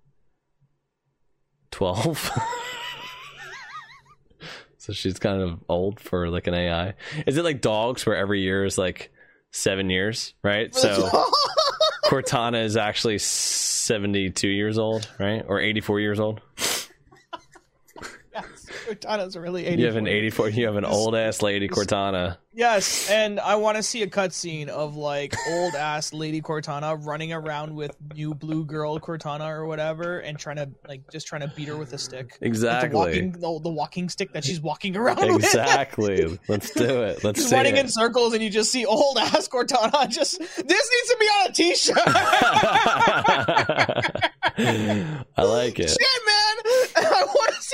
twelve. 1.71 2.33
so 4.79 4.93
she's 4.93 5.21
kind 5.21 5.41
of 5.41 5.61
old 5.69 6.01
for 6.01 6.29
like 6.29 6.49
an 6.49 6.55
AI. 6.55 6.95
Is 7.29 7.37
it 7.37 7.45
like 7.45 7.61
dogs 7.61 8.05
where 8.05 8.17
every 8.17 8.41
year 8.41 8.65
is 8.65 8.77
like 8.77 9.13
seven 9.53 9.89
years, 9.89 10.35
right? 10.43 10.75
So 10.75 11.09
Cortana 12.07 12.65
is 12.65 12.77
actually 12.77 13.19
seventy-two 13.19 14.49
years 14.49 14.79
old, 14.79 15.09
right? 15.21 15.45
Or 15.47 15.61
eighty-four 15.61 16.01
years 16.01 16.19
old. 16.19 16.41
Cortana's 18.95 19.37
really 19.37 19.67
84. 19.67 19.79
You 19.81 19.87
have 19.87 19.97
an 19.97 20.07
84. 20.07 20.49
You 20.51 20.67
have 20.67 20.77
an 20.77 20.85
old 20.85 21.15
ass 21.17 21.43
lady 21.43 21.69
Cortana. 21.69 22.37
Yes, 22.55 23.09
and 23.09 23.39
I 23.39 23.55
want 23.55 23.77
to 23.77 23.85
see 23.85 24.03
a 24.03 24.09
cutscene 24.09 24.67
of 24.67 24.97
like 24.97 25.33
old 25.49 25.77
ass 25.77 26.13
Lady 26.13 26.41
Cortana 26.43 26.99
running 27.07 27.33
around 27.33 27.73
with 27.73 27.95
new 28.17 28.35
blue 28.35 28.65
girl 28.65 28.99
Cortana 28.99 29.49
or 29.49 29.65
whatever, 29.67 30.19
and 30.19 30.37
trying 30.37 30.57
to 30.57 30.69
like 30.89 31.09
just 31.13 31.29
trying 31.29 31.43
to 31.43 31.53
beat 31.55 31.69
her 31.69 31.77
with 31.77 31.93
a 31.93 31.99
stick. 31.99 32.33
Like, 32.33 32.43
Exactly. 32.49 32.89
the 32.91 32.97
walking, 32.97 33.31
the, 33.33 33.61
the 33.63 33.69
walking 33.71 34.09
stick 34.09 34.33
that 34.33 34.43
she's 34.45 34.61
walking 34.61 34.97
around 34.97 35.19
with. 35.21 35.45
Exactly. 35.45 36.37
Let's 36.49 36.71
do 36.73 37.03
it. 37.05 37.23
Let's 37.29 37.39
She's 37.39 37.49
see 37.51 37.55
running 37.55 37.77
it. 37.77 37.81
in 37.85 37.89
circles, 37.89 38.35
and 38.35 38.43
you 38.43 38.51
just 38.51 38.73
see 38.73 38.85
old 38.85 39.19
ass 39.19 39.47
Cortana. 39.47 40.09
Just 40.09 40.39
this 40.41 40.57
needs 40.67 40.67
to 40.67 41.17
be 41.21 41.27
on 41.27 41.47
a 41.47 41.53
T-shirt. 41.53 41.97
I 45.37 45.43
like 45.43 45.79
it. 45.79 45.91
Shit, 45.91 45.99
man! 46.27 46.35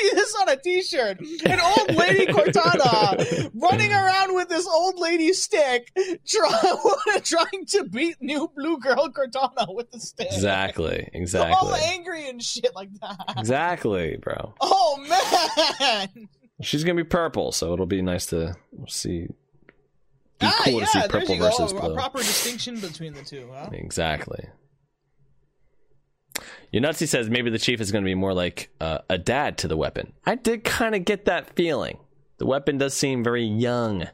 I 0.05 0.15
want 0.15 0.17
to 0.17 0.17
see 0.17 0.17
this 0.17 0.35
on 0.41 0.49
a 0.49 0.57
T-shirt. 0.57 1.21
An 1.47 1.61
old 1.61 1.95
lady 1.97 2.27
Cortana 2.33 3.51
running 3.55 3.93
around 3.93 4.35
with 4.35 4.49
this 4.49 4.67
old 4.67 4.99
lady 4.99 5.33
stick, 5.33 5.93
try, 6.27 6.61
trying 7.25 7.67
to 7.69 7.85
beat 7.85 8.17
new 8.21 8.51
blue 8.57 8.79
girl 8.79 9.09
Cortana 9.09 9.75
with 9.75 9.91
the 9.91 10.01
stick. 10.01 10.29
Exactly. 10.31 11.09
Exactly. 11.15 11.55
All 11.55 11.73
Exactly. 11.75 11.95
angry 11.99 12.29
and 12.29 12.43
shit 12.43 12.75
like 12.75 12.91
that. 13.01 13.35
Exactly, 13.39 14.17
bro. 14.21 14.55
Oh 14.61 14.99
man! 15.09 16.29
She's 16.61 16.85
gonna 16.85 16.97
be 16.97 17.05
purple, 17.05 17.53
so 17.53 17.73
it'll 17.73 17.87
be 17.87 18.03
nice 18.03 18.27
to 18.27 18.55
see. 18.89 19.27
Be 20.39 20.47
ah, 20.47 20.61
cool 20.65 20.75
yeah, 20.81 20.81
to 20.81 20.87
see 20.87 21.09
purple 21.09 21.39
go. 21.39 21.45
versus 21.45 21.73
A, 21.73 21.75
blue. 21.75 21.93
a 21.93 21.95
proper 21.95 22.19
distinction 22.19 22.79
between 22.81 23.15
the 23.15 23.23
two, 23.23 23.49
huh? 23.53 23.71
Exactly. 23.73 24.47
Yunutsy 26.75 27.07
says 27.07 27.31
maybe 27.31 27.51
the 27.51 27.59
chief 27.59 27.81
is 27.81 27.93
going 27.93 28.03
to 28.03 28.09
be 28.09 28.17
more 28.17 28.35
like 28.35 28.69
uh, 28.81 28.99
a 29.09 29.17
dad 29.17 29.59
to 29.59 29.69
the 29.69 29.77
weapon. 29.77 30.13
I 30.27 30.35
did 30.35 30.65
kind 30.65 30.97
of 30.97 31.05
get 31.05 31.27
that 31.27 31.55
feeling. 31.55 31.99
The 32.39 32.47
weapon 32.47 32.79
does 32.79 32.95
seem 32.95 33.23
very 33.23 33.45
young. 33.45 34.09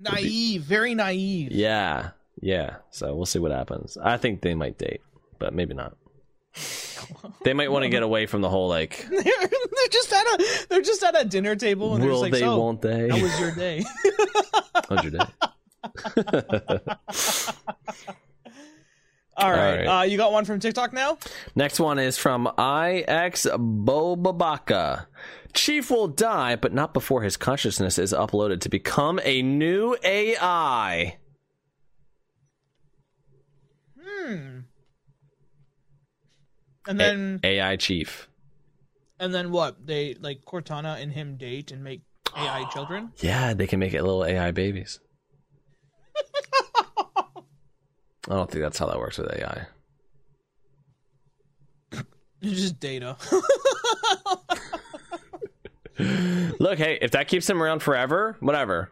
Naive, 0.00 0.62
very 0.62 0.96
naive. 0.96 1.52
Yeah, 1.52 2.10
yeah. 2.40 2.78
So 2.90 3.14
we'll 3.14 3.24
see 3.24 3.38
what 3.38 3.52
happens. 3.52 3.96
I 4.02 4.16
think 4.16 4.42
they 4.42 4.54
might 4.54 4.78
date, 4.78 5.00
but 5.38 5.54
maybe 5.54 5.74
not. 5.74 5.96
They 7.44 7.54
might 7.54 7.70
want 7.70 7.84
to 7.84 7.88
get 7.88 8.02
away 8.02 8.26
from 8.26 8.40
the 8.40 8.50
whole 8.50 8.68
like, 8.68 9.06
they're, 9.08 9.22
they're 9.22 9.88
just 9.90 10.12
at 10.12 10.26
a 10.26 10.66
they're 10.68 10.82
just 10.82 11.04
at 11.04 11.20
a 11.20 11.24
dinner 11.24 11.54
table 11.54 11.94
and 11.94 12.04
will 12.04 12.22
they're 12.22 12.30
they, 12.30 12.40
just 12.40 12.42
like, 12.42 12.50
so, 12.50 12.58
won't 12.58 12.82
they? 12.82 13.08
how 13.08 13.22
was 13.22 13.38
your 13.40 13.54
day? 13.54 13.84
How's 14.88 15.04
your 15.04 15.12
day? 15.12 15.26
All 19.36 19.50
right. 19.50 19.84
right. 19.84 20.00
Uh, 20.00 20.02
you 20.04 20.16
got 20.16 20.32
one 20.32 20.44
from 20.44 20.60
TikTok 20.60 20.92
now? 20.92 21.18
Next 21.54 21.78
one 21.78 21.98
is 21.98 22.16
from 22.16 22.46
IX 22.46 23.46
Bobabaka. 23.56 25.06
Chief 25.52 25.90
will 25.90 26.08
die, 26.08 26.56
but 26.56 26.72
not 26.72 26.94
before 26.94 27.22
his 27.22 27.36
consciousness 27.36 27.98
is 27.98 28.12
uploaded 28.12 28.60
to 28.62 28.68
become 28.68 29.20
a 29.24 29.42
new 29.42 29.96
AI. 30.02 31.18
Hmm. 34.02 34.60
And 36.88 37.00
then 37.00 37.40
AI 37.42 37.76
Chief. 37.76 38.28
and 39.18 39.34
then 39.34 39.50
what? 39.50 39.86
They 39.86 40.14
like 40.14 40.42
Cortana 40.46 41.00
and 41.02 41.12
him 41.12 41.36
date 41.36 41.72
and 41.72 41.82
make 41.82 42.02
AI 42.36 42.64
children? 42.72 43.12
Yeah, 43.20 43.54
they 43.54 43.66
can 43.66 43.80
make 43.80 43.92
it 43.94 44.02
little 44.02 44.24
AI 44.24 44.50
babies. 44.52 45.00
I 48.28 48.34
don't 48.34 48.50
think 48.50 48.62
that's 48.62 48.78
how 48.78 48.86
that 48.86 48.98
works 48.98 49.18
with 49.18 49.32
AI. 49.32 49.66
It's 52.42 52.60
just 52.60 52.80
data. 52.80 53.16
Look, 56.58 56.78
hey, 56.78 56.98
if 57.00 57.12
that 57.12 57.28
keeps 57.28 57.48
him 57.48 57.62
around 57.62 57.80
forever, 57.80 58.36
whatever. 58.40 58.90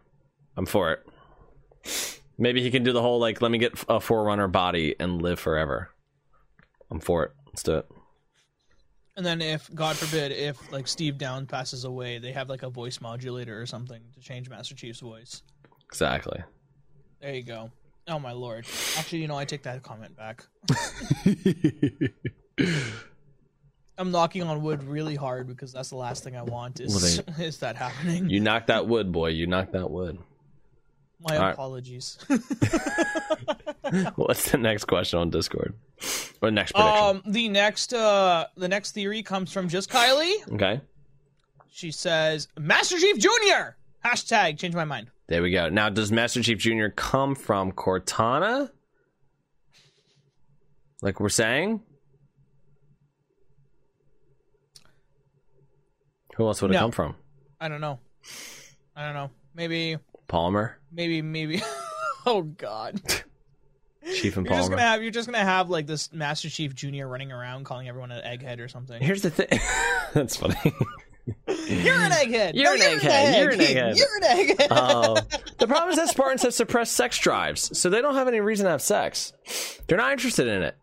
I'm 0.57 0.65
for 0.65 0.93
it. 0.93 1.05
Maybe 2.37 2.61
he 2.61 2.71
can 2.71 2.83
do 2.83 2.93
the 2.93 3.01
whole 3.01 3.19
like, 3.19 3.41
let 3.41 3.51
me 3.51 3.57
get 3.57 3.83
a 3.87 3.99
forerunner 3.99 4.47
body 4.47 4.95
and 4.99 5.21
live 5.21 5.39
forever. 5.39 5.91
I'm 6.89 6.99
for 6.99 7.23
it. 7.25 7.31
Let's 7.47 7.63
do 7.63 7.77
it. 7.77 7.87
and 9.17 9.25
then 9.25 9.41
if 9.41 9.73
God 9.73 9.95
forbid 9.95 10.31
if 10.31 10.71
like 10.71 10.87
Steve 10.87 11.17
Down 11.17 11.45
passes 11.45 11.83
away, 11.83 12.17
they 12.17 12.31
have 12.31 12.49
like 12.49 12.63
a 12.63 12.69
voice 12.69 12.99
modulator 13.01 13.61
or 13.61 13.65
something 13.65 14.01
to 14.13 14.19
change 14.19 14.49
Master 14.49 14.75
Chief's 14.75 14.99
voice. 15.01 15.43
Exactly. 15.89 16.41
There 17.21 17.33
you 17.33 17.43
go. 17.43 17.71
Oh 18.07 18.19
my 18.19 18.33
lord. 18.33 18.65
Actually, 18.97 19.21
you 19.21 19.27
know, 19.27 19.37
I 19.37 19.45
take 19.45 19.63
that 19.63 19.81
comment 19.81 20.15
back. 20.15 20.45
I'm 23.97 24.11
knocking 24.11 24.43
on 24.43 24.61
wood 24.61 24.83
really 24.83 25.15
hard 25.15 25.47
because 25.47 25.71
that's 25.71 25.89
the 25.89 25.95
last 25.95 26.23
thing 26.23 26.35
I 26.35 26.43
want 26.43 26.79
is 26.79 27.23
Well, 27.27 27.39
is 27.39 27.57
that 27.59 27.75
happening. 27.75 28.29
You 28.29 28.39
knocked 28.41 28.67
that 28.67 28.87
wood, 28.87 29.11
boy. 29.11 29.29
You 29.29 29.47
knocked 29.47 29.71
that 29.73 29.89
wood. 29.89 30.19
My 31.19 31.37
right. 31.37 31.53
apologies. 31.53 32.17
What's 34.15 34.51
the 34.51 34.57
next 34.57 34.85
question 34.85 35.19
on 35.19 35.29
Discord? 35.29 35.73
Or 36.41 36.51
next 36.51 36.73
prediction? 36.73 37.03
um, 37.03 37.23
the 37.25 37.47
next 37.49 37.93
uh, 37.93 38.47
the 38.57 38.67
next 38.67 38.91
theory 38.91 39.23
comes 39.23 39.51
from 39.51 39.69
just 39.69 39.89
Kylie. 39.89 40.53
okay. 40.53 40.81
She 41.71 41.91
says, 41.91 42.47
"Master 42.59 42.99
Chief 42.99 43.17
Junior." 43.17 43.77
Hashtag 44.05 44.59
change 44.59 44.75
my 44.75 44.85
mind. 44.85 45.07
There 45.27 45.41
we 45.41 45.49
go. 45.51 45.69
Now, 45.69 45.89
does 45.89 46.11
Master 46.11 46.43
Chief 46.43 46.59
Jr. 46.59 46.87
come 46.95 47.33
from 47.33 47.71
Cortana? 47.71 48.69
Like 51.01 51.19
we're 51.19 51.29
saying? 51.29 51.81
Who 56.35 56.45
else 56.47 56.61
would 56.61 56.71
it 56.71 56.75
No. 56.75 56.79
come 56.81 56.91
from? 56.91 57.15
I 57.59 57.67
don't 57.69 57.81
know. 57.81 57.99
I 58.95 59.05
don't 59.05 59.13
know. 59.13 59.31
Maybe, 59.55 59.97
Palmer? 60.27 60.77
maybe, 60.91 61.21
maybe. 61.21 61.61
oh 62.25 62.41
God. 62.43 63.01
Chief 64.15 64.37
and 64.37 64.45
You're 64.45 64.55
just 64.55 64.69
Palmer? 64.69 64.75
gonna 64.75 64.81
have 64.87 65.01
you're 65.01 65.11
just 65.11 65.27
gonna 65.27 65.43
have 65.43 65.69
like 65.71 65.87
this 65.87 66.13
Master 66.13 66.47
Chief 66.49 66.75
Junior 66.75 67.07
running 67.07 67.31
around 67.31 67.63
calling 67.63 67.87
everyone 67.89 68.11
an 68.11 68.21
egghead 68.23 68.59
or 68.59 68.67
something. 68.67 69.01
Here's 69.01 69.23
the 69.23 69.31
thing. 69.31 69.59
That's 70.13 70.35
funny. 70.35 70.55
You're 71.25 71.95
an 71.95 72.11
egghead. 72.11 72.51
You're 72.53 72.77
No, 72.77 72.85
an 72.85 72.99
egghead. 72.99 73.39
You're 73.39 73.49
an 73.51 73.59
egghead. 73.59 73.97
You're 73.97 74.17
an 74.17 74.47
egghead. 74.47 74.67
Uh, 74.69 75.21
the 75.57 75.67
problem 75.67 75.89
is 75.89 75.97
that 75.97 76.09
Spartans 76.09 76.43
have 76.43 76.53
suppressed 76.53 76.93
sex 76.93 77.17
drives, 77.19 77.77
so 77.77 77.89
they 77.89 78.01
don't 78.01 78.15
have 78.15 78.27
any 78.27 78.39
reason 78.39 78.65
to 78.65 78.71
have 78.71 78.81
sex. 78.81 79.33
They're 79.87 79.97
not 79.97 80.11
interested 80.11 80.47
in 80.47 80.61
it. 80.61 80.75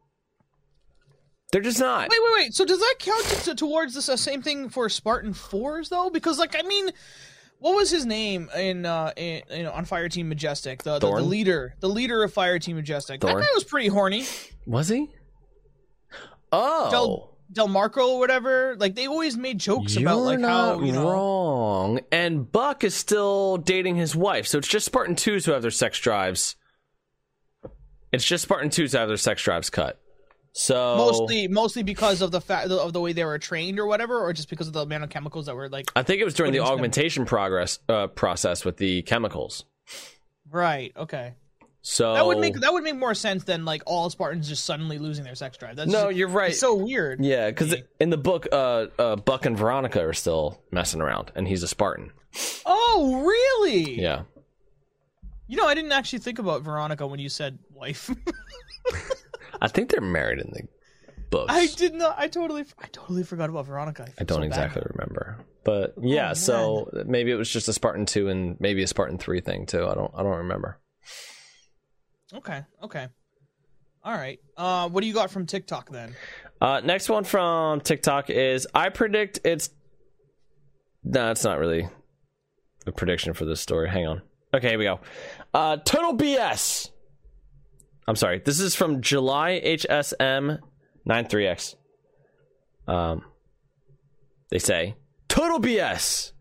They're 1.52 1.60
just 1.60 1.78
not. 1.78 2.08
Wait, 2.08 2.18
wait, 2.22 2.34
wait. 2.34 2.54
So 2.54 2.64
does 2.64 2.78
that 2.78 2.94
count 2.98 3.24
to, 3.44 3.54
towards 3.54 3.94
the 3.94 4.12
uh, 4.12 4.16
same 4.16 4.40
thing 4.42 4.70
for 4.70 4.88
Spartan 4.88 5.34
Fours 5.34 5.90
though? 5.90 6.08
Because 6.08 6.38
like 6.38 6.56
I 6.58 6.66
mean, 6.66 6.90
what 7.58 7.76
was 7.76 7.90
his 7.90 8.06
name 8.06 8.48
in 8.56 8.86
uh 8.86 9.12
in, 9.16 9.42
you 9.50 9.62
know 9.62 9.72
on 9.72 9.84
Fire 9.84 10.08
Team 10.08 10.30
Majestic? 10.30 10.82
The, 10.82 10.98
the 10.98 11.10
the 11.10 11.20
leader, 11.20 11.74
the 11.80 11.90
leader 11.90 12.22
of 12.24 12.32
Fire 12.32 12.58
Team 12.58 12.76
Majestic. 12.76 13.20
That 13.20 13.34
guy 13.34 13.46
was 13.54 13.64
pretty 13.64 13.88
horny. 13.88 14.24
Was 14.66 14.88
he? 14.88 15.10
Oh. 16.50 16.90
Del 16.90 17.31
DeMarco 17.52 18.08
or 18.08 18.18
whatever. 18.18 18.76
Like 18.78 18.94
they 18.94 19.06
always 19.06 19.36
made 19.36 19.58
jokes 19.58 19.94
You're 19.94 20.08
about 20.08 20.20
like 20.20 20.40
how 20.40 20.80
you 20.80 20.92
know. 20.92 21.10
wrong. 21.10 22.00
And 22.10 22.50
Buck 22.50 22.84
is 22.84 22.94
still 22.94 23.58
dating 23.58 23.96
his 23.96 24.16
wife, 24.16 24.46
so 24.46 24.58
it's 24.58 24.68
just 24.68 24.86
Spartan 24.86 25.16
twos 25.16 25.44
who 25.44 25.52
have 25.52 25.62
their 25.62 25.70
sex 25.70 25.98
drives. 25.98 26.56
It's 28.12 28.24
just 28.24 28.42
Spartan 28.42 28.70
twos 28.70 28.92
who 28.92 28.98
have 28.98 29.08
their 29.08 29.16
sex 29.16 29.42
drives 29.42 29.70
cut. 29.70 29.98
So 30.54 30.96
Mostly, 30.98 31.48
mostly 31.48 31.82
because 31.82 32.20
of 32.20 32.30
the 32.30 32.40
fact 32.40 32.70
of 32.70 32.92
the 32.92 33.00
way 33.00 33.14
they 33.14 33.24
were 33.24 33.38
trained 33.38 33.78
or 33.78 33.86
whatever, 33.86 34.20
or 34.20 34.32
just 34.34 34.50
because 34.50 34.66
of 34.66 34.74
the 34.74 34.82
amount 34.82 35.04
of 35.04 35.10
chemicals 35.10 35.46
that 35.46 35.56
were 35.56 35.68
like 35.70 35.90
I 35.96 36.02
think 36.02 36.20
it 36.20 36.24
was 36.24 36.34
during 36.34 36.52
the 36.52 36.60
augmentation 36.60 37.24
progress 37.24 37.78
uh, 37.88 38.08
process 38.08 38.64
with 38.64 38.76
the 38.76 39.02
chemicals. 39.02 39.64
right. 40.50 40.92
Okay, 40.94 41.34
So 41.84 42.14
that 42.14 42.24
would 42.24 42.38
make 42.38 42.54
that 42.60 42.72
would 42.72 42.84
make 42.84 42.96
more 42.96 43.14
sense 43.14 43.42
than 43.42 43.64
like 43.64 43.82
all 43.86 44.08
Spartans 44.08 44.48
just 44.48 44.64
suddenly 44.64 44.98
losing 44.98 45.24
their 45.24 45.34
sex 45.34 45.56
drive. 45.56 45.74
That's 45.74 45.90
no, 45.90 46.06
just- 46.06 46.16
you're 46.16 46.28
right. 46.28 46.50
it's 46.50 46.60
so 46.60 46.74
weird. 46.76 47.24
yeah, 47.24 47.50
because 47.50 47.74
in 47.98 48.10
the 48.10 48.16
book, 48.16 48.46
uh, 48.52 48.86
uh, 48.98 49.16
Buck 49.16 49.46
and 49.46 49.58
Veronica 49.58 50.00
are 50.00 50.12
still 50.12 50.62
messing 50.70 51.00
around, 51.00 51.32
and 51.34 51.48
he's 51.48 51.64
a 51.64 51.68
Spartan. 51.68 52.12
Oh, 52.64 53.22
really? 53.26 54.00
Yeah, 54.00 54.22
You 55.48 55.56
know, 55.56 55.66
I 55.66 55.74
didn't 55.74 55.92
actually 55.92 56.20
think 56.20 56.38
about 56.38 56.62
Veronica 56.62 57.06
when 57.06 57.18
you 57.18 57.28
said 57.28 57.58
wife. 57.74 58.10
I 59.60 59.68
think 59.68 59.90
they're 59.90 60.00
married 60.00 60.38
in 60.38 60.50
the 60.52 60.62
books. 61.30 61.52
I 61.52 61.66
did 61.66 61.94
not. 61.94 62.14
I 62.16 62.28
totally, 62.28 62.64
I 62.80 62.86
totally 62.92 63.24
forgot 63.24 63.50
about 63.50 63.66
Veronica. 63.66 64.06
I 64.18 64.24
don't 64.24 64.44
exactly 64.44 64.82
remember, 64.94 65.38
but 65.64 65.94
yeah. 66.00 66.30
Oh, 66.30 66.34
so 66.34 66.90
maybe 67.06 67.32
it 67.32 67.36
was 67.36 67.50
just 67.50 67.68
a 67.68 67.72
Spartan 67.72 68.06
two 68.06 68.28
and 68.28 68.56
maybe 68.60 68.82
a 68.82 68.86
Spartan 68.86 69.18
three 69.18 69.40
thing 69.40 69.66
too. 69.66 69.86
I 69.86 69.94
don't. 69.94 70.12
I 70.14 70.22
don't 70.22 70.38
remember. 70.38 70.78
Okay. 72.34 72.62
Okay. 72.82 73.08
All 74.04 74.14
right. 74.14 74.40
Uh, 74.56 74.88
what 74.88 75.02
do 75.02 75.06
you 75.06 75.14
got 75.14 75.30
from 75.30 75.46
TikTok 75.46 75.90
then? 75.90 76.14
Uh, 76.60 76.80
next 76.80 77.08
one 77.08 77.24
from 77.24 77.80
TikTok 77.80 78.30
is 78.30 78.66
I 78.74 78.88
predict 78.88 79.40
it's. 79.44 79.70
No, 81.04 81.30
it's 81.30 81.44
not 81.44 81.58
really 81.58 81.88
a 82.86 82.92
prediction 82.92 83.34
for 83.34 83.44
this 83.44 83.60
story. 83.60 83.88
Hang 83.88 84.06
on. 84.06 84.22
Okay, 84.54 84.70
here 84.70 84.78
we 84.78 84.84
go. 84.84 85.00
Uh, 85.54 85.76
total 85.78 86.16
BS. 86.16 86.90
I'm 88.06 88.16
sorry. 88.16 88.40
This 88.44 88.60
is 88.60 88.74
from 88.74 89.00
July 89.00 89.60
HSM 89.64 90.58
93X. 91.08 91.76
Um, 92.86 93.24
they 94.50 94.58
say 94.58 94.96
total 95.28 95.60
BS. 95.60 96.32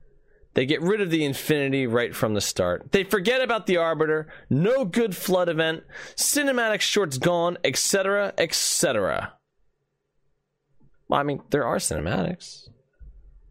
They 0.53 0.65
get 0.65 0.81
rid 0.81 0.99
of 0.99 1.09
the 1.09 1.23
Infinity 1.23 1.87
right 1.87 2.13
from 2.13 2.33
the 2.33 2.41
start. 2.41 2.91
They 2.91 3.03
forget 3.03 3.41
about 3.41 3.67
the 3.67 3.77
Arbiter. 3.77 4.27
No 4.49 4.83
good 4.83 5.15
flood 5.15 5.47
event. 5.47 5.83
Cinematic 6.15 6.81
shorts 6.81 7.17
gone, 7.17 7.57
etc., 7.63 8.33
etc. 8.37 9.33
Well, 11.07 11.19
I 11.19 11.23
mean, 11.23 11.41
there 11.51 11.65
are 11.65 11.77
cinematics, 11.77 12.69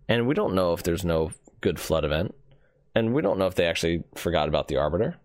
and 0.09 0.27
we 0.27 0.35
don't 0.35 0.55
know 0.55 0.72
if 0.72 0.82
there's 0.82 1.05
no 1.05 1.31
good 1.60 1.78
flood 1.78 2.05
event, 2.05 2.35
and 2.94 3.14
we 3.14 3.22
don't 3.22 3.39
know 3.39 3.47
if 3.47 3.55
they 3.55 3.66
actually 3.66 4.05
forgot 4.14 4.48
about 4.48 4.68
the 4.68 4.77
Arbiter, 4.77 5.16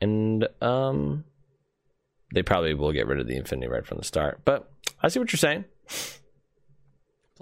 and 0.00 0.46
um, 0.60 1.24
they 2.34 2.42
probably 2.42 2.74
will 2.74 2.92
get 2.92 3.06
rid 3.06 3.20
of 3.20 3.26
the 3.26 3.36
Infinity 3.36 3.68
right 3.68 3.86
from 3.86 3.98
the 3.98 4.04
start. 4.04 4.40
But 4.44 4.70
I 5.02 5.08
see 5.08 5.18
what 5.18 5.32
you're 5.32 5.38
saying. 5.38 5.64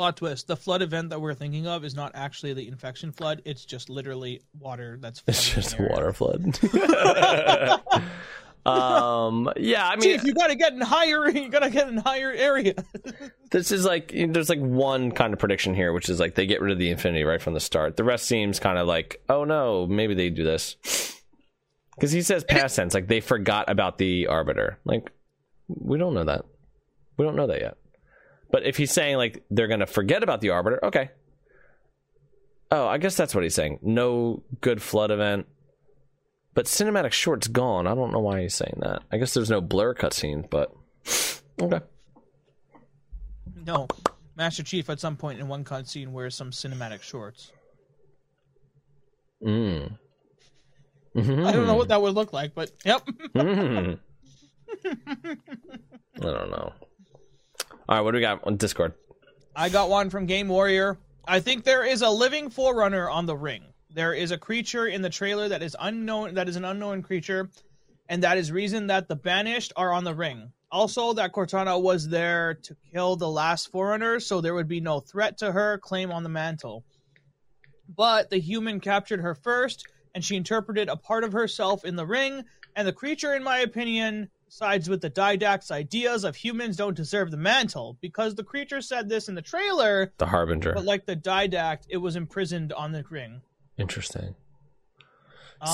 Plot 0.01 0.17
twist: 0.17 0.47
the 0.47 0.57
flood 0.57 0.81
event 0.81 1.11
that 1.11 1.21
we're 1.21 1.35
thinking 1.35 1.67
of 1.67 1.85
is 1.85 1.95
not 1.95 2.13
actually 2.15 2.55
the 2.55 2.67
infection 2.67 3.13
flood. 3.13 3.43
It's 3.45 3.67
just 3.67 3.91
literally 3.91 4.41
water 4.59 4.97
that's. 4.99 5.23
It's 5.27 5.51
just 5.51 5.79
a 5.79 5.83
water 5.83 6.15
flood. 6.15 6.59
um, 8.65 9.53
yeah, 9.59 9.87
I 9.87 9.97
mean, 9.97 10.01
Chief, 10.01 10.25
you 10.25 10.33
gotta 10.33 10.55
get 10.55 10.73
in 10.73 10.81
higher. 10.81 11.31
You 11.31 11.51
gotta 11.51 11.69
get 11.69 11.89
in 11.89 11.99
higher 11.99 12.33
area. 12.33 12.77
this 13.51 13.73
is 13.73 13.85
like 13.85 14.15
you 14.15 14.27
know, 14.27 14.33
there's 14.33 14.49
like 14.49 14.61
one 14.61 15.13
kind 15.13 15.35
of 15.35 15.39
prediction 15.39 15.75
here, 15.75 15.93
which 15.93 16.09
is 16.09 16.19
like 16.19 16.35
they 16.35 16.47
get 16.47 16.63
rid 16.63 16.73
of 16.73 16.79
the 16.79 16.89
Infinity 16.89 17.25
right 17.25 17.43
from 17.43 17.53
the 17.53 17.61
start. 17.61 17.99
The 17.99 18.05
rest 18.05 18.25
seems 18.25 18.59
kind 18.59 18.79
of 18.79 18.87
like, 18.87 19.23
oh 19.29 19.45
no, 19.45 19.87
maybe 19.87 20.15
they 20.15 20.31
do 20.31 20.45
this 20.45 20.77
because 21.95 22.11
he 22.11 22.23
says 22.23 22.43
past 22.43 22.75
tense, 22.75 22.95
like 22.95 23.07
they 23.07 23.21
forgot 23.21 23.69
about 23.69 23.99
the 23.99 24.29
Arbiter. 24.29 24.79
Like 24.87 25.13
we 25.69 25.99
don't 25.99 26.15
know 26.15 26.25
that. 26.25 26.47
We 27.19 27.27
don't 27.27 27.37
know 27.37 27.49
that 27.49 27.61
yet. 27.61 27.77
But 28.51 28.65
if 28.67 28.77
he's 28.77 28.91
saying 28.91 29.17
like 29.17 29.45
they're 29.51 29.69
gonna 29.69 29.87
forget 29.87 30.23
about 30.23 30.41
the 30.41 30.51
Arbiter, 30.51 30.85
okay. 30.85 31.11
Oh, 32.71 32.87
I 32.87 32.99
guess 32.99 33.17
that's 33.17 33.35
what 33.35 33.43
he's 33.45 33.55
saying. 33.55 33.81
No 33.83 34.43
good 34.61 34.81
flood 34.81 35.11
event. 35.11 35.47
But 36.55 36.67
cinematic 36.67 37.13
short's 37.13 37.49
gone. 37.49 37.87
I 37.87 37.95
don't 37.95 38.13
know 38.13 38.21
why 38.21 38.43
he's 38.43 38.55
saying 38.55 38.79
that. 38.81 39.03
I 39.11 39.19
guess 39.19 39.35
there's 39.35 39.51
no 39.51 39.61
blur 39.61 39.95
cutscenes, 39.95 40.49
but 40.51 40.75
okay. 41.61 41.81
no, 43.67 43.87
Master 44.37 44.63
Chief 44.63 44.91
at 44.91 45.01
some 45.01 45.17
point 45.17 45.39
in 45.41 45.49
one 45.49 45.65
cutscene 45.65 46.09
wears 46.09 46.35
some 46.35 46.51
cinematic 46.51 47.03
shorts. 47.03 47.53
Mm. 49.45 49.93
I 51.17 51.21
don't 51.23 51.67
know 51.67 51.77
what 51.77 51.89
that 51.89 52.01
would 52.03 52.15
look 52.15 52.33
like, 52.33 52.55
but 52.55 52.71
yep. 52.85 53.07
Mm. 53.35 53.99
I 54.87 55.37
don't 56.21 56.51
know. 56.51 56.73
All 57.91 57.97
right, 57.97 58.03
what 58.03 58.13
do 58.13 58.19
we 58.19 58.21
got 58.21 58.47
on 58.47 58.57
Discord? 58.57 58.95
I 59.57 59.69
got 59.69 59.91
one 59.91 60.11
from 60.11 60.25
Game 60.25 60.47
Warrior. 60.47 60.97
I 61.27 61.41
think 61.41 61.65
there 61.65 61.85
is 61.85 62.03
a 62.03 62.09
living 62.09 62.49
forerunner 62.49 63.11
on 63.11 63.27
the 63.27 63.37
ring. 63.37 63.65
There 63.93 64.15
is 64.15 64.31
a 64.31 64.39
creature 64.39 64.87
in 64.87 65.03
the 65.03 65.11
trailer 65.11 65.49
that 65.49 65.61
is 65.61 65.77
unknown 65.81 66.35
that 66.35 66.49
is 66.49 66.55
an 66.55 66.65
unknown 66.65 67.03
creature, 67.03 67.51
and 68.09 68.23
that 68.23 68.39
is 68.39 68.53
reason 68.53 68.87
that 68.87 69.09
the 69.09 69.17
banished 69.17 69.73
are 69.75 69.93
on 69.93 70.05
the 70.05 70.15
ring. 70.15 70.53
Also, 70.71 71.13
that 71.15 71.33
Cortana 71.33 71.83
was 71.83 72.09
there 72.09 72.55
to 72.63 72.77
kill 72.93 73.17
the 73.17 73.29
last 73.29 73.73
forerunner, 73.73 74.21
so 74.21 74.41
there 74.41 74.55
would 74.55 74.69
be 74.69 74.81
no 74.81 75.01
threat 75.01 75.37
to 75.39 75.51
her 75.51 75.77
claim 75.79 76.13
on 76.13 76.23
the 76.23 76.29
mantle. 76.29 76.85
But 77.97 78.31
the 78.31 78.39
human 78.39 78.79
captured 78.79 79.21
her 79.21 79.35
first, 79.35 79.85
and 80.15 80.25
she 80.25 80.37
interpreted 80.37 80.89
a 80.89 80.95
part 80.95 81.25
of 81.25 81.33
herself 81.33 81.85
in 81.85 81.97
the 81.97 82.07
ring, 82.07 82.45
and 82.77 82.87
the 82.87 82.93
creature, 82.93 83.35
in 83.35 83.43
my 83.43 83.59
opinion, 83.59 84.31
sides 84.53 84.89
with 84.89 85.01
the 85.01 85.11
Didact's 85.11 85.71
ideas 85.71 86.25
of 86.25 86.37
humans 86.37 86.77
don't 86.77 86.97
deserve 86.97 87.31
the 87.31 87.37
mantle, 87.37 87.97
because 88.01 88.35
the 88.35 88.45
creature 88.45 88.81
said 88.81 89.09
this 89.09 89.29
in 89.29 89.35
the 89.35 89.43
trailer, 89.43 90.13
The 90.19 90.27
Harbinger. 90.27 90.73
but 90.75 90.85
like 90.85 91.07
the 91.07 91.17
Didact, 91.17 91.85
it 91.89 91.99
was 91.99 92.17
imprisoned 92.17 92.73
on 92.73 92.93
the 92.93 93.05
ring. 93.09 93.43
Interesting. 93.79 94.35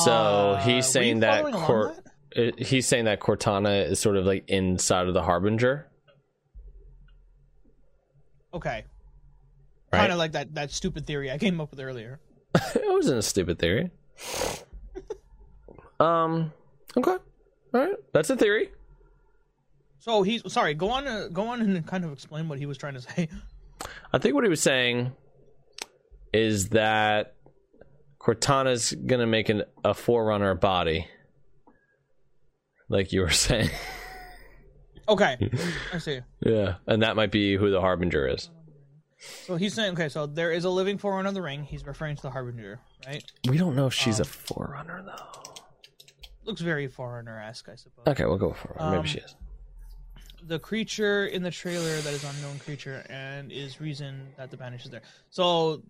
So 0.04 0.10
Uh, 0.12 0.62
he's 0.62 0.86
saying 0.86 1.20
that 1.20 1.44
Cor- 1.52 1.94
that? 2.34 2.58
he's 2.58 2.86
saying 2.86 3.04
that 3.06 3.20
Cortana 3.20 3.88
is 3.88 4.00
sort 4.00 4.16
of 4.16 4.26
like 4.26 4.44
inside 4.48 5.06
of 5.08 5.14
the 5.14 5.22
Harbinger, 5.22 5.86
Okay. 8.52 8.84
right? 9.92 9.98
Kind 10.00 10.12
of 10.12 10.18
like 10.18 10.32
that, 10.32 10.54
that 10.54 10.70
stupid 10.70 11.06
theory 11.06 11.30
I 11.30 11.38
came 11.38 11.60
up 11.60 11.70
with 11.70 11.80
earlier. 11.80 12.20
it 12.74 12.82
wasn't 12.92 13.18
a 13.18 13.22
stupid 13.22 13.58
theory. 13.58 13.90
um. 16.00 16.52
Okay. 16.96 17.16
All 17.74 17.80
right. 17.80 17.94
That's 18.12 18.30
a 18.30 18.36
theory. 18.36 18.70
So 19.98 20.22
he's 20.22 20.42
sorry. 20.52 20.74
Go 20.74 20.90
on. 20.90 21.06
Uh, 21.06 21.28
go 21.32 21.48
on 21.48 21.60
and 21.60 21.86
kind 21.86 22.04
of 22.04 22.12
explain 22.12 22.48
what 22.48 22.58
he 22.58 22.66
was 22.66 22.78
trying 22.78 22.94
to 22.94 23.00
say. 23.00 23.28
I 24.12 24.18
think 24.18 24.34
what 24.34 24.44
he 24.44 24.50
was 24.50 24.60
saying 24.62 25.12
is 26.32 26.70
that 26.70 27.34
Cortana's 28.18 28.92
gonna 28.92 29.26
make 29.26 29.48
an, 29.48 29.64
a 29.84 29.94
forerunner 29.94 30.54
body, 30.54 31.06
like 32.88 33.12
you 33.12 33.20
were 33.22 33.30
saying. 33.46 33.70
Okay, 35.08 35.36
I 35.92 35.98
see. 35.98 36.20
yeah, 36.40 36.76
and 36.86 37.02
that 37.02 37.14
might 37.16 37.30
be 37.30 37.56
who 37.56 37.70
the 37.70 37.80
Harbinger 37.80 38.26
is. 38.28 38.50
So 39.46 39.56
he's 39.56 39.72
saying, 39.74 39.92
okay, 39.94 40.08
so 40.08 40.26
there 40.26 40.50
is 40.52 40.64
a 40.64 40.70
living 40.70 40.98
forerunner 40.98 41.28
of 41.28 41.34
the 41.34 41.42
ring. 41.42 41.62
He's 41.64 41.86
referring 41.86 42.16
to 42.16 42.22
the 42.22 42.30
Harbinger, 42.30 42.80
right? 43.06 43.24
We 43.48 43.56
don't 43.56 43.74
know 43.76 43.86
if 43.86 43.94
she's 43.94 44.18
a 44.18 44.22
Um, 44.24 44.28
forerunner 44.28 45.02
though. 45.04 45.54
Looks 46.46 46.60
very 46.60 46.86
forerunner 46.86 47.40
esque, 47.42 47.68
I 47.68 47.74
suppose. 47.74 48.06
Okay, 48.06 48.24
we'll 48.24 48.38
go 48.38 48.52
for 48.52 48.68
her. 48.78 48.90
Maybe 48.90 48.98
Um, 49.00 49.04
she 49.04 49.18
is. 49.18 49.34
The 50.44 50.58
creature 50.60 51.26
in 51.26 51.42
the 51.42 51.50
trailer 51.50 51.96
that 52.00 52.12
is 52.12 52.22
unknown 52.22 52.60
creature 52.60 53.04
and 53.10 53.50
is 53.50 53.80
reason 53.80 54.28
that 54.36 54.50
the 54.52 54.56
banished 54.56 54.84
is 54.84 54.92
there. 54.92 55.02
So, 55.30 55.82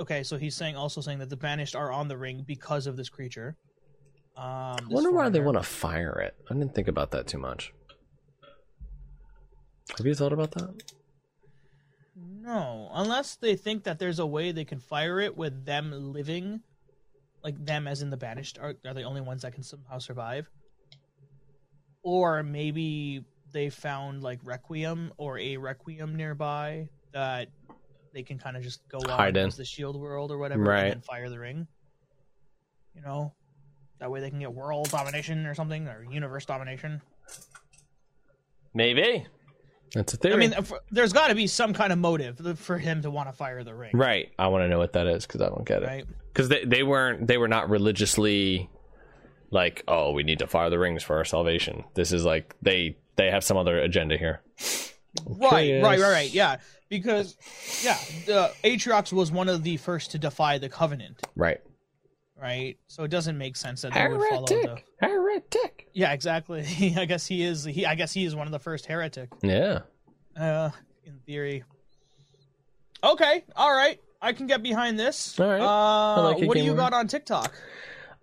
okay, 0.00 0.24
so 0.24 0.36
he's 0.36 0.56
saying 0.56 0.74
also 0.74 1.00
saying 1.00 1.20
that 1.20 1.30
the 1.30 1.36
banished 1.36 1.76
are 1.76 1.92
on 1.92 2.08
the 2.08 2.16
ring 2.16 2.42
because 2.44 2.88
of 2.88 2.96
this 2.96 3.08
creature. 3.08 3.56
Um, 4.36 4.44
I 4.46 4.80
wonder 4.88 5.12
why 5.12 5.28
they 5.28 5.38
want 5.40 5.58
to 5.58 5.62
fire 5.62 6.18
it. 6.20 6.34
I 6.50 6.54
didn't 6.54 6.74
think 6.74 6.88
about 6.88 7.12
that 7.12 7.28
too 7.28 7.38
much. 7.38 7.72
Have 9.96 10.06
you 10.06 10.14
thought 10.14 10.32
about 10.32 10.50
that? 10.52 10.82
No, 12.16 12.90
unless 12.94 13.36
they 13.36 13.54
think 13.54 13.84
that 13.84 13.98
there's 13.98 14.18
a 14.18 14.26
way 14.26 14.50
they 14.50 14.64
can 14.64 14.80
fire 14.80 15.20
it 15.20 15.36
with 15.36 15.64
them 15.64 15.92
living, 16.12 16.62
like 17.42 17.62
them 17.64 17.86
as 17.88 18.02
in 18.02 18.10
the 18.10 18.16
banished 18.16 18.58
are, 18.60 18.74
are 18.86 18.94
the 18.94 19.02
only 19.02 19.20
ones 19.20 19.42
that 19.42 19.52
can 19.54 19.62
somehow 19.62 19.98
survive. 19.98 20.48
Or 22.02 22.42
maybe 22.42 23.24
they 23.52 23.68
found 23.70 24.22
like 24.22 24.40
Requiem 24.44 25.12
or 25.16 25.38
a 25.38 25.56
Requiem 25.56 26.16
nearby 26.16 26.88
that 27.12 27.48
they 28.12 28.22
can 28.22 28.38
kind 28.38 28.56
of 28.56 28.62
just 28.62 28.86
go 28.88 28.98
Hide 29.06 29.36
in. 29.36 29.50
the 29.50 29.64
shield 29.64 29.96
world 30.00 30.30
or 30.30 30.38
whatever 30.38 30.62
Right. 30.62 30.92
and 30.92 31.04
fire 31.04 31.28
the 31.28 31.38
ring. 31.38 31.66
You 32.94 33.02
know? 33.02 33.32
That 33.98 34.10
way 34.10 34.20
they 34.20 34.30
can 34.30 34.38
get 34.38 34.52
world 34.52 34.90
domination 34.90 35.44
or 35.46 35.54
something, 35.54 35.86
or 35.86 36.04
universe 36.10 36.46
domination. 36.46 37.02
Maybe. 38.72 39.26
That's 39.94 40.14
a 40.14 40.16
theory. 40.16 40.34
I 40.34 40.36
mean, 40.36 40.54
there's 40.90 41.12
got 41.12 41.28
to 41.28 41.34
be 41.34 41.46
some 41.46 41.72
kind 41.72 41.92
of 41.92 41.98
motive 41.98 42.58
for 42.58 42.78
him 42.78 43.02
to 43.02 43.10
want 43.10 43.28
to 43.28 43.32
fire 43.32 43.64
the 43.64 43.74
ring, 43.74 43.90
right. 43.94 44.30
I 44.38 44.48
want 44.48 44.62
to 44.62 44.68
know 44.68 44.78
what 44.78 44.92
that 44.92 45.06
is 45.06 45.26
because 45.26 45.40
I 45.40 45.48
don't 45.48 45.64
get 45.66 45.82
it. 45.82 45.86
right? 45.86 46.06
Because 46.32 46.48
they, 46.48 46.64
they 46.64 46.82
weren't 46.82 47.26
they 47.26 47.38
were 47.38 47.48
not 47.48 47.68
religiously 47.68 48.70
like 49.50 49.82
oh 49.88 50.12
we 50.12 50.22
need 50.22 50.38
to 50.38 50.46
fire 50.46 50.70
the 50.70 50.78
rings 50.78 51.02
for 51.02 51.16
our 51.16 51.24
salvation. 51.24 51.84
This 51.94 52.12
is 52.12 52.24
like 52.24 52.54
they 52.62 52.96
they 53.16 53.30
have 53.30 53.42
some 53.42 53.56
other 53.56 53.78
agenda 53.78 54.16
here. 54.16 54.40
Right, 55.26 55.82
right, 55.82 55.98
right, 55.98 56.00
right. 56.00 56.30
Yeah, 56.32 56.58
because 56.88 57.36
yeah, 57.82 57.98
the 58.26 58.52
Atriox 58.62 59.12
was 59.12 59.32
one 59.32 59.48
of 59.48 59.64
the 59.64 59.76
first 59.76 60.12
to 60.12 60.18
defy 60.18 60.58
the 60.58 60.68
Covenant, 60.68 61.20
Right. 61.34 61.60
Right? 62.40 62.78
So 62.86 63.04
it 63.04 63.10
doesn't 63.10 63.36
make 63.36 63.56
sense 63.56 63.82
that 63.82 63.92
they 63.92 64.08
would 64.08 64.20
follow 64.28 64.46
the. 64.46 64.54
Heretic. 64.54 64.86
Heretic. 65.00 65.88
Yeah, 65.92 66.12
exactly. 66.12 66.94
I 66.96 67.04
guess 67.04 67.26
he 67.26 67.42
is. 67.42 67.64
He, 67.64 67.86
I 67.86 67.94
guess 67.94 68.12
he 68.12 68.24
is 68.24 68.34
one 68.34 68.46
of 68.46 68.52
the 68.52 68.58
first 68.58 68.86
heretic. 68.86 69.30
Yeah. 69.42 69.80
Uh, 70.36 70.70
in 71.04 71.18
theory. 71.26 71.64
Okay, 73.02 73.44
all 73.56 73.74
right. 73.74 74.00
I 74.22 74.32
can 74.32 74.46
get 74.46 74.62
behind 74.62 74.98
this. 74.98 75.38
All 75.40 75.46
right. 75.46 75.60
Uh, 75.60 76.24
like 76.24 76.46
what 76.46 76.56
do 76.56 76.62
you 76.62 76.74
got 76.74 76.92
on 76.92 77.08
TikTok? 77.08 77.54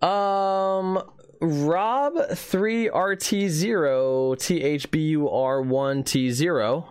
Um, 0.01 1.01
Rob 1.41 2.13
three 2.35 2.87
RT 2.89 3.49
zero 3.49 4.35
T 4.35 4.61
H 4.61 4.91
B 4.91 4.99
U 5.09 5.29
R 5.29 5.61
one 5.61 6.03
T 6.03 6.31
zero 6.31 6.89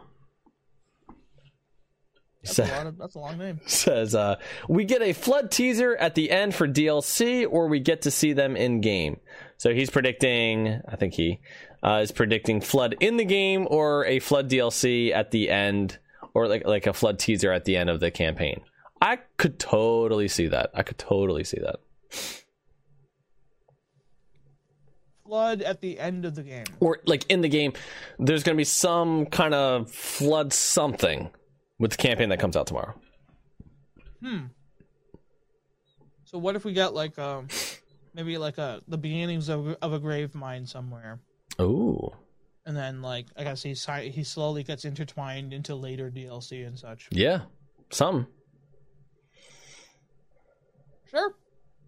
That's 2.46 2.58
a, 2.58 2.76
lot 2.76 2.86
of, 2.86 2.98
that's 2.98 3.14
a 3.14 3.18
long 3.18 3.38
name. 3.38 3.60
says 3.66 4.14
uh, 4.14 4.36
we 4.68 4.84
get 4.84 5.02
a 5.02 5.12
flood 5.12 5.50
teaser 5.50 5.96
at 5.96 6.14
the 6.14 6.30
end 6.30 6.54
for 6.54 6.66
DLC, 6.68 7.46
or 7.48 7.68
we 7.68 7.80
get 7.80 8.02
to 8.02 8.10
see 8.10 8.32
them 8.32 8.56
in 8.56 8.80
game. 8.80 9.20
So 9.58 9.72
he's 9.72 9.90
predicting. 9.90 10.80
I 10.88 10.96
think 10.96 11.14
he 11.14 11.40
uh, 11.82 12.00
is 12.02 12.12
predicting 12.12 12.60
flood 12.60 12.96
in 13.00 13.16
the 13.16 13.24
game, 13.24 13.66
or 13.70 14.04
a 14.06 14.18
flood 14.18 14.50
DLC 14.50 15.12
at 15.12 15.30
the 15.30 15.50
end, 15.50 15.98
or 16.34 16.48
like 16.48 16.66
like 16.66 16.86
a 16.86 16.92
flood 16.92 17.18
teaser 17.18 17.52
at 17.52 17.64
the 17.64 17.76
end 17.76 17.90
of 17.90 18.00
the 18.00 18.10
campaign. 18.10 18.62
I 19.00 19.18
could 19.36 19.58
totally 19.58 20.28
see 20.28 20.48
that. 20.48 20.70
I 20.74 20.82
could 20.82 20.98
totally 20.98 21.44
see 21.44 21.58
that. 21.58 21.76
Flood 25.26 25.62
at 25.62 25.80
the 25.80 25.98
end 25.98 26.24
of 26.24 26.34
the 26.36 26.42
game. 26.42 26.64
or 26.78 27.00
like 27.04 27.24
in 27.28 27.40
the 27.40 27.48
game, 27.48 27.72
there's 28.18 28.44
going 28.44 28.54
to 28.54 28.60
be 28.60 28.64
some 28.64 29.26
kind 29.26 29.54
of 29.54 29.90
flood 29.90 30.52
something 30.52 31.30
with 31.78 31.92
the 31.92 31.96
campaign 31.96 32.28
that 32.30 32.38
comes 32.40 32.56
out 32.56 32.66
tomorrow. 32.66 32.94
Hmm. 34.22 34.46
So 36.24 36.38
what 36.38 36.56
if 36.56 36.64
we 36.64 36.72
get 36.72 36.94
like 36.94 37.18
um 37.18 37.48
maybe 38.14 38.38
like 38.38 38.58
a 38.58 38.82
the 38.88 38.98
beginnings 38.98 39.48
of 39.48 39.76
of 39.82 39.92
a 39.92 40.00
Gravemind 40.00 40.68
somewhere, 40.68 41.20
Ooh, 41.60 42.10
and 42.64 42.76
then 42.76 43.00
like 43.02 43.26
I 43.36 43.44
guess 43.44 43.62
he 43.62 43.74
he 44.10 44.24
slowly 44.24 44.62
gets 44.64 44.84
intertwined 44.84 45.52
into 45.52 45.74
later 45.74 46.10
DLC 46.10 46.66
and 46.66 46.78
such. 46.78 47.08
yeah, 47.12 47.42
some. 47.90 48.26
Sure, 51.10 51.34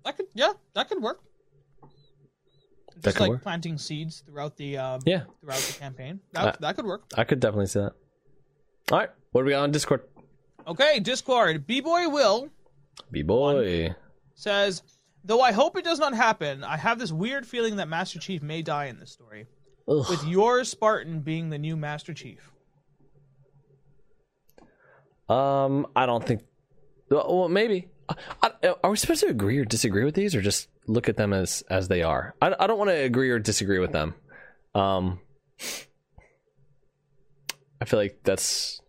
that 0.05 0.17
could 0.17 0.27
yeah 0.35 0.53
that 0.75 0.89
could 0.89 1.03
work. 1.03 1.21
That 2.97 3.03
Just 3.05 3.17
could 3.17 3.23
like 3.23 3.31
work. 3.31 3.43
planting 3.43 3.79
seeds 3.79 4.23
throughout 4.27 4.57
the 4.57 4.77
um, 4.79 5.01
Yeah, 5.05 5.23
throughout 5.41 5.59
the 5.61 5.73
campaign. 5.79 6.21
That 6.33 6.47
Uh, 6.47 6.57
that 6.61 6.77
could 6.77 6.85
work. 6.87 7.03
I 7.17 7.25
could 7.25 7.41
definitely 7.41 7.67
see 7.67 7.81
that. 7.81 7.93
All 8.93 8.99
right, 8.99 9.11
what 9.33 9.43
are 9.43 9.45
we 9.45 9.55
on 9.55 9.71
Discord? 9.71 10.03
Okay, 10.67 11.01
Discord. 11.01 11.67
B 11.67 11.81
boy 11.81 12.09
Will 12.09 12.51
B 13.11 13.23
boy. 13.23 13.95
says, 14.35 14.83
though 15.25 15.41
I 15.41 15.53
hope 15.53 15.77
it 15.77 15.85
does 15.85 15.99
not 15.99 16.15
happen, 16.15 16.65
I 16.65 16.77
have 16.77 16.99
this 16.99 17.13
weird 17.13 17.47
feeling 17.47 17.77
that 17.77 17.89
Master 17.89 18.19
Chief 18.19 18.43
may 18.43 18.63
die 18.63 18.87
in 18.87 18.99
this 18.99 19.13
story, 19.13 19.47
with 19.87 20.25
your 20.27 20.65
Spartan 20.65 21.21
being 21.21 21.51
the 21.51 21.59
new 21.59 21.77
Master 21.77 22.13
Chief. 22.13 22.51
Um, 25.29 25.87
I 25.95 26.07
don't 26.07 26.25
think. 26.25 26.43
Well, 27.11 27.49
maybe. 27.49 27.89
I, 28.43 28.75
are 28.83 28.91
we 28.91 28.97
supposed 28.97 29.21
to 29.21 29.29
agree 29.29 29.59
or 29.59 29.65
disagree 29.65 30.05
with 30.05 30.15
these, 30.15 30.35
or 30.35 30.41
just 30.41 30.69
look 30.87 31.09
at 31.09 31.17
them 31.17 31.33
as 31.33 31.63
as 31.71 31.89
they 31.89 32.03
are? 32.03 32.35
I, 32.41 32.55
I 32.59 32.67
don't 32.67 32.79
want 32.79 32.91
to 32.91 32.97
agree 32.97 33.31
or 33.31 33.39
disagree 33.39 33.79
with 33.79 33.93
them. 33.93 34.15
Um, 34.75 35.21
I 37.81 37.85
feel 37.85 37.99
like 37.99 38.21
that's 38.25 38.81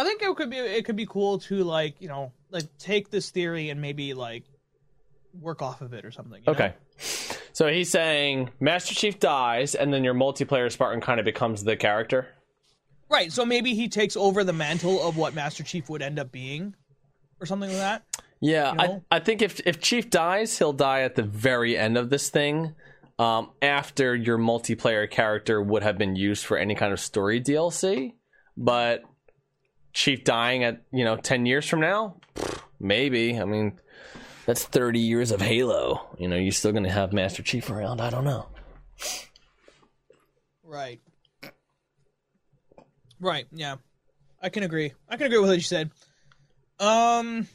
I 0.00 0.04
think 0.04 0.22
it 0.22 0.34
could 0.36 0.48
be 0.50 0.56
it 0.56 0.84
could 0.86 0.96
be 0.96 1.06
cool 1.06 1.38
to 1.40 1.62
like 1.62 1.96
you 2.00 2.08
know 2.08 2.32
like 2.50 2.64
take 2.78 3.10
this 3.10 3.30
theory 3.30 3.68
and 3.70 3.80
maybe 3.80 4.14
like 4.14 4.44
work 5.38 5.60
off 5.62 5.80
of 5.82 5.92
it 5.92 6.04
or 6.04 6.10
something. 6.10 6.40
you 6.40 6.46
know? 6.46 6.52
Okay. 6.52 6.74
So 7.52 7.68
he's 7.68 7.90
saying 7.90 8.50
Master 8.60 8.94
Chief 8.94 9.18
dies, 9.20 9.74
and 9.74 9.92
then 9.92 10.02
your 10.04 10.14
multiplayer 10.14 10.70
Spartan 10.72 11.00
kind 11.00 11.20
of 11.20 11.24
becomes 11.26 11.64
the 11.64 11.76
character. 11.76 12.28
right? 13.10 13.30
So 13.32 13.44
maybe 13.44 13.74
he 13.74 13.88
takes 13.88 14.16
over 14.16 14.44
the 14.44 14.52
mantle 14.52 15.06
of 15.06 15.16
what 15.16 15.34
Master 15.34 15.62
Chief 15.62 15.88
would 15.90 16.00
end 16.02 16.18
up 16.18 16.32
being, 16.32 16.74
or 17.40 17.46
something 17.46 17.68
like 17.68 17.78
that. 17.78 18.02
Yeah, 18.40 18.70
You 18.70 18.76
know? 18.78 19.04
I 19.10 19.16
I 19.16 19.20
think 19.20 19.42
if 19.42 19.60
if 19.66 19.80
Chief 19.80 20.08
dies, 20.08 20.56
he'll 20.58 20.72
die 20.72 21.02
at 21.02 21.14
the 21.16 21.22
very 21.22 21.76
end 21.76 21.98
of 21.98 22.08
this 22.08 22.30
thing. 22.30 22.74
um, 23.18 23.50
after 23.60 24.16
your 24.16 24.38
multiplayer 24.38 25.10
character 25.10 25.60
would 25.60 25.82
have 25.82 25.98
been 25.98 26.16
used 26.16 26.46
for 26.46 26.56
any 26.56 26.74
kind 26.74 26.90
of 26.94 26.98
story 26.98 27.38
DLC. 27.38 28.14
But 28.56 29.02
Chief 29.92 30.24
dying 30.24 30.64
at 30.64 30.82
you 30.92 31.04
know 31.04 31.16
ten 31.16 31.46
years 31.46 31.66
from 31.68 31.80
now, 31.80 32.16
maybe. 32.78 33.38
I 33.38 33.44
mean, 33.44 33.78
that's 34.46 34.64
thirty 34.64 35.00
years 35.00 35.30
of 35.30 35.40
Halo. 35.40 36.08
You 36.18 36.28
know, 36.28 36.36
you're 36.36 36.52
still 36.52 36.72
gonna 36.72 36.92
have 36.92 37.12
Master 37.12 37.42
Chief 37.42 37.70
around. 37.70 38.00
I 38.00 38.10
don't 38.10 38.24
know. 38.24 38.46
Right. 40.62 41.00
Right. 43.18 43.46
Yeah, 43.52 43.76
I 44.40 44.48
can 44.48 44.62
agree. 44.62 44.92
I 45.08 45.16
can 45.16 45.26
agree 45.26 45.38
with 45.38 45.50
what 45.50 45.56
you 45.56 45.62
said. 45.62 45.90
Um, 46.78 47.46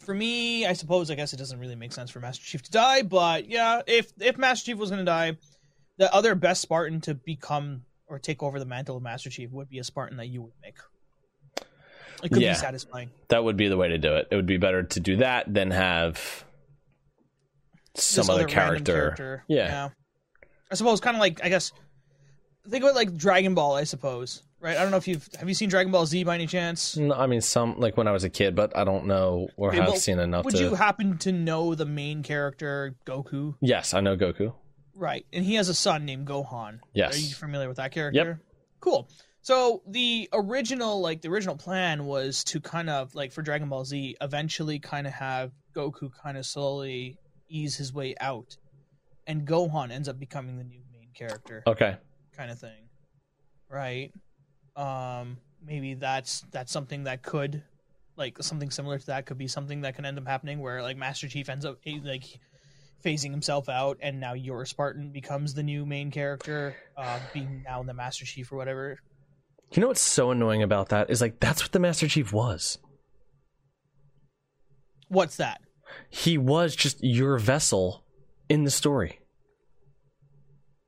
for 0.00 0.14
me, 0.14 0.66
I 0.66 0.72
suppose 0.72 1.10
I 1.10 1.14
guess 1.14 1.32
it 1.32 1.36
doesn't 1.36 1.58
really 1.58 1.74
make 1.74 1.92
sense 1.92 2.10
for 2.10 2.20
Master 2.20 2.44
Chief 2.44 2.62
to 2.62 2.70
die, 2.70 3.02
but 3.02 3.48
yeah, 3.48 3.82
if 3.86 4.12
if 4.20 4.38
Master 4.38 4.66
Chief 4.66 4.78
was 4.78 4.90
going 4.90 5.00
to 5.00 5.04
die, 5.04 5.36
the 5.98 6.12
other 6.14 6.34
best 6.34 6.62
Spartan 6.62 7.00
to 7.02 7.14
become 7.14 7.82
or 8.06 8.18
take 8.18 8.42
over 8.42 8.58
the 8.58 8.64
mantle 8.66 8.96
of 8.96 9.02
Master 9.02 9.30
Chief 9.30 9.50
would 9.50 9.68
be 9.68 9.78
a 9.78 9.84
Spartan 9.84 10.16
that 10.18 10.26
you 10.26 10.42
would 10.42 10.52
make. 10.62 10.76
It 12.22 12.30
could 12.30 12.42
Yeah. 12.42 12.52
be 12.52 12.58
satisfying. 12.58 13.10
That 13.28 13.44
would 13.44 13.56
be 13.56 13.68
the 13.68 13.76
way 13.76 13.88
to 13.88 13.98
do 13.98 14.14
it. 14.16 14.28
It 14.30 14.36
would 14.36 14.46
be 14.46 14.56
better 14.56 14.82
to 14.82 15.00
do 15.00 15.16
that 15.16 15.52
than 15.52 15.70
have 15.70 16.44
some 17.94 18.28
other 18.30 18.44
other 18.44 18.54
random 18.54 18.84
character. 18.84 19.44
Yeah. 19.48 19.66
yeah. 19.66 19.88
I 20.70 20.74
suppose 20.74 21.00
kind 21.00 21.16
of 21.16 21.20
like 21.20 21.44
I 21.44 21.48
guess 21.48 21.72
think 22.68 22.82
of 22.84 22.90
it 22.90 22.94
like 22.94 23.14
Dragon 23.16 23.54
Ball. 23.54 23.74
I 23.76 23.84
suppose 23.84 24.42
right. 24.60 24.76
I 24.76 24.82
don't 24.82 24.90
know 24.90 24.96
if 24.96 25.06
you've 25.06 25.28
have 25.38 25.48
you 25.48 25.54
seen 25.54 25.68
Dragon 25.68 25.92
Ball 25.92 26.06
Z 26.06 26.24
by 26.24 26.34
any 26.34 26.46
chance. 26.46 26.96
No, 26.96 27.14
I 27.14 27.26
mean, 27.26 27.40
some 27.40 27.78
like 27.78 27.96
when 27.96 28.08
I 28.08 28.12
was 28.12 28.24
a 28.24 28.30
kid, 28.30 28.54
but 28.56 28.76
I 28.76 28.84
don't 28.84 29.06
know 29.06 29.48
or 29.56 29.68
Okay, 29.68 29.78
have 29.78 29.88
well, 29.88 29.96
seen 29.96 30.18
enough 30.18 30.44
Would 30.44 30.54
to. 30.56 30.60
you 30.62 30.74
happen 30.74 31.18
to 31.18 31.32
know 31.32 31.74
the 31.74 31.86
main 31.86 32.22
character 32.22 32.94
Goku? 33.06 33.54
yes, 33.60 33.92
I 33.94 34.00
know 34.00 34.16
Goku. 34.16 34.54
Right, 34.94 35.26
and 35.32 35.44
he 35.44 35.54
has 35.54 35.68
a 35.68 35.74
son 35.74 36.04
named 36.04 36.26
Gohan. 36.26 36.78
Yes. 36.92 37.16
Are 37.16 37.20
you 37.20 37.34
familiar 37.34 37.68
with 37.68 37.78
that 37.78 37.90
character? 37.92 38.16
Yep. 38.16 38.38
Cool. 38.80 39.08
So 39.42 39.82
the 39.86 40.28
original, 40.32 41.00
like 41.00 41.20
the 41.20 41.28
original 41.28 41.56
plan 41.56 42.06
was 42.06 42.44
to 42.44 42.60
kind 42.60 42.88
of 42.88 43.14
like 43.14 43.32
for 43.32 43.42
Dragon 43.42 43.68
Ball 43.68 43.84
Z, 43.84 44.16
eventually 44.20 44.78
kind 44.78 45.06
of 45.06 45.12
have 45.12 45.52
Goku 45.74 46.10
kind 46.22 46.38
of 46.38 46.46
slowly 46.46 47.18
ease 47.48 47.76
his 47.76 47.92
way 47.92 48.14
out, 48.20 48.56
and 49.26 49.46
Gohan 49.46 49.90
ends 49.90 50.08
up 50.08 50.18
becoming 50.18 50.56
the 50.58 50.64
new 50.64 50.80
main 50.92 51.10
character, 51.14 51.62
Okay. 51.66 51.96
kind 52.36 52.50
of 52.50 52.58
thing. 52.58 52.88
Right. 53.68 54.12
Um. 54.76 55.38
Maybe 55.66 55.94
that's 55.94 56.44
that's 56.52 56.70
something 56.70 57.04
that 57.04 57.22
could, 57.22 57.62
like 58.16 58.36
something 58.42 58.70
similar 58.70 58.98
to 58.98 59.06
that, 59.06 59.24
could 59.24 59.38
be 59.38 59.48
something 59.48 59.80
that 59.80 59.96
can 59.96 60.04
end 60.04 60.18
up 60.18 60.26
happening 60.26 60.60
where 60.60 60.82
like 60.82 60.98
Master 60.98 61.26
Chief 61.26 61.48
ends 61.48 61.64
up 61.64 61.78
like 62.02 62.38
phasing 63.04 63.30
himself 63.30 63.68
out, 63.68 63.98
and 64.00 64.20
now 64.20 64.32
your 64.32 64.64
Spartan 64.64 65.10
becomes 65.10 65.54
the 65.54 65.62
new 65.62 65.84
main 65.84 66.10
character, 66.10 66.76
uh, 66.96 67.20
being 67.32 67.62
now 67.64 67.82
the 67.82 67.94
Master 67.94 68.24
Chief 68.24 68.50
or 68.50 68.56
whatever. 68.56 68.98
You 69.72 69.80
know 69.80 69.88
what's 69.88 70.00
so 70.00 70.30
annoying 70.30 70.62
about 70.62 70.90
that 70.90 71.10
is 71.10 71.20
like 71.20 71.40
that's 71.40 71.62
what 71.62 71.72
the 71.72 71.80
Master 71.80 72.08
Chief 72.08 72.32
was. 72.32 72.78
What's 75.08 75.36
that? 75.36 75.60
He 76.10 76.38
was 76.38 76.74
just 76.74 76.98
your 77.02 77.38
vessel 77.38 78.04
in 78.48 78.64
the 78.64 78.70
story. 78.70 79.20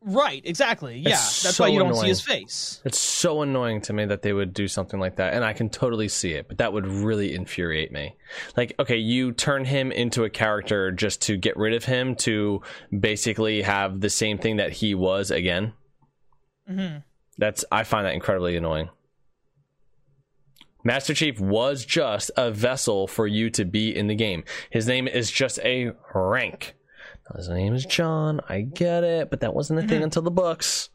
Right, 0.08 0.40
exactly. 0.44 0.98
Yeah, 0.98 1.10
It's 1.14 1.42
that's 1.42 1.56
so 1.56 1.64
why 1.64 1.70
you 1.70 1.80
don't 1.80 1.88
annoying. 1.88 2.02
see 2.02 2.08
his 2.10 2.20
face. 2.20 2.80
It's 2.84 2.98
so 2.98 3.42
annoying 3.42 3.80
to 3.82 3.92
me 3.92 4.04
that 4.04 4.22
they 4.22 4.32
would 4.32 4.54
do 4.54 4.68
something 4.68 5.00
like 5.00 5.16
that, 5.16 5.34
and 5.34 5.44
I 5.44 5.52
can 5.52 5.68
totally 5.68 6.06
see 6.06 6.32
it, 6.34 6.46
but 6.46 6.58
that 6.58 6.72
would 6.72 6.86
really 6.86 7.34
infuriate 7.34 7.90
me. 7.90 8.14
Like, 8.56 8.74
okay, 8.78 8.98
you 8.98 9.32
turn 9.32 9.64
him 9.64 9.90
into 9.90 10.22
a 10.22 10.30
character 10.30 10.92
just 10.92 11.22
to 11.22 11.36
get 11.36 11.56
rid 11.56 11.74
of 11.74 11.84
him 11.86 12.14
to 12.18 12.62
basically 12.96 13.62
have 13.62 14.00
the 14.00 14.08
same 14.08 14.38
thing 14.38 14.58
that 14.58 14.70
he 14.74 14.94
was 14.94 15.32
again. 15.32 15.72
hmm 16.68 16.98
That's 17.36 17.64
I 17.72 17.82
find 17.82 18.06
that 18.06 18.14
incredibly 18.14 18.56
annoying. 18.56 18.90
Master 20.84 21.14
Chief 21.14 21.40
was 21.40 21.84
just 21.84 22.30
a 22.36 22.52
vessel 22.52 23.08
for 23.08 23.26
you 23.26 23.50
to 23.50 23.64
be 23.64 23.90
in 23.94 24.06
the 24.06 24.14
game. 24.14 24.44
His 24.70 24.86
name 24.86 25.08
is 25.08 25.32
just 25.32 25.58
a 25.64 25.90
rank. 26.14 26.75
His 27.34 27.48
name 27.48 27.74
is 27.74 27.84
John. 27.84 28.40
I 28.48 28.60
get 28.60 29.02
it, 29.02 29.30
but 29.30 29.40
that 29.40 29.54
wasn't 29.54 29.80
a 29.80 29.82
thing 29.82 29.96
mm-hmm. 29.96 30.04
until 30.04 30.22
the 30.22 30.30
books. 30.30 30.90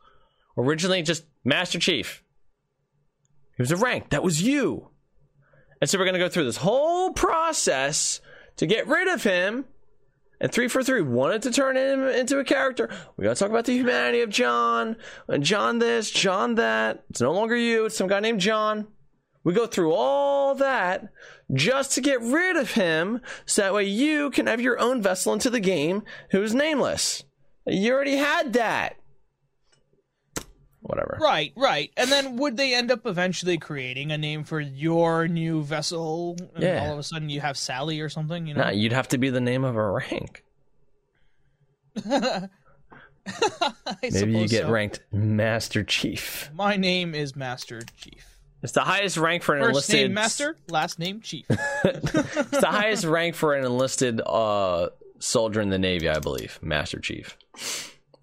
Originally, 0.57 1.01
just 1.01 1.25
Master 1.43 1.79
Chief. 1.79 2.23
He 3.57 3.61
was 3.61 3.71
a 3.71 3.77
rank. 3.77 4.09
That 4.09 4.23
was 4.23 4.41
you. 4.41 4.89
And 5.81 5.89
so 5.89 5.97
we're 5.97 6.05
going 6.05 6.13
to 6.13 6.19
go 6.19 6.29
through 6.29 6.45
this 6.45 6.57
whole 6.57 7.11
process 7.11 8.21
to 8.57 8.65
get 8.65 8.87
rid 8.87 9.07
of 9.07 9.23
him. 9.23 9.65
And 10.39 10.51
343 10.51 11.01
wanted 11.01 11.43
to 11.43 11.51
turn 11.51 11.77
him 11.77 12.07
into 12.07 12.39
a 12.39 12.43
character. 12.43 12.89
We 13.15 13.23
got 13.23 13.35
to 13.35 13.39
talk 13.39 13.51
about 13.51 13.65
the 13.65 13.73
humanity 13.73 14.21
of 14.21 14.29
John. 14.29 14.95
And 15.27 15.43
John 15.43 15.79
this, 15.79 16.09
John 16.09 16.55
that. 16.55 17.03
It's 17.09 17.21
no 17.21 17.31
longer 17.31 17.55
you. 17.55 17.85
It's 17.85 17.97
some 17.97 18.07
guy 18.07 18.19
named 18.19 18.39
John. 18.39 18.87
We 19.43 19.53
go 19.53 19.67
through 19.67 19.93
all 19.93 20.55
that 20.55 21.09
just 21.53 21.91
to 21.93 22.01
get 22.01 22.21
rid 22.21 22.55
of 22.55 22.71
him 22.71 23.21
so 23.45 23.61
that 23.61 23.73
way 23.73 23.83
you 23.85 24.29
can 24.31 24.47
have 24.47 24.61
your 24.61 24.79
own 24.79 25.01
vessel 25.01 25.33
into 25.33 25.49
the 25.49 25.59
game 25.59 26.03
who's 26.31 26.53
nameless. 26.55 27.23
You 27.67 27.93
already 27.93 28.15
had 28.17 28.53
that. 28.53 28.95
Whatever. 30.83 31.19
Right, 31.21 31.53
right. 31.55 31.91
And 31.95 32.11
then 32.11 32.37
would 32.37 32.57
they 32.57 32.73
end 32.73 32.89
up 32.89 33.05
eventually 33.05 33.57
creating 33.59 34.11
a 34.11 34.17
name 34.17 34.43
for 34.43 34.59
your 34.59 35.27
new 35.27 35.61
vessel? 35.61 36.37
And 36.55 36.63
Yeah. 36.63 36.85
all 36.87 36.93
of 36.93 36.99
a 36.99 37.03
sudden 37.03 37.29
you 37.29 37.39
have 37.41 37.55
Sally 37.57 37.99
or 37.99 38.09
something, 38.09 38.47
you 38.47 38.55
know? 38.55 38.63
Nah, 38.63 38.69
you'd 38.71 38.91
have 38.93 39.07
to 39.09 39.17
be 39.19 39.29
the 39.29 39.41
name 39.41 39.63
of 39.63 39.75
a 39.75 39.91
rank. 39.91 40.43
Maybe 44.01 44.31
you 44.39 44.47
get 44.47 44.63
so. 44.63 44.71
ranked 44.71 45.01
Master 45.11 45.83
Chief. 45.83 46.49
My 46.53 46.75
name 46.77 47.13
is 47.13 47.35
Master 47.35 47.81
Chief. 47.97 48.30
It's 48.63 48.73
the 48.73 48.81
highest 48.81 49.17
rank 49.17 49.43
for 49.43 49.55
an 49.55 49.61
First 49.61 49.69
enlisted 49.69 49.95
name 49.95 50.13
Master, 50.13 50.57
last 50.69 50.99
name 50.99 51.21
Chief. 51.21 51.45
it's 51.49 52.51
the 52.51 52.67
highest 52.67 53.05
rank 53.05 53.35
for 53.35 53.55
an 53.55 53.65
enlisted 53.65 54.21
uh, 54.23 54.89
soldier 55.19 55.61
in 55.61 55.69
the 55.69 55.79
Navy, 55.79 56.07
I 56.07 56.19
believe, 56.19 56.59
Master 56.61 56.99
Chief. 56.99 57.37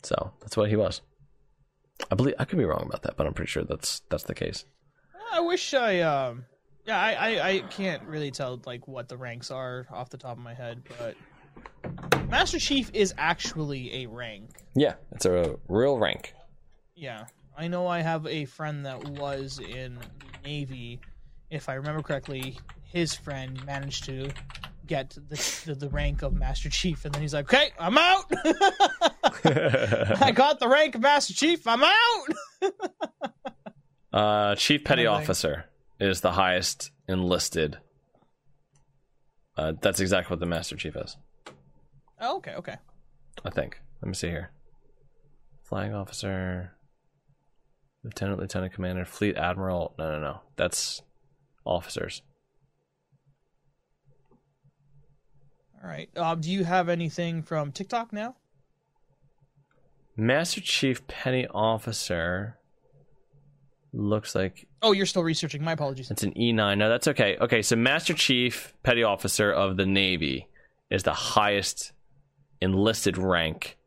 So 0.03 0.33
that's 0.41 0.57
what 0.57 0.69
he 0.69 0.77
was. 0.77 1.01
I 2.11 2.15
believe 2.15 2.37
I 2.39 2.45
could 2.45 2.59
be 2.59 2.65
wrong 2.65 2.85
about 2.87 3.03
that, 3.03 3.17
but 3.17 3.27
I'm 3.27 3.35
pretty 3.35 3.51
sure 3.51 3.65
that's 3.65 4.03
that's 4.09 4.25
the 4.25 4.35
case. 4.35 4.65
I 5.33 5.41
wish 5.41 5.75
I 5.75 6.01
um 6.01 6.45
yeah, 6.87 6.99
I, 6.99 7.13
I, 7.13 7.49
I 7.49 7.59
can't 7.71 8.03
really 8.05 8.31
tell 8.31 8.61
like 8.65 8.89
what 8.89 9.09
the 9.09 9.17
ranks 9.17 9.51
are 9.51 9.87
off 9.93 10.09
the 10.09 10.17
top 10.17 10.39
of 10.39 10.43
my 10.43 10.55
head, 10.55 10.83
but 10.99 11.17
Master 12.29 12.59
Chief 12.59 12.91
is 12.95 13.13
actually 13.19 14.05
a 14.05 14.07
rank. 14.07 14.51
Yeah, 14.75 14.95
it's 15.13 15.27
a 15.27 15.57
real 15.69 15.99
rank. 15.99 16.33
Yeah. 16.95 17.25
I 17.57 17.67
know 17.67 17.89
I 17.89 18.01
have 18.01 18.27
a 18.27 18.45
friend 18.45 18.87
that 18.87 19.05
was 19.05 19.59
in 19.59 19.99
the 19.99 20.28
Navy. 20.45 21.01
If 21.51 21.69
I 21.69 21.75
remember 21.75 22.03
correctly, 22.03 22.59
his 22.85 23.15
friend 23.15 23.65
managed 23.65 24.05
to 24.05 24.31
get 24.87 25.11
the, 25.11 25.63
the, 25.67 25.75
the 25.75 25.89
rank 25.89 26.23
of 26.23 26.33
Master 26.33 26.69
Chief, 26.69 27.05
and 27.05 27.15
then 27.15 27.23
he's 27.23 27.35
like, 27.35 27.53
okay, 27.53 27.71
I'm 27.79 27.97
out! 27.97 28.25
I 29.45 30.33
got 30.35 30.59
the 30.59 30.69
rank 30.69 30.95
of 30.95 31.03
Master 31.03 31.35
Chief, 31.35 31.67
I'm 31.67 31.85
out! 31.85 32.73
uh, 34.13 34.55
Chief 34.57 34.83
Petty. 34.85 35.07
Officer 35.07 35.67
is 36.01 36.21
the 36.21 36.33
highest 36.33 36.91
enlisted. 37.09 37.79
Uh, 39.57 39.73
that's 39.81 40.01
exactly 40.01 40.33
what 40.33 40.41
the 40.41 40.47
Master 40.47 40.77
Chief 40.77 40.97
is. 40.97 41.17
oh, 42.21 42.37
okay, 42.39 42.55
okay. 42.55 42.77
I 43.45 43.51
think. 43.51 43.81
Let 44.03 44.09
me 44.09 44.15
see 44.15 44.29
here. 44.29 44.51
Flying 45.63 45.95
officer, 45.95 46.73
lieutenant, 48.09 48.41
lieutenant 48.41 48.73
commander, 48.73 49.05
fleet 49.05 49.37
admiral. 49.37 49.95
No, 49.99 50.11
no, 50.13 50.21
no. 50.21 50.41
That's 50.57 51.03
officers. 51.65 52.23
All 55.83 55.89
right. 55.89 56.09
Um, 56.17 56.41
do 56.41 56.51
you 56.51 56.65
have 56.65 56.89
anything 56.89 57.43
from 57.43 57.71
TikTok 57.73 58.13
now? 58.13 58.35
Master 60.17 60.61
Chief 60.61 61.07
Petty 61.07 61.47
Officer 61.47 62.59
looks 63.93 64.35
like 64.35 64.67
Oh, 64.83 64.93
you're 64.93 65.07
still 65.07 65.23
researching. 65.23 65.63
My 65.63 65.73
apologies. 65.73 66.11
it's 66.11 66.23
an 66.25 66.33
E9. 66.35 66.79
No, 66.79 66.89
that's 66.89 67.09
okay. 67.09 67.37
Okay, 67.41 67.63
so 67.63 67.77
Master 67.77 68.15
Chief 68.15 68.75
Petty 68.83 69.03
Officer 69.03 69.53
of 69.53 69.77
the 69.77 69.87
Navy 69.87 70.49
is 70.91 71.05
the 71.05 71.13
highest 71.13 71.93
enlisted 72.61 73.17
rank 73.17 73.78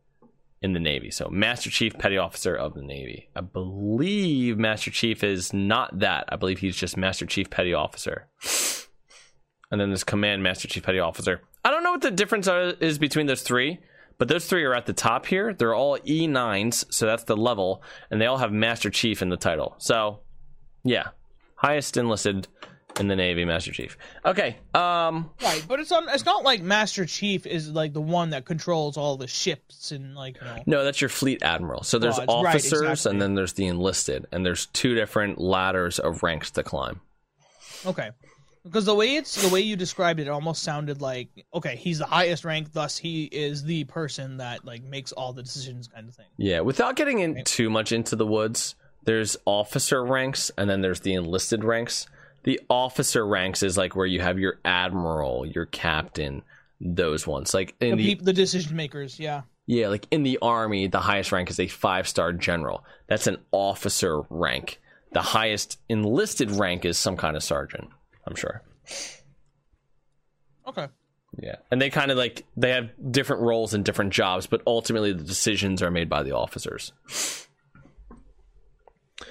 in 0.62 0.74
the 0.74 0.80
Navy. 0.80 1.10
So 1.10 1.28
Master 1.30 1.70
Chief 1.70 1.98
Petty 1.98 2.18
Officer 2.18 2.56
of 2.56 2.74
the 2.74 2.84
Navy. 2.84 3.30
I 3.36 3.42
believe 3.42 4.58
Master 4.58 4.92
Chief 4.92 5.24
is 5.24 5.54
not 5.54 6.00
that. 6.00 6.26
I 6.30 6.36
believe 6.36 6.60
he's 6.60 6.76
just 6.76 6.98
Master 6.98 7.26
Chief 7.26 7.50
Petty 7.50 7.74
Officer. 7.74 8.28
And 9.72 9.80
then 9.80 9.90
there's 9.90 10.04
Command 10.04 10.44
Master 10.44 10.68
Chief 10.68 10.84
Petty 10.84 11.00
Officer. 11.00 11.42
I 11.64 11.72
don't 11.72 11.84
know 11.84 11.92
what 11.92 12.02
the 12.02 12.12
difference 12.12 12.48
are, 12.48 12.74
is 12.80 13.00
between 13.00 13.28
those 13.28 13.42
three, 13.42 13.80
but 14.18 14.28
those 14.28 14.46
three 14.46 14.64
are 14.64 14.76
at 14.76 14.86
the 14.86 14.94
top 14.94 15.26
here. 15.26 15.54
They're 15.54 15.76
all 15.76 15.98
E9s, 16.00 16.94
so 16.94 17.06
that's 17.06 17.24
the 17.24 17.38
level, 17.38 17.84
and 18.10 18.20
they 18.20 18.26
all 18.26 18.38
have 18.38 18.52
Master 18.52 18.90
Chief 18.90 19.22
in 19.22 19.30
the 19.30 19.38
title. 19.38 19.76
So, 19.78 20.20
yeah, 20.84 21.10
highest 21.56 21.98
enlisted 21.98 22.48
in 23.02 23.08
the 23.10 23.16
Navy, 23.18 23.44
Master 23.44 23.72
Chief. 23.74 23.98
Okay. 24.26 24.56
Um. 24.74 25.30
Right, 25.44 25.66
but 25.68 25.82
it's 25.82 25.92
on. 25.92 26.08
It's 26.08 26.24
not 26.26 26.44
like 26.46 26.62
Master 26.62 27.06
Chief 27.06 27.46
is 27.46 27.70
like 27.70 27.92
the 27.92 28.00
one 28.02 28.30
that 28.30 28.46
controls 28.46 28.96
all 28.96 29.18
the 29.18 29.28
ships 29.28 29.92
and 29.92 30.16
like 30.16 30.38
you 30.40 30.46
know. 30.48 30.64
No, 30.66 30.84
that's 30.86 31.02
your 31.02 31.10
fleet 31.10 31.44
admiral. 31.44 31.84
So 31.84 32.00
there's 32.00 32.18
Oh, 32.20 32.24
it's- 32.24 32.44
right, 32.44 32.56
officers, 32.56 32.82
exactly. 32.82 33.12
and 33.12 33.22
then 33.22 33.36
there's 33.36 33.54
the 33.54 33.66
enlisted, 33.68 34.28
and 34.32 34.46
there's 34.46 34.68
two 34.68 34.96
different 34.96 35.40
ladders 35.42 36.00
of 36.00 36.24
ranks 36.24 36.52
to 36.52 36.64
climb. 36.64 37.02
Okay, 37.86 38.12
because 38.64 38.86
the 38.86 38.94
way 38.96 39.16
it's 39.16 39.42
the 39.42 39.50
way 39.50 39.62
you 39.62 39.76
described 39.76 40.20
it, 40.20 40.28
it 40.28 40.30
almost 40.30 40.62
sounded 40.64 41.02
like 41.02 41.30
okay, 41.54 41.76
he's 41.76 41.98
the 41.98 42.06
highest 42.06 42.46
rank, 42.46 42.72
thus 42.74 42.98
he 42.98 43.24
is 43.26 43.64
the 43.64 43.84
person 43.86 44.38
that 44.38 44.64
like 44.66 44.84
makes 44.84 45.12
all 45.12 45.34
the 45.34 45.42
decisions, 45.44 45.88
kind 45.88 46.08
of 46.08 46.14
thing. 46.16 46.28
Yeah, 46.38 46.60
without 46.60 46.96
getting 46.96 47.20
in 47.20 47.44
too 47.44 47.70
much 47.72 47.92
into 47.92 48.16
the 48.16 48.26
woods, 48.28 48.76
there's 49.04 49.36
officer 49.46 50.06
ranks 50.06 50.52
and 50.60 50.70
then 50.70 50.82
there's 50.82 51.00
the 51.00 51.16
enlisted 51.16 51.64
ranks. 51.64 52.06
The 52.44 52.60
officer 52.70 53.26
ranks 53.26 53.64
is 53.64 53.78
like 53.78 53.96
where 53.96 54.06
you 54.06 54.20
have 54.22 54.40
your 54.40 54.60
admiral, 54.66 55.46
your 55.46 55.66
captain, 55.68 56.42
those 56.80 57.28
ones. 57.28 57.54
Like 57.54 57.76
in 57.80 57.98
The, 57.98 58.04
the 58.04 58.10
peop- 58.16 58.26
the 58.26 58.34
decision 58.34 58.76
makers, 58.76 59.20
yeah. 59.20 59.42
yeah, 59.68 59.88
like 59.90 60.08
in 60.12 60.24
the 60.24 60.40
army, 60.42 60.88
the 60.88 61.00
highest 61.00 61.32
rank 61.32 61.50
is 61.50 61.60
a 61.60 61.68
five-star 61.68 62.34
general. 62.34 62.84
That's 63.08 63.28
an 63.28 63.38
officer 63.52 64.22
rank. 64.30 64.80
The 65.14 65.22
highest 65.22 65.78
enlisted 65.90 66.50
rank 66.52 66.86
is 66.86 66.98
some 66.98 67.18
kind 67.18 67.36
of 67.36 67.44
sergeant, 67.44 67.90
I'm 68.26 68.36
sure. 68.36 68.64
Okay. 70.68 70.88
Yeah. 71.38 71.56
And 71.70 71.82
they 71.82 71.90
kind 71.90 72.12
of 72.12 72.18
like 72.18 72.46
they 72.58 72.72
have 72.72 72.90
different 73.12 73.42
roles 73.44 73.74
and 73.74 73.86
different 73.86 74.14
jobs, 74.14 74.48
but 74.48 74.62
ultimately 74.66 75.14
the 75.14 75.24
decisions 75.24 75.82
are 75.82 75.92
made 75.92 76.10
by 76.10 76.24
the 76.24 76.32
officers. 76.32 76.92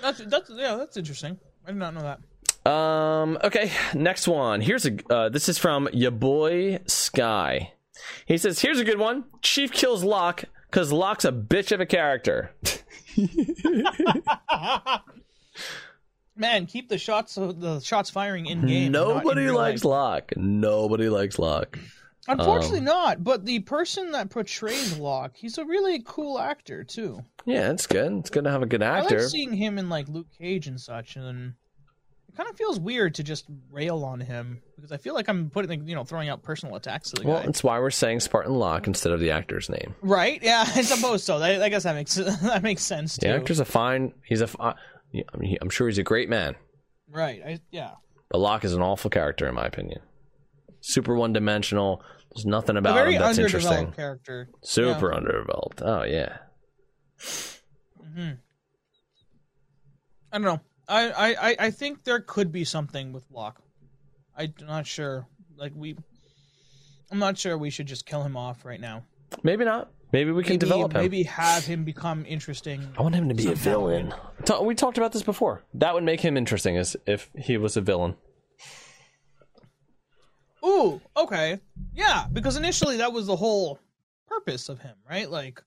That's 0.01 0.19
that's 0.27 0.51
yeah, 0.55 0.77
that's 0.77 0.97
interesting. 0.97 1.39
I 1.67 1.73
did 1.73 1.79
not 1.79 1.95
know 1.95 2.03
that. 2.03 2.21
Um. 2.67 3.39
Okay. 3.43 3.71
Next 3.95 4.29
one. 4.29 4.61
Here's 4.61 4.87
a. 4.87 4.97
Uh, 5.13 5.29
this 5.29 5.49
is 5.49 5.57
from 5.59 5.89
your 5.93 6.11
boy 6.11 6.81
Sky. 6.87 7.73
He 8.27 8.37
says, 8.39 8.61
"Here's 8.61 8.79
a 8.79 8.85
good 8.85 8.99
one. 8.99 9.25
Chief 9.43 9.73
kills 9.73 10.05
Locke 10.05 10.45
because 10.71 10.93
Locke's 10.93 11.25
a 11.25 11.33
bitch 11.33 11.73
of 11.73 11.81
a 11.81 11.87
character." 11.87 12.53
Man, 16.37 16.67
keep 16.67 16.89
the 16.89 16.97
shots 16.99 17.35
the 17.35 17.81
shots 17.81 18.09
firing 18.09 18.47
in 18.47 18.67
game. 18.67 18.93
not 18.93 19.09
in 19.11 19.15
Nobody 19.17 19.51
likes. 19.51 19.85
Locke. 19.85 20.33
Nobody 20.37 21.09
likes 21.09 21.39
Locke. 21.39 21.79
Unfortunately, 22.29 22.79
Um, 22.79 22.85
not. 22.85 23.25
But 23.25 23.45
the 23.45 23.59
person 23.61 24.13
that 24.13 24.31
portrays 24.31 24.97
Locke, 24.99 25.33
he's 25.37 25.59
a 25.59 25.65
really 25.65 26.03
cool 26.07 26.39
actor 26.39 26.85
too. 26.85 27.25
Yeah, 27.45 27.71
it's 27.73 27.87
good. 27.87 28.13
It's 28.19 28.31
good 28.31 28.45
to 28.45 28.51
have 28.51 28.63
a 28.63 28.67
good 28.67 28.83
actor. 28.83 29.17
I 29.17 29.21
like 29.21 29.29
seeing 29.29 29.53
him 29.53 29.79
in 29.79 29.89
like 29.89 30.09
Luke 30.09 30.29
Cage 30.39 30.67
and 30.67 30.81
such, 30.81 31.17
and 31.17 31.55
it 32.31 32.37
kind 32.37 32.49
of 32.49 32.57
feels 32.57 32.79
weird 32.79 33.17
to 33.17 33.25
just 33.25 33.45
rail 33.73 34.05
on 34.05 34.21
him 34.21 34.63
because 34.77 34.93
I 34.93 34.99
feel 34.99 35.15
like 35.15 35.29
I'm 35.29 35.51
putting 35.51 35.89
you 35.89 35.97
know 35.97 36.05
throwing 36.05 36.29
out 36.29 36.43
personal 36.45 36.77
attacks 36.77 37.11
to 37.11 37.23
the 37.23 37.29
well, 37.29 37.43
guy. 37.43 37.49
it's 37.49 37.65
why 37.65 37.81
we're 37.81 37.91
saying 37.91 38.21
Spartan 38.21 38.55
Locke 38.55 38.87
instead 38.87 39.13
of 39.13 39.19
the 39.19 39.33
actor's 39.33 39.69
name. 39.69 39.97
Right? 40.01 40.41
Yeah, 40.41 40.65
I 40.75 40.83
suppose 40.83 41.25
so. 41.25 41.39
I, 41.39 41.65
I 41.65 41.69
guess 41.69 41.83
that 41.83 41.97
makes 41.97 42.15
that 42.43 42.63
makes 42.63 42.83
sense 42.83 43.19
too. 43.19 43.27
The 43.27 43.35
actor's 43.35 43.59
a 43.59 43.65
fine. 43.65 44.13
He's 44.25 44.43
a. 44.43 44.49
yeah, 45.11 45.25
I 45.35 45.37
mean, 45.39 45.51
he, 45.51 45.59
I'm 45.61 45.71
sure 45.71 45.89
he's 45.89 45.99
a 45.99 46.05
great 46.05 46.29
man. 46.29 46.55
Right? 47.09 47.43
I, 47.45 47.61
yeah. 47.73 47.95
But 48.31 48.39
Locke 48.39 48.65
is 48.65 48.75
an 48.75 48.83
awful 48.83 49.11
character, 49.11 49.49
in 49.49 49.55
my 49.57 49.67
opinion. 49.67 50.01
Super 50.81 51.17
one 51.17 51.33
dimensional. 51.33 52.01
There's 52.33 52.47
nothing 52.47 52.77
about 52.77 53.09
him 53.09 53.19
that's 53.19 53.39
underdeveloped 53.39 53.79
interesting. 53.79 53.93
character. 53.93 54.49
Super 54.63 55.13
underdeveloped. 55.13 55.83
Oh 55.85 56.05
yeah. 56.05 56.37
hmm 58.15 58.31
I 60.33 60.39
don't 60.39 60.43
know. 60.43 60.61
I, 60.91 61.11
I, 61.11 61.51
I- 61.51 61.57
I 61.59 61.71
think 61.71 62.05
there 62.05 62.21
could 62.21 62.51
be 62.53 62.65
something 62.65 63.13
with 63.13 63.25
Locke. 63.31 63.61
I'm 64.37 64.53
not 64.67 64.87
sure. 64.87 65.27
Like 65.57 65.73
we, 65.75 65.97
I'm 67.11 67.19
not 67.19 67.37
sure 67.39 67.57
we 67.59 67.71
should 67.71 67.87
just 67.87 68.07
kill 68.07 68.23
him 68.23 68.37
off 68.37 68.65
right 68.65 68.81
now. 68.81 69.05
Maybe 69.43 69.65
not. 69.65 69.91
Maybe 70.13 70.33
we 70.33 70.43
can 70.43 70.55
maybe, 70.55 70.59
develop 70.59 70.93
him. 70.93 71.01
Maybe 71.03 71.23
have 71.25 71.65
him 71.65 71.85
become 71.85 72.25
interesting. 72.27 72.85
I 72.99 73.03
want 73.03 73.15
him 73.15 73.29
to 73.29 73.35
be 73.35 73.45
a 73.45 73.57
somehow. 73.57 73.63
villain. 73.63 74.15
Ta- 74.45 74.61
we 74.63 74.75
talked 74.75 74.99
about 74.99 75.13
this 75.13 75.23
before. 75.23 75.63
That 75.75 75.95
would 75.95 76.03
make 76.03 76.21
him 76.21 76.37
interesting 76.37 76.77
as 76.77 76.97
if 77.07 77.31
he 77.39 77.57
was 77.57 77.77
a 77.77 77.81
villain. 77.81 78.17
Ooh, 80.65 81.01
okay, 81.17 81.59
yeah, 81.95 82.27
because 82.33 82.57
initially 82.57 82.99
that 82.99 83.13
was 83.13 83.27
the 83.27 83.37
whole 83.37 83.79
purpose 84.27 84.69
of 84.69 84.81
him, 84.81 84.95
right? 85.09 85.31
Like 85.31 85.63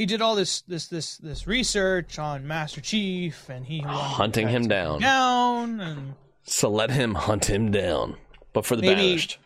he 0.00 0.06
did 0.06 0.22
all 0.22 0.34
this 0.34 0.62
this 0.62 0.86
this 0.88 1.18
this 1.18 1.46
research 1.46 2.18
on 2.18 2.46
Master 2.46 2.80
Chief, 2.80 3.48
and 3.50 3.66
he 3.66 3.80
Hunting 3.80 4.48
him 4.48 4.66
down. 4.66 5.00
down, 5.00 5.80
and 5.80 6.14
So 6.44 6.70
let 6.70 6.90
him 6.90 7.14
hunt 7.14 7.44
him 7.50 7.70
down. 7.70 8.16
But 8.54 8.64
for 8.64 8.76
the 8.76 8.82
Maybe- 8.82 8.94
banished. 8.94 9.38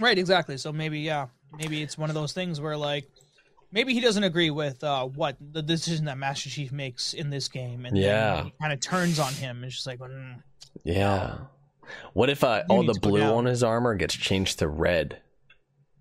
right, 0.00 0.18
exactly. 0.18 0.56
So 0.58 0.72
maybe 0.72 0.98
yeah, 1.00 1.28
maybe 1.56 1.80
it's 1.80 1.96
one 1.96 2.10
of 2.10 2.14
those 2.14 2.32
things 2.32 2.60
where 2.60 2.76
like 2.76 3.06
maybe 3.70 3.94
he 3.94 4.00
doesn't 4.00 4.24
agree 4.24 4.50
with 4.50 4.82
uh, 4.82 5.06
what 5.06 5.36
the 5.40 5.62
decision 5.62 6.06
that 6.06 6.18
Master 6.18 6.50
Chief 6.50 6.72
makes 6.72 7.14
in 7.14 7.30
this 7.30 7.46
game, 7.48 7.86
and 7.86 7.96
Yeah. 7.96 8.48
kind 8.60 8.72
of 8.72 8.80
turns 8.80 9.18
on 9.20 9.32
him. 9.32 9.62
It's 9.64 9.76
just 9.76 9.86
like, 9.86 10.00
mm, 10.00 10.42
Yeah. 10.84 11.38
What 12.14 12.30
if 12.30 12.42
uh, 12.42 12.64
all 12.68 12.82
the 12.84 12.98
blue 13.00 13.22
on 13.22 13.44
his 13.44 13.62
armor 13.62 13.94
gets 13.94 14.14
changed 14.16 14.58
to 14.58 14.66
red? 14.68 15.20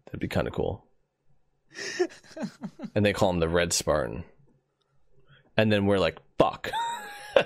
That'd 0.06 0.20
be 0.20 0.28
kind 0.28 0.48
of 0.48 0.54
cool. 0.54 0.84
and 2.96 3.06
they 3.06 3.14
call 3.14 3.30
him 3.30 3.40
the 3.40 3.50
Red 3.50 3.74
Spartan. 3.74 4.24
And 5.58 5.72
then 5.72 5.86
we're 5.86 6.00
like, 6.00 6.18
fuck. 6.38 6.72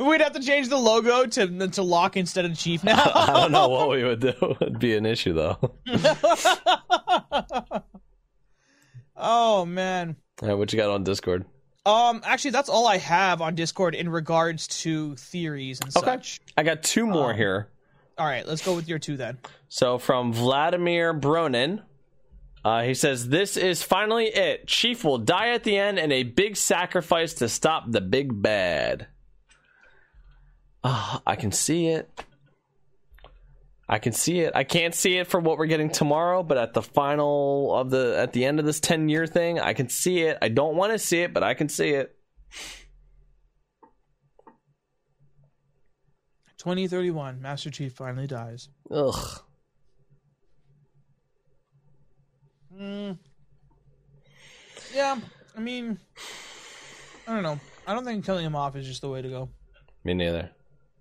we'd 0.00 0.20
have 0.20 0.32
to 0.32 0.40
change 0.40 0.68
the 0.68 0.76
logo 0.76 1.26
to 1.26 1.68
to 1.68 1.82
Locke 1.82 2.16
instead 2.16 2.44
of 2.44 2.56
Chief 2.58 2.82
now. 2.84 3.02
I 3.14 3.32
don't 3.34 3.52
know 3.52 3.68
what 3.68 3.88
we 3.90 4.04
would 4.04 4.20
do. 4.20 4.32
It'd 4.60 4.78
be 4.78 4.96
an 4.96 5.04
issue 5.06 5.32
though. 5.32 5.58
oh 9.16 9.64
man. 9.64 10.16
Right, 10.42 10.54
what 10.54 10.72
you 10.72 10.76
got 10.78 10.90
on 10.90 11.04
Discord? 11.04 11.44
Um 11.84 12.20
actually 12.24 12.50
that's 12.52 12.68
all 12.68 12.86
I 12.86 12.98
have 12.98 13.40
on 13.40 13.54
Discord 13.54 13.94
in 13.94 14.08
regards 14.08 14.66
to 14.82 15.14
theories 15.16 15.80
and 15.80 15.94
Okay. 15.96 16.04
such. 16.06 16.40
I 16.56 16.62
got 16.62 16.82
two 16.82 17.06
more 17.06 17.30
Um, 17.30 17.36
here. 17.36 17.68
All 18.18 18.26
right, 18.26 18.46
let's 18.46 18.64
go 18.64 18.74
with 18.74 18.88
your 18.88 18.98
two 18.98 19.16
then. 19.16 19.38
So 19.68 19.98
from 19.98 20.32
Vladimir 20.32 21.12
Bronin, 21.12 21.82
uh, 22.66 22.82
he 22.82 22.94
says, 22.94 23.28
"This 23.28 23.56
is 23.56 23.84
finally 23.84 24.26
it. 24.26 24.66
Chief 24.66 25.04
will 25.04 25.18
die 25.18 25.50
at 25.50 25.62
the 25.62 25.76
end 25.76 26.00
in 26.00 26.10
a 26.10 26.24
big 26.24 26.56
sacrifice 26.56 27.34
to 27.34 27.48
stop 27.48 27.84
the 27.86 28.00
big 28.00 28.42
bad." 28.42 29.06
Ah, 30.82 31.22
I 31.24 31.36
can 31.36 31.52
see 31.52 31.86
it. 31.86 32.10
I 33.88 34.00
can 34.00 34.12
see 34.12 34.40
it. 34.40 34.52
I 34.56 34.64
can't 34.64 34.96
see 34.96 35.16
it 35.16 35.28
for 35.28 35.38
what 35.38 35.58
we're 35.58 35.66
getting 35.66 35.90
tomorrow, 35.90 36.42
but 36.42 36.58
at 36.58 36.74
the 36.74 36.82
final 36.82 37.72
of 37.72 37.90
the 37.90 38.16
at 38.18 38.32
the 38.32 38.44
end 38.44 38.58
of 38.58 38.66
this 38.66 38.80
10 38.80 39.08
year 39.08 39.28
thing, 39.28 39.60
I 39.60 39.72
can 39.72 39.88
see 39.88 40.22
it. 40.22 40.36
I 40.42 40.48
don't 40.48 40.74
want 40.74 40.92
to 40.92 40.98
see 40.98 41.20
it, 41.20 41.32
but 41.32 41.44
I 41.44 41.54
can 41.54 41.68
see 41.68 41.90
it. 41.90 42.16
2031, 46.58 47.40
Master 47.40 47.70
Chief 47.70 47.92
finally 47.92 48.26
dies. 48.26 48.70
Ugh. 48.90 49.40
Mm. 52.78 53.18
Yeah, 54.94 55.18
I 55.56 55.60
mean, 55.60 55.98
I 57.26 57.34
don't 57.34 57.42
know. 57.42 57.58
I 57.86 57.94
don't 57.94 58.04
think 58.04 58.24
killing 58.24 58.44
him 58.44 58.56
off 58.56 58.76
is 58.76 58.86
just 58.86 59.00
the 59.00 59.08
way 59.08 59.22
to 59.22 59.28
go, 59.28 59.48
Me 60.04 60.14
neither. 60.14 60.50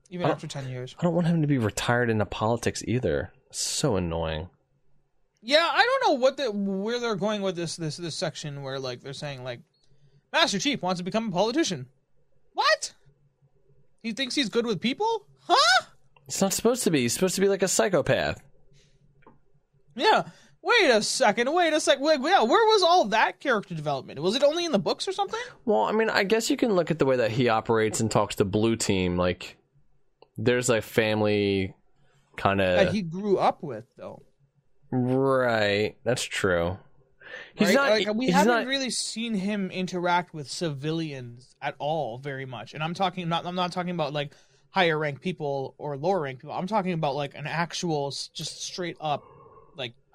even 0.10 0.28
after 0.28 0.48
10 0.48 0.70
years. 0.70 0.96
I 1.00 1.04
don't 1.04 1.14
want 1.16 1.28
him 1.28 1.42
to 1.42 1.48
be 1.48 1.58
retired 1.58 2.10
into 2.10 2.26
politics 2.26 2.84
either. 2.88 3.32
So 3.52 3.96
annoying. 3.96 4.50
Yeah, 5.42 5.68
I 5.72 5.84
don't 5.84 6.10
know 6.12 6.20
what 6.20 6.38
the 6.38 6.52
where 6.52 7.00
they're 7.00 7.16
going 7.16 7.42
with 7.42 7.56
this 7.56 7.76
this 7.76 7.98
this 7.98 8.16
section 8.16 8.64
where 8.64 8.80
like 8.80 9.02
they're 9.02 9.14
saying 9.14 9.44
like 9.44 9.60
Master 10.34 10.58
Chief 10.60 10.82
wants 10.82 11.00
to 11.00 11.04
become 11.04 11.30
a 11.30 11.32
politician. 11.32 11.86
What? 12.54 12.94
He 14.02 14.12
thinks 14.12 14.34
he's 14.36 14.50
good 14.50 14.66
with 14.66 14.82
people? 14.82 15.28
Huh? 15.48 15.86
It's 16.28 16.42
not 16.42 16.54
supposed 16.54 16.84
to 16.84 16.92
be. 16.92 17.02
He's 17.02 17.14
supposed 17.14 17.36
to 17.36 17.42
be 17.42 17.48
like 17.48 17.62
a 17.62 17.68
psychopath. 17.68 18.42
Yeah. 19.96 20.24
Wait 20.66 20.90
a 20.90 21.02
second. 21.04 21.54
Wait 21.54 21.74
a 21.74 21.80
sec. 21.80 22.00
Wait, 22.00 22.20
yeah, 22.24 22.42
where 22.42 22.66
was 22.66 22.82
all 22.82 23.06
that 23.06 23.40
character 23.40 23.76
development? 23.76 24.20
Was 24.20 24.36
it 24.36 24.44
only 24.44 24.66
in 24.66 24.72
the 24.72 24.80
books 24.80 25.08
or 25.08 25.12
something? 25.12 25.40
Well, 25.64 25.82
I 25.84 25.92
mean, 25.92 26.10
I 26.10 26.24
guess 26.24 26.50
you 26.50 26.58
can 26.58 26.74
look 26.74 26.90
at 26.90 26.98
the 26.98 27.06
way 27.06 27.18
that 27.18 27.30
he 27.32 27.50
operates 27.50 28.00
and 28.00 28.10
talks 28.10 28.36
to 28.38 28.46
Blue 28.46 28.76
Team. 28.76 29.16
Like, 29.16 29.58
there's 30.38 30.70
a 30.72 30.82
family 30.82 31.76
kind 32.36 32.62
of 32.62 32.78
That 32.86 32.94
he 32.94 33.04
grew 33.04 33.38
up 33.38 33.62
with, 33.62 33.86
though. 33.96 34.24
right. 34.92 35.96
That's 36.04 36.24
true. 36.24 36.78
He's 37.54 37.70
right? 37.70 37.76
not. 37.76 37.90
Like, 37.90 38.14
we 38.16 38.26
he's 38.26 38.34
haven't 38.34 38.54
not. 38.54 38.66
really 38.68 38.90
seen 38.90 39.34
him 39.36 39.70
interact 39.70 40.34
with 40.34 40.50
civilians 40.50 41.56
at 41.62 41.76
all 41.80 42.18
very 42.18 42.46
much. 42.46 42.74
And 42.74 42.82
I'm 42.84 42.94
talking 42.94 43.28
not. 43.30 43.46
I'm 43.46 43.56
not 43.56 43.72
talking 43.72 43.92
about 43.92 44.14
like 44.14 44.32
higher 44.72 44.98
rank 44.98 45.22
people 45.22 45.76
or 45.78 45.96
lower 45.98 46.22
rank 46.22 46.40
people. 46.40 46.56
I'm 46.56 46.68
talking 46.68 46.94
about 46.94 47.16
like 47.16 47.36
an 47.36 47.46
actual, 47.48 48.10
just 48.34 48.62
straight 48.64 48.98
up, 49.00 49.24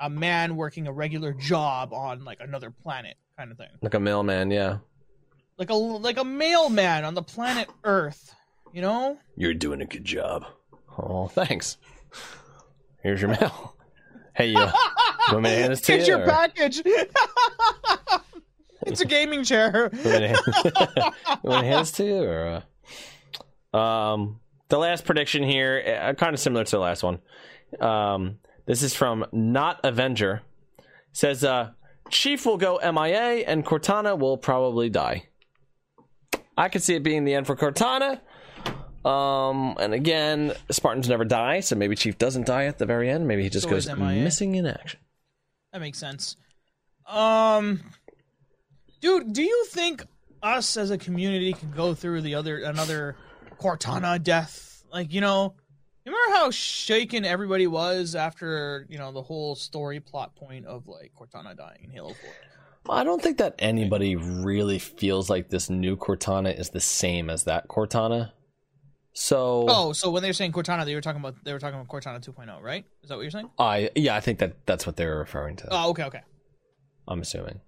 a 0.00 0.10
man 0.10 0.56
working 0.56 0.86
a 0.86 0.92
regular 0.92 1.32
job 1.32 1.92
on 1.92 2.24
like 2.24 2.40
another 2.40 2.70
planet 2.70 3.16
kind 3.36 3.50
of 3.52 3.58
thing. 3.58 3.68
like 3.82 3.94
a 3.94 4.00
mailman. 4.00 4.50
Yeah. 4.50 4.78
Like 5.58 5.70
a 5.70 5.74
like 5.74 6.18
a 6.18 6.24
mailman 6.24 7.04
on 7.04 7.14
the 7.14 7.22
planet 7.22 7.68
Earth. 7.84 8.34
You 8.72 8.82
know? 8.82 9.18
You're 9.36 9.54
doing 9.54 9.80
a 9.82 9.86
good 9.86 10.04
job. 10.04 10.44
Oh, 10.96 11.26
thanks. 11.28 11.76
Here's 13.02 13.20
your 13.20 13.30
mail. 13.30 13.74
Hey, 14.34 14.54
uh, 14.54 14.66
you 14.66 14.72
want 15.32 15.42
me 15.42 15.50
to 15.50 15.56
hand 15.56 15.72
this 15.72 15.80
to 15.82 15.92
Here's 15.92 16.06
you? 16.06 16.14
your 16.14 16.22
or- 16.22 16.26
package. 16.28 16.80
it's 18.86 19.00
a 19.00 19.06
gaming 19.06 19.44
chair. 19.44 19.90
You 19.94 20.10
want 20.10 20.22
me 20.22 20.28
hand, 20.28 20.38
you 21.44 21.50
to 21.50 21.56
hand 21.56 21.80
this 21.82 21.92
to 21.92 22.04
you? 22.04 22.22
Or, 22.22 22.46
uh... 22.46 22.62
Um, 23.76 24.40
the 24.68 24.78
last 24.78 25.04
prediction 25.04 25.42
here, 25.44 26.00
uh, 26.02 26.12
kind 26.14 26.34
of 26.34 26.40
similar 26.40 26.64
to 26.64 26.70
the 26.70 26.78
last 26.80 27.02
one. 27.04 27.20
Um, 27.80 28.38
this 28.70 28.84
is 28.84 28.94
from 28.94 29.26
Not 29.32 29.80
Avenger. 29.82 30.42
Says, 31.12 31.42
uh, 31.42 31.70
Chief 32.08 32.46
will 32.46 32.56
go 32.56 32.78
MIA 32.78 33.44
and 33.44 33.66
Cortana 33.66 34.16
will 34.16 34.38
probably 34.38 34.88
die. 34.88 35.24
I 36.56 36.68
could 36.68 36.80
see 36.80 36.94
it 36.94 37.02
being 37.02 37.24
the 37.24 37.34
end 37.34 37.48
for 37.48 37.56
Cortana. 37.56 38.20
Um, 39.04 39.76
and 39.80 39.92
again, 39.92 40.52
Spartans 40.70 41.08
never 41.08 41.24
die, 41.24 41.58
so 41.60 41.74
maybe 41.74 41.96
Chief 41.96 42.16
doesn't 42.16 42.46
die 42.46 42.66
at 42.66 42.78
the 42.78 42.86
very 42.86 43.10
end. 43.10 43.26
Maybe 43.26 43.42
he 43.42 43.48
just 43.48 43.66
always 43.66 43.86
goes 43.86 43.98
missing 43.98 44.54
in 44.54 44.66
action. 44.66 45.00
That 45.72 45.80
makes 45.80 45.98
sense. 45.98 46.36
Um, 47.08 47.80
dude, 49.00 49.32
do 49.32 49.42
you 49.42 49.66
think 49.70 50.04
us 50.44 50.76
as 50.76 50.92
a 50.92 50.98
community 50.98 51.54
can 51.54 51.72
go 51.72 51.92
through 51.94 52.20
the 52.20 52.36
other 52.36 52.62
another 52.62 53.16
Cortana 53.60 54.22
death? 54.22 54.84
Like, 54.92 55.12
you 55.12 55.20
know, 55.20 55.54
remember 56.10 56.36
how 56.36 56.50
shaken 56.50 57.24
everybody 57.24 57.66
was 57.66 58.14
after 58.14 58.86
you 58.88 58.98
know 58.98 59.12
the 59.12 59.22
whole 59.22 59.54
story 59.54 60.00
plot 60.00 60.34
point 60.36 60.66
of 60.66 60.86
like 60.86 61.12
Cortana 61.18 61.56
dying 61.56 61.84
in 61.84 61.90
Halo 61.90 62.14
Four? 62.14 62.30
I 62.88 63.04
don't 63.04 63.22
think 63.22 63.38
that 63.38 63.54
anybody 63.58 64.16
really 64.16 64.78
feels 64.78 65.28
like 65.28 65.50
this 65.50 65.68
new 65.68 65.96
Cortana 65.96 66.58
is 66.58 66.70
the 66.70 66.80
same 66.80 67.28
as 67.30 67.44
that 67.44 67.68
Cortana. 67.68 68.32
So 69.12 69.66
Oh, 69.68 69.92
so 69.92 70.10
when 70.10 70.22
they 70.22 70.28
were 70.28 70.34
saying 70.34 70.52
Cortana, 70.52 70.84
they 70.84 70.94
were 70.94 71.00
talking 71.00 71.20
about 71.20 71.36
they 71.44 71.52
were 71.52 71.58
talking 71.58 71.78
about 71.78 71.88
Cortana 71.88 72.24
2.0, 72.24 72.62
right? 72.62 72.84
Is 73.02 73.08
that 73.08 73.16
what 73.16 73.22
you're 73.22 73.30
saying? 73.30 73.50
I 73.58 73.90
yeah, 73.94 74.16
I 74.16 74.20
think 74.20 74.38
that 74.38 74.66
that's 74.66 74.86
what 74.86 74.96
they're 74.96 75.18
referring 75.18 75.56
to. 75.56 75.68
Oh, 75.70 75.90
okay, 75.90 76.04
okay. 76.04 76.22
I'm 77.06 77.20
assuming. 77.20 77.60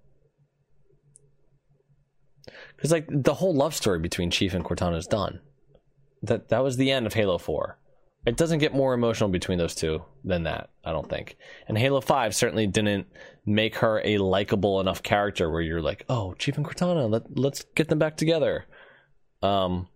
Cuz 2.77 2.91
like 2.91 3.07
the 3.09 3.35
whole 3.35 3.53
love 3.53 3.75
story 3.75 3.99
between 3.99 4.31
Chief 4.31 4.53
and 4.53 4.65
Cortana 4.65 4.97
is 4.97 5.07
done. 5.07 5.41
That 6.21 6.49
that 6.49 6.63
was 6.63 6.77
the 6.77 6.91
end 6.91 7.05
of 7.05 7.13
Halo 7.13 7.37
4. 7.37 7.77
It 8.25 8.37
doesn't 8.37 8.59
get 8.59 8.73
more 8.73 8.93
emotional 8.93 9.29
between 9.29 9.57
those 9.57 9.75
two 9.75 10.03
than 10.23 10.43
that, 10.43 10.69
I 10.85 10.91
don't 10.91 11.09
think. 11.09 11.35
And 11.67 11.77
Halo 11.77 11.99
5 11.99 12.33
certainly 12.33 12.67
didn't 12.67 13.07
make 13.45 13.75
her 13.77 14.01
a 14.05 14.17
likable 14.17 14.79
enough 14.79 15.03
character 15.03 15.49
where 15.49 15.61
you're 15.61 15.81
like, 15.81 16.05
"Oh, 16.07 16.33
Chief 16.35 16.55
and 16.55 16.65
Cortana, 16.65 17.09
let 17.09 17.37
let's 17.37 17.65
get 17.75 17.89
them 17.89 17.99
back 17.99 18.15
together." 18.15 18.65
Um 19.41 19.89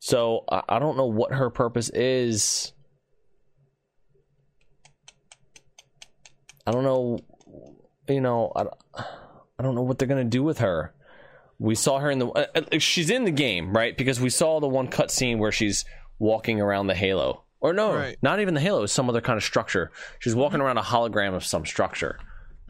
so 0.00 0.44
I, 0.50 0.62
I 0.68 0.78
don't 0.80 0.96
know 0.96 1.06
what 1.06 1.32
her 1.32 1.50
purpose 1.50 1.88
is. 1.90 2.72
I 6.66 6.72
don't 6.72 6.82
know 6.82 7.20
you 8.08 8.20
know, 8.20 8.52
I, 8.54 8.64
I 9.58 9.62
don't 9.62 9.74
know 9.74 9.82
what 9.82 9.98
they're 9.98 10.08
gonna 10.08 10.24
do 10.24 10.42
with 10.42 10.58
her. 10.58 10.94
We 11.58 11.74
saw 11.74 11.98
her 12.00 12.10
in 12.10 12.18
the. 12.18 12.28
Uh, 12.28 12.46
uh, 12.54 12.78
she's 12.78 13.08
in 13.08 13.24
the 13.24 13.30
game, 13.30 13.72
right? 13.74 13.96
Because 13.96 14.20
we 14.20 14.28
saw 14.28 14.60
the 14.60 14.68
one 14.68 14.88
cutscene 14.88 15.38
where 15.38 15.52
she's 15.52 15.84
walking 16.18 16.60
around 16.60 16.86
the 16.86 16.94
Halo, 16.94 17.44
or 17.60 17.72
no, 17.72 17.94
Right. 17.94 18.16
not 18.22 18.40
even 18.40 18.54
the 18.54 18.60
Halo. 18.60 18.82
It's 18.84 18.92
some 18.92 19.08
other 19.08 19.20
kind 19.20 19.36
of 19.36 19.44
structure. 19.44 19.90
She's 20.18 20.34
walking 20.34 20.60
around 20.60 20.78
a 20.78 20.82
hologram 20.82 21.34
of 21.34 21.44
some 21.44 21.64
structure. 21.66 22.18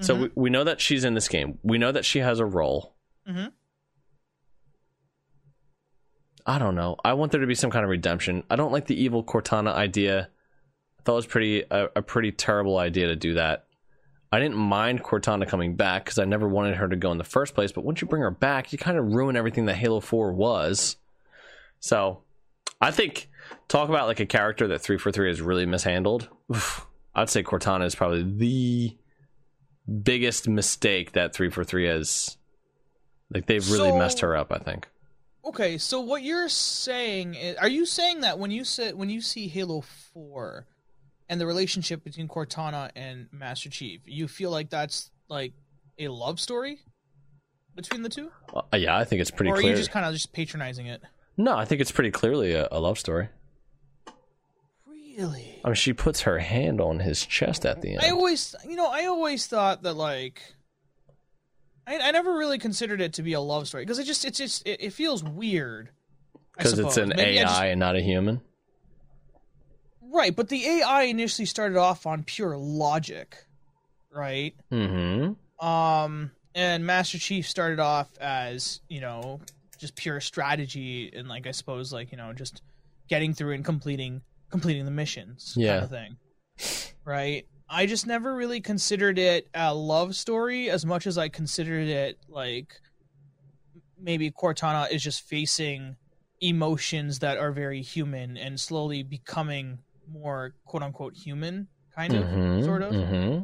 So 0.01 0.15
we, 0.15 0.31
we 0.35 0.51
know 0.51 0.65
that 0.65 0.81
she's 0.81 1.05
in 1.05 1.15
this 1.15 1.27
game. 1.29 1.59
We 1.63 1.79
know 1.79 1.91
that 1.93 2.05
she 2.05 2.19
has 2.19 2.39
a 2.39 2.45
role. 2.45 2.95
Mhm. 3.27 3.51
I 6.45 6.59
don't 6.59 6.75
know. 6.75 6.97
I 7.05 7.15
want 7.15 7.33
there 7.33 7.41
to 7.41 7.47
be 7.47 7.55
some 7.55 7.71
kind 7.71 7.85
of 7.85 7.91
redemption. 7.91 8.45
I 8.49 8.57
don't 8.57 8.73
like 8.73 8.87
the 8.87 9.01
evil 9.01 9.25
Cortana 9.25 9.73
idea. 9.75 10.29
I 10.99 11.03
thought 11.03 11.13
it 11.13 11.17
was 11.17 11.27
pretty 11.27 11.65
a, 11.71 11.89
a 11.97 12.03
pretty 12.03 12.31
terrible 12.31 12.79
idea 12.79 13.09
to 13.09 13.17
do 13.17 13.35
that. 13.35 13.67
I 14.31 14.39
didn't 14.39 14.57
mind 14.57 15.03
Cortana 15.03 15.49
coming 15.49 15.77
back 15.77 16.05
because 16.05 16.19
I 16.19 16.25
never 16.25 16.47
wanted 16.49 16.77
her 16.77 16.89
to 16.89 16.97
go 16.97 17.11
in 17.11 17.19
the 17.19 17.25
first 17.25 17.55
place. 17.55 17.73
But 17.73 17.85
once 17.85 18.01
you 18.01 18.07
bring 18.09 18.23
her 18.23 18.31
back, 18.31 18.73
you 18.73 18.79
kind 18.79 18.99
of 18.99 19.07
ruin 19.15 19.37
everything 19.37 19.67
that 19.67 19.77
Halo 19.77 20.01
Four 20.01 20.33
was. 20.35 20.97
So, 21.81 22.23
I 22.81 22.91
think 22.91 23.29
talk 23.69 23.89
about 23.89 24.07
like 24.07 24.21
a 24.21 24.27
character 24.27 24.69
that 24.69 24.81
three 24.81 24.99
four 24.99 25.13
three 25.13 25.29
has 25.29 25.41
really 25.41 25.67
mishandled. 25.67 26.29
Oof, 26.55 26.87
I'd 27.15 27.31
say 27.31 27.43
Cortana 27.43 27.85
is 27.85 27.95
probably 27.95 28.23
the 28.23 28.97
biggest 30.03 30.49
mistake 30.49 31.13
that 31.13 31.35
three 31.35 31.51
four 31.51 31.65
three 31.65 31.87
has. 31.87 32.37
Like 33.33 33.47
they've 33.47 33.69
really 33.71 33.91
So- 33.91 33.99
messed 33.99 34.21
her 34.21 34.37
up. 34.37 34.53
I 34.53 34.59
think. 34.59 34.89
Okay, 35.45 35.79
so 35.79 36.01
what 36.01 36.23
you're 36.23 36.49
saying 36.49 37.37
is, 37.37 37.57
are 37.59 37.69
you 37.69 37.87
saying 37.87 38.23
that 38.23 38.39
when 38.41 38.51
you 38.51 38.65
say 38.65 38.93
when 38.93 39.11
you 39.11 39.21
see 39.21 39.47
Halo 39.47 39.81
Four 39.81 40.67
and 41.29 41.41
the 41.41 41.47
relationship 41.47 42.03
between 42.03 42.27
Cortana 42.29 42.91
and 42.97 43.29
Master 43.33 43.71
Chief, 43.71 44.01
you 44.07 44.27
feel 44.29 44.51
like 44.51 44.71
that's 44.71 45.11
like 45.29 45.53
a 45.99 46.09
love 46.09 46.41
story 46.41 46.81
between 47.77 48.03
the 48.03 48.09
two, 48.09 48.31
Uh, 48.55 48.63
yeah, 48.77 48.97
I 48.97 49.05
think 49.05 49.21
it's 49.21 49.31
pretty 49.31 49.53
clear. 49.53 49.63
or 49.63 49.67
are 49.67 49.71
you 49.71 49.77
just 49.77 49.91
kind 49.91 50.05
of 50.07 50.13
just 50.15 50.33
patronizing 50.33 50.87
it? 50.87 51.03
No, 51.37 51.55
I 51.57 51.65
think 51.67 51.81
it's 51.81 51.93
pretty 51.93 52.11
clearly 52.11 52.53
a, 52.53 52.67
a 52.73 52.81
love 52.81 52.99
story. 52.99 53.29
Really? 55.17 55.61
I 55.65 55.69
mean, 55.69 55.75
she 55.75 55.93
puts 55.93 56.23
her 56.23 56.39
hand 56.39 56.81
on 56.81 56.99
his 57.01 57.25
chest 57.25 57.65
at 57.65 57.81
the 57.81 57.93
end. 57.95 58.01
I 58.03 58.11
always, 58.11 58.55
you 58.69 58.77
know, 58.77 58.89
I 58.91 59.07
always 59.07 59.47
thought 59.47 59.83
that 59.85 59.95
like, 59.95 60.43
I, 61.87 61.99
I 61.99 62.11
never 62.11 62.37
really 62.37 62.59
considered 62.59 63.01
it 63.01 63.15
to 63.15 63.23
be 63.23 63.33
a 63.33 63.41
love 63.41 63.67
story 63.69 63.85
because 63.85 63.99
it 63.99 64.05
just, 64.05 64.25
it's 64.25 64.39
just, 64.39 64.67
it, 64.67 64.81
it 64.83 64.93
feels 64.93 65.25
weird. 65.25 65.91
Because 66.57 66.79
it's 66.79 66.97
an 66.97 67.11
Maybe 67.17 67.39
AI 67.39 67.43
just- 67.45 67.63
and 67.63 67.81
not 67.81 67.97
a 67.97 68.01
human. 68.01 68.41
right? 70.03 70.35
But 70.35 70.49
the 70.49 70.65
AI 70.67 71.03
initially 71.05 71.47
started 71.47 71.77
off 71.79 72.07
on 72.07 72.23
pure 72.25 72.57
logic, 72.57 73.37
right? 74.11 74.55
Mm-hmm. 74.73 75.67
Um, 75.67 76.31
and 76.55 76.87
Master 76.87 77.19
Chief 77.19 77.49
started 77.49 77.79
off 77.81 78.09
as 78.21 78.81
you 78.89 79.01
know 79.01 79.41
just 79.79 79.95
pure 79.97 80.21
strategy 80.21 81.11
and 81.15 81.29
like 81.29 81.47
I 81.47 81.51
suppose 81.51 81.93
like 81.93 82.13
you 82.13 82.19
know 82.19 82.33
just 82.33 82.63
getting 83.09 83.35
through 83.35 83.55
and 83.55 83.65
completing 83.65 84.23
completing 84.57 84.85
the 84.87 84.91
missions 84.91 85.53
Yeah. 85.57 85.81
kind 85.81 85.85
of 85.85 85.91
thing, 85.91 86.17
right? 87.05 87.47
I 87.69 87.85
just 87.87 88.07
never 88.07 88.35
really 88.35 88.61
considered 88.61 89.19
it 89.19 89.49
a 89.55 89.75
love 89.75 90.15
story 90.17 90.71
as 90.71 90.87
much 90.87 91.07
as 91.07 91.19
I 91.19 91.29
considered 91.29 91.89
it 91.89 92.19
like 92.29 92.73
maybe 93.99 94.31
Cortana 94.31 94.91
is 94.91 95.03
just 95.03 95.23
facing 95.23 95.97
emotions 96.41 97.19
that 97.21 97.39
are 97.39 97.53
very 97.53 97.83
human 97.83 98.37
and 98.37 98.59
slowly 98.61 99.03
becoming 99.03 99.79
more 100.09 100.55
quote 100.65 100.83
unquote 100.83 101.15
human 101.15 101.69
kind 101.95 102.15
of 102.15 102.25
Mm-hmm. 102.25 102.65
sort 102.65 102.83
of 102.83 102.95
Mm-hmm. 102.95 103.43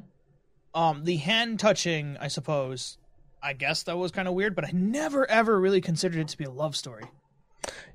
um, 0.81 1.05
the 1.05 1.17
hand 1.17 1.59
touching, 1.59 2.17
I 2.21 2.29
suppose, 2.29 2.97
I 3.43 3.55
guess 3.55 3.83
that 3.85 3.99
was 3.99 4.13
kind 4.13 4.29
of 4.29 4.35
weird, 4.35 4.55
but 4.55 4.65
I 4.65 4.71
never 4.73 5.29
ever 5.29 5.59
really 5.61 5.81
considered 5.81 6.21
it 6.21 6.29
to 6.29 6.39
be 6.39 6.45
a 6.45 6.51
love 6.51 6.77
story. 6.77 7.05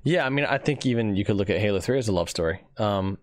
Yeah, 0.02 0.24
I 0.24 0.30
mean, 0.30 0.44
I 0.44 0.58
think 0.58 0.86
even 0.86 1.16
you 1.16 1.24
could 1.24 1.36
look 1.36 1.50
at 1.50 1.58
Halo 1.58 1.80
Three 1.80 1.98
as 1.98 2.08
a 2.08 2.12
love 2.12 2.30
story. 2.30 2.64
Um, 2.76 3.18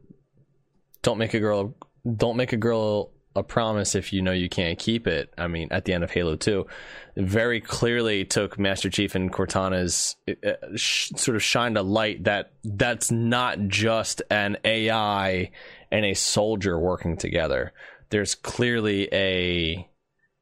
don't 1.02 1.18
make 1.18 1.34
a 1.34 1.40
girl, 1.40 1.76
don't 2.18 2.38
make 2.38 2.54
a 2.54 2.58
girl 2.58 3.12
a 3.36 3.44
promise 3.44 3.96
if 3.96 4.14
you 4.14 4.22
know 4.22 4.32
you 4.32 4.48
can't 4.48 4.80
keep 4.80 5.08
it. 5.08 5.34
I 5.38 5.48
mean, 5.48 5.68
at 5.72 5.86
the 5.86 5.94
end 5.94 6.04
of 6.04 6.12
Halo 6.12 6.36
Two, 6.36 6.68
very 7.18 7.60
clearly 7.60 8.24
took 8.26 8.58
Master 8.58 8.90
Chief 8.90 9.16
and 9.16 9.32
Cortana's 9.32 10.16
uh, 10.28 10.54
sh- 10.76 11.12
sort 11.16 11.36
of 11.36 11.44
shined 11.44 11.78
a 11.78 11.82
light 11.82 12.24
that 12.24 12.54
that's 12.64 13.12
not 13.12 13.60
just 13.68 14.22
an 14.30 14.58
AI 14.64 15.52
and 15.92 16.06
a 16.06 16.14
soldier 16.14 16.80
working 16.80 17.18
together. 17.18 17.74
There's 18.10 18.36
clearly 18.36 19.10
a 19.12 19.90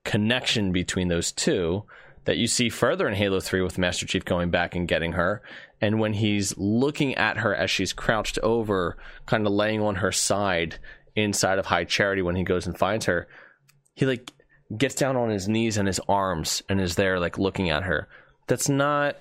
connection 0.05 0.71
between 0.71 1.07
those 1.07 1.31
two 1.31 1.83
that 2.25 2.37
you 2.37 2.47
see 2.47 2.69
further 2.69 3.07
in 3.07 3.15
Halo 3.15 3.39
3 3.39 3.61
with 3.61 3.77
Master 3.77 4.05
Chief 4.05 4.23
going 4.23 4.49
back 4.49 4.75
and 4.75 4.87
getting 4.87 5.13
her. 5.13 5.41
And 5.83 5.99
when 5.99 6.13
he's 6.13 6.57
looking 6.57 7.15
at 7.15 7.39
her 7.39 7.53
as 7.53 7.69
she's 7.69 7.91
crouched 7.91 8.39
over, 8.41 8.95
kind 9.25 9.45
of 9.45 9.51
laying 9.51 9.81
on 9.81 9.95
her 9.95 10.13
side 10.13 10.79
inside 11.13 11.59
of 11.59 11.65
High 11.65 11.83
Charity 11.83 12.21
when 12.21 12.37
he 12.37 12.45
goes 12.45 12.65
and 12.65 12.77
finds 12.77 13.03
her, 13.07 13.27
he 13.93 14.05
like 14.05 14.31
gets 14.77 14.95
down 14.95 15.17
on 15.17 15.29
his 15.29 15.49
knees 15.49 15.75
and 15.75 15.85
his 15.85 15.99
arms 16.07 16.63
and 16.69 16.79
is 16.79 16.95
there 16.95 17.19
like 17.19 17.37
looking 17.37 17.69
at 17.69 17.83
her. 17.83 18.07
That's 18.47 18.69
not 18.69 19.17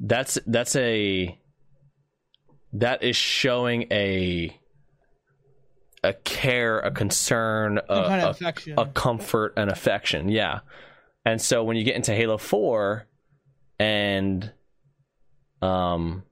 that's 0.00 0.36
that's 0.48 0.74
a 0.74 1.38
that 2.72 3.04
is 3.04 3.14
showing 3.14 3.86
a 3.92 4.58
a 6.02 6.12
care, 6.12 6.80
a 6.80 6.90
concern, 6.90 7.78
a, 7.78 8.08
kind 8.08 8.22
of 8.22 8.30
affection. 8.30 8.74
a 8.76 8.86
comfort 8.86 9.52
and 9.56 9.70
affection 9.70 10.28
yeah 10.28 10.58
and 11.24 11.40
so 11.40 11.62
when 11.62 11.76
you 11.76 11.84
get 11.84 11.94
into 11.94 12.12
halo 12.12 12.36
4 12.36 13.06
and 13.78 14.52
um 15.64 16.22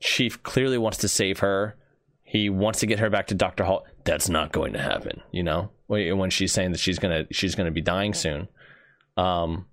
chief 0.00 0.42
clearly 0.42 0.78
wants 0.78 0.98
to 0.98 1.08
save 1.08 1.40
her. 1.40 1.76
He 2.22 2.50
wants 2.50 2.80
to 2.80 2.86
get 2.86 2.98
her 2.98 3.10
back 3.10 3.28
to 3.28 3.34
dr 3.34 3.62
hall. 3.64 3.86
That's 4.04 4.28
not 4.28 4.52
going 4.52 4.74
to 4.74 4.80
happen 4.80 5.22
you 5.32 5.42
know 5.42 5.70
when 5.86 6.30
she's 6.30 6.52
saying 6.52 6.72
that 6.72 6.80
she's 6.80 6.98
gonna 6.98 7.24
she's 7.30 7.54
gonna 7.54 7.70
be 7.70 7.82
dying 7.82 8.14
soon. 8.14 8.48
Um 9.16 9.66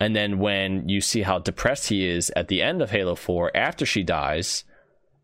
and 0.00 0.14
then 0.14 0.38
when 0.38 0.88
you 0.88 1.00
see 1.00 1.22
how 1.22 1.38
depressed 1.38 1.88
he 1.88 2.06
is 2.08 2.30
at 2.36 2.48
the 2.48 2.62
end 2.62 2.82
of 2.82 2.90
halo 2.90 3.14
4 3.14 3.56
after 3.56 3.86
she 3.86 4.02
dies 4.02 4.64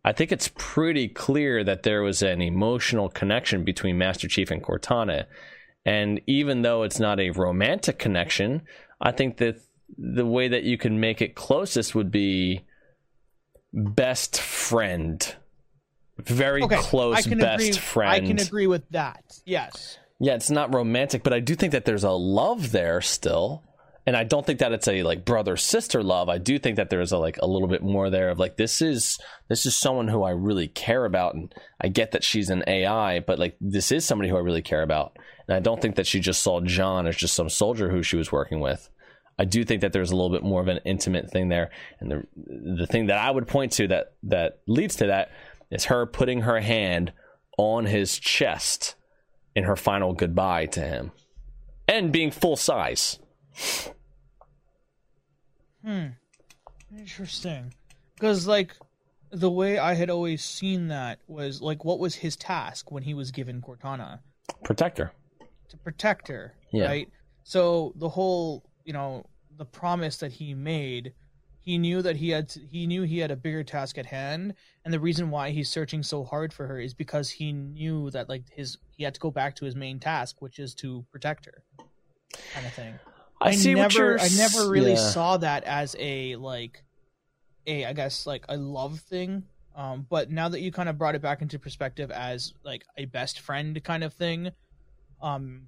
I 0.05 0.12
think 0.12 0.33
it's 0.33 0.50
pretty 0.55 1.08
clear 1.08 1.65
that 1.65 1.83
there 1.83 2.02
was 2.02 2.23
an 2.23 2.42
emotional 2.42 3.08
connection 3.08 3.65
between 3.65 3.97
Master 3.97 4.28
Chief 4.28 4.50
and 4.50 4.62
Cortana. 4.62 5.24
And 5.86 6.20
even 6.26 6.62
though 6.62 6.83
it's 6.83 7.00
not 7.00 7.18
a 7.18 7.31
romantic 7.31 7.99
connection, 7.99 8.62
I 9.00 9.12
think 9.12 9.39
that 9.39 9.60
the 9.98 10.26
way 10.26 10.48
that 10.48 10.64
you 10.64 10.78
can 10.78 11.00
make 11.00 11.23
it 11.23 11.34
closest 11.34 11.94
would 11.94 12.10
be 12.10 12.64
best 13.73 14.40
friend. 14.40 15.34
Very 16.18 16.62
Okay, 16.62 16.76
close 16.76 17.26
best 17.26 17.62
agree, 17.62 17.73
friend. 17.73 18.10
I 18.10 18.20
can 18.20 18.40
agree 18.40 18.66
with 18.66 18.89
that. 18.90 19.24
Yes. 19.44 19.98
Yeah, 20.20 20.34
it's 20.34 20.50
not 20.50 20.73
romantic, 20.73 21.23
but 21.24 21.32
I 21.32 21.40
do 21.40 21.55
think 21.55 21.73
that 21.73 21.84
there's 21.84 22.05
a 22.05 22.12
love 22.12 22.70
there 22.70 23.00
still. 23.00 23.64
And 24.06 24.16
I 24.16 24.24
don't 24.24 24.44
think 24.44 24.58
that 24.58 24.73
it's 24.73 24.86
a 24.86 25.02
like 25.02 25.24
brother 25.24 25.56
sister 25.56 26.02
love. 26.02 26.28
I 26.28 26.39
do 26.39 26.58
think 26.58 26.76
that 26.76 26.90
there's 26.90 27.12
a 27.12 27.18
like 27.18 27.39
a 27.39 27.47
little 27.47 27.68
bit 27.68 27.82
more 27.82 28.10
there 28.10 28.28
of 28.28 28.39
like 28.39 28.56
this 28.56 28.82
is 28.82 29.18
this 29.48 29.64
is 29.64 29.76
someone 29.76 30.08
who 30.08 30.23
I 30.23 30.31
really 30.31 30.68
care 30.68 31.06
about 31.06 31.34
and 31.34 31.52
I 31.81 31.89
get 31.89 32.12
that 32.12 32.23
she's 32.23 32.50
an 32.50 32.64
AI, 32.66 33.20
but 33.20 33.39
like 33.39 33.56
this 33.60 33.90
is 33.90 34.05
somebody 34.05 34.28
who 34.28 34.36
I 34.36 34.40
really 34.40 34.62
care 34.62 34.82
about. 34.82 35.16
And 35.48 35.56
I 35.56 35.60
don't 35.60 35.81
think 35.81 35.97
that 35.97 36.06
she 36.06 36.20
just 36.20 36.42
saw 36.42 36.60
John 36.60 37.06
as 37.06 37.16
just 37.16 37.34
some 37.34 37.48
soldier 37.48 37.90
who 37.90 38.02
she 38.02 38.16
was 38.16 38.31
working 38.31 38.60
with. 38.60 38.90
I 39.38 39.44
do 39.44 39.64
think 39.64 39.80
that 39.80 39.92
there's 39.92 40.10
a 40.10 40.16
little 40.16 40.30
bit 40.30 40.42
more 40.44 40.60
of 40.60 40.68
an 40.68 40.78
intimate 40.84 41.30
thing 41.30 41.48
there. 41.48 41.70
And 42.00 42.10
the 42.10 42.22
the 42.76 42.86
thing 42.86 43.06
that 43.06 43.18
I 43.18 43.30
would 43.30 43.46
point 43.48 43.72
to 43.72 43.88
that 43.88 44.14
that 44.24 44.60
leads 44.66 44.96
to 44.96 45.06
that 45.06 45.30
is 45.70 45.86
her 45.86 46.06
putting 46.06 46.42
her 46.42 46.60
hand 46.60 47.12
on 47.58 47.84
his 47.86 48.18
chest 48.18 48.94
in 49.56 49.64
her 49.64 49.76
final 49.76 50.12
goodbye 50.12 50.66
to 50.66 50.80
him. 50.80 51.10
And 51.88 52.12
being 52.12 52.30
full 52.30 52.56
size. 52.56 53.18
Hmm. 55.84 56.06
Interesting. 56.96 57.74
Because, 58.14 58.46
like, 58.46 58.74
the 59.30 59.50
way 59.50 59.78
I 59.78 59.94
had 59.94 60.10
always 60.10 60.42
seen 60.44 60.88
that 60.88 61.18
was, 61.26 61.60
like, 61.60 61.84
what 61.84 61.98
was 61.98 62.14
his 62.14 62.36
task 62.36 62.90
when 62.90 63.02
he 63.02 63.14
was 63.14 63.30
given 63.30 63.60
Cortana? 63.60 64.20
Protector. 64.62 65.12
To 65.68 65.76
protect 65.78 66.28
her, 66.28 66.54
Yeah. 66.72 66.86
right? 66.86 67.08
So 67.42 67.92
the 67.96 68.08
whole, 68.08 68.64
you 68.84 68.92
know, 68.92 69.24
the 69.56 69.64
promise 69.64 70.18
that 70.18 70.32
he 70.32 70.54
made, 70.54 71.14
he 71.60 71.78
knew 71.78 72.02
that 72.02 72.16
he 72.16 72.30
had, 72.30 72.52
he 72.70 72.86
knew 72.86 73.02
he 73.02 73.18
had 73.18 73.30
a 73.30 73.36
bigger 73.36 73.64
task 73.64 73.98
at 73.98 74.06
hand, 74.06 74.54
and 74.84 74.92
the 74.92 75.00
reason 75.00 75.30
why 75.30 75.50
he's 75.50 75.70
searching 75.70 76.02
so 76.02 76.24
hard 76.24 76.52
for 76.52 76.66
her 76.66 76.78
is 76.78 76.94
because 76.94 77.30
he 77.30 77.52
knew 77.52 78.10
that, 78.10 78.28
like, 78.28 78.44
his, 78.50 78.78
he 78.90 79.04
had 79.04 79.14
to 79.14 79.20
go 79.20 79.30
back 79.30 79.56
to 79.56 79.64
his 79.64 79.74
main 79.74 79.98
task, 79.98 80.36
which 80.40 80.58
is 80.58 80.74
to 80.76 81.04
protect 81.10 81.46
her, 81.46 81.62
kind 82.52 82.66
of 82.66 82.72
thing. 82.72 82.94
I, 83.40 83.52
see 83.52 83.74
what 83.74 83.94
never 83.94 84.18
I 84.18 84.28
never 84.36 84.70
really 84.70 84.92
yeah. 84.92 85.10
saw 85.10 85.36
that 85.36 85.64
as 85.64 85.94
a 85.98 86.36
like 86.36 86.82
a 87.66 87.84
I 87.84 87.92
guess 87.92 88.26
like 88.26 88.44
a 88.48 88.56
love 88.56 89.00
thing. 89.00 89.44
Um, 89.76 90.06
but 90.08 90.30
now 90.30 90.48
that 90.48 90.60
you 90.60 90.70
kind 90.70 90.88
of 90.88 90.98
brought 90.98 91.14
it 91.14 91.22
back 91.22 91.42
into 91.42 91.58
perspective 91.58 92.10
as 92.10 92.54
like 92.64 92.84
a 92.96 93.06
best 93.06 93.40
friend 93.40 93.82
kind 93.82 94.04
of 94.04 94.14
thing, 94.14 94.50
um, 95.20 95.62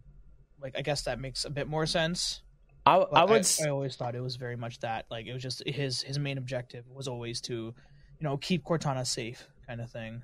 like 0.62 0.78
I 0.78 0.82
guess 0.82 1.02
that 1.02 1.18
makes 1.18 1.44
a 1.44 1.50
bit 1.50 1.68
more 1.68 1.86
sense. 1.86 2.42
I, 2.86 2.94
I 2.96 3.24
would 3.24 3.40
s- 3.40 3.60
I, 3.60 3.68
always 3.68 3.96
thought 3.96 4.14
it 4.14 4.20
was 4.22 4.36
very 4.36 4.56
much 4.56 4.78
that 4.80 5.06
like 5.10 5.26
it 5.26 5.32
was 5.32 5.42
just 5.42 5.62
his 5.66 6.02
his 6.02 6.18
main 6.18 6.38
objective 6.38 6.84
was 6.88 7.08
always 7.08 7.40
to, 7.42 7.52
you 7.54 7.74
know, 8.22 8.36
keep 8.36 8.64
Cortana 8.64 9.04
safe 9.06 9.46
kind 9.66 9.80
of 9.80 9.90
thing. 9.90 10.22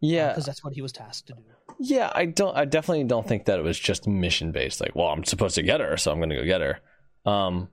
yeah 0.00 0.28
because 0.28 0.46
that's 0.46 0.62
what 0.62 0.72
he 0.74 0.80
was 0.82 0.92
tasked 0.92 1.26
to 1.26 1.32
do. 1.34 1.42
yeah 1.80 2.12
I 2.14 2.26
don't 2.26 2.56
I 2.56 2.64
definitely 2.66 3.02
don't 3.04 3.26
think 3.26 3.46
that 3.46 3.58
it 3.58 3.62
was 3.62 3.76
just 3.78 4.06
mission 4.06 4.52
based 4.52 4.80
like 4.80 4.94
well 4.94 5.08
I'm 5.08 5.24
supposed 5.24 5.56
to 5.56 5.62
get 5.62 5.80
her 5.80 5.96
so 5.96 6.12
I'm 6.12 6.20
gonna 6.20 6.36
go 6.36 6.44
get 6.44 6.60
her 6.60 6.78
um 7.26 7.68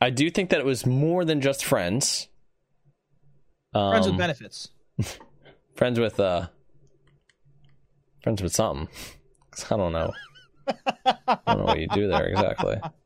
I 0.00 0.10
do 0.10 0.28
think 0.30 0.50
that 0.50 0.60
it 0.60 0.66
was 0.66 0.84
more 0.84 1.24
than 1.24 1.40
just 1.40 1.64
friends 1.64 2.28
um, 3.72 3.90
Friends 3.92 4.06
with 4.06 4.18
benefits. 4.18 4.68
friends 5.74 5.98
with 5.98 6.20
uh 6.20 6.48
friends 8.22 8.42
with 8.42 8.54
something. 8.54 8.88
I 9.70 9.76
don't 9.76 9.92
know 9.92 10.12
I 10.66 11.38
don't 11.46 11.58
know 11.58 11.64
what 11.64 11.78
you 11.80 11.88
do 11.88 12.08
there 12.08 12.26
exactly 12.26 12.76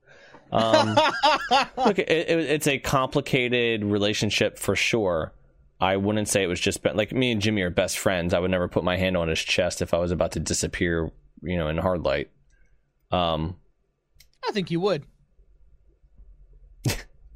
um 0.51 0.97
look 1.77 1.99
it, 1.99 2.09
it, 2.09 2.39
it's 2.39 2.67
a 2.67 2.79
complicated 2.79 3.85
relationship 3.85 4.59
for 4.59 4.75
sure 4.75 5.33
I 5.81 5.97
wouldn't 5.97 6.29
say 6.29 6.43
it 6.43 6.49
was 6.49 6.61
just 6.61 6.85
like 6.85 7.13
me 7.13 7.31
and 7.31 7.41
Jimmy 7.41 7.63
are 7.63 7.71
best 7.71 7.99
friends. 7.99 8.35
I 8.35 8.41
would 8.41 8.51
never 8.51 8.67
put 8.67 8.83
my 8.83 8.97
hand 8.97 9.17
on 9.17 9.29
his 9.29 9.39
chest 9.39 9.81
if 9.81 9.95
I 9.95 9.99
was 9.99 10.11
about 10.11 10.33
to 10.33 10.41
disappear, 10.41 11.11
you 11.43 11.57
know, 11.57 11.69
in 11.69 11.79
hard 11.79 12.03
light. 12.03 12.31
Um, 13.13 13.57
I 14.47 14.51
think 14.53 14.71
you 14.71 14.81
would. 14.81 15.05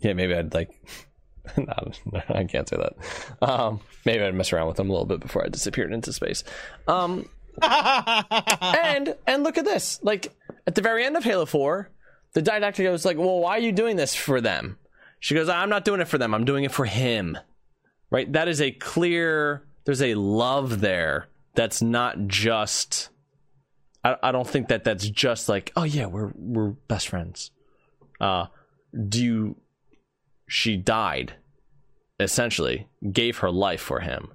yeah, 0.00 0.12
maybe 0.12 0.34
I'd 0.34 0.54
like. 0.54 0.70
no, 1.56 1.92
I 2.28 2.44
can't 2.44 2.68
say 2.68 2.76
that. 2.76 3.48
Um, 3.48 3.80
maybe 4.04 4.24
I'd 4.24 4.34
mess 4.34 4.52
around 4.52 4.68
with 4.68 4.78
him 4.78 4.88
a 4.88 4.92
little 4.92 5.06
bit 5.06 5.20
before 5.20 5.44
I 5.44 5.48
disappeared 5.48 5.92
into 5.92 6.12
space. 6.12 6.42
Um, 6.88 7.28
and 7.60 9.14
and 9.26 9.42
look 9.44 9.56
at 9.56 9.64
this. 9.64 10.00
Like 10.02 10.32
at 10.66 10.74
the 10.74 10.82
very 10.82 11.04
end 11.04 11.16
of 11.16 11.22
Halo 11.22 11.46
Four, 11.46 11.90
the 12.34 12.42
didactic 12.42 12.84
goes 12.84 13.04
like, 13.04 13.18
"Well, 13.18 13.40
why 13.40 13.56
are 13.56 13.60
you 13.60 13.72
doing 13.72 13.96
this 13.96 14.14
for 14.14 14.40
them?" 14.40 14.78
She 15.20 15.34
goes, 15.34 15.48
"I'm 15.48 15.68
not 15.68 15.84
doing 15.84 16.00
it 16.00 16.08
for 16.08 16.18
them. 16.18 16.34
I'm 16.34 16.44
doing 16.44 16.64
it 16.64 16.72
for 16.72 16.84
him." 16.84 17.38
Right? 18.10 18.30
That 18.32 18.48
is 18.48 18.60
a 18.60 18.70
clear. 18.70 19.64
There's 19.84 20.02
a 20.02 20.14
love 20.14 20.80
there. 20.80 21.28
That's 21.54 21.82
not 21.82 22.26
just. 22.26 23.08
I, 24.04 24.16
I 24.22 24.32
don't 24.32 24.48
think 24.48 24.68
that 24.68 24.84
that's 24.84 25.08
just 25.08 25.48
like, 25.48 25.72
oh 25.76 25.84
yeah, 25.84 26.06
we're 26.06 26.32
we're 26.34 26.70
best 26.70 27.08
friends. 27.08 27.50
Uh, 28.20 28.46
do 29.08 29.22
you? 29.22 29.56
She 30.48 30.76
died. 30.76 31.34
Essentially, 32.20 32.88
gave 33.10 33.38
her 33.38 33.50
life 33.50 33.80
for 33.80 34.00
him. 34.00 34.32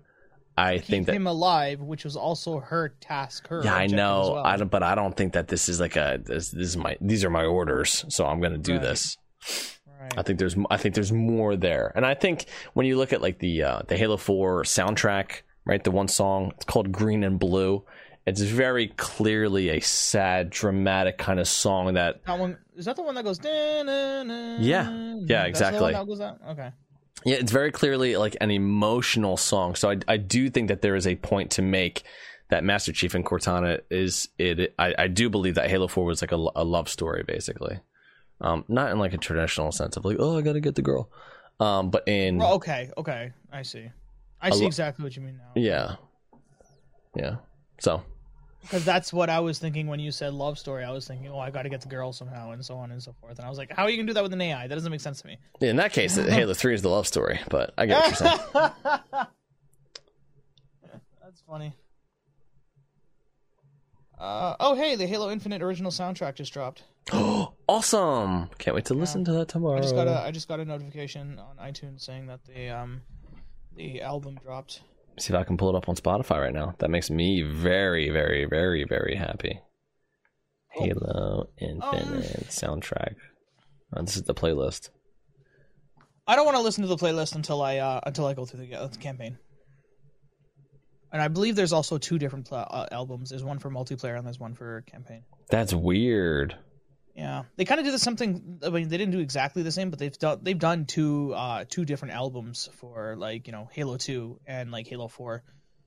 I 0.57 0.79
think 0.79 1.05
that 1.05 1.15
him 1.15 1.27
alive, 1.27 1.79
which 1.81 2.03
was 2.03 2.15
also 2.15 2.59
her 2.59 2.89
task. 2.99 3.47
Her 3.47 3.61
yeah, 3.63 3.75
I 3.75 3.85
know. 3.87 4.31
well. 4.33 4.45
I 4.45 4.57
don't, 4.57 4.71
but 4.71 4.81
I 4.83 4.95
don't 4.95 5.15
think 5.15 5.33
that 5.33 5.47
this 5.47 5.69
is 5.69 5.79
like 5.79 5.95
a 5.95 6.19
this, 6.23 6.49
this 6.49 6.67
is 6.69 6.77
my 6.77 6.97
these 6.99 7.23
are 7.23 7.29
my 7.29 7.45
orders, 7.45 8.03
so 8.09 8.25
I'm 8.25 8.39
going 8.39 8.53
to 8.53 8.57
do 8.57 8.73
Right. 8.73 8.81
this. 8.81 9.17
Right. 10.01 10.13
I 10.17 10.21
think 10.23 10.39
there's 10.39 10.55
I 10.69 10.77
think 10.77 10.95
there's 10.95 11.11
more 11.11 11.55
there, 11.55 11.91
and 11.95 12.05
I 12.05 12.13
think 12.15 12.45
when 12.73 12.85
you 12.85 12.97
look 12.97 13.13
at 13.13 13.21
like 13.21 13.39
the 13.39 13.63
uh, 13.63 13.81
the 13.87 13.97
Halo 13.97 14.17
Four 14.17 14.63
soundtrack, 14.63 15.41
right, 15.65 15.83
the 15.83 15.91
one 15.91 16.07
song 16.07 16.51
it's 16.55 16.65
called 16.65 16.91
Green 16.91 17.23
and 17.23 17.39
Blue. 17.39 17.83
It's 18.25 18.41
very 18.41 18.89
clearly 18.89 19.69
a 19.69 19.79
sad, 19.79 20.49
dramatic 20.49 21.17
kind 21.17 21.39
of 21.39 21.47
song 21.47 21.93
that 21.93 22.25
That 22.25 22.37
one 22.37 22.57
is 22.75 22.85
that 22.85 22.95
the 22.97 23.01
one 23.03 23.15
that 23.15 23.23
goes. 23.23 23.37
"Da, 23.37 23.83
na, 23.83 24.23
na, 24.23 24.57
Yeah. 24.59 25.15
Yeah, 25.19 25.43
exactly. 25.45 25.93
that 25.93 26.05
goes 26.05 26.19
out? 26.19 26.39
Okay. 26.49 26.71
Yeah, 27.27 27.35
it's 27.35 27.51
very 27.51 27.73
clearly 27.73 28.15
like 28.15 28.37
an 28.39 28.51
emotional 28.51 29.35
song. 29.35 29.75
So 29.75 29.91
I, 29.91 29.97
I 30.07 30.15
do 30.15 30.49
think 30.49 30.69
that 30.69 30.81
there 30.81 30.95
is 30.95 31.05
a 31.05 31.17
point 31.17 31.51
to 31.51 31.61
make 31.61 32.03
that 32.49 32.63
Master 32.63 32.93
Chief 32.93 33.13
and 33.15 33.25
Cortana 33.25 33.81
is 33.89 34.29
it. 34.37 34.73
I, 34.79 34.95
I 34.97 35.07
do 35.09 35.29
believe 35.29 35.55
that 35.55 35.69
Halo 35.69 35.89
Four 35.89 36.05
was 36.05 36.21
like 36.21 36.31
a, 36.31 36.37
a 36.55 36.63
love 36.63 36.87
story, 36.87 37.25
basically. 37.27 37.81
Um, 38.39 38.63
not 38.69 38.93
in 38.93 38.99
like 38.99 39.13
a 39.13 39.17
traditional 39.17 39.73
sense 39.73 39.97
of 39.97 40.05
like, 40.05 40.15
oh, 40.21 40.37
I 40.37 40.41
gotta 40.41 40.61
get 40.61 40.75
the 40.75 40.81
girl. 40.81 41.09
Um, 41.59 41.89
but 41.89 42.07
in 42.07 42.37
Well, 42.37 42.53
okay. 42.53 42.91
Okay. 42.97 43.33
I 43.51 43.61
see. 43.63 43.91
I 44.41 44.51
see 44.51 44.61
lo- 44.61 44.67
exactly 44.67 45.03
what 45.03 45.13
you 45.17 45.21
mean 45.21 45.37
now. 45.37 45.51
yeah, 45.61 45.95
yeah. 47.13 47.35
So 47.81 48.03
Because 48.67 48.83
that's 48.83 49.13
what 49.13 49.29
I 49.29 49.39
was 49.39 49.59
thinking 49.59 49.87
when 49.87 50.01
you 50.01 50.11
said 50.11 50.33
love 50.33 50.59
story. 50.59 50.83
I 50.83 50.91
was 50.91 51.07
thinking, 51.07 51.29
oh, 51.29 51.39
I 51.39 51.51
got 51.51 51.63
to 51.63 51.69
get 51.69 51.79
the 51.79 51.87
girl 51.87 52.11
somehow, 52.11 52.51
and 52.51 52.63
so 52.65 52.75
on 52.75 52.91
and 52.91 53.01
so 53.01 53.13
forth. 53.13 53.37
And 53.39 53.45
I 53.45 53.49
was 53.49 53.57
like, 53.57 53.71
how 53.71 53.83
are 53.83 53.89
you 53.89 53.95
gonna 53.95 54.07
do 54.07 54.13
that 54.13 54.23
with 54.23 54.33
an 54.33 54.41
AI? 54.41 54.67
That 54.67 54.75
doesn't 54.75 54.91
make 54.91 54.99
sense 54.99 55.21
to 55.21 55.27
me. 55.27 55.37
in 55.61 55.77
that 55.77 55.93
case, 55.93 56.15
Halo 56.17 56.53
Three 56.53 56.73
is 56.73 56.81
the 56.81 56.89
love 56.89 57.07
story. 57.07 57.39
But 57.49 57.73
I 57.77 57.85
get 57.85 57.97
what 57.97 58.07
you're 58.07 58.15
saying. 58.15 58.39
That's 61.23 61.41
funny. 61.47 61.73
Uh, 64.19 64.55
oh, 64.59 64.75
hey, 64.75 64.95
the 64.95 65.07
Halo 65.07 65.29
Infinite 65.31 65.61
original 65.61 65.91
soundtrack 65.91 66.35
just 66.35 66.51
dropped. 66.51 66.83
Oh, 67.13 67.53
awesome! 67.69 68.49
Can't 68.57 68.75
wait 68.75 68.85
to 68.85 68.93
listen 68.95 69.23
to 69.25 69.31
that 69.33 69.47
tomorrow. 69.47 69.77
I 69.77 69.81
just 69.81 69.95
got 69.95 70.07
a 70.07 70.21
I 70.21 70.31
just 70.31 70.47
got 70.47 70.59
a 70.59 70.65
notification 70.65 71.39
on 71.39 71.55
iTunes 71.65 72.01
saying 72.01 72.27
that 72.27 72.43
the 72.43 72.69
um 72.69 73.01
the 73.77 74.01
album 74.01 74.37
dropped. 74.43 74.81
See 75.19 75.33
if 75.33 75.39
I 75.39 75.43
can 75.43 75.57
pull 75.57 75.69
it 75.69 75.75
up 75.75 75.89
on 75.89 75.95
Spotify 75.95 76.41
right 76.41 76.53
now. 76.53 76.75
That 76.79 76.89
makes 76.89 77.09
me 77.09 77.41
very, 77.41 78.09
very, 78.09 78.45
very, 78.45 78.83
very 78.83 79.15
happy. 79.15 79.59
Oh. 80.75 80.83
Halo 80.83 81.49
Infinite 81.59 82.47
soundtrack. 82.49 83.15
Oh, 83.95 84.01
this 84.01 84.17
is 84.17 84.23
the 84.23 84.33
playlist. 84.33 84.89
I 86.27 86.35
don't 86.35 86.45
want 86.45 86.57
to 86.57 86.63
listen 86.63 86.81
to 86.83 86.87
the 86.87 86.97
playlist 86.97 87.35
until 87.35 87.61
I 87.61 87.77
uh, 87.77 88.01
until 88.05 88.25
I 88.25 88.33
go 88.33 88.45
through 88.45 88.65
the, 88.65 88.75
uh, 88.75 88.87
the 88.87 88.97
campaign. 88.97 89.37
And 91.11 91.21
I 91.21 91.29
believe 91.29 91.55
there's 91.55 91.71
also 91.71 91.97
two 91.97 92.19
different 92.19 92.47
pla- 92.47 92.67
uh, 92.69 92.87
albums. 92.91 93.29
There's 93.29 93.43
one 93.43 93.59
for 93.59 93.71
multiplayer 93.71 94.17
and 94.17 94.25
there's 94.25 94.39
one 94.39 94.55
for 94.55 94.81
campaign. 94.81 95.23
That's 95.49 95.73
weird. 95.73 96.57
Yeah, 97.17 97.45
they 97.55 97.65
kind 97.65 97.79
of 97.79 97.85
did 97.87 97.99
something. 97.99 98.59
I 98.63 98.69
mean, 98.69 98.89
they 98.89 98.97
didn't 98.97 99.11
do 99.13 99.19
exactly 99.19 99.63
the 99.63 99.71
same, 99.71 99.89
but 99.89 99.97
they've 99.97 100.15
done 100.17 100.39
they've 100.43 100.57
done 100.59 100.85
two 100.85 101.33
uh 101.33 101.65
two 101.67 101.83
different 101.83 102.13
albums 102.13 102.69
for 102.73 103.15
like 103.17 103.47
you 103.47 103.53
know 103.53 103.67
Halo 103.71 103.97
Two 103.97 104.39
and 104.45 104.71
like 104.71 104.85
Halo 104.85 105.07
Four, 105.07 105.43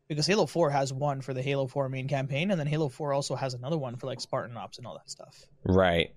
because 0.09 0.27
Halo 0.27 0.47
Four 0.47 0.71
has 0.71 0.93
one 0.93 1.21
for 1.21 1.33
the 1.33 1.41
Halo 1.43 1.69
Four 1.69 1.89
main 1.89 2.09
campaign, 2.09 2.51
and 2.51 2.59
then 2.59 2.67
Halo 2.67 2.89
Four 2.89 3.13
also 3.13 3.37
has 3.37 3.55
another 3.55 3.79
one 3.79 3.95
for 3.95 4.09
like 4.09 4.21
Spartan 4.21 4.57
Ops 4.57 4.79
and 4.79 4.87
all 4.89 4.95
that 4.95 5.09
stuff. 5.09 5.47
Right. 5.63 6.13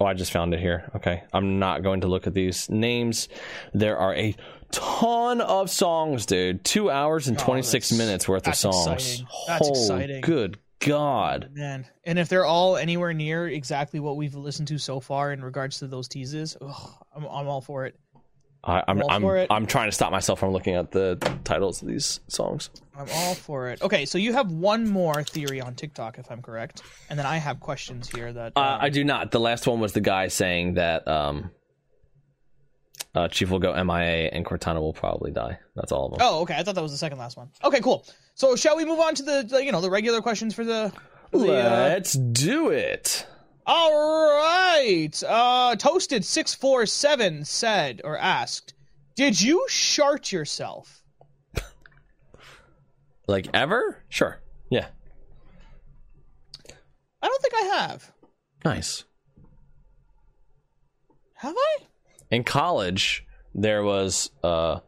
Oh, 0.00 0.04
I 0.06 0.14
just 0.14 0.30
found 0.30 0.54
it 0.54 0.60
here. 0.60 0.88
Okay. 0.94 1.24
I'm 1.32 1.58
not 1.58 1.82
going 1.82 2.02
to 2.02 2.06
look 2.06 2.28
at 2.28 2.32
these 2.34 2.70
names. 2.70 3.28
There 3.74 3.98
are 3.98 4.14
a 4.14 4.36
ton 4.70 5.40
of 5.40 5.68
songs, 5.70 6.24
dude. 6.24 6.64
Two 6.64 6.88
hours 6.88 7.26
and 7.26 7.36
Oh, 7.36 7.44
26 7.44 7.90
minutes 7.90 8.28
worth 8.28 8.42
of 8.42 8.44
that's 8.44 8.60
songs. 8.60 8.86
exciting. 8.86 9.26
That's 9.48 9.66
oh, 9.66 9.70
exciting. 9.70 10.20
good 10.20 10.58
God. 10.80 11.50
Man, 11.52 11.86
and 12.04 12.18
if 12.18 12.28
they're 12.28 12.44
all 12.44 12.76
anywhere 12.76 13.12
near 13.12 13.48
exactly 13.48 14.00
what 14.00 14.16
we've 14.16 14.34
listened 14.34 14.68
to 14.68 14.78
so 14.78 15.00
far 15.00 15.32
in 15.32 15.42
regards 15.42 15.78
to 15.80 15.88
those 15.88 16.08
teases, 16.08 16.56
ugh, 16.60 16.90
I'm 17.14 17.24
I'm 17.24 17.48
all 17.48 17.60
for 17.60 17.86
it. 17.86 17.98
I, 18.64 18.82
I'm 18.88 19.00
all 19.02 19.10
I'm, 19.10 19.22
for 19.22 19.36
it. 19.36 19.48
I'm 19.50 19.66
trying 19.66 19.88
to 19.88 19.92
stop 19.92 20.10
myself 20.10 20.40
from 20.40 20.52
looking 20.52 20.74
at 20.74 20.90
the 20.90 21.16
titles 21.44 21.80
of 21.80 21.88
these 21.88 22.20
songs. 22.28 22.70
I'm 22.96 23.06
all 23.14 23.34
for 23.34 23.68
it. 23.68 23.82
Okay, 23.82 24.04
so 24.04 24.18
you 24.18 24.32
have 24.32 24.50
one 24.50 24.86
more 24.86 25.22
theory 25.22 25.60
on 25.60 25.74
TikTok, 25.74 26.18
if 26.18 26.30
I'm 26.30 26.42
correct, 26.42 26.82
and 27.08 27.18
then 27.18 27.26
I 27.26 27.36
have 27.38 27.60
questions 27.60 28.08
here 28.08 28.32
that. 28.32 28.52
Uh, 28.56 28.60
um, 28.60 28.78
I 28.80 28.88
do 28.88 29.04
not. 29.04 29.30
The 29.30 29.40
last 29.40 29.66
one 29.66 29.80
was 29.80 29.92
the 29.92 30.00
guy 30.00 30.28
saying 30.28 30.74
that 30.74 31.06
um, 31.06 31.50
uh, 33.14 33.28
Chief 33.28 33.50
will 33.50 33.58
go 33.58 33.72
MIA 33.72 34.28
and 34.32 34.44
Cortana 34.44 34.80
will 34.80 34.92
probably 34.92 35.30
die. 35.30 35.58
That's 35.74 35.92
all 35.92 36.06
of 36.06 36.12
them. 36.12 36.20
Oh, 36.20 36.42
okay. 36.42 36.54
I 36.54 36.62
thought 36.62 36.74
that 36.74 36.82
was 36.82 36.92
the 36.92 36.98
second 36.98 37.18
last 37.18 37.36
one. 37.36 37.50
Okay, 37.64 37.80
cool. 37.80 38.04
So 38.38 38.54
shall 38.54 38.76
we 38.76 38.84
move 38.84 39.00
on 39.00 39.16
to 39.16 39.22
the, 39.24 39.42
the 39.48 39.64
you 39.64 39.72
know 39.72 39.80
the 39.80 39.90
regular 39.90 40.20
questions 40.22 40.54
for 40.54 40.64
the? 40.64 40.92
uh, 41.34 41.38
Let's 41.38 42.12
do 42.12 42.68
it. 42.70 43.26
All 43.66 43.92
right. 44.36 45.10
Uh, 45.26 45.74
Toasted 45.76 46.24
six 46.24 46.54
four 46.54 46.86
seven 46.86 47.44
said 47.44 48.00
or 48.04 48.16
asked, 48.16 48.74
"Did 49.16 49.40
you 49.40 49.66
shart 49.68 50.30
yourself?" 50.32 51.02
Like 53.26 53.48
ever? 53.52 54.02
Sure. 54.08 54.38
Yeah. 54.70 54.86
I 57.20 57.26
don't 57.26 57.42
think 57.42 57.54
I 57.54 57.76
have. 57.80 58.12
Nice. 58.64 59.04
Have 61.34 61.54
I? 61.56 61.76
in 62.30 62.44
college 62.44 63.24
there 63.54 63.82
was 63.82 64.30
uh 64.44 64.80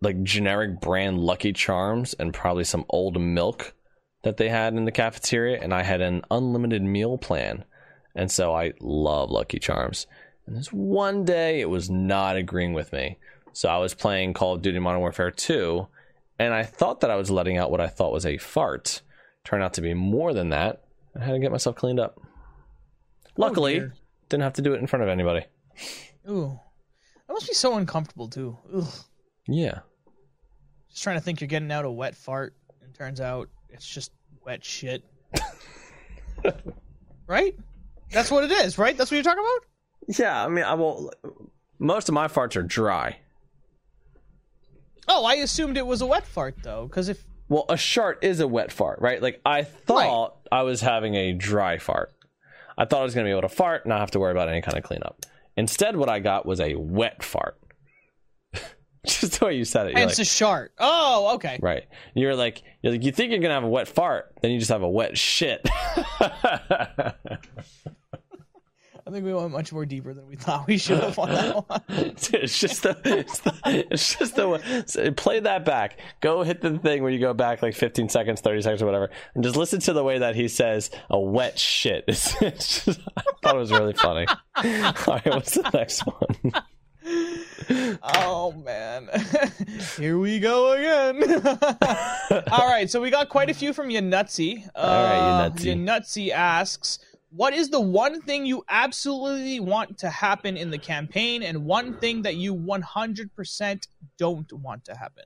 like 0.00 0.22
generic 0.22 0.80
brand 0.80 1.18
lucky 1.18 1.52
charms 1.52 2.14
and 2.14 2.34
probably 2.34 2.64
some 2.64 2.84
old 2.88 3.20
milk 3.20 3.74
that 4.22 4.36
they 4.36 4.48
had 4.48 4.74
in 4.74 4.84
the 4.84 4.92
cafeteria 4.92 5.60
and 5.62 5.72
i 5.72 5.82
had 5.82 6.00
an 6.00 6.22
unlimited 6.30 6.82
meal 6.82 7.16
plan. 7.18 7.64
And 8.14 8.30
so 8.30 8.54
i 8.54 8.72
love 8.80 9.30
lucky 9.30 9.58
charms. 9.58 10.06
And 10.46 10.56
this 10.56 10.72
one 10.72 11.24
day 11.24 11.60
it 11.60 11.68
was 11.70 11.90
not 11.90 12.36
agreeing 12.36 12.72
with 12.72 12.92
me. 12.92 13.18
So 13.52 13.68
i 13.68 13.78
was 13.78 13.94
playing 13.94 14.34
call 14.34 14.54
of 14.54 14.62
duty 14.62 14.78
modern 14.78 15.00
warfare 15.00 15.30
2 15.30 15.86
and 16.38 16.52
i 16.52 16.62
thought 16.64 17.00
that 17.00 17.10
i 17.10 17.16
was 17.16 17.30
letting 17.30 17.56
out 17.56 17.70
what 17.70 17.80
i 17.80 17.88
thought 17.88 18.12
was 18.12 18.26
a 18.26 18.36
fart. 18.38 19.02
Turned 19.44 19.62
out 19.62 19.74
to 19.74 19.80
be 19.80 19.94
more 19.94 20.32
than 20.34 20.48
that. 20.50 20.82
I 21.18 21.24
had 21.24 21.32
to 21.32 21.38
get 21.38 21.52
myself 21.52 21.76
cleaned 21.76 22.00
up. 22.00 22.18
Oh, 22.18 22.22
Luckily 23.36 23.74
dear. 23.78 23.94
didn't 24.28 24.42
have 24.42 24.54
to 24.54 24.62
do 24.62 24.74
it 24.74 24.80
in 24.80 24.86
front 24.86 25.02
of 25.04 25.08
anybody. 25.08 25.46
Ooh, 26.28 26.58
that 27.28 27.32
must 27.32 27.46
be 27.48 27.54
so 27.54 27.76
uncomfortable 27.76 28.28
too. 28.28 28.58
Ugh. 28.74 28.84
Yeah 29.48 29.80
Just 30.90 31.02
trying 31.02 31.16
to 31.16 31.20
think 31.20 31.40
you're 31.40 31.48
getting 31.48 31.70
out 31.70 31.84
a 31.84 31.90
wet 31.90 32.14
fart, 32.14 32.54
and 32.82 32.94
turns 32.94 33.20
out 33.20 33.48
it's 33.68 33.86
just 33.86 34.12
wet 34.44 34.64
shit. 34.64 35.04
right? 37.26 37.54
That's 38.12 38.30
what 38.30 38.44
it 38.44 38.52
is, 38.52 38.78
right? 38.78 38.96
That's 38.96 39.10
what 39.10 39.16
you're 39.16 39.24
talking 39.24 39.42
about? 39.44 40.18
Yeah, 40.18 40.44
I 40.44 40.48
mean, 40.48 40.64
I 40.64 40.74
will. 40.74 41.12
Most 41.78 42.08
of 42.08 42.14
my 42.14 42.28
farts 42.28 42.56
are 42.56 42.62
dry. 42.62 43.18
Oh, 45.08 45.24
I 45.24 45.34
assumed 45.34 45.76
it 45.76 45.86
was 45.86 46.00
a 46.00 46.06
wet 46.06 46.26
fart 46.26 46.56
though, 46.62 46.86
because 46.86 47.08
if 47.08 47.24
Well, 47.48 47.64
a 47.68 47.76
shart 47.76 48.18
is 48.22 48.40
a 48.40 48.48
wet 48.48 48.72
fart, 48.72 49.00
right? 49.00 49.20
Like 49.20 49.40
I 49.44 49.62
thought 49.62 50.36
I 50.50 50.62
was 50.62 50.80
having 50.80 51.14
a 51.14 51.32
dry 51.32 51.78
fart. 51.78 52.12
I 52.78 52.84
thought 52.84 53.00
I 53.00 53.04
was 53.04 53.14
going 53.14 53.24
to 53.24 53.28
be 53.28 53.32
able 53.32 53.48
to 53.48 53.54
fart 53.54 53.84
and 53.84 53.90
not 53.90 54.00
have 54.00 54.10
to 54.12 54.20
worry 54.20 54.32
about 54.32 54.48
any 54.48 54.60
kind 54.62 54.76
of 54.76 54.84
cleanup. 54.84 55.24
Instead, 55.56 55.96
what 55.96 56.08
I 56.08 56.18
got 56.20 56.44
was 56.44 56.60
a 56.60 56.74
wet 56.74 57.22
fart. 57.22 57.58
Just 59.20 59.38
the 59.38 59.46
way 59.46 59.56
you 59.56 59.64
said 59.64 59.86
it, 59.86 59.90
you're 59.92 60.00
hence 60.00 60.18
like, 60.18 60.26
a 60.26 60.28
shart. 60.28 60.72
Oh, 60.78 61.34
okay. 61.36 61.60
right? 61.62 61.84
You're 62.14 62.34
like, 62.34 62.62
you're 62.82 62.92
like, 62.92 63.04
you 63.04 63.12
think 63.12 63.30
you're 63.30 63.38
going 63.38 63.50
to 63.50 63.54
have 63.54 63.64
a 63.64 63.68
wet 63.68 63.86
fart, 63.86 64.34
then 64.42 64.50
you 64.50 64.58
just 64.58 64.70
have 64.70 64.82
a 64.82 64.88
wet 64.88 65.16
shit. 65.16 65.64
I 69.06 69.12
think 69.12 69.24
we 69.24 69.32
went 69.32 69.52
much 69.52 69.72
more 69.72 69.86
deeper 69.86 70.12
than 70.12 70.26
we 70.26 70.34
thought 70.34 70.66
we 70.66 70.78
should 70.78 70.98
have 70.98 71.16
on 71.20 71.30
that 71.30 71.68
one. 71.68 71.80
it's 71.88 72.58
just 72.58 72.82
the, 72.82 72.98
it's 73.04 73.38
the, 73.38 73.54
it's 73.64 74.18
just 74.18 74.34
the, 74.34 74.84
so 74.86 75.12
play 75.12 75.38
that 75.38 75.64
back. 75.64 76.00
Go 76.20 76.42
hit 76.42 76.60
the 76.60 76.76
thing 76.78 77.04
where 77.04 77.12
you 77.12 77.20
go 77.20 77.32
back 77.32 77.62
like 77.62 77.74
15 77.74 78.08
seconds, 78.08 78.40
30 78.40 78.62
seconds, 78.62 78.82
or 78.82 78.86
whatever, 78.86 79.10
and 79.36 79.44
just 79.44 79.54
listen 79.54 79.78
to 79.80 79.92
the 79.92 80.02
way 80.02 80.18
that 80.18 80.34
he 80.34 80.48
says 80.48 80.90
a 81.08 81.20
wet 81.20 81.56
shit. 81.58 82.04
It's, 82.08 82.34
it's 82.42 82.84
just, 82.84 83.00
I 83.16 83.22
thought 83.42 83.54
it 83.54 83.58
was 83.58 83.70
really 83.70 83.92
funny. 83.92 84.26
All 84.28 84.92
right, 85.06 85.26
what's 85.26 85.54
the 85.54 85.70
next 85.72 86.00
one? 86.00 86.52
Oh 88.02 88.52
man, 88.52 89.08
here 89.98 90.18
we 90.18 90.38
go 90.38 90.72
again. 90.72 91.22
All 92.52 92.68
right, 92.68 92.88
so 92.88 93.00
we 93.00 93.10
got 93.10 93.28
quite 93.28 93.50
a 93.50 93.54
few 93.54 93.72
from 93.72 93.88
Yanutsy. 93.88 94.64
Uh, 94.74 95.50
right, 95.50 95.50
Yanutsy. 95.50 95.74
Yanutsy 95.74 96.30
asks, 96.30 97.00
"What 97.30 97.54
is 97.54 97.70
the 97.70 97.80
one 97.80 98.20
thing 98.22 98.46
you 98.46 98.64
absolutely 98.68 99.58
want 99.58 99.98
to 99.98 100.10
happen 100.10 100.56
in 100.56 100.70
the 100.70 100.78
campaign, 100.78 101.42
and 101.42 101.64
one 101.64 101.98
thing 101.98 102.22
that 102.22 102.36
you 102.36 102.54
100% 102.54 103.88
don't 104.18 104.52
want 104.52 104.84
to 104.84 104.94
happen?" 104.94 105.24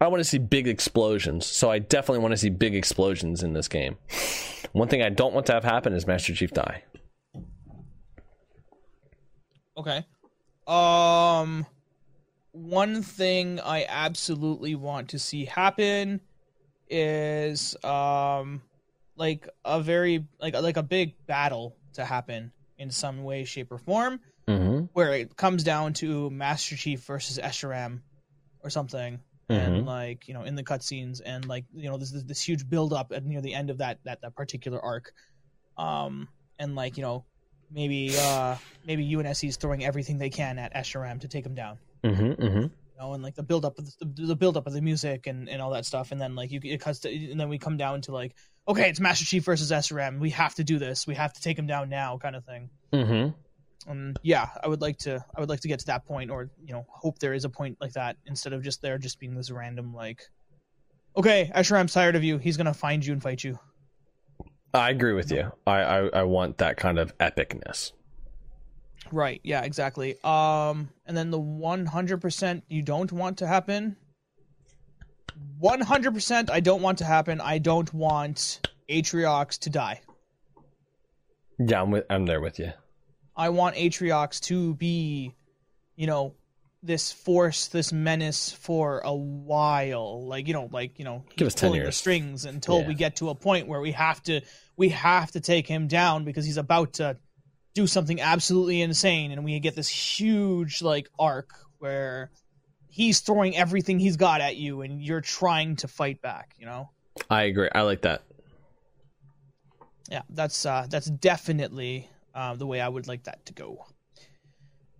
I 0.00 0.08
want 0.08 0.20
to 0.20 0.24
see 0.24 0.38
big 0.38 0.68
explosions, 0.68 1.46
so 1.46 1.70
I 1.70 1.78
definitely 1.78 2.22
want 2.22 2.32
to 2.32 2.38
see 2.38 2.50
big 2.50 2.74
explosions 2.74 3.42
in 3.42 3.52
this 3.54 3.68
game. 3.68 3.96
One 4.72 4.88
thing 4.88 5.00
I 5.00 5.10
don't 5.10 5.32
want 5.32 5.46
to 5.46 5.52
have 5.52 5.64
happen 5.64 5.94
is 5.94 6.06
Master 6.06 6.34
Chief 6.34 6.50
die. 6.50 6.82
Okay. 9.76 10.04
Um 10.66 11.66
one 12.52 13.02
thing 13.02 13.60
I 13.60 13.86
absolutely 13.88 14.74
want 14.74 15.10
to 15.10 15.18
see 15.18 15.46
happen 15.46 16.20
is 16.88 17.76
um 17.84 18.60
like 19.16 19.48
a 19.64 19.80
very 19.80 20.26
like 20.40 20.54
like 20.54 20.76
a 20.76 20.82
big 20.82 21.14
battle 21.26 21.76
to 21.94 22.04
happen 22.04 22.52
in 22.78 22.90
some 22.90 23.24
way 23.24 23.44
shape 23.44 23.72
or 23.72 23.78
form 23.78 24.20
Mm-hmm. 24.48 24.86
where 24.92 25.12
it 25.14 25.36
comes 25.36 25.62
down 25.62 25.92
to 25.94 26.28
Master 26.28 26.74
Chief 26.74 27.00
versus 27.04 27.38
Escharum 27.38 28.00
or 28.60 28.70
something. 28.70 29.20
And 29.48 29.86
like 29.86 30.26
you 30.26 30.34
know 30.34 30.42
in 30.42 30.56
the 30.56 30.64
cutscenes 30.64 31.20
and 31.24 31.46
like 31.46 31.64
you 31.72 31.88
know 31.88 31.96
this 31.96 32.10
this, 32.10 32.24
this 32.24 32.42
huge 32.42 32.68
build 32.68 32.92
up 32.92 33.12
at 33.12 33.24
near 33.24 33.40
the 33.40 33.54
end 33.54 33.70
of 33.70 33.78
that 33.78 34.00
that 34.04 34.22
that 34.22 34.34
particular 34.34 34.80
arc. 34.80 35.12
Um 35.78 36.28
and 36.58 36.74
like 36.74 36.96
you 36.96 37.02
know 37.02 37.24
maybe 37.72 38.14
uh 38.18 38.56
maybe 38.86 39.08
UNSC 39.10 39.48
is 39.48 39.56
throwing 39.56 39.84
everything 39.84 40.18
they 40.18 40.30
can 40.30 40.58
at 40.58 40.74
Escharum 40.74 41.20
to 41.20 41.28
take 41.28 41.44
him 41.46 41.54
down 41.54 41.78
Mm-hmm. 42.04 42.42
Mm-hmm. 42.42 42.60
you 42.62 42.70
know 42.98 43.12
and 43.14 43.22
like 43.22 43.34
the 43.36 43.42
build 43.44 43.64
up 43.64 43.78
of 43.78 43.86
the, 43.98 44.26
the 44.26 44.36
build 44.36 44.56
up 44.56 44.66
of 44.66 44.72
the 44.72 44.80
music 44.82 45.26
and 45.28 45.48
and 45.48 45.62
all 45.62 45.70
that 45.70 45.86
stuff 45.86 46.10
and 46.12 46.20
then 46.20 46.34
like 46.34 46.50
you 46.50 46.60
it 46.64 46.80
cuts 46.80 46.98
to, 47.00 47.08
and 47.30 47.38
then 47.40 47.48
we 47.48 47.58
come 47.58 47.76
down 47.76 48.00
to 48.02 48.12
like 48.12 48.34
okay 48.66 48.88
it's 48.90 48.98
Master 49.00 49.24
Chief 49.24 49.44
versus 49.44 49.70
Escharum 49.70 50.18
we 50.18 50.30
have 50.30 50.54
to 50.56 50.64
do 50.64 50.78
this 50.78 51.06
we 51.06 51.14
have 51.14 51.32
to 51.32 51.40
take 51.40 51.58
him 51.58 51.66
down 51.66 51.88
now 51.88 52.18
kind 52.18 52.34
of 52.36 52.44
thing 52.44 52.70
Mm-hmm. 52.92 53.90
um 53.90 54.14
yeah 54.22 54.48
i 54.62 54.68
would 54.68 54.80
like 54.80 54.98
to 54.98 55.24
i 55.36 55.40
would 55.40 55.48
like 55.48 55.60
to 55.60 55.68
get 55.68 55.78
to 55.80 55.86
that 55.86 56.04
point 56.04 56.30
or 56.30 56.50
you 56.64 56.72
know 56.74 56.84
hope 56.90 57.18
there 57.20 57.32
is 57.34 57.44
a 57.44 57.48
point 57.48 57.78
like 57.80 57.92
that 57.94 58.16
instead 58.26 58.52
of 58.52 58.62
just 58.62 58.82
there 58.82 58.98
just 58.98 59.18
being 59.18 59.34
this 59.34 59.50
random 59.50 59.94
like 59.94 60.22
okay 61.16 61.50
i'm 61.54 61.86
tired 61.86 62.16
of 62.16 62.22
you 62.24 62.38
he's 62.38 62.56
gonna 62.56 62.74
find 62.74 63.04
you 63.06 63.12
and 63.12 63.22
fight 63.22 63.42
you 63.42 63.58
I 64.74 64.90
agree 64.90 65.12
with 65.12 65.30
you. 65.30 65.52
I, 65.66 65.80
I 65.82 65.98
I 66.08 66.22
want 66.24 66.58
that 66.58 66.76
kind 66.76 66.98
of 66.98 67.16
epicness. 67.18 67.92
right 69.10 69.40
yeah 69.44 69.62
exactly 69.62 70.16
um 70.24 70.88
and 71.06 71.14
then 71.16 71.30
the 71.30 71.38
100% 71.40 72.62
you 72.68 72.82
don't 72.82 73.12
want 73.12 73.38
to 73.38 73.46
happen 73.46 73.96
100% 75.62 76.50
i 76.50 76.60
don't 76.60 76.82
want 76.82 76.98
to 76.98 77.04
happen 77.04 77.40
i 77.40 77.58
don't 77.58 77.92
want 77.92 78.60
atriox 78.88 79.58
to 79.58 79.70
die 79.70 80.00
Yeah, 81.58 81.82
I'm 81.82 81.90
with. 81.90 82.04
I'm 82.10 82.26
there 82.26 82.40
with 82.40 82.58
you. 82.58 82.72
I 83.36 83.48
want 83.50 83.76
Atriox 83.76 84.40
to 84.50 84.74
be, 84.74 85.32
you 85.96 86.06
know, 86.06 86.34
this 86.82 87.12
force, 87.12 87.68
this 87.68 87.92
menace 87.92 88.50
for 88.50 89.00
a 89.04 89.14
while. 89.14 90.26
Like, 90.26 90.48
you 90.48 90.54
know, 90.54 90.68
like, 90.72 90.98
you 90.98 91.04
know, 91.04 91.24
Give 91.36 91.46
us 91.46 91.54
10 91.54 91.68
pulling 91.68 91.80
the 91.80 91.84
years. 91.86 91.96
strings 91.96 92.44
until 92.44 92.80
Yeah. 92.80 92.88
we 92.88 92.94
get 92.94 93.16
to 93.16 93.28
a 93.30 93.34
point 93.34 93.68
where 93.68 93.80
we 93.80 93.92
have 93.92 94.22
to 94.24 94.40
we 94.76 94.88
have 94.90 95.30
to 95.32 95.40
take 95.40 95.66
him 95.66 95.86
down 95.88 96.24
because 96.24 96.44
he's 96.44 96.56
about 96.56 96.94
to 96.94 97.16
do 97.74 97.86
something 97.86 98.20
absolutely 98.20 98.82
insane 98.82 99.32
and 99.32 99.44
we 99.44 99.58
get 99.60 99.74
this 99.74 99.88
huge 99.88 100.82
like 100.82 101.08
arc 101.18 101.50
where 101.78 102.30
he's 102.88 103.20
throwing 103.20 103.56
everything 103.56 103.98
he's 103.98 104.16
got 104.16 104.40
at 104.40 104.56
you 104.56 104.82
and 104.82 105.02
you're 105.02 105.20
trying 105.22 105.76
to 105.76 105.88
fight 105.88 106.20
back, 106.20 106.54
you 106.58 106.66
know? 106.66 106.90
I 107.30 107.44
agree. 107.44 107.68
I 107.74 107.82
like 107.82 108.02
that. 108.02 108.22
yeah 110.10 110.22
that's 110.30 110.66
uh 110.66 110.86
that's 110.90 111.06
definitely 111.06 112.08
uh, 112.34 112.54
the 112.54 112.66
way 112.66 112.80
i 112.80 112.88
would 112.88 113.06
like 113.06 113.22
that 113.24 113.44
to 113.46 113.52
go 113.52 113.84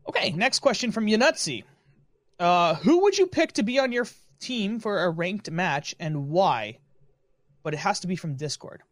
okay 0.08 0.30
next 0.30 0.60
question 0.60 0.92
from 0.92 1.06
yanutsi 1.06 1.64
uh 2.38 2.74
who 2.76 3.02
would 3.02 3.16
you 3.18 3.26
pick 3.26 3.52
to 3.52 3.62
be 3.62 3.78
on 3.78 3.92
your 3.92 4.04
f- 4.04 4.18
team 4.40 4.78
for 4.78 5.02
a 5.04 5.10
ranked 5.10 5.50
match 5.50 5.94
and 5.98 6.28
why 6.30 6.78
but 7.62 7.74
it 7.74 7.78
has 7.78 8.00
to 8.00 8.06
be 8.06 8.16
from 8.16 8.34
discord 8.36 8.82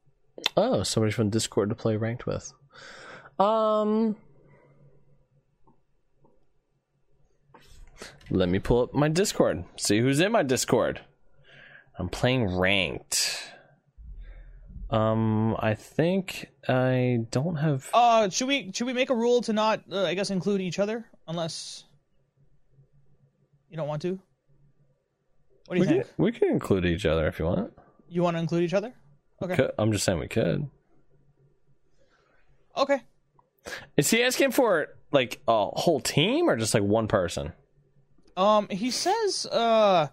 Oh, 0.57 0.83
somebody 0.83 1.13
from 1.13 1.31
Discord 1.31 1.69
to 1.69 1.75
play 1.75 1.97
ranked 1.97 2.27
with. 2.27 2.53
Um, 3.39 4.17
let 8.31 8.49
me 8.49 8.59
pull 8.59 8.83
up 8.83 8.95
my 8.95 9.09
Discord. 9.09 9.65
See 9.77 10.01
who's 10.01 10.21
in 10.21 10.33
my 10.33 10.43
Discord. 10.43 11.01
I'm 11.99 12.09
playing 12.09 12.57
ranked. 12.57 13.39
Um, 14.91 15.57
I 15.59 15.75
think 15.75 16.51
I 16.69 17.21
don't 17.31 17.57
have. 17.57 17.89
Uh, 17.95 18.29
should 18.29 18.49
we 18.49 18.73
should 18.75 18.87
we 18.87 18.93
make 18.93 19.11
a 19.11 19.15
rule 19.15 19.41
to 19.43 19.53
not, 19.53 19.83
uh, 19.91 20.05
I 20.05 20.15
guess, 20.15 20.31
include 20.31 20.61
each 20.61 20.79
other 20.79 21.05
unless 21.29 21.85
you 23.69 23.77
don't 23.77 23.89
want 23.89 24.03
to? 24.03 24.19
What 25.67 25.77
do 25.77 25.77
you 25.77 25.81
we, 25.81 25.87
think? 25.87 26.05
can, 26.05 26.25
we 26.25 26.33
can 26.33 26.49
include 26.51 26.87
each 26.87 27.07
other 27.07 27.29
if 27.29 27.39
you 27.39 27.45
want. 27.45 27.73
You 28.09 28.23
want 28.23 28.37
to 28.37 28.41
include 28.41 28.65
each 28.65 28.75
other? 28.75 28.93
Okay. 29.43 29.57
Could- 29.57 29.73
I'm 29.79 29.93
just 29.93 30.05
saying 30.05 30.19
we 30.19 30.29
could. 30.29 30.69
Okay. 32.77 33.01
Is 33.97 34.11
he 34.11 34.23
asking 34.23 34.53
for 34.53 34.89
like 35.13 35.41
a 35.49 35.67
whole 35.67 36.01
team 36.01 36.49
or 36.49 36.57
just 36.57 36.75
like 36.75 36.83
one 36.83 37.09
person? 37.09 37.53
Um, 38.37 38.69
he 38.71 38.91
says, 38.91 39.47
uh, 39.47 40.09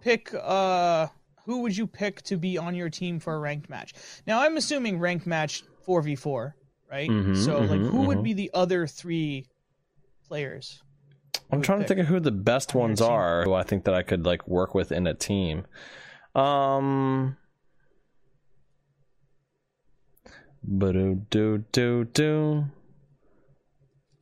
pick, 0.00 0.32
uh, 0.34 1.08
who 1.44 1.62
would 1.62 1.76
you 1.76 1.86
pick 1.86 2.22
to 2.22 2.36
be 2.36 2.58
on 2.58 2.74
your 2.74 2.90
team 2.90 3.20
for 3.20 3.34
a 3.34 3.38
ranked 3.38 3.68
match? 3.68 3.92
Now, 4.26 4.40
I'm 4.40 4.56
assuming 4.56 4.98
ranked 4.98 5.26
match 5.26 5.62
4v4, 5.86 6.54
right? 6.90 7.08
Mhm, 7.08 7.36
so, 7.36 7.58
like, 7.58 7.80
mhm, 7.80 7.90
who 7.90 8.02
would 8.06 8.18
mhm. 8.18 8.24
be 8.24 8.32
the 8.32 8.50
other 8.54 8.86
three 8.86 9.46
players? 10.26 10.82
I'm 11.52 11.62
trying 11.62 11.80
to 11.80 11.86
think 11.86 12.00
of 12.00 12.06
who 12.06 12.18
the 12.20 12.30
best 12.30 12.74
ones 12.74 13.00
are 13.00 13.44
who 13.44 13.54
I 13.54 13.62
think 13.62 13.84
that 13.84 13.94
I 13.94 14.02
could 14.02 14.24
like 14.24 14.46
work 14.46 14.74
with 14.74 14.92
in 14.92 15.06
a 15.06 15.14
team. 15.14 15.66
Um 16.34 17.36
do 20.66 21.22
do 21.30 21.64
do 21.72 22.04
do. 22.04 22.64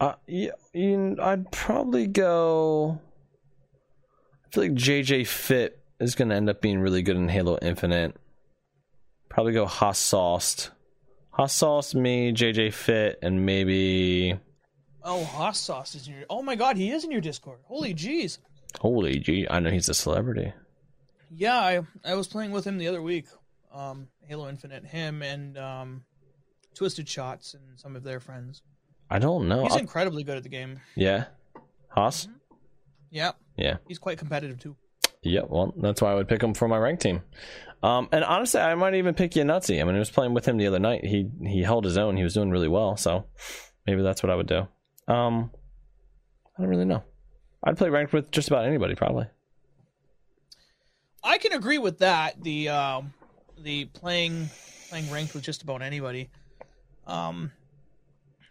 Uh, 0.00 0.14
yeah, 0.26 0.52
you 0.72 1.16
I'd 1.20 1.50
probably 1.50 2.06
go. 2.06 3.00
I 4.46 4.54
feel 4.54 4.64
like 4.64 4.72
JJ 4.74 5.26
Fit 5.26 5.80
is 6.00 6.14
going 6.14 6.28
to 6.28 6.36
end 6.36 6.48
up 6.48 6.60
being 6.60 6.80
really 6.80 7.02
good 7.02 7.16
in 7.16 7.28
Halo 7.28 7.58
Infinite. 7.60 8.16
Probably 9.28 9.52
go 9.52 9.66
Haas 9.66 9.98
Sauced. 9.98 10.70
Haas 11.32 11.52
Sauced, 11.52 11.94
me, 11.94 12.32
JJ 12.32 12.72
Fit, 12.72 13.18
and 13.22 13.44
maybe. 13.44 14.38
Oh, 15.02 15.50
Sauce 15.52 15.94
is 15.94 16.06
in 16.06 16.14
your. 16.14 16.24
Oh 16.30 16.42
my 16.42 16.54
God, 16.54 16.76
he 16.76 16.90
is 16.90 17.04
in 17.04 17.10
your 17.10 17.20
Discord. 17.20 17.58
Holy 17.64 17.94
jeez. 17.94 18.38
Holy 18.80 19.18
gee, 19.18 19.46
I 19.50 19.60
know 19.60 19.70
he's 19.70 19.88
a 19.88 19.94
celebrity. 19.94 20.52
Yeah, 21.30 21.58
I 21.58 21.80
I 22.04 22.14
was 22.14 22.28
playing 22.28 22.52
with 22.52 22.66
him 22.66 22.78
the 22.78 22.88
other 22.88 23.02
week. 23.02 23.26
Um, 23.72 24.08
Halo 24.26 24.48
Infinite, 24.48 24.84
him 24.84 25.22
and 25.22 25.58
um, 25.58 26.04
Twisted 26.78 27.08
Shots 27.08 27.54
and 27.54 27.62
some 27.76 27.96
of 27.96 28.04
their 28.04 28.20
friends. 28.20 28.62
I 29.10 29.18
don't 29.18 29.48
know. 29.48 29.64
He's 29.64 29.72
I'll- 29.72 29.78
incredibly 29.80 30.22
good 30.22 30.36
at 30.36 30.44
the 30.44 30.48
game. 30.48 30.80
yeah. 30.94 31.24
Haas? 31.88 32.28
Yeah, 33.10 33.32
Yeah. 33.56 33.78
he's 33.88 33.98
quite 33.98 34.18
competitive 34.18 34.60
too. 34.60 34.76
Yeah, 35.22 35.40
well, 35.48 35.74
that's 35.76 36.00
why 36.00 36.12
I 36.12 36.14
would 36.14 36.28
pick 36.28 36.40
him 36.42 36.54
for 36.54 36.68
my 36.68 36.78
rank 36.78 37.00
team. 37.00 37.22
Um, 37.82 38.08
and 38.12 38.22
honestly, 38.22 38.60
I 38.60 38.74
might 38.76 38.94
even 38.94 39.14
pick 39.14 39.32
Yanutzi. 39.32 39.80
I 39.80 39.84
mean, 39.84 39.96
I 39.96 39.98
was 39.98 40.10
playing 40.10 40.34
with 40.34 40.46
him 40.46 40.56
the 40.58 40.66
other 40.68 40.78
night. 40.78 41.04
He 41.04 41.28
he 41.42 41.62
held 41.62 41.84
his 41.84 41.98
own. 41.98 42.16
He 42.16 42.22
was 42.22 42.34
doing 42.34 42.50
really 42.50 42.68
well. 42.68 42.96
So 42.96 43.24
maybe 43.86 44.02
that's 44.02 44.22
what 44.22 44.30
I 44.30 44.36
would 44.36 44.46
do. 44.46 44.68
Um, 45.08 45.50
I 46.56 46.62
don't 46.62 46.68
really 46.70 46.84
know. 46.84 47.02
I'd 47.64 47.76
play 47.78 47.88
ranked 47.88 48.12
with 48.12 48.30
just 48.30 48.48
about 48.48 48.64
anybody, 48.66 48.94
probably. 48.94 49.26
I 51.24 51.38
can 51.38 51.52
agree 51.52 51.78
with 51.78 51.98
that. 51.98 52.42
The 52.42 52.68
um, 52.68 53.12
the 53.58 53.86
playing 53.86 54.50
playing 54.88 55.10
ranked 55.10 55.34
with 55.34 55.42
just 55.42 55.62
about 55.62 55.82
anybody. 55.82 56.30
Um, 57.08 57.50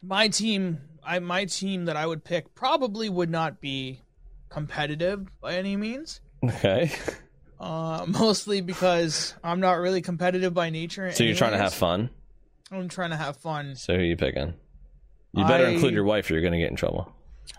my 0.02 0.28
team, 0.28 0.82
I 1.06 1.20
my 1.20 1.46
team 1.46 1.86
that 1.86 1.96
I 1.96 2.06
would 2.06 2.24
pick 2.26 2.54
probably 2.56 3.08
would 3.08 3.30
not 3.30 3.62
be 3.62 4.02
competitive 4.50 5.28
by 5.40 5.54
any 5.56 5.76
means. 5.78 6.20
Okay. 6.44 6.92
Uh, 7.60 8.06
mostly 8.08 8.62
because 8.62 9.34
I'm 9.44 9.60
not 9.60 9.80
really 9.80 10.04
competitive 10.04 10.54
by 10.54 10.70
nature. 10.70 11.12
So 11.12 11.24
you're 11.24 11.36
trying 11.36 11.54
to 11.54 11.58
have 11.58 11.74
fun. 11.74 12.12
I'm 12.72 12.88
trying 12.88 13.10
to 13.10 13.16
have 13.16 13.38
fun. 13.38 13.76
So 13.76 13.96
who 13.96 14.04
you 14.04 14.16
picking? 14.16 14.54
You 15.34 15.44
better 15.44 15.66
I- 15.66 15.70
include 15.72 15.96
your 15.96 16.04
wife, 16.04 16.30
or 16.30 16.34
you're 16.34 16.44
gonna 16.44 16.60
get 16.60 16.70
in 16.70 16.76
trouble. 16.76 17.12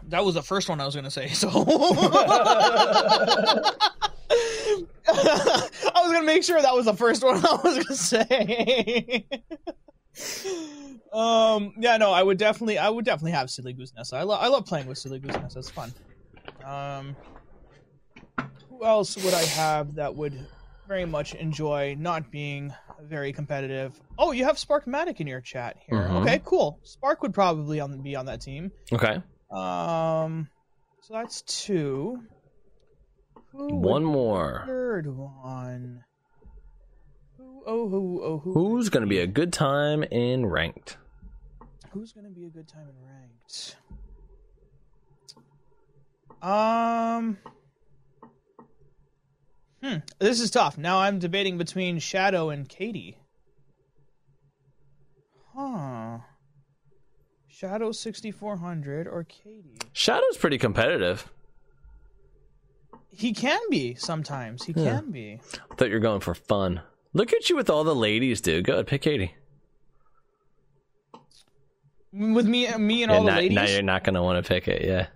That 0.04 0.24
was 0.24 0.34
the 0.36 0.42
first 0.42 0.68
one 0.68 0.80
I 0.80 0.86
was 0.86 0.94
going 0.94 1.04
to 1.06 1.10
say. 1.10 1.28
So 1.28 1.48
I 1.50 1.62
was 5.08 6.12
going 6.12 6.20
to 6.20 6.26
make 6.26 6.44
sure 6.44 6.60
that 6.60 6.74
was 6.74 6.84
the 6.84 6.94
first 6.94 7.24
one 7.24 7.36
I 7.36 7.58
was 7.64 7.74
going 7.74 7.84
to 7.86 7.94
say. 7.96 9.26
Um, 11.12 11.72
yeah, 11.78 11.96
no, 11.96 12.12
I 12.12 12.22
would 12.22 12.38
definitely, 12.38 12.78
I 12.78 12.88
would 12.88 13.04
definitely 13.04 13.32
have 13.32 13.50
Silly 13.50 13.72
Goose 13.72 13.92
Nessa. 13.96 14.16
I, 14.16 14.22
lo- 14.22 14.36
I 14.36 14.48
love 14.48 14.66
playing 14.66 14.86
with 14.86 14.98
Silly 14.98 15.18
Goose 15.18 15.34
Nessa. 15.36 15.58
It's 15.60 15.70
fun. 15.70 15.92
Um, 16.64 17.16
who 18.68 18.84
else 18.84 19.16
would 19.16 19.34
I 19.34 19.42
have 19.42 19.94
that 19.96 20.14
would 20.14 20.46
very 20.86 21.04
much 21.06 21.34
enjoy 21.34 21.96
not 21.98 22.30
being 22.30 22.72
very 23.02 23.32
competitive? 23.32 23.98
Oh, 24.18 24.32
you 24.32 24.44
have 24.44 24.56
Sparkmatic 24.56 25.20
in 25.20 25.26
your 25.26 25.40
chat 25.40 25.76
here. 25.88 25.98
Mhm. 25.98 26.22
Okay, 26.22 26.40
cool. 26.44 26.78
Spark 26.82 27.22
would 27.22 27.34
probably 27.34 27.80
on 27.80 28.02
be 28.02 28.16
on 28.16 28.26
that 28.26 28.40
team. 28.40 28.70
Okay. 28.92 29.22
Um, 29.50 30.48
so 31.02 31.14
that's 31.14 31.42
two. 31.42 32.22
Who 33.52 33.76
One 33.76 34.04
more. 34.04 34.64
Third 34.66 35.06
one. 35.06 36.04
Oh, 37.66 37.88
who? 37.88 38.22
Oh, 38.22 38.38
who? 38.38 38.52
Who's 38.52 38.88
gonna 38.88 39.06
be 39.06 39.18
a 39.20 39.26
good 39.26 39.52
time 39.52 40.02
in 40.04 40.46
ranked? 40.46 40.96
Who's 41.90 42.12
gonna 42.12 42.30
be 42.30 42.46
a 42.46 42.50
good 42.50 42.68
time 42.68 42.86
in 42.88 43.06
ranked? 43.06 43.76
Um. 46.42 47.38
Hmm. 49.82 49.98
This 50.18 50.40
is 50.40 50.50
tough. 50.50 50.76
Now 50.78 50.98
I'm 50.98 51.18
debating 51.18 51.56
between 51.58 51.98
Shadow 51.98 52.50
and 52.50 52.68
Katie. 52.68 53.18
Huh. 55.54 56.18
Shadow 57.48 57.90
6400 57.92 59.08
or 59.08 59.24
Katie? 59.24 59.78
Shadow's 59.92 60.36
pretty 60.36 60.58
competitive. 60.58 61.28
He 63.10 63.32
can 63.32 63.60
be 63.70 63.94
sometimes. 63.94 64.64
He 64.64 64.72
Yeah. 64.72 65.00
can 65.00 65.10
be. 65.10 65.40
I 65.70 65.74
thought 65.74 65.88
you 65.88 65.94
were 65.94 66.00
going 66.00 66.20
for 66.20 66.34
fun. 66.34 66.82
Look 67.14 67.32
at 67.32 67.48
you 67.50 67.56
with 67.56 67.70
all 67.70 67.84
the 67.84 67.94
ladies, 67.94 68.40
dude. 68.40 68.64
Go 68.66 68.74
ahead, 68.74 68.86
pick 68.86 69.02
Katie. 69.02 69.34
With 72.12 72.46
me, 72.46 72.74
me 72.76 73.02
and 73.02 73.10
Yeah, 73.12 73.18
all 73.18 73.24
the 73.24 73.30
now, 73.30 73.36
ladies. 73.36 73.54
now 73.54 73.64
you're 73.66 73.82
not 73.82 74.04
gonna 74.04 74.22
want 74.22 74.44
to 74.44 74.48
pick 74.48 74.66
it. 74.68 74.82
Yeah. 74.84 75.06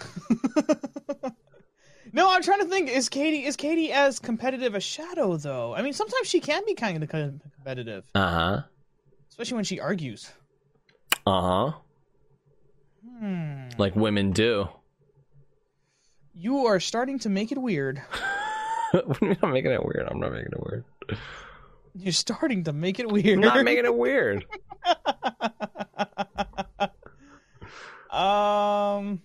no, 2.12 2.30
I'm 2.30 2.42
trying 2.42 2.60
to 2.60 2.66
think. 2.66 2.88
Is 2.88 3.08
Katie 3.08 3.44
is 3.44 3.56
Katie 3.56 3.92
as 3.92 4.18
competitive 4.18 4.74
as 4.74 4.84
Shadow 4.84 5.36
though? 5.36 5.74
I 5.74 5.82
mean, 5.82 5.92
sometimes 5.92 6.28
she 6.28 6.40
can 6.40 6.62
be 6.66 6.74
kind 6.74 7.02
of 7.02 7.08
competitive, 7.08 8.04
Uh 8.14 8.30
huh. 8.30 8.62
especially 9.28 9.56
when 9.56 9.64
she 9.64 9.80
argues. 9.80 10.30
Uh 11.26 11.40
huh. 11.70 11.72
Hmm. 13.18 13.68
Like 13.78 13.94
women 13.96 14.30
do. 14.32 14.68
You 16.32 16.66
are 16.66 16.80
starting 16.80 17.18
to 17.20 17.28
make 17.28 17.50
it 17.52 17.58
weird. 17.58 18.00
what 18.92 19.18
do 19.20 19.26
you 19.26 19.28
mean 19.28 19.38
I'm 19.42 19.48
not 19.50 19.52
making 19.54 19.72
it 19.72 19.84
weird? 19.84 20.08
I'm 20.10 20.20
not 20.20 20.32
making 20.32 20.52
it 20.52 20.60
weird. 20.60 20.84
You're 21.94 22.12
starting 22.12 22.64
to 22.64 22.72
make 22.72 23.00
it 23.00 23.10
weird. 23.10 23.38
I'm 23.38 23.40
not 23.40 23.64
making 23.64 23.84
it 23.84 23.94
weird. 23.94 24.44
um, 28.10 29.20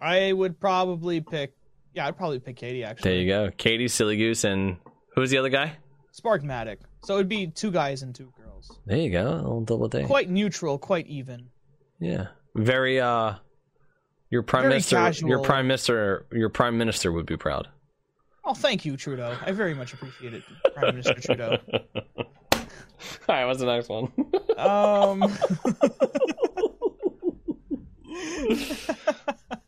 I 0.00 0.32
would 0.32 0.60
probably 0.60 1.20
pick. 1.20 1.54
Yeah, 1.94 2.06
I'd 2.06 2.16
probably 2.16 2.40
pick 2.40 2.56
Katie 2.56 2.84
actually. 2.84 3.10
There 3.10 3.20
you 3.20 3.28
go. 3.28 3.50
Katie, 3.56 3.88
Silly 3.88 4.16
Goose, 4.16 4.44
and 4.44 4.76
who's 5.14 5.30
the 5.30 5.38
other 5.38 5.48
guy? 5.48 5.76
Sparkmatic. 6.12 6.80
So 7.04 7.14
it'd 7.14 7.28
be 7.28 7.46
two 7.46 7.70
guys 7.70 8.02
and 8.02 8.14
two 8.14 8.32
girls. 8.36 8.78
There 8.86 8.98
you 8.98 9.10
go. 9.10 9.26
A 9.26 9.34
little 9.36 9.60
double 9.62 9.88
date. 9.88 10.06
Quite 10.06 10.28
neutral, 10.28 10.78
quite 10.78 11.06
even. 11.06 11.48
Yeah. 12.00 12.28
Very 12.54 13.00
uh 13.00 13.34
your 14.30 14.42
prime 14.42 14.64
Very 14.64 14.74
minister 14.74 14.96
casual. 14.96 15.28
your 15.30 15.42
prime 15.42 15.66
minister 15.66 16.26
your 16.32 16.48
prime 16.48 16.76
minister 16.76 17.12
would 17.12 17.26
be 17.26 17.36
proud. 17.36 17.68
Oh, 18.48 18.54
thank 18.54 18.84
you, 18.86 18.96
Trudeau. 18.96 19.36
I 19.44 19.52
very 19.52 19.74
much 19.74 19.92
appreciate 19.92 20.32
it, 20.32 20.42
Prime 20.74 20.94
Minister 20.94 21.20
Trudeau. 21.20 21.58
All 22.54 22.64
right, 23.28 23.44
what's 23.44 23.60
the 23.60 23.66
next 23.66 23.90
one? 23.90 24.10
Um, 24.56 25.22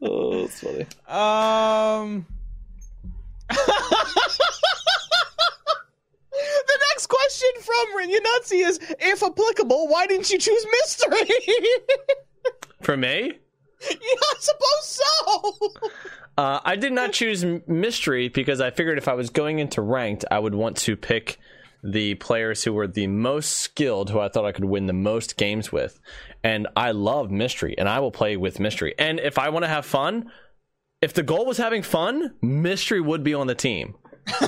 oh, 0.00 0.40
that's 0.40 0.60
funny. 0.60 0.86
um. 1.06 2.24
the 3.50 3.58
next 6.88 7.06
question 7.06 7.50
from 7.60 7.86
Yanutsi 8.08 8.66
is, 8.66 8.80
if 8.98 9.22
applicable, 9.22 9.88
why 9.88 10.06
didn't 10.06 10.30
you 10.30 10.38
choose 10.38 10.66
mystery? 10.72 11.28
For 12.80 12.96
me, 12.96 13.40
yeah, 13.88 13.96
I 14.00 14.34
suppose 14.38 14.82
so. 14.82 15.90
uh, 16.38 16.60
I 16.64 16.76
did 16.76 16.92
not 16.92 17.12
choose 17.12 17.44
mystery 17.66 18.28
because 18.28 18.60
I 18.60 18.70
figured 18.70 18.98
if 18.98 19.08
I 19.08 19.14
was 19.14 19.30
going 19.30 19.58
into 19.58 19.82
ranked, 19.82 20.24
I 20.30 20.38
would 20.38 20.54
want 20.54 20.76
to 20.78 20.96
pick 20.96 21.38
the 21.82 22.14
players 22.16 22.62
who 22.62 22.72
were 22.72 22.86
the 22.86 23.06
most 23.06 23.50
skilled, 23.50 24.10
who 24.10 24.20
I 24.20 24.28
thought 24.28 24.44
I 24.44 24.52
could 24.52 24.64
win 24.64 24.86
the 24.86 24.92
most 24.92 25.36
games 25.36 25.72
with. 25.72 25.98
And 26.42 26.68
I 26.76 26.92
love 26.92 27.30
mystery, 27.30 27.74
and 27.78 27.88
I 27.88 28.00
will 28.00 28.10
play 28.10 28.36
with 28.36 28.60
mystery. 28.60 28.94
And 28.98 29.20
if 29.20 29.38
I 29.38 29.48
want 29.48 29.64
to 29.64 29.68
have 29.68 29.86
fun, 29.86 30.30
if 31.00 31.14
the 31.14 31.22
goal 31.22 31.46
was 31.46 31.56
having 31.56 31.82
fun, 31.82 32.34
mystery 32.42 33.00
would 33.00 33.22
be 33.22 33.34
on 33.34 33.46
the 33.46 33.54
team. 33.54 33.94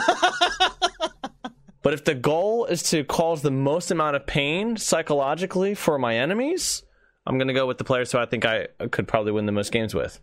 but 1.82 1.94
if 1.94 2.04
the 2.04 2.14
goal 2.14 2.66
is 2.66 2.82
to 2.84 3.04
cause 3.04 3.42
the 3.42 3.50
most 3.50 3.90
amount 3.90 4.16
of 4.16 4.26
pain 4.26 4.76
psychologically 4.76 5.74
for 5.74 5.98
my 5.98 6.16
enemies, 6.16 6.82
I'm 7.26 7.38
going 7.38 7.48
to 7.48 7.54
go 7.54 7.66
with 7.66 7.78
the 7.78 7.84
players 7.84 8.10
who 8.12 8.18
I 8.18 8.26
think 8.26 8.44
I 8.44 8.66
could 8.90 9.06
probably 9.06 9.32
win 9.32 9.46
the 9.46 9.52
most 9.52 9.70
games 9.72 9.94
with. 9.94 10.20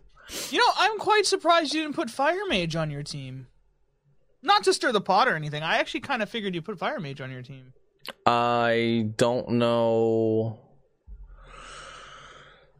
You 0.50 0.58
know, 0.58 0.72
I'm 0.78 0.98
quite 0.98 1.26
surprised 1.26 1.74
you 1.74 1.82
didn't 1.82 1.94
put 1.96 2.10
Fire 2.10 2.46
Mage 2.48 2.76
on 2.76 2.90
your 2.90 3.02
team. 3.02 3.46
Not 4.42 4.64
to 4.64 4.72
stir 4.74 4.92
the 4.92 5.00
pot 5.00 5.26
or 5.28 5.34
anything. 5.34 5.62
I 5.62 5.78
actually 5.78 6.00
kind 6.00 6.22
of 6.22 6.28
figured 6.28 6.54
you 6.54 6.62
put 6.62 6.78
Fire 6.78 7.00
Mage 7.00 7.20
on 7.20 7.30
your 7.30 7.42
team. 7.42 7.72
I 8.26 9.10
don't 9.16 9.48
know. 9.50 10.58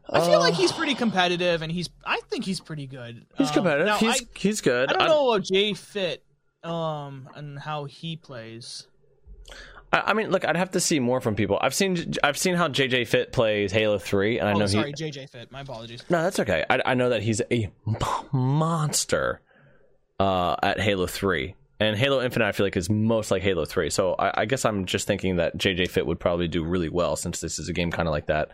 I 0.09 0.19
feel 0.21 0.35
Uh, 0.35 0.39
like 0.39 0.53
he's 0.55 0.71
pretty 0.71 0.95
competitive, 0.95 1.61
and 1.61 1.71
he's. 1.71 1.89
I 2.05 2.19
think 2.29 2.43
he's 2.43 2.59
pretty 2.59 2.85
good. 2.87 3.25
He's 3.37 3.47
Um, 3.49 3.53
competitive. 3.53 3.85
now, 3.85 3.97
he's 3.97 4.21
I, 4.21 4.25
he's 4.35 4.61
good. 4.61 4.89
I 4.89 4.93
don't 4.93 5.01
I- 5.03 5.07
know 5.07 5.31
about 5.31 5.43
Jay 5.45 5.73
Fit, 5.73 6.23
um, 6.63 7.29
and 7.35 7.57
how 7.59 7.85
he 7.85 8.17
plays. 8.17 8.87
I, 9.91 10.01
I 10.07 10.13
mean, 10.13 10.29
look, 10.29 10.45
I'd 10.45 10.55
have 10.55 10.71
to 10.71 10.79
see 10.79 10.99
more 10.99 11.21
from 11.21 11.35
people. 11.35 11.57
I've 11.61 11.73
seen 11.73 12.13
I've 12.23 12.37
seen 12.37 12.55
how 12.55 12.67
JJ 12.67 13.07
Fit 13.07 13.31
plays 13.31 13.71
Halo 13.71 13.97
Three, 13.97 14.39
and 14.39 14.47
I 14.47 14.53
oh, 14.53 14.57
know 14.57 14.65
sorry, 14.67 14.93
he. 14.97 15.03
JJ 15.03 15.29
Fit. 15.29 15.51
My 15.51 15.61
apologies. 15.61 16.03
No, 16.09 16.23
that's 16.23 16.39
okay. 16.39 16.63
I, 16.69 16.81
I 16.85 16.93
know 16.93 17.09
that 17.09 17.23
he's 17.23 17.41
a 17.51 17.71
monster 18.31 19.41
uh, 20.19 20.55
at 20.63 20.79
Halo 20.79 21.07
Three, 21.07 21.55
and 21.79 21.97
Halo 21.97 22.21
Infinite. 22.21 22.47
I 22.47 22.51
feel 22.51 22.65
like 22.65 22.77
is 22.77 22.89
most 22.89 23.31
like 23.31 23.41
Halo 23.41 23.65
Three. 23.65 23.89
So 23.89 24.15
I, 24.17 24.41
I 24.41 24.45
guess 24.45 24.65
I'm 24.65 24.85
just 24.85 25.07
thinking 25.07 25.37
that 25.37 25.57
JJ 25.57 25.89
Fit 25.89 26.05
would 26.05 26.19
probably 26.19 26.47
do 26.47 26.63
really 26.63 26.89
well 26.89 27.15
since 27.15 27.41
this 27.41 27.59
is 27.59 27.69
a 27.69 27.73
game 27.73 27.91
kind 27.91 28.07
of 28.07 28.13
like 28.13 28.27
that. 28.27 28.49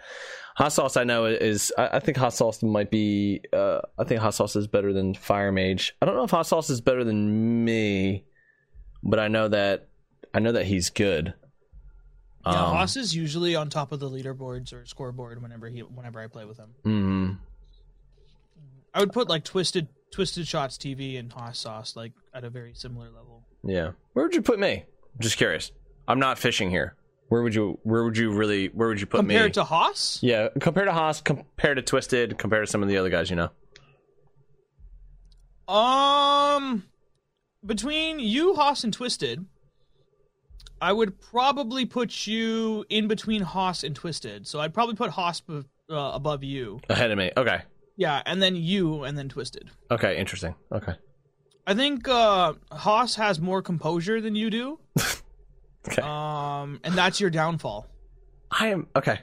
Hot 0.55 0.73
Sauce, 0.73 0.97
I 0.97 1.03
know 1.03 1.25
is. 1.25 1.71
I, 1.77 1.89
I 1.93 1.99
think 1.99 2.17
Hot 2.17 2.33
Sauce 2.33 2.63
might 2.63 2.89
be. 2.89 3.41
Uh, 3.53 3.81
I 3.99 4.05
think 4.05 4.21
Hot 4.21 4.33
Sauce 4.33 4.55
is 4.55 4.67
better 4.67 4.91
than 4.91 5.13
Fire 5.13 5.51
Mage. 5.51 5.93
I 6.01 6.07
don't 6.07 6.15
know 6.15 6.23
if 6.23 6.31
Hot 6.31 6.47
Sauce 6.47 6.71
is 6.71 6.81
better 6.81 7.03
than 7.03 7.63
me, 7.63 8.25
but 9.03 9.19
I 9.19 9.27
know 9.27 9.49
that 9.49 9.89
I 10.37 10.39
know 10.39 10.51
that 10.51 10.67
he's 10.67 10.91
good. 10.91 11.33
Yeah, 12.45 12.51
Um, 12.51 12.75
Haas 12.75 12.95
is 12.95 13.15
usually 13.15 13.55
on 13.55 13.71
top 13.71 13.91
of 13.91 13.99
the 13.99 14.07
leaderboards 14.07 14.71
or 14.71 14.85
scoreboard 14.85 15.41
whenever 15.41 15.67
he 15.67 15.79
whenever 15.79 16.19
I 16.19 16.27
play 16.27 16.45
with 16.45 16.57
him. 16.59 16.69
mhm. 16.85 17.37
I 18.93 18.99
would 18.99 19.11
put 19.11 19.27
like 19.27 19.43
twisted 19.43 19.87
twisted 20.11 20.47
shots 20.47 20.77
TV 20.77 21.17
and 21.17 21.33
Haas 21.33 21.57
sauce 21.57 21.95
like 21.95 22.13
at 22.35 22.43
a 22.43 22.51
very 22.51 22.75
similar 22.75 23.07
level. 23.09 23.43
Yeah. 23.63 23.93
Where 24.13 24.25
would 24.25 24.35
you 24.35 24.43
put 24.43 24.59
me? 24.59 24.83
I'm 25.15 25.19
just 25.19 25.37
curious. 25.37 25.71
I'm 26.07 26.19
not 26.19 26.37
fishing 26.37 26.69
here. 26.69 26.95
Where 27.29 27.41
would 27.41 27.55
you 27.55 27.79
where 27.81 28.03
would 28.03 28.15
you 28.15 28.31
really 28.31 28.67
where 28.67 28.89
would 28.89 29.01
you 29.01 29.07
put 29.07 29.17
Compared 29.17 29.27
me? 29.27 29.35
Compared 29.35 29.53
to 29.55 29.63
Haas, 29.63 30.19
yeah, 30.21 30.49
compared 30.61 30.87
to 30.87 30.93
Haas, 30.93 31.19
compared 31.19 31.77
to 31.77 31.81
Twisted, 31.81 32.37
compared 32.37 32.67
to 32.67 32.71
some 32.71 32.83
of 32.83 32.89
the 32.89 32.97
other 32.97 33.09
guys, 33.09 33.31
you 33.31 33.35
know. 33.35 33.49
um, 35.67 36.83
between 37.65 38.19
you, 38.19 38.55
Haas, 38.55 38.83
and 38.85 38.93
Twisted, 38.93 39.45
I 40.81 40.93
would 40.93 41.19
probably 41.19 41.85
put 41.85 42.27
you 42.27 42.85
in 42.89 43.07
between 43.07 43.41
Haas 43.41 43.83
and 43.83 43.95
Twisted. 43.95 44.45
So 44.47 44.59
I'd 44.59 44.73
probably 44.73 44.95
put 44.95 45.09
Haas 45.11 45.41
uh, 45.49 45.63
above 45.89 46.43
you. 46.43 46.79
Ahead 46.89 47.11
of 47.11 47.17
me. 47.17 47.31
Okay. 47.35 47.61
Yeah, 47.95 48.21
and 48.25 48.41
then 48.41 48.55
you, 48.55 49.03
and 49.03 49.17
then 49.17 49.27
Twisted. 49.29 49.69
Okay, 49.89 50.17
interesting. 50.17 50.53
Okay. 50.71 50.93
I 51.65 51.73
think 51.73 52.07
uh, 52.07 52.53
Haas 52.71 53.15
has 53.15 53.39
more 53.41 53.61
composure 53.61 54.21
than 54.21 54.35
you 54.35 54.49
do. 54.49 54.79
Okay. 55.89 56.01
Um, 56.01 56.81
and 56.83 56.95
that's 56.95 57.21
your 57.21 57.29
downfall. 57.29 57.87
I 58.51 58.67
am 58.67 58.87
okay. 58.93 59.19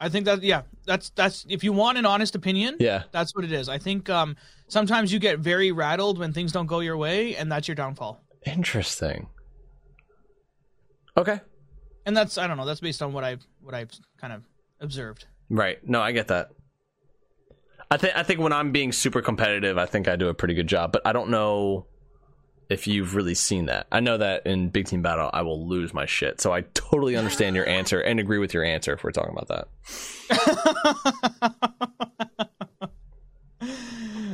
I 0.00 0.08
think 0.08 0.24
that 0.26 0.44
yeah, 0.44 0.62
that's 0.86 1.10
that's 1.10 1.44
if 1.48 1.64
you 1.64 1.72
want 1.72 1.98
an 1.98 2.06
honest 2.06 2.36
opinion, 2.36 2.76
Yeah. 2.78 3.02
that's 3.10 3.34
what 3.34 3.44
it 3.44 3.50
is. 3.50 3.68
I 3.68 3.78
think 3.78 4.08
um 4.08 4.36
sometimes 4.68 5.12
you 5.12 5.18
get 5.18 5.40
very 5.40 5.72
rattled 5.72 6.18
when 6.18 6.32
things 6.32 6.52
don't 6.52 6.66
go 6.66 6.78
your 6.78 6.96
way, 6.96 7.34
and 7.34 7.50
that's 7.50 7.66
your 7.66 7.74
downfall. 7.74 8.22
Interesting. 8.46 9.26
Okay. 11.16 11.40
And 12.06 12.16
that's 12.16 12.38
I 12.38 12.46
don't 12.46 12.56
know. 12.56 12.66
That's 12.66 12.80
based 12.80 13.02
on 13.02 13.12
what 13.12 13.24
I've 13.24 13.46
what 13.60 13.74
I've 13.74 13.90
kind 14.20 14.32
of 14.32 14.42
observed. 14.80 15.26
Right. 15.48 15.86
No, 15.86 16.00
I 16.00 16.12
get 16.12 16.28
that. 16.28 16.50
I 17.90 17.96
think 17.96 18.16
I 18.16 18.22
think 18.22 18.40
when 18.40 18.52
I'm 18.52 18.72
being 18.72 18.92
super 18.92 19.22
competitive, 19.22 19.78
I 19.78 19.86
think 19.86 20.08
I 20.08 20.16
do 20.16 20.28
a 20.28 20.34
pretty 20.34 20.54
good 20.54 20.66
job, 20.66 20.92
but 20.92 21.02
I 21.06 21.12
don't 21.12 21.30
know 21.30 21.86
if 22.68 22.86
you've 22.86 23.14
really 23.14 23.34
seen 23.34 23.66
that. 23.66 23.86
I 23.92 24.00
know 24.00 24.16
that 24.18 24.46
in 24.46 24.68
Big 24.70 24.86
Team 24.86 25.02
Battle, 25.02 25.30
I 25.32 25.42
will 25.42 25.66
lose 25.68 25.92
my 25.92 26.06
shit. 26.06 26.40
So 26.40 26.52
I 26.52 26.62
totally 26.74 27.16
understand 27.16 27.56
your 27.56 27.68
answer 27.68 28.00
and 28.00 28.18
agree 28.18 28.38
with 28.38 28.54
your 28.54 28.64
answer 28.64 28.94
if 28.94 29.04
we're 29.04 29.12
talking 29.12 29.36
about 29.36 29.48
that. 29.48 29.68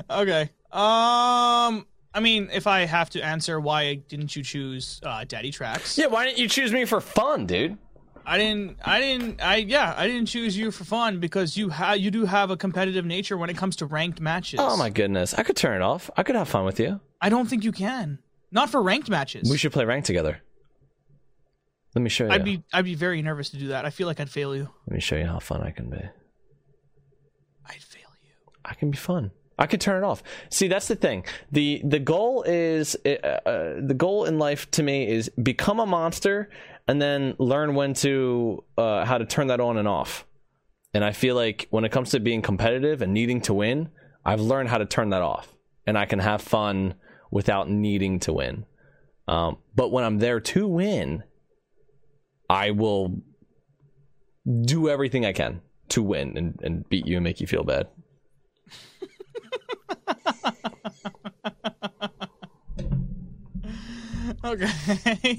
okay. 0.10 0.50
Um. 0.73 1.86
I 2.13 2.21
mean, 2.21 2.49
if 2.53 2.67
I 2.67 2.81
have 2.87 3.11
to 3.11 3.23
answer 3.23 3.61
why 3.61 3.95
didn't 3.95 4.35
you 4.35 4.43
choose 4.43 5.01
uh, 5.05 5.25
Daddy 5.25 5.51
Tracks? 5.51 5.97
Yeah, 5.97 6.07
why 6.07 6.27
didn't 6.27 6.39
you 6.39 6.49
choose 6.49 6.73
me 6.73 6.85
for 6.85 7.01
fun, 7.01 7.47
dude? 7.47 7.79
I 8.27 8.39
didn't. 8.39 8.77
I 8.85 9.01
didn't. 9.01 9.43
I 9.43 9.57
yeah. 9.57 9.95
I 9.97 10.07
didn't 10.07 10.27
choose 10.27 10.57
you 10.57 10.71
for 10.71 10.85
fun 10.85 11.21
because 11.21 11.57
you 11.57 11.71
have 11.71 11.99
you 11.99 12.11
do 12.11 12.27
have 12.27 12.51
a 12.51 12.57
competitive 12.57 13.05
nature 13.07 13.37
when 13.37 13.51
it 13.51 13.57
comes 13.57 13.77
to 13.77 13.87
ranked 13.87 14.21
matches. 14.21 14.61
Oh 14.63 14.77
my 14.77 14.91
goodness, 14.91 15.35
I 15.35 15.43
could 15.43 15.57
turn 15.57 15.77
it 15.81 15.83
off. 15.83 16.11
I 16.17 16.23
could 16.23 16.37
have 16.37 16.49
fun 16.49 16.65
with 16.65 16.79
you. 16.79 17.01
I 17.21 17.29
don't 17.29 17.49
think 17.49 17.65
you 17.65 17.73
can. 17.73 18.19
Not 18.53 18.71
for 18.71 18.83
ranked 18.83 19.09
matches. 19.09 19.49
We 19.51 19.57
should 19.57 19.73
play 19.73 19.85
rank 19.85 20.05
together. 20.05 20.43
Let 21.95 22.03
me 22.03 22.09
show 22.11 22.27
you. 22.27 22.31
I'd 22.31 22.45
be 22.45 22.63
I'd 22.73 22.85
be 22.85 22.95
very 22.95 23.23
nervous 23.23 23.51
to 23.51 23.57
do 23.57 23.69
that. 23.69 23.85
I 23.85 23.91
feel 23.91 24.07
like 24.07 24.21
I'd 24.21 24.31
fail 24.31 24.55
you. 24.55 24.69
Let 24.87 24.95
me 24.95 25.01
show 25.01 25.17
you 25.17 25.27
how 25.27 25.39
fun 25.39 25.63
I 25.63 25.71
can 25.71 25.91
be. 25.91 26.01
I'd 27.67 27.83
fail 27.83 28.11
you. 28.23 28.53
I 28.65 28.75
can 28.75 28.91
be 28.91 28.97
fun. 28.97 29.31
I 29.61 29.67
could 29.67 29.81
turn 29.81 30.03
it 30.03 30.07
off. 30.07 30.23
See, 30.49 30.69
that's 30.69 30.89
the 30.89 30.97
thing. 30.97 31.25
the 31.53 31.83
The 31.85 31.99
goal 31.99 32.43
is 32.43 32.97
uh, 33.05 33.11
uh, 33.11 33.75
the 33.79 33.95
goal 33.95 34.25
in 34.25 34.39
life 34.39 34.71
to 34.73 34.83
me 34.83 35.07
is 35.07 35.29
become 35.41 35.79
a 35.79 35.87
monster 35.87 36.49
and 36.89 37.01
then 37.01 37.35
learn 37.39 37.75
when 37.75 37.93
to 37.95 38.65
uh, 38.79 39.05
how 39.05 39.19
to 39.19 39.27
turn 39.27 39.49
that 39.49 39.61
on 39.61 39.77
and 39.77 39.87
off. 39.87 40.27
And 40.95 41.05
I 41.05 41.13
feel 41.13 41.37
like 41.37 41.69
when 41.71 41.85
it 41.85 41.93
comes 41.93 42.11
to 42.11 42.21
being 42.21 42.43
competitive 42.43 43.03
and 43.03 43.13
needing 43.13 43.43
to 43.43 43.55
win, 43.55 43.91
I've 44.25 44.41
learned 44.41 44.71
how 44.71 44.79
to 44.79 44.87
turn 44.87 45.11
that 45.11 45.23
off, 45.23 45.55
and 45.87 45.97
I 45.97 46.07
can 46.07 46.19
have 46.19 46.43
fun 46.43 46.95
without 47.31 47.71
needing 47.71 48.19
to 48.21 48.33
win. 48.33 48.67
Um, 49.29 49.59
but 49.77 49.93
when 49.93 50.05
I'm 50.05 50.19
there 50.19 50.41
to 50.41 50.67
win, 50.67 51.23
I 52.49 52.73
will 52.73 53.23
do 54.63 54.89
everything 54.89 55.25
I 55.25 55.33
can 55.33 55.61
to 55.91 56.03
win 56.03 56.37
and, 56.37 56.59
and 56.63 56.89
beat 56.89 57.07
you 57.07 57.19
and 57.19 57.25
make 57.25 57.41
you 57.41 57.47
feel 57.47 57.63
bad. 57.63 57.87
Okay. 64.44 65.39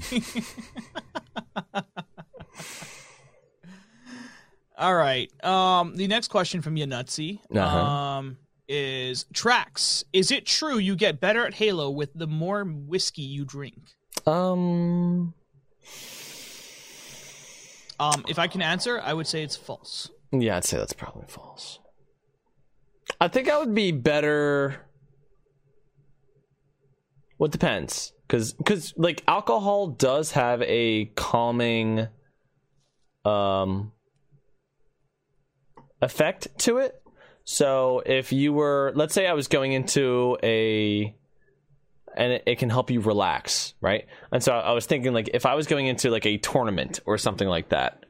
All 4.78 4.94
right. 4.94 5.30
Um, 5.44 5.96
the 5.96 6.08
next 6.08 6.28
question 6.28 6.62
from 6.62 6.76
Yanutsy 6.76 7.40
Uh-huh. 7.54 7.78
um, 7.78 8.38
is 8.68 9.26
tracks. 9.32 10.04
Is 10.12 10.30
it 10.30 10.46
true 10.46 10.78
you 10.78 10.96
get 10.96 11.20
better 11.20 11.44
at 11.46 11.54
Halo 11.54 11.90
with 11.90 12.10
the 12.14 12.26
more 12.26 12.64
whiskey 12.64 13.22
you 13.22 13.44
drink? 13.44 13.78
Um. 14.26 15.34
Um, 18.00 18.24
if 18.28 18.38
I 18.38 18.48
can 18.48 18.62
answer, 18.62 19.00
I 19.00 19.12
would 19.14 19.26
say 19.26 19.42
it's 19.42 19.56
false. 19.56 20.10
Yeah, 20.32 20.56
I'd 20.56 20.64
say 20.64 20.78
that's 20.78 20.92
probably 20.94 21.26
false. 21.28 21.78
I 23.20 23.28
think 23.28 23.48
I 23.50 23.58
would 23.58 23.74
be 23.74 23.92
better. 23.92 24.80
Well, 27.38 27.46
it 27.46 27.52
depends, 27.52 28.12
because 28.26 28.52
because 28.52 28.94
like 28.96 29.24
alcohol 29.26 29.88
does 29.88 30.32
have 30.32 30.62
a 30.62 31.06
calming, 31.16 32.08
um, 33.24 33.92
effect 36.00 36.48
to 36.58 36.78
it. 36.78 37.00
So 37.44 38.02
if 38.04 38.32
you 38.32 38.52
were, 38.52 38.92
let's 38.94 39.14
say, 39.14 39.26
I 39.26 39.32
was 39.32 39.48
going 39.48 39.72
into 39.72 40.36
a, 40.42 41.16
and 42.16 42.32
it, 42.34 42.42
it 42.46 42.58
can 42.58 42.70
help 42.70 42.90
you 42.90 43.00
relax, 43.00 43.74
right? 43.80 44.06
And 44.30 44.42
so 44.42 44.52
I 44.52 44.72
was 44.72 44.86
thinking, 44.86 45.12
like, 45.12 45.30
if 45.34 45.46
I 45.46 45.54
was 45.54 45.66
going 45.66 45.86
into 45.86 46.10
like 46.10 46.26
a 46.26 46.38
tournament 46.38 47.00
or 47.06 47.18
something 47.18 47.48
like 47.48 47.70
that, 47.70 48.04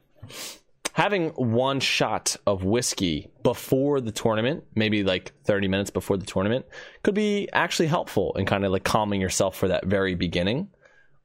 having 0.93 1.31
one 1.31 1.81
shot 1.81 2.37
of 2.47 2.65
whiskey 2.65 3.31
before 3.43 4.01
the 4.01 4.13
tournament, 4.13 4.65
maybe 4.75 5.05
like 5.05 5.33
30 5.45 5.69
minutes 5.69 5.91
before 5.91 6.17
the 6.17 6.27
tournament, 6.27 6.67
could 7.03 7.15
be 7.15 7.49
actually 7.53 7.89
helpful 7.89 8.35
in 8.37 8.47
kind 8.47 8.65
of 8.65 8.73
like 8.73 8.85
calming 8.85 9.21
yourself 9.21 9.57
for 9.57 9.69
that 9.69 9.87
very 9.87 10.15
beginning. 10.15 10.69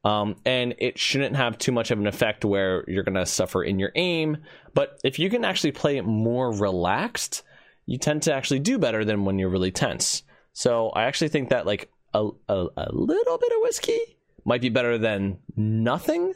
Um, 0.04 0.38
and 0.46 0.76
it 0.78 0.98
shouldn't 0.98 1.36
have 1.36 1.58
too 1.58 1.72
much 1.72 1.92
of 1.92 2.00
an 2.00 2.08
effect 2.08 2.46
where 2.46 2.86
you're 2.88 3.04
going 3.04 3.16
to 3.16 3.26
suffer 3.26 3.64
in 3.64 3.78
your 3.78 3.92
aim. 3.96 4.38
But 4.74 5.00
if 5.04 5.20
you 5.20 5.30
can 5.30 5.44
actually 5.44 5.74
play 5.74 5.98
it 5.98 6.06
more 6.06 6.52
relaxed, 6.52 7.44
you 7.86 7.98
tend 7.98 8.24
to 8.24 8.34
actually 8.34 8.60
do 8.60 8.80
better 8.80 9.04
than 9.04 9.26
when 9.26 9.38
you're 9.38 9.50
really 9.50 9.72
tense. 9.72 10.24
So 10.54 10.90
I 10.90 11.04
actually 11.04 11.30
think 11.30 11.50
that 11.50 11.66
like 11.66 11.92
a, 12.14 12.30
a, 12.48 12.68
a 12.78 12.88
little 12.92 13.38
bit 13.38 13.52
of 13.52 13.62
whiskey 13.62 14.00
might 14.46 14.62
be 14.62 14.70
better 14.70 14.98
than 14.98 15.40
nothing. 15.58 16.34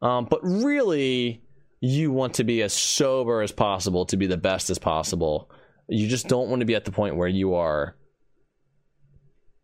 Um, 0.00 0.26
but 0.30 0.40
really, 0.42 1.42
you 1.80 2.12
want 2.12 2.34
to 2.34 2.44
be 2.44 2.62
as 2.62 2.72
sober 2.72 3.42
as 3.42 3.52
possible 3.52 4.04
to 4.06 4.16
be 4.16 4.26
the 4.26 4.36
best 4.36 4.70
as 4.70 4.78
possible. 4.78 5.50
You 5.88 6.08
just 6.08 6.28
don't 6.28 6.48
want 6.48 6.60
to 6.60 6.66
be 6.66 6.74
at 6.74 6.84
the 6.84 6.92
point 6.92 7.16
where 7.16 7.28
you 7.28 7.54
are 7.54 7.96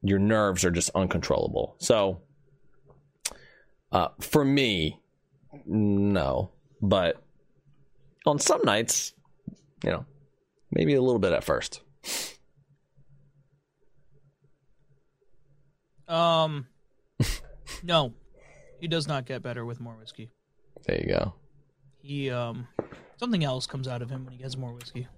your 0.03 0.19
nerves 0.19 0.65
are 0.65 0.71
just 0.71 0.91
uncontrollable. 0.95 1.77
So, 1.79 2.21
uh, 3.93 4.09
for 4.21 4.45
me, 4.45 5.01
no. 5.67 6.51
But 6.81 7.23
on 8.25 8.39
some 8.39 8.61
nights, 8.65 9.13
you 9.83 9.91
know, 9.91 10.05
maybe 10.71 10.95
a 10.95 11.03
little 11.03 11.19
bit 11.19 11.33
at 11.33 11.45
first. 11.45 11.81
Um, 16.09 16.67
no, 17.83 18.15
he 18.81 18.87
does 18.87 19.09
not 19.09 19.27
get 19.27 19.43
better 19.43 19.65
with 19.65 19.81
more 19.81 19.95
whiskey. 19.95 20.31
There 20.87 21.01
you 21.01 21.09
go. 21.09 21.35
He 22.07 22.31
um, 22.31 22.69
something 23.17 23.43
else 23.43 23.67
comes 23.67 23.89
out 23.89 24.01
of 24.01 24.09
him 24.09 24.25
when 24.25 24.33
he 24.33 24.39
gets 24.39 24.57
more 24.57 24.73
whiskey. 24.73 25.09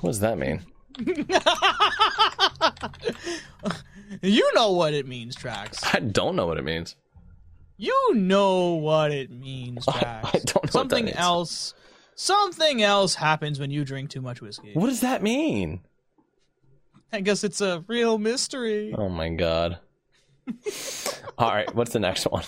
What 0.00 0.08
does 0.10 0.20
that 0.20 0.38
mean? 0.38 0.62
you 4.22 4.50
know 4.54 4.72
what 4.72 4.94
it 4.94 5.06
means, 5.06 5.36
Trax. 5.36 5.94
I 5.94 6.00
don't 6.00 6.36
know 6.36 6.46
what 6.46 6.56
it 6.56 6.64
means. 6.64 6.96
You 7.76 8.14
know 8.14 8.76
what 8.76 9.12
it 9.12 9.30
means, 9.30 9.84
Trax. 9.86 10.24
I 10.24 10.38
don't 10.44 10.64
know 10.64 10.70
something 10.70 11.04
means. 11.04 11.16
else. 11.18 11.74
Something 12.14 12.82
else 12.82 13.14
happens 13.14 13.60
when 13.60 13.70
you 13.70 13.84
drink 13.84 14.08
too 14.08 14.22
much 14.22 14.40
whiskey. 14.40 14.72
What 14.72 14.86
does 14.86 15.02
that 15.02 15.22
mean? 15.22 15.82
I 17.12 17.20
guess 17.20 17.44
it's 17.44 17.60
a 17.60 17.84
real 17.88 18.16
mystery. 18.16 18.94
Oh 18.96 19.10
my 19.10 19.28
god. 19.28 19.80
All 21.38 21.50
right, 21.50 21.72
what's 21.74 21.92
the 21.92 22.00
next 22.00 22.24
one? 22.24 22.44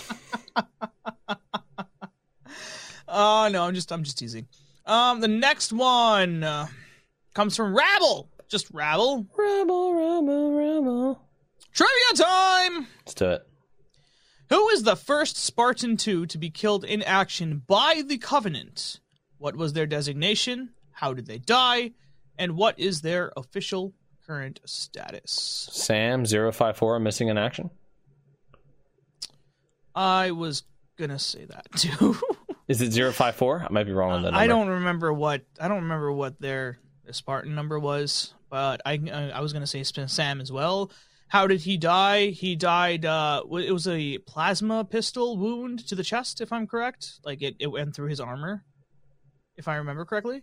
Oh 3.13 3.49
no, 3.51 3.65
I'm 3.65 3.75
just 3.75 3.91
I'm 3.93 4.05
just 4.05 4.19
teasing. 4.19 4.47
Um, 4.87 5.21
the 5.21 5.29
next 5.29 5.73
one 5.73 6.45
uh, 6.45 6.69
comes 7.35 7.57
from 7.57 7.77
Rabble. 7.77 8.29
Just 8.49 8.71
Rabble. 8.73 9.27
Rabble, 9.37 9.95
Rabble, 9.95 10.57
Rabble. 10.57 11.21
Trivia 11.73 12.25
time. 12.25 12.87
Let's 13.05 13.15
do 13.15 13.31
it. 13.31 13.47
Who 14.49 14.69
is 14.71 14.83
the 14.83 14.97
first 14.97 15.37
Spartan 15.37 15.97
2 15.97 16.27
to 16.27 16.39
be 16.39 16.51
killed 16.51 16.85
in 16.85 17.03
action 17.03 17.63
by 17.67 18.03
the 18.05 18.19
Covenant? 18.19 19.01
What 19.39 19.57
was 19.57 19.73
their 19.73 19.87
designation? 19.87 20.71
How 20.93 21.13
did 21.13 21.27
they 21.27 21.39
die? 21.39 21.93
And 22.37 22.57
what 22.57 22.79
is 22.79 23.01
their 23.01 23.33
official 23.37 23.93
current 24.27 24.61
status? 24.65 25.69
Sam 25.73 26.25
054 26.25 26.99
missing 26.99 27.29
in 27.29 27.39
action. 27.39 27.71
I 29.94 30.31
was 30.31 30.65
gonna 30.99 31.19
say 31.19 31.47
that 31.47 31.67
too. 31.77 32.17
Is 32.69 32.81
it 32.81 32.93
054? 32.93 33.67
I 33.69 33.73
might 33.73 33.85
be 33.85 33.93
wrong 33.93 34.12
on 34.12 34.23
the 34.23 34.31
number. 34.31 34.41
I 34.41 34.47
don't 34.47 34.69
remember 34.69 35.12
what 35.12 35.43
I 35.60 35.69
don't 35.69 35.83
remember 35.83 36.12
what 36.12 36.41
their, 36.41 36.78
Spartan 37.10 37.57
number 37.57 37.78
was, 37.81 38.35
but 38.51 38.81
I 38.86 39.01
I 39.35 39.41
was 39.41 39.52
gonna 39.52 39.67
say 39.67 39.83
Sam 39.83 40.41
as 40.41 40.52
well. 40.52 40.93
How 41.27 41.47
did 41.47 41.60
he 41.60 41.77
die? 41.77 42.27
He 42.27 42.57
died. 42.57 43.05
Uh, 43.05 43.43
it 43.52 43.73
was 43.73 43.86
a 43.86 44.19
plasma 44.19 44.85
pistol 44.85 45.36
wound 45.36 45.86
to 45.89 45.94
the 45.94 46.02
chest, 46.02 46.41
if 46.41 46.52
I'm 46.52 46.67
correct. 46.67 47.20
Like 47.25 47.41
it, 47.43 47.55
it 47.59 47.69
went 47.69 47.94
through 47.94 48.09
his 48.09 48.20
armor, 48.20 48.65
if 49.57 49.69
I 49.69 49.77
remember 49.77 50.05
correctly. 50.05 50.43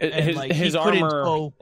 And 0.00 0.24
his 0.24 0.36
like 0.36 0.52
his 0.52 0.72
he 0.72 0.78
armor. 0.78 1.22
go, 1.22 1.54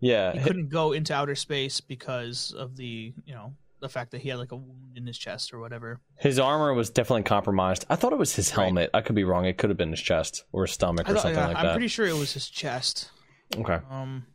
yeah, 0.00 0.32
he 0.32 0.40
couldn't 0.40 0.68
go 0.68 0.92
into 0.92 1.14
outer 1.14 1.34
space 1.34 1.80
because 1.80 2.54
of 2.56 2.76
the 2.76 3.12
you 3.24 3.34
know 3.34 3.54
the 3.80 3.88
fact 3.88 4.10
that 4.12 4.22
he 4.22 4.28
had 4.30 4.38
like 4.38 4.52
a 4.52 4.56
wound 4.56 4.96
in 4.96 5.06
his 5.06 5.18
chest 5.18 5.52
or 5.52 5.58
whatever. 5.60 6.00
his 6.18 6.38
armor 6.38 6.72
was 6.74 6.88
definitely 6.90 7.22
compromised. 7.24 7.84
I 7.90 7.96
thought 7.96 8.12
it 8.12 8.18
was 8.18 8.34
his 8.34 8.50
Right. 8.56 8.64
helmet. 8.64 8.90
I 8.94 9.02
could 9.02 9.14
be 9.14 9.24
wrong. 9.24 9.44
It 9.44 9.58
could 9.58 9.68
have 9.70 9.76
been 9.76 9.90
his 9.90 10.00
chest 10.00 10.44
or 10.52 10.62
his 10.64 10.72
stomach 10.72 11.08
or 11.08 11.12
thought- 11.14 11.22
something 11.22 11.38
yeah, 11.38 11.48
like 11.48 11.56
I'm 11.58 11.66
that. 11.66 11.72
pretty 11.72 11.88
sure 11.88 12.06
it 12.06 12.14
was 12.14 12.32
his 12.32 12.48
chest. 12.48 13.10
Okay. 13.56 13.78
Um. 13.90 14.26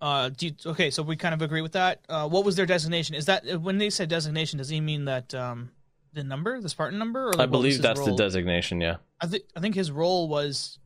Uh, 0.00 0.30
do 0.30 0.46
you, 0.46 0.52
okay, 0.66 0.90
so 0.90 1.02
we 1.02 1.14
kind 1.14 1.32
of 1.32 1.42
agree 1.42 1.62
with 1.62 1.72
that. 1.72 2.00
Uh, 2.08 2.28
what 2.28 2.44
was 2.44 2.56
their 2.56 2.66
designation? 2.66 3.14
Is 3.14 3.26
that 3.26 3.60
when 3.60 3.78
they 3.78 3.88
said 3.88 4.08
designation? 4.08 4.58
Does 4.58 4.68
he 4.68 4.80
mean 4.80 5.04
that 5.04 5.32
um, 5.32 5.70
the 6.12 6.24
number, 6.24 6.60
the 6.60 6.68
Spartan 6.68 6.98
number? 6.98 7.28
Or 7.28 7.32
like, 7.34 7.40
I 7.40 7.46
believe 7.46 7.80
that's 7.80 8.04
the 8.04 8.16
designation. 8.16 8.80
Yeah. 8.80 8.96
I 9.20 9.26
think 9.28 9.44
I 9.54 9.60
think 9.60 9.76
his 9.76 9.92
role 9.92 10.28
was, 10.28 10.80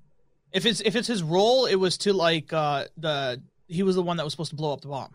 if 0.52 0.66
it's 0.66 0.82
if 0.82 0.94
it's 0.96 1.08
his 1.08 1.22
role, 1.22 1.64
it 1.64 1.76
was 1.76 1.96
to 1.98 2.12
like 2.12 2.52
uh 2.52 2.84
the 2.98 3.40
he 3.68 3.82
was 3.82 3.94
the 3.96 4.02
one 4.02 4.18
that 4.18 4.24
was 4.24 4.34
supposed 4.34 4.50
to 4.50 4.56
blow 4.56 4.74
up 4.74 4.82
the 4.82 4.88
bomb. 4.88 5.14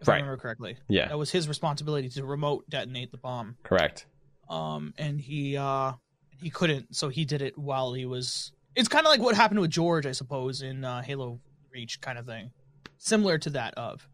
If 0.00 0.08
I 0.08 0.12
Right. 0.12 0.16
remember 0.22 0.36
correctly, 0.40 0.76
Yeah. 0.88 1.08
that 1.08 1.18
was 1.18 1.30
his 1.30 1.46
responsibility 1.48 2.08
to 2.10 2.24
remote 2.24 2.64
detonate 2.70 3.10
the 3.10 3.18
bomb. 3.18 3.56
Correct. 3.62 4.06
Um, 4.48 4.94
and 4.98 5.20
he 5.20 5.56
uh 5.56 5.92
he 6.40 6.48
couldn't, 6.50 6.96
so 6.96 7.08
he 7.10 7.24
did 7.26 7.42
it 7.42 7.56
while 7.58 7.92
he 7.92 8.06
was. 8.06 8.52
It's 8.74 8.88
kind 8.88 9.04
of 9.04 9.10
like 9.10 9.20
what 9.20 9.34
happened 9.34 9.60
with 9.60 9.70
George, 9.70 10.06
I 10.06 10.12
suppose, 10.12 10.62
in 10.62 10.84
uh, 10.84 11.02
Halo 11.02 11.38
Reach, 11.70 12.00
kind 12.00 12.18
of 12.18 12.24
thing, 12.24 12.50
similar 12.98 13.36
to 13.38 13.50
that 13.50 13.74
of. 13.74 14.08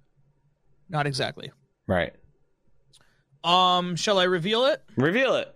Not 0.88 1.06
exactly. 1.06 1.52
Right. 1.86 2.12
Um, 3.44 3.94
shall 3.94 4.18
I 4.18 4.24
reveal 4.24 4.66
it? 4.66 4.82
Reveal 4.96 5.36
it. 5.36 5.54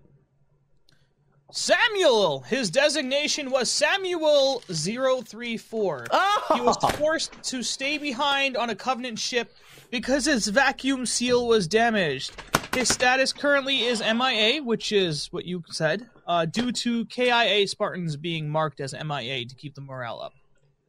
Samuel. 1.53 2.41
His 2.43 2.71
designation 2.71 3.51
was 3.51 3.69
Samuel 3.71 4.61
034. 4.73 6.07
He 6.55 6.61
was 6.61 6.77
forced 6.97 7.33
to 7.45 7.63
stay 7.65 7.99
behind 7.99 8.57
on 8.57 8.71
a 8.71 8.77
Covenant 8.77 9.19
ship 9.19 9.53
because 9.91 10.25
his 10.25 10.49
vacuum 10.49 11.07
seal 11.07 11.47
was 11.47 11.67
damaged. 11.67 12.33
His 12.75 12.89
status 12.89 13.33
currently 13.33 13.83
is 13.83 14.01
MIA, 14.01 14.63
which 14.63 14.93
is 14.93 15.27
what 15.33 15.45
you 15.45 15.65
said, 15.69 16.09
uh, 16.27 16.45
due 16.45 16.71
to 16.73 17.05
KIA 17.07 17.67
Spartans 17.67 18.17
being 18.17 18.49
marked 18.49 18.81
as 18.81 18.95
MIA 18.95 19.45
to 19.47 19.55
keep 19.57 19.75
the 19.75 19.81
morale 19.81 20.21
up. 20.21 20.33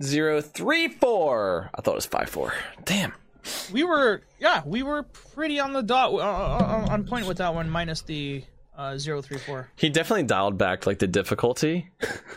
Zero 0.04 0.42
three 0.42 0.88
four. 0.88 1.70
I 1.76 1.82
thought 1.82 1.92
it 1.92 1.96
was 1.96 2.06
five 2.06 2.30
four. 2.30 2.54
Damn. 2.86 3.14
We 3.72 3.84
were, 3.84 4.22
yeah, 4.40 4.62
we 4.66 4.84
were 4.84 5.04
pretty 5.04 5.60
on 5.60 5.74
the 5.74 5.82
dot, 5.82 6.14
uh, 6.14 6.18
uh, 6.18 6.88
on 6.92 7.06
point 7.06 7.26
with 7.26 7.38
that 7.38 7.56
one, 7.56 7.70
minus 7.70 8.02
the 8.02 8.44
uh, 8.78 8.98
034. 8.98 9.70
He 9.76 9.90
definitely 9.90 10.24
dialed 10.24 10.58
back 10.58 10.86
like 10.86 11.00
the 11.00 11.08
difficulty 11.08 11.90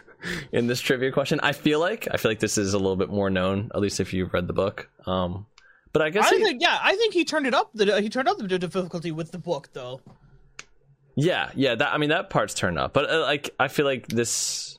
in 0.53 0.67
this 0.67 0.81
trivia 0.81 1.13
question. 1.13 1.41
I 1.43 1.53
feel 1.53 1.81
like 1.81 2.09
I 2.11 2.17
feel 2.17 2.31
like 2.31 2.41
this 2.41 2.57
is 2.57 2.73
a 2.75 2.79
little 2.79 2.97
bit 2.97 3.11
more 3.11 3.31
known, 3.31 3.71
at 3.75 3.81
least 3.81 4.01
if 4.01 4.13
you've 4.15 4.33
read 4.33 4.47
the 4.47 4.55
book. 4.55 4.89
Um, 5.07 5.47
but 5.95 6.03
I 6.03 6.11
guess 6.11 6.31
I 6.31 6.37
he- 6.37 6.45
think, 6.45 6.61
yeah, 6.61 6.79
I 6.83 6.95
think 6.97 7.15
he 7.15 7.25
turned 7.25 7.47
it 7.47 7.55
up. 7.55 7.71
The 7.73 8.03
he 8.03 8.11
turned 8.11 8.29
up 8.29 8.37
the 8.37 8.47
difficulty 8.59 9.11
with 9.13 9.33
the 9.33 9.39
book, 9.39 9.71
though. 9.73 10.03
yeah, 11.17 11.51
yeah. 11.55 11.75
That 11.77 11.95
I 11.95 11.97
mean 11.99 12.11
that 12.11 12.29
part's 12.29 12.53
turned 12.53 12.79
up, 12.79 12.93
but 12.93 13.09
uh, 13.11 13.21
like 13.23 13.55
I 13.59 13.69
feel 13.69 13.87
like 13.87 14.09
this. 14.09 14.79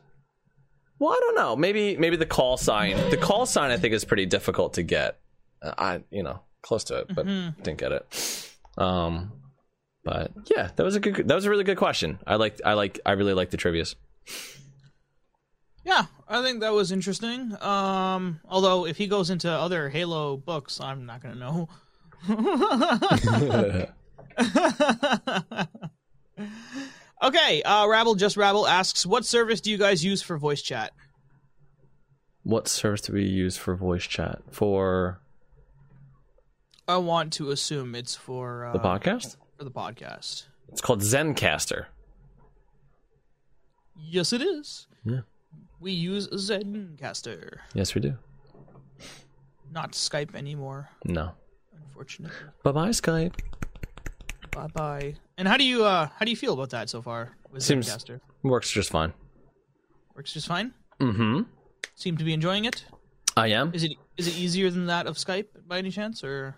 Well, 0.99 1.11
I 1.11 1.19
don't 1.21 1.35
know. 1.35 1.55
Maybe 1.55 1.97
maybe 1.97 2.15
the 2.17 2.25
call 2.27 2.57
sign. 2.57 2.95
The 3.09 3.17
call 3.17 3.45
sign 3.45 3.71
I 3.71 3.77
think 3.77 3.93
is 3.95 4.05
pretty 4.05 4.25
difficult 4.27 4.75
to 4.75 4.83
get. 4.83 5.17
Uh, 5.61 5.73
I 5.77 6.03
you 6.11 6.21
know 6.23 6.41
close 6.61 6.83
to 6.85 6.99
it, 6.99 7.07
but 7.15 7.25
didn't 7.25 7.77
get 7.77 7.91
it. 7.91 8.51
Um, 8.77 9.31
but 10.03 10.31
yeah, 10.53 10.69
that 10.75 10.83
was 10.83 10.95
a 10.95 10.99
good. 10.99 11.27
That 11.27 11.35
was 11.35 11.45
a 11.45 11.49
really 11.49 11.63
good 11.63 11.77
question. 11.77 12.19
I 12.27 12.35
like. 12.35 12.59
I 12.63 12.73
like. 12.73 12.99
I 13.05 13.13
really 13.13 13.33
like 13.33 13.49
the 13.49 13.57
trivia's. 13.57 13.95
Yeah, 15.85 16.05
I 16.27 16.41
think 16.41 16.61
that 16.61 16.73
was 16.73 16.91
interesting. 16.91 17.55
Um, 17.61 18.39
although 18.49 18.87
if 18.87 18.97
he 18.97 19.05
goes 19.05 19.29
into 19.29 19.49
other 19.49 19.89
Halo 19.89 20.35
books, 20.35 20.81
I'm 20.81 21.05
not 21.05 21.21
gonna 21.21 21.35
know. 21.35 21.69
okay, 27.23 27.61
uh, 27.61 27.87
Rabble 27.87 28.15
just 28.15 28.35
Rabble 28.35 28.67
asks, 28.67 29.05
what 29.05 29.25
service 29.25 29.61
do 29.61 29.69
you 29.69 29.77
guys 29.77 30.03
use 30.03 30.23
for 30.23 30.39
voice 30.39 30.63
chat? 30.63 30.91
What 32.41 32.67
service 32.67 33.01
do 33.01 33.13
we 33.13 33.23
use 33.23 33.55
for 33.55 33.75
voice 33.75 34.05
chat 34.05 34.41
for 34.49 35.19
I 36.87 36.97
want 36.97 37.31
to 37.33 37.51
assume 37.51 37.93
it's 37.93 38.15
for 38.15 38.65
uh, 38.65 38.73
the 38.73 38.79
podcast? 38.79 39.37
for 39.57 39.63
the 39.63 39.71
podcast. 39.71 40.45
It's 40.69 40.81
called 40.81 41.01
Zencastr. 41.01 41.85
Yes, 43.97 44.33
it 44.33 44.41
is. 44.41 44.87
Yeah. 45.03 45.21
We 45.79 45.91
use 45.91 46.27
Zencastr, 46.29 47.57
Yes, 47.73 47.93
we 47.95 48.01
do. 48.01 48.17
not 49.71 49.91
Skype 49.91 50.33
anymore, 50.35 50.89
No. 51.03 51.31
unfortunately. 51.85 52.35
Bye 52.63 52.71
bye, 52.71 52.89
Skype. 52.89 53.33
Bye 54.51 54.67
bye. 54.73 55.15
And 55.37 55.47
how 55.47 55.57
do 55.57 55.63
you 55.65 55.83
uh 55.83 56.07
how 56.17 56.23
do 56.25 56.31
you 56.31 56.37
feel 56.37 56.53
about 56.53 56.69
that 56.69 56.89
so 56.89 57.01
far 57.01 57.35
with 57.51 57.61
Seems- 57.63 57.87
Zencastr? 57.89 58.21
Works 58.43 58.71
just 58.71 58.89
fine. 58.89 59.13
Works 60.15 60.31
just 60.33 60.47
fine. 60.47 60.73
Mm-hmm. 61.01 61.41
Seem 61.95 62.15
to 62.17 62.23
be 62.23 62.33
enjoying 62.33 62.65
it. 62.65 62.85
I 63.35 63.47
am. 63.47 63.73
Is 63.73 63.83
it 63.83 63.91
is 64.17 64.27
it 64.27 64.37
easier 64.37 64.69
than 64.71 64.85
that 64.85 65.07
of 65.07 65.17
Skype 65.17 65.47
by 65.67 65.77
any 65.77 65.91
chance, 65.91 66.23
or 66.23 66.55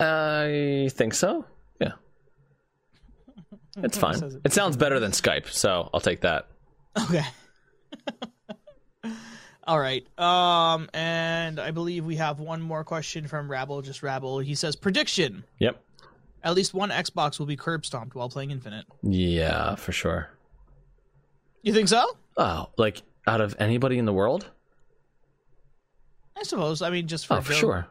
I 0.00 0.88
think 0.92 1.12
so. 1.14 1.44
Yeah. 3.78 3.86
It's 3.86 3.98
fine. 3.98 4.22
It. 4.22 4.34
It 4.46 4.52
sounds 4.52 4.76
better 4.76 5.00
than 5.00 5.12
Skype, 5.12 5.48
so 5.48 5.90
I'll 5.92 6.00
take 6.00 6.20
that. 6.20 6.48
okay? 7.04 7.24
All 9.66 9.78
right. 9.78 10.06
Um, 10.18 10.88
and 10.94 11.60
I 11.60 11.70
believe 11.72 12.04
we 12.06 12.16
have 12.16 12.40
one 12.40 12.62
more 12.62 12.84
question 12.84 13.26
from 13.28 13.50
Rabble. 13.50 13.82
Just 13.82 14.02
Rabble. 14.02 14.38
He 14.38 14.54
says 14.54 14.76
prediction: 14.76 15.44
Yep. 15.58 15.82
At 16.42 16.54
least 16.54 16.72
one 16.72 16.90
Xbox 16.90 17.38
will 17.38 17.46
be 17.46 17.56
curb 17.56 17.84
stomped 17.84 18.14
while 18.14 18.28
playing 18.28 18.50
Infinite. 18.50 18.86
Yeah, 19.02 19.74
for 19.74 19.92
sure. 19.92 20.30
You 21.62 21.72
think 21.74 21.88
so? 21.88 22.16
Oh, 22.36 22.68
like 22.78 23.02
out 23.26 23.40
of 23.40 23.56
anybody 23.58 23.98
in 23.98 24.04
the 24.06 24.12
world? 24.12 24.48
I 26.36 26.44
suppose. 26.44 26.80
I 26.80 26.90
mean, 26.90 27.06
just 27.08 27.26
for 27.26 27.34
Oh, 27.38 27.40
for 27.42 27.52
sure. 27.52 27.86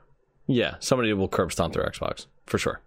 Yeah, 0.48 0.76
somebody 0.80 1.12
will 1.14 1.28
curb 1.28 1.52
stomp 1.52 1.74
their 1.74 1.84
Xbox 1.84 2.26
for 2.46 2.58
sure. 2.58 2.82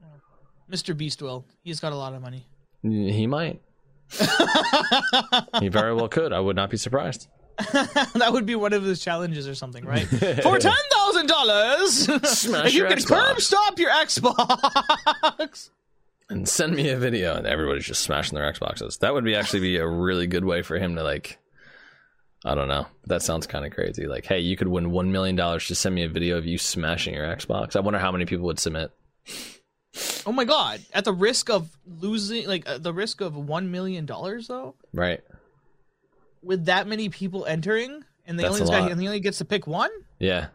Mr. 0.70 0.96
Beast 0.96 1.20
will. 1.20 1.44
He's 1.62 1.78
got 1.78 1.92
a 1.92 1.96
lot 1.96 2.14
of 2.14 2.22
money. 2.22 2.46
He 2.82 3.26
might. 3.26 3.60
he 5.60 5.68
very 5.68 5.94
well 5.94 6.08
could. 6.08 6.32
I 6.32 6.40
would 6.40 6.56
not 6.56 6.70
be 6.70 6.76
surprised. 6.76 7.28
that 7.72 8.28
would 8.30 8.46
be 8.46 8.54
one 8.54 8.72
of 8.72 8.82
his 8.82 9.00
challenges 9.00 9.46
or 9.46 9.54
something, 9.54 9.84
right? 9.84 10.06
For 10.42 10.58
ten 10.58 10.72
thousand 10.92 11.26
dollars, 11.26 12.08
you 12.72 12.86
can 12.86 13.02
curb 13.02 13.40
stop 13.40 13.78
your 13.78 13.90
Xbox. 13.90 15.70
And 16.30 16.48
send 16.48 16.76
me 16.76 16.88
a 16.90 16.96
video, 16.96 17.34
and 17.34 17.46
everybody's 17.46 17.84
just 17.84 18.02
smashing 18.02 18.36
their 18.36 18.50
Xboxes. 18.50 19.00
That 19.00 19.12
would 19.12 19.24
be 19.24 19.34
actually 19.34 19.60
be 19.60 19.76
a 19.76 19.86
really 19.86 20.26
good 20.26 20.44
way 20.44 20.62
for 20.62 20.78
him 20.78 20.94
to 20.96 21.02
like. 21.02 21.38
I 22.42 22.54
don't 22.54 22.68
know. 22.68 22.86
That 23.06 23.22
sounds 23.22 23.46
kind 23.46 23.66
of 23.66 23.72
crazy. 23.72 24.06
Like, 24.06 24.24
hey, 24.24 24.38
you 24.38 24.56
could 24.56 24.68
win 24.68 24.90
one 24.90 25.12
million 25.12 25.36
dollars. 25.36 25.66
Just 25.66 25.82
send 25.82 25.94
me 25.94 26.04
a 26.04 26.08
video 26.08 26.38
of 26.38 26.46
you 26.46 26.56
smashing 26.56 27.12
your 27.14 27.26
Xbox. 27.26 27.76
I 27.76 27.80
wonder 27.80 27.98
how 27.98 28.12
many 28.12 28.24
people 28.24 28.46
would 28.46 28.58
submit. 28.58 28.92
Oh 30.26 30.32
my 30.32 30.44
god! 30.44 30.80
At 30.92 31.04
the 31.04 31.12
risk 31.12 31.50
of 31.50 31.68
losing, 31.86 32.46
like 32.46 32.68
uh, 32.68 32.78
the 32.78 32.92
risk 32.92 33.20
of 33.20 33.36
one 33.36 33.70
million 33.70 34.06
dollars, 34.06 34.48
though, 34.48 34.74
Right? 34.92 35.20
with 36.42 36.66
that 36.66 36.86
many 36.86 37.08
people 37.08 37.44
entering, 37.44 38.04
and 38.26 38.38
the 38.38 38.46
only 38.46 38.64
guy 38.64 38.88
and 38.88 39.00
he 39.00 39.06
only 39.06 39.20
gets 39.20 39.38
to 39.38 39.44
pick 39.44 39.66
one. 39.66 39.90
Yeah. 40.18 40.46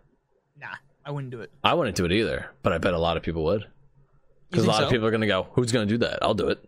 Nah, 0.60 0.76
I 1.06 1.12
wouldn't 1.12 1.32
do 1.32 1.42
it. 1.42 1.52
I 1.64 1.74
wouldn't 1.74 1.96
do 1.96 2.06
it 2.06 2.12
either, 2.12 2.48
but 2.64 2.74
I 2.74 2.78
bet 2.78 2.94
a 2.94 3.00
lot 3.00 3.18
of 3.18 3.24
people 3.24 3.44
would. 3.46 3.66
Because 4.50 4.66
a 4.66 4.68
lot 4.68 4.84
of 4.84 4.90
people 4.90 5.06
are 5.06 5.12
going 5.12 5.22
to 5.22 5.28
go, 5.28 5.48
"Who's 5.54 5.72
going 5.72 5.88
to 5.88 5.94
do 5.94 5.98
that? 6.00 6.20
I'll 6.22 6.34
do 6.34 6.48
it." 6.48 6.64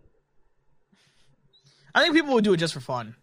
I 1.95 2.03
think 2.03 2.13
people 2.15 2.33
would 2.33 2.43
do 2.43 2.53
it 2.53 2.57
just 2.57 2.73
for 2.73 2.79
fun. 2.79 3.15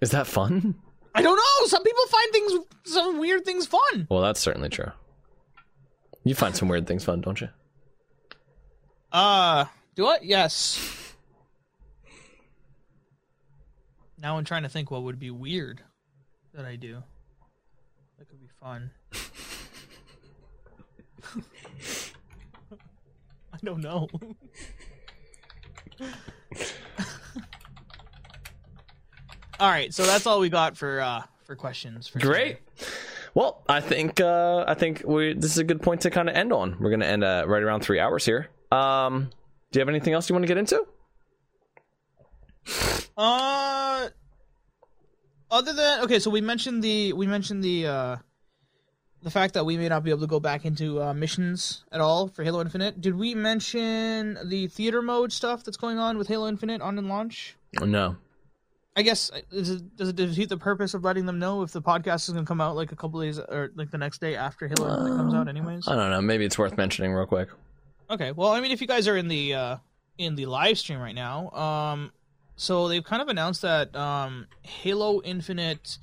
Is 0.00 0.10
that 0.12 0.26
fun? 0.26 0.74
I 1.14 1.22
don't 1.22 1.36
know. 1.36 1.66
Some 1.66 1.82
people 1.84 2.04
find 2.06 2.32
things, 2.32 2.52
some 2.84 3.18
weird 3.18 3.44
things, 3.44 3.66
fun. 3.66 4.06
Well, 4.08 4.20
that's 4.22 4.40
certainly 4.40 4.68
true. 4.68 4.90
You 6.24 6.34
find 6.34 6.56
some 6.56 6.68
weird 6.68 6.86
things 6.86 7.04
fun, 7.04 7.20
don't 7.20 7.40
you? 7.40 7.48
Uh, 9.12 9.64
do 9.94 10.06
I? 10.06 10.18
Yes. 10.22 10.96
Now 14.22 14.36
I'm 14.36 14.44
trying 14.44 14.64
to 14.64 14.68
think 14.68 14.90
what 14.90 15.02
would 15.04 15.18
be 15.18 15.30
weird 15.30 15.80
that 16.52 16.66
I 16.66 16.76
do. 16.76 17.02
That 18.18 18.28
could 18.28 18.38
be 18.38 18.50
fun. 18.60 18.90
I 23.52 23.56
don't 23.64 23.80
know. 23.80 24.08
all 29.58 29.70
right, 29.70 29.94
so 29.94 30.04
that's 30.04 30.26
all 30.26 30.38
we 30.38 30.50
got 30.50 30.76
for 30.76 31.00
uh 31.00 31.22
for 31.44 31.56
questions. 31.56 32.06
For 32.06 32.18
Great. 32.18 32.58
Well, 33.34 33.62
I 33.68 33.80
think 33.80 34.20
uh, 34.20 34.64
I 34.68 34.74
think 34.74 35.02
we 35.06 35.32
this 35.32 35.52
is 35.52 35.58
a 35.58 35.64
good 35.64 35.80
point 35.80 36.02
to 36.02 36.10
kind 36.10 36.28
of 36.28 36.34
end 36.34 36.52
on. 36.52 36.76
We're 36.78 36.90
going 36.90 37.00
to 37.00 37.06
end 37.06 37.24
uh, 37.24 37.44
right 37.46 37.62
around 37.62 37.80
three 37.80 38.00
hours 38.00 38.26
here. 38.26 38.48
Um, 38.70 39.30
do 39.70 39.78
you 39.78 39.80
have 39.80 39.88
anything 39.88 40.14
else 40.14 40.28
you 40.28 40.34
want 40.34 40.44
to 40.44 40.48
get 40.48 40.58
into? 40.58 40.86
Uh, 43.16 44.08
other 45.50 45.72
than 45.72 46.04
okay, 46.04 46.18
so 46.18 46.30
we 46.30 46.40
mentioned 46.40 46.82
the 46.82 47.12
we 47.12 47.26
mentioned 47.26 47.64
the 47.64 47.86
uh 47.86 48.16
the 49.22 49.30
fact 49.30 49.54
that 49.54 49.66
we 49.66 49.76
may 49.76 49.88
not 49.88 50.02
be 50.02 50.10
able 50.10 50.20
to 50.20 50.26
go 50.26 50.40
back 50.40 50.64
into 50.64 51.02
uh, 51.02 51.12
missions 51.12 51.84
at 51.92 52.00
all 52.00 52.28
for 52.28 52.42
Halo 52.42 52.60
Infinite. 52.60 53.00
Did 53.00 53.16
we 53.16 53.34
mention 53.34 54.38
the 54.44 54.66
theater 54.68 55.02
mode 55.02 55.32
stuff 55.32 55.62
that's 55.62 55.76
going 55.76 55.98
on 55.98 56.16
with 56.16 56.28
Halo 56.28 56.48
Infinite 56.48 56.80
on 56.80 56.98
and 56.98 57.08
launch? 57.08 57.56
No. 57.80 58.16
I 58.96 59.02
guess 59.02 59.30
uh, 59.30 59.40
is 59.52 59.70
it, 59.70 59.96
does 59.96 60.08
it 60.08 60.16
defeat 60.16 60.48
the 60.48 60.56
purpose 60.56 60.94
of 60.94 61.04
letting 61.04 61.26
them 61.26 61.38
know 61.38 61.62
if 61.62 61.72
the 61.72 61.82
podcast 61.82 62.28
is 62.28 62.30
going 62.30 62.44
to 62.44 62.48
come 62.48 62.60
out 62.60 62.76
like 62.76 62.92
a 62.92 62.96
couple 62.96 63.20
days 63.20 63.38
or 63.38 63.70
like 63.74 63.90
the 63.90 63.98
next 63.98 64.20
day 64.20 64.36
after 64.36 64.68
Halo 64.68 64.88
Infinite 64.90 65.16
comes 65.16 65.34
out, 65.34 65.48
anyways? 65.48 65.86
I 65.86 65.96
don't 65.96 66.10
know. 66.10 66.20
Maybe 66.20 66.44
it's 66.44 66.58
worth 66.58 66.76
mentioning 66.76 67.12
real 67.12 67.26
quick. 67.26 67.48
Okay. 68.10 68.32
Well, 68.32 68.50
I 68.50 68.60
mean, 68.60 68.72
if 68.72 68.80
you 68.80 68.86
guys 68.86 69.06
are 69.06 69.16
in 69.16 69.28
the 69.28 69.54
uh, 69.54 69.76
in 70.18 70.34
the 70.34 70.46
live 70.46 70.78
stream 70.78 70.98
right 70.98 71.14
now, 71.14 71.50
um, 71.50 72.12
so 72.56 72.88
they've 72.88 73.04
kind 73.04 73.22
of 73.22 73.28
announced 73.28 73.62
that 73.62 73.94
um, 73.94 74.46
Halo 74.62 75.22
Infinite, 75.22 75.98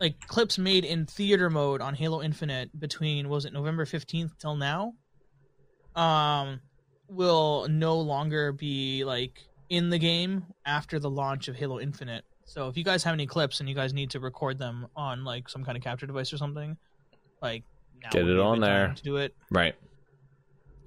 like 0.00 0.26
clips 0.26 0.58
made 0.58 0.84
in 0.84 1.06
theater 1.06 1.50
mode 1.50 1.80
on 1.80 1.94
Halo 1.94 2.22
Infinite 2.22 2.78
between 2.80 3.28
was 3.28 3.44
it 3.44 3.52
November 3.52 3.84
fifteenth 3.84 4.38
till 4.38 4.56
now, 4.56 4.94
um, 5.94 6.60
will 7.08 7.66
no 7.68 7.98
longer 8.00 8.52
be 8.52 9.04
like 9.04 9.40
in 9.68 9.90
the 9.90 9.98
game 9.98 10.46
after 10.64 10.98
the 10.98 11.10
launch 11.10 11.48
of 11.48 11.56
Halo 11.56 11.78
Infinite. 11.78 12.24
So 12.44 12.66
if 12.68 12.76
you 12.76 12.82
guys 12.82 13.04
have 13.04 13.14
any 13.14 13.26
clips 13.26 13.60
and 13.60 13.68
you 13.68 13.74
guys 13.74 13.92
need 13.92 14.10
to 14.10 14.18
record 14.18 14.58
them 14.58 14.88
on 14.96 15.24
like 15.24 15.48
some 15.48 15.64
kind 15.64 15.76
of 15.76 15.84
capture 15.84 16.06
device 16.06 16.32
or 16.32 16.38
something, 16.38 16.76
like 17.40 17.62
now 18.02 18.10
Get 18.10 18.26
it 18.26 18.40
on 18.40 18.60
there. 18.60 18.92
to 18.96 19.02
do 19.02 19.16
it. 19.18 19.36
Right. 19.50 19.76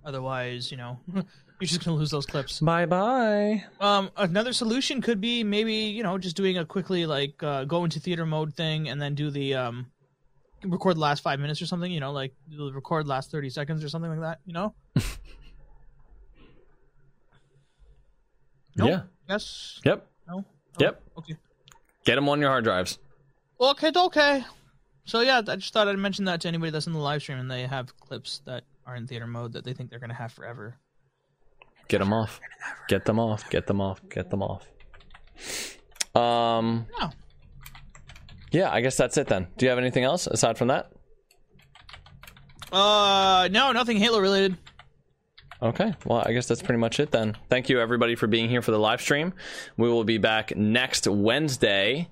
Otherwise, 0.05 0.69
you 0.71 0.77
know, 0.77 0.99
you're 1.13 1.23
just 1.61 1.83
gonna 1.83 1.97
lose 1.97 2.11
those 2.11 2.25
clips. 2.25 2.59
Bye 2.59 2.85
bye. 2.85 3.63
Um, 3.79 4.09
another 4.17 4.53
solution 4.53 5.01
could 5.01 5.21
be 5.21 5.43
maybe 5.43 5.73
you 5.73 6.03
know 6.03 6.17
just 6.17 6.35
doing 6.35 6.57
a 6.57 6.65
quickly 6.65 7.05
like 7.05 7.41
uh, 7.41 7.63
go 7.65 7.83
into 7.83 7.99
theater 7.99 8.25
mode 8.25 8.53
thing 8.55 8.89
and 8.89 9.01
then 9.01 9.15
do 9.15 9.29
the 9.29 9.55
um 9.55 9.87
record 10.65 10.97
the 10.97 11.01
last 11.01 11.21
five 11.21 11.39
minutes 11.39 11.61
or 11.61 11.65
something. 11.65 11.91
You 11.91 11.99
know, 11.99 12.11
like 12.11 12.33
record 12.51 13.07
last 13.07 13.31
thirty 13.31 13.49
seconds 13.49 13.83
or 13.83 13.89
something 13.89 14.11
like 14.11 14.21
that. 14.21 14.39
You 14.45 14.53
know? 14.53 14.73
Nope. 14.95 15.05
Yeah. 18.89 19.01
Yes. 19.29 19.79
Yep. 19.85 20.07
No. 20.27 20.45
Yep. 20.79 21.01
Okay. 21.19 21.35
Get 22.05 22.15
them 22.15 22.27
on 22.27 22.39
your 22.39 22.49
hard 22.49 22.63
drives. 22.63 22.97
Okay. 23.61 23.91
Okay. 23.95 24.43
So 25.05 25.19
yeah, 25.19 25.41
I 25.47 25.55
just 25.55 25.73
thought 25.73 25.87
I'd 25.87 25.97
mention 25.97 26.25
that 26.25 26.41
to 26.41 26.47
anybody 26.47 26.71
that's 26.71 26.87
in 26.87 26.93
the 26.93 26.99
live 26.99 27.21
stream 27.21 27.37
and 27.37 27.51
they 27.51 27.67
have 27.67 27.95
clips 27.99 28.41
that 28.45 28.63
are 28.85 28.95
in 28.95 29.07
theater 29.07 29.27
mode 29.27 29.53
that 29.53 29.63
they 29.63 29.73
think 29.73 29.89
they're 29.89 29.99
gonna 29.99 30.13
have 30.13 30.31
forever. 30.31 30.77
Get 31.87 31.99
them 31.99 32.13
off. 32.13 32.39
Get 32.87 33.05
them 33.05 33.19
off. 33.19 33.49
Get 33.49 33.67
them 33.67 33.81
off. 33.81 34.01
Get 34.09 34.29
them 34.29 34.41
off. 34.41 34.67
Um. 36.15 36.87
No. 36.99 37.09
Yeah, 38.51 38.71
I 38.71 38.81
guess 38.81 38.95
that's 38.95 39.17
it 39.17 39.27
then. 39.27 39.47
Do 39.57 39.65
you 39.65 39.69
have 39.69 39.79
anything 39.79 40.03
else 40.03 40.27
aside 40.27 40.57
from 40.57 40.67
that? 40.67 40.91
Uh, 42.71 43.49
no, 43.51 43.71
nothing 43.71 43.97
Halo 43.97 44.19
related. 44.19 44.57
Okay, 45.61 45.93
well, 46.05 46.21
I 46.25 46.33
guess 46.33 46.47
that's 46.47 46.61
pretty 46.61 46.79
much 46.79 46.99
it 46.99 47.11
then. 47.11 47.35
Thank 47.49 47.69
you 47.69 47.79
everybody 47.79 48.15
for 48.15 48.27
being 48.27 48.49
here 48.49 48.61
for 48.61 48.71
the 48.71 48.79
live 48.79 48.99
stream. 48.99 49.33
We 49.77 49.87
will 49.89 50.03
be 50.03 50.17
back 50.17 50.55
next 50.57 51.07
Wednesday. 51.07 52.09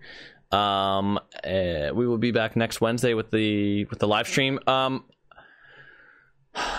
Um, 0.52 1.18
uh, 1.44 1.92
we 1.94 2.08
will 2.08 2.18
be 2.18 2.32
back 2.32 2.56
next 2.56 2.80
Wednesday 2.82 3.14
with 3.14 3.30
the 3.30 3.86
with 3.86 4.00
the 4.00 4.08
live 4.08 4.28
stream. 4.28 4.60
Um, 4.68 5.04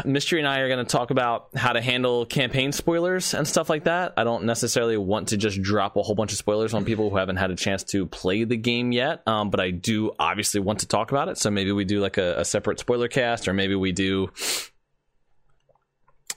Mystery 0.04 0.38
and 0.38 0.46
I 0.48 0.58
are 0.60 0.68
going 0.68 0.84
to 0.84 0.90
talk 0.90 1.10
about 1.10 1.48
how 1.56 1.72
to 1.72 1.80
handle 1.80 2.26
campaign 2.26 2.72
spoilers 2.72 3.34
and 3.34 3.48
stuff 3.48 3.70
like 3.70 3.84
that. 3.84 4.12
I 4.16 4.24
don't 4.24 4.44
necessarily 4.44 4.96
want 4.96 5.28
to 5.28 5.36
just 5.36 5.62
drop 5.62 5.96
a 5.96 6.02
whole 6.02 6.14
bunch 6.14 6.32
of 6.32 6.38
spoilers 6.38 6.74
on 6.74 6.84
people 6.84 7.08
who 7.08 7.16
haven't 7.16 7.36
had 7.36 7.50
a 7.50 7.56
chance 7.56 7.82
to 7.84 8.06
play 8.06 8.44
the 8.44 8.56
game 8.56 8.92
yet, 8.92 9.26
um, 9.26 9.50
but 9.50 9.60
I 9.60 9.70
do 9.70 10.12
obviously 10.18 10.60
want 10.60 10.80
to 10.80 10.88
talk 10.88 11.10
about 11.10 11.28
it. 11.28 11.38
So 11.38 11.50
maybe 11.50 11.72
we 11.72 11.84
do 11.84 12.00
like 12.00 12.18
a, 12.18 12.40
a 12.40 12.44
separate 12.44 12.80
spoiler 12.80 13.08
cast, 13.08 13.48
or 13.48 13.54
maybe 13.54 13.74
we 13.74 13.92
do 13.92 14.30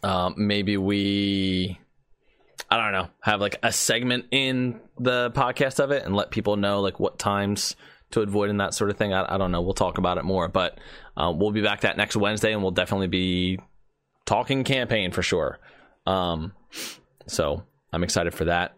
um, 0.05 0.35
maybe 0.38 0.77
we 0.77 1.80
i 2.69 2.77
don't 2.77 2.93
know 2.93 3.07
have 3.22 3.41
like 3.41 3.57
a 3.64 3.72
segment 3.72 4.25
in 4.31 4.80
the 4.99 5.31
podcast 5.31 5.80
of 5.80 5.91
it 5.91 6.03
and 6.03 6.15
let 6.15 6.31
people 6.31 6.55
know 6.55 6.81
like 6.81 6.99
what 6.99 7.19
times 7.19 7.75
to 8.16 8.22
avoid 8.22 8.50
and 8.50 8.60
that 8.60 8.74
sort 8.74 8.90
of 8.90 8.98
thing. 8.98 9.14
I, 9.14 9.35
I 9.35 9.38
don't 9.38 9.52
know. 9.52 9.61
We'll 9.61 9.74
talk 9.74 9.98
about 9.98 10.18
it 10.18 10.26
more 10.26 10.48
but 10.48 10.80
um, 11.16 11.40
we'll 11.40 11.52
be 11.52 11.61
back 11.61 11.82
that 11.82 11.98
next 11.98 12.16
wednesday 12.16 12.53
and 12.53 12.61
we'll 12.61 12.72
definitely 12.72 13.08
be 13.08 13.60
talking 14.26 14.64
campaign 14.64 15.11
for 15.11 15.22
sure. 15.22 15.60
Um, 16.08 16.53
so 17.27 17.64
i'm 17.94 18.03
excited 18.03 18.34
for 18.34 18.45
that. 18.45 18.76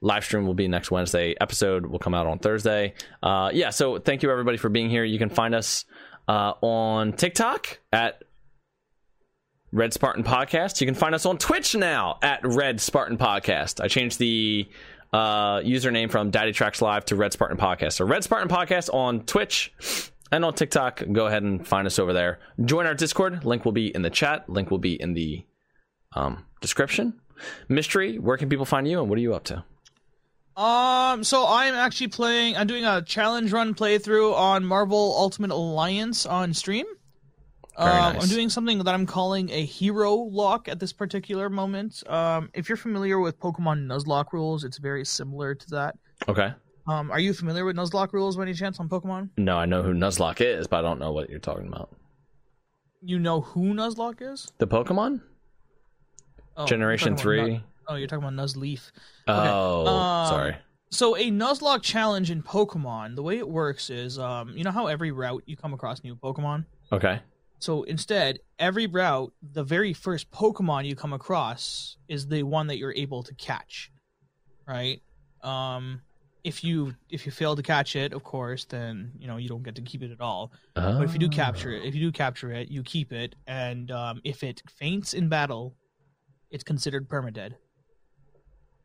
Live 0.00 0.24
stream 0.24 0.46
will 0.46 0.54
be 0.54 0.68
next 0.68 0.90
wednesday. 0.90 1.34
Episode 1.40 1.86
will 1.86 1.98
come 1.98 2.14
out 2.14 2.26
on 2.26 2.38
thursday. 2.38 2.94
Uh, 3.22 3.50
yeah 3.52 3.70
so 3.70 3.98
thank 3.98 4.22
you 4.22 4.30
everybody 4.30 4.56
for 4.56 4.68
being 4.68 4.90
here. 4.90 5.04
You 5.04 5.18
can 5.18 5.30
find 5.30 5.54
us 5.54 5.84
uh, 6.28 6.52
on 6.60 7.12
tiktok 7.12 7.80
at 7.92 8.22
Red 9.72 9.92
Spartan 9.92 10.22
Podcast. 10.22 10.80
You 10.80 10.86
can 10.86 10.94
find 10.94 11.16
us 11.16 11.26
on 11.26 11.36
Twitch 11.36 11.74
now 11.74 12.18
at 12.22 12.40
Red 12.44 12.80
Spartan 12.80 13.18
Podcast. 13.18 13.82
I 13.82 13.88
changed 13.88 14.20
the 14.20 14.68
uh, 15.14 15.60
username 15.60 16.10
from 16.10 16.30
Daddy 16.30 16.52
Tracks 16.52 16.82
Live 16.82 17.04
to 17.04 17.14
Red 17.14 17.32
Spartan 17.32 17.56
Podcast. 17.56 17.92
So 17.92 18.04
Red 18.04 18.24
Spartan 18.24 18.48
Podcast 18.48 18.92
on 18.92 19.20
Twitch 19.20 19.72
and 20.32 20.44
on 20.44 20.54
TikTok. 20.54 21.04
Go 21.12 21.26
ahead 21.26 21.44
and 21.44 21.66
find 21.66 21.86
us 21.86 22.00
over 22.00 22.12
there. 22.12 22.40
Join 22.64 22.84
our 22.86 22.94
Discord. 22.94 23.44
Link 23.44 23.64
will 23.64 23.72
be 23.72 23.94
in 23.94 24.02
the 24.02 24.10
chat. 24.10 24.48
Link 24.48 24.72
will 24.72 24.78
be 24.78 25.00
in 25.00 25.14
the 25.14 25.46
um, 26.14 26.44
description. 26.60 27.20
Mystery, 27.68 28.18
where 28.18 28.36
can 28.36 28.48
people 28.48 28.64
find 28.64 28.88
you 28.88 29.00
and 29.00 29.08
what 29.08 29.16
are 29.16 29.22
you 29.22 29.34
up 29.34 29.44
to? 29.44 29.64
Um, 30.60 31.22
so 31.22 31.46
I'm 31.46 31.74
actually 31.74 32.08
playing. 32.08 32.56
I'm 32.56 32.66
doing 32.66 32.84
a 32.84 33.00
challenge 33.00 33.52
run 33.52 33.74
playthrough 33.74 34.34
on 34.34 34.64
Marvel 34.64 35.14
Ultimate 35.16 35.52
Alliance 35.52 36.26
on 36.26 36.54
stream. 36.54 36.86
Um, 37.76 37.88
nice. 37.88 38.22
I'm 38.22 38.28
doing 38.28 38.48
something 38.48 38.78
that 38.78 38.94
I'm 38.94 39.06
calling 39.06 39.50
a 39.50 39.64
hero 39.64 40.14
lock 40.14 40.68
at 40.68 40.78
this 40.78 40.92
particular 40.92 41.48
moment. 41.50 42.02
Um, 42.08 42.50
if 42.54 42.68
you're 42.68 42.76
familiar 42.76 43.18
with 43.18 43.38
Pokemon 43.40 43.86
Nuzlocke 43.86 44.32
rules, 44.32 44.62
it's 44.64 44.78
very 44.78 45.04
similar 45.04 45.54
to 45.54 45.70
that. 45.70 45.96
Okay. 46.28 46.52
Um, 46.86 47.10
are 47.10 47.18
you 47.18 47.32
familiar 47.32 47.64
with 47.64 47.76
Nuzlocke 47.76 48.12
rules 48.12 48.36
by 48.36 48.42
any 48.42 48.54
chance 48.54 48.78
on 48.78 48.88
Pokemon? 48.88 49.30
No, 49.38 49.56
I 49.56 49.66
know 49.66 49.82
who 49.82 49.92
Nuzlocke 49.94 50.40
is, 50.42 50.66
but 50.66 50.78
I 50.78 50.82
don't 50.82 50.98
know 51.00 51.12
what 51.12 51.30
you're 51.30 51.38
talking 51.40 51.66
about. 51.66 51.90
You 53.02 53.18
know 53.18 53.40
who 53.40 53.74
Nuzlocke 53.74 54.32
is? 54.32 54.50
The 54.58 54.66
Pokemon 54.66 55.20
Oh, 56.56 56.66
Generation 56.66 57.10
talking 57.16 57.22
Three. 57.22 57.50
Nu- 57.54 57.60
oh, 57.88 57.94
you're 57.96 58.06
talking 58.06 58.24
about 58.24 58.34
Nuzleaf. 58.44 58.92
Oh, 59.26 59.86
Um, 59.86 60.28
sorry. 60.28 60.56
So 60.90 61.16
a 61.16 61.30
Nuzlocke 61.30 61.82
challenge 61.82 62.30
in 62.30 62.42
Pokemon, 62.42 63.16
the 63.16 63.22
way 63.22 63.38
it 63.38 63.48
works 63.48 63.90
is, 63.90 64.18
um, 64.18 64.50
you 64.56 64.62
know 64.62 64.70
how 64.70 64.86
every 64.86 65.10
route 65.10 65.42
you 65.46 65.56
come 65.56 65.72
across 65.74 66.04
new 66.04 66.14
Pokemon. 66.14 66.66
Okay. 66.92 67.20
So 67.64 67.84
instead, 67.84 68.40
every 68.58 68.86
route, 68.86 69.32
the 69.40 69.64
very 69.64 69.94
first 69.94 70.30
Pokemon 70.30 70.84
you 70.84 70.94
come 70.94 71.14
across 71.14 71.96
is 72.08 72.28
the 72.28 72.42
one 72.42 72.66
that 72.66 72.76
you're 72.76 72.92
able 72.92 73.22
to 73.22 73.34
catch, 73.36 73.90
right? 74.68 75.00
Um, 75.42 76.02
if 76.44 76.62
you 76.62 76.94
if 77.08 77.24
you 77.24 77.32
fail 77.32 77.56
to 77.56 77.62
catch 77.62 77.96
it, 77.96 78.12
of 78.12 78.22
course, 78.22 78.66
then 78.66 79.12
you 79.16 79.26
know 79.26 79.38
you 79.38 79.48
don't 79.48 79.62
get 79.62 79.76
to 79.76 79.80
keep 79.80 80.02
it 80.02 80.10
at 80.10 80.20
all. 80.20 80.52
Oh. 80.76 80.98
But 80.98 81.04
if 81.04 81.14
you 81.14 81.18
do 81.18 81.30
capture 81.30 81.72
it, 81.72 81.86
if 81.86 81.94
you 81.94 82.02
do 82.02 82.12
capture 82.12 82.52
it, 82.52 82.68
you 82.68 82.82
keep 82.82 83.14
it, 83.14 83.34
and 83.46 83.90
um, 83.90 84.20
if 84.24 84.42
it 84.42 84.60
faints 84.68 85.14
in 85.14 85.30
battle, 85.30 85.74
it's 86.50 86.64
considered 86.64 87.08
permadead. 87.08 87.54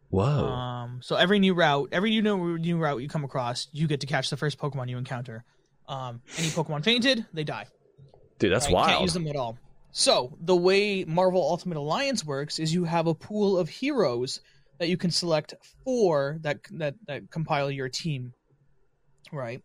Whoa. 0.08 0.24
Um, 0.24 1.02
so 1.04 1.18
every 1.18 1.40
new 1.40 1.54
route, 1.54 1.90
every 1.92 2.22
new 2.22 2.58
new 2.58 2.78
route 2.78 3.02
you 3.02 3.10
come 3.10 3.26
across, 3.26 3.68
you 3.74 3.90
get 3.90 4.00
to 4.00 4.08
catch 4.08 4.30
the 4.30 4.38
first 4.38 4.58
Pokemon 4.58 4.88
you 4.88 4.98
encounter. 4.98 5.44
Um, 5.90 6.22
any 6.38 6.48
Pokemon 6.48 6.86
fainted, 6.86 7.26
they 7.34 7.44
die. 7.44 7.66
Dude, 8.40 8.52
that's 8.52 8.72
Right, 8.72 8.88
Can't 8.88 9.02
use 9.02 9.14
them 9.14 9.28
at 9.28 9.36
all. 9.36 9.58
So 9.92 10.38
the 10.42 10.56
way 10.56 11.04
Marvel 11.04 11.42
Ultimate 11.42 11.78
Alliance 11.78 12.26
works 12.26 12.60
is 12.60 12.74
you 12.74 12.86
have 12.86 13.08
a 13.08 13.14
pool 13.14 13.58
of 13.58 13.70
heroes 13.70 14.42
that 14.78 14.88
you 14.88 14.98
can 14.98 15.12
select 15.12 15.54
for 15.84 16.38
that 16.42 16.60
that 16.72 16.96
that 17.08 17.30
compile 17.30 17.70
your 17.70 17.90
team, 17.90 18.34
right? 19.32 19.62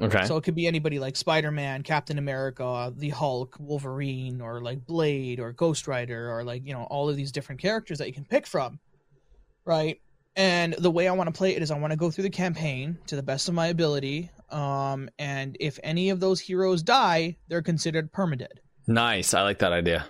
Okay. 0.00 0.26
So 0.26 0.36
it 0.36 0.44
could 0.44 0.54
be 0.54 0.66
anybody 0.66 0.98
like 0.98 1.16
Spider 1.16 1.50
Man, 1.50 1.82
Captain 1.82 2.18
America, 2.18 2.92
the 2.96 3.08
Hulk, 3.10 3.56
Wolverine, 3.58 4.42
or 4.42 4.60
like 4.60 4.84
Blade, 4.86 5.40
or 5.40 5.52
Ghost 5.52 5.88
Rider, 5.88 6.30
or 6.30 6.44
like 6.44 6.66
you 6.66 6.74
know 6.74 6.82
all 6.84 7.08
of 7.08 7.16
these 7.16 7.32
different 7.32 7.60
characters 7.60 7.98
that 7.98 8.06
you 8.06 8.12
can 8.12 8.24
pick 8.24 8.46
from, 8.46 8.78
right? 9.64 10.00
And 10.34 10.74
the 10.74 10.90
way 10.90 11.08
I 11.08 11.12
want 11.12 11.28
to 11.28 11.36
play 11.36 11.56
it 11.56 11.62
is 11.62 11.70
I 11.70 11.78
want 11.78 11.92
to 11.92 11.96
go 11.96 12.10
through 12.10 12.24
the 12.24 12.30
campaign 12.30 12.98
to 13.06 13.16
the 13.16 13.22
best 13.22 13.48
of 13.48 13.54
my 13.54 13.68
ability, 13.68 14.30
um, 14.50 15.08
and 15.18 15.56
if 15.60 15.78
any 15.82 16.10
of 16.10 16.20
those 16.20 16.40
heroes 16.40 16.82
die, 16.82 17.36
they're 17.48 17.62
considered 17.62 18.12
permadead. 18.12 18.58
nice. 18.86 19.34
I 19.34 19.42
like 19.42 19.58
that 19.58 19.72
idea. 19.72 20.06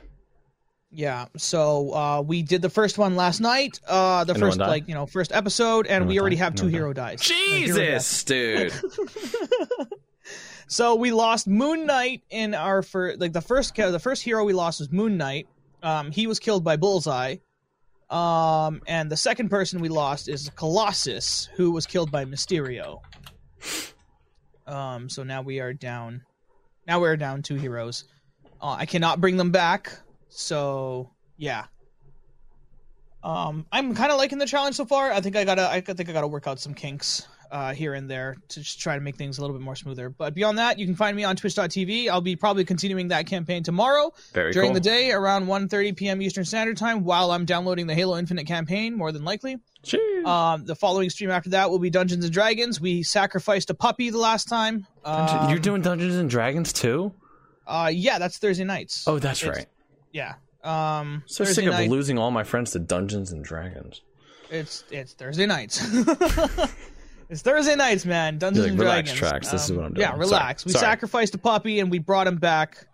Yeah, 0.91 1.27
so 1.37 1.93
uh, 1.93 2.23
we 2.23 2.43
did 2.43 2.63
the 2.63 2.71
first 2.71 2.97
one 2.97 3.17
last 3.17 3.41
night, 3.41 3.81
uh, 3.87 4.25
the 4.25 4.33
Anyone 4.33 4.49
first 4.51 4.59
die? 4.61 4.67
like 4.69 4.89
you 4.89 4.95
know 4.95 5.05
first 5.05 5.31
episode, 5.33 5.87
and 5.87 5.95
Anyone 5.97 6.09
we 6.09 6.21
already 6.21 6.37
die? 6.37 6.45
have 6.45 6.55
two 6.55 6.67
Anyone 6.67 6.81
hero 6.81 6.93
die? 6.95 7.17
dies. 7.17 7.31
Uh, 7.31 7.35
hero. 7.35 7.77
Jesus, 7.79 8.25
dude. 8.25 8.73
so 10.69 10.95
we 10.95 11.13
lost 11.13 11.47
Moon 11.47 11.87
Knight 11.87 12.23
in 12.31 12.55
our 12.55 12.83
first, 12.83 13.21
like 13.21 13.33
the 13.33 13.41
first, 13.41 13.75
the 13.75 13.99
first 13.99 14.23
hero 14.23 14.45
we 14.45 14.53
lost 14.53 14.81
was 14.81 14.91
Moon 14.91 15.17
Knight. 15.17 15.49
Um, 15.83 16.11
he 16.11 16.27
was 16.27 16.39
killed 16.39 16.65
by 16.65 16.77
Bullseye. 16.77 17.37
Um, 18.09 18.81
and 18.87 19.11
the 19.11 19.17
second 19.17 19.49
person 19.51 19.81
we 19.81 19.89
lost 19.89 20.29
is 20.29 20.51
Colossus, 20.55 21.49
who 21.57 21.73
was 21.73 21.87
killed 21.87 22.11
by 22.11 22.25
Mysterio. 22.25 23.01
Um, 24.67 25.09
so 25.09 25.23
now 25.23 25.43
we 25.43 25.61
are 25.61 25.73
down. 25.73 26.23
Now 26.87 27.01
we're 27.01 27.17
down 27.17 27.43
two 27.43 27.57
heroes. 27.57 28.05
Uh, 28.61 28.77
I 28.79 28.87
cannot 28.87 29.21
bring 29.21 29.37
them 29.37 29.51
back. 29.51 29.99
So 30.29 31.11
yeah. 31.37 31.65
Um, 33.23 33.67
I'm 33.73 33.95
kind 33.95 34.13
of 34.13 34.19
liking 34.19 34.39
the 34.39 34.47
challenge 34.47 34.77
so 34.77 34.85
far. 34.85 35.11
I 35.11 35.21
think 35.21 35.37
I 35.37 35.45
gotta, 35.45 35.69
I 35.69 35.81
think 35.81 36.09
I 36.09 36.13
gotta 36.13 36.29
work 36.29 36.47
out 36.47 36.61
some 36.61 36.75
kinks 36.75 37.27
uh, 37.51 37.73
here 37.75 37.95
and 37.95 38.11
there 38.11 38.37
to 38.49 38.61
just 38.61 38.81
try 38.81 38.95
to 38.95 39.01
make 39.01 39.17
things 39.17 39.39
a 39.39 39.41
little 39.41 39.57
bit 39.57 39.63
more 39.63 39.77
smoother. 39.77 40.09
But 40.09 40.35
beyond 40.35 40.59
that, 40.59 40.79
you 40.79 40.87
can 40.87 40.95
find 40.95 41.17
me 41.17 41.25
on 41.25 41.37
Twitch.tv. 41.37 42.09
I'll 42.09 42.21
be 42.21 42.37
probably 42.37 42.65
continuing 42.65 43.09
that 43.09 43.27
campaign 43.27 43.63
tomorrow 43.63 44.13
Very 44.33 44.53
during 44.53 44.69
cool. 44.71 44.75
the 44.75 44.81
day 44.81 45.13
around 45.13 45.47
1.30 45.47 45.97
p.m. 45.97 46.21
Eastern 46.23 46.45
Standard 46.45 46.77
Time 46.77 47.05
while 47.05 47.31
I'm 47.31 47.45
downloading 47.45 47.87
the 47.87 47.95
Halo 47.95 48.17
Infinite 48.19 48.47
campaign, 48.47 48.95
more 48.97 49.13
than 49.13 49.25
likely. 49.25 49.59
Um, 50.25 50.65
the 50.65 50.75
following 50.75 51.11
stream 51.11 51.31
after 51.31 51.51
that 51.51 51.71
will 51.71 51.79
be 51.79 51.91
Dungeons 51.91 52.25
and 52.25 52.33
Dragons. 52.35 52.81
We 52.81 53.03
sacrificed 53.05 53.71
a 53.71 53.75
puppy 53.75 54.11
the 54.11 54.19
last 54.19 54.49
time. 54.49 54.87
Um, 55.05 55.49
You're 55.51 55.61
doing 55.61 55.83
Dungeons 55.83 56.17
and 56.17 56.29
Dragons 56.29 56.73
too? 56.73 57.13
Uh, 57.67 57.91
yeah, 57.93 58.19
that's 58.19 58.39
Thursday 58.39 58.65
nights. 58.65 59.05
Oh, 59.07 59.19
that's 59.21 59.43
It's- 59.43 59.57
right. 59.59 59.67
Yeah. 60.13 60.35
Um, 60.65 61.23
So 61.27 61.45
Thursday 61.45 61.63
sick 61.63 61.67
of 61.69 61.75
night. 61.75 61.91
losing 61.91 62.19
all 62.19 62.33
my 62.33 62.43
friends 62.43 62.73
to 62.73 62.81
Dungeons 62.81 63.31
and 63.31 63.45
Dragons. 63.45 64.01
It's 64.51 64.83
it's 64.91 65.13
Thursday 65.13 65.47
nights. 65.47 65.81
it's 67.29 67.43
Thursday 67.43 67.75
nights, 67.75 68.05
man. 68.07 68.39
Dungeons 68.39 68.65
like, 68.65 68.71
and 68.73 68.81
"Relax, 68.81 69.13
Dragons. 69.13 69.49
Trax, 69.49 69.51
this 69.53 69.65
is 69.65 69.73
what 69.73 69.85
I'm 69.87 69.93
doing." 69.95 70.03
Yeah, 70.03 70.09
Sorry. 70.11 70.21
relax. 70.21 70.65
We 70.65 70.73
Sorry. 70.73 70.81
sacrificed 70.83 71.35
a 71.35 71.39
puppy 71.39 71.81
and 71.81 71.91
we 71.91 71.99
brought 71.99 72.27
him 72.27 72.37
back 72.37 72.87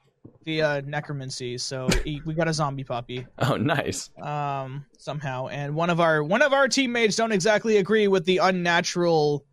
via 0.44 0.82
necromancy. 0.82 1.58
So 1.58 1.88
he, 2.04 2.20
we 2.24 2.34
got 2.34 2.48
a 2.48 2.52
zombie 2.52 2.84
puppy 2.84 3.26
Oh, 3.38 3.56
nice. 3.56 4.10
um, 4.20 4.84
somehow, 4.98 5.48
and 5.48 5.74
one 5.74 5.90
of 5.90 6.00
our 6.00 6.22
one 6.22 6.42
of 6.42 6.52
our 6.52 6.68
teammates 6.68 7.16
don't 7.16 7.32
exactly 7.32 7.76
agree 7.78 8.08
with 8.08 8.24
the 8.24 8.38
unnatural 8.38 9.44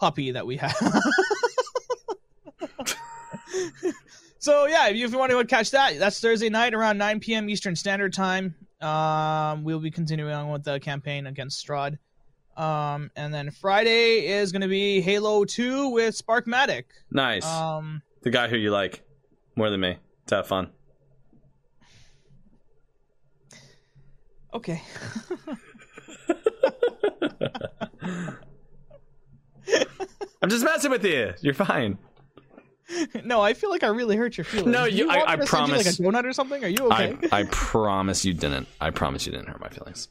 puppy 0.00 0.30
that 0.32 0.46
we 0.46 0.56
have. 0.56 0.74
so 4.38 4.66
yeah, 4.66 4.88
if 4.88 4.96
you, 4.96 5.04
if 5.06 5.12
you 5.12 5.18
want 5.18 5.30
to 5.32 5.44
catch 5.44 5.70
that, 5.72 5.98
that's 5.98 6.20
Thursday 6.20 6.48
night 6.48 6.74
around 6.74 6.98
9 6.98 7.20
p.m. 7.20 7.48
Eastern 7.48 7.76
Standard 7.76 8.12
Time. 8.12 8.54
Um, 8.80 9.62
we'll 9.62 9.78
be 9.80 9.90
continuing 9.90 10.32
on 10.32 10.50
with 10.50 10.64
the 10.64 10.80
campaign 10.80 11.26
against 11.28 11.64
Strahd. 11.64 11.98
Um, 12.62 13.10
and 13.16 13.34
then 13.34 13.50
Friday 13.50 14.26
is 14.26 14.52
going 14.52 14.62
to 14.62 14.68
be 14.68 15.00
Halo 15.00 15.44
2 15.44 15.88
with 15.88 16.14
Sparkmatic. 16.16 16.84
Nice. 17.10 17.44
Um, 17.46 18.02
the 18.22 18.30
guy 18.30 18.48
who 18.48 18.56
you 18.56 18.70
like 18.70 19.02
more 19.56 19.68
than 19.70 19.80
me. 19.80 19.96
To 20.26 20.36
have 20.36 20.46
fun. 20.46 20.70
okay. 24.54 24.80
I'm 30.42 30.48
just 30.50 30.64
messing 30.64 30.90
with 30.90 31.04
you. 31.04 31.34
You're 31.40 31.54
fine. 31.54 31.98
no, 33.24 33.40
I 33.40 33.54
feel 33.54 33.70
like 33.70 33.82
I 33.84 33.88
really 33.88 34.16
hurt 34.16 34.36
your 34.36 34.44
feelings. 34.44 34.68
No, 34.72 34.88
Do 34.88 34.94
you- 34.94 35.08
I- 35.10 35.32
I 35.32 35.44
send 35.44 35.68
you, 35.68 35.76
like 35.76 35.86
a 35.86 35.90
donut 35.90 36.24
or 36.24 36.32
something? 36.32 36.62
Are 36.64 36.68
you 36.68 36.90
okay? 36.92 37.16
I, 37.30 37.40
I 37.40 37.44
promise 37.44 38.24
you 38.24 38.34
didn't. 38.34 38.68
I 38.80 38.90
promise 38.90 39.24
you 39.26 39.32
didn't 39.32 39.48
hurt 39.48 39.60
my 39.60 39.68
feelings. 39.68 40.08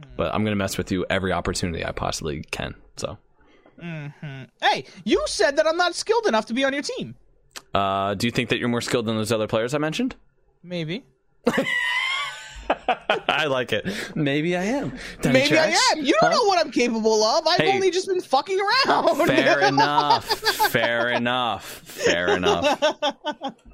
Mm-hmm. 0.00 0.16
But 0.16 0.34
I'm 0.34 0.44
gonna 0.44 0.56
mess 0.56 0.78
with 0.78 0.90
you 0.92 1.04
every 1.10 1.32
opportunity 1.32 1.84
I 1.84 1.92
possibly 1.92 2.42
can. 2.50 2.74
So, 2.96 3.18
Hey, 3.80 4.84
you 5.04 5.22
said 5.26 5.56
that 5.56 5.66
I'm 5.66 5.76
not 5.76 5.94
skilled 5.94 6.26
enough 6.26 6.46
to 6.46 6.54
be 6.54 6.64
on 6.64 6.72
your 6.72 6.82
team. 6.82 7.14
uh, 7.74 8.14
do 8.14 8.26
you 8.26 8.30
think 8.30 8.48
that 8.50 8.58
you're 8.58 8.68
more 8.68 8.80
skilled 8.82 9.06
than 9.06 9.16
those 9.16 9.32
other 9.32 9.46
players 9.46 9.72
I 9.74 9.78
mentioned? 9.78 10.16
Maybe. 10.62 11.04
I 13.28 13.46
like 13.46 13.72
it. 13.72 13.84
Maybe 14.14 14.56
I 14.56 14.62
am. 14.62 14.92
Maybe 15.24 15.58
I 15.58 15.74
am. 15.90 16.04
You 16.04 16.14
don't 16.20 16.30
Huh? 16.32 16.36
know 16.38 16.44
what 16.44 16.64
I'm 16.64 16.70
capable 16.70 17.24
of. 17.24 17.44
I've 17.46 17.58
Hey. 17.60 17.72
only 17.72 17.90
just 17.90 18.06
been 18.06 18.20
fucking 18.20 18.58
around. 18.60 19.26
Fair 19.26 19.60
enough. 19.66 20.24
Fair 20.70 21.08
enough. 21.08 21.64
Fair 21.64 22.36
enough. 22.36 22.80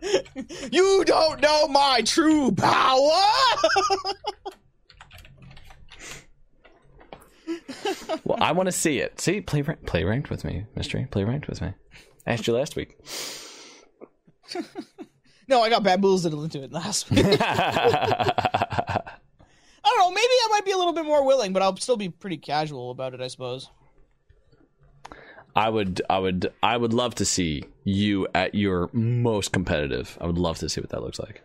you 0.72 1.04
don't 1.04 1.42
know 1.42 1.68
my 1.68 2.00
true 2.06 2.52
power. 2.52 3.20
Well, 8.24 8.38
I 8.40 8.52
want 8.52 8.66
to 8.66 8.72
see 8.72 8.98
it. 8.98 9.20
See, 9.20 9.40
play 9.40 9.62
play 9.62 10.04
ranked 10.04 10.30
with 10.30 10.44
me, 10.44 10.66
mystery. 10.74 11.06
Play 11.10 11.24
ranked 11.24 11.48
with 11.48 11.60
me. 11.60 11.72
I 12.26 12.32
asked 12.32 12.46
you 12.46 12.54
last 12.54 12.74
week. 12.76 12.98
no, 15.48 15.62
I 15.62 15.70
got 15.70 15.82
bamboozled 15.82 16.34
into 16.34 16.62
it 16.62 16.72
last 16.72 17.10
week. 17.10 17.24
I 17.40 19.02
don't 19.84 19.98
know. 19.98 20.10
Maybe 20.10 20.22
I 20.26 20.48
might 20.50 20.64
be 20.64 20.72
a 20.72 20.76
little 20.76 20.92
bit 20.92 21.04
more 21.04 21.24
willing, 21.24 21.52
but 21.52 21.62
I'll 21.62 21.76
still 21.76 21.96
be 21.96 22.08
pretty 22.08 22.36
casual 22.36 22.90
about 22.90 23.14
it, 23.14 23.20
I 23.20 23.28
suppose. 23.28 23.70
I 25.54 25.68
would, 25.70 26.02
I 26.10 26.18
would, 26.18 26.52
I 26.62 26.76
would 26.76 26.92
love 26.92 27.14
to 27.16 27.24
see 27.24 27.64
you 27.84 28.26
at 28.34 28.54
your 28.54 28.90
most 28.92 29.52
competitive. 29.52 30.18
I 30.20 30.26
would 30.26 30.38
love 30.38 30.58
to 30.58 30.68
see 30.68 30.80
what 30.80 30.90
that 30.90 31.02
looks 31.02 31.18
like. 31.18 31.42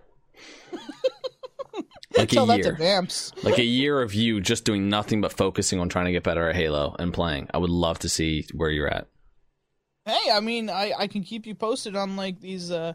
Like 2.18 2.34
a 2.34 2.58
year, 2.58 2.76
Vamps. 2.76 3.32
like 3.44 3.58
a 3.58 3.64
year 3.64 4.02
of 4.02 4.14
you 4.14 4.42
just 4.42 4.66
doing 4.66 4.90
nothing 4.90 5.22
but 5.22 5.32
focusing 5.32 5.80
on 5.80 5.88
trying 5.88 6.06
to 6.06 6.12
get 6.12 6.24
better 6.24 6.50
at 6.50 6.56
Halo 6.56 6.96
and 7.00 7.14
playing. 7.14 7.48
I 7.54 7.58
would 7.58 7.70
love 7.70 8.00
to 8.00 8.10
see 8.10 8.46
where 8.54 8.70
you're 8.70 8.88
at. 8.88 9.08
Hey, 10.06 10.32
I 10.32 10.40
mean, 10.40 10.70
I, 10.70 10.94
I 10.98 11.08
can 11.08 11.24
keep 11.24 11.46
you 11.46 11.56
posted 11.56 11.96
on 11.96 12.16
like 12.18 12.42
these 12.42 12.70
uh 12.72 12.94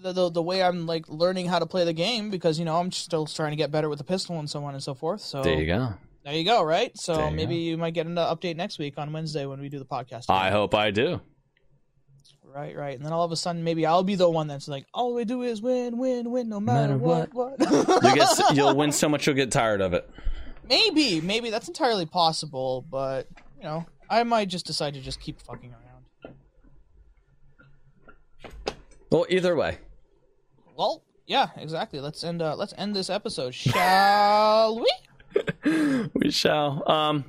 the, 0.00 0.12
the 0.12 0.30
the 0.30 0.42
way 0.42 0.62
I'm 0.62 0.86
like 0.86 1.08
learning 1.08 1.46
how 1.46 1.58
to 1.58 1.66
play 1.66 1.84
the 1.84 1.92
game 1.92 2.30
because 2.30 2.58
you 2.58 2.64
know 2.64 2.76
I'm 2.76 2.92
still 2.92 3.26
trying 3.26 3.52
to 3.52 3.56
get 3.56 3.70
better 3.70 3.88
with 3.88 3.98
the 3.98 4.04
pistol 4.04 4.38
and 4.38 4.48
so 4.48 4.64
on 4.64 4.74
and 4.74 4.82
so 4.82 4.94
forth. 4.94 5.20
So 5.20 5.42
There 5.42 5.58
you 5.58 5.66
go. 5.66 5.94
There 6.24 6.34
you 6.34 6.44
go. 6.44 6.62
Right. 6.62 6.96
So 6.98 7.30
you 7.30 7.36
maybe 7.36 7.56
you 7.56 7.76
might 7.76 7.94
get 7.94 8.06
an 8.06 8.16
update 8.16 8.56
next 8.56 8.78
week 8.78 8.98
on 8.98 9.12
Wednesday 9.12 9.46
when 9.46 9.60
we 9.60 9.68
do 9.68 9.78
the 9.78 9.86
podcast. 9.86 10.26
I 10.28 10.50
hope 10.50 10.74
I 10.74 10.90
do. 10.90 11.20
Right, 12.54 12.74
right. 12.76 12.96
And 12.96 13.04
then 13.04 13.12
all 13.12 13.24
of 13.24 13.32
a 13.32 13.36
sudden, 13.36 13.62
maybe 13.62 13.84
I'll 13.86 14.02
be 14.02 14.14
the 14.14 14.28
one 14.28 14.48
that's 14.48 14.68
like, 14.68 14.86
all 14.94 15.14
we 15.14 15.24
do 15.24 15.42
is 15.42 15.60
win, 15.60 15.98
win, 15.98 16.30
win, 16.30 16.48
no 16.48 16.58
matter, 16.60 16.96
Matter 16.96 16.98
what. 16.98 17.34
What? 17.34 17.60
You 18.02 18.14
get 18.14 18.28
you'll 18.54 18.74
win 18.74 18.90
so 18.90 19.08
much 19.08 19.26
you'll 19.26 19.36
get 19.36 19.52
tired 19.52 19.80
of 19.80 19.92
it. 19.92 20.08
maybe, 20.68 21.20
maybe 21.20 21.50
that's 21.50 21.68
entirely 21.68 22.06
possible, 22.06 22.84
but 22.90 23.28
you 23.58 23.64
know, 23.64 23.86
I 24.08 24.22
might 24.24 24.48
just 24.48 24.66
decide 24.66 24.94
to 24.94 25.00
just 25.00 25.20
keep 25.20 25.40
fucking 25.42 25.70
around. 25.72 26.34
Well, 29.10 29.26
either 29.28 29.54
way. 29.54 29.78
Well, 30.76 31.02
yeah, 31.26 31.48
exactly. 31.56 32.00
Let's 32.00 32.24
end. 32.24 32.40
Uh, 32.42 32.56
let's 32.56 32.72
end 32.78 32.94
this 32.96 33.10
episode, 33.10 33.54
shall 33.54 34.80
we? 34.80 34.90
We 36.14 36.30
shall. 36.30 36.82
Um 36.90 37.24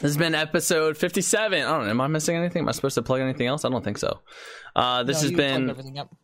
this 0.00 0.10
has 0.10 0.16
been 0.16 0.34
episode 0.34 0.96
57. 0.96 1.58
I 1.60 1.62
don't 1.64 1.84
know. 1.84 1.90
Am 1.90 2.00
I 2.00 2.06
missing 2.06 2.36
anything? 2.36 2.62
Am 2.62 2.68
I 2.68 2.72
supposed 2.72 2.94
to 2.94 3.02
plug 3.02 3.20
anything 3.20 3.46
else? 3.46 3.64
I 3.64 3.68
don't 3.68 3.82
think 3.84 3.98
so. 3.98 4.20
Uh, 4.76 5.02
this 5.02 5.22
No, 5.22 5.28
has 5.28 5.36
been 5.36 5.66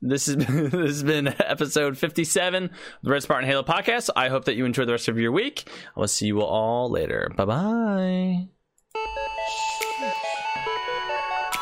this 0.01 0.27
has 0.27 0.37
been 0.47 0.65
this 0.71 0.73
has 0.73 1.03
been 1.03 1.29
episode 1.41 1.99
57 1.99 2.65
of 2.65 2.71
the 3.03 3.11
Red 3.11 3.23
Spartan 3.23 3.49
Halo 3.49 3.63
podcast. 3.65 4.11
I 4.15 4.29
hope 4.29 4.45
that 4.45 4.55
you 4.55 4.65
enjoy 4.65 4.85
the 4.85 4.93
rest 4.93 5.09
of 5.09 5.19
your 5.19 5.33
week. 5.33 5.69
I 5.97 6.01
will 6.01 6.09
see 6.09 6.27
you 6.27 6.41
all 6.43 6.89
later. 6.91 7.31
Bye 7.37 7.45
bye. 7.47 8.49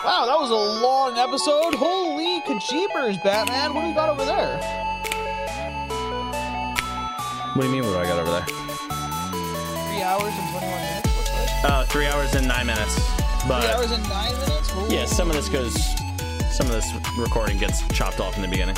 Wow, 0.05 0.27
that 0.27 0.37
was 0.39 0.51
a 0.51 0.83
long 0.85 1.17
episode. 1.17 1.75
Holy 1.77 2.41
kajibers, 2.43 3.23
Batman! 3.23 3.73
What 3.73 3.83
do 3.83 3.87
you 3.89 3.95
got 3.95 4.09
over 4.09 4.25
there? 4.25 4.59
What 7.55 7.63
do 7.63 7.69
you 7.69 7.73
mean? 7.75 7.85
What 7.85 7.93
do 7.93 7.99
I 8.01 8.07
got 8.07 8.19
over 8.19 8.31
there? 8.33 8.47
Three 8.47 10.03
hours 10.03 10.35
and 10.37 10.51
twenty-one 10.51 10.81
minutes. 10.81 11.02
Oh, 11.65 11.85
three 11.89 12.07
hours 12.07 12.35
and 12.35 12.47
nine 12.49 12.67
minutes. 12.67 12.95
Three 12.95 13.49
But 13.49 13.65
hours 13.75 13.91
and 13.93 14.03
nine 14.09 14.33
minutes. 14.33 14.73
Ooh. 14.75 14.87
yeah, 14.89 15.05
some 15.05 15.31
of 15.31 15.37
this 15.37 15.49
goes. 15.49 15.75
Some 16.53 16.67
of 16.67 16.73
this 16.73 16.87
recording 17.17 17.57
gets 17.59 17.87
chopped 17.89 18.21
off 18.21 18.37
in 18.37 18.43
the 18.43 18.49
beginning. 18.49 18.77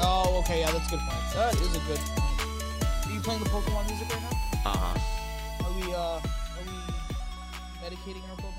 Oh, 0.00 0.36
okay. 0.44 0.60
Yeah, 0.60 0.70
that's 0.70 0.86
a 0.86 0.90
good 0.90 1.00
point. 1.00 1.34
That 1.34 1.54
is 1.54 1.74
a 1.76 1.80
good 1.80 1.98
point. 1.98 3.06
Are 3.06 3.12
you 3.12 3.20
playing 3.20 3.42
the 3.42 3.50
Pokemon 3.50 3.88
music 3.88 4.08
right 4.12 4.22
now? 4.22 4.70
Uh 4.70 4.76
huh. 4.76 5.64
Are 5.66 5.72
we 5.74 5.92
uh 5.92 5.98
are 5.98 6.20
we 6.64 6.72
medicating 7.84 8.22
our 8.30 8.36
Pokemon? 8.36 8.51